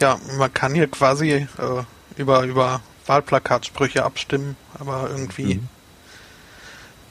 ja, 0.01 0.19
man 0.37 0.53
kann 0.53 0.75
hier 0.75 0.89
quasi 0.89 1.31
äh, 1.31 1.47
über, 2.17 2.43
über 2.43 2.81
Wahlplakatsprüche 3.09 4.05
abstimmen, 4.05 4.57
aber 4.79 5.09
irgendwie 5.11 5.57
mhm. 5.57 5.69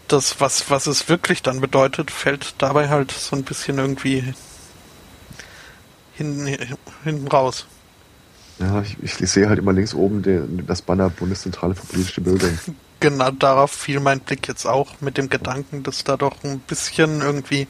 das, 0.07 0.39
was, 0.39 0.69
was 0.69 0.87
es 0.87 1.09
wirklich 1.09 1.41
dann 1.41 1.61
bedeutet, 1.61 2.11
fällt 2.11 2.55
dabei 2.57 2.89
halt 2.89 3.11
so 3.11 3.35
ein 3.35 3.43
bisschen 3.43 3.77
irgendwie 3.77 4.33
hinten, 6.13 6.47
hinten 7.03 7.27
raus. 7.27 7.65
Ja, 8.59 8.81
ich, 8.81 9.21
ich 9.21 9.29
sehe 9.29 9.49
halt 9.49 9.59
immer 9.59 9.73
links 9.73 9.93
oben 9.93 10.21
den, 10.21 10.65
das 10.65 10.81
Banner 10.81 11.09
Bundeszentrale 11.09 11.75
für 11.75 11.85
politische 11.87 12.21
Bildung. 12.21 12.57
genau 12.99 13.31
darauf 13.31 13.71
fiel 13.71 13.99
mein 13.99 14.21
Blick 14.21 14.47
jetzt 14.47 14.65
auch 14.65 15.01
mit 15.01 15.17
dem 15.17 15.29
Gedanken, 15.29 15.83
dass 15.83 16.03
da 16.03 16.15
doch 16.17 16.43
ein 16.43 16.59
bisschen 16.59 17.21
irgendwie 17.21 17.67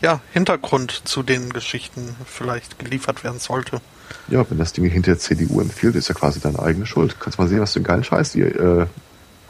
ja, 0.00 0.20
Hintergrund 0.32 1.02
zu 1.04 1.22
den 1.22 1.52
Geschichten 1.52 2.16
vielleicht 2.26 2.78
geliefert 2.78 3.24
werden 3.24 3.38
sollte. 3.38 3.80
Ja, 4.28 4.48
wenn 4.48 4.58
das 4.58 4.72
Ding 4.72 4.84
hinter 4.84 5.12
der 5.12 5.18
CDU 5.18 5.60
empfiehlt, 5.60 5.96
ist 5.96 6.08
ja 6.08 6.14
quasi 6.14 6.40
deine 6.40 6.58
eigene 6.58 6.86
Schuld. 6.86 7.18
Kannst 7.20 7.38
mal 7.38 7.48
sehen, 7.48 7.60
was 7.60 7.72
für 7.72 7.78
einen 7.78 7.84
geilen 7.84 8.04
Scheiß 8.04 8.32
die 8.32 8.42
äh, 8.42 8.86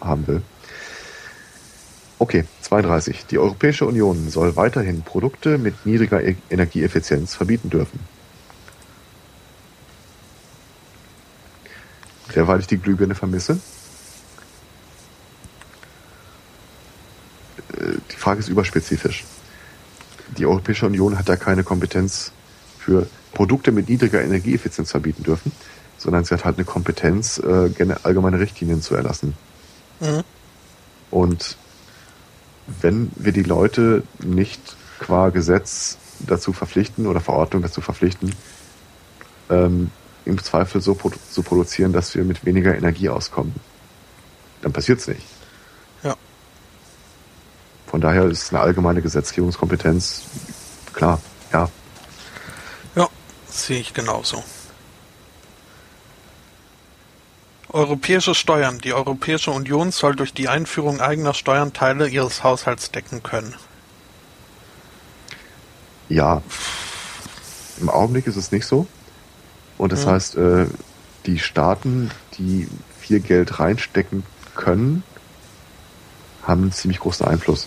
haben 0.01 0.27
will. 0.27 0.43
Okay, 2.19 2.45
32. 2.63 3.27
Die 3.27 3.39
Europäische 3.39 3.85
Union 3.85 4.31
soll 4.31 4.55
weiterhin 4.55 5.03
Produkte 5.03 5.59
mit 5.59 5.85
niedriger 5.85 6.23
e 6.23 6.37
Energieeffizienz 6.51 7.35
verbieten 7.35 7.69
dürfen. 7.69 7.99
Derweil 12.35 12.61
ich 12.61 12.67
die 12.67 12.79
Glühbirne 12.79 13.15
vermisse. 13.15 13.59
Äh, 17.73 17.97
die 18.11 18.17
Frage 18.17 18.41
ist 18.41 18.49
überspezifisch. 18.49 19.25
Die 20.39 20.47
Europäische 20.47 20.87
Union 20.87 21.19
hat 21.19 21.29
da 21.29 21.37
keine 21.37 21.65
Kompetenz 21.65 22.33
für 22.79 23.07
Produkte 23.35 23.73
mit 23.73 23.89
niedriger 23.89 24.23
Energieeffizienz 24.23 24.91
verbieten 24.91 25.23
dürfen, 25.23 25.53
sondern 25.99 26.25
sie 26.25 26.35
hat 26.35 26.45
halt 26.45 26.57
eine 26.57 26.65
Kompetenz, 26.65 27.39
äh, 27.39 27.71
allgemeine 28.03 28.39
Richtlinien 28.39 28.83
zu 28.83 28.95
erlassen. 28.95 29.35
Mhm. 30.01 30.23
Und 31.11 31.57
wenn 32.81 33.11
wir 33.17 33.33
die 33.33 33.43
Leute 33.43 34.03
nicht 34.23 34.77
qua 34.99 35.31
Gesetz 35.31 35.99
dazu 36.21 36.53
verpflichten 36.53 37.07
oder 37.07 37.21
Verordnung 37.21 37.63
dazu 37.63 37.81
verpflichten, 37.81 38.35
ähm, 39.51 39.91
im 40.25 40.43
Zweifel 40.43 40.81
so 40.81 40.95
zu 40.95 41.11
so 41.31 41.43
produzieren, 41.43 41.93
dass 41.93 42.15
wir 42.15 42.25
mit 42.25 42.45
weniger 42.45 42.77
Energie 42.77 43.09
auskommen, 43.09 43.55
dann 44.63 44.73
passiert 44.73 45.01
es 45.01 45.09
nicht. 45.09 45.27
Ja. 46.03 46.15
Von 47.89 48.01
daher 48.01 48.25
ist 48.27 48.53
eine 48.53 48.63
allgemeine 48.63 49.03
Gesetzgebungskompetenz 49.03 50.23
klar, 50.93 51.21
ja. 51.53 51.69
Sehe 53.53 53.81
ich 53.81 53.93
genauso. 53.93 54.43
Europäische 57.69 58.35
Steuern. 58.35 58.79
Die 58.79 58.95
Europäische 58.95 59.51
Union 59.51 59.93
soll 59.93 60.17
durch 60.17 60.33
die 60.33 60.49
Einführung 60.49 61.01
eigener 61.01 61.35
Steuern 61.35 61.73
Teile 61.73 62.09
ihres 62.09 62.43
Haushalts 62.43 62.91
decken 62.91 63.23
können. 63.23 63.55
Ja. 66.09 66.43
Im 67.81 67.89
Augenblick 67.89 68.27
ist 68.27 68.37
es 68.37 68.53
nicht 68.53 68.67
so. 68.67 68.87
Und 69.79 69.93
das 69.93 70.07
mhm. 70.07 70.11
heißt, 70.11 70.37
äh, 70.37 70.67
die 71.27 71.39
Staaten, 71.39 72.11
die 72.39 72.69
viel 73.01 73.21
Geld 73.21 73.61
reinstecken 73.61 74.25
können, 74.55 75.03
haben 76.43 76.63
einen 76.63 76.73
ziemlich 76.73 77.01
großen 77.01 77.27
Einfluss. 77.27 77.67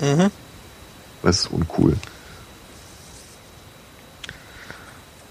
Mhm. 0.00 0.30
Das 1.22 1.40
ist 1.40 1.46
uncool. 1.46 1.96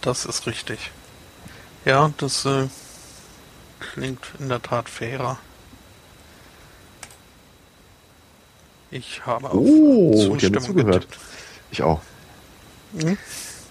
Das 0.03 0.25
ist 0.25 0.45
richtig. 0.48 0.91
Ja, 1.85 2.11
das 2.17 2.45
äh, 2.45 2.67
klingt 3.80 4.19
in 4.38 4.49
der 4.49 4.61
Tat 4.61 4.90
fairer. 4.90 5.38
Ich 8.91 9.25
habe 9.25 9.49
auch 9.49 9.56
oh, 9.56 10.38
Zustimmung 10.38 10.75
gehört. 10.75 11.07
Ich 11.72 11.82
auch. 11.82 12.01
Hm? 12.99 13.17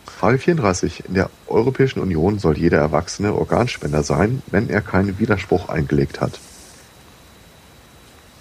Frage 0.07 0.39
34. 0.39 1.05
In 1.07 1.15
der 1.15 1.28
Europäischen 1.49 2.01
Union 2.01 2.39
soll 2.39 2.57
jeder 2.57 2.78
Erwachsene 2.78 3.35
Organspender 3.35 4.02
sein, 4.02 4.43
wenn 4.47 4.70
er 4.70 4.81
keinen 4.81 5.19
Widerspruch 5.19 5.69
eingelegt 5.69 6.23
hat. 6.23 6.41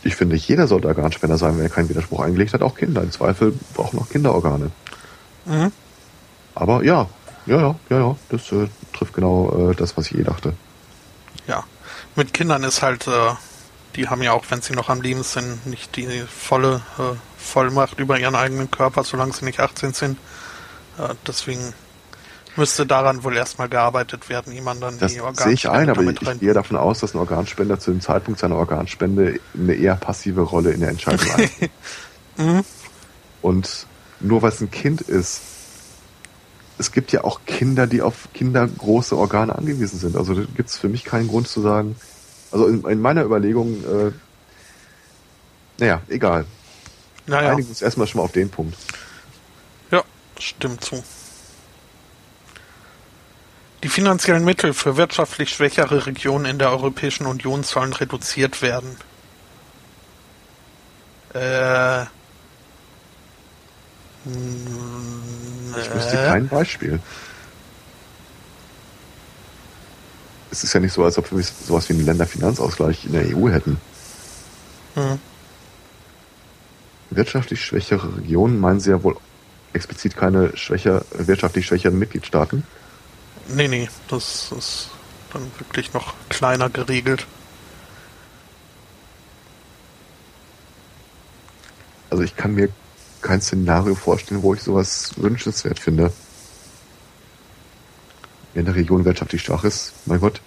Ich 0.03 0.16
finde, 0.16 0.38
jeder 0.38 0.68
sollte 0.68 0.88
Organspender 0.88 1.38
sein, 1.38 1.58
wenn 1.58 1.66
er 1.66 1.70
keinen 1.70 1.90
Widerspruch 1.90 2.22
eingelegt 2.22 2.53
hat. 2.53 2.61
Auch 2.61 2.76
Kinder. 2.76 3.03
Im 3.03 3.11
Zweifel 3.11 3.53
brauchen 3.74 4.00
auch 4.00 4.10
Kinder 4.10 4.34
Organe. 4.34 4.72
Mhm. 5.45 5.74
Aber 6.56 6.84
ja, 6.84 7.10
ja, 7.52 7.62
ja, 7.62 7.76
ja, 7.90 7.98
ja. 8.00 8.16
Das 8.30 8.52
äh, 8.52 8.68
trifft 8.94 9.14
genau 9.14 9.72
äh, 9.72 9.76
das, 9.76 9.98
was 9.98 10.10
ich 10.12 10.18
eh 10.18 10.24
dachte. 10.24 10.54
Ja, 11.48 11.64
mit 12.16 12.34
Kindern 12.34 12.64
ist 12.64 12.82
halt, 12.82 13.08
äh, 13.08 13.34
die 13.96 14.08
haben 14.08 14.22
ja 14.22 14.32
auch, 14.32 14.46
wenn 14.50 14.62
sie 14.62 14.74
noch 14.74 14.90
am 14.90 15.02
Leben 15.02 15.24
sind, 15.24 15.66
nicht 15.66 15.96
die 15.98 16.24
volle 16.28 16.82
äh, 16.98 17.16
Vollmacht 17.38 18.00
über 18.00 18.18
ihren 18.20 18.36
eigenen 18.36 18.72
Körper, 18.72 19.04
solange 19.04 19.34
sie 19.34 19.46
nicht 19.46 19.60
18 19.60 19.94
sind. 19.94 20.18
Äh, 20.98 21.14
deswegen 21.28 21.74
müsste 22.56 22.86
daran 22.86 23.24
wohl 23.24 23.36
erstmal 23.36 23.70
gearbeitet 23.70 24.30
werden, 24.30 24.54
wie 24.54 24.62
man 24.62 24.80
dann 24.80 24.98
das 25.00 25.14
die 25.14 25.22
Organspende 25.22 25.50
sehe 25.50 25.54
ich 25.54 25.70
ein, 25.70 25.90
aber 25.90 26.04
ich, 26.04 26.22
ich 26.22 26.40
gehe 26.40 26.54
davon 26.54 26.78
aus, 26.78 27.00
dass 27.00 27.14
ein 27.14 27.20
Organspender 27.20 27.80
zu 27.80 27.92
dem 27.92 28.02
Zeitpunkt 28.02 28.40
seiner 28.40 28.58
Organspende 28.58 29.40
eine 29.54 29.74
eher 29.74 29.96
passive 29.96 30.42
Rolle 30.42 30.72
in 30.72 30.82
der 30.82 30.90
Entscheidung 30.90 31.28
hat. 31.34 31.50
mhm. 32.38 32.64
Und 33.42 33.88
nur 34.20 34.42
weil 34.42 34.50
es 34.50 34.62
ein 34.62 34.70
Kind 34.70 35.02
ist, 35.02 35.42
es 36.82 36.92
gibt 36.92 37.11
ja 37.11 37.24
auch 37.24 37.42
Kinder, 37.45 37.85
die 37.88 38.01
auf 38.01 38.27
kindergroße 38.34 39.16
Organe 39.16 39.56
angewiesen 39.56 40.00
sind. 40.00 40.18
Also 40.18 40.34
da 40.34 40.42
gibt 40.56 40.69
es 40.69 40.77
für 40.77 40.90
mich 40.90 41.06
keinen 41.06 41.27
Grund 41.27 41.48
zu 41.48 41.61
sagen, 41.61 41.95
also 42.51 42.68
in, 42.68 42.84
in 42.84 43.00
meiner 43.00 43.24
Überlegung, 43.24 43.84
äh, 43.85 44.11
naja, 45.77 46.01
egal. 46.10 46.45
Naja. 47.27 47.51
Einigen 47.51 47.69
uns 47.69 47.82
erstmal 47.82 48.08
schon 48.08 48.19
mal 48.19 48.26
auf 48.26 48.32
den 48.32 48.50
Punkt. 48.50 48.76
Ja, 49.92 50.03
stimmt 50.40 50.84
zu. 50.84 51.03
Die 53.84 53.90
finanziellen 53.90 54.43
Mittel 54.43 54.74
für 54.74 54.98
wirtschaftlich 54.98 55.50
schwächere 55.50 56.06
Regionen 56.08 56.45
in 56.45 56.60
der 56.60 56.72
Europäischen 56.72 57.26
Union 57.26 57.64
sollen 57.64 57.93
reduziert 57.93 58.61
werden. 58.61 58.98
Äh, 61.34 62.06
ich 65.80 65.93
wüsste 65.93 66.17
kein 66.17 66.48
Beispiel. 66.48 67.00
Es 70.51 70.64
ist 70.64 70.74
ja 70.74 70.80
nicht 70.80 70.93
so, 70.93 71.03
als 71.03 71.17
ob 71.17 71.32
wir 71.32 71.43
sowas 71.43 71.88
wie 71.90 71.93
einen 71.93 72.06
Länderfinanzausgleich 72.06 73.06
in 73.06 73.14
der 73.14 73.38
EU 73.38 73.50
hätten. 73.50 73.77
Hm. 74.95 75.19
Wirtschaftlich 77.09 77.64
schwächere 77.64 78.17
Regionen 78.17 78.59
meinen 78.59 78.80
Sie 78.80 78.90
ja 78.90 79.01
wohl 79.03 79.17
explizit 79.74 80.16
keine 80.16 80.56
schwächer, 80.58 81.06
wirtschaftlich 81.11 81.66
schwächeren 81.66 81.98
Mitgliedstaaten? 81.98 82.64
Nee, 83.48 83.67
nee, 83.67 83.90
das 84.09 84.51
ist 84.58 84.90
dann 85.33 85.50
wirklich 85.58 85.93
noch 85.93 86.14
kleiner 86.30 86.69
geregelt. 86.69 87.25
Also 92.09 92.24
ich 92.24 92.35
kann 92.35 92.53
mir 92.53 92.69
kein 93.22 93.41
Szenario 93.41 93.95
vorstellen, 93.95 94.43
wo 94.43 94.53
ich 94.53 94.61
sowas 94.61 95.14
wünschenswert 95.17 95.80
finde. 95.80 96.11
Wenn 98.53 98.66
eine 98.66 98.75
Region 98.75 99.06
wirtschaftlich 99.06 99.41
schwach 99.41 99.64
ist, 99.64 99.93
mein 100.06 100.19
Gott. 100.19 100.41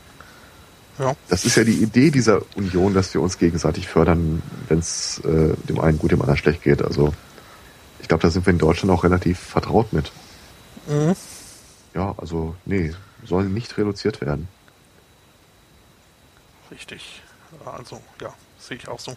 Ja. 0.98 1.16
Das 1.28 1.44
ist 1.44 1.56
ja 1.56 1.64
die 1.64 1.82
Idee 1.82 2.10
dieser 2.10 2.42
Union, 2.56 2.94
dass 2.94 3.12
wir 3.14 3.20
uns 3.20 3.38
gegenseitig 3.38 3.88
fördern, 3.88 4.42
wenn 4.68 4.78
es 4.78 5.18
äh, 5.20 5.54
dem 5.68 5.80
einen 5.80 5.98
gut, 5.98 6.12
dem 6.12 6.20
anderen 6.20 6.38
schlecht 6.38 6.62
geht. 6.62 6.82
Also 6.82 7.12
ich 8.00 8.08
glaube, 8.08 8.22
da 8.22 8.30
sind 8.30 8.46
wir 8.46 8.52
in 8.52 8.58
Deutschland 8.58 8.92
auch 8.92 9.02
relativ 9.02 9.38
vertraut 9.38 9.92
mit. 9.92 10.12
Mhm. 10.86 11.16
Ja, 11.94 12.14
also 12.18 12.54
nee, 12.64 12.92
sollen 13.24 13.54
nicht 13.54 13.76
reduziert 13.78 14.20
werden. 14.20 14.48
Richtig. 16.70 17.22
Also 17.64 18.00
ja, 18.20 18.34
sehe 18.58 18.76
ich 18.76 18.88
auch 18.88 19.00
so. 19.00 19.16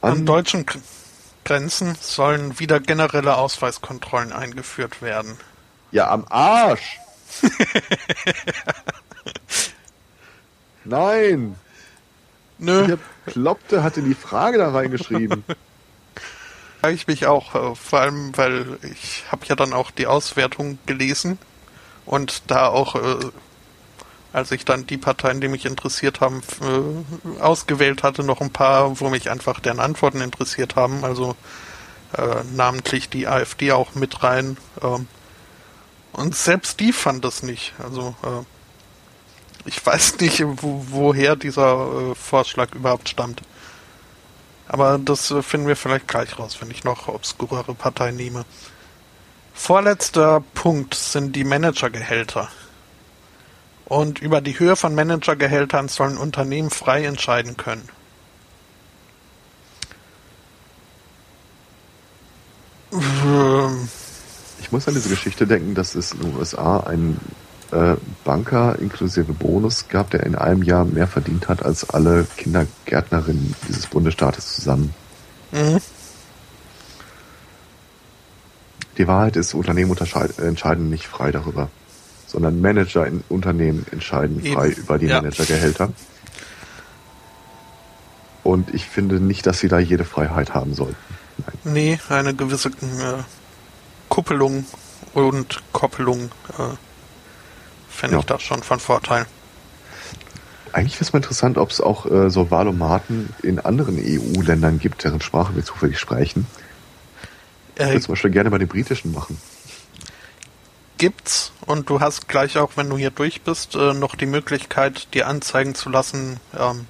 An 0.00 0.26
deutschen 0.26 0.64
Grenzen 1.44 1.96
sollen 2.00 2.58
wieder 2.58 2.78
generelle 2.78 3.36
Ausweiskontrollen 3.36 4.32
eingeführt 4.32 5.02
werden. 5.02 5.36
Ja, 5.90 6.10
am 6.10 6.26
Arsch! 6.28 6.98
Nein! 10.84 11.56
Nö. 12.58 12.86
Der 12.86 12.98
Kloppte 13.26 13.82
hatte 13.82 14.02
die 14.02 14.14
Frage 14.14 14.58
da 14.58 14.70
reingeschrieben. 14.70 15.44
ich 16.88 17.06
mich 17.06 17.26
auch, 17.26 17.54
äh, 17.54 17.74
vor 17.74 18.00
allem, 18.00 18.36
weil 18.36 18.78
ich 18.82 19.24
habe 19.30 19.46
ja 19.46 19.56
dann 19.56 19.72
auch 19.72 19.90
die 19.90 20.06
Auswertung 20.06 20.78
gelesen 20.86 21.38
und 22.04 22.42
da 22.50 22.68
auch 22.68 22.94
äh, 22.96 23.16
als 24.38 24.52
ich 24.52 24.64
dann 24.64 24.86
die 24.86 24.96
Parteien, 24.96 25.40
die 25.40 25.48
mich 25.48 25.66
interessiert 25.66 26.20
haben, 26.20 26.42
äh, 26.62 27.40
ausgewählt 27.40 28.02
hatte, 28.02 28.22
noch 28.22 28.40
ein 28.40 28.52
paar, 28.52 29.00
wo 29.00 29.10
mich 29.10 29.30
einfach 29.30 29.60
deren 29.60 29.80
Antworten 29.80 30.20
interessiert 30.20 30.76
haben. 30.76 31.04
Also 31.04 31.36
äh, 32.16 32.44
namentlich 32.54 33.10
die 33.10 33.26
AfD 33.26 33.72
auch 33.72 33.94
mit 33.94 34.22
rein. 34.22 34.56
Ähm, 34.82 35.06
und 36.12 36.34
selbst 36.34 36.80
die 36.80 36.92
fand 36.92 37.24
das 37.24 37.42
nicht. 37.42 37.74
Also 37.82 38.14
äh, 38.22 38.44
ich 39.66 39.84
weiß 39.84 40.16
nicht, 40.20 40.42
wo, 40.62 40.84
woher 40.88 41.36
dieser 41.36 42.10
äh, 42.10 42.14
Vorschlag 42.14 42.74
überhaupt 42.74 43.08
stammt. 43.08 43.42
Aber 44.68 44.98
das 44.98 45.30
äh, 45.30 45.42
finden 45.42 45.66
wir 45.66 45.76
vielleicht 45.76 46.08
gleich 46.08 46.38
raus, 46.38 46.58
wenn 46.60 46.70
ich 46.70 46.84
noch 46.84 47.08
obskurere 47.08 47.74
Parteien 47.74 48.16
nehme. 48.16 48.44
Vorletzter 49.54 50.42
Punkt 50.54 50.94
sind 50.94 51.34
die 51.34 51.44
Managergehälter. 51.44 52.48
Und 53.88 54.20
über 54.20 54.42
die 54.42 54.58
Höhe 54.58 54.76
von 54.76 54.94
Managergehältern 54.94 55.88
sollen 55.88 56.18
Unternehmen 56.18 56.68
frei 56.68 57.04
entscheiden 57.06 57.56
können. 57.56 57.88
Ich 64.60 64.70
muss 64.70 64.86
an 64.88 64.94
diese 64.94 65.08
Geschichte 65.08 65.46
denken, 65.46 65.74
dass 65.74 65.94
es 65.94 66.12
in 66.12 66.20
den 66.20 66.36
USA 66.36 66.80
einen 66.80 67.18
äh, 67.72 67.94
Banker 68.24 68.78
inklusive 68.78 69.32
Bonus 69.32 69.88
gab, 69.88 70.10
der 70.10 70.24
in 70.24 70.34
einem 70.34 70.62
Jahr 70.62 70.84
mehr 70.84 71.06
verdient 71.06 71.48
hat 71.48 71.64
als 71.64 71.88
alle 71.88 72.26
Kindergärtnerinnen 72.36 73.54
dieses 73.68 73.86
Bundesstaates 73.86 74.54
zusammen. 74.54 74.94
Mhm. 75.50 75.80
Die 78.98 79.08
Wahrheit 79.08 79.36
ist, 79.36 79.54
Unternehmen 79.54 79.96
entscheiden 79.96 80.90
nicht 80.90 81.06
frei 81.06 81.32
darüber, 81.32 81.70
sondern 82.28 82.60
Manager 82.60 83.06
in 83.06 83.24
Unternehmen 83.28 83.84
entscheiden 83.90 84.44
Eben. 84.44 84.54
frei 84.54 84.68
über 84.68 84.98
die 84.98 85.06
ja. 85.06 85.20
Managergehälter. 85.20 85.90
Und 88.44 88.72
ich 88.74 88.84
finde 88.84 89.18
nicht, 89.18 89.46
dass 89.46 89.58
sie 89.60 89.68
da 89.68 89.78
jede 89.78 90.04
Freiheit 90.04 90.54
haben 90.54 90.74
sollten. 90.74 90.96
Nein. 91.38 91.72
Nee, 91.74 91.98
eine 92.08 92.34
gewisse 92.34 92.68
äh, 92.68 93.22
Kuppelung 94.08 94.66
und 95.14 95.62
Koppelung 95.72 96.30
äh, 96.58 96.76
fände 97.88 98.16
ja. 98.16 98.20
ich 98.20 98.26
da 98.26 98.38
schon 98.38 98.62
von 98.62 98.78
Vorteil. 98.78 99.26
Eigentlich 100.72 100.94
wäre 100.94 101.04
es 101.04 101.12
mal 101.12 101.18
interessant, 101.18 101.56
ob 101.56 101.70
es 101.70 101.80
auch 101.80 102.06
äh, 102.06 102.30
so 102.30 102.50
Wahlomaten 102.50 103.30
in 103.42 103.58
anderen 103.58 103.98
EU-Ländern 103.98 104.78
gibt, 104.78 105.02
deren 105.02 105.20
Sprache 105.22 105.56
wir 105.56 105.64
zufällig 105.64 105.98
sprechen. 105.98 106.46
Ich 107.76 107.86
würde 107.86 108.00
zum 108.00 108.12
Beispiel 108.12 108.30
gerne 108.32 108.50
bei 108.50 108.58
den 108.58 108.68
britischen 108.68 109.12
machen. 109.12 109.38
Gibt's 110.98 111.52
und 111.64 111.88
du 111.88 112.00
hast 112.00 112.28
gleich 112.28 112.58
auch, 112.58 112.72
wenn 112.76 112.90
du 112.90 112.98
hier 112.98 113.10
durch 113.10 113.42
bist, 113.42 113.74
äh, 113.76 113.94
noch 113.94 114.16
die 114.16 114.26
Möglichkeit, 114.26 115.14
dir 115.14 115.28
anzeigen 115.28 115.74
zu 115.74 115.88
lassen, 115.88 116.40
ähm, 116.58 116.86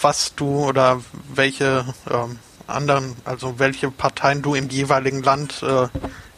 was 0.00 0.34
du 0.36 0.64
oder 0.64 1.00
welche 1.34 1.84
ähm, 2.08 2.38
anderen, 2.66 3.16
also 3.24 3.58
welche 3.58 3.90
Parteien 3.90 4.42
du 4.42 4.54
im 4.54 4.68
jeweiligen 4.68 5.22
Land 5.22 5.62
äh, 5.62 5.88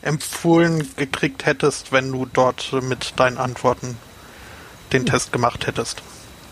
empfohlen 0.02 0.88
gekriegt 0.96 1.46
hättest, 1.46 1.92
wenn 1.92 2.10
du 2.10 2.26
dort 2.26 2.72
mit 2.82 3.14
deinen 3.16 3.38
Antworten 3.38 3.96
den 4.92 5.04
Test 5.04 5.32
gemacht 5.32 5.66
hättest. 5.66 6.02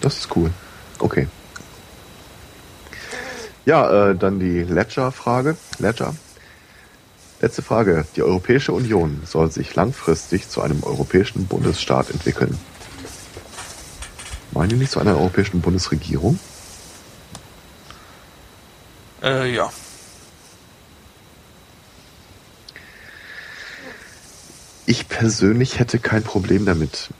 Das 0.00 0.18
ist 0.18 0.36
cool. 0.36 0.52
Okay. 0.99 1.28
Ja, 3.65 4.10
äh, 4.10 4.15
dann 4.15 4.39
die 4.39 4.62
Ledger-Frage. 4.62 5.57
Ledger. 5.78 6.15
Letzte 7.40 7.62
Frage. 7.62 8.06
Die 8.16 8.23
Europäische 8.23 8.73
Union 8.73 9.20
soll 9.26 9.50
sich 9.50 9.74
langfristig 9.74 10.48
zu 10.48 10.62
einem 10.62 10.82
europäischen 10.82 11.47
Bundesstaat 11.47 12.10
entwickeln. 12.10 12.58
Meinen 14.52 14.70
Sie 14.70 14.76
nicht 14.76 14.92
zu 14.92 15.00
einer 15.00 15.18
europäischen 15.18 15.60
Bundesregierung? 15.60 16.39
Äh, 19.23 19.55
ja. 19.55 19.70
Ich 24.86 25.08
persönlich 25.08 25.78
hätte 25.78 25.98
kein 25.98 26.23
Problem 26.23 26.65
damit. 26.65 27.10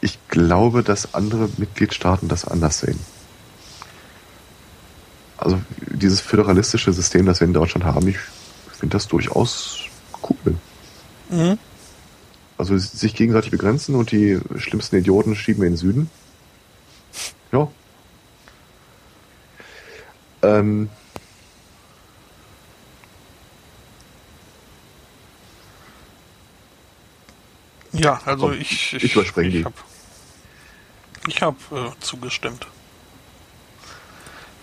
Ich 0.00 0.18
glaube, 0.28 0.84
dass 0.84 1.14
andere 1.14 1.48
Mitgliedstaaten 1.56 2.28
das 2.28 2.44
anders 2.44 2.80
sehen. 2.80 3.00
Also 5.38 5.60
dieses 5.80 6.20
föderalistische 6.20 6.92
System, 6.92 7.26
das 7.26 7.40
wir 7.40 7.46
in 7.46 7.54
Deutschland 7.54 7.84
haben, 7.84 8.06
ich 8.06 8.18
finde 8.74 8.94
das 8.94 9.08
durchaus 9.08 9.80
cool. 10.28 10.56
Mhm. 11.30 11.58
Also 12.56 12.76
sich 12.78 13.14
gegenseitig 13.14 13.50
begrenzen 13.50 13.94
und 13.94 14.12
die 14.12 14.38
schlimmsten 14.56 14.96
Idioten 14.96 15.34
schieben 15.34 15.62
wir 15.62 15.66
in 15.66 15.74
den 15.74 15.78
Süden. 15.78 16.10
Ja. 17.52 17.68
Ähm, 20.42 20.88
Ja, 27.94 28.20
also 28.24 28.48
Komm, 28.48 28.60
ich, 28.60 28.94
ich, 28.94 29.04
ich 29.04 29.14
überspringe 29.14 29.50
die. 29.50 29.64
Ich 31.28 31.42
habe 31.42 31.56
hab, 31.70 31.92
äh, 31.92 32.00
zugestimmt. 32.00 32.66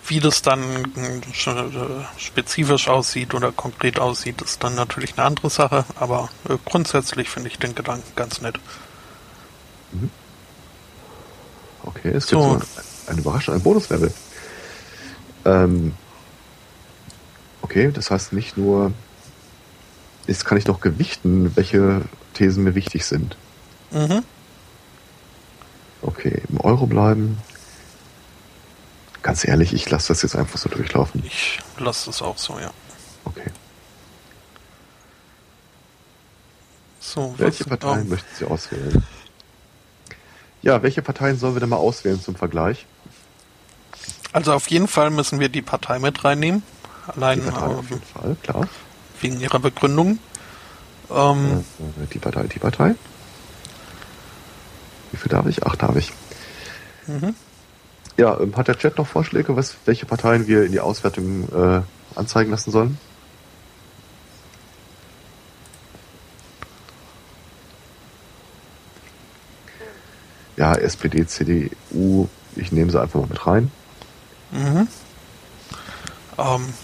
Wie 0.06 0.18
das 0.18 0.42
dann 0.42 0.60
äh, 0.96 1.20
spezifisch 2.18 2.88
aussieht 2.88 3.34
oder 3.34 3.52
konkret 3.52 4.00
aussieht, 4.00 4.42
ist 4.42 4.62
dann 4.64 4.74
natürlich 4.74 5.16
eine 5.16 5.26
andere 5.26 5.48
Sache, 5.48 5.84
aber 5.94 6.28
äh, 6.48 6.56
grundsätzlich 6.64 7.28
finde 7.28 7.50
ich 7.50 7.58
den 7.58 7.74
Gedanken 7.74 8.10
ganz 8.16 8.40
nett. 8.40 8.58
Mhm. 9.92 10.10
Okay, 11.84 12.10
es 12.10 12.26
gibt 12.26 12.42
so. 12.42 12.60
eine 13.06 13.20
Überraschung, 13.20 13.54
ein 13.54 13.62
Bonuslevel. 13.62 14.12
Ähm, 15.44 15.94
okay, 17.62 17.90
das 17.92 18.10
heißt 18.10 18.32
nicht 18.32 18.56
nur, 18.56 18.92
jetzt 20.26 20.44
kann 20.44 20.58
ich 20.58 20.64
doch 20.64 20.80
gewichten, 20.80 21.54
welche 21.56 22.02
Thesen 22.34 22.64
mir 22.64 22.74
wichtig 22.74 23.04
sind. 23.04 23.36
Mhm. 23.90 24.22
Okay, 26.02 26.42
im 26.48 26.60
Euro 26.60 26.86
bleiben. 26.86 27.38
Ganz 29.22 29.46
ehrlich, 29.46 29.72
ich 29.72 29.88
lasse 29.88 30.08
das 30.08 30.22
jetzt 30.22 30.36
einfach 30.36 30.58
so 30.58 30.68
durchlaufen. 30.68 31.22
Ich 31.24 31.60
lasse 31.78 32.06
das 32.06 32.20
auch 32.22 32.36
so, 32.36 32.58
ja. 32.58 32.72
Okay. 33.24 33.50
So, 37.00 37.34
welche 37.38 37.64
Parteien 37.64 38.08
möchten 38.08 38.28
Sie 38.36 38.44
auswählen? 38.44 39.04
Ja, 40.62 40.82
welche 40.82 41.02
Parteien 41.02 41.38
sollen 41.38 41.54
wir 41.54 41.60
denn 41.60 41.68
mal 41.68 41.76
auswählen 41.76 42.20
zum 42.20 42.36
Vergleich? 42.36 42.86
Also 44.32 44.54
auf 44.54 44.68
jeden 44.68 44.88
Fall 44.88 45.10
müssen 45.10 45.40
wir 45.40 45.48
die 45.48 45.62
Partei 45.62 45.98
mit 45.98 46.24
reinnehmen. 46.24 46.62
Allein 47.06 47.40
die 47.40 47.50
Partei 47.50 47.74
auf 47.74 47.90
jeden 47.90 48.02
Fall, 48.02 48.36
klar. 48.42 48.68
Wegen 49.20 49.40
ihrer 49.40 49.58
Begründung. 49.58 50.18
Ähm, 51.10 51.64
die 52.12 52.18
Partei, 52.18 52.44
die 52.44 52.58
Partei. 52.58 52.94
Wie 55.10 55.16
viel 55.16 55.28
darf 55.28 55.46
ich? 55.46 55.64
Ach, 55.66 55.76
darf 55.76 55.96
ich. 55.96 56.12
Mhm. 57.06 57.34
Ja, 58.16 58.38
ähm, 58.38 58.56
hat 58.56 58.68
der 58.68 58.78
Chat 58.78 58.98
noch 58.98 59.06
Vorschläge, 59.06 59.56
was, 59.56 59.76
welche 59.84 60.06
Parteien 60.06 60.46
wir 60.46 60.64
in 60.64 60.72
die 60.72 60.80
Auswertung 60.80 61.48
äh, 61.48 61.82
anzeigen 62.14 62.50
lassen 62.50 62.70
sollen? 62.70 62.98
Ja, 70.56 70.74
SPD, 70.74 71.26
CDU, 71.26 72.28
ich 72.54 72.70
nehme 72.72 72.90
sie 72.90 73.00
einfach 73.00 73.20
mal 73.20 73.28
mit 73.28 73.46
rein. 73.46 73.70
Mhm. 74.50 74.86
Ähm, 76.38 76.74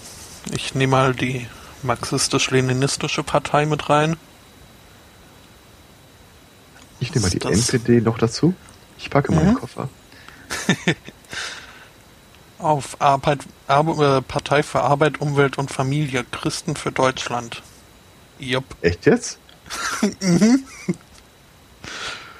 ich 0.51 0.73
nehme 0.73 0.91
mal 0.91 1.13
die 1.13 1.47
marxistisch-leninistische 1.83 3.23
Partei 3.23 3.65
mit 3.67 3.89
rein. 3.89 4.17
Ich 6.99 7.13
nehme 7.13 7.27
mal 7.27 7.29
die 7.29 7.41
NPD 7.41 8.01
noch 8.01 8.17
dazu. 8.17 8.53
Ich 8.97 9.09
packe 9.09 9.31
meinen 9.31 9.51
mhm. 9.51 9.55
Koffer. 9.55 9.89
Auf 12.57 12.99
Arbeit, 12.99 13.39
Ar 13.67 14.17
äh, 14.17 14.21
Partei 14.21 14.63
für 14.63 14.81
Arbeit, 14.81 15.21
Umwelt 15.21 15.57
und 15.57 15.71
Familie, 15.71 16.25
Christen 16.25 16.75
für 16.75 16.91
Deutschland. 16.91 17.61
Jupp. 18.37 18.65
Echt 18.81 19.05
jetzt? 19.05 19.39
mhm. 20.21 20.65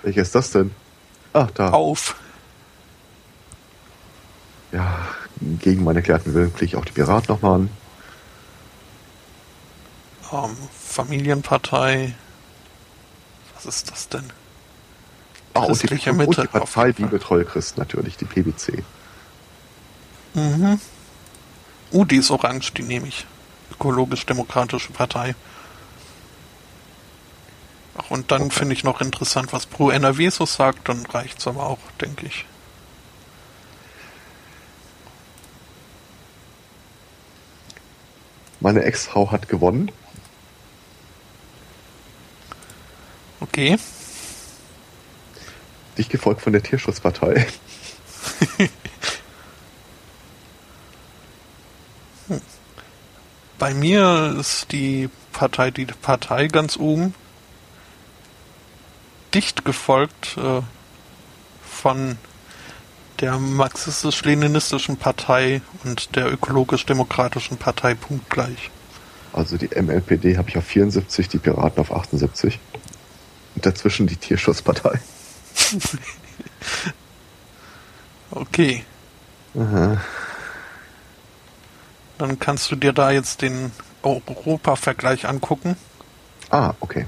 Welcher 0.04 0.22
ist 0.22 0.36
das 0.36 0.52
denn? 0.52 0.72
Ach, 1.34 1.50
da. 1.52 1.72
Auf. 1.72 2.16
Ja, 4.72 5.08
gegen 5.42 5.84
meine 5.84 6.00
erklärten 6.00 6.34
Willen 6.34 6.54
klicke 6.54 6.66
ich 6.66 6.76
auch 6.76 6.86
die 6.86 6.92
Pirat 6.92 7.30
nochmal 7.30 7.56
an. 7.56 7.70
Um, 10.32 10.52
ähm, 10.52 10.58
Familienpartei. 10.72 12.14
Was 13.56 13.66
ist 13.66 13.92
das 13.92 14.10
denn? 14.10 14.32
Ah, 15.60 15.66
und 15.66 15.82
die, 15.82 15.94
Mitte. 15.94 16.26
Und 16.26 16.38
die 16.38 16.48
Partei 16.48 16.94
Liebe 16.98 17.20
Treue 17.20 17.46
Christ 17.46 17.78
natürlich, 17.78 18.18
die 18.18 18.26
PBC. 18.26 18.84
Mhm. 20.34 20.80
Uh, 21.92 22.06
die 22.06 22.18
ist 22.18 22.32
orange, 22.32 22.74
die 22.74 22.84
nehme 22.84 23.08
ich. 23.08 23.26
Ökologisch-Demokratische 23.72 24.92
Partei. 24.92 25.36
Ach, 27.98 28.12
und 28.12 28.32
dann 28.32 28.44
okay. 28.44 28.52
finde 28.52 28.74
ich 28.74 28.84
noch 28.84 29.02
interessant, 29.02 29.52
was 29.52 29.66
Pro 29.66 29.90
NRW 29.90 30.30
so 30.30 30.46
sagt, 30.46 30.88
dann 30.88 31.06
reicht 31.08 31.40
es 31.40 31.48
aber 31.48 31.66
auch, 31.66 31.80
denke 32.00 32.28
ich. 32.28 32.46
Meine 38.62 38.84
Ex-Frau 38.84 39.32
hat 39.32 39.50
gewonnen. 39.50 39.92
Okay. 43.40 43.78
Dich 46.00 46.10
gefolgt 46.10 46.42
von 46.42 46.54
der 46.54 46.64
Tierschutzpartei. 46.64 47.46
Bei 53.60 53.74
mir 53.74 54.38
ist 54.40 54.72
die 54.72 55.10
Partei 55.34 55.72
die 55.72 55.86
Partei 55.86 56.48
ganz 56.48 56.78
oben. 56.78 57.14
dicht 59.34 59.66
gefolgt 59.66 60.38
äh, 60.38 60.62
von 61.62 62.18
der 63.20 63.38
marxistisch-leninistischen 63.38 64.96
Partei 64.96 65.62
und 65.84 66.16
der 66.16 66.32
ökologisch-demokratischen 66.32 67.58
Partei 67.58 67.94
punktgleich. 67.96 68.72
Also 69.34 69.58
die 69.58 69.68
MLPD 69.68 70.38
habe 70.38 70.48
ich 70.50 70.58
auf 70.58 70.64
74, 70.64 71.28
die 71.28 71.40
Piraten 71.40 71.82
auf 71.82 71.92
78. 71.92 72.58
Und 73.56 73.66
dazwischen 73.66 74.08
die 74.08 74.16
Tierschutzpartei. 74.16 75.02
okay. 78.32 78.84
Aha. 79.56 79.98
Dann 82.18 82.40
kannst 82.40 82.72
du 82.72 82.76
dir 82.76 82.94
da 82.94 83.12
jetzt 83.12 83.42
den 83.42 83.72
Europa-Vergleich 84.04 85.28
angucken. 85.28 85.76
Ah, 86.50 86.74
okay. 86.80 87.06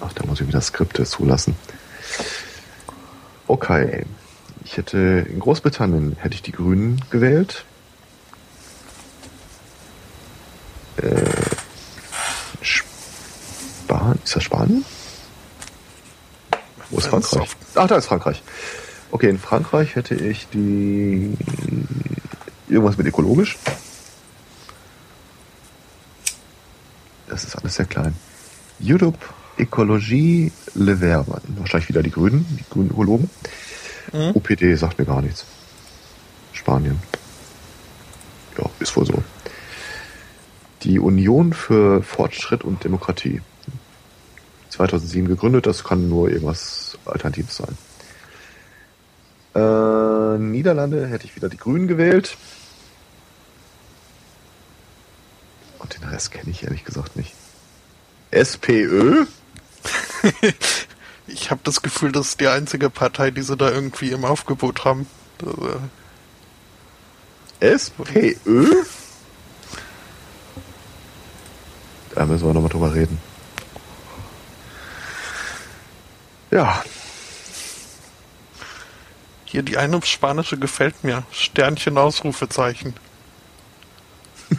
Ach, 0.00 0.12
da 0.12 0.26
muss 0.26 0.40
ich 0.40 0.46
wieder 0.46 0.60
Skripte 0.60 1.04
zulassen. 1.04 1.56
Okay. 3.46 4.04
Ich 4.64 4.76
hätte 4.76 5.26
in 5.28 5.40
Großbritannien 5.40 6.16
hätte 6.20 6.34
ich 6.34 6.42
die 6.42 6.52
Grünen 6.52 7.02
gewählt. 7.10 7.64
Äh, 11.02 11.24
Spanien? 12.60 14.18
Ist 14.24 14.36
das 14.36 14.42
Spanien? 14.42 14.84
Wo 16.90 16.98
ist 16.98 17.06
Frankreich? 17.06 17.48
Ach, 17.74 17.86
da 17.86 17.96
ist 17.96 18.06
Frankreich. 18.06 18.42
Okay, 19.10 19.30
in 19.30 19.38
Frankreich 19.38 19.94
hätte 19.96 20.14
ich 20.14 20.48
die 20.48 21.36
irgendwas 22.68 22.98
mit 22.98 23.06
ökologisch. 23.06 23.58
Das 27.28 27.44
ist 27.44 27.56
alles 27.56 27.74
sehr 27.76 27.86
klein. 27.86 28.14
YouTube, 28.78 29.18
Ökologie, 29.58 30.52
Le 30.74 30.96
Verbe. 30.96 31.40
Wahrscheinlich 31.56 31.88
wieder 31.88 32.02
die 32.02 32.10
Grünen, 32.10 32.46
die 32.58 32.64
grünen 32.70 32.90
Ökologen. 32.90 33.30
Mhm. 34.12 34.32
OPD 34.34 34.74
sagt 34.76 34.98
mir 34.98 35.04
gar 35.04 35.22
nichts. 35.22 35.44
Spanien. 36.52 36.98
Ja, 38.56 38.64
ist 38.80 38.96
wohl 38.96 39.06
so. 39.06 39.22
Die 40.82 40.98
Union 40.98 41.52
für 41.52 42.02
Fortschritt 42.02 42.64
und 42.64 42.84
Demokratie. 42.84 43.42
2007 44.70 45.28
gegründet, 45.28 45.66
das 45.66 45.82
kann 45.82 46.08
nur 46.08 46.28
irgendwas 46.28 46.98
Alternatives 47.04 47.56
sein. 47.56 47.76
Äh, 49.54 50.38
Niederlande 50.38 51.06
hätte 51.06 51.26
ich 51.26 51.34
wieder 51.34 51.48
die 51.48 51.56
Grünen 51.56 51.88
gewählt. 51.88 52.36
Und 55.78 55.94
den 55.94 56.04
Rest 56.04 56.30
kenne 56.30 56.50
ich 56.50 56.62
ehrlich 56.62 56.84
gesagt 56.84 57.16
nicht. 57.16 57.34
SPÖ? 58.30 59.24
ich 61.26 61.50
habe 61.50 61.60
das 61.64 61.82
Gefühl, 61.82 62.12
das 62.12 62.28
ist 62.28 62.40
die 62.40 62.48
einzige 62.48 62.90
Partei, 62.90 63.30
die 63.30 63.42
sie 63.42 63.56
da 63.56 63.70
irgendwie 63.70 64.10
im 64.10 64.24
Aufgebot 64.24 64.84
haben. 64.84 65.06
SPÖ? 67.60 68.74
Da 72.18 72.26
müssen 72.26 72.48
wir 72.48 72.52
nochmal 72.52 72.68
drüber 72.68 72.92
reden. 72.92 73.16
Ja. 76.50 76.82
Hier 79.44 79.62
die 79.62 79.78
eine 79.78 80.02
spanische 80.02 80.58
gefällt 80.58 81.04
mir. 81.04 81.22
Sternchen 81.30 81.96
Ausrufezeichen. 81.96 82.94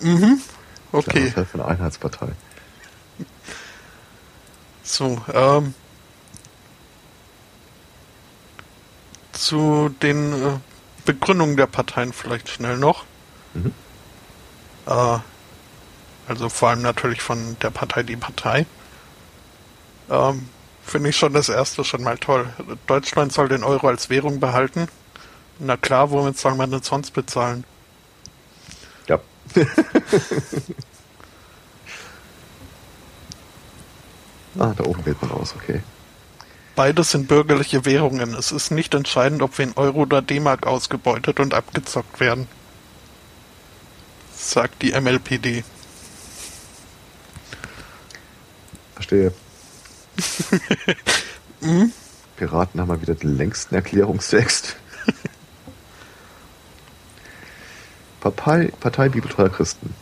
mhm. 0.00 0.40
Okay. 0.90 1.26
Das 1.26 1.36
halt 1.36 1.48
von 1.50 1.60
der 1.60 1.68
Einheitspartei. 1.68 2.32
So, 4.82 5.24
ähm, 5.32 5.74
zu 9.30 9.90
den 10.02 10.32
äh, 10.32 10.58
Begründungen 11.04 11.56
der 11.56 11.68
Parteien 11.68 12.12
vielleicht 12.12 12.48
schnell 12.48 12.78
noch. 12.78 13.04
Mhm. 13.54 13.72
Äh, 14.86 15.18
also 16.28 16.48
vor 16.48 16.70
allem 16.70 16.82
natürlich 16.82 17.20
von 17.22 17.56
der 17.60 17.70
Partei 17.70 18.02
Die 18.02 18.16
Partei. 18.16 18.66
Ähm, 20.10 20.48
Finde 20.84 21.10
ich 21.10 21.16
schon 21.16 21.32
das 21.32 21.48
erste 21.48 21.84
schon 21.84 22.02
mal 22.02 22.18
toll. 22.18 22.52
Deutschland 22.86 23.32
soll 23.32 23.48
den 23.48 23.62
Euro 23.64 23.88
als 23.88 24.10
Währung 24.10 24.40
behalten. 24.40 24.88
Na 25.58 25.76
klar, 25.76 26.10
womit 26.10 26.38
soll 26.38 26.54
man 26.56 26.70
denn 26.70 26.82
sonst 26.82 27.12
bezahlen? 27.12 27.64
Ja. 29.06 29.20
ah, 34.58 34.74
da 34.76 34.84
oben 34.84 35.06
wählt 35.06 35.22
man 35.22 35.30
aus, 35.30 35.54
okay. 35.54 35.82
Beides 36.74 37.10
sind 37.10 37.28
bürgerliche 37.28 37.84
Währungen. 37.84 38.34
Es 38.34 38.50
ist 38.50 38.70
nicht 38.70 38.94
entscheidend, 38.94 39.42
ob 39.42 39.58
wir 39.58 39.66
in 39.66 39.74
Euro 39.76 40.00
oder 40.00 40.22
D-Mark 40.22 40.66
ausgebeutet 40.66 41.38
und 41.38 41.54
abgezockt 41.54 42.18
werden. 42.18 42.48
Sagt 44.42 44.82
die 44.82 44.92
MLPD. 44.92 45.62
Verstehe. 48.94 49.32
mhm. 51.60 51.92
Piraten 52.36 52.80
haben 52.80 52.88
mal 52.88 53.00
wieder 53.00 53.14
den 53.14 53.36
längsten 53.36 53.76
Erklärungstext. 53.76 54.76
Partei, 58.20 58.72
Partei 58.80 59.08
Bibeltreuer 59.08 59.48
Christen. 59.48 59.94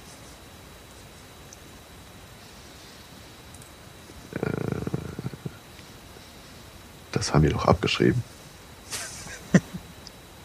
Äh, 4.34 4.40
das 7.12 7.34
haben 7.34 7.42
wir 7.42 7.50
doch 7.50 7.66
abgeschrieben. 7.66 8.24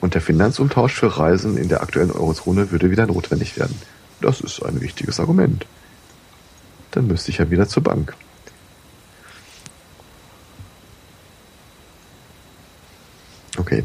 Und 0.05 0.13
der 0.13 0.21
Finanzumtausch 0.21 0.93
für 0.93 1.17
Reisen 1.17 1.57
in 1.57 1.67
der 1.67 1.81
aktuellen 1.81 2.11
Eurozone 2.11 2.69
würde 2.69 2.91
wieder 2.91 3.07
notwendig 3.07 3.57
werden. 3.57 3.75
Das 4.21 4.39
ist 4.39 4.61
ein 4.61 4.79
wichtiges 4.79 5.19
Argument. 5.19 5.65
Dann 6.91 7.07
müsste 7.07 7.31
ich 7.31 7.39
ja 7.39 7.49
wieder 7.49 7.67
zur 7.67 7.81
Bank. 7.81 8.13
Okay. 13.57 13.83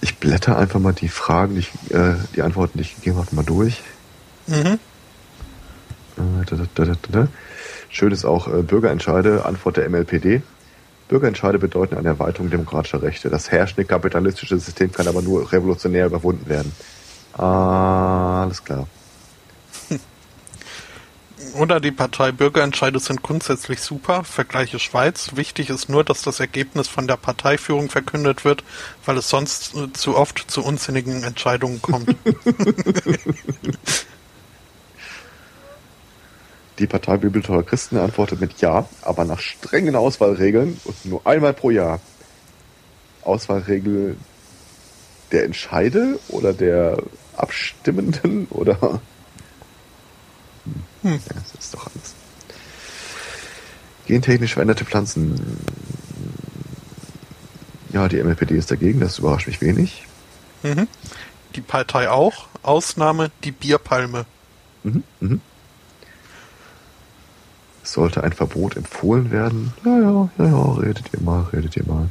Ich 0.00 0.16
blätter 0.16 0.56
einfach 0.56 0.80
mal 0.80 0.94
die 0.94 1.08
Fragen, 1.08 1.56
die, 1.56 1.60
ich, 1.60 1.70
äh, 1.90 2.14
die 2.34 2.40
Antworten, 2.40 2.78
die 2.78 2.84
ich 2.84 2.94
gegeben 2.94 3.18
habe, 3.18 3.36
mal 3.36 3.44
durch. 3.44 3.82
Mhm. 4.46 4.78
Äh, 6.16 6.46
da, 6.46 6.66
da, 6.74 6.94
da, 7.12 7.28
Schön 7.90 8.10
ist 8.10 8.24
auch 8.24 8.48
äh, 8.48 8.62
Bürgerentscheide, 8.62 9.44
Antwort 9.44 9.76
der 9.76 9.90
MLPD. 9.90 10.40
Bürgerentscheide 11.08 11.58
bedeuten 11.58 11.96
eine 11.96 12.08
Erweiterung 12.08 12.50
demokratischer 12.50 13.02
Rechte. 13.02 13.30
Das 13.30 13.50
herrschende 13.50 13.84
kapitalistische 13.84 14.58
System 14.58 14.90
kann 14.92 15.06
aber 15.06 15.22
nur 15.22 15.52
revolutionär 15.52 16.06
überwunden 16.06 16.48
werden. 16.48 16.72
Ah, 17.34 18.42
alles 18.42 18.64
klar. 18.64 18.86
Oder 21.54 21.80
die 21.80 21.92
Partei 21.92 22.32
Bürgerentscheide 22.32 22.98
sind 22.98 23.22
grundsätzlich 23.22 23.80
super, 23.80 24.24
Vergleiche 24.24 24.78
Schweiz. 24.78 25.30
Wichtig 25.36 25.70
ist 25.70 25.88
nur, 25.88 26.02
dass 26.02 26.22
das 26.22 26.40
Ergebnis 26.40 26.88
von 26.88 27.06
der 27.06 27.16
Parteiführung 27.16 27.88
verkündet 27.88 28.44
wird, 28.44 28.64
weil 29.04 29.16
es 29.16 29.28
sonst 29.28 29.74
zu 29.92 30.16
oft 30.16 30.50
zu 30.50 30.64
unsinnigen 30.64 31.22
Entscheidungen 31.22 31.80
kommt. 31.80 32.16
Die 36.78 36.86
Partei 36.86 37.16
Bibeltreuer 37.16 37.64
Christen 37.64 37.96
antwortet 37.96 38.40
mit 38.40 38.60
Ja, 38.60 38.88
aber 39.02 39.24
nach 39.24 39.40
strengen 39.40 39.96
Auswahlregeln 39.96 40.78
und 40.84 41.04
nur 41.06 41.26
einmal 41.26 41.54
pro 41.54 41.70
Jahr. 41.70 42.00
Auswahlregel 43.22 44.16
der 45.32 45.44
Entscheide 45.44 46.18
oder 46.28 46.52
der 46.52 46.98
Abstimmenden 47.36 48.46
oder 48.50 49.00
hm. 51.02 51.12
Ja, 51.12 51.34
das 51.34 51.54
ist 51.58 51.74
doch 51.74 51.86
alles. 51.86 52.14
Gentechnisch 54.06 54.54
veränderte 54.54 54.84
Pflanzen. 54.84 55.58
Ja, 57.92 58.08
die 58.08 58.22
MLPD 58.22 58.56
ist 58.56 58.70
dagegen, 58.70 59.00
das 59.00 59.18
überrascht 59.18 59.46
mich 59.46 59.60
wenig. 59.60 60.04
Mhm. 60.62 60.88
Die 61.54 61.60
Partei 61.60 62.10
auch. 62.10 62.46
Ausnahme 62.62 63.30
die 63.44 63.52
Bierpalme. 63.52 64.26
Mhm, 64.82 65.04
mhm. 65.20 65.40
Sollte 67.86 68.24
ein 68.24 68.32
Verbot 68.32 68.76
empfohlen 68.76 69.30
werden? 69.30 69.72
Ja, 69.84 69.98
ja, 69.98 70.28
ja, 70.38 70.44
ja, 70.44 70.72
redet 70.72 71.04
ihr 71.12 71.20
mal, 71.20 71.42
redet 71.52 71.76
ihr 71.76 71.84
mal. 71.86 72.08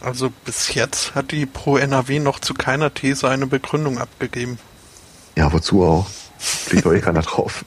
Also 0.00 0.30
bis 0.44 0.74
jetzt 0.74 1.14
hat 1.14 1.30
die 1.30 1.46
Pro 1.46 1.76
NRW 1.76 2.18
noch 2.18 2.40
zu 2.40 2.54
keiner 2.54 2.92
These 2.92 3.28
eine 3.28 3.46
Begründung 3.46 3.98
abgegeben. 3.98 4.58
Ja, 5.36 5.52
wozu 5.52 5.84
auch? 5.84 6.10
Fliegt 6.38 6.86
doch 6.86 6.92
eh 6.92 7.00
keiner 7.00 7.22
drauf. 7.22 7.64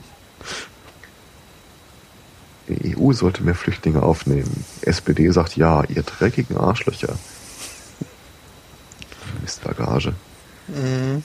Die 2.68 2.98
EU 2.98 3.14
sollte 3.14 3.44
mehr 3.44 3.56
Flüchtlinge 3.56 4.03
aufnehmen. 4.03 4.66
SPD 4.82 5.30
sagt 5.32 5.56
ja, 5.56 5.84
ihr 5.86 6.03
dreckigen 6.03 6.58
Arschlöcher. 6.58 7.18
Mistbagage. 9.42 10.14
Mhm. 10.68 11.24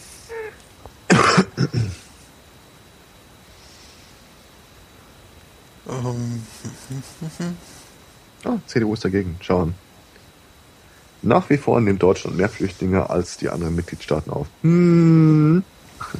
Ähm, 5.88 6.46
Ah, 8.44 8.56
CDU 8.66 8.94
ist 8.94 9.04
dagegen. 9.04 9.36
Schauen. 9.40 9.74
Nach 11.22 11.50
wie 11.50 11.56
vor 11.58 11.80
nimmt 11.80 12.00
Deutschland 12.02 12.36
mehr 12.36 12.48
Flüchtlinge 12.48 13.10
als 13.10 13.36
die 13.36 13.48
anderen 13.48 13.74
Mitgliedstaaten 13.74 14.30
auf. 14.32 14.46
Hm. 14.62 15.64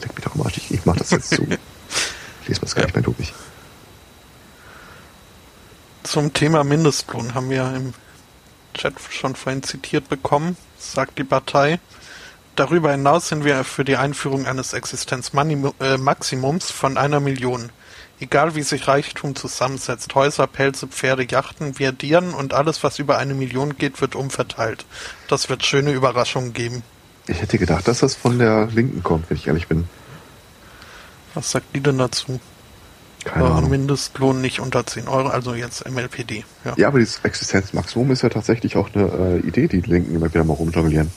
Leck 0.01 0.15
mich 0.17 0.25
doch 0.25 0.45
Arsch. 0.45 0.57
Ich, 0.59 0.73
ich 0.73 0.85
mach 0.85 0.97
das 0.97 1.11
jetzt 1.11 1.31
zu. 1.31 1.43
Ich 1.43 2.49
lese 2.49 2.61
mir 2.61 2.67
das 2.67 2.75
gar 2.75 2.83
Ja. 2.83 2.87
nicht 2.87 2.95
mehr 2.97 3.05
durch. 3.05 3.33
Zum 6.03 6.33
Thema 6.33 6.65
Mindestlohn 6.65 7.35
haben 7.35 7.51
wir 7.51 7.73
im 7.75 7.95
Chat 8.75 8.95
schon 9.11 9.37
vorhin 9.37 9.63
zitiert 9.63 10.09
bekommen, 10.09 10.57
sagt 10.79 11.19
die 11.19 11.25
Partei. 11.25 11.79
Darüber 12.57 12.91
hinaus 12.91 13.29
sind 13.29 13.45
wir 13.45 13.63
für 13.63 13.85
die 13.85 13.97
Einführung 13.97 14.47
eines 14.47 14.73
Existenzmaximums 14.73 16.71
von 16.73 16.97
einer 16.99 17.21
Million. 17.21 17.71
Egal 18.21 18.55
wie 18.57 18.63
sich 18.63 18.89
Reichtum 18.89 19.37
zusammensetzt, 19.37 20.15
Häuser, 20.15 20.47
Pelze, 20.49 20.89
Pferde, 20.89 21.25
Yachten, 21.29 21.75
Verdieren 21.75 22.35
und 22.35 22.53
alles, 22.53 22.83
was 22.83 22.99
über 22.99 23.17
eine 23.19 23.35
Million 23.35 23.77
geht, 23.79 24.01
wird 24.01 24.17
umverteilt. 24.17 24.87
Das 25.29 25.49
wird 25.49 25.65
schöne 25.65 25.93
Überraschungen 25.93 26.53
geben. 26.53 26.83
Ich 27.29 27.41
hätte 27.41 27.59
gedacht, 27.59 27.87
dass 27.87 28.01
das 28.01 28.17
von 28.17 28.39
der 28.39 28.67
Linken 28.67 29.03
kommt, 29.03 29.31
wenn 29.31 29.37
ich 29.37 29.47
ehrlich 29.47 29.69
bin. 29.69 29.89
Was 31.35 31.51
sagt 31.53 31.77
die 31.77 31.81
denn 31.81 31.99
dazu? 31.99 32.41
Keine 33.25 33.45
Äh, 33.45 33.49
Ahnung. 33.51 33.71
Mindestlohn 33.71 34.41
nicht 34.41 34.61
unter 34.61 34.85
10 34.87 35.07
Euro, 35.09 35.29
also 35.29 35.55
jetzt 35.55 35.89
MLPD. 35.89 36.45
Ja. 36.65 36.75
Ja, 36.77 36.89
aber 36.89 36.99
dieses 36.99 37.21
Existenzmaximum 37.23 38.11
ist 38.11 38.23
ja 38.23 38.31
tatsächlich 38.31 38.77
auch 38.77 38.89
eine 38.95 39.41
äh, 39.45 39.47
Idee, 39.47 39.69
die 39.69 39.81
die 39.83 39.91
Linken 39.91 40.15
immer 40.15 40.33
wieder 40.33 40.43
mal 40.45 40.55
rumjonglieren. 40.55 41.11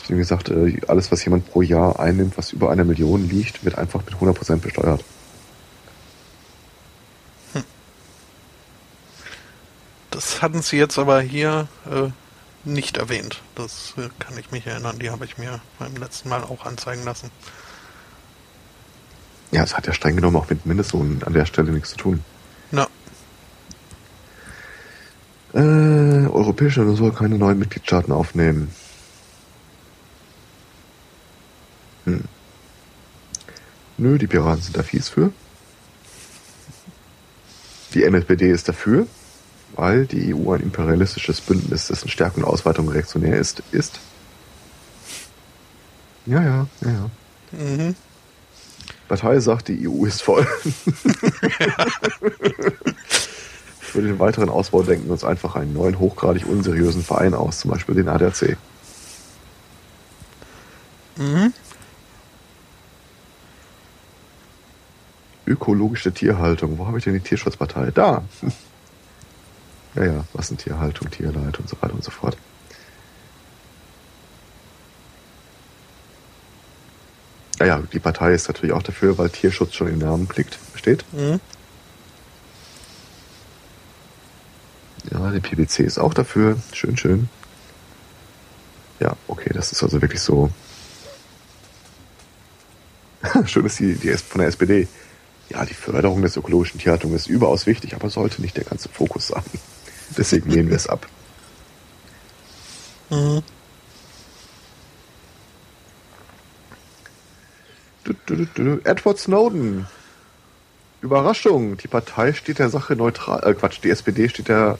Deswegen 0.00 0.18
gesagt, 0.18 0.48
äh, 0.50 0.80
alles, 0.88 1.12
was 1.12 1.24
jemand 1.24 1.50
pro 1.50 1.62
Jahr 1.62 1.98
einnimmt, 2.00 2.36
was 2.36 2.52
über 2.52 2.70
einer 2.70 2.84
Million 2.84 3.28
liegt, 3.28 3.64
wird 3.64 3.78
einfach 3.78 4.02
mit 4.04 4.14
100% 4.14 4.56
besteuert. 4.56 5.04
Das 10.10 10.42
hatten 10.42 10.62
sie 10.62 10.76
jetzt 10.76 10.98
aber 10.98 11.20
hier 11.20 11.68
äh, 11.90 12.10
nicht 12.64 12.96
erwähnt. 12.96 13.40
Das 13.54 13.94
äh, 13.96 14.08
kann 14.18 14.36
ich 14.38 14.50
mich 14.50 14.66
erinnern. 14.66 14.98
Die 14.98 15.10
habe 15.10 15.24
ich 15.24 15.38
mir 15.38 15.60
beim 15.78 15.96
letzten 15.96 16.28
Mal 16.28 16.42
auch 16.42 16.66
anzeigen 16.66 17.04
lassen. 17.04 17.30
Ja, 19.52 19.62
es 19.62 19.76
hat 19.76 19.86
ja 19.86 19.92
streng 19.92 20.16
genommen 20.16 20.36
auch 20.36 20.48
mit 20.50 20.66
Mindestlohn 20.66 21.22
an 21.24 21.32
der 21.32 21.46
Stelle 21.46 21.72
nichts 21.72 21.90
zu 21.90 21.96
tun. 21.96 22.24
Na, 22.70 22.86
Äh, 25.52 25.58
Europäische 26.28 26.80
Union 26.80 26.96
soll 26.96 27.12
keine 27.12 27.36
neuen 27.36 27.58
Mitgliedstaaten 27.58 28.12
aufnehmen. 28.12 28.72
Hm. 32.04 32.24
Nö, 33.98 34.18
die 34.18 34.28
Piraten 34.28 34.62
sind 34.62 34.76
da 34.76 34.82
fies 34.82 35.08
für. 35.08 35.32
Die 37.94 38.08
MLPD 38.08 38.50
ist 38.50 38.68
dafür, 38.68 39.08
weil 39.76 40.06
die 40.06 40.34
EU 40.34 40.52
ein 40.52 40.60
imperialistisches 40.60 41.40
Bündnis, 41.40 41.86
dessen 41.88 42.08
Stärke 42.08 42.38
und 42.38 42.44
Ausweitung 42.44 42.88
reaktionär 42.88 43.38
ist, 43.38 43.62
ist. 43.72 44.00
Ja, 46.26 46.42
ja, 46.42 46.66
ja, 46.82 46.90
ja. 46.90 47.10
mhm. 47.52 47.94
Partei 49.08 49.40
sagt, 49.40 49.68
die 49.68 49.88
EU 49.88 50.04
ist 50.04 50.22
voll. 50.22 50.46
Für 53.80 54.02
den 54.02 54.20
weiteren 54.20 54.48
Ausbau 54.48 54.84
denken 54.84 55.06
wir 55.06 55.12
uns 55.12 55.24
einfach 55.24 55.56
einen 55.56 55.72
neuen, 55.72 55.98
hochgradig 55.98 56.46
unseriösen 56.46 57.02
Verein 57.02 57.34
aus, 57.34 57.58
zum 57.58 57.72
Beispiel 57.72 57.96
den 57.96 58.08
ADAC. 58.08 58.56
Mhm. 61.16 61.52
Ökologische 65.44 66.12
Tierhaltung. 66.12 66.78
Wo 66.78 66.86
habe 66.86 66.98
ich 66.98 67.04
denn 67.04 67.14
die 67.14 67.20
Tierschutzpartei? 67.20 67.90
Da. 67.90 68.22
Ja, 69.94 70.04
ja, 70.04 70.24
Massentierhaltung, 70.34 71.10
Tierleid 71.10 71.58
und 71.58 71.68
so 71.68 71.76
weiter 71.80 71.94
und 71.94 72.04
so 72.04 72.10
fort. 72.10 72.36
Ja, 77.58 77.66
ja, 77.66 77.82
die 77.92 77.98
Partei 77.98 78.32
ist 78.32 78.48
natürlich 78.48 78.74
auch 78.74 78.82
dafür, 78.82 79.18
weil 79.18 79.28
Tierschutz 79.28 79.74
schon 79.74 79.88
im 79.88 79.98
Namen 79.98 80.28
klickt, 80.28 80.58
steht. 80.74 81.04
Mhm. 81.12 81.40
Ja, 85.10 85.30
die 85.30 85.40
PwC 85.40 85.82
ist 85.82 85.98
auch 85.98 86.14
dafür. 86.14 86.56
Schön, 86.72 86.96
schön. 86.96 87.28
Ja, 89.00 89.16
okay, 89.28 89.50
das 89.52 89.72
ist 89.72 89.82
also 89.82 90.00
wirklich 90.00 90.20
so. 90.20 90.50
schön 93.46 93.66
ist 93.66 93.78
die, 93.78 93.94
die 93.94 94.12
von 94.16 94.40
der 94.40 94.48
SPD. 94.48 94.88
Ja, 95.50 95.64
die 95.64 95.74
Förderung 95.74 96.22
des 96.22 96.36
ökologischen 96.36 96.78
Tierhaltung 96.78 97.14
ist 97.14 97.26
überaus 97.26 97.66
wichtig, 97.66 97.94
aber 97.94 98.08
sollte 98.08 98.40
nicht 98.40 98.56
der 98.56 98.64
ganze 98.64 98.88
Fokus 98.88 99.28
sein. 99.28 99.42
Deswegen 100.16 100.50
lehnen 100.50 100.68
wir 100.68 100.76
es 100.76 100.86
ab. 100.86 101.06
Mhm. 103.10 103.42
Edward 108.84 109.18
Snowden. 109.18 109.86
Überraschung. 111.00 111.76
Die 111.76 111.88
Partei 111.88 112.32
steht 112.32 112.58
der 112.58 112.70
Sache 112.70 112.94
neutral. 112.94 113.42
Äh, 113.44 113.54
Quatsch, 113.54 113.80
die 113.82 113.90
SPD 113.90 114.28
steht 114.28 114.48
der 114.48 114.78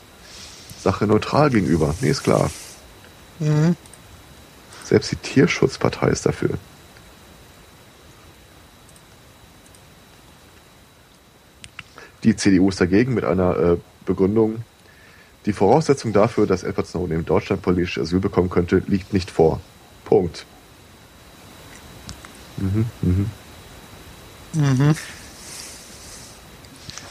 Sache 0.79 1.07
neutral 1.07 1.51
gegenüber. 1.51 1.95
Nee, 2.01 2.11
ist 2.11 2.23
klar. 2.23 2.51
Mhm. 3.39 3.77
Selbst 4.85 5.13
die 5.13 5.17
Tierschutzpartei 5.17 6.09
ist 6.09 6.27
dafür. 6.27 6.59
Die 12.25 12.37
CDU 12.37 12.69
ist 12.69 12.81
dagegen 12.81 13.15
mit 13.15 13.25
einer 13.25 13.57
äh, 13.57 13.77
Begründung. 14.05 14.65
Die 15.47 15.53
Voraussetzung 15.53 16.13
dafür, 16.13 16.47
dass 16.47 16.63
Edward 16.65 16.87
Snowden 16.87 17.13
in 17.13 17.25
Deutschland 17.25 17.63
politisches 17.63 18.09
Asyl 18.09 18.21
bekommen 18.21 18.51
könnte, 18.51 18.83
liegt 18.87 19.13
nicht 19.13 19.31
vor. 19.31 19.61
Punkt. 20.05 20.45
Mhm, 22.59 22.87
mhm. 23.01 23.31
Mhm. 24.53 24.95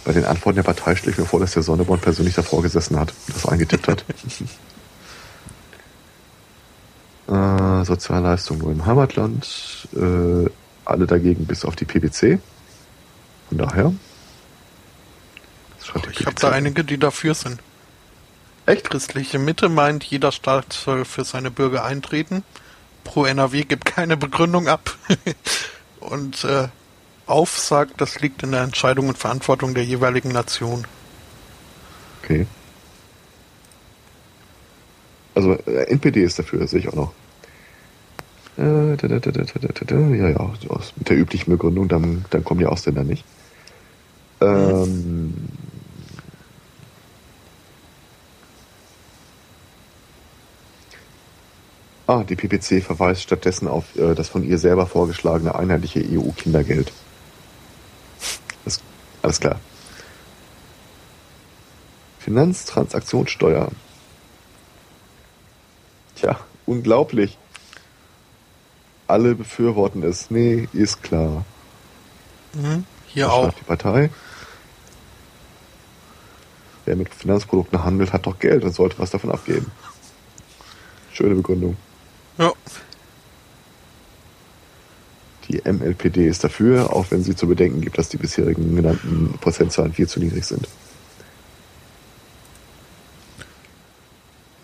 Bei 0.05 0.13
den 0.13 0.25
Antworten 0.25 0.57
der 0.57 0.63
Partei 0.63 0.95
schlägt 0.95 1.17
mir 1.17 1.25
vor, 1.25 1.39
dass 1.39 1.53
der 1.53 1.63
Sonneborn 1.63 1.99
persönlich 1.99 2.35
davor 2.35 2.61
gesessen 2.61 2.99
hat, 2.99 3.13
das 3.27 3.45
eingetippt 3.47 3.87
hat. 3.87 4.05
äh, 7.81 7.85
Sozialleistung 7.85 8.59
nur 8.59 8.71
im 8.71 8.85
Heimatland. 8.85 9.87
Äh, 9.95 10.49
alle 10.85 11.05
dagegen 11.05 11.45
bis 11.45 11.65
auf 11.65 11.75
die 11.75 11.85
PwC. 11.85 12.39
Von 13.49 13.57
daher. 13.57 13.93
Die 15.83 16.09
Ich 16.11 16.25
habe 16.25 16.35
da 16.39 16.51
einige, 16.51 16.83
die 16.83 16.97
dafür 16.97 17.33
sind. 17.33 17.59
Echt? 18.69 18.89
Christliche 18.89 19.39
Mitte 19.39 19.67
meint, 19.67 20.03
jeder 20.03 20.31
Staat 20.31 20.73
soll 20.73 21.03
für 21.03 21.23
seine 21.23 21.49
Bürger 21.49 21.83
eintreten. 21.85 22.43
Pro 23.03 23.25
NRW 23.25 23.63
gibt 23.63 23.85
keine 23.85 24.15
Begründung 24.15 24.67
ab. 24.67 24.95
Und 25.99 26.43
äh, 26.43 26.67
auf 27.25 27.57
sagt, 27.57 27.99
das 27.99 28.19
liegt 28.19 28.43
in 28.43 28.51
der 28.51 28.61
Entscheidung 28.61 29.07
und 29.09 29.17
Verantwortung 29.17 29.73
der 29.73 29.85
jeweiligen 29.85 30.29
Nation. 30.29 30.85
Okay. 32.23 32.45
Also 35.35 35.53
äh, 35.53 35.83
NPD 35.91 36.23
ist 36.23 36.37
dafür, 36.39 36.59
das 36.59 36.71
sehe 36.71 36.79
ich 36.79 36.87
auch 36.89 36.93
noch. 36.95 37.11
Äh, 38.57 38.97
da, 38.97 39.07
da, 39.07 39.19
da, 39.19 39.31
da, 39.31 39.43
da, 39.43 39.67
da, 39.67 39.85
da, 39.85 39.95
ja, 40.15 40.29
ja, 40.29 40.37
aus- 40.37 40.93
mit 40.95 41.09
der 41.09 41.17
üblichen 41.17 41.51
Begründung, 41.51 41.87
dann, 41.87 42.25
dann 42.29 42.43
kommen 42.43 42.59
die 42.59 42.65
Ausländer 42.65 43.03
nicht. 43.03 43.23
Ähm, 44.41 45.33
ah, 52.09 52.23
die 52.23 52.35
PPC 52.35 52.83
verweist 52.83 53.21
stattdessen 53.21 53.67
auf 53.67 53.95
äh, 53.95 54.15
das 54.15 54.29
von 54.29 54.43
ihr 54.43 54.57
selber 54.57 54.87
vorgeschlagene 54.87 55.53
einheitliche 55.53 56.03
EU-Kindergeld. 56.03 56.91
Alles 59.21 59.39
klar. 59.39 59.59
Finanztransaktionssteuer. 62.19 63.69
Tja, 66.15 66.39
unglaublich. 66.65 67.37
Alle 69.07 69.35
befürworten 69.35 70.03
es. 70.03 70.31
Nee, 70.31 70.67
ist 70.73 71.03
klar. 71.03 71.45
Mhm. 72.53 72.85
Hier 73.07 73.25
Das 73.25 73.33
auch. 73.33 73.53
die 73.53 73.63
Partei. 73.63 74.09
Wer 76.85 76.95
mit 76.95 77.13
Finanzprodukten 77.13 77.83
handelt, 77.83 78.13
hat 78.13 78.25
doch 78.25 78.39
Geld 78.39 78.63
und 78.63 78.73
sollte 78.73 78.97
was 78.99 79.11
davon 79.11 79.31
abgeben. 79.31 79.71
Schöne 81.11 81.35
Begründung. 81.35 81.77
Ja. 82.39 82.53
Die 85.49 85.61
MLPD 85.65 86.27
ist 86.27 86.43
dafür, 86.43 86.93
auch 86.95 87.07
wenn 87.09 87.23
sie 87.23 87.35
zu 87.35 87.47
bedenken 87.47 87.81
gibt, 87.81 87.97
dass 87.97 88.09
die 88.09 88.17
bisherigen 88.17 88.75
genannten 88.75 89.33
Prozentzahlen 89.41 89.93
viel 89.93 90.07
zu 90.07 90.19
niedrig 90.19 90.45
sind. 90.45 90.67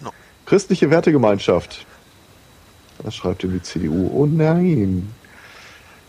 No. 0.02 0.12
Christliche 0.46 0.90
Wertegemeinschaft. 0.90 1.86
Was 3.00 3.16
schreibt 3.16 3.44
die 3.44 3.62
CDU? 3.62 4.10
Oh 4.14 4.26
nein. 4.26 5.12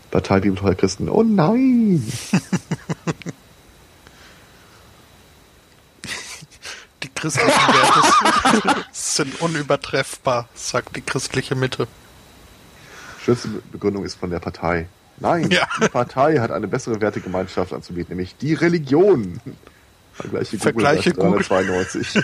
Partei 0.09 0.39
Bibeltreuer 0.39 0.75
Christen. 0.75 1.09
Oh 1.09 1.23
nein. 1.23 2.01
christlichen 7.19 7.49
Werte 7.67 8.85
sind 8.91 9.41
unübertreffbar, 9.41 10.47
sagt 10.55 10.95
die 10.95 11.01
christliche 11.01 11.55
Mitte. 11.55 11.87
Schönste 13.23 13.49
Begründung 13.71 14.05
ist 14.05 14.15
von 14.19 14.29
der 14.29 14.39
Partei. 14.39 14.87
Nein, 15.19 15.49
Ja. 15.49 15.67
die 15.81 15.89
Partei 15.89 16.37
hat 16.37 16.51
eine 16.51 16.67
bessere 16.67 17.01
Wertegemeinschaft 17.01 17.73
anzubieten, 17.73 18.09
nämlich 18.15 18.35
die 18.37 18.53
Religion. 18.53 19.39
Vergleiche 20.13 20.57
Google, 20.57 20.61
Vergleiche 20.61 21.13
Google. 21.13 21.43
392. 21.43 22.19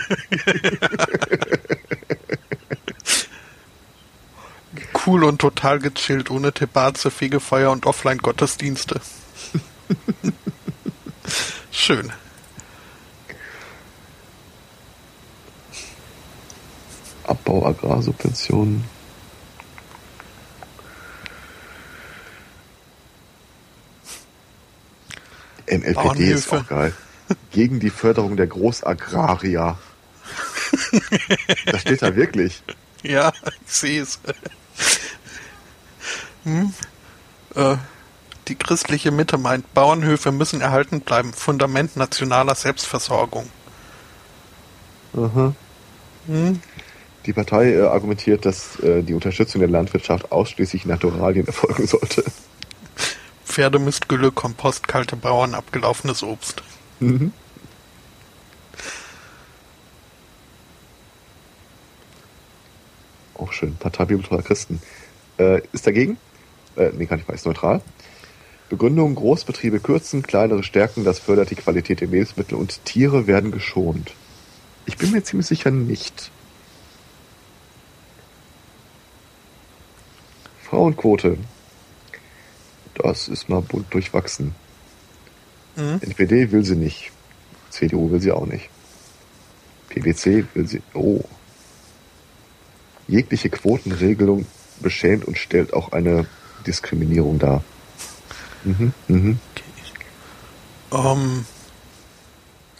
Cool 5.06 5.24
und 5.24 5.38
total 5.40 5.80
gechillt, 5.80 6.30
ohne 6.30 6.52
Tebaze, 6.52 7.10
Fegefeuer 7.10 7.70
und 7.70 7.84
Offline-Gottesdienste. 7.86 9.00
Schön. 11.70 12.12
Abbau 17.24 17.66
Agrarsubventionen. 17.66 18.84
MLPD 25.66 26.30
ist 26.30 26.52
auch 26.52 26.66
geil. 26.66 26.92
Gegen 27.50 27.80
die 27.80 27.90
Förderung 27.90 28.36
der 28.36 28.46
Großagrarier. 28.46 29.78
Das 31.66 31.80
steht 31.80 32.02
da 32.02 32.14
wirklich. 32.14 32.62
Ja, 33.02 33.32
ich 33.64 33.72
sehe 33.72 34.02
es. 34.02 34.18
Hm? 36.44 36.74
Äh, 37.54 37.76
die 38.48 38.54
christliche 38.56 39.10
Mitte 39.10 39.38
meint, 39.38 39.72
Bauernhöfe 39.72 40.32
müssen 40.32 40.60
erhalten 40.60 41.00
bleiben, 41.00 41.32
Fundament 41.32 41.96
nationaler 41.96 42.54
Selbstversorgung. 42.54 43.48
Aha. 45.16 45.54
Hm? 46.26 46.60
Die 47.26 47.32
Partei 47.32 47.72
äh, 47.72 47.80
argumentiert, 47.80 48.44
dass 48.44 48.78
äh, 48.80 49.02
die 49.02 49.14
Unterstützung 49.14 49.60
der 49.60 49.70
Landwirtschaft 49.70 50.30
ausschließlich 50.30 50.84
Naturalien 50.86 51.46
erfolgen 51.46 51.86
sollte. 51.86 52.24
Pferdemist, 53.44 54.08
Gülle, 54.08 54.30
Kompost, 54.30 54.88
kalte 54.88 55.16
Bauern, 55.16 55.54
abgelaufenes 55.54 56.22
Obst. 56.22 56.62
Mhm. 57.00 57.32
Auch 63.34 63.52
schön. 63.52 63.76
Partei 63.76 64.04
Bibeltreuer 64.06 64.42
Christen. 64.42 64.80
Äh, 65.38 65.62
ist 65.72 65.86
dagegen? 65.86 66.18
Äh, 66.76 66.90
nee, 66.96 67.06
kann 67.06 67.18
ich 67.20 67.28
mal, 67.28 67.34
ist 67.34 67.46
neutral. 67.46 67.80
Begründung, 68.68 69.14
Großbetriebe 69.14 69.80
kürzen, 69.80 70.22
kleinere 70.22 70.62
stärken, 70.62 71.04
das 71.04 71.18
fördert 71.18 71.50
die 71.50 71.54
Qualität 71.54 72.00
der 72.00 72.08
Lebensmittel 72.08 72.56
und 72.56 72.84
Tiere 72.84 73.26
werden 73.26 73.50
geschont. 73.50 74.14
Ich 74.86 74.96
bin 74.96 75.12
mir 75.12 75.22
ziemlich 75.22 75.46
sicher 75.46 75.70
nicht. 75.70 76.30
Frauenquote. 80.74 81.38
Das 82.96 83.28
ist 83.28 83.48
mal 83.48 83.62
bunt 83.62 83.94
durchwachsen. 83.94 84.56
Mhm. 85.76 86.00
NPD 86.00 86.50
will 86.50 86.64
sie 86.64 86.74
nicht. 86.74 87.12
CDU 87.70 88.10
will 88.10 88.20
sie 88.20 88.32
auch 88.32 88.46
nicht. 88.46 88.68
PwC 89.88 90.44
will 90.54 90.66
sie. 90.66 90.82
Oh. 90.92 91.20
Jegliche 93.06 93.50
Quotenregelung 93.50 94.46
beschämt 94.80 95.24
und 95.24 95.38
stellt 95.38 95.72
auch 95.74 95.92
eine 95.92 96.26
Diskriminierung 96.66 97.38
dar. 97.38 97.62
Mhm, 98.64 98.92
mhm. 99.06 99.38
Ähm, 100.92 101.46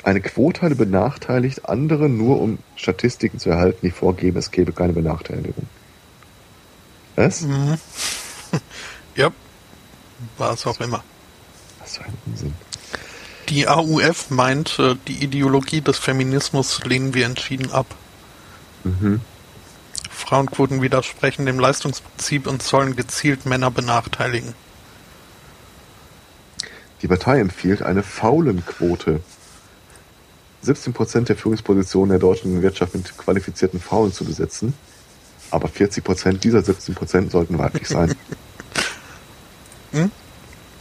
Eine 0.03 0.21
Quote 0.21 0.75
benachteiligt 0.75 1.69
andere 1.69 2.09
nur, 2.09 2.41
um 2.41 2.59
Statistiken 2.75 3.39
zu 3.39 3.51
erhalten, 3.51 3.87
die 3.87 3.93
vorgeben, 3.93 4.39
es 4.39 4.51
gäbe 4.51 4.73
keine 4.73 4.95
Benachteiligung. 4.95 5.69
Was? 7.17 7.43
mhm. 7.43 7.79
ja, 9.17 9.31
war 10.39 10.53
es 10.53 10.67
auch 10.67 10.81
immer. 10.81 11.03
Was 11.81 11.99
für 11.99 12.05
ein 12.05 12.15
Unsinn. 12.27 12.55
Die 13.49 13.69
AUF 13.69 14.31
meint, 14.31 14.79
äh, 14.79 14.97
die 15.07 15.23
Ideologie 15.23 15.81
des 15.81 15.99
Feminismus 15.99 16.83
lehnen 16.85 17.15
wir 17.15 17.27
entschieden 17.27 17.71
ab. 17.71 17.87
Mhm. 18.85 19.21
Frauenquoten 20.11 20.81
widersprechen 20.81 21.45
dem 21.45 21.59
Leistungsprinzip 21.59 22.47
und 22.47 22.63
sollen 22.63 22.97
gezielt 22.97 23.45
Männer 23.45 23.71
benachteiligen. 23.71 24.55
Die 27.03 27.09
Partei 27.09 27.41
empfiehlt 27.41 27.83
eine 27.83 28.03
Faulenquote. 28.03 29.21
17% 30.65 31.25
der 31.25 31.37
Führungspositionen 31.37 32.11
der 32.11 32.19
deutschen 32.19 32.63
Wirtschaft 32.63 32.95
mit 32.95 33.19
qualifizierten 33.19 33.81
Frauen 33.81 34.13
zu 34.13 34.25
besetzen. 34.25 34.73
Aber 35.55 35.69
40% 35.69 36.39
dieser 36.39 36.59
17% 36.59 37.31
sollten 37.31 37.57
weiblich 37.59 37.87
sein. 37.87 38.13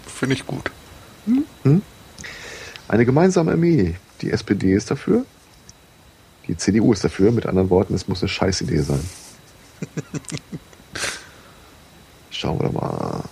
Finde 0.07 0.33
ich 0.33 0.47
gut. 0.47 0.71
Eine 2.87 3.05
gemeinsame 3.05 3.51
Armee. 3.51 3.97
Die 4.21 4.31
SPD 4.31 4.73
ist 4.73 4.89
dafür. 4.89 5.27
Die 6.47 6.57
CDU 6.57 6.91
ist 6.91 7.03
dafür. 7.03 7.31
Mit 7.31 7.45
anderen 7.45 7.69
Worten, 7.69 7.93
es 7.93 8.07
muss 8.07 8.23
eine 8.23 8.29
Scheißidee 8.29 8.81
sein. 8.81 9.07
Schauen 12.31 12.59
wir 12.59 12.71
mal. 12.71 13.25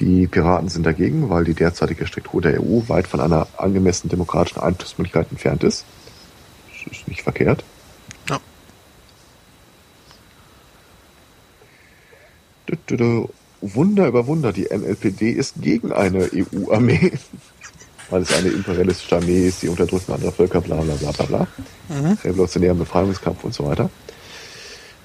Die 0.00 0.26
Piraten 0.26 0.68
sind 0.68 0.84
dagegen, 0.84 1.30
weil 1.30 1.44
die 1.44 1.54
derzeitige 1.54 2.08
Struktur 2.08 2.42
der 2.42 2.60
EU 2.60 2.82
weit 2.88 3.06
von 3.06 3.20
einer 3.20 3.46
angemessenen 3.56 4.10
demokratischen 4.10 4.58
Einflussmöglichkeit 4.58 5.30
entfernt 5.30 5.62
ist. 5.62 5.84
Das 6.72 6.98
ist 6.98 7.06
nicht 7.06 7.22
verkehrt. 7.22 7.62
Wunder 13.60 14.06
über 14.06 14.26
Wunder, 14.26 14.52
die 14.52 14.68
MLPD 14.70 15.30
ist 15.30 15.54
gegen 15.60 15.92
eine 15.92 16.28
EU-Armee. 16.32 17.12
Weil 18.10 18.22
es 18.22 18.32
eine 18.32 18.50
imperialistische 18.50 19.16
Armee 19.16 19.48
ist, 19.48 19.62
die 19.62 19.68
unterdrücken 19.68 20.12
andere 20.12 20.30
Völker, 20.30 20.60
bla 20.60 20.76
bla 20.76 20.94
bla 20.94 21.10
bla 21.10 21.24
bla. 21.24 21.46
Mhm. 21.88 22.18
Revolutionären 22.22 22.78
Befreiungskampf 22.78 23.42
und 23.42 23.52
so 23.52 23.66
weiter. 23.66 23.90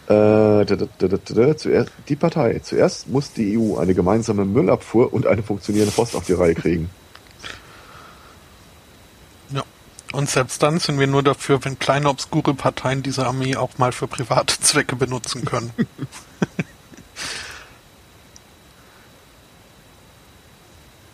Äh, 0.05 0.65
da, 0.65 0.65
da, 0.65 0.87
da, 0.97 1.07
da, 1.07 1.17
da, 1.17 1.57
zuerst, 1.57 1.91
die 2.09 2.15
Partei. 2.15 2.59
Zuerst 2.59 3.07
muss 3.07 3.33
die 3.33 3.57
EU 3.57 3.77
eine 3.77 3.95
gemeinsame 3.95 4.45
Müllabfuhr 4.45 5.11
und 5.13 5.25
eine 5.25 5.41
funktionierende 5.41 5.93
Post 5.93 6.15
auf 6.15 6.25
die 6.25 6.33
Reihe 6.33 6.55
kriegen. 6.55 6.89
Ja. 9.53 9.63
Und 10.13 10.29
selbst 10.29 10.63
dann 10.63 10.79
sind 10.79 10.97
wir 10.97 11.07
nur 11.07 11.23
dafür, 11.23 11.65
wenn 11.65 11.77
kleine 11.77 12.07
obskure 12.07 12.53
Parteien 12.53 13.03
diese 13.03 13.27
Armee 13.27 13.57
auch 13.57 13.77
mal 13.79 13.91
für 13.91 14.07
private 14.07 14.57
Zwecke 14.61 14.95
benutzen 14.95 15.43
können. 15.43 15.71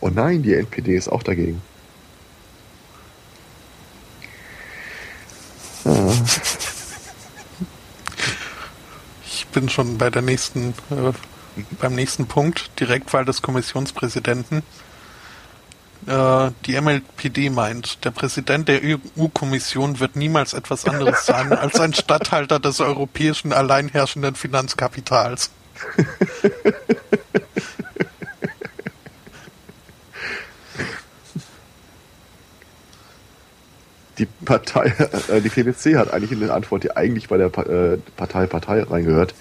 Oh 0.08 0.10
nein, 0.14 0.42
die 0.42 0.54
NPD 0.54 0.96
ist 0.96 1.08
auch 1.08 1.22
dagegen. 1.22 1.60
Ah, 5.84 6.12
Ich 9.26 9.46
bin 9.48 9.68
schon 9.68 9.98
bei 9.98 10.08
der 10.08 10.22
nächsten, 10.22 10.70
äh, 10.90 11.12
beim 11.78 11.94
nächsten 11.94 12.26
Punkt, 12.26 12.70
Direktwahl 12.80 13.26
des 13.26 13.42
Kommissionspräsidenten. 13.42 14.62
Äh, 16.06 16.50
die 16.64 16.80
MLPD 16.80 17.50
meint, 17.50 18.02
der 18.04 18.10
Präsident 18.10 18.68
der 18.68 18.80
EU-Kommission 18.82 20.00
wird 20.00 20.16
niemals 20.16 20.54
etwas 20.54 20.86
anderes 20.86 21.26
sein 21.26 21.52
als 21.52 21.78
ein 21.80 21.92
Statthalter 21.92 22.60
des 22.60 22.80
europäischen 22.80 23.52
alleinherrschenden 23.52 24.36
Finanzkapitals. 24.36 25.50
die 34.18 34.26
Partei, 34.26 34.92
äh, 35.28 35.40
die 35.40 35.48
PwC 35.48 35.96
hat 35.96 36.12
eigentlich 36.12 36.32
in 36.32 36.40
der 36.40 36.54
Antwort, 36.54 36.84
die 36.84 36.96
eigentlich 36.96 37.28
bei 37.28 37.36
der 37.36 37.46
äh, 37.46 37.98
Partei 38.16 38.46
Partei 38.46 38.82
reingehört. 38.82 39.34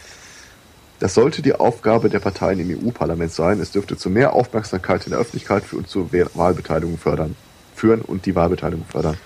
Das 0.99 1.13
sollte 1.13 1.41
die 1.41 1.53
Aufgabe 1.53 2.09
der 2.09 2.19
Parteien 2.19 2.59
im 2.59 2.87
EU-Parlament 2.87 3.31
sein. 3.31 3.59
Es 3.59 3.71
dürfte 3.71 3.97
zu 3.97 4.09
mehr 4.09 4.33
Aufmerksamkeit 4.33 5.05
in 5.05 5.11
der 5.11 5.19
Öffentlichkeit 5.19 5.63
für 5.63 5.77
und 5.77 5.87
zur 5.87 6.11
Wahl- 6.11 6.29
Wahlbeteiligung 6.33 6.97
fördern, 6.97 7.35
führen 7.75 8.01
und 8.01 8.25
die 8.25 8.35
Wahlbeteiligung 8.35 8.85
fördern. 8.85 9.17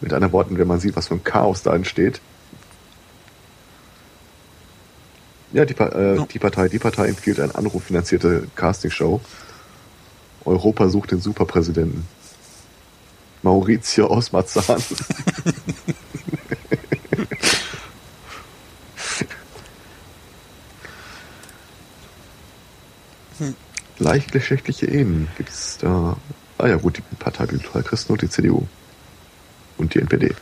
Mit 0.00 0.12
anderen 0.12 0.32
Worten, 0.32 0.58
wenn 0.58 0.66
man 0.66 0.80
sieht, 0.80 0.96
was 0.96 1.08
für 1.08 1.14
ein 1.14 1.24
Chaos 1.24 1.62
da 1.62 1.74
entsteht. 1.74 2.20
Ja, 5.52 5.64
die, 5.64 5.74
äh, 5.74 6.26
die 6.32 6.38
Partei, 6.38 6.68
die 6.68 6.78
Partei 6.78 7.08
empfiehlt 7.08 7.40
eine 7.40 7.54
anruffinanzierte 7.54 8.48
Castingshow. 8.56 9.20
Europa 10.44 10.88
sucht 10.88 11.12
den 11.12 11.20
Superpräsidenten. 11.20 12.06
Maurizio 13.44 14.06
aus 14.06 14.32
Marzahn. 14.32 14.82
Gleichgeschlechtliche 23.96 24.86
Ehen 24.86 25.28
gibt 25.36 25.50
es 25.50 25.78
da. 25.78 26.16
Ah 26.58 26.66
ja, 26.66 26.76
gut, 26.76 26.96
die 26.96 27.02
Partei 27.16 27.50
Virtual 27.50 27.84
Christen 27.84 28.12
und 28.12 28.22
die 28.22 28.30
CDU. 28.30 28.66
Und 29.76 29.94
die 29.94 30.00
NPD. 30.00 30.34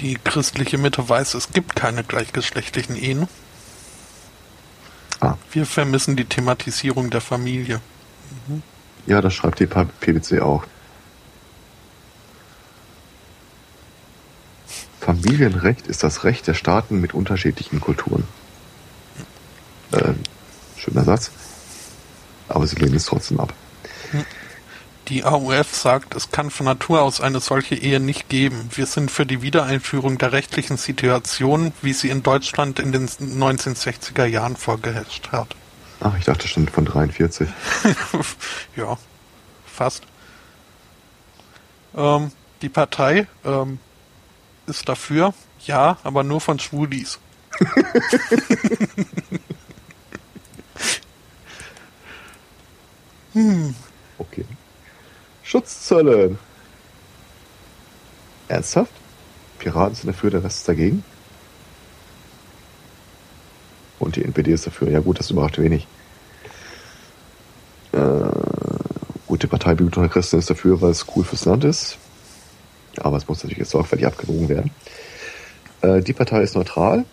Die 0.00 0.16
christliche 0.16 0.78
Mitte 0.78 1.08
weiß, 1.08 1.34
es 1.34 1.52
gibt 1.52 1.76
keine 1.76 2.02
gleichgeschlechtlichen 2.02 2.96
Ehen. 2.96 3.28
Ah. 5.20 5.36
Wir 5.52 5.66
vermissen 5.66 6.16
die 6.16 6.24
Thematisierung 6.24 7.10
der 7.10 7.20
Familie. 7.20 7.80
Ja, 9.06 9.20
das 9.20 9.34
schreibt 9.34 9.60
die 9.60 9.66
PwC 9.66 10.40
auch. 10.40 10.64
Familienrecht 15.00 15.86
ist 15.86 16.02
das 16.02 16.24
Recht 16.24 16.46
der 16.46 16.54
Staaten 16.54 17.00
mit 17.00 17.12
unterschiedlichen 17.12 17.80
Kulturen. 17.80 18.24
Äh, 19.92 20.14
schöner 20.78 21.04
Satz. 21.04 21.30
Aber 22.48 22.66
sie 22.66 22.76
lehnen 22.76 22.94
es 22.94 23.04
trotzdem 23.04 23.38
ab. 23.40 23.52
Die 25.08 25.24
AUF 25.24 25.74
sagt, 25.74 26.14
es 26.14 26.30
kann 26.30 26.50
von 26.50 26.64
Natur 26.64 27.02
aus 27.02 27.20
eine 27.20 27.40
solche 27.40 27.74
Ehe 27.74 28.00
nicht 28.00 28.30
geben. 28.30 28.70
Wir 28.72 28.86
sind 28.86 29.10
für 29.10 29.26
die 29.26 29.42
Wiedereinführung 29.42 30.16
der 30.16 30.32
rechtlichen 30.32 30.78
Situation, 30.78 31.72
wie 31.82 31.92
sie 31.92 32.08
in 32.08 32.22
Deutschland 32.22 32.78
in 32.78 32.90
den 32.90 33.06
1960er 33.06 34.24
Jahren 34.24 34.56
vorgeherrscht 34.56 35.32
hat. 35.32 35.54
Ach, 36.00 36.16
ich 36.18 36.24
dachte 36.24 36.48
schon 36.48 36.68
von 36.68 36.84
43. 36.84 37.48
ja, 38.76 38.98
fast. 39.64 40.02
Ähm, 41.96 42.32
die 42.62 42.68
Partei 42.68 43.26
ähm, 43.44 43.78
ist 44.66 44.88
dafür, 44.88 45.32
ja, 45.66 45.98
aber 46.02 46.24
nur 46.24 46.40
von 46.40 46.58
Schwulis. 46.58 47.18
hm. 53.32 53.74
Okay. 54.18 54.44
Schutzzölle. 55.42 56.36
Ernsthaft? 58.48 58.92
Piraten 59.58 59.94
sind 59.94 60.08
dafür, 60.08 60.30
der 60.30 60.44
Rest 60.44 60.58
ist 60.58 60.68
dagegen? 60.68 61.04
Und 63.98 64.16
die 64.16 64.24
NPD 64.24 64.52
ist 64.52 64.66
dafür. 64.66 64.90
Ja 64.90 65.00
gut, 65.00 65.18
das 65.18 65.30
überrascht 65.30 65.58
wenig. 65.58 65.86
Äh, 67.92 67.98
gut, 69.26 69.42
die 69.42 69.46
Partei 69.46 69.74
Bibelton 69.74 70.10
Christen 70.10 70.38
ist 70.38 70.50
dafür, 70.50 70.80
weil 70.80 70.90
es 70.90 71.06
cool 71.14 71.24
fürs 71.24 71.44
Land 71.44 71.64
ist. 71.64 71.96
Aber 72.98 73.16
es 73.16 73.26
muss 73.28 73.38
natürlich 73.38 73.58
jetzt 73.58 73.70
sorgfältig 73.70 74.06
abgewogen 74.06 74.48
werden. 74.48 74.70
Äh, 75.82 76.02
die 76.02 76.12
Partei 76.12 76.42
ist 76.42 76.54
neutral. 76.54 77.04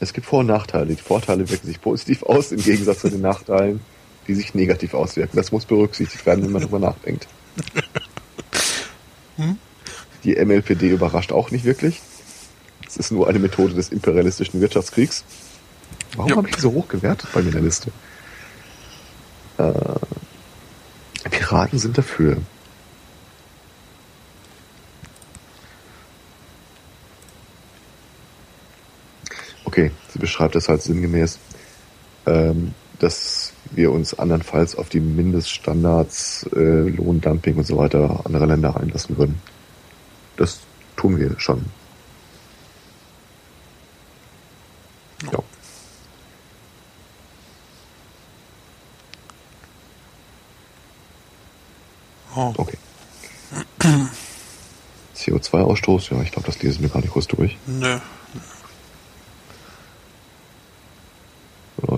Es 0.00 0.12
gibt 0.12 0.26
Vor- 0.26 0.40
und 0.40 0.46
Nachteile. 0.46 0.86
Die 0.94 1.02
Vorteile 1.02 1.48
wirken 1.48 1.66
sich 1.66 1.80
positiv 1.80 2.22
aus, 2.24 2.52
im 2.52 2.60
Gegensatz 2.60 3.00
zu 3.00 3.10
den 3.10 3.20
Nachteilen 3.20 3.80
die 4.26 4.34
sich 4.34 4.54
negativ 4.54 4.94
auswirken. 4.94 5.36
Das 5.36 5.52
muss 5.52 5.64
berücksichtigt 5.66 6.24
werden, 6.26 6.44
wenn 6.44 6.52
man 6.52 6.62
darüber 6.62 6.78
nachdenkt. 6.78 7.26
Hm? 9.36 9.58
Die 10.24 10.36
MLPD 10.36 10.90
überrascht 10.90 11.32
auch 11.32 11.50
nicht 11.50 11.64
wirklich. 11.64 12.00
Es 12.92 12.98
ist 12.98 13.10
nur 13.10 13.26
eine 13.26 13.38
Methode 13.38 13.72
des 13.72 13.88
imperialistischen 13.88 14.60
Wirtschaftskriegs. 14.60 15.24
Warum 16.14 16.28
ja. 16.28 16.36
habe 16.36 16.48
ich 16.50 16.56
die 16.56 16.60
so 16.60 16.72
hoch 16.72 16.88
gewertet 16.88 17.26
bei 17.32 17.40
mir 17.40 17.46
in 17.46 17.52
der 17.52 17.62
Liste? 17.62 17.90
Äh, 19.56 19.72
Piraten 21.30 21.78
sind 21.78 21.96
dafür. 21.96 22.36
Okay, 29.64 29.90
sie 30.12 30.18
beschreibt 30.18 30.54
das 30.54 30.68
halt 30.68 30.82
sinngemäß, 30.82 31.38
ähm, 32.26 32.74
dass 32.98 33.54
wir 33.70 33.90
uns 33.90 34.18
andernfalls 34.18 34.76
auf 34.76 34.90
die 34.90 35.00
Mindeststandards, 35.00 36.46
äh, 36.54 36.90
Lohndumping 36.90 37.56
und 37.56 37.66
so 37.66 37.78
weiter 37.78 38.20
anderer 38.26 38.46
Länder 38.46 38.76
einlassen 38.76 39.16
würden. 39.16 39.40
Das 40.36 40.60
tun 40.96 41.18
wir 41.18 41.40
schon. 41.40 41.64
Ja. 45.30 45.38
Oh. 52.34 52.54
Okay. 52.56 52.78
CO2-Ausstoß, 55.14 56.14
ja, 56.14 56.22
ich 56.22 56.32
glaube, 56.32 56.46
das 56.46 56.62
lesen 56.62 56.82
wir 56.82 56.88
gar 56.88 57.00
nicht 57.00 57.12
kurz 57.12 57.26
durch. 57.26 57.56
Nö. 57.66 57.98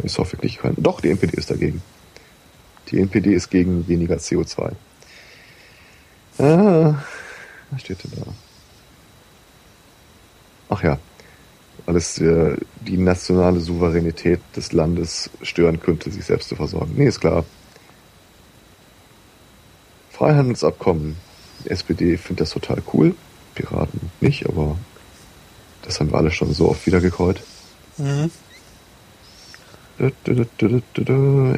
Ist 0.03 0.19
auch 0.19 0.31
wirklich 0.33 0.59
kein. 0.59 0.75
Doch, 0.77 1.01
die 1.01 1.11
NPD 1.11 1.37
ist 1.37 1.51
dagegen. 1.51 1.83
Die 2.91 3.01
NPD 3.01 3.33
ist 3.33 3.49
gegen 3.51 3.89
weniger 3.89 4.17
CO2. 4.17 4.73
Ah, 6.39 6.95
was 7.71 7.81
steht 7.81 8.05
denn 8.05 8.13
da? 8.17 8.33
Ach 10.69 10.83
ja, 10.83 10.99
weil 11.87 11.97
es 11.97 12.19
äh, 12.19 12.57
die 12.81 12.97
nationale 12.97 13.61
Souveränität 13.61 14.41
des 14.57 14.73
Landes 14.73 15.31
stören 15.43 15.81
könnte, 15.81 16.11
sich 16.11 16.25
selbst 16.25 16.49
zu 16.49 16.57
versorgen. 16.57 16.95
Nee, 16.97 17.07
ist 17.07 17.21
klar. 17.21 17.45
Freihandelsabkommen. 20.11 21.17
Die 21.65 21.71
SPD 21.71 22.17
findet 22.17 22.43
das 22.43 22.51
total 22.51 22.83
cool. 22.93 23.15
Piraten 23.55 24.11
nicht, 24.21 24.49
aber 24.49 24.77
das 25.83 26.01
haben 26.01 26.11
wir 26.11 26.19
alle 26.19 26.31
schon 26.31 26.53
so 26.53 26.71
oft 26.71 26.87
wieder 26.87 27.01
gekreuzt. 27.01 27.43
Mhm. 27.99 28.31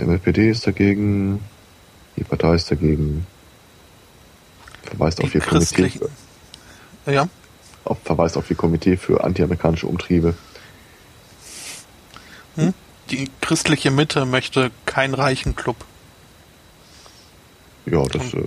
MLPD 0.06 0.50
ist 0.50 0.66
dagegen, 0.66 1.40
die 2.16 2.24
Partei 2.24 2.54
ist 2.54 2.70
dagegen, 2.70 3.26
verweist 4.82 5.18
die 5.18 5.24
auf 5.24 5.34
ihr 5.34 5.40
Komitee. 5.40 5.90
Ja. 7.06 7.28
Auf, 7.86 7.98
verweist 8.04 8.36
auf 8.36 8.50
ihr 8.50 8.56
Komitee 8.56 8.96
für 8.96 9.24
antiamerikanische 9.24 9.86
Umtriebe. 9.86 10.34
Hm? 12.56 12.74
Die 13.10 13.30
christliche 13.40 13.90
Mitte 13.90 14.26
möchte 14.26 14.70
keinen 14.84 15.14
reichen 15.14 15.54
Club. 15.54 15.76
Ja, 17.86 18.02
das, 18.04 18.34
äh, 18.34 18.44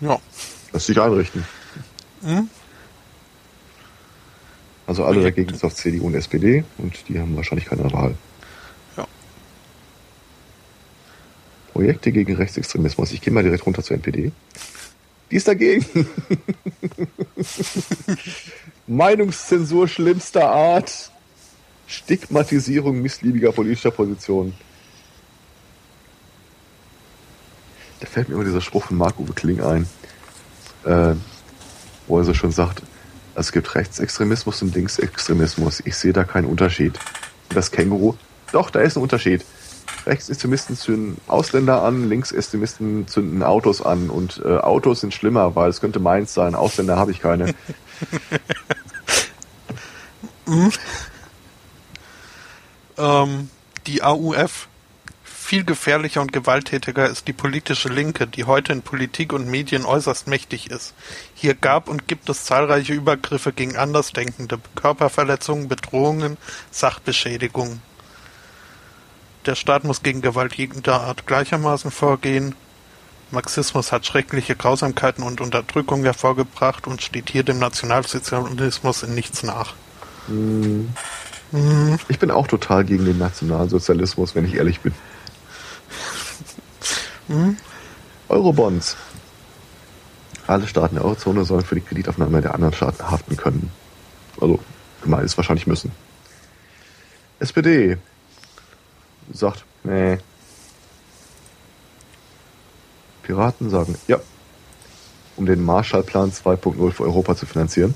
ja. 0.00 0.18
lässt 0.72 0.86
sich 0.86 1.00
einrichten. 1.00 1.44
Hm? 2.22 2.50
Also 4.88 5.04
alle 5.04 5.22
dagegen 5.22 5.50
sind 5.50 5.64
auf 5.64 5.74
CDU 5.74 6.06
und 6.06 6.14
SPD 6.14 6.64
und 6.78 7.08
die 7.08 7.18
haben 7.18 7.36
wahrscheinlich 7.36 7.66
keine 7.66 7.92
Wahl. 7.92 8.16
Projekte 11.76 12.10
gegen 12.10 12.34
Rechtsextremismus. 12.36 13.12
Ich 13.12 13.20
gehe 13.20 13.34
mal 13.34 13.42
direkt 13.42 13.66
runter 13.66 13.82
zur 13.82 13.96
NPD. 13.96 14.32
Die 15.30 15.36
ist 15.36 15.48
dagegen. 15.48 15.84
Meinungszensur 18.86 19.88
schlimmster 19.88 20.48
Art. 20.48 21.10
Stigmatisierung 21.88 23.00
missliebiger 23.00 23.52
politischer 23.52 23.90
Positionen. 23.90 24.54
Da 28.00 28.06
fällt 28.06 28.28
mir 28.28 28.34
immer 28.34 28.44
dieser 28.44 28.60
Spruch 28.60 28.84
von 28.84 28.96
Marco 28.96 29.24
Kling 29.34 29.60
ein, 29.60 29.86
äh, 30.84 31.14
wo 32.06 32.18
er 32.18 32.24
so 32.24 32.34
schon 32.34 32.52
sagt, 32.52 32.82
es 33.34 33.52
gibt 33.52 33.74
Rechtsextremismus 33.74 34.62
und 34.62 34.74
Linksextremismus. 34.74 35.82
Ich 35.84 35.96
sehe 35.96 36.12
da 36.12 36.24
keinen 36.24 36.46
Unterschied. 36.46 36.98
Das 37.50 37.70
Känguru, 37.70 38.14
doch, 38.52 38.70
da 38.70 38.80
ist 38.80 38.96
ein 38.96 39.02
Unterschied. 39.02 39.44
Rechtsextremisten 40.06 40.76
zünden 40.76 41.20
Ausländer 41.26 41.82
an, 41.82 42.08
Linksextremisten 42.08 43.08
zünden 43.08 43.42
Autos 43.42 43.82
an 43.82 44.08
und 44.08 44.40
äh, 44.44 44.58
Autos 44.58 45.00
sind 45.00 45.12
schlimmer, 45.12 45.56
weil 45.56 45.70
es 45.70 45.80
könnte 45.80 45.98
meins 45.98 46.32
sein. 46.32 46.54
Ausländer 46.54 46.96
habe 46.96 47.10
ich 47.10 47.20
keine. 47.20 47.46
mhm. 50.46 50.72
ähm, 52.96 53.50
die 53.86 54.02
AUF. 54.02 54.68
Viel 55.22 55.62
gefährlicher 55.62 56.20
und 56.22 56.32
gewalttätiger 56.32 57.08
ist 57.08 57.28
die 57.28 57.32
politische 57.32 57.88
Linke, 57.88 58.26
die 58.26 58.44
heute 58.44 58.72
in 58.72 58.82
Politik 58.82 59.32
und 59.32 59.48
Medien 59.48 59.84
äußerst 59.84 60.26
mächtig 60.26 60.72
ist. 60.72 60.92
Hier 61.34 61.54
gab 61.54 61.88
und 61.88 62.08
gibt 62.08 62.28
es 62.28 62.46
zahlreiche 62.46 62.94
Übergriffe 62.94 63.52
gegen 63.52 63.76
Andersdenkende, 63.76 64.58
Körperverletzungen, 64.74 65.68
Bedrohungen, 65.68 66.36
Sachbeschädigungen. 66.72 67.80
Der 69.46 69.54
Staat 69.54 69.84
muss 69.84 70.02
gegen 70.02 70.22
Gewalt 70.22 70.54
jeder 70.54 71.00
Art 71.02 71.26
gleichermaßen 71.26 71.92
vorgehen. 71.92 72.56
Marxismus 73.30 73.92
hat 73.92 74.04
schreckliche 74.04 74.56
Grausamkeiten 74.56 75.22
und 75.22 75.40
Unterdrückung 75.40 76.02
hervorgebracht 76.02 76.86
und 76.88 77.00
steht 77.00 77.30
hier 77.30 77.44
dem 77.44 77.60
Nationalsozialismus 77.60 79.04
in 79.04 79.14
nichts 79.14 79.44
nach. 79.44 79.74
Hm. 80.26 80.88
Hm. 81.52 81.98
Ich 82.08 82.18
bin 82.18 82.32
auch 82.32 82.48
total 82.48 82.84
gegen 82.84 83.04
den 83.04 83.18
Nationalsozialismus, 83.18 84.34
wenn 84.34 84.44
ich 84.44 84.54
ehrlich 84.54 84.80
bin. 84.80 84.94
Hm. 87.28 87.56
Eurobonds. 88.28 88.96
Alle 90.48 90.66
Staaten 90.66 90.96
der 90.96 91.04
Eurozone 91.04 91.44
sollen 91.44 91.64
für 91.64 91.76
die 91.76 91.80
Kreditaufnahme 91.80 92.40
der 92.40 92.54
anderen 92.54 92.74
Staaten 92.74 93.10
haften 93.10 93.36
können. 93.36 93.70
Also, 94.40 94.60
gemeint 95.02 95.24
ist 95.24 95.36
wahrscheinlich 95.36 95.66
müssen. 95.66 95.92
SPD. 97.38 97.98
Sagt, 99.32 99.64
nee. 99.84 100.18
Piraten 103.22 103.70
sagen, 103.70 103.96
ja, 104.06 104.20
um 105.36 105.46
den 105.46 105.64
Marshallplan 105.64 106.30
2.0 106.30 106.92
für 106.92 107.04
Europa 107.04 107.36
zu 107.36 107.46
finanzieren. 107.46 107.94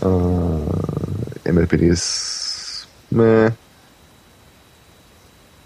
Äh, 0.00 1.52
MLPD 1.52 1.88
ist, 1.88 2.86
meh. 3.10 3.50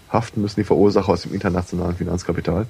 Haften 0.09 0.41
müssen 0.41 0.59
die 0.59 0.63
Verursacher 0.63 1.09
aus 1.09 1.23
dem 1.23 1.33
internationalen 1.33 1.95
Finanzkapital. 1.95 2.67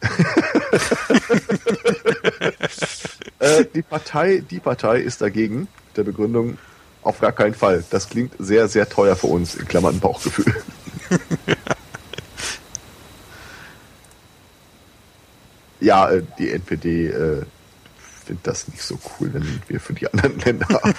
äh, 3.38 3.64
die 3.74 3.82
Partei, 3.82 4.42
die 4.48 4.60
Partei 4.60 5.00
ist 5.00 5.20
dagegen 5.20 5.60
mit 5.60 5.96
der 5.96 6.04
Begründung 6.04 6.58
auf 7.02 7.20
gar 7.20 7.32
keinen 7.32 7.54
Fall. 7.54 7.84
Das 7.90 8.08
klingt 8.08 8.34
sehr, 8.38 8.68
sehr 8.68 8.88
teuer 8.88 9.16
für 9.16 9.26
uns, 9.28 9.54
in 9.54 9.66
Klammern 9.66 10.00
Bauchgefühl. 10.00 10.54
ja, 15.80 16.10
äh, 16.10 16.22
die 16.38 16.50
NPD 16.52 17.08
äh, 17.08 17.42
findet 18.24 18.46
das 18.46 18.68
nicht 18.68 18.82
so 18.82 18.98
cool, 19.18 19.32
wenn 19.32 19.62
wir 19.68 19.80
für 19.80 19.94
die 19.94 20.12
anderen 20.12 20.38
Länder 20.38 20.68
haben. 20.68 20.94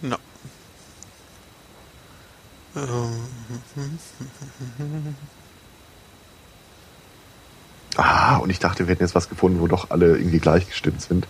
no. 0.00 0.16
Ah, 7.96 8.36
und 8.38 8.48
ich 8.50 8.58
dachte, 8.58 8.86
wir 8.86 8.92
hätten 8.92 9.02
jetzt 9.02 9.14
was 9.14 9.28
gefunden, 9.28 9.60
wo 9.60 9.66
doch 9.66 9.90
alle 9.90 10.16
irgendwie 10.16 10.38
gleichgestimmt 10.38 11.02
sind. 11.02 11.26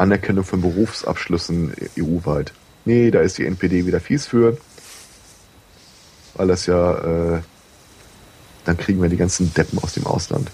Anerkennung 0.00 0.44
von 0.44 0.60
Berufsabschlüssen 0.60 1.74
EU-weit. 1.98 2.52
Nee, 2.84 3.10
da 3.10 3.20
ist 3.20 3.38
die 3.38 3.46
NPD 3.46 3.86
wieder 3.86 4.00
fies 4.00 4.26
für. 4.26 4.56
Weil 6.34 6.48
das 6.48 6.66
ja, 6.66 7.36
äh, 7.36 7.40
dann 8.64 8.76
kriegen 8.78 9.02
wir 9.02 9.08
die 9.08 9.16
ganzen 9.16 9.52
Deppen 9.54 9.78
aus 9.78 9.94
dem 9.94 10.06
Ausland. 10.06 10.50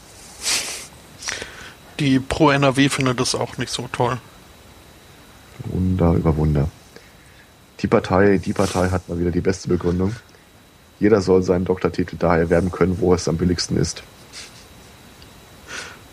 Die 2.01 2.19
Pro-NRW 2.19 2.89
findet 2.89 3.21
das 3.21 3.35
auch 3.35 3.57
nicht 3.57 3.73
so 3.73 3.89
toll. 3.91 4.19
Wunder 5.65 6.13
über 6.13 6.37
Wunder. 6.37 6.69
Die 7.81 7.87
Partei, 7.87 8.39
die 8.39 8.53
Partei 8.53 8.91
hat 8.91 9.09
mal 9.09 9.19
wieder 9.19 9.31
die 9.31 9.41
beste 9.41 9.69
Begründung. 9.69 10.15
Jeder 10.99 11.21
soll 11.21 11.43
seinen 11.43 11.65
Doktortitel 11.65 12.17
da 12.19 12.37
erwerben 12.37 12.71
können, 12.71 13.01
wo 13.01 13.15
es 13.15 13.29
am 13.29 13.37
billigsten 13.37 13.77
ist. 13.77 14.03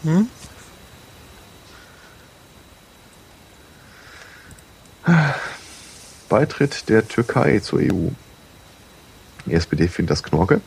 Hm? 0.03 0.27
Beitritt 6.29 6.89
der 6.89 7.07
Türkei 7.07 7.59
zur 7.59 7.79
EU. 7.79 8.09
Die 9.45 9.53
SPD 9.53 9.87
findet 9.87 10.11
das 10.11 10.23
Knorke. 10.23 10.61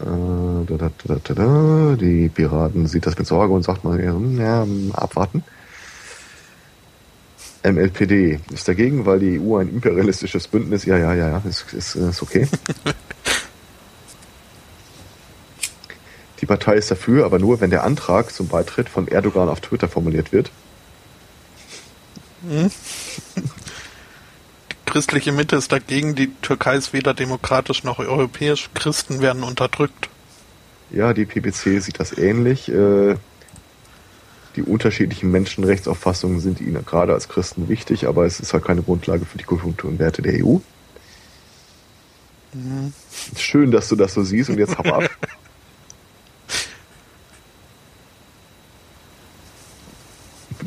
Äh, 0.00 0.64
die 1.96 2.28
Piraten 2.28 2.86
sieht 2.86 3.06
das 3.06 3.18
mit 3.18 3.26
Sorge 3.26 3.52
und 3.52 3.62
sagt 3.62 3.84
mal, 3.84 4.02
ja, 4.02 4.66
abwarten. 4.92 5.44
MLPD 7.64 8.40
ist 8.52 8.66
dagegen, 8.66 9.06
weil 9.06 9.20
die 9.20 9.38
EU 9.38 9.56
ein 9.56 9.68
imperialistisches 9.68 10.48
Bündnis, 10.48 10.84
ja, 10.84 10.98
ja, 10.98 11.14
ja, 11.14 11.28
ja, 11.28 11.42
ist, 11.48 11.72
ist, 11.72 11.94
ist 11.94 12.20
okay. 12.22 12.48
die 16.40 16.46
Partei 16.46 16.74
ist 16.74 16.90
dafür, 16.90 17.24
aber 17.24 17.38
nur, 17.38 17.60
wenn 17.60 17.70
der 17.70 17.84
Antrag 17.84 18.32
zum 18.32 18.48
Beitritt 18.48 18.88
von 18.88 19.06
Erdogan 19.06 19.48
auf 19.48 19.60
Twitter 19.60 19.86
formuliert 19.88 20.32
wird. 20.32 20.50
Hm? 22.48 22.70
Die 24.70 24.90
christliche 24.90 25.32
Mitte 25.32 25.56
ist 25.56 25.72
dagegen, 25.72 26.14
die 26.14 26.32
Türkei 26.42 26.76
ist 26.76 26.92
weder 26.92 27.14
demokratisch 27.14 27.84
noch 27.84 27.98
europäisch, 27.98 28.70
Christen 28.74 29.20
werden 29.20 29.42
unterdrückt. 29.42 30.08
Ja, 30.90 31.14
die 31.14 31.24
PPC 31.24 31.82
sieht 31.82 31.98
das 31.98 32.16
ähnlich. 32.16 32.68
Äh, 32.68 33.16
die 34.56 34.62
unterschiedlichen 34.62 35.30
Menschenrechtsauffassungen 35.30 36.40
sind 36.40 36.60
ihnen 36.60 36.84
gerade 36.84 37.14
als 37.14 37.28
Christen 37.28 37.70
wichtig, 37.70 38.06
aber 38.06 38.26
es 38.26 38.38
ist 38.40 38.52
halt 38.52 38.66
keine 38.66 38.82
Grundlage 38.82 39.24
für 39.24 39.38
die 39.38 39.44
Kultur 39.44 39.88
und 39.90 39.98
Werte 39.98 40.20
der 40.20 40.44
EU. 40.44 40.58
Mhm. 42.52 42.92
Schön, 43.36 43.70
dass 43.70 43.88
du 43.88 43.96
das 43.96 44.12
so 44.12 44.22
siehst 44.22 44.50
und 44.50 44.58
jetzt 44.58 44.76
hab 44.76 44.86
ab. 44.86 45.08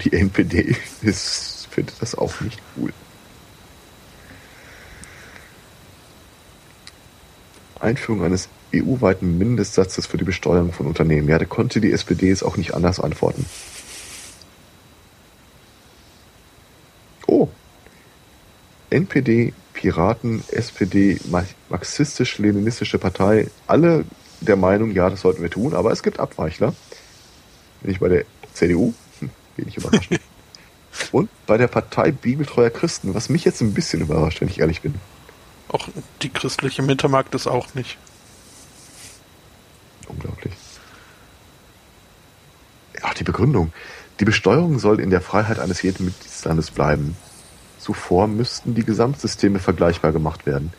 die 0.03 0.13
NPD 0.13 0.75
ist, 1.01 1.54
findet 1.75 2.01
das 2.01 2.15
auch 2.15 2.39
nicht 2.39 2.61
cool. 2.77 2.93
Einführung 7.79 8.23
eines 8.23 8.47
EU-weiten 8.73 9.37
Mindestsatzes 9.37 10.07
für 10.07 10.17
die 10.17 10.23
Besteuerung 10.23 10.71
von 10.71 10.87
Unternehmen. 10.87 11.27
Ja, 11.27 11.37
da 11.37 11.45
konnte 11.45 11.81
die 11.81 11.91
SPD 11.91 12.31
es 12.31 12.41
auch 12.41 12.55
nicht 12.57 12.73
anders 12.73 12.99
antworten. 12.99 13.45
Oh. 17.27 17.49
NPD, 18.89 19.53
Piraten, 19.73 20.43
SPD, 20.51 21.19
marxistisch-leninistische 21.69 22.97
Partei, 22.97 23.49
alle 23.67 24.05
der 24.39 24.55
Meinung, 24.55 24.91
ja, 24.91 25.09
das 25.09 25.21
sollten 25.21 25.41
wir 25.41 25.49
tun, 25.49 25.73
aber 25.73 25.91
es 25.91 26.01
gibt 26.01 26.19
Abweichler. 26.19 26.73
Bin 27.81 27.91
ich 27.91 27.99
bei 27.99 28.07
der 28.07 28.25
CDU, 28.53 28.93
hm, 29.19 29.29
wenig 29.57 29.77
überraschend. 29.77 30.21
Und 31.11 31.29
bei 31.45 31.57
der 31.57 31.67
Partei 31.67 32.11
Bibeltreuer 32.11 32.69
Christen, 32.69 33.13
was 33.13 33.29
mich 33.29 33.45
jetzt 33.45 33.61
ein 33.61 33.73
bisschen 33.73 34.01
überrascht, 34.01 34.41
wenn 34.41 34.47
ich 34.47 34.59
ehrlich 34.59 34.81
bin. 34.81 34.95
Auch 35.67 35.87
die 36.21 36.29
christliche 36.29 36.81
Mitte 36.81 37.09
mag 37.09 37.31
das 37.31 37.47
auch 37.47 37.73
nicht. 37.73 37.97
Unglaublich. 40.07 40.53
Ach, 43.01 43.13
die 43.13 43.23
Begründung. 43.23 43.73
Die 44.19 44.25
Besteuerung 44.25 44.79
soll 44.79 44.99
in 44.99 45.09
der 45.09 45.21
Freiheit 45.21 45.59
eines 45.59 45.81
jeden 45.81 46.05
Mitgliedslandes 46.05 46.71
bleiben. 46.71 47.17
Zuvor 47.79 48.27
müssten 48.27 48.73
die 48.73 48.85
Gesamtsysteme 48.85 49.59
vergleichbar 49.59 50.11
gemacht 50.11 50.45
werden. 50.45 50.71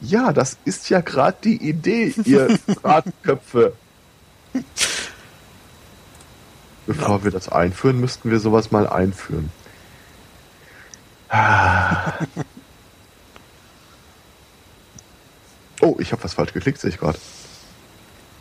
Ja, 0.00 0.32
das 0.32 0.56
ist 0.64 0.90
ja 0.90 1.00
gerade 1.00 1.36
die 1.44 1.68
Idee, 1.68 2.14
ihr 2.24 2.58
Ratköpfe. 2.84 3.74
Bevor 6.86 7.18
ja. 7.18 7.24
wir 7.24 7.30
das 7.30 7.48
einführen, 7.48 8.00
müssten 8.00 8.30
wir 8.30 8.40
sowas 8.40 8.72
mal 8.72 8.88
einführen. 8.88 9.50
Oh, 15.80 15.96
ich 15.98 16.12
habe 16.12 16.22
was 16.24 16.34
falsch 16.34 16.52
geklickt, 16.52 16.78
sehe 16.78 16.90
ich 16.90 16.98
gerade. 16.98 17.18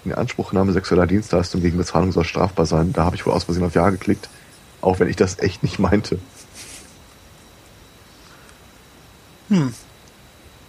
In 0.06 0.14
Anspruchnahme 0.14 0.74
sexueller 0.74 1.08
Dienstleistung 1.08 1.62
gegen 1.62 1.78
Bezahlung 1.78 2.12
soll 2.12 2.26
strafbar 2.26 2.66
sein. 2.66 2.94
Da 2.94 3.06
habe 3.06 3.16
ich 3.16 3.26
wohl 3.26 3.34
aus 3.34 3.46
Versehen 3.46 3.64
auf 3.64 3.76
Ja 3.76 3.90
geklickt. 3.90 4.30
Auch 4.82 5.00
wenn 5.00 5.10
ich 5.10 5.16
das 5.16 5.40
echt 5.40 5.64
nicht 5.64 5.80
meinte. 5.80 6.20
Hm. 9.50 9.74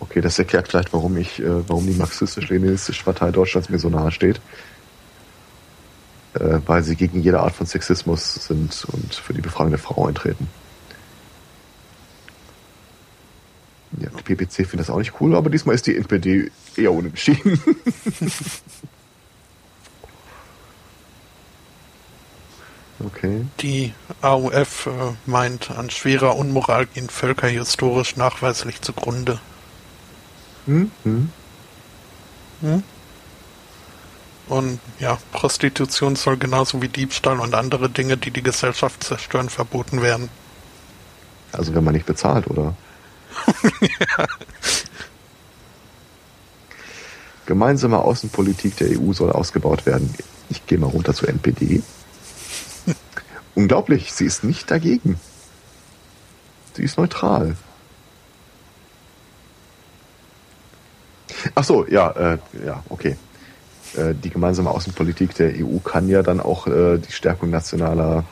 Okay, 0.01 0.21
das 0.21 0.39
erklärt 0.39 0.69
vielleicht, 0.69 0.93
warum 0.93 1.17
ich, 1.17 1.41
äh, 1.41 1.69
warum 1.69 1.87
die 1.87 1.95
marxistisch-leninistische 1.95 3.05
Partei 3.05 3.31
Deutschlands 3.31 3.69
mir 3.69 3.79
so 3.79 3.89
nahe 3.89 4.11
steht. 4.11 4.41
Äh, 6.35 6.61
weil 6.67 6.83
sie 6.83 6.97
gegen 6.97 7.21
jede 7.21 7.41
Art 7.41 7.55
von 7.55 7.67
Sexismus 7.67 8.35
sind 8.35 8.85
und 8.93 9.15
für 9.15 9.35
die 9.35 9.41
Befragung 9.41 9.71
der 9.71 9.81
Frau 9.81 10.07
eintreten. 10.07 10.49
Ja, 13.99 14.09
die 14.09 14.23
PPC 14.23 14.53
findet 14.67 14.81
das 14.81 14.91
auch 14.91 14.99
nicht 14.99 15.21
cool, 15.21 15.35
aber 15.35 15.51
diesmal 15.51 15.75
ist 15.75 15.87
die 15.87 15.97
NPD 15.97 16.53
eher 16.77 16.93
unentschieden. 16.93 17.61
okay. 23.05 23.47
Die 23.61 23.93
AUF 24.23 24.87
äh, 24.87 24.91
meint, 25.27 25.73
an 25.73 25.91
schwerer 25.91 26.37
Unmoral 26.37 26.87
gehen 26.87 27.09
Völker 27.09 27.49
historisch 27.49 28.17
nachweislich 28.17 28.81
zugrunde. 28.81 29.41
Hm? 30.67 30.93
Hm? 31.03 31.31
Hm? 32.61 32.83
Und 34.49 34.81
ja, 34.99 35.19
Prostitution 35.33 36.17
soll 36.17 36.37
genauso 36.37 36.83
wie 36.83 36.89
Diebstahl 36.89 37.41
und 37.41 37.55
andere 37.55 37.89
Dinge, 37.89 38.17
die 38.17 38.31
die 38.31 38.43
Gesellschaft 38.43 39.03
zerstören, 39.05 39.49
verboten 39.49 40.03
werden. 40.03 40.29
Also 41.53 41.75
wenn 41.75 41.85
man 41.85 41.95
nicht 41.95 42.07
bezahlt, 42.07 42.49
oder? 42.49 42.75
Ja. 43.81 44.27
Gemeinsame 47.47 47.99
Außenpolitik 47.99 48.77
der 48.77 49.01
EU 49.01 49.13
soll 49.13 49.33
ausgebaut 49.33 49.87
werden. 49.87 50.15
Ich 50.51 50.67
gehe 50.67 50.79
mal 50.79 50.87
runter 50.87 51.15
zur 51.15 51.29
NPD. 51.29 51.83
Unglaublich, 53.55 54.13
sie 54.13 54.25
ist 54.25 54.45
nicht 54.45 54.71
dagegen. 54.71 55.19
Sie 56.75 56.85
ist 56.85 56.97
neutral. 56.97 57.57
Ach 61.55 61.65
so, 61.65 61.87
ja, 61.87 62.11
äh, 62.13 62.39
ja, 62.65 62.85
okay. 62.89 63.17
Äh, 63.97 64.15
die 64.15 64.31
gemeinsame 64.31 64.71
Außenpolitik 64.71 65.35
der 65.35 65.53
EU 65.57 65.79
kann 65.79 66.09
ja 66.09 66.23
dann 66.23 66.39
auch 66.39 66.69
äh, 66.69 66.99
die 66.99 67.13
Stärkung 67.13 67.51
nationaler 67.51 68.25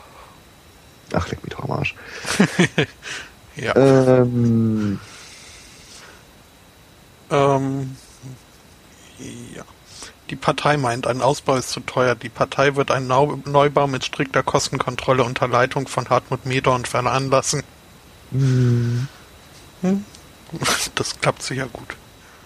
Ach, 1.12 1.28
leck 1.30 1.42
mich 1.42 1.54
doch 1.54 1.64
am 1.64 1.70
Arsch. 1.72 1.94
Ja. 3.60 3.74
Ähm, 3.76 5.00
Ähm, 7.30 7.96
ja. 9.54 9.64
Die 10.30 10.36
Partei 10.36 10.76
meint, 10.76 11.06
ein 11.06 11.20
Ausbau 11.22 11.56
ist 11.56 11.70
zu 11.70 11.80
teuer. 11.80 12.14
Die 12.14 12.28
Partei 12.28 12.76
wird 12.76 12.90
einen 12.90 13.06
Neubau 13.06 13.86
mit 13.86 14.04
strikter 14.04 14.42
Kostenkontrolle 14.42 15.22
unter 15.24 15.48
Leitung 15.48 15.88
von 15.88 16.08
Hartmut 16.10 16.44
Medorn 16.46 16.84
veranlassen. 16.84 17.62
Hm? 18.30 19.08
Das 20.94 21.20
klappt 21.20 21.42
sicher 21.42 21.66
gut. 21.70 21.94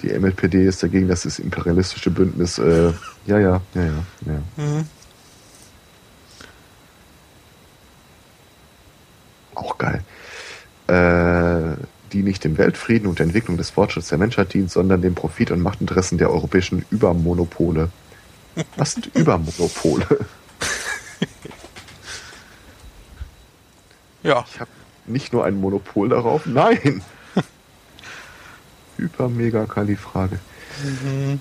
die 0.03 0.09
MLPD 0.19 0.67
ist 0.67 0.83
dagegen, 0.83 1.07
dass 1.07 1.23
das 1.23 1.39
imperialistische 1.39 2.11
Bündnis, 2.11 2.59
äh, 2.59 2.93
ja, 3.27 3.39
ja, 3.39 3.61
ja, 3.75 3.83
ja, 3.85 4.05
ja. 4.27 4.43
Mhm. 4.57 4.89
Auch 9.55 9.79
geil. 9.79 10.03
Äh, 10.93 11.77
die 12.13 12.23
nicht 12.23 12.45
dem 12.45 12.59
Weltfrieden 12.59 13.09
und 13.09 13.19
der 13.19 13.25
Entwicklung 13.25 13.57
des 13.57 13.71
Fortschritts 13.71 14.09
der 14.09 14.19
Menschheit 14.19 14.53
dient, 14.53 14.71
sondern 14.71 15.01
dem 15.01 15.15
Profit- 15.15 15.51
und 15.51 15.63
Machtinteressen 15.63 16.19
der 16.19 16.31
europäischen 16.31 16.85
Übermonopole. 16.91 17.89
Was 18.77 18.93
sind 18.93 19.07
Übermonopole? 19.15 20.07
Ja, 24.23 24.45
Ich 24.53 24.61
habe 24.61 24.71
nicht 25.07 25.33
nur 25.33 25.47
ein 25.47 25.59
Monopol 25.59 26.11
darauf, 26.11 26.45
nein. 26.45 27.03
Hyper, 28.99 29.31
mega 29.31 29.67
die 29.85 29.97
Frage. 29.97 30.39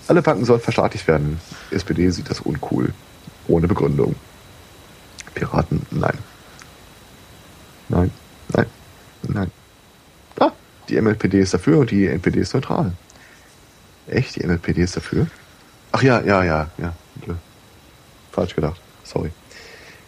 Alle 0.07 0.21
Banken 0.21 0.45
sollen 0.45 0.61
verstaatlicht 0.61 1.07
werden. 1.07 1.41
SPD 1.71 2.09
sieht 2.09 2.29
das 2.29 2.39
uncool. 2.39 2.93
Ohne 3.49 3.67
Begründung. 3.67 4.15
Piraten, 5.35 5.85
nein. 5.91 6.17
Nein, 7.89 8.11
nein, 8.53 8.65
nein. 9.27 9.51
Ah, 10.39 10.51
die 10.89 10.99
MLPD 10.99 11.39
ist 11.39 11.53
dafür 11.53 11.79
und 11.79 11.91
die 11.91 12.07
NPD 12.07 12.39
ist 12.39 12.53
neutral. 12.53 12.93
Echt? 14.07 14.35
Die 14.35 14.45
MLPD 14.45 14.81
ist 14.81 14.97
dafür? 14.97 15.27
Ach 15.91 16.01
ja, 16.01 16.21
ja, 16.21 16.43
ja, 16.43 16.69
ja. 16.77 16.93
Falsch 18.31 18.55
gedacht. 18.55 18.81
Sorry. 19.03 19.31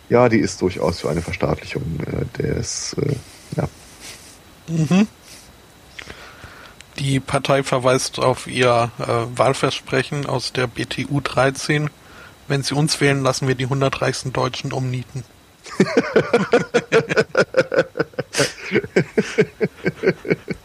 Ja, 0.09 0.29
die 0.29 0.39
ist 0.39 0.61
durchaus 0.61 1.01
für 1.01 1.09
eine 1.09 1.21
Verstaatlichung 1.21 1.83
äh, 2.05 2.25
des, 2.41 2.93
äh, 2.93 3.15
ja. 3.57 3.67
die 6.99 7.19
Partei 7.19 7.63
verweist 7.63 8.19
auf 8.19 8.47
ihr 8.47 8.91
äh, 8.99 9.37
Wahlversprechen 9.37 10.25
aus 10.25 10.53
der 10.53 10.67
BTU 10.67 11.19
13. 11.21 11.89
Wenn 12.47 12.63
sie 12.63 12.75
uns 12.75 13.01
wählen, 13.01 13.23
lassen 13.23 13.47
wir 13.47 13.55
die 13.55 13.63
100 13.65 14.01
reichsten 14.01 14.33
Deutschen 14.33 14.73
umnieten. 14.73 15.23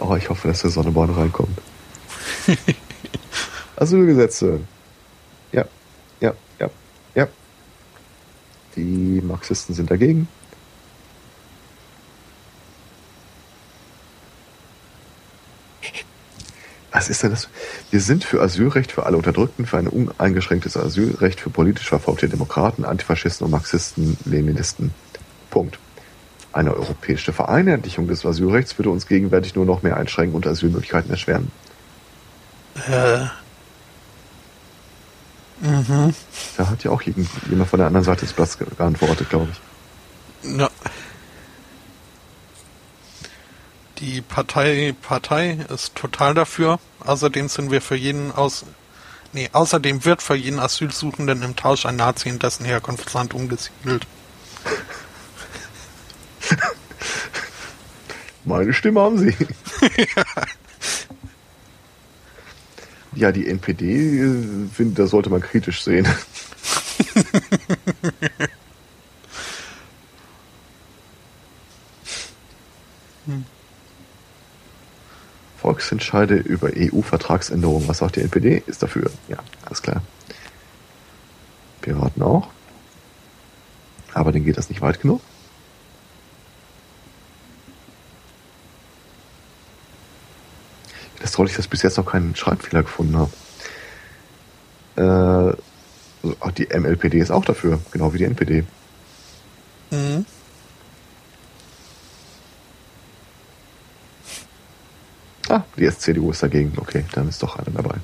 Oh, 0.00 0.16
ich 0.16 0.30
hoffe, 0.30 0.48
dass 0.48 0.62
der 0.62 0.70
Sonneborn 0.70 1.10
reinkommt. 1.10 1.58
Asylgesetze. 3.76 4.60
Ja, 5.52 5.66
ja, 6.20 6.32
ja, 6.58 6.70
ja. 7.14 7.28
Die 8.74 9.20
Marxisten 9.22 9.74
sind 9.74 9.90
dagegen. 9.90 10.28
Was 16.98 17.08
ist 17.08 17.22
denn 17.22 17.30
das? 17.30 17.48
Wir 17.92 18.00
sind 18.00 18.24
für 18.24 18.42
Asylrecht 18.42 18.90
für 18.90 19.06
alle 19.06 19.16
Unterdrückten, 19.16 19.66
für 19.66 19.78
ein 19.78 19.86
uneingeschränktes 19.86 20.76
Asylrecht 20.76 21.38
für 21.38 21.48
politisch 21.48 21.88
verfolgte 21.88 22.28
Demokraten, 22.28 22.84
Antifaschisten 22.84 23.44
und 23.44 23.52
Marxisten, 23.52 24.16
Leninisten. 24.24 24.92
Punkt. 25.48 25.78
Eine 26.52 26.74
europäische 26.74 27.32
Vereinheitlichung 27.32 28.08
des 28.08 28.26
Asylrechts 28.26 28.76
würde 28.80 28.90
uns 28.90 29.06
gegenwärtig 29.06 29.54
nur 29.54 29.64
noch 29.64 29.84
mehr 29.84 29.96
einschränken 29.96 30.34
und 30.34 30.44
Asylmöglichkeiten 30.44 31.08
erschweren. 31.08 31.52
Äh. 32.90 33.26
Mhm. 35.60 36.14
Da 36.56 36.68
hat 36.68 36.82
ja 36.82 36.90
auch 36.90 37.02
jemand 37.02 37.68
von 37.70 37.78
der 37.78 37.86
anderen 37.86 38.04
Seite 38.04 38.26
des 38.26 38.58
ge- 38.58 38.66
geantwortet, 38.76 39.30
glaube 39.30 39.46
ich. 39.52 40.58
Ja. 40.58 40.68
Die 43.98 44.20
Partei, 44.20 44.94
Partei 45.02 45.58
ist 45.74 45.96
total 45.96 46.34
dafür. 46.34 46.78
Außerdem 47.00 47.48
sind 47.48 47.72
wir 47.72 47.80
für 47.80 47.96
jeden 47.96 48.30
aus, 48.30 48.64
nee, 49.32 49.48
außerdem 49.52 50.04
wird 50.04 50.22
für 50.22 50.36
jeden 50.36 50.60
Asylsuchenden 50.60 51.42
im 51.42 51.56
Tausch 51.56 51.84
ein 51.84 51.96
Nazi 51.96 52.28
in 52.28 52.38
dessen 52.38 52.64
Herkunftsland 52.64 53.34
umgesiedelt. 53.34 54.06
Meine 58.44 58.72
Stimme 58.72 59.00
haben 59.00 59.18
Sie. 59.18 59.34
ja, 63.16 63.32
die 63.32 63.48
NPD, 63.48 64.20
äh, 64.20 64.68
finde, 64.72 65.02
da 65.02 65.08
sollte 65.08 65.28
man 65.28 65.40
kritisch 65.40 65.82
sehen. 65.82 66.06
Volksentscheide 75.68 76.36
über 76.36 76.70
EU-Vertragsänderungen. 76.74 77.86
Was 77.88 77.98
sagt 77.98 78.16
die 78.16 78.22
NPD? 78.22 78.62
Ist 78.66 78.82
dafür. 78.82 79.10
Ja, 79.28 79.36
alles 79.66 79.82
klar. 79.82 80.00
Piraten 81.82 82.22
auch. 82.22 82.48
Aber 84.14 84.32
denen 84.32 84.46
geht 84.46 84.56
das 84.56 84.70
nicht 84.70 84.80
weit 84.80 84.98
genug. 85.02 85.20
Das 91.20 91.32
traurig, 91.32 91.54
dass 91.54 91.66
ich 91.66 91.70
bis 91.70 91.82
jetzt 91.82 91.98
noch 91.98 92.06
keinen 92.06 92.34
Schreibfehler 92.34 92.82
gefunden 92.82 93.28
habe. 94.96 95.54
Äh, 96.24 96.50
die 96.56 96.68
MLPD 96.74 97.18
ist 97.18 97.30
auch 97.30 97.44
dafür, 97.44 97.78
genau 97.90 98.14
wie 98.14 98.18
die 98.18 98.24
NPD. 98.24 98.64
Mhm. 99.90 100.24
Ah, 105.48 105.62
die 105.76 105.90
CDU 105.90 106.30
ist 106.30 106.42
dagegen. 106.42 106.72
Okay, 106.76 107.04
dann 107.12 107.28
ist 107.28 107.42
doch 107.42 107.56
einer 107.56 107.70
dabei. 107.70 107.96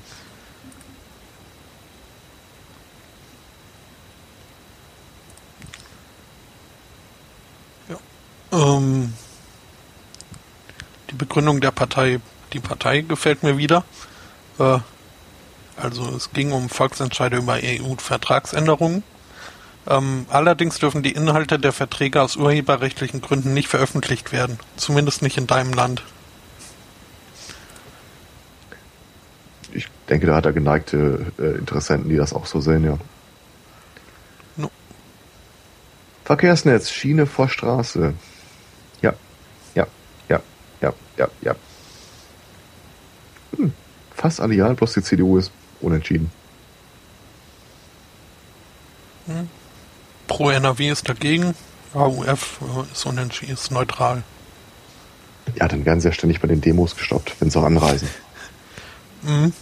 Ähm, 8.54 9.12
die 11.10 11.14
Begründung 11.14 11.60
der 11.60 11.72
Partei, 11.72 12.20
die 12.52 12.60
Partei 12.60 13.00
gefällt 13.00 13.42
mir 13.42 13.58
wieder. 13.58 13.84
Äh, 14.58 14.78
also 15.76 16.08
es 16.14 16.32
ging 16.32 16.52
um 16.52 16.68
Volksentscheide 16.68 17.38
über 17.38 17.58
EU-Vertragsänderungen. 17.62 19.02
Ähm, 19.86 20.26
allerdings 20.30 20.78
dürfen 20.78 21.02
die 21.02 21.12
Inhalte 21.12 21.58
der 21.58 21.72
Verträge 21.72 22.22
aus 22.22 22.36
urheberrechtlichen 22.36 23.20
Gründen 23.20 23.54
nicht 23.54 23.68
veröffentlicht 23.68 24.32
werden. 24.32 24.58
Zumindest 24.76 25.22
nicht 25.22 25.36
in 25.36 25.46
deinem 25.46 25.72
Land. 25.72 26.04
Ich 29.72 29.88
denke, 30.08 30.26
da 30.26 30.36
hat 30.36 30.46
er 30.46 30.52
geneigte 30.52 31.26
äh, 31.38 31.58
Interessenten, 31.58 32.08
die 32.08 32.16
das 32.16 32.32
auch 32.32 32.46
so 32.46 32.60
sehen, 32.60 32.84
ja. 32.84 32.98
No. 34.56 34.70
Verkehrsnetz, 36.24 36.90
Schiene 36.90 37.26
vor 37.26 37.48
Straße. 37.48 38.14
Ja, 39.02 39.14
ja, 39.74 39.86
ja, 40.28 40.40
ja, 40.80 40.92
ja, 41.16 41.28
ja. 41.40 41.54
Hm, 43.56 43.72
fast 44.14 44.40
alle 44.40 44.54
ja, 44.54 44.72
bloß 44.72 44.94
die 44.94 45.02
CDU 45.02 45.38
ist 45.38 45.52
unentschieden. 45.80 46.30
Pro 50.26 50.50
NRW 50.50 50.90
ist 50.90 51.08
dagegen. 51.08 51.54
AUF 51.94 52.60
äh, 52.60 52.92
ist 52.92 53.06
unentschieden, 53.06 53.54
ist 53.54 53.70
neutral. 53.70 54.22
Ja, 55.54 55.68
dann 55.68 55.84
werden 55.84 56.00
sie 56.00 56.08
ja 56.08 56.12
ständig 56.12 56.40
bei 56.40 56.48
den 56.48 56.60
Demos 56.60 56.96
gestoppt, 56.96 57.36
wenn 57.38 57.50
sie 57.50 57.58
auch 57.58 57.64
anreisen. 57.64 58.08
Mhm. 59.22 59.52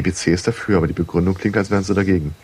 PBC 0.00 0.28
ist 0.28 0.46
dafür, 0.46 0.78
aber 0.78 0.86
die 0.86 0.92
Begründung 0.92 1.34
klingt, 1.34 1.56
als 1.56 1.70
wären 1.70 1.84
sie 1.84 1.94
dagegen. 1.94 2.34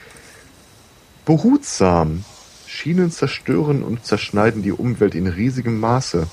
Behutsam. 1.24 2.24
Schienen 2.66 3.12
zerstören 3.12 3.84
und 3.84 4.04
zerschneiden 4.04 4.62
die 4.62 4.72
Umwelt 4.72 5.14
in 5.14 5.28
riesigem 5.28 5.78
Maße. 5.78 6.26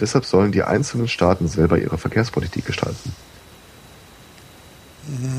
Deshalb 0.00 0.24
sollen 0.24 0.50
die 0.50 0.64
einzelnen 0.64 1.06
Staaten 1.06 1.46
selber 1.46 1.78
ihre 1.78 1.98
Verkehrspolitik 1.98 2.66
gestalten. 2.66 3.14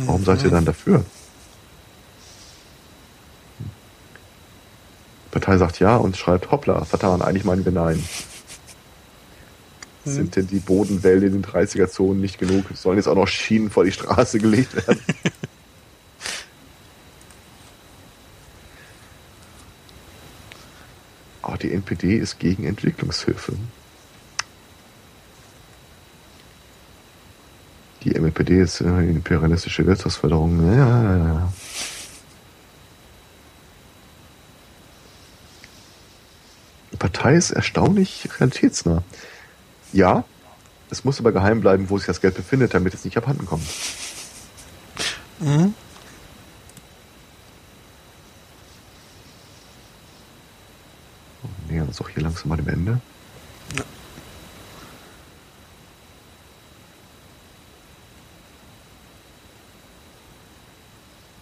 Warum 0.06 0.24
seid 0.24 0.44
ihr 0.44 0.50
dann 0.50 0.64
dafür? 0.64 1.04
Die 5.26 5.32
Partei 5.32 5.58
sagt 5.58 5.80
ja 5.80 5.98
und 5.98 6.16
schreibt, 6.16 6.52
hoppla, 6.52 6.86
vertan, 6.86 7.22
eigentlich 7.22 7.44
meinen 7.44 7.66
wir 7.66 7.74
nein. 7.74 8.02
Hm. 10.04 10.14
Sind 10.14 10.36
denn 10.36 10.48
die 10.48 10.60
Bodenwälder 10.60 11.28
in 11.28 11.34
den 11.34 11.46
30er-Zonen 11.46 12.20
nicht 12.20 12.38
genug? 12.38 12.66
Sollen 12.74 12.98
jetzt 12.98 13.08
auch 13.08 13.16
noch 13.16 13.28
Schienen 13.28 13.70
vor 13.70 13.86
die 13.86 13.92
Straße 13.92 14.40
gelegt 14.40 14.76
werden? 14.76 15.00
oh, 21.44 21.56
die 21.62 21.72
NPD 21.72 22.18
ist 22.18 22.40
gegen 22.40 22.66
Entwicklungshilfe. 22.66 23.54
Die 28.04 28.14
MPD 28.16 28.60
ist 28.62 28.82
äh, 28.82 29.10
imperialistische 29.10 29.86
Wirtschaftsförderung. 29.86 30.76
Ja, 30.76 31.04
ja, 31.04 31.18
ja. 31.18 31.54
Die 36.92 36.98
Partei 36.98 37.36
ist 37.36 37.52
erstaunlich 37.52 38.28
realitätsnah. 38.38 39.04
Ja, 39.94 40.24
es 40.90 41.06
muss 41.06 41.20
aber 41.20 41.32
geheim 41.32 41.62
bleiben, 41.62 41.90
wo 41.90 41.98
sich 41.98 42.08
das 42.08 42.20
Geld 42.20 42.36
befindet, 42.36 42.74
damit 42.74 42.94
es 42.94 43.06
nicht 43.06 43.16
abhanden 43.16 43.46
kommt. 43.46 43.68
Mhm. 45.40 45.74
Wir 51.68 51.76
nähern 51.76 51.88
uns 51.88 52.02
auch 52.02 52.10
hier 52.10 52.24
langsam 52.24 52.50
mal 52.50 52.58
dem 52.58 52.68
Ende. 52.68 53.00
Ja. 53.78 53.84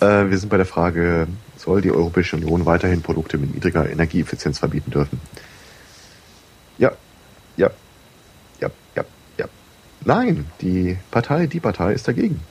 Äh, 0.00 0.30
wir 0.30 0.38
sind 0.38 0.48
bei 0.48 0.56
der 0.56 0.64
Frage, 0.64 1.28
soll 1.58 1.82
die 1.82 1.90
Europäische 1.90 2.34
Union 2.36 2.64
weiterhin 2.64 3.02
Produkte 3.02 3.36
mit 3.36 3.52
niedriger 3.54 3.90
Energieeffizienz 3.90 4.58
verbieten 4.58 4.90
dürfen? 4.90 5.20
Ja, 6.78 6.90
ja, 7.58 7.70
ja, 8.60 8.70
ja, 8.96 9.04
ja. 9.36 9.46
Nein, 10.10 10.44
die 10.60 10.98
Partei, 11.12 11.46
die 11.46 11.60
Partei 11.60 11.92
ist 11.92 12.08
dagegen. 12.08 12.42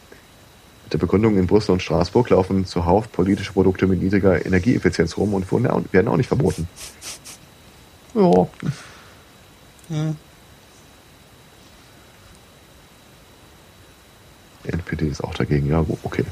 Mit 0.86 0.94
der 0.94 0.98
Begründung 0.98 1.38
in 1.38 1.46
Brüssel 1.46 1.74
und 1.74 1.82
Straßburg 1.82 2.30
laufen 2.30 2.66
zuhauf 2.66 3.12
politische 3.12 3.52
Produkte 3.52 3.86
mit 3.86 4.02
niedriger 4.02 4.46
Energieeffizienz 4.46 5.18
rum 5.18 5.34
und 5.34 5.52
werden 5.52 6.08
auch 6.08 6.16
nicht 6.16 6.30
verboten. 6.30 6.70
Ja. 8.14 8.48
Hm. 9.90 10.16
Die 14.64 14.70
NPD 14.70 15.08
ist 15.10 15.22
auch 15.22 15.34
dagegen, 15.34 15.68
ja, 15.68 15.86
okay. 16.04 16.24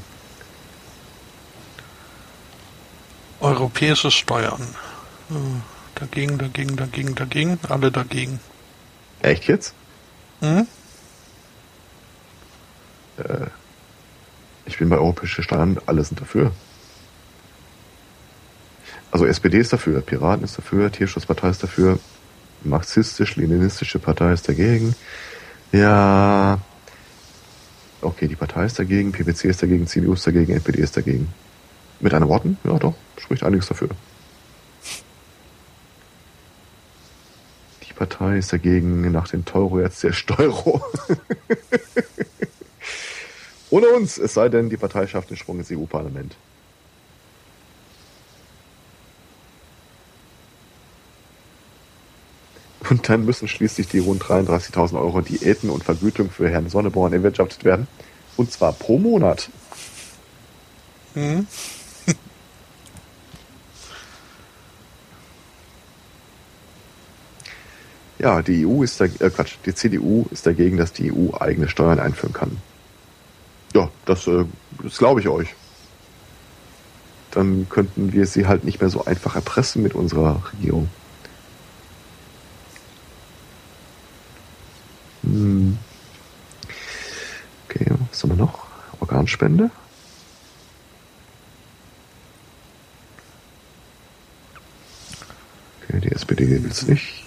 Europäische 3.40 4.10
Steuern. 4.10 4.66
Hm, 5.28 5.60
dagegen, 5.94 6.38
dagegen, 6.38 6.74
dagegen, 6.76 7.14
dagegen, 7.14 7.58
alle 7.68 7.92
dagegen. 7.92 8.40
Echt 9.20 9.46
jetzt? 9.46 9.74
Hm? 10.40 10.66
Ich 14.78 14.80
bin 14.80 14.90
bei 14.90 14.98
europäischen 14.98 15.42
Steuern, 15.42 15.76
alle 15.86 16.04
sind 16.04 16.20
dafür. 16.20 16.52
Also 19.10 19.26
SPD 19.26 19.58
ist 19.58 19.72
dafür, 19.72 20.00
Piraten 20.02 20.44
ist 20.44 20.56
dafür, 20.56 20.92
Tierschutzpartei 20.92 21.48
ist 21.48 21.64
dafür, 21.64 21.98
marxistisch-leninistische 22.62 23.98
Partei 23.98 24.32
ist 24.32 24.48
dagegen. 24.48 24.94
Ja, 25.72 26.60
okay, 28.02 28.28
die 28.28 28.36
Partei 28.36 28.66
ist 28.66 28.78
dagegen, 28.78 29.10
PPC 29.10 29.46
ist 29.46 29.64
dagegen, 29.64 29.88
CDU 29.88 30.12
ist 30.12 30.24
dagegen, 30.28 30.52
NPD 30.52 30.78
ist 30.80 30.96
dagegen. 30.96 31.34
Mit 31.98 32.14
anderen 32.14 32.32
Worten, 32.32 32.58
ja 32.62 32.78
doch, 32.78 32.94
spricht 33.16 33.42
einiges 33.42 33.66
dafür. 33.66 33.88
Die 37.82 37.94
Partei 37.94 38.38
ist 38.38 38.52
dagegen 38.52 39.10
nach 39.10 39.26
den 39.26 39.44
Teuro 39.44 39.80
jetzt 39.80 40.04
der 40.04 40.12
Steuero. 40.12 40.80
Ohne 43.78 43.90
uns, 43.90 44.18
es 44.18 44.34
sei 44.34 44.48
denn, 44.48 44.70
die 44.70 44.76
Partei 44.76 45.06
schafft 45.06 45.30
den 45.30 45.36
Sprung 45.36 45.60
ins 45.60 45.70
EU-Parlament. 45.70 46.34
Und 52.90 53.08
dann 53.08 53.24
müssen 53.24 53.46
schließlich 53.46 53.86
die 53.86 54.00
rund 54.00 54.24
33.000 54.24 55.00
Euro 55.00 55.20
Diäten 55.20 55.70
und 55.70 55.84
Vergütung 55.84 56.28
für 56.28 56.50
Herrn 56.50 56.68
Sonneborn 56.68 57.12
erwirtschaftet 57.12 57.64
werden. 57.64 57.86
Und 58.36 58.50
zwar 58.50 58.72
pro 58.72 58.98
Monat. 58.98 59.48
Mhm. 61.14 61.46
Ja, 68.20 68.42
die 68.42 68.66
EU 68.66 68.82
ist 68.82 69.00
da, 69.00 69.04
äh, 69.04 69.30
Quatsch, 69.30 69.58
die 69.64 69.72
CDU 69.72 70.26
ist 70.32 70.44
dagegen, 70.44 70.76
dass 70.76 70.92
die 70.92 71.12
EU 71.12 71.36
eigene 71.38 71.68
Steuern 71.68 72.00
einführen 72.00 72.32
kann. 72.32 72.60
Das, 74.08 74.26
äh, 74.26 74.46
das 74.82 74.96
glaube 74.96 75.20
ich 75.20 75.28
euch. 75.28 75.54
Dann 77.30 77.68
könnten 77.68 78.14
wir 78.14 78.26
sie 78.26 78.46
halt 78.46 78.64
nicht 78.64 78.80
mehr 78.80 78.88
so 78.88 79.04
einfach 79.04 79.34
erpressen 79.34 79.82
mit 79.82 79.94
unserer 79.94 80.42
Regierung. 80.54 80.88
Hm. 85.24 85.76
Okay, 87.68 87.84
was 88.10 88.22
haben 88.22 88.30
wir 88.30 88.36
noch? 88.36 88.66
Organspende. 88.98 89.70
Okay, 95.82 96.00
die 96.00 96.12
SPD 96.12 96.48
will 96.48 96.66
es 96.70 96.86
nicht. 96.86 97.26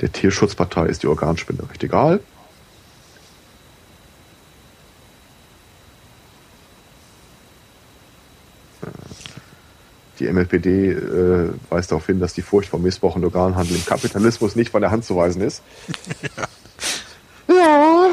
Der 0.00 0.12
Tierschutzpartei 0.12 0.86
ist 0.86 1.02
die 1.02 1.08
Organspende 1.08 1.68
recht 1.68 1.82
egal. 1.82 2.20
Die 10.34 10.40
MLPD 10.40 10.90
äh, 10.90 11.48
weist 11.70 11.92
darauf 11.92 12.06
hin, 12.06 12.20
dass 12.20 12.32
die 12.32 12.42
Furcht 12.42 12.68
vor 12.70 12.80
Missbrauch 12.80 13.16
und 13.16 13.24
Organhandel 13.24 13.76
im 13.76 13.84
Kapitalismus 13.84 14.56
nicht 14.56 14.70
von 14.70 14.80
der 14.80 14.90
Hand 14.90 15.04
zu 15.04 15.16
weisen 15.16 15.42
ist. 15.42 15.62
ja. 16.36 16.44
ja. 17.54 18.08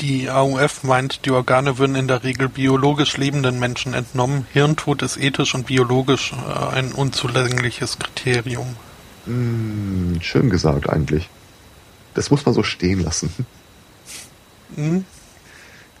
Die 0.00 0.28
AUF 0.28 0.82
meint, 0.82 1.26
die 1.26 1.30
Organe 1.30 1.78
würden 1.78 1.94
in 1.94 2.08
der 2.08 2.24
Regel 2.24 2.48
biologisch 2.48 3.16
lebenden 3.16 3.60
Menschen 3.60 3.94
entnommen. 3.94 4.48
Hirntod 4.52 5.00
ist 5.00 5.16
ethisch 5.16 5.54
und 5.54 5.66
biologisch 5.66 6.32
äh, 6.32 6.76
ein 6.76 6.90
unzulängliches 6.92 8.00
Kriterium. 8.00 8.74
Mm, 9.26 10.20
schön 10.20 10.50
gesagt 10.50 10.90
eigentlich. 10.90 11.30
Das 12.14 12.32
muss 12.32 12.44
man 12.44 12.54
so 12.54 12.64
stehen 12.64 13.00
lassen. 13.00 13.32
Mhm. 14.76 15.04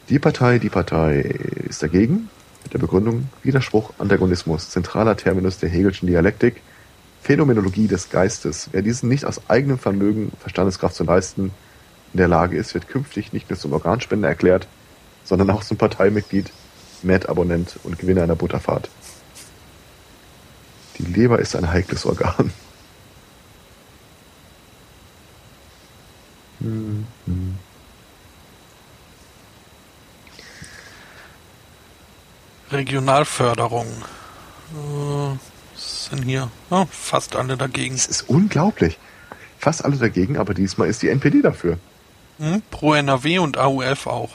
Die 0.08 0.18
Partei, 0.18 0.58
die 0.58 0.68
Partei 0.68 1.20
ist 1.68 1.82
dagegen. 1.82 2.28
Mit 2.64 2.74
der 2.74 2.78
Begründung 2.78 3.28
Widerspruch, 3.42 3.92
Antagonismus, 3.98 4.70
zentraler 4.70 5.16
Terminus 5.16 5.58
der 5.58 5.68
Hegelschen 5.68 6.06
Dialektik, 6.06 6.62
Phänomenologie 7.22 7.86
des 7.86 8.10
Geistes. 8.10 8.68
Wer 8.72 8.82
diesen 8.82 9.08
nicht 9.08 9.24
aus 9.24 9.48
eigenem 9.48 9.78
Vermögen, 9.78 10.32
Verstandeskraft 10.40 10.94
zu 10.94 11.04
leisten, 11.04 11.52
in 12.12 12.18
der 12.18 12.28
Lage 12.28 12.56
ist, 12.56 12.74
wird 12.74 12.88
künftig 12.88 13.32
nicht 13.32 13.48
nur 13.48 13.58
zum 13.58 13.72
Organspender 13.72 14.28
erklärt, 14.28 14.66
sondern 15.24 15.50
auch 15.50 15.64
zum 15.64 15.76
Parteimitglied, 15.76 16.50
Mad-Abonnent 17.02 17.78
und 17.84 17.98
Gewinner 17.98 18.22
einer 18.22 18.36
Butterfahrt. 18.36 18.90
Die 20.98 21.04
Leber 21.04 21.38
ist 21.38 21.56
ein 21.56 21.72
heikles 21.72 22.04
Organ. 22.04 22.52
Regionalförderung. 32.72 33.86
Äh, 34.72 35.36
was 35.74 36.06
sind 36.06 36.24
hier? 36.24 36.50
Oh, 36.70 36.86
fast 36.90 37.36
alle 37.36 37.56
dagegen. 37.56 37.94
Es 37.94 38.06
ist 38.06 38.28
unglaublich. 38.28 38.98
Fast 39.58 39.84
alle 39.84 39.96
dagegen, 39.96 40.38
aber 40.38 40.54
diesmal 40.54 40.88
ist 40.88 41.02
die 41.02 41.08
NPD 41.08 41.42
dafür. 41.42 41.78
Hm? 42.38 42.62
Pro 42.70 42.94
NRW 42.94 43.38
und 43.38 43.58
AUF 43.58 44.06
auch, 44.06 44.30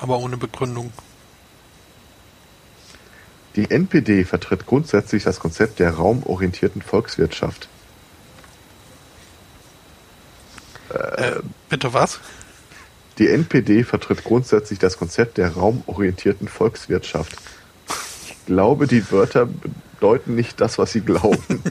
aber 0.00 0.18
ohne 0.18 0.36
Begründung. 0.36 0.92
Die 3.56 3.68
NPD 3.68 4.24
vertritt 4.24 4.66
grundsätzlich 4.66 5.24
das 5.24 5.40
Konzept 5.40 5.80
der 5.80 5.94
raumorientierten 5.94 6.82
Volkswirtschaft. 6.82 7.68
Äh, 10.90 11.40
bitte 11.68 11.92
was? 11.92 12.20
Die 13.18 13.28
NPD 13.28 13.84
vertritt 13.84 14.24
grundsätzlich 14.24 14.78
das 14.78 14.96
Konzept 14.96 15.36
der 15.38 15.52
raumorientierten 15.54 16.48
Volkswirtschaft. 16.48 17.36
Ich 18.50 18.56
glaube, 18.56 18.88
die 18.88 19.08
Wörter 19.12 19.46
bedeuten 19.46 20.34
nicht 20.34 20.60
das, 20.60 20.76
was 20.76 20.90
sie 20.90 21.02
glauben. 21.02 21.38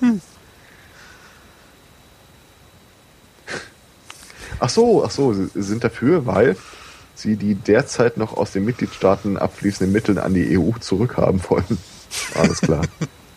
hm. 0.00 0.20
Ach 4.58 4.68
so, 4.68 5.04
ach 5.04 5.12
so, 5.12 5.32
sie 5.34 5.62
sind 5.62 5.84
dafür, 5.84 6.26
weil 6.26 6.56
sie 7.14 7.36
die 7.36 7.54
derzeit 7.54 8.16
noch 8.16 8.36
aus 8.36 8.50
den 8.50 8.64
Mitgliedstaaten 8.64 9.36
abfließenden 9.36 9.92
Mittel 9.92 10.18
an 10.18 10.34
die 10.34 10.58
EU 10.58 10.72
zurückhaben 10.80 11.40
wollen. 11.48 11.78
Alles 12.34 12.60
klar. 12.60 12.82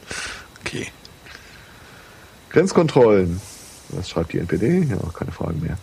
okay. 0.61 0.87
Grenzkontrollen. 2.49 3.39
Was 3.89 4.09
schreibt 4.09 4.33
die 4.33 4.39
NPD? 4.39 4.87
Ja, 4.89 4.97
keine 5.13 5.31
Fragen 5.31 5.61
mehr. 5.61 5.77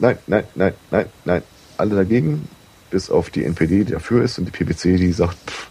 Nein, 0.00 0.18
nein, 0.26 0.42
nein, 0.56 0.74
nein, 0.90 1.06
nein. 1.24 1.42
Alle 1.76 1.94
dagegen, 1.94 2.48
bis 2.90 3.10
auf 3.10 3.30
die 3.30 3.44
NPD, 3.44 3.84
die 3.84 3.92
dafür 3.92 4.24
ist, 4.24 4.38
und 4.38 4.46
die 4.46 4.50
PPC, 4.50 4.96
die 4.96 5.12
sagt, 5.12 5.38
pff, 5.50 5.68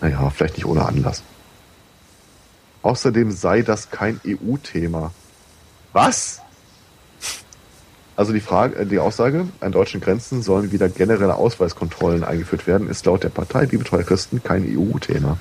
naja, 0.00 0.30
vielleicht 0.30 0.56
nicht 0.56 0.66
ohne 0.66 0.84
Anlass. 0.84 1.22
Außerdem 2.82 3.32
sei 3.32 3.62
das 3.62 3.90
kein 3.90 4.20
EU-Thema. 4.26 5.12
Was? 5.92 6.40
Also 8.16 8.32
die 8.32 8.40
Frage, 8.40 8.76
äh, 8.76 8.86
die 8.86 8.98
Aussage, 8.98 9.46
an 9.60 9.72
deutschen 9.72 10.00
Grenzen 10.00 10.42
sollen 10.42 10.72
wieder 10.72 10.88
generelle 10.88 11.36
Ausweiskontrollen 11.36 12.24
eingeführt 12.24 12.66
werden, 12.66 12.88
ist 12.88 13.06
laut 13.06 13.22
der 13.22 13.28
Partei 13.28 13.66
Bibeltreuer 13.66 14.02
Christen 14.02 14.42
kein 14.42 14.64
EU-Thema. 14.64 15.38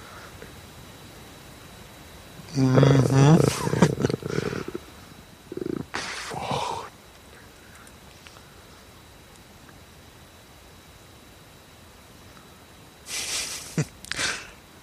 Mhm. 2.56 2.78
Äh, 2.78 3.97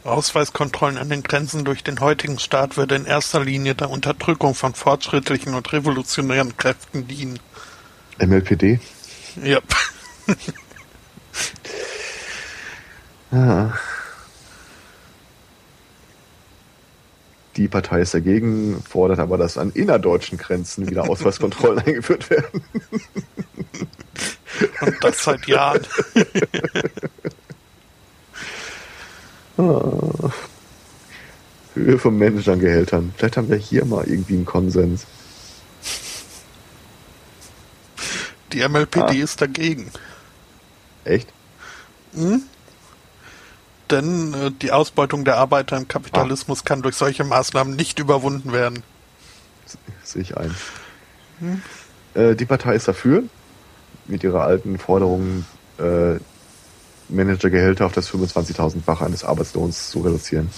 Ausweiskontrollen 0.05 0.99
an 0.99 1.09
den 1.09 1.23
Grenzen 1.23 1.65
durch 1.65 1.83
den 1.83 2.01
heutigen 2.01 2.39
Staat 2.39 2.77
würde 2.77 2.95
in 2.95 3.07
erster 3.07 3.43
Linie 3.43 3.75
der 3.75 3.91
Unterdrückung 3.91 4.55
von 4.55 4.75
fortschrittlichen 4.75 5.55
und 5.55 5.73
revolutionären 5.73 6.57
Kräften 6.57 7.09
dienen. 7.09 7.39
MLPD? 8.19 8.79
Ja. 9.43 9.59
ah. 13.33 13.73
Die 17.57 17.69
Partei 17.69 18.01
ist 18.01 18.15
dagegen, 18.15 18.83
fordert 18.83 19.21
aber, 19.21 19.39
dass 19.39 19.59
an 19.59 19.71
innerdeutschen 19.71 20.39
Grenzen 20.39 20.91
wieder 20.91 21.05
Ausweiskontrollen 21.09 21.79
eingeführt 21.79 22.29
werden. 22.29 22.65
Und 24.81 24.97
das 25.03 25.25
seit 25.25 25.47
Jahren. 25.47 25.87
ah. 29.59 30.31
Höhe 31.75 31.99
von 31.99 32.17
Managern-Gehältern. 32.17 33.13
Vielleicht 33.17 33.37
haben 33.37 33.51
wir 33.51 33.57
hier 33.57 33.85
mal 33.85 34.05
irgendwie 34.07 34.35
einen 34.35 34.45
Konsens. 34.45 35.07
Die 38.53 38.67
MLPD 38.67 39.01
ah. 39.01 39.13
ist 39.13 39.41
dagegen. 39.41 39.91
Echt? 41.05 41.29
Hm? 42.15 42.43
Denn 43.91 44.35
äh, 44.35 44.51
die 44.51 44.71
Ausbeutung 44.71 45.25
der 45.25 45.37
Arbeiter 45.37 45.77
im 45.77 45.89
Kapitalismus 45.89 46.61
ah. 46.61 46.65
kann 46.65 46.83
durch 46.83 46.95
solche 46.97 47.25
Maßnahmen 47.25 47.75
nicht 47.75 47.99
überwunden 47.99 48.53
werden. 48.53 48.83
Sehe 50.03 50.23
ich 50.23 50.37
ein. 50.37 50.55
Hm? 51.41 51.63
Äh, 52.15 52.37
die 52.37 52.47
Partei 52.47 52.77
ist 52.77 52.87
dafür, 52.87 53.25
mit 54.07 54.23
ihrer 54.23 54.43
alten 54.45 54.79
Forderung 54.79 55.45
äh, 55.79 56.17
Managergehälter 57.09 57.87
auf 57.87 57.93
das 57.93 58.11
25.000-fache 58.11 59.05
eines 59.05 59.25
Arbeitslohns 59.25 59.91
zu 59.91 60.01
reduzieren. 60.01 60.51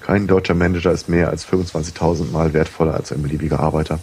Kein 0.00 0.26
deutscher 0.26 0.54
Manager 0.54 0.90
ist 0.92 1.08
mehr 1.08 1.28
als 1.28 1.46
25.000 1.46 2.30
Mal 2.32 2.52
wertvoller 2.52 2.94
als 2.94 3.12
ein 3.12 3.22
beliebiger 3.22 3.60
Arbeiter. 3.60 4.00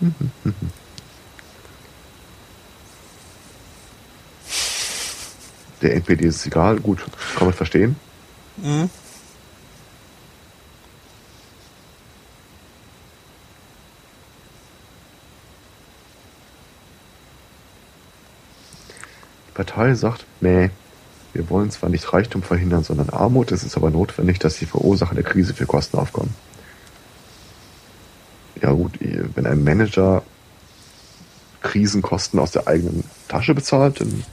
Der 5.82 5.94
NPD 5.94 6.26
ist 6.26 6.46
egal, 6.46 6.78
gut, 6.80 7.04
kann 7.36 7.46
man 7.46 7.52
verstehen. 7.52 7.96
Mhm. 8.56 8.88
Partei 19.54 19.94
sagt, 19.94 20.26
nee, 20.40 20.70
wir 21.32 21.48
wollen 21.50 21.70
zwar 21.70 21.90
nicht 21.90 22.12
Reichtum 22.12 22.42
verhindern, 22.42 22.84
sondern 22.84 23.10
Armut, 23.10 23.52
es 23.52 23.64
ist 23.64 23.76
aber 23.76 23.90
notwendig, 23.90 24.38
dass 24.38 24.58
die 24.58 24.66
Verursacher 24.66 25.14
der 25.14 25.24
Krise 25.24 25.54
für 25.54 25.66
Kosten 25.66 25.98
aufkommen 25.98 26.34
ja 28.64 28.72
gut, 28.72 28.98
wenn 29.00 29.46
ein 29.46 29.62
Manager 29.62 30.22
Krisenkosten 31.60 32.38
aus 32.38 32.50
der 32.50 32.66
eigenen 32.66 33.04
Tasche 33.28 33.54
bezahlt, 33.54 34.00
dann 34.00 34.24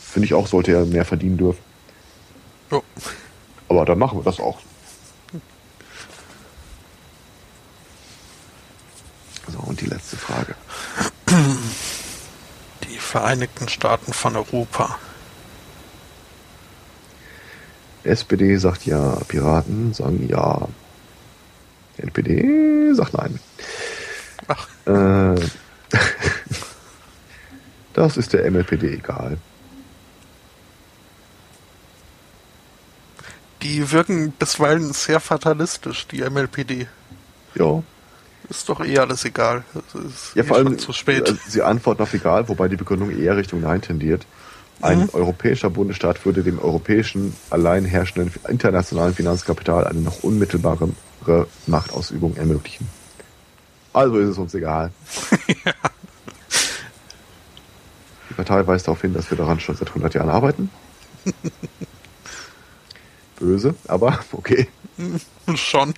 finde 0.00 0.26
ich 0.26 0.34
auch, 0.34 0.46
sollte 0.46 0.72
er 0.72 0.84
mehr 0.84 1.04
verdienen 1.04 1.36
dürfen. 1.36 1.60
Ja. 2.70 2.80
Aber 3.68 3.84
dann 3.84 3.98
machen 3.98 4.18
wir 4.18 4.24
das 4.24 4.38
auch. 4.38 4.58
So, 9.48 9.58
und 9.58 9.80
die 9.80 9.86
letzte 9.86 10.16
Frage. 10.16 10.54
Die 12.92 12.98
Vereinigten 12.98 13.68
Staaten 13.70 14.12
von 14.12 14.36
Europa. 14.36 14.98
SPD 18.04 18.56
sagt 18.56 18.84
ja, 18.84 19.16
Piraten 19.28 19.94
sagen 19.94 20.28
ja. 20.28 20.68
NPD 21.96 22.92
sagt 22.92 23.14
nein. 23.14 23.40
Ach. 24.46 24.68
Äh, 24.84 25.40
das 27.94 28.18
ist 28.18 28.34
der 28.34 28.50
MLPD 28.50 28.92
egal. 28.92 29.38
Die 33.62 33.90
wirken 33.90 34.32
bisweilen 34.32 34.92
sehr 34.92 35.20
fatalistisch, 35.20 36.06
die 36.08 36.28
MLPD. 36.28 36.88
Ja. 37.54 37.82
Ist 38.52 38.68
doch 38.68 38.84
eh 38.84 38.98
alles 38.98 39.24
egal. 39.24 39.64
ja, 40.34 40.44
vor 40.44 40.58
allem 40.58 40.78
zu 40.78 40.92
spät. 40.92 41.26
Äh, 41.26 41.34
sie 41.48 41.62
antworten 41.62 42.02
auf 42.02 42.12
egal, 42.12 42.50
wobei 42.50 42.68
die 42.68 42.76
Begründung 42.76 43.10
eher 43.10 43.34
Richtung 43.34 43.62
Nein 43.62 43.80
tendiert. 43.80 44.26
Ein 44.82 45.04
mhm. 45.04 45.08
europäischer 45.14 45.70
Bundesstaat 45.70 46.22
würde 46.26 46.42
dem 46.42 46.58
europäischen 46.58 47.34
allein 47.48 47.86
herrschenden 47.86 48.30
internationalen 48.48 49.14
Finanzkapital 49.14 49.86
eine 49.86 50.00
noch 50.00 50.22
unmittelbare 50.22 50.90
Machtausübung 51.66 52.36
ermöglichen. 52.36 52.86
Also 53.94 54.18
ist 54.18 54.28
es 54.28 54.36
uns 54.36 54.52
egal. 54.54 54.90
ja. 55.64 55.72
Die 58.28 58.34
Partei 58.34 58.66
weist 58.66 58.86
darauf 58.86 59.00
hin, 59.00 59.14
dass 59.14 59.30
wir 59.30 59.38
daran 59.38 59.60
schon 59.60 59.76
seit 59.76 59.88
100 59.88 60.12
Jahren 60.12 60.28
arbeiten. 60.28 60.70
Böse, 63.38 63.74
aber 63.88 64.18
okay. 64.32 64.68
Schon. 65.54 65.94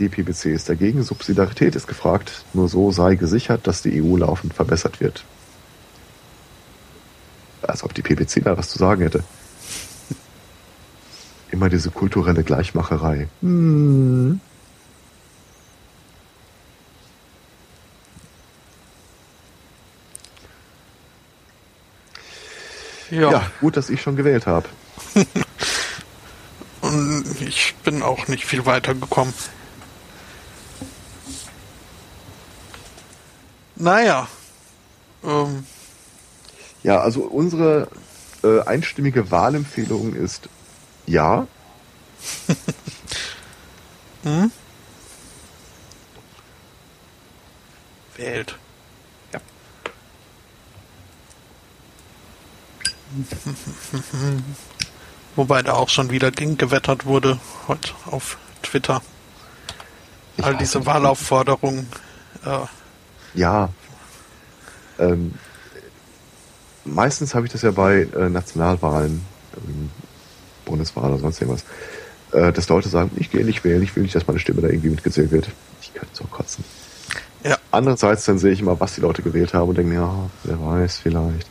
Die 0.00 0.08
PPC 0.08 0.46
ist 0.46 0.70
dagegen, 0.70 1.02
Subsidiarität 1.02 1.76
ist 1.76 1.86
gefragt, 1.86 2.46
nur 2.54 2.70
so 2.70 2.90
sei 2.90 3.16
gesichert, 3.16 3.66
dass 3.66 3.82
die 3.82 4.02
EU 4.02 4.16
laufend 4.16 4.54
verbessert 4.54 4.98
wird. 4.98 5.24
Als 7.60 7.84
ob 7.84 7.92
die 7.92 8.00
PPC 8.00 8.42
da 8.42 8.56
was 8.56 8.70
zu 8.70 8.78
sagen 8.78 9.02
hätte. 9.02 9.22
Immer 11.50 11.68
diese 11.68 11.90
kulturelle 11.90 12.42
Gleichmacherei. 12.42 13.28
Hm. 13.42 14.40
Ja. 23.10 23.32
ja, 23.32 23.50
gut, 23.60 23.76
dass 23.76 23.90
ich 23.90 24.00
schon 24.00 24.16
gewählt 24.16 24.46
habe. 24.46 24.66
Und 26.80 27.42
ich 27.42 27.74
bin 27.84 28.02
auch 28.02 28.28
nicht 28.28 28.46
viel 28.46 28.64
weiter 28.64 28.94
gekommen. 28.94 29.34
Naja. 33.80 34.28
Ähm. 35.24 35.66
Ja, 36.82 37.00
also 37.00 37.22
unsere 37.22 37.88
äh, 38.42 38.60
einstimmige 38.60 39.30
Wahlempfehlung 39.30 40.14
ist 40.14 40.48
ja. 41.06 41.46
hm? 44.22 44.52
Wählt. 48.16 48.58
Ja. 49.32 49.40
Wobei 55.36 55.62
da 55.62 55.72
auch 55.72 55.88
schon 55.88 56.10
wieder 56.10 56.30
gegen 56.30 56.58
gewettert 56.58 57.06
wurde, 57.06 57.40
heute 57.66 57.92
auf 58.10 58.36
Twitter. 58.62 59.00
Ich 60.36 60.44
All 60.44 60.56
diese 60.56 60.84
Wahlaufforderungen. 60.84 61.88
Äh, 62.44 62.66
ja. 63.34 63.68
Ähm, 64.98 65.34
meistens 66.84 67.34
habe 67.34 67.46
ich 67.46 67.52
das 67.52 67.62
ja 67.62 67.70
bei 67.70 68.02
äh, 68.02 68.28
Nationalwahlen. 68.28 69.24
Ähm, 69.56 69.90
Bundeswahl 70.70 71.10
oder 71.10 71.18
sonst 71.18 71.40
irgendwas, 71.40 71.64
äh, 72.32 72.52
dass 72.52 72.68
Leute 72.68 72.88
sagen, 72.88 73.10
ich 73.16 73.30
gehe 73.30 73.44
nicht 73.44 73.64
wählen, 73.64 73.82
ich 73.82 73.94
will 73.96 74.04
nicht, 74.04 74.14
dass 74.14 74.26
meine 74.26 74.38
Stimme 74.38 74.62
da 74.62 74.68
irgendwie 74.68 74.90
mitgezählt 74.90 75.30
wird. 75.32 75.48
Ich 75.82 75.92
könnte 75.92 76.14
so 76.14 76.24
kotzen. 76.24 76.64
Ja. 77.42 77.58
Andererseits 77.70 78.24
dann 78.24 78.38
sehe 78.38 78.52
ich 78.52 78.60
immer, 78.60 78.78
was 78.78 78.94
die 78.94 79.00
Leute 79.00 79.22
gewählt 79.22 79.54
haben 79.54 79.68
und 79.68 79.78
denke 79.78 79.90
mir, 79.90 80.00
ja, 80.00 80.30
wer 80.44 80.60
weiß, 80.60 80.98
vielleicht. 80.98 81.48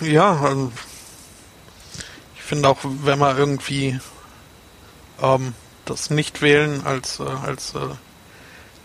Ja, 0.00 0.40
also 0.40 0.72
ich 2.34 2.42
finde 2.42 2.68
auch, 2.68 2.78
wenn 2.82 3.18
man 3.18 3.36
irgendwie 3.36 3.98
ähm, 5.20 5.54
das 5.90 6.08
Nichtwählen 6.08 6.86
als, 6.86 7.20
äh, 7.20 7.24
als 7.24 7.74
äh, 7.74 7.78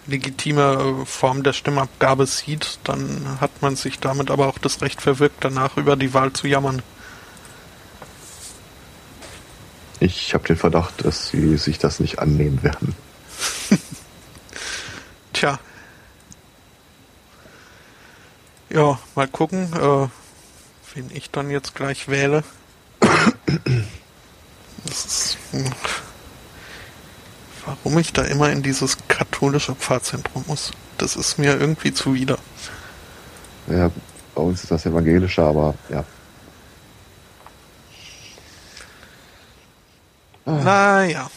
legitime 0.08 1.02
äh, 1.02 1.06
Form 1.06 1.44
der 1.44 1.54
Stimmabgabe 1.54 2.26
sieht, 2.26 2.80
dann 2.84 3.40
hat 3.40 3.62
man 3.62 3.76
sich 3.76 4.00
damit 4.00 4.32
aber 4.32 4.48
auch 4.48 4.58
das 4.58 4.82
Recht 4.82 5.02
verwirkt, 5.02 5.44
danach 5.44 5.78
über 5.78 5.96
die 5.96 6.14
Wahl 6.14 6.34
zu 6.34 6.48
jammern. 6.48 6.82
Ich 10.00 10.34
habe 10.34 10.46
den 10.46 10.58
Verdacht, 10.58 11.06
dass 11.06 11.30
sie 11.30 11.58
sich 11.58 11.78
das 11.80 12.00
nicht 12.00 12.20
annehmen 12.20 12.62
werden. 12.64 12.96
Tja. 15.34 15.60
Ja, 18.70 19.00
mal 19.14 19.28
gucken, 19.28 19.72
äh, 19.74 20.08
wen 20.96 21.12
ich 21.12 21.32
dann 21.32 21.50
jetzt 21.50 21.76
gleich 21.76 22.08
wähle. 22.08 22.44
Das 24.88 25.04
ist, 25.04 25.38
hm, 25.50 25.72
warum 27.66 27.98
ich 27.98 28.14
da 28.14 28.24
immer 28.24 28.52
in 28.52 28.64
dieses 28.64 28.98
katholische 29.08 29.76
Pfarrzentrum 29.76 30.44
muss. 30.48 30.72
Das 30.98 31.16
ist 31.16 31.38
mir 31.38 31.60
irgendwie 31.60 31.94
zuwider. 31.94 32.38
Ja, 33.68 33.92
bei 34.34 34.42
uns 34.42 34.64
ist 34.64 34.72
das 34.72 34.86
evangelische, 34.86 35.42
aber 35.42 35.74
ja. 35.90 36.04
Naja. 40.46 41.30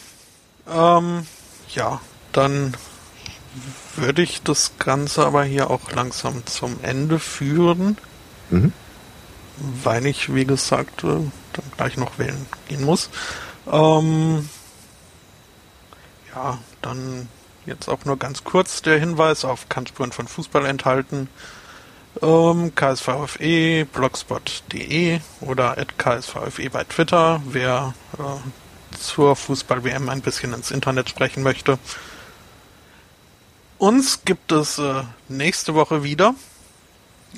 Ähm, 0.69 1.25
ja, 1.69 1.99
dann 2.31 2.75
würde 3.95 4.21
ich 4.21 4.43
das 4.43 4.73
Ganze 4.77 5.25
aber 5.25 5.43
hier 5.43 5.69
auch 5.69 5.91
langsam 5.91 6.45
zum 6.45 6.79
Ende 6.83 7.19
führen. 7.19 7.97
Mhm. 8.51 8.71
Weil 9.83 10.05
ich, 10.05 10.33
wie 10.33 10.45
gesagt, 10.45 11.03
äh, 11.03 11.07
dann 11.07 11.65
gleich 11.75 11.97
noch 11.97 12.19
wählen 12.19 12.45
gehen 12.67 12.83
muss. 12.83 13.09
Ähm, 13.69 14.47
ja, 16.33 16.57
dann 16.81 17.27
jetzt 17.65 17.87
auch 17.87 18.05
nur 18.05 18.17
ganz 18.17 18.43
kurz 18.43 18.81
der 18.81 18.99
Hinweis 18.99 19.45
auf 19.45 19.69
Kannspuren 19.69 20.11
von 20.11 20.27
Fußball 20.27 20.65
enthalten. 20.65 21.29
Ähm, 22.21 22.73
KSVFE, 22.75 23.85
blogspot.de 23.85 25.19
oder 25.41 25.77
at 25.77 25.97
KSVFE 25.97 26.69
bei 26.69 26.83
Twitter, 26.83 27.41
wer 27.45 27.93
äh, 28.17 28.97
zur 28.97 29.35
Fußball-WM 29.35 30.09
ein 30.09 30.21
bisschen 30.21 30.53
ins 30.53 30.71
Internet 30.71 31.09
sprechen 31.09 31.43
möchte. 31.43 31.77
Uns 33.77 34.25
gibt 34.25 34.51
es 34.51 34.79
äh, 34.79 35.03
nächste 35.29 35.75
Woche 35.75 36.03
wieder. 36.03 36.33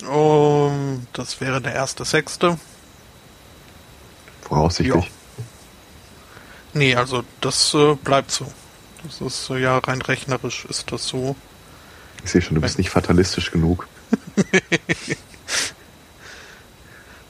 Um, 0.07 1.05
das 1.13 1.41
wäre 1.41 1.61
der 1.61 1.73
erste 1.73 2.05
Sechste. 2.05 2.57
Voraussichtlich. 4.41 5.05
Ja. 5.05 5.11
Nee, 6.73 6.95
also 6.95 7.23
das 7.41 7.73
äh, 7.73 7.95
bleibt 7.95 8.31
so. 8.31 8.45
Das 9.03 9.21
ist 9.21 9.49
ja 9.49 9.77
rein 9.79 10.01
rechnerisch 10.01 10.65
ist 10.65 10.91
das 10.91 11.07
so. 11.07 11.35
Ich 12.23 12.31
sehe 12.31 12.41
schon, 12.41 12.55
du 12.55 12.61
bist 12.61 12.77
nicht 12.77 12.89
fatalistisch 12.89 13.51
genug. 13.51 13.87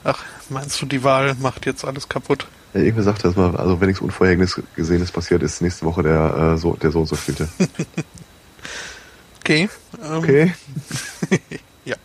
Ach, 0.04 0.22
meinst 0.48 0.82
du, 0.82 0.86
die 0.86 1.04
Wahl 1.04 1.34
macht 1.36 1.66
jetzt 1.66 1.84
alles 1.84 2.08
kaputt? 2.08 2.46
Ja, 2.74 2.80
irgendwie 2.80 3.04
sagt 3.04 3.24
das 3.24 3.36
mal, 3.36 3.56
also 3.56 3.80
wenn 3.80 3.88
nichts 3.88 4.02
Unvorhergesehenes 4.02 5.12
passiert, 5.12 5.42
ist 5.42 5.60
nächste 5.62 5.86
Woche 5.86 6.02
der, 6.02 6.54
äh, 6.54 6.58
so, 6.58 6.74
der 6.74 6.90
so 6.90 7.00
und 7.00 7.06
so 7.06 7.16
vielte. 7.16 7.48
okay. 9.40 9.68
Ähm, 10.02 10.18
okay. 10.18 10.54
ja. 11.84 11.96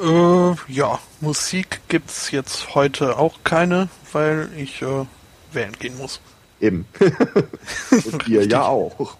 Äh, 0.00 0.56
ja, 0.68 0.98
Musik 1.20 1.80
gibt's 1.88 2.30
jetzt 2.30 2.74
heute 2.74 3.16
auch 3.16 3.38
keine, 3.44 3.88
weil 4.12 4.50
ich 4.56 4.82
äh, 4.82 5.06
wählen 5.52 5.72
gehen 5.78 5.96
muss. 5.96 6.20
Eben. 6.60 6.86
und 7.90 8.28
ihr 8.28 8.46
ja 8.46 8.62
auch. 8.62 9.16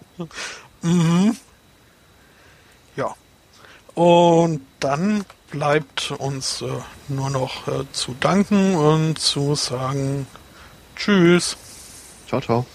Mhm. 0.81 1.35
Ja. 2.95 3.15
Und 3.93 4.61
dann 4.79 5.25
bleibt 5.51 6.11
uns 6.11 6.61
äh, 6.61 6.67
nur 7.07 7.29
noch 7.29 7.67
äh, 7.67 7.85
zu 7.91 8.15
danken 8.19 8.75
und 8.75 9.19
zu 9.19 9.55
sagen 9.55 10.27
Tschüss. 10.95 11.55
Ciao, 12.27 12.41
ciao. 12.41 12.65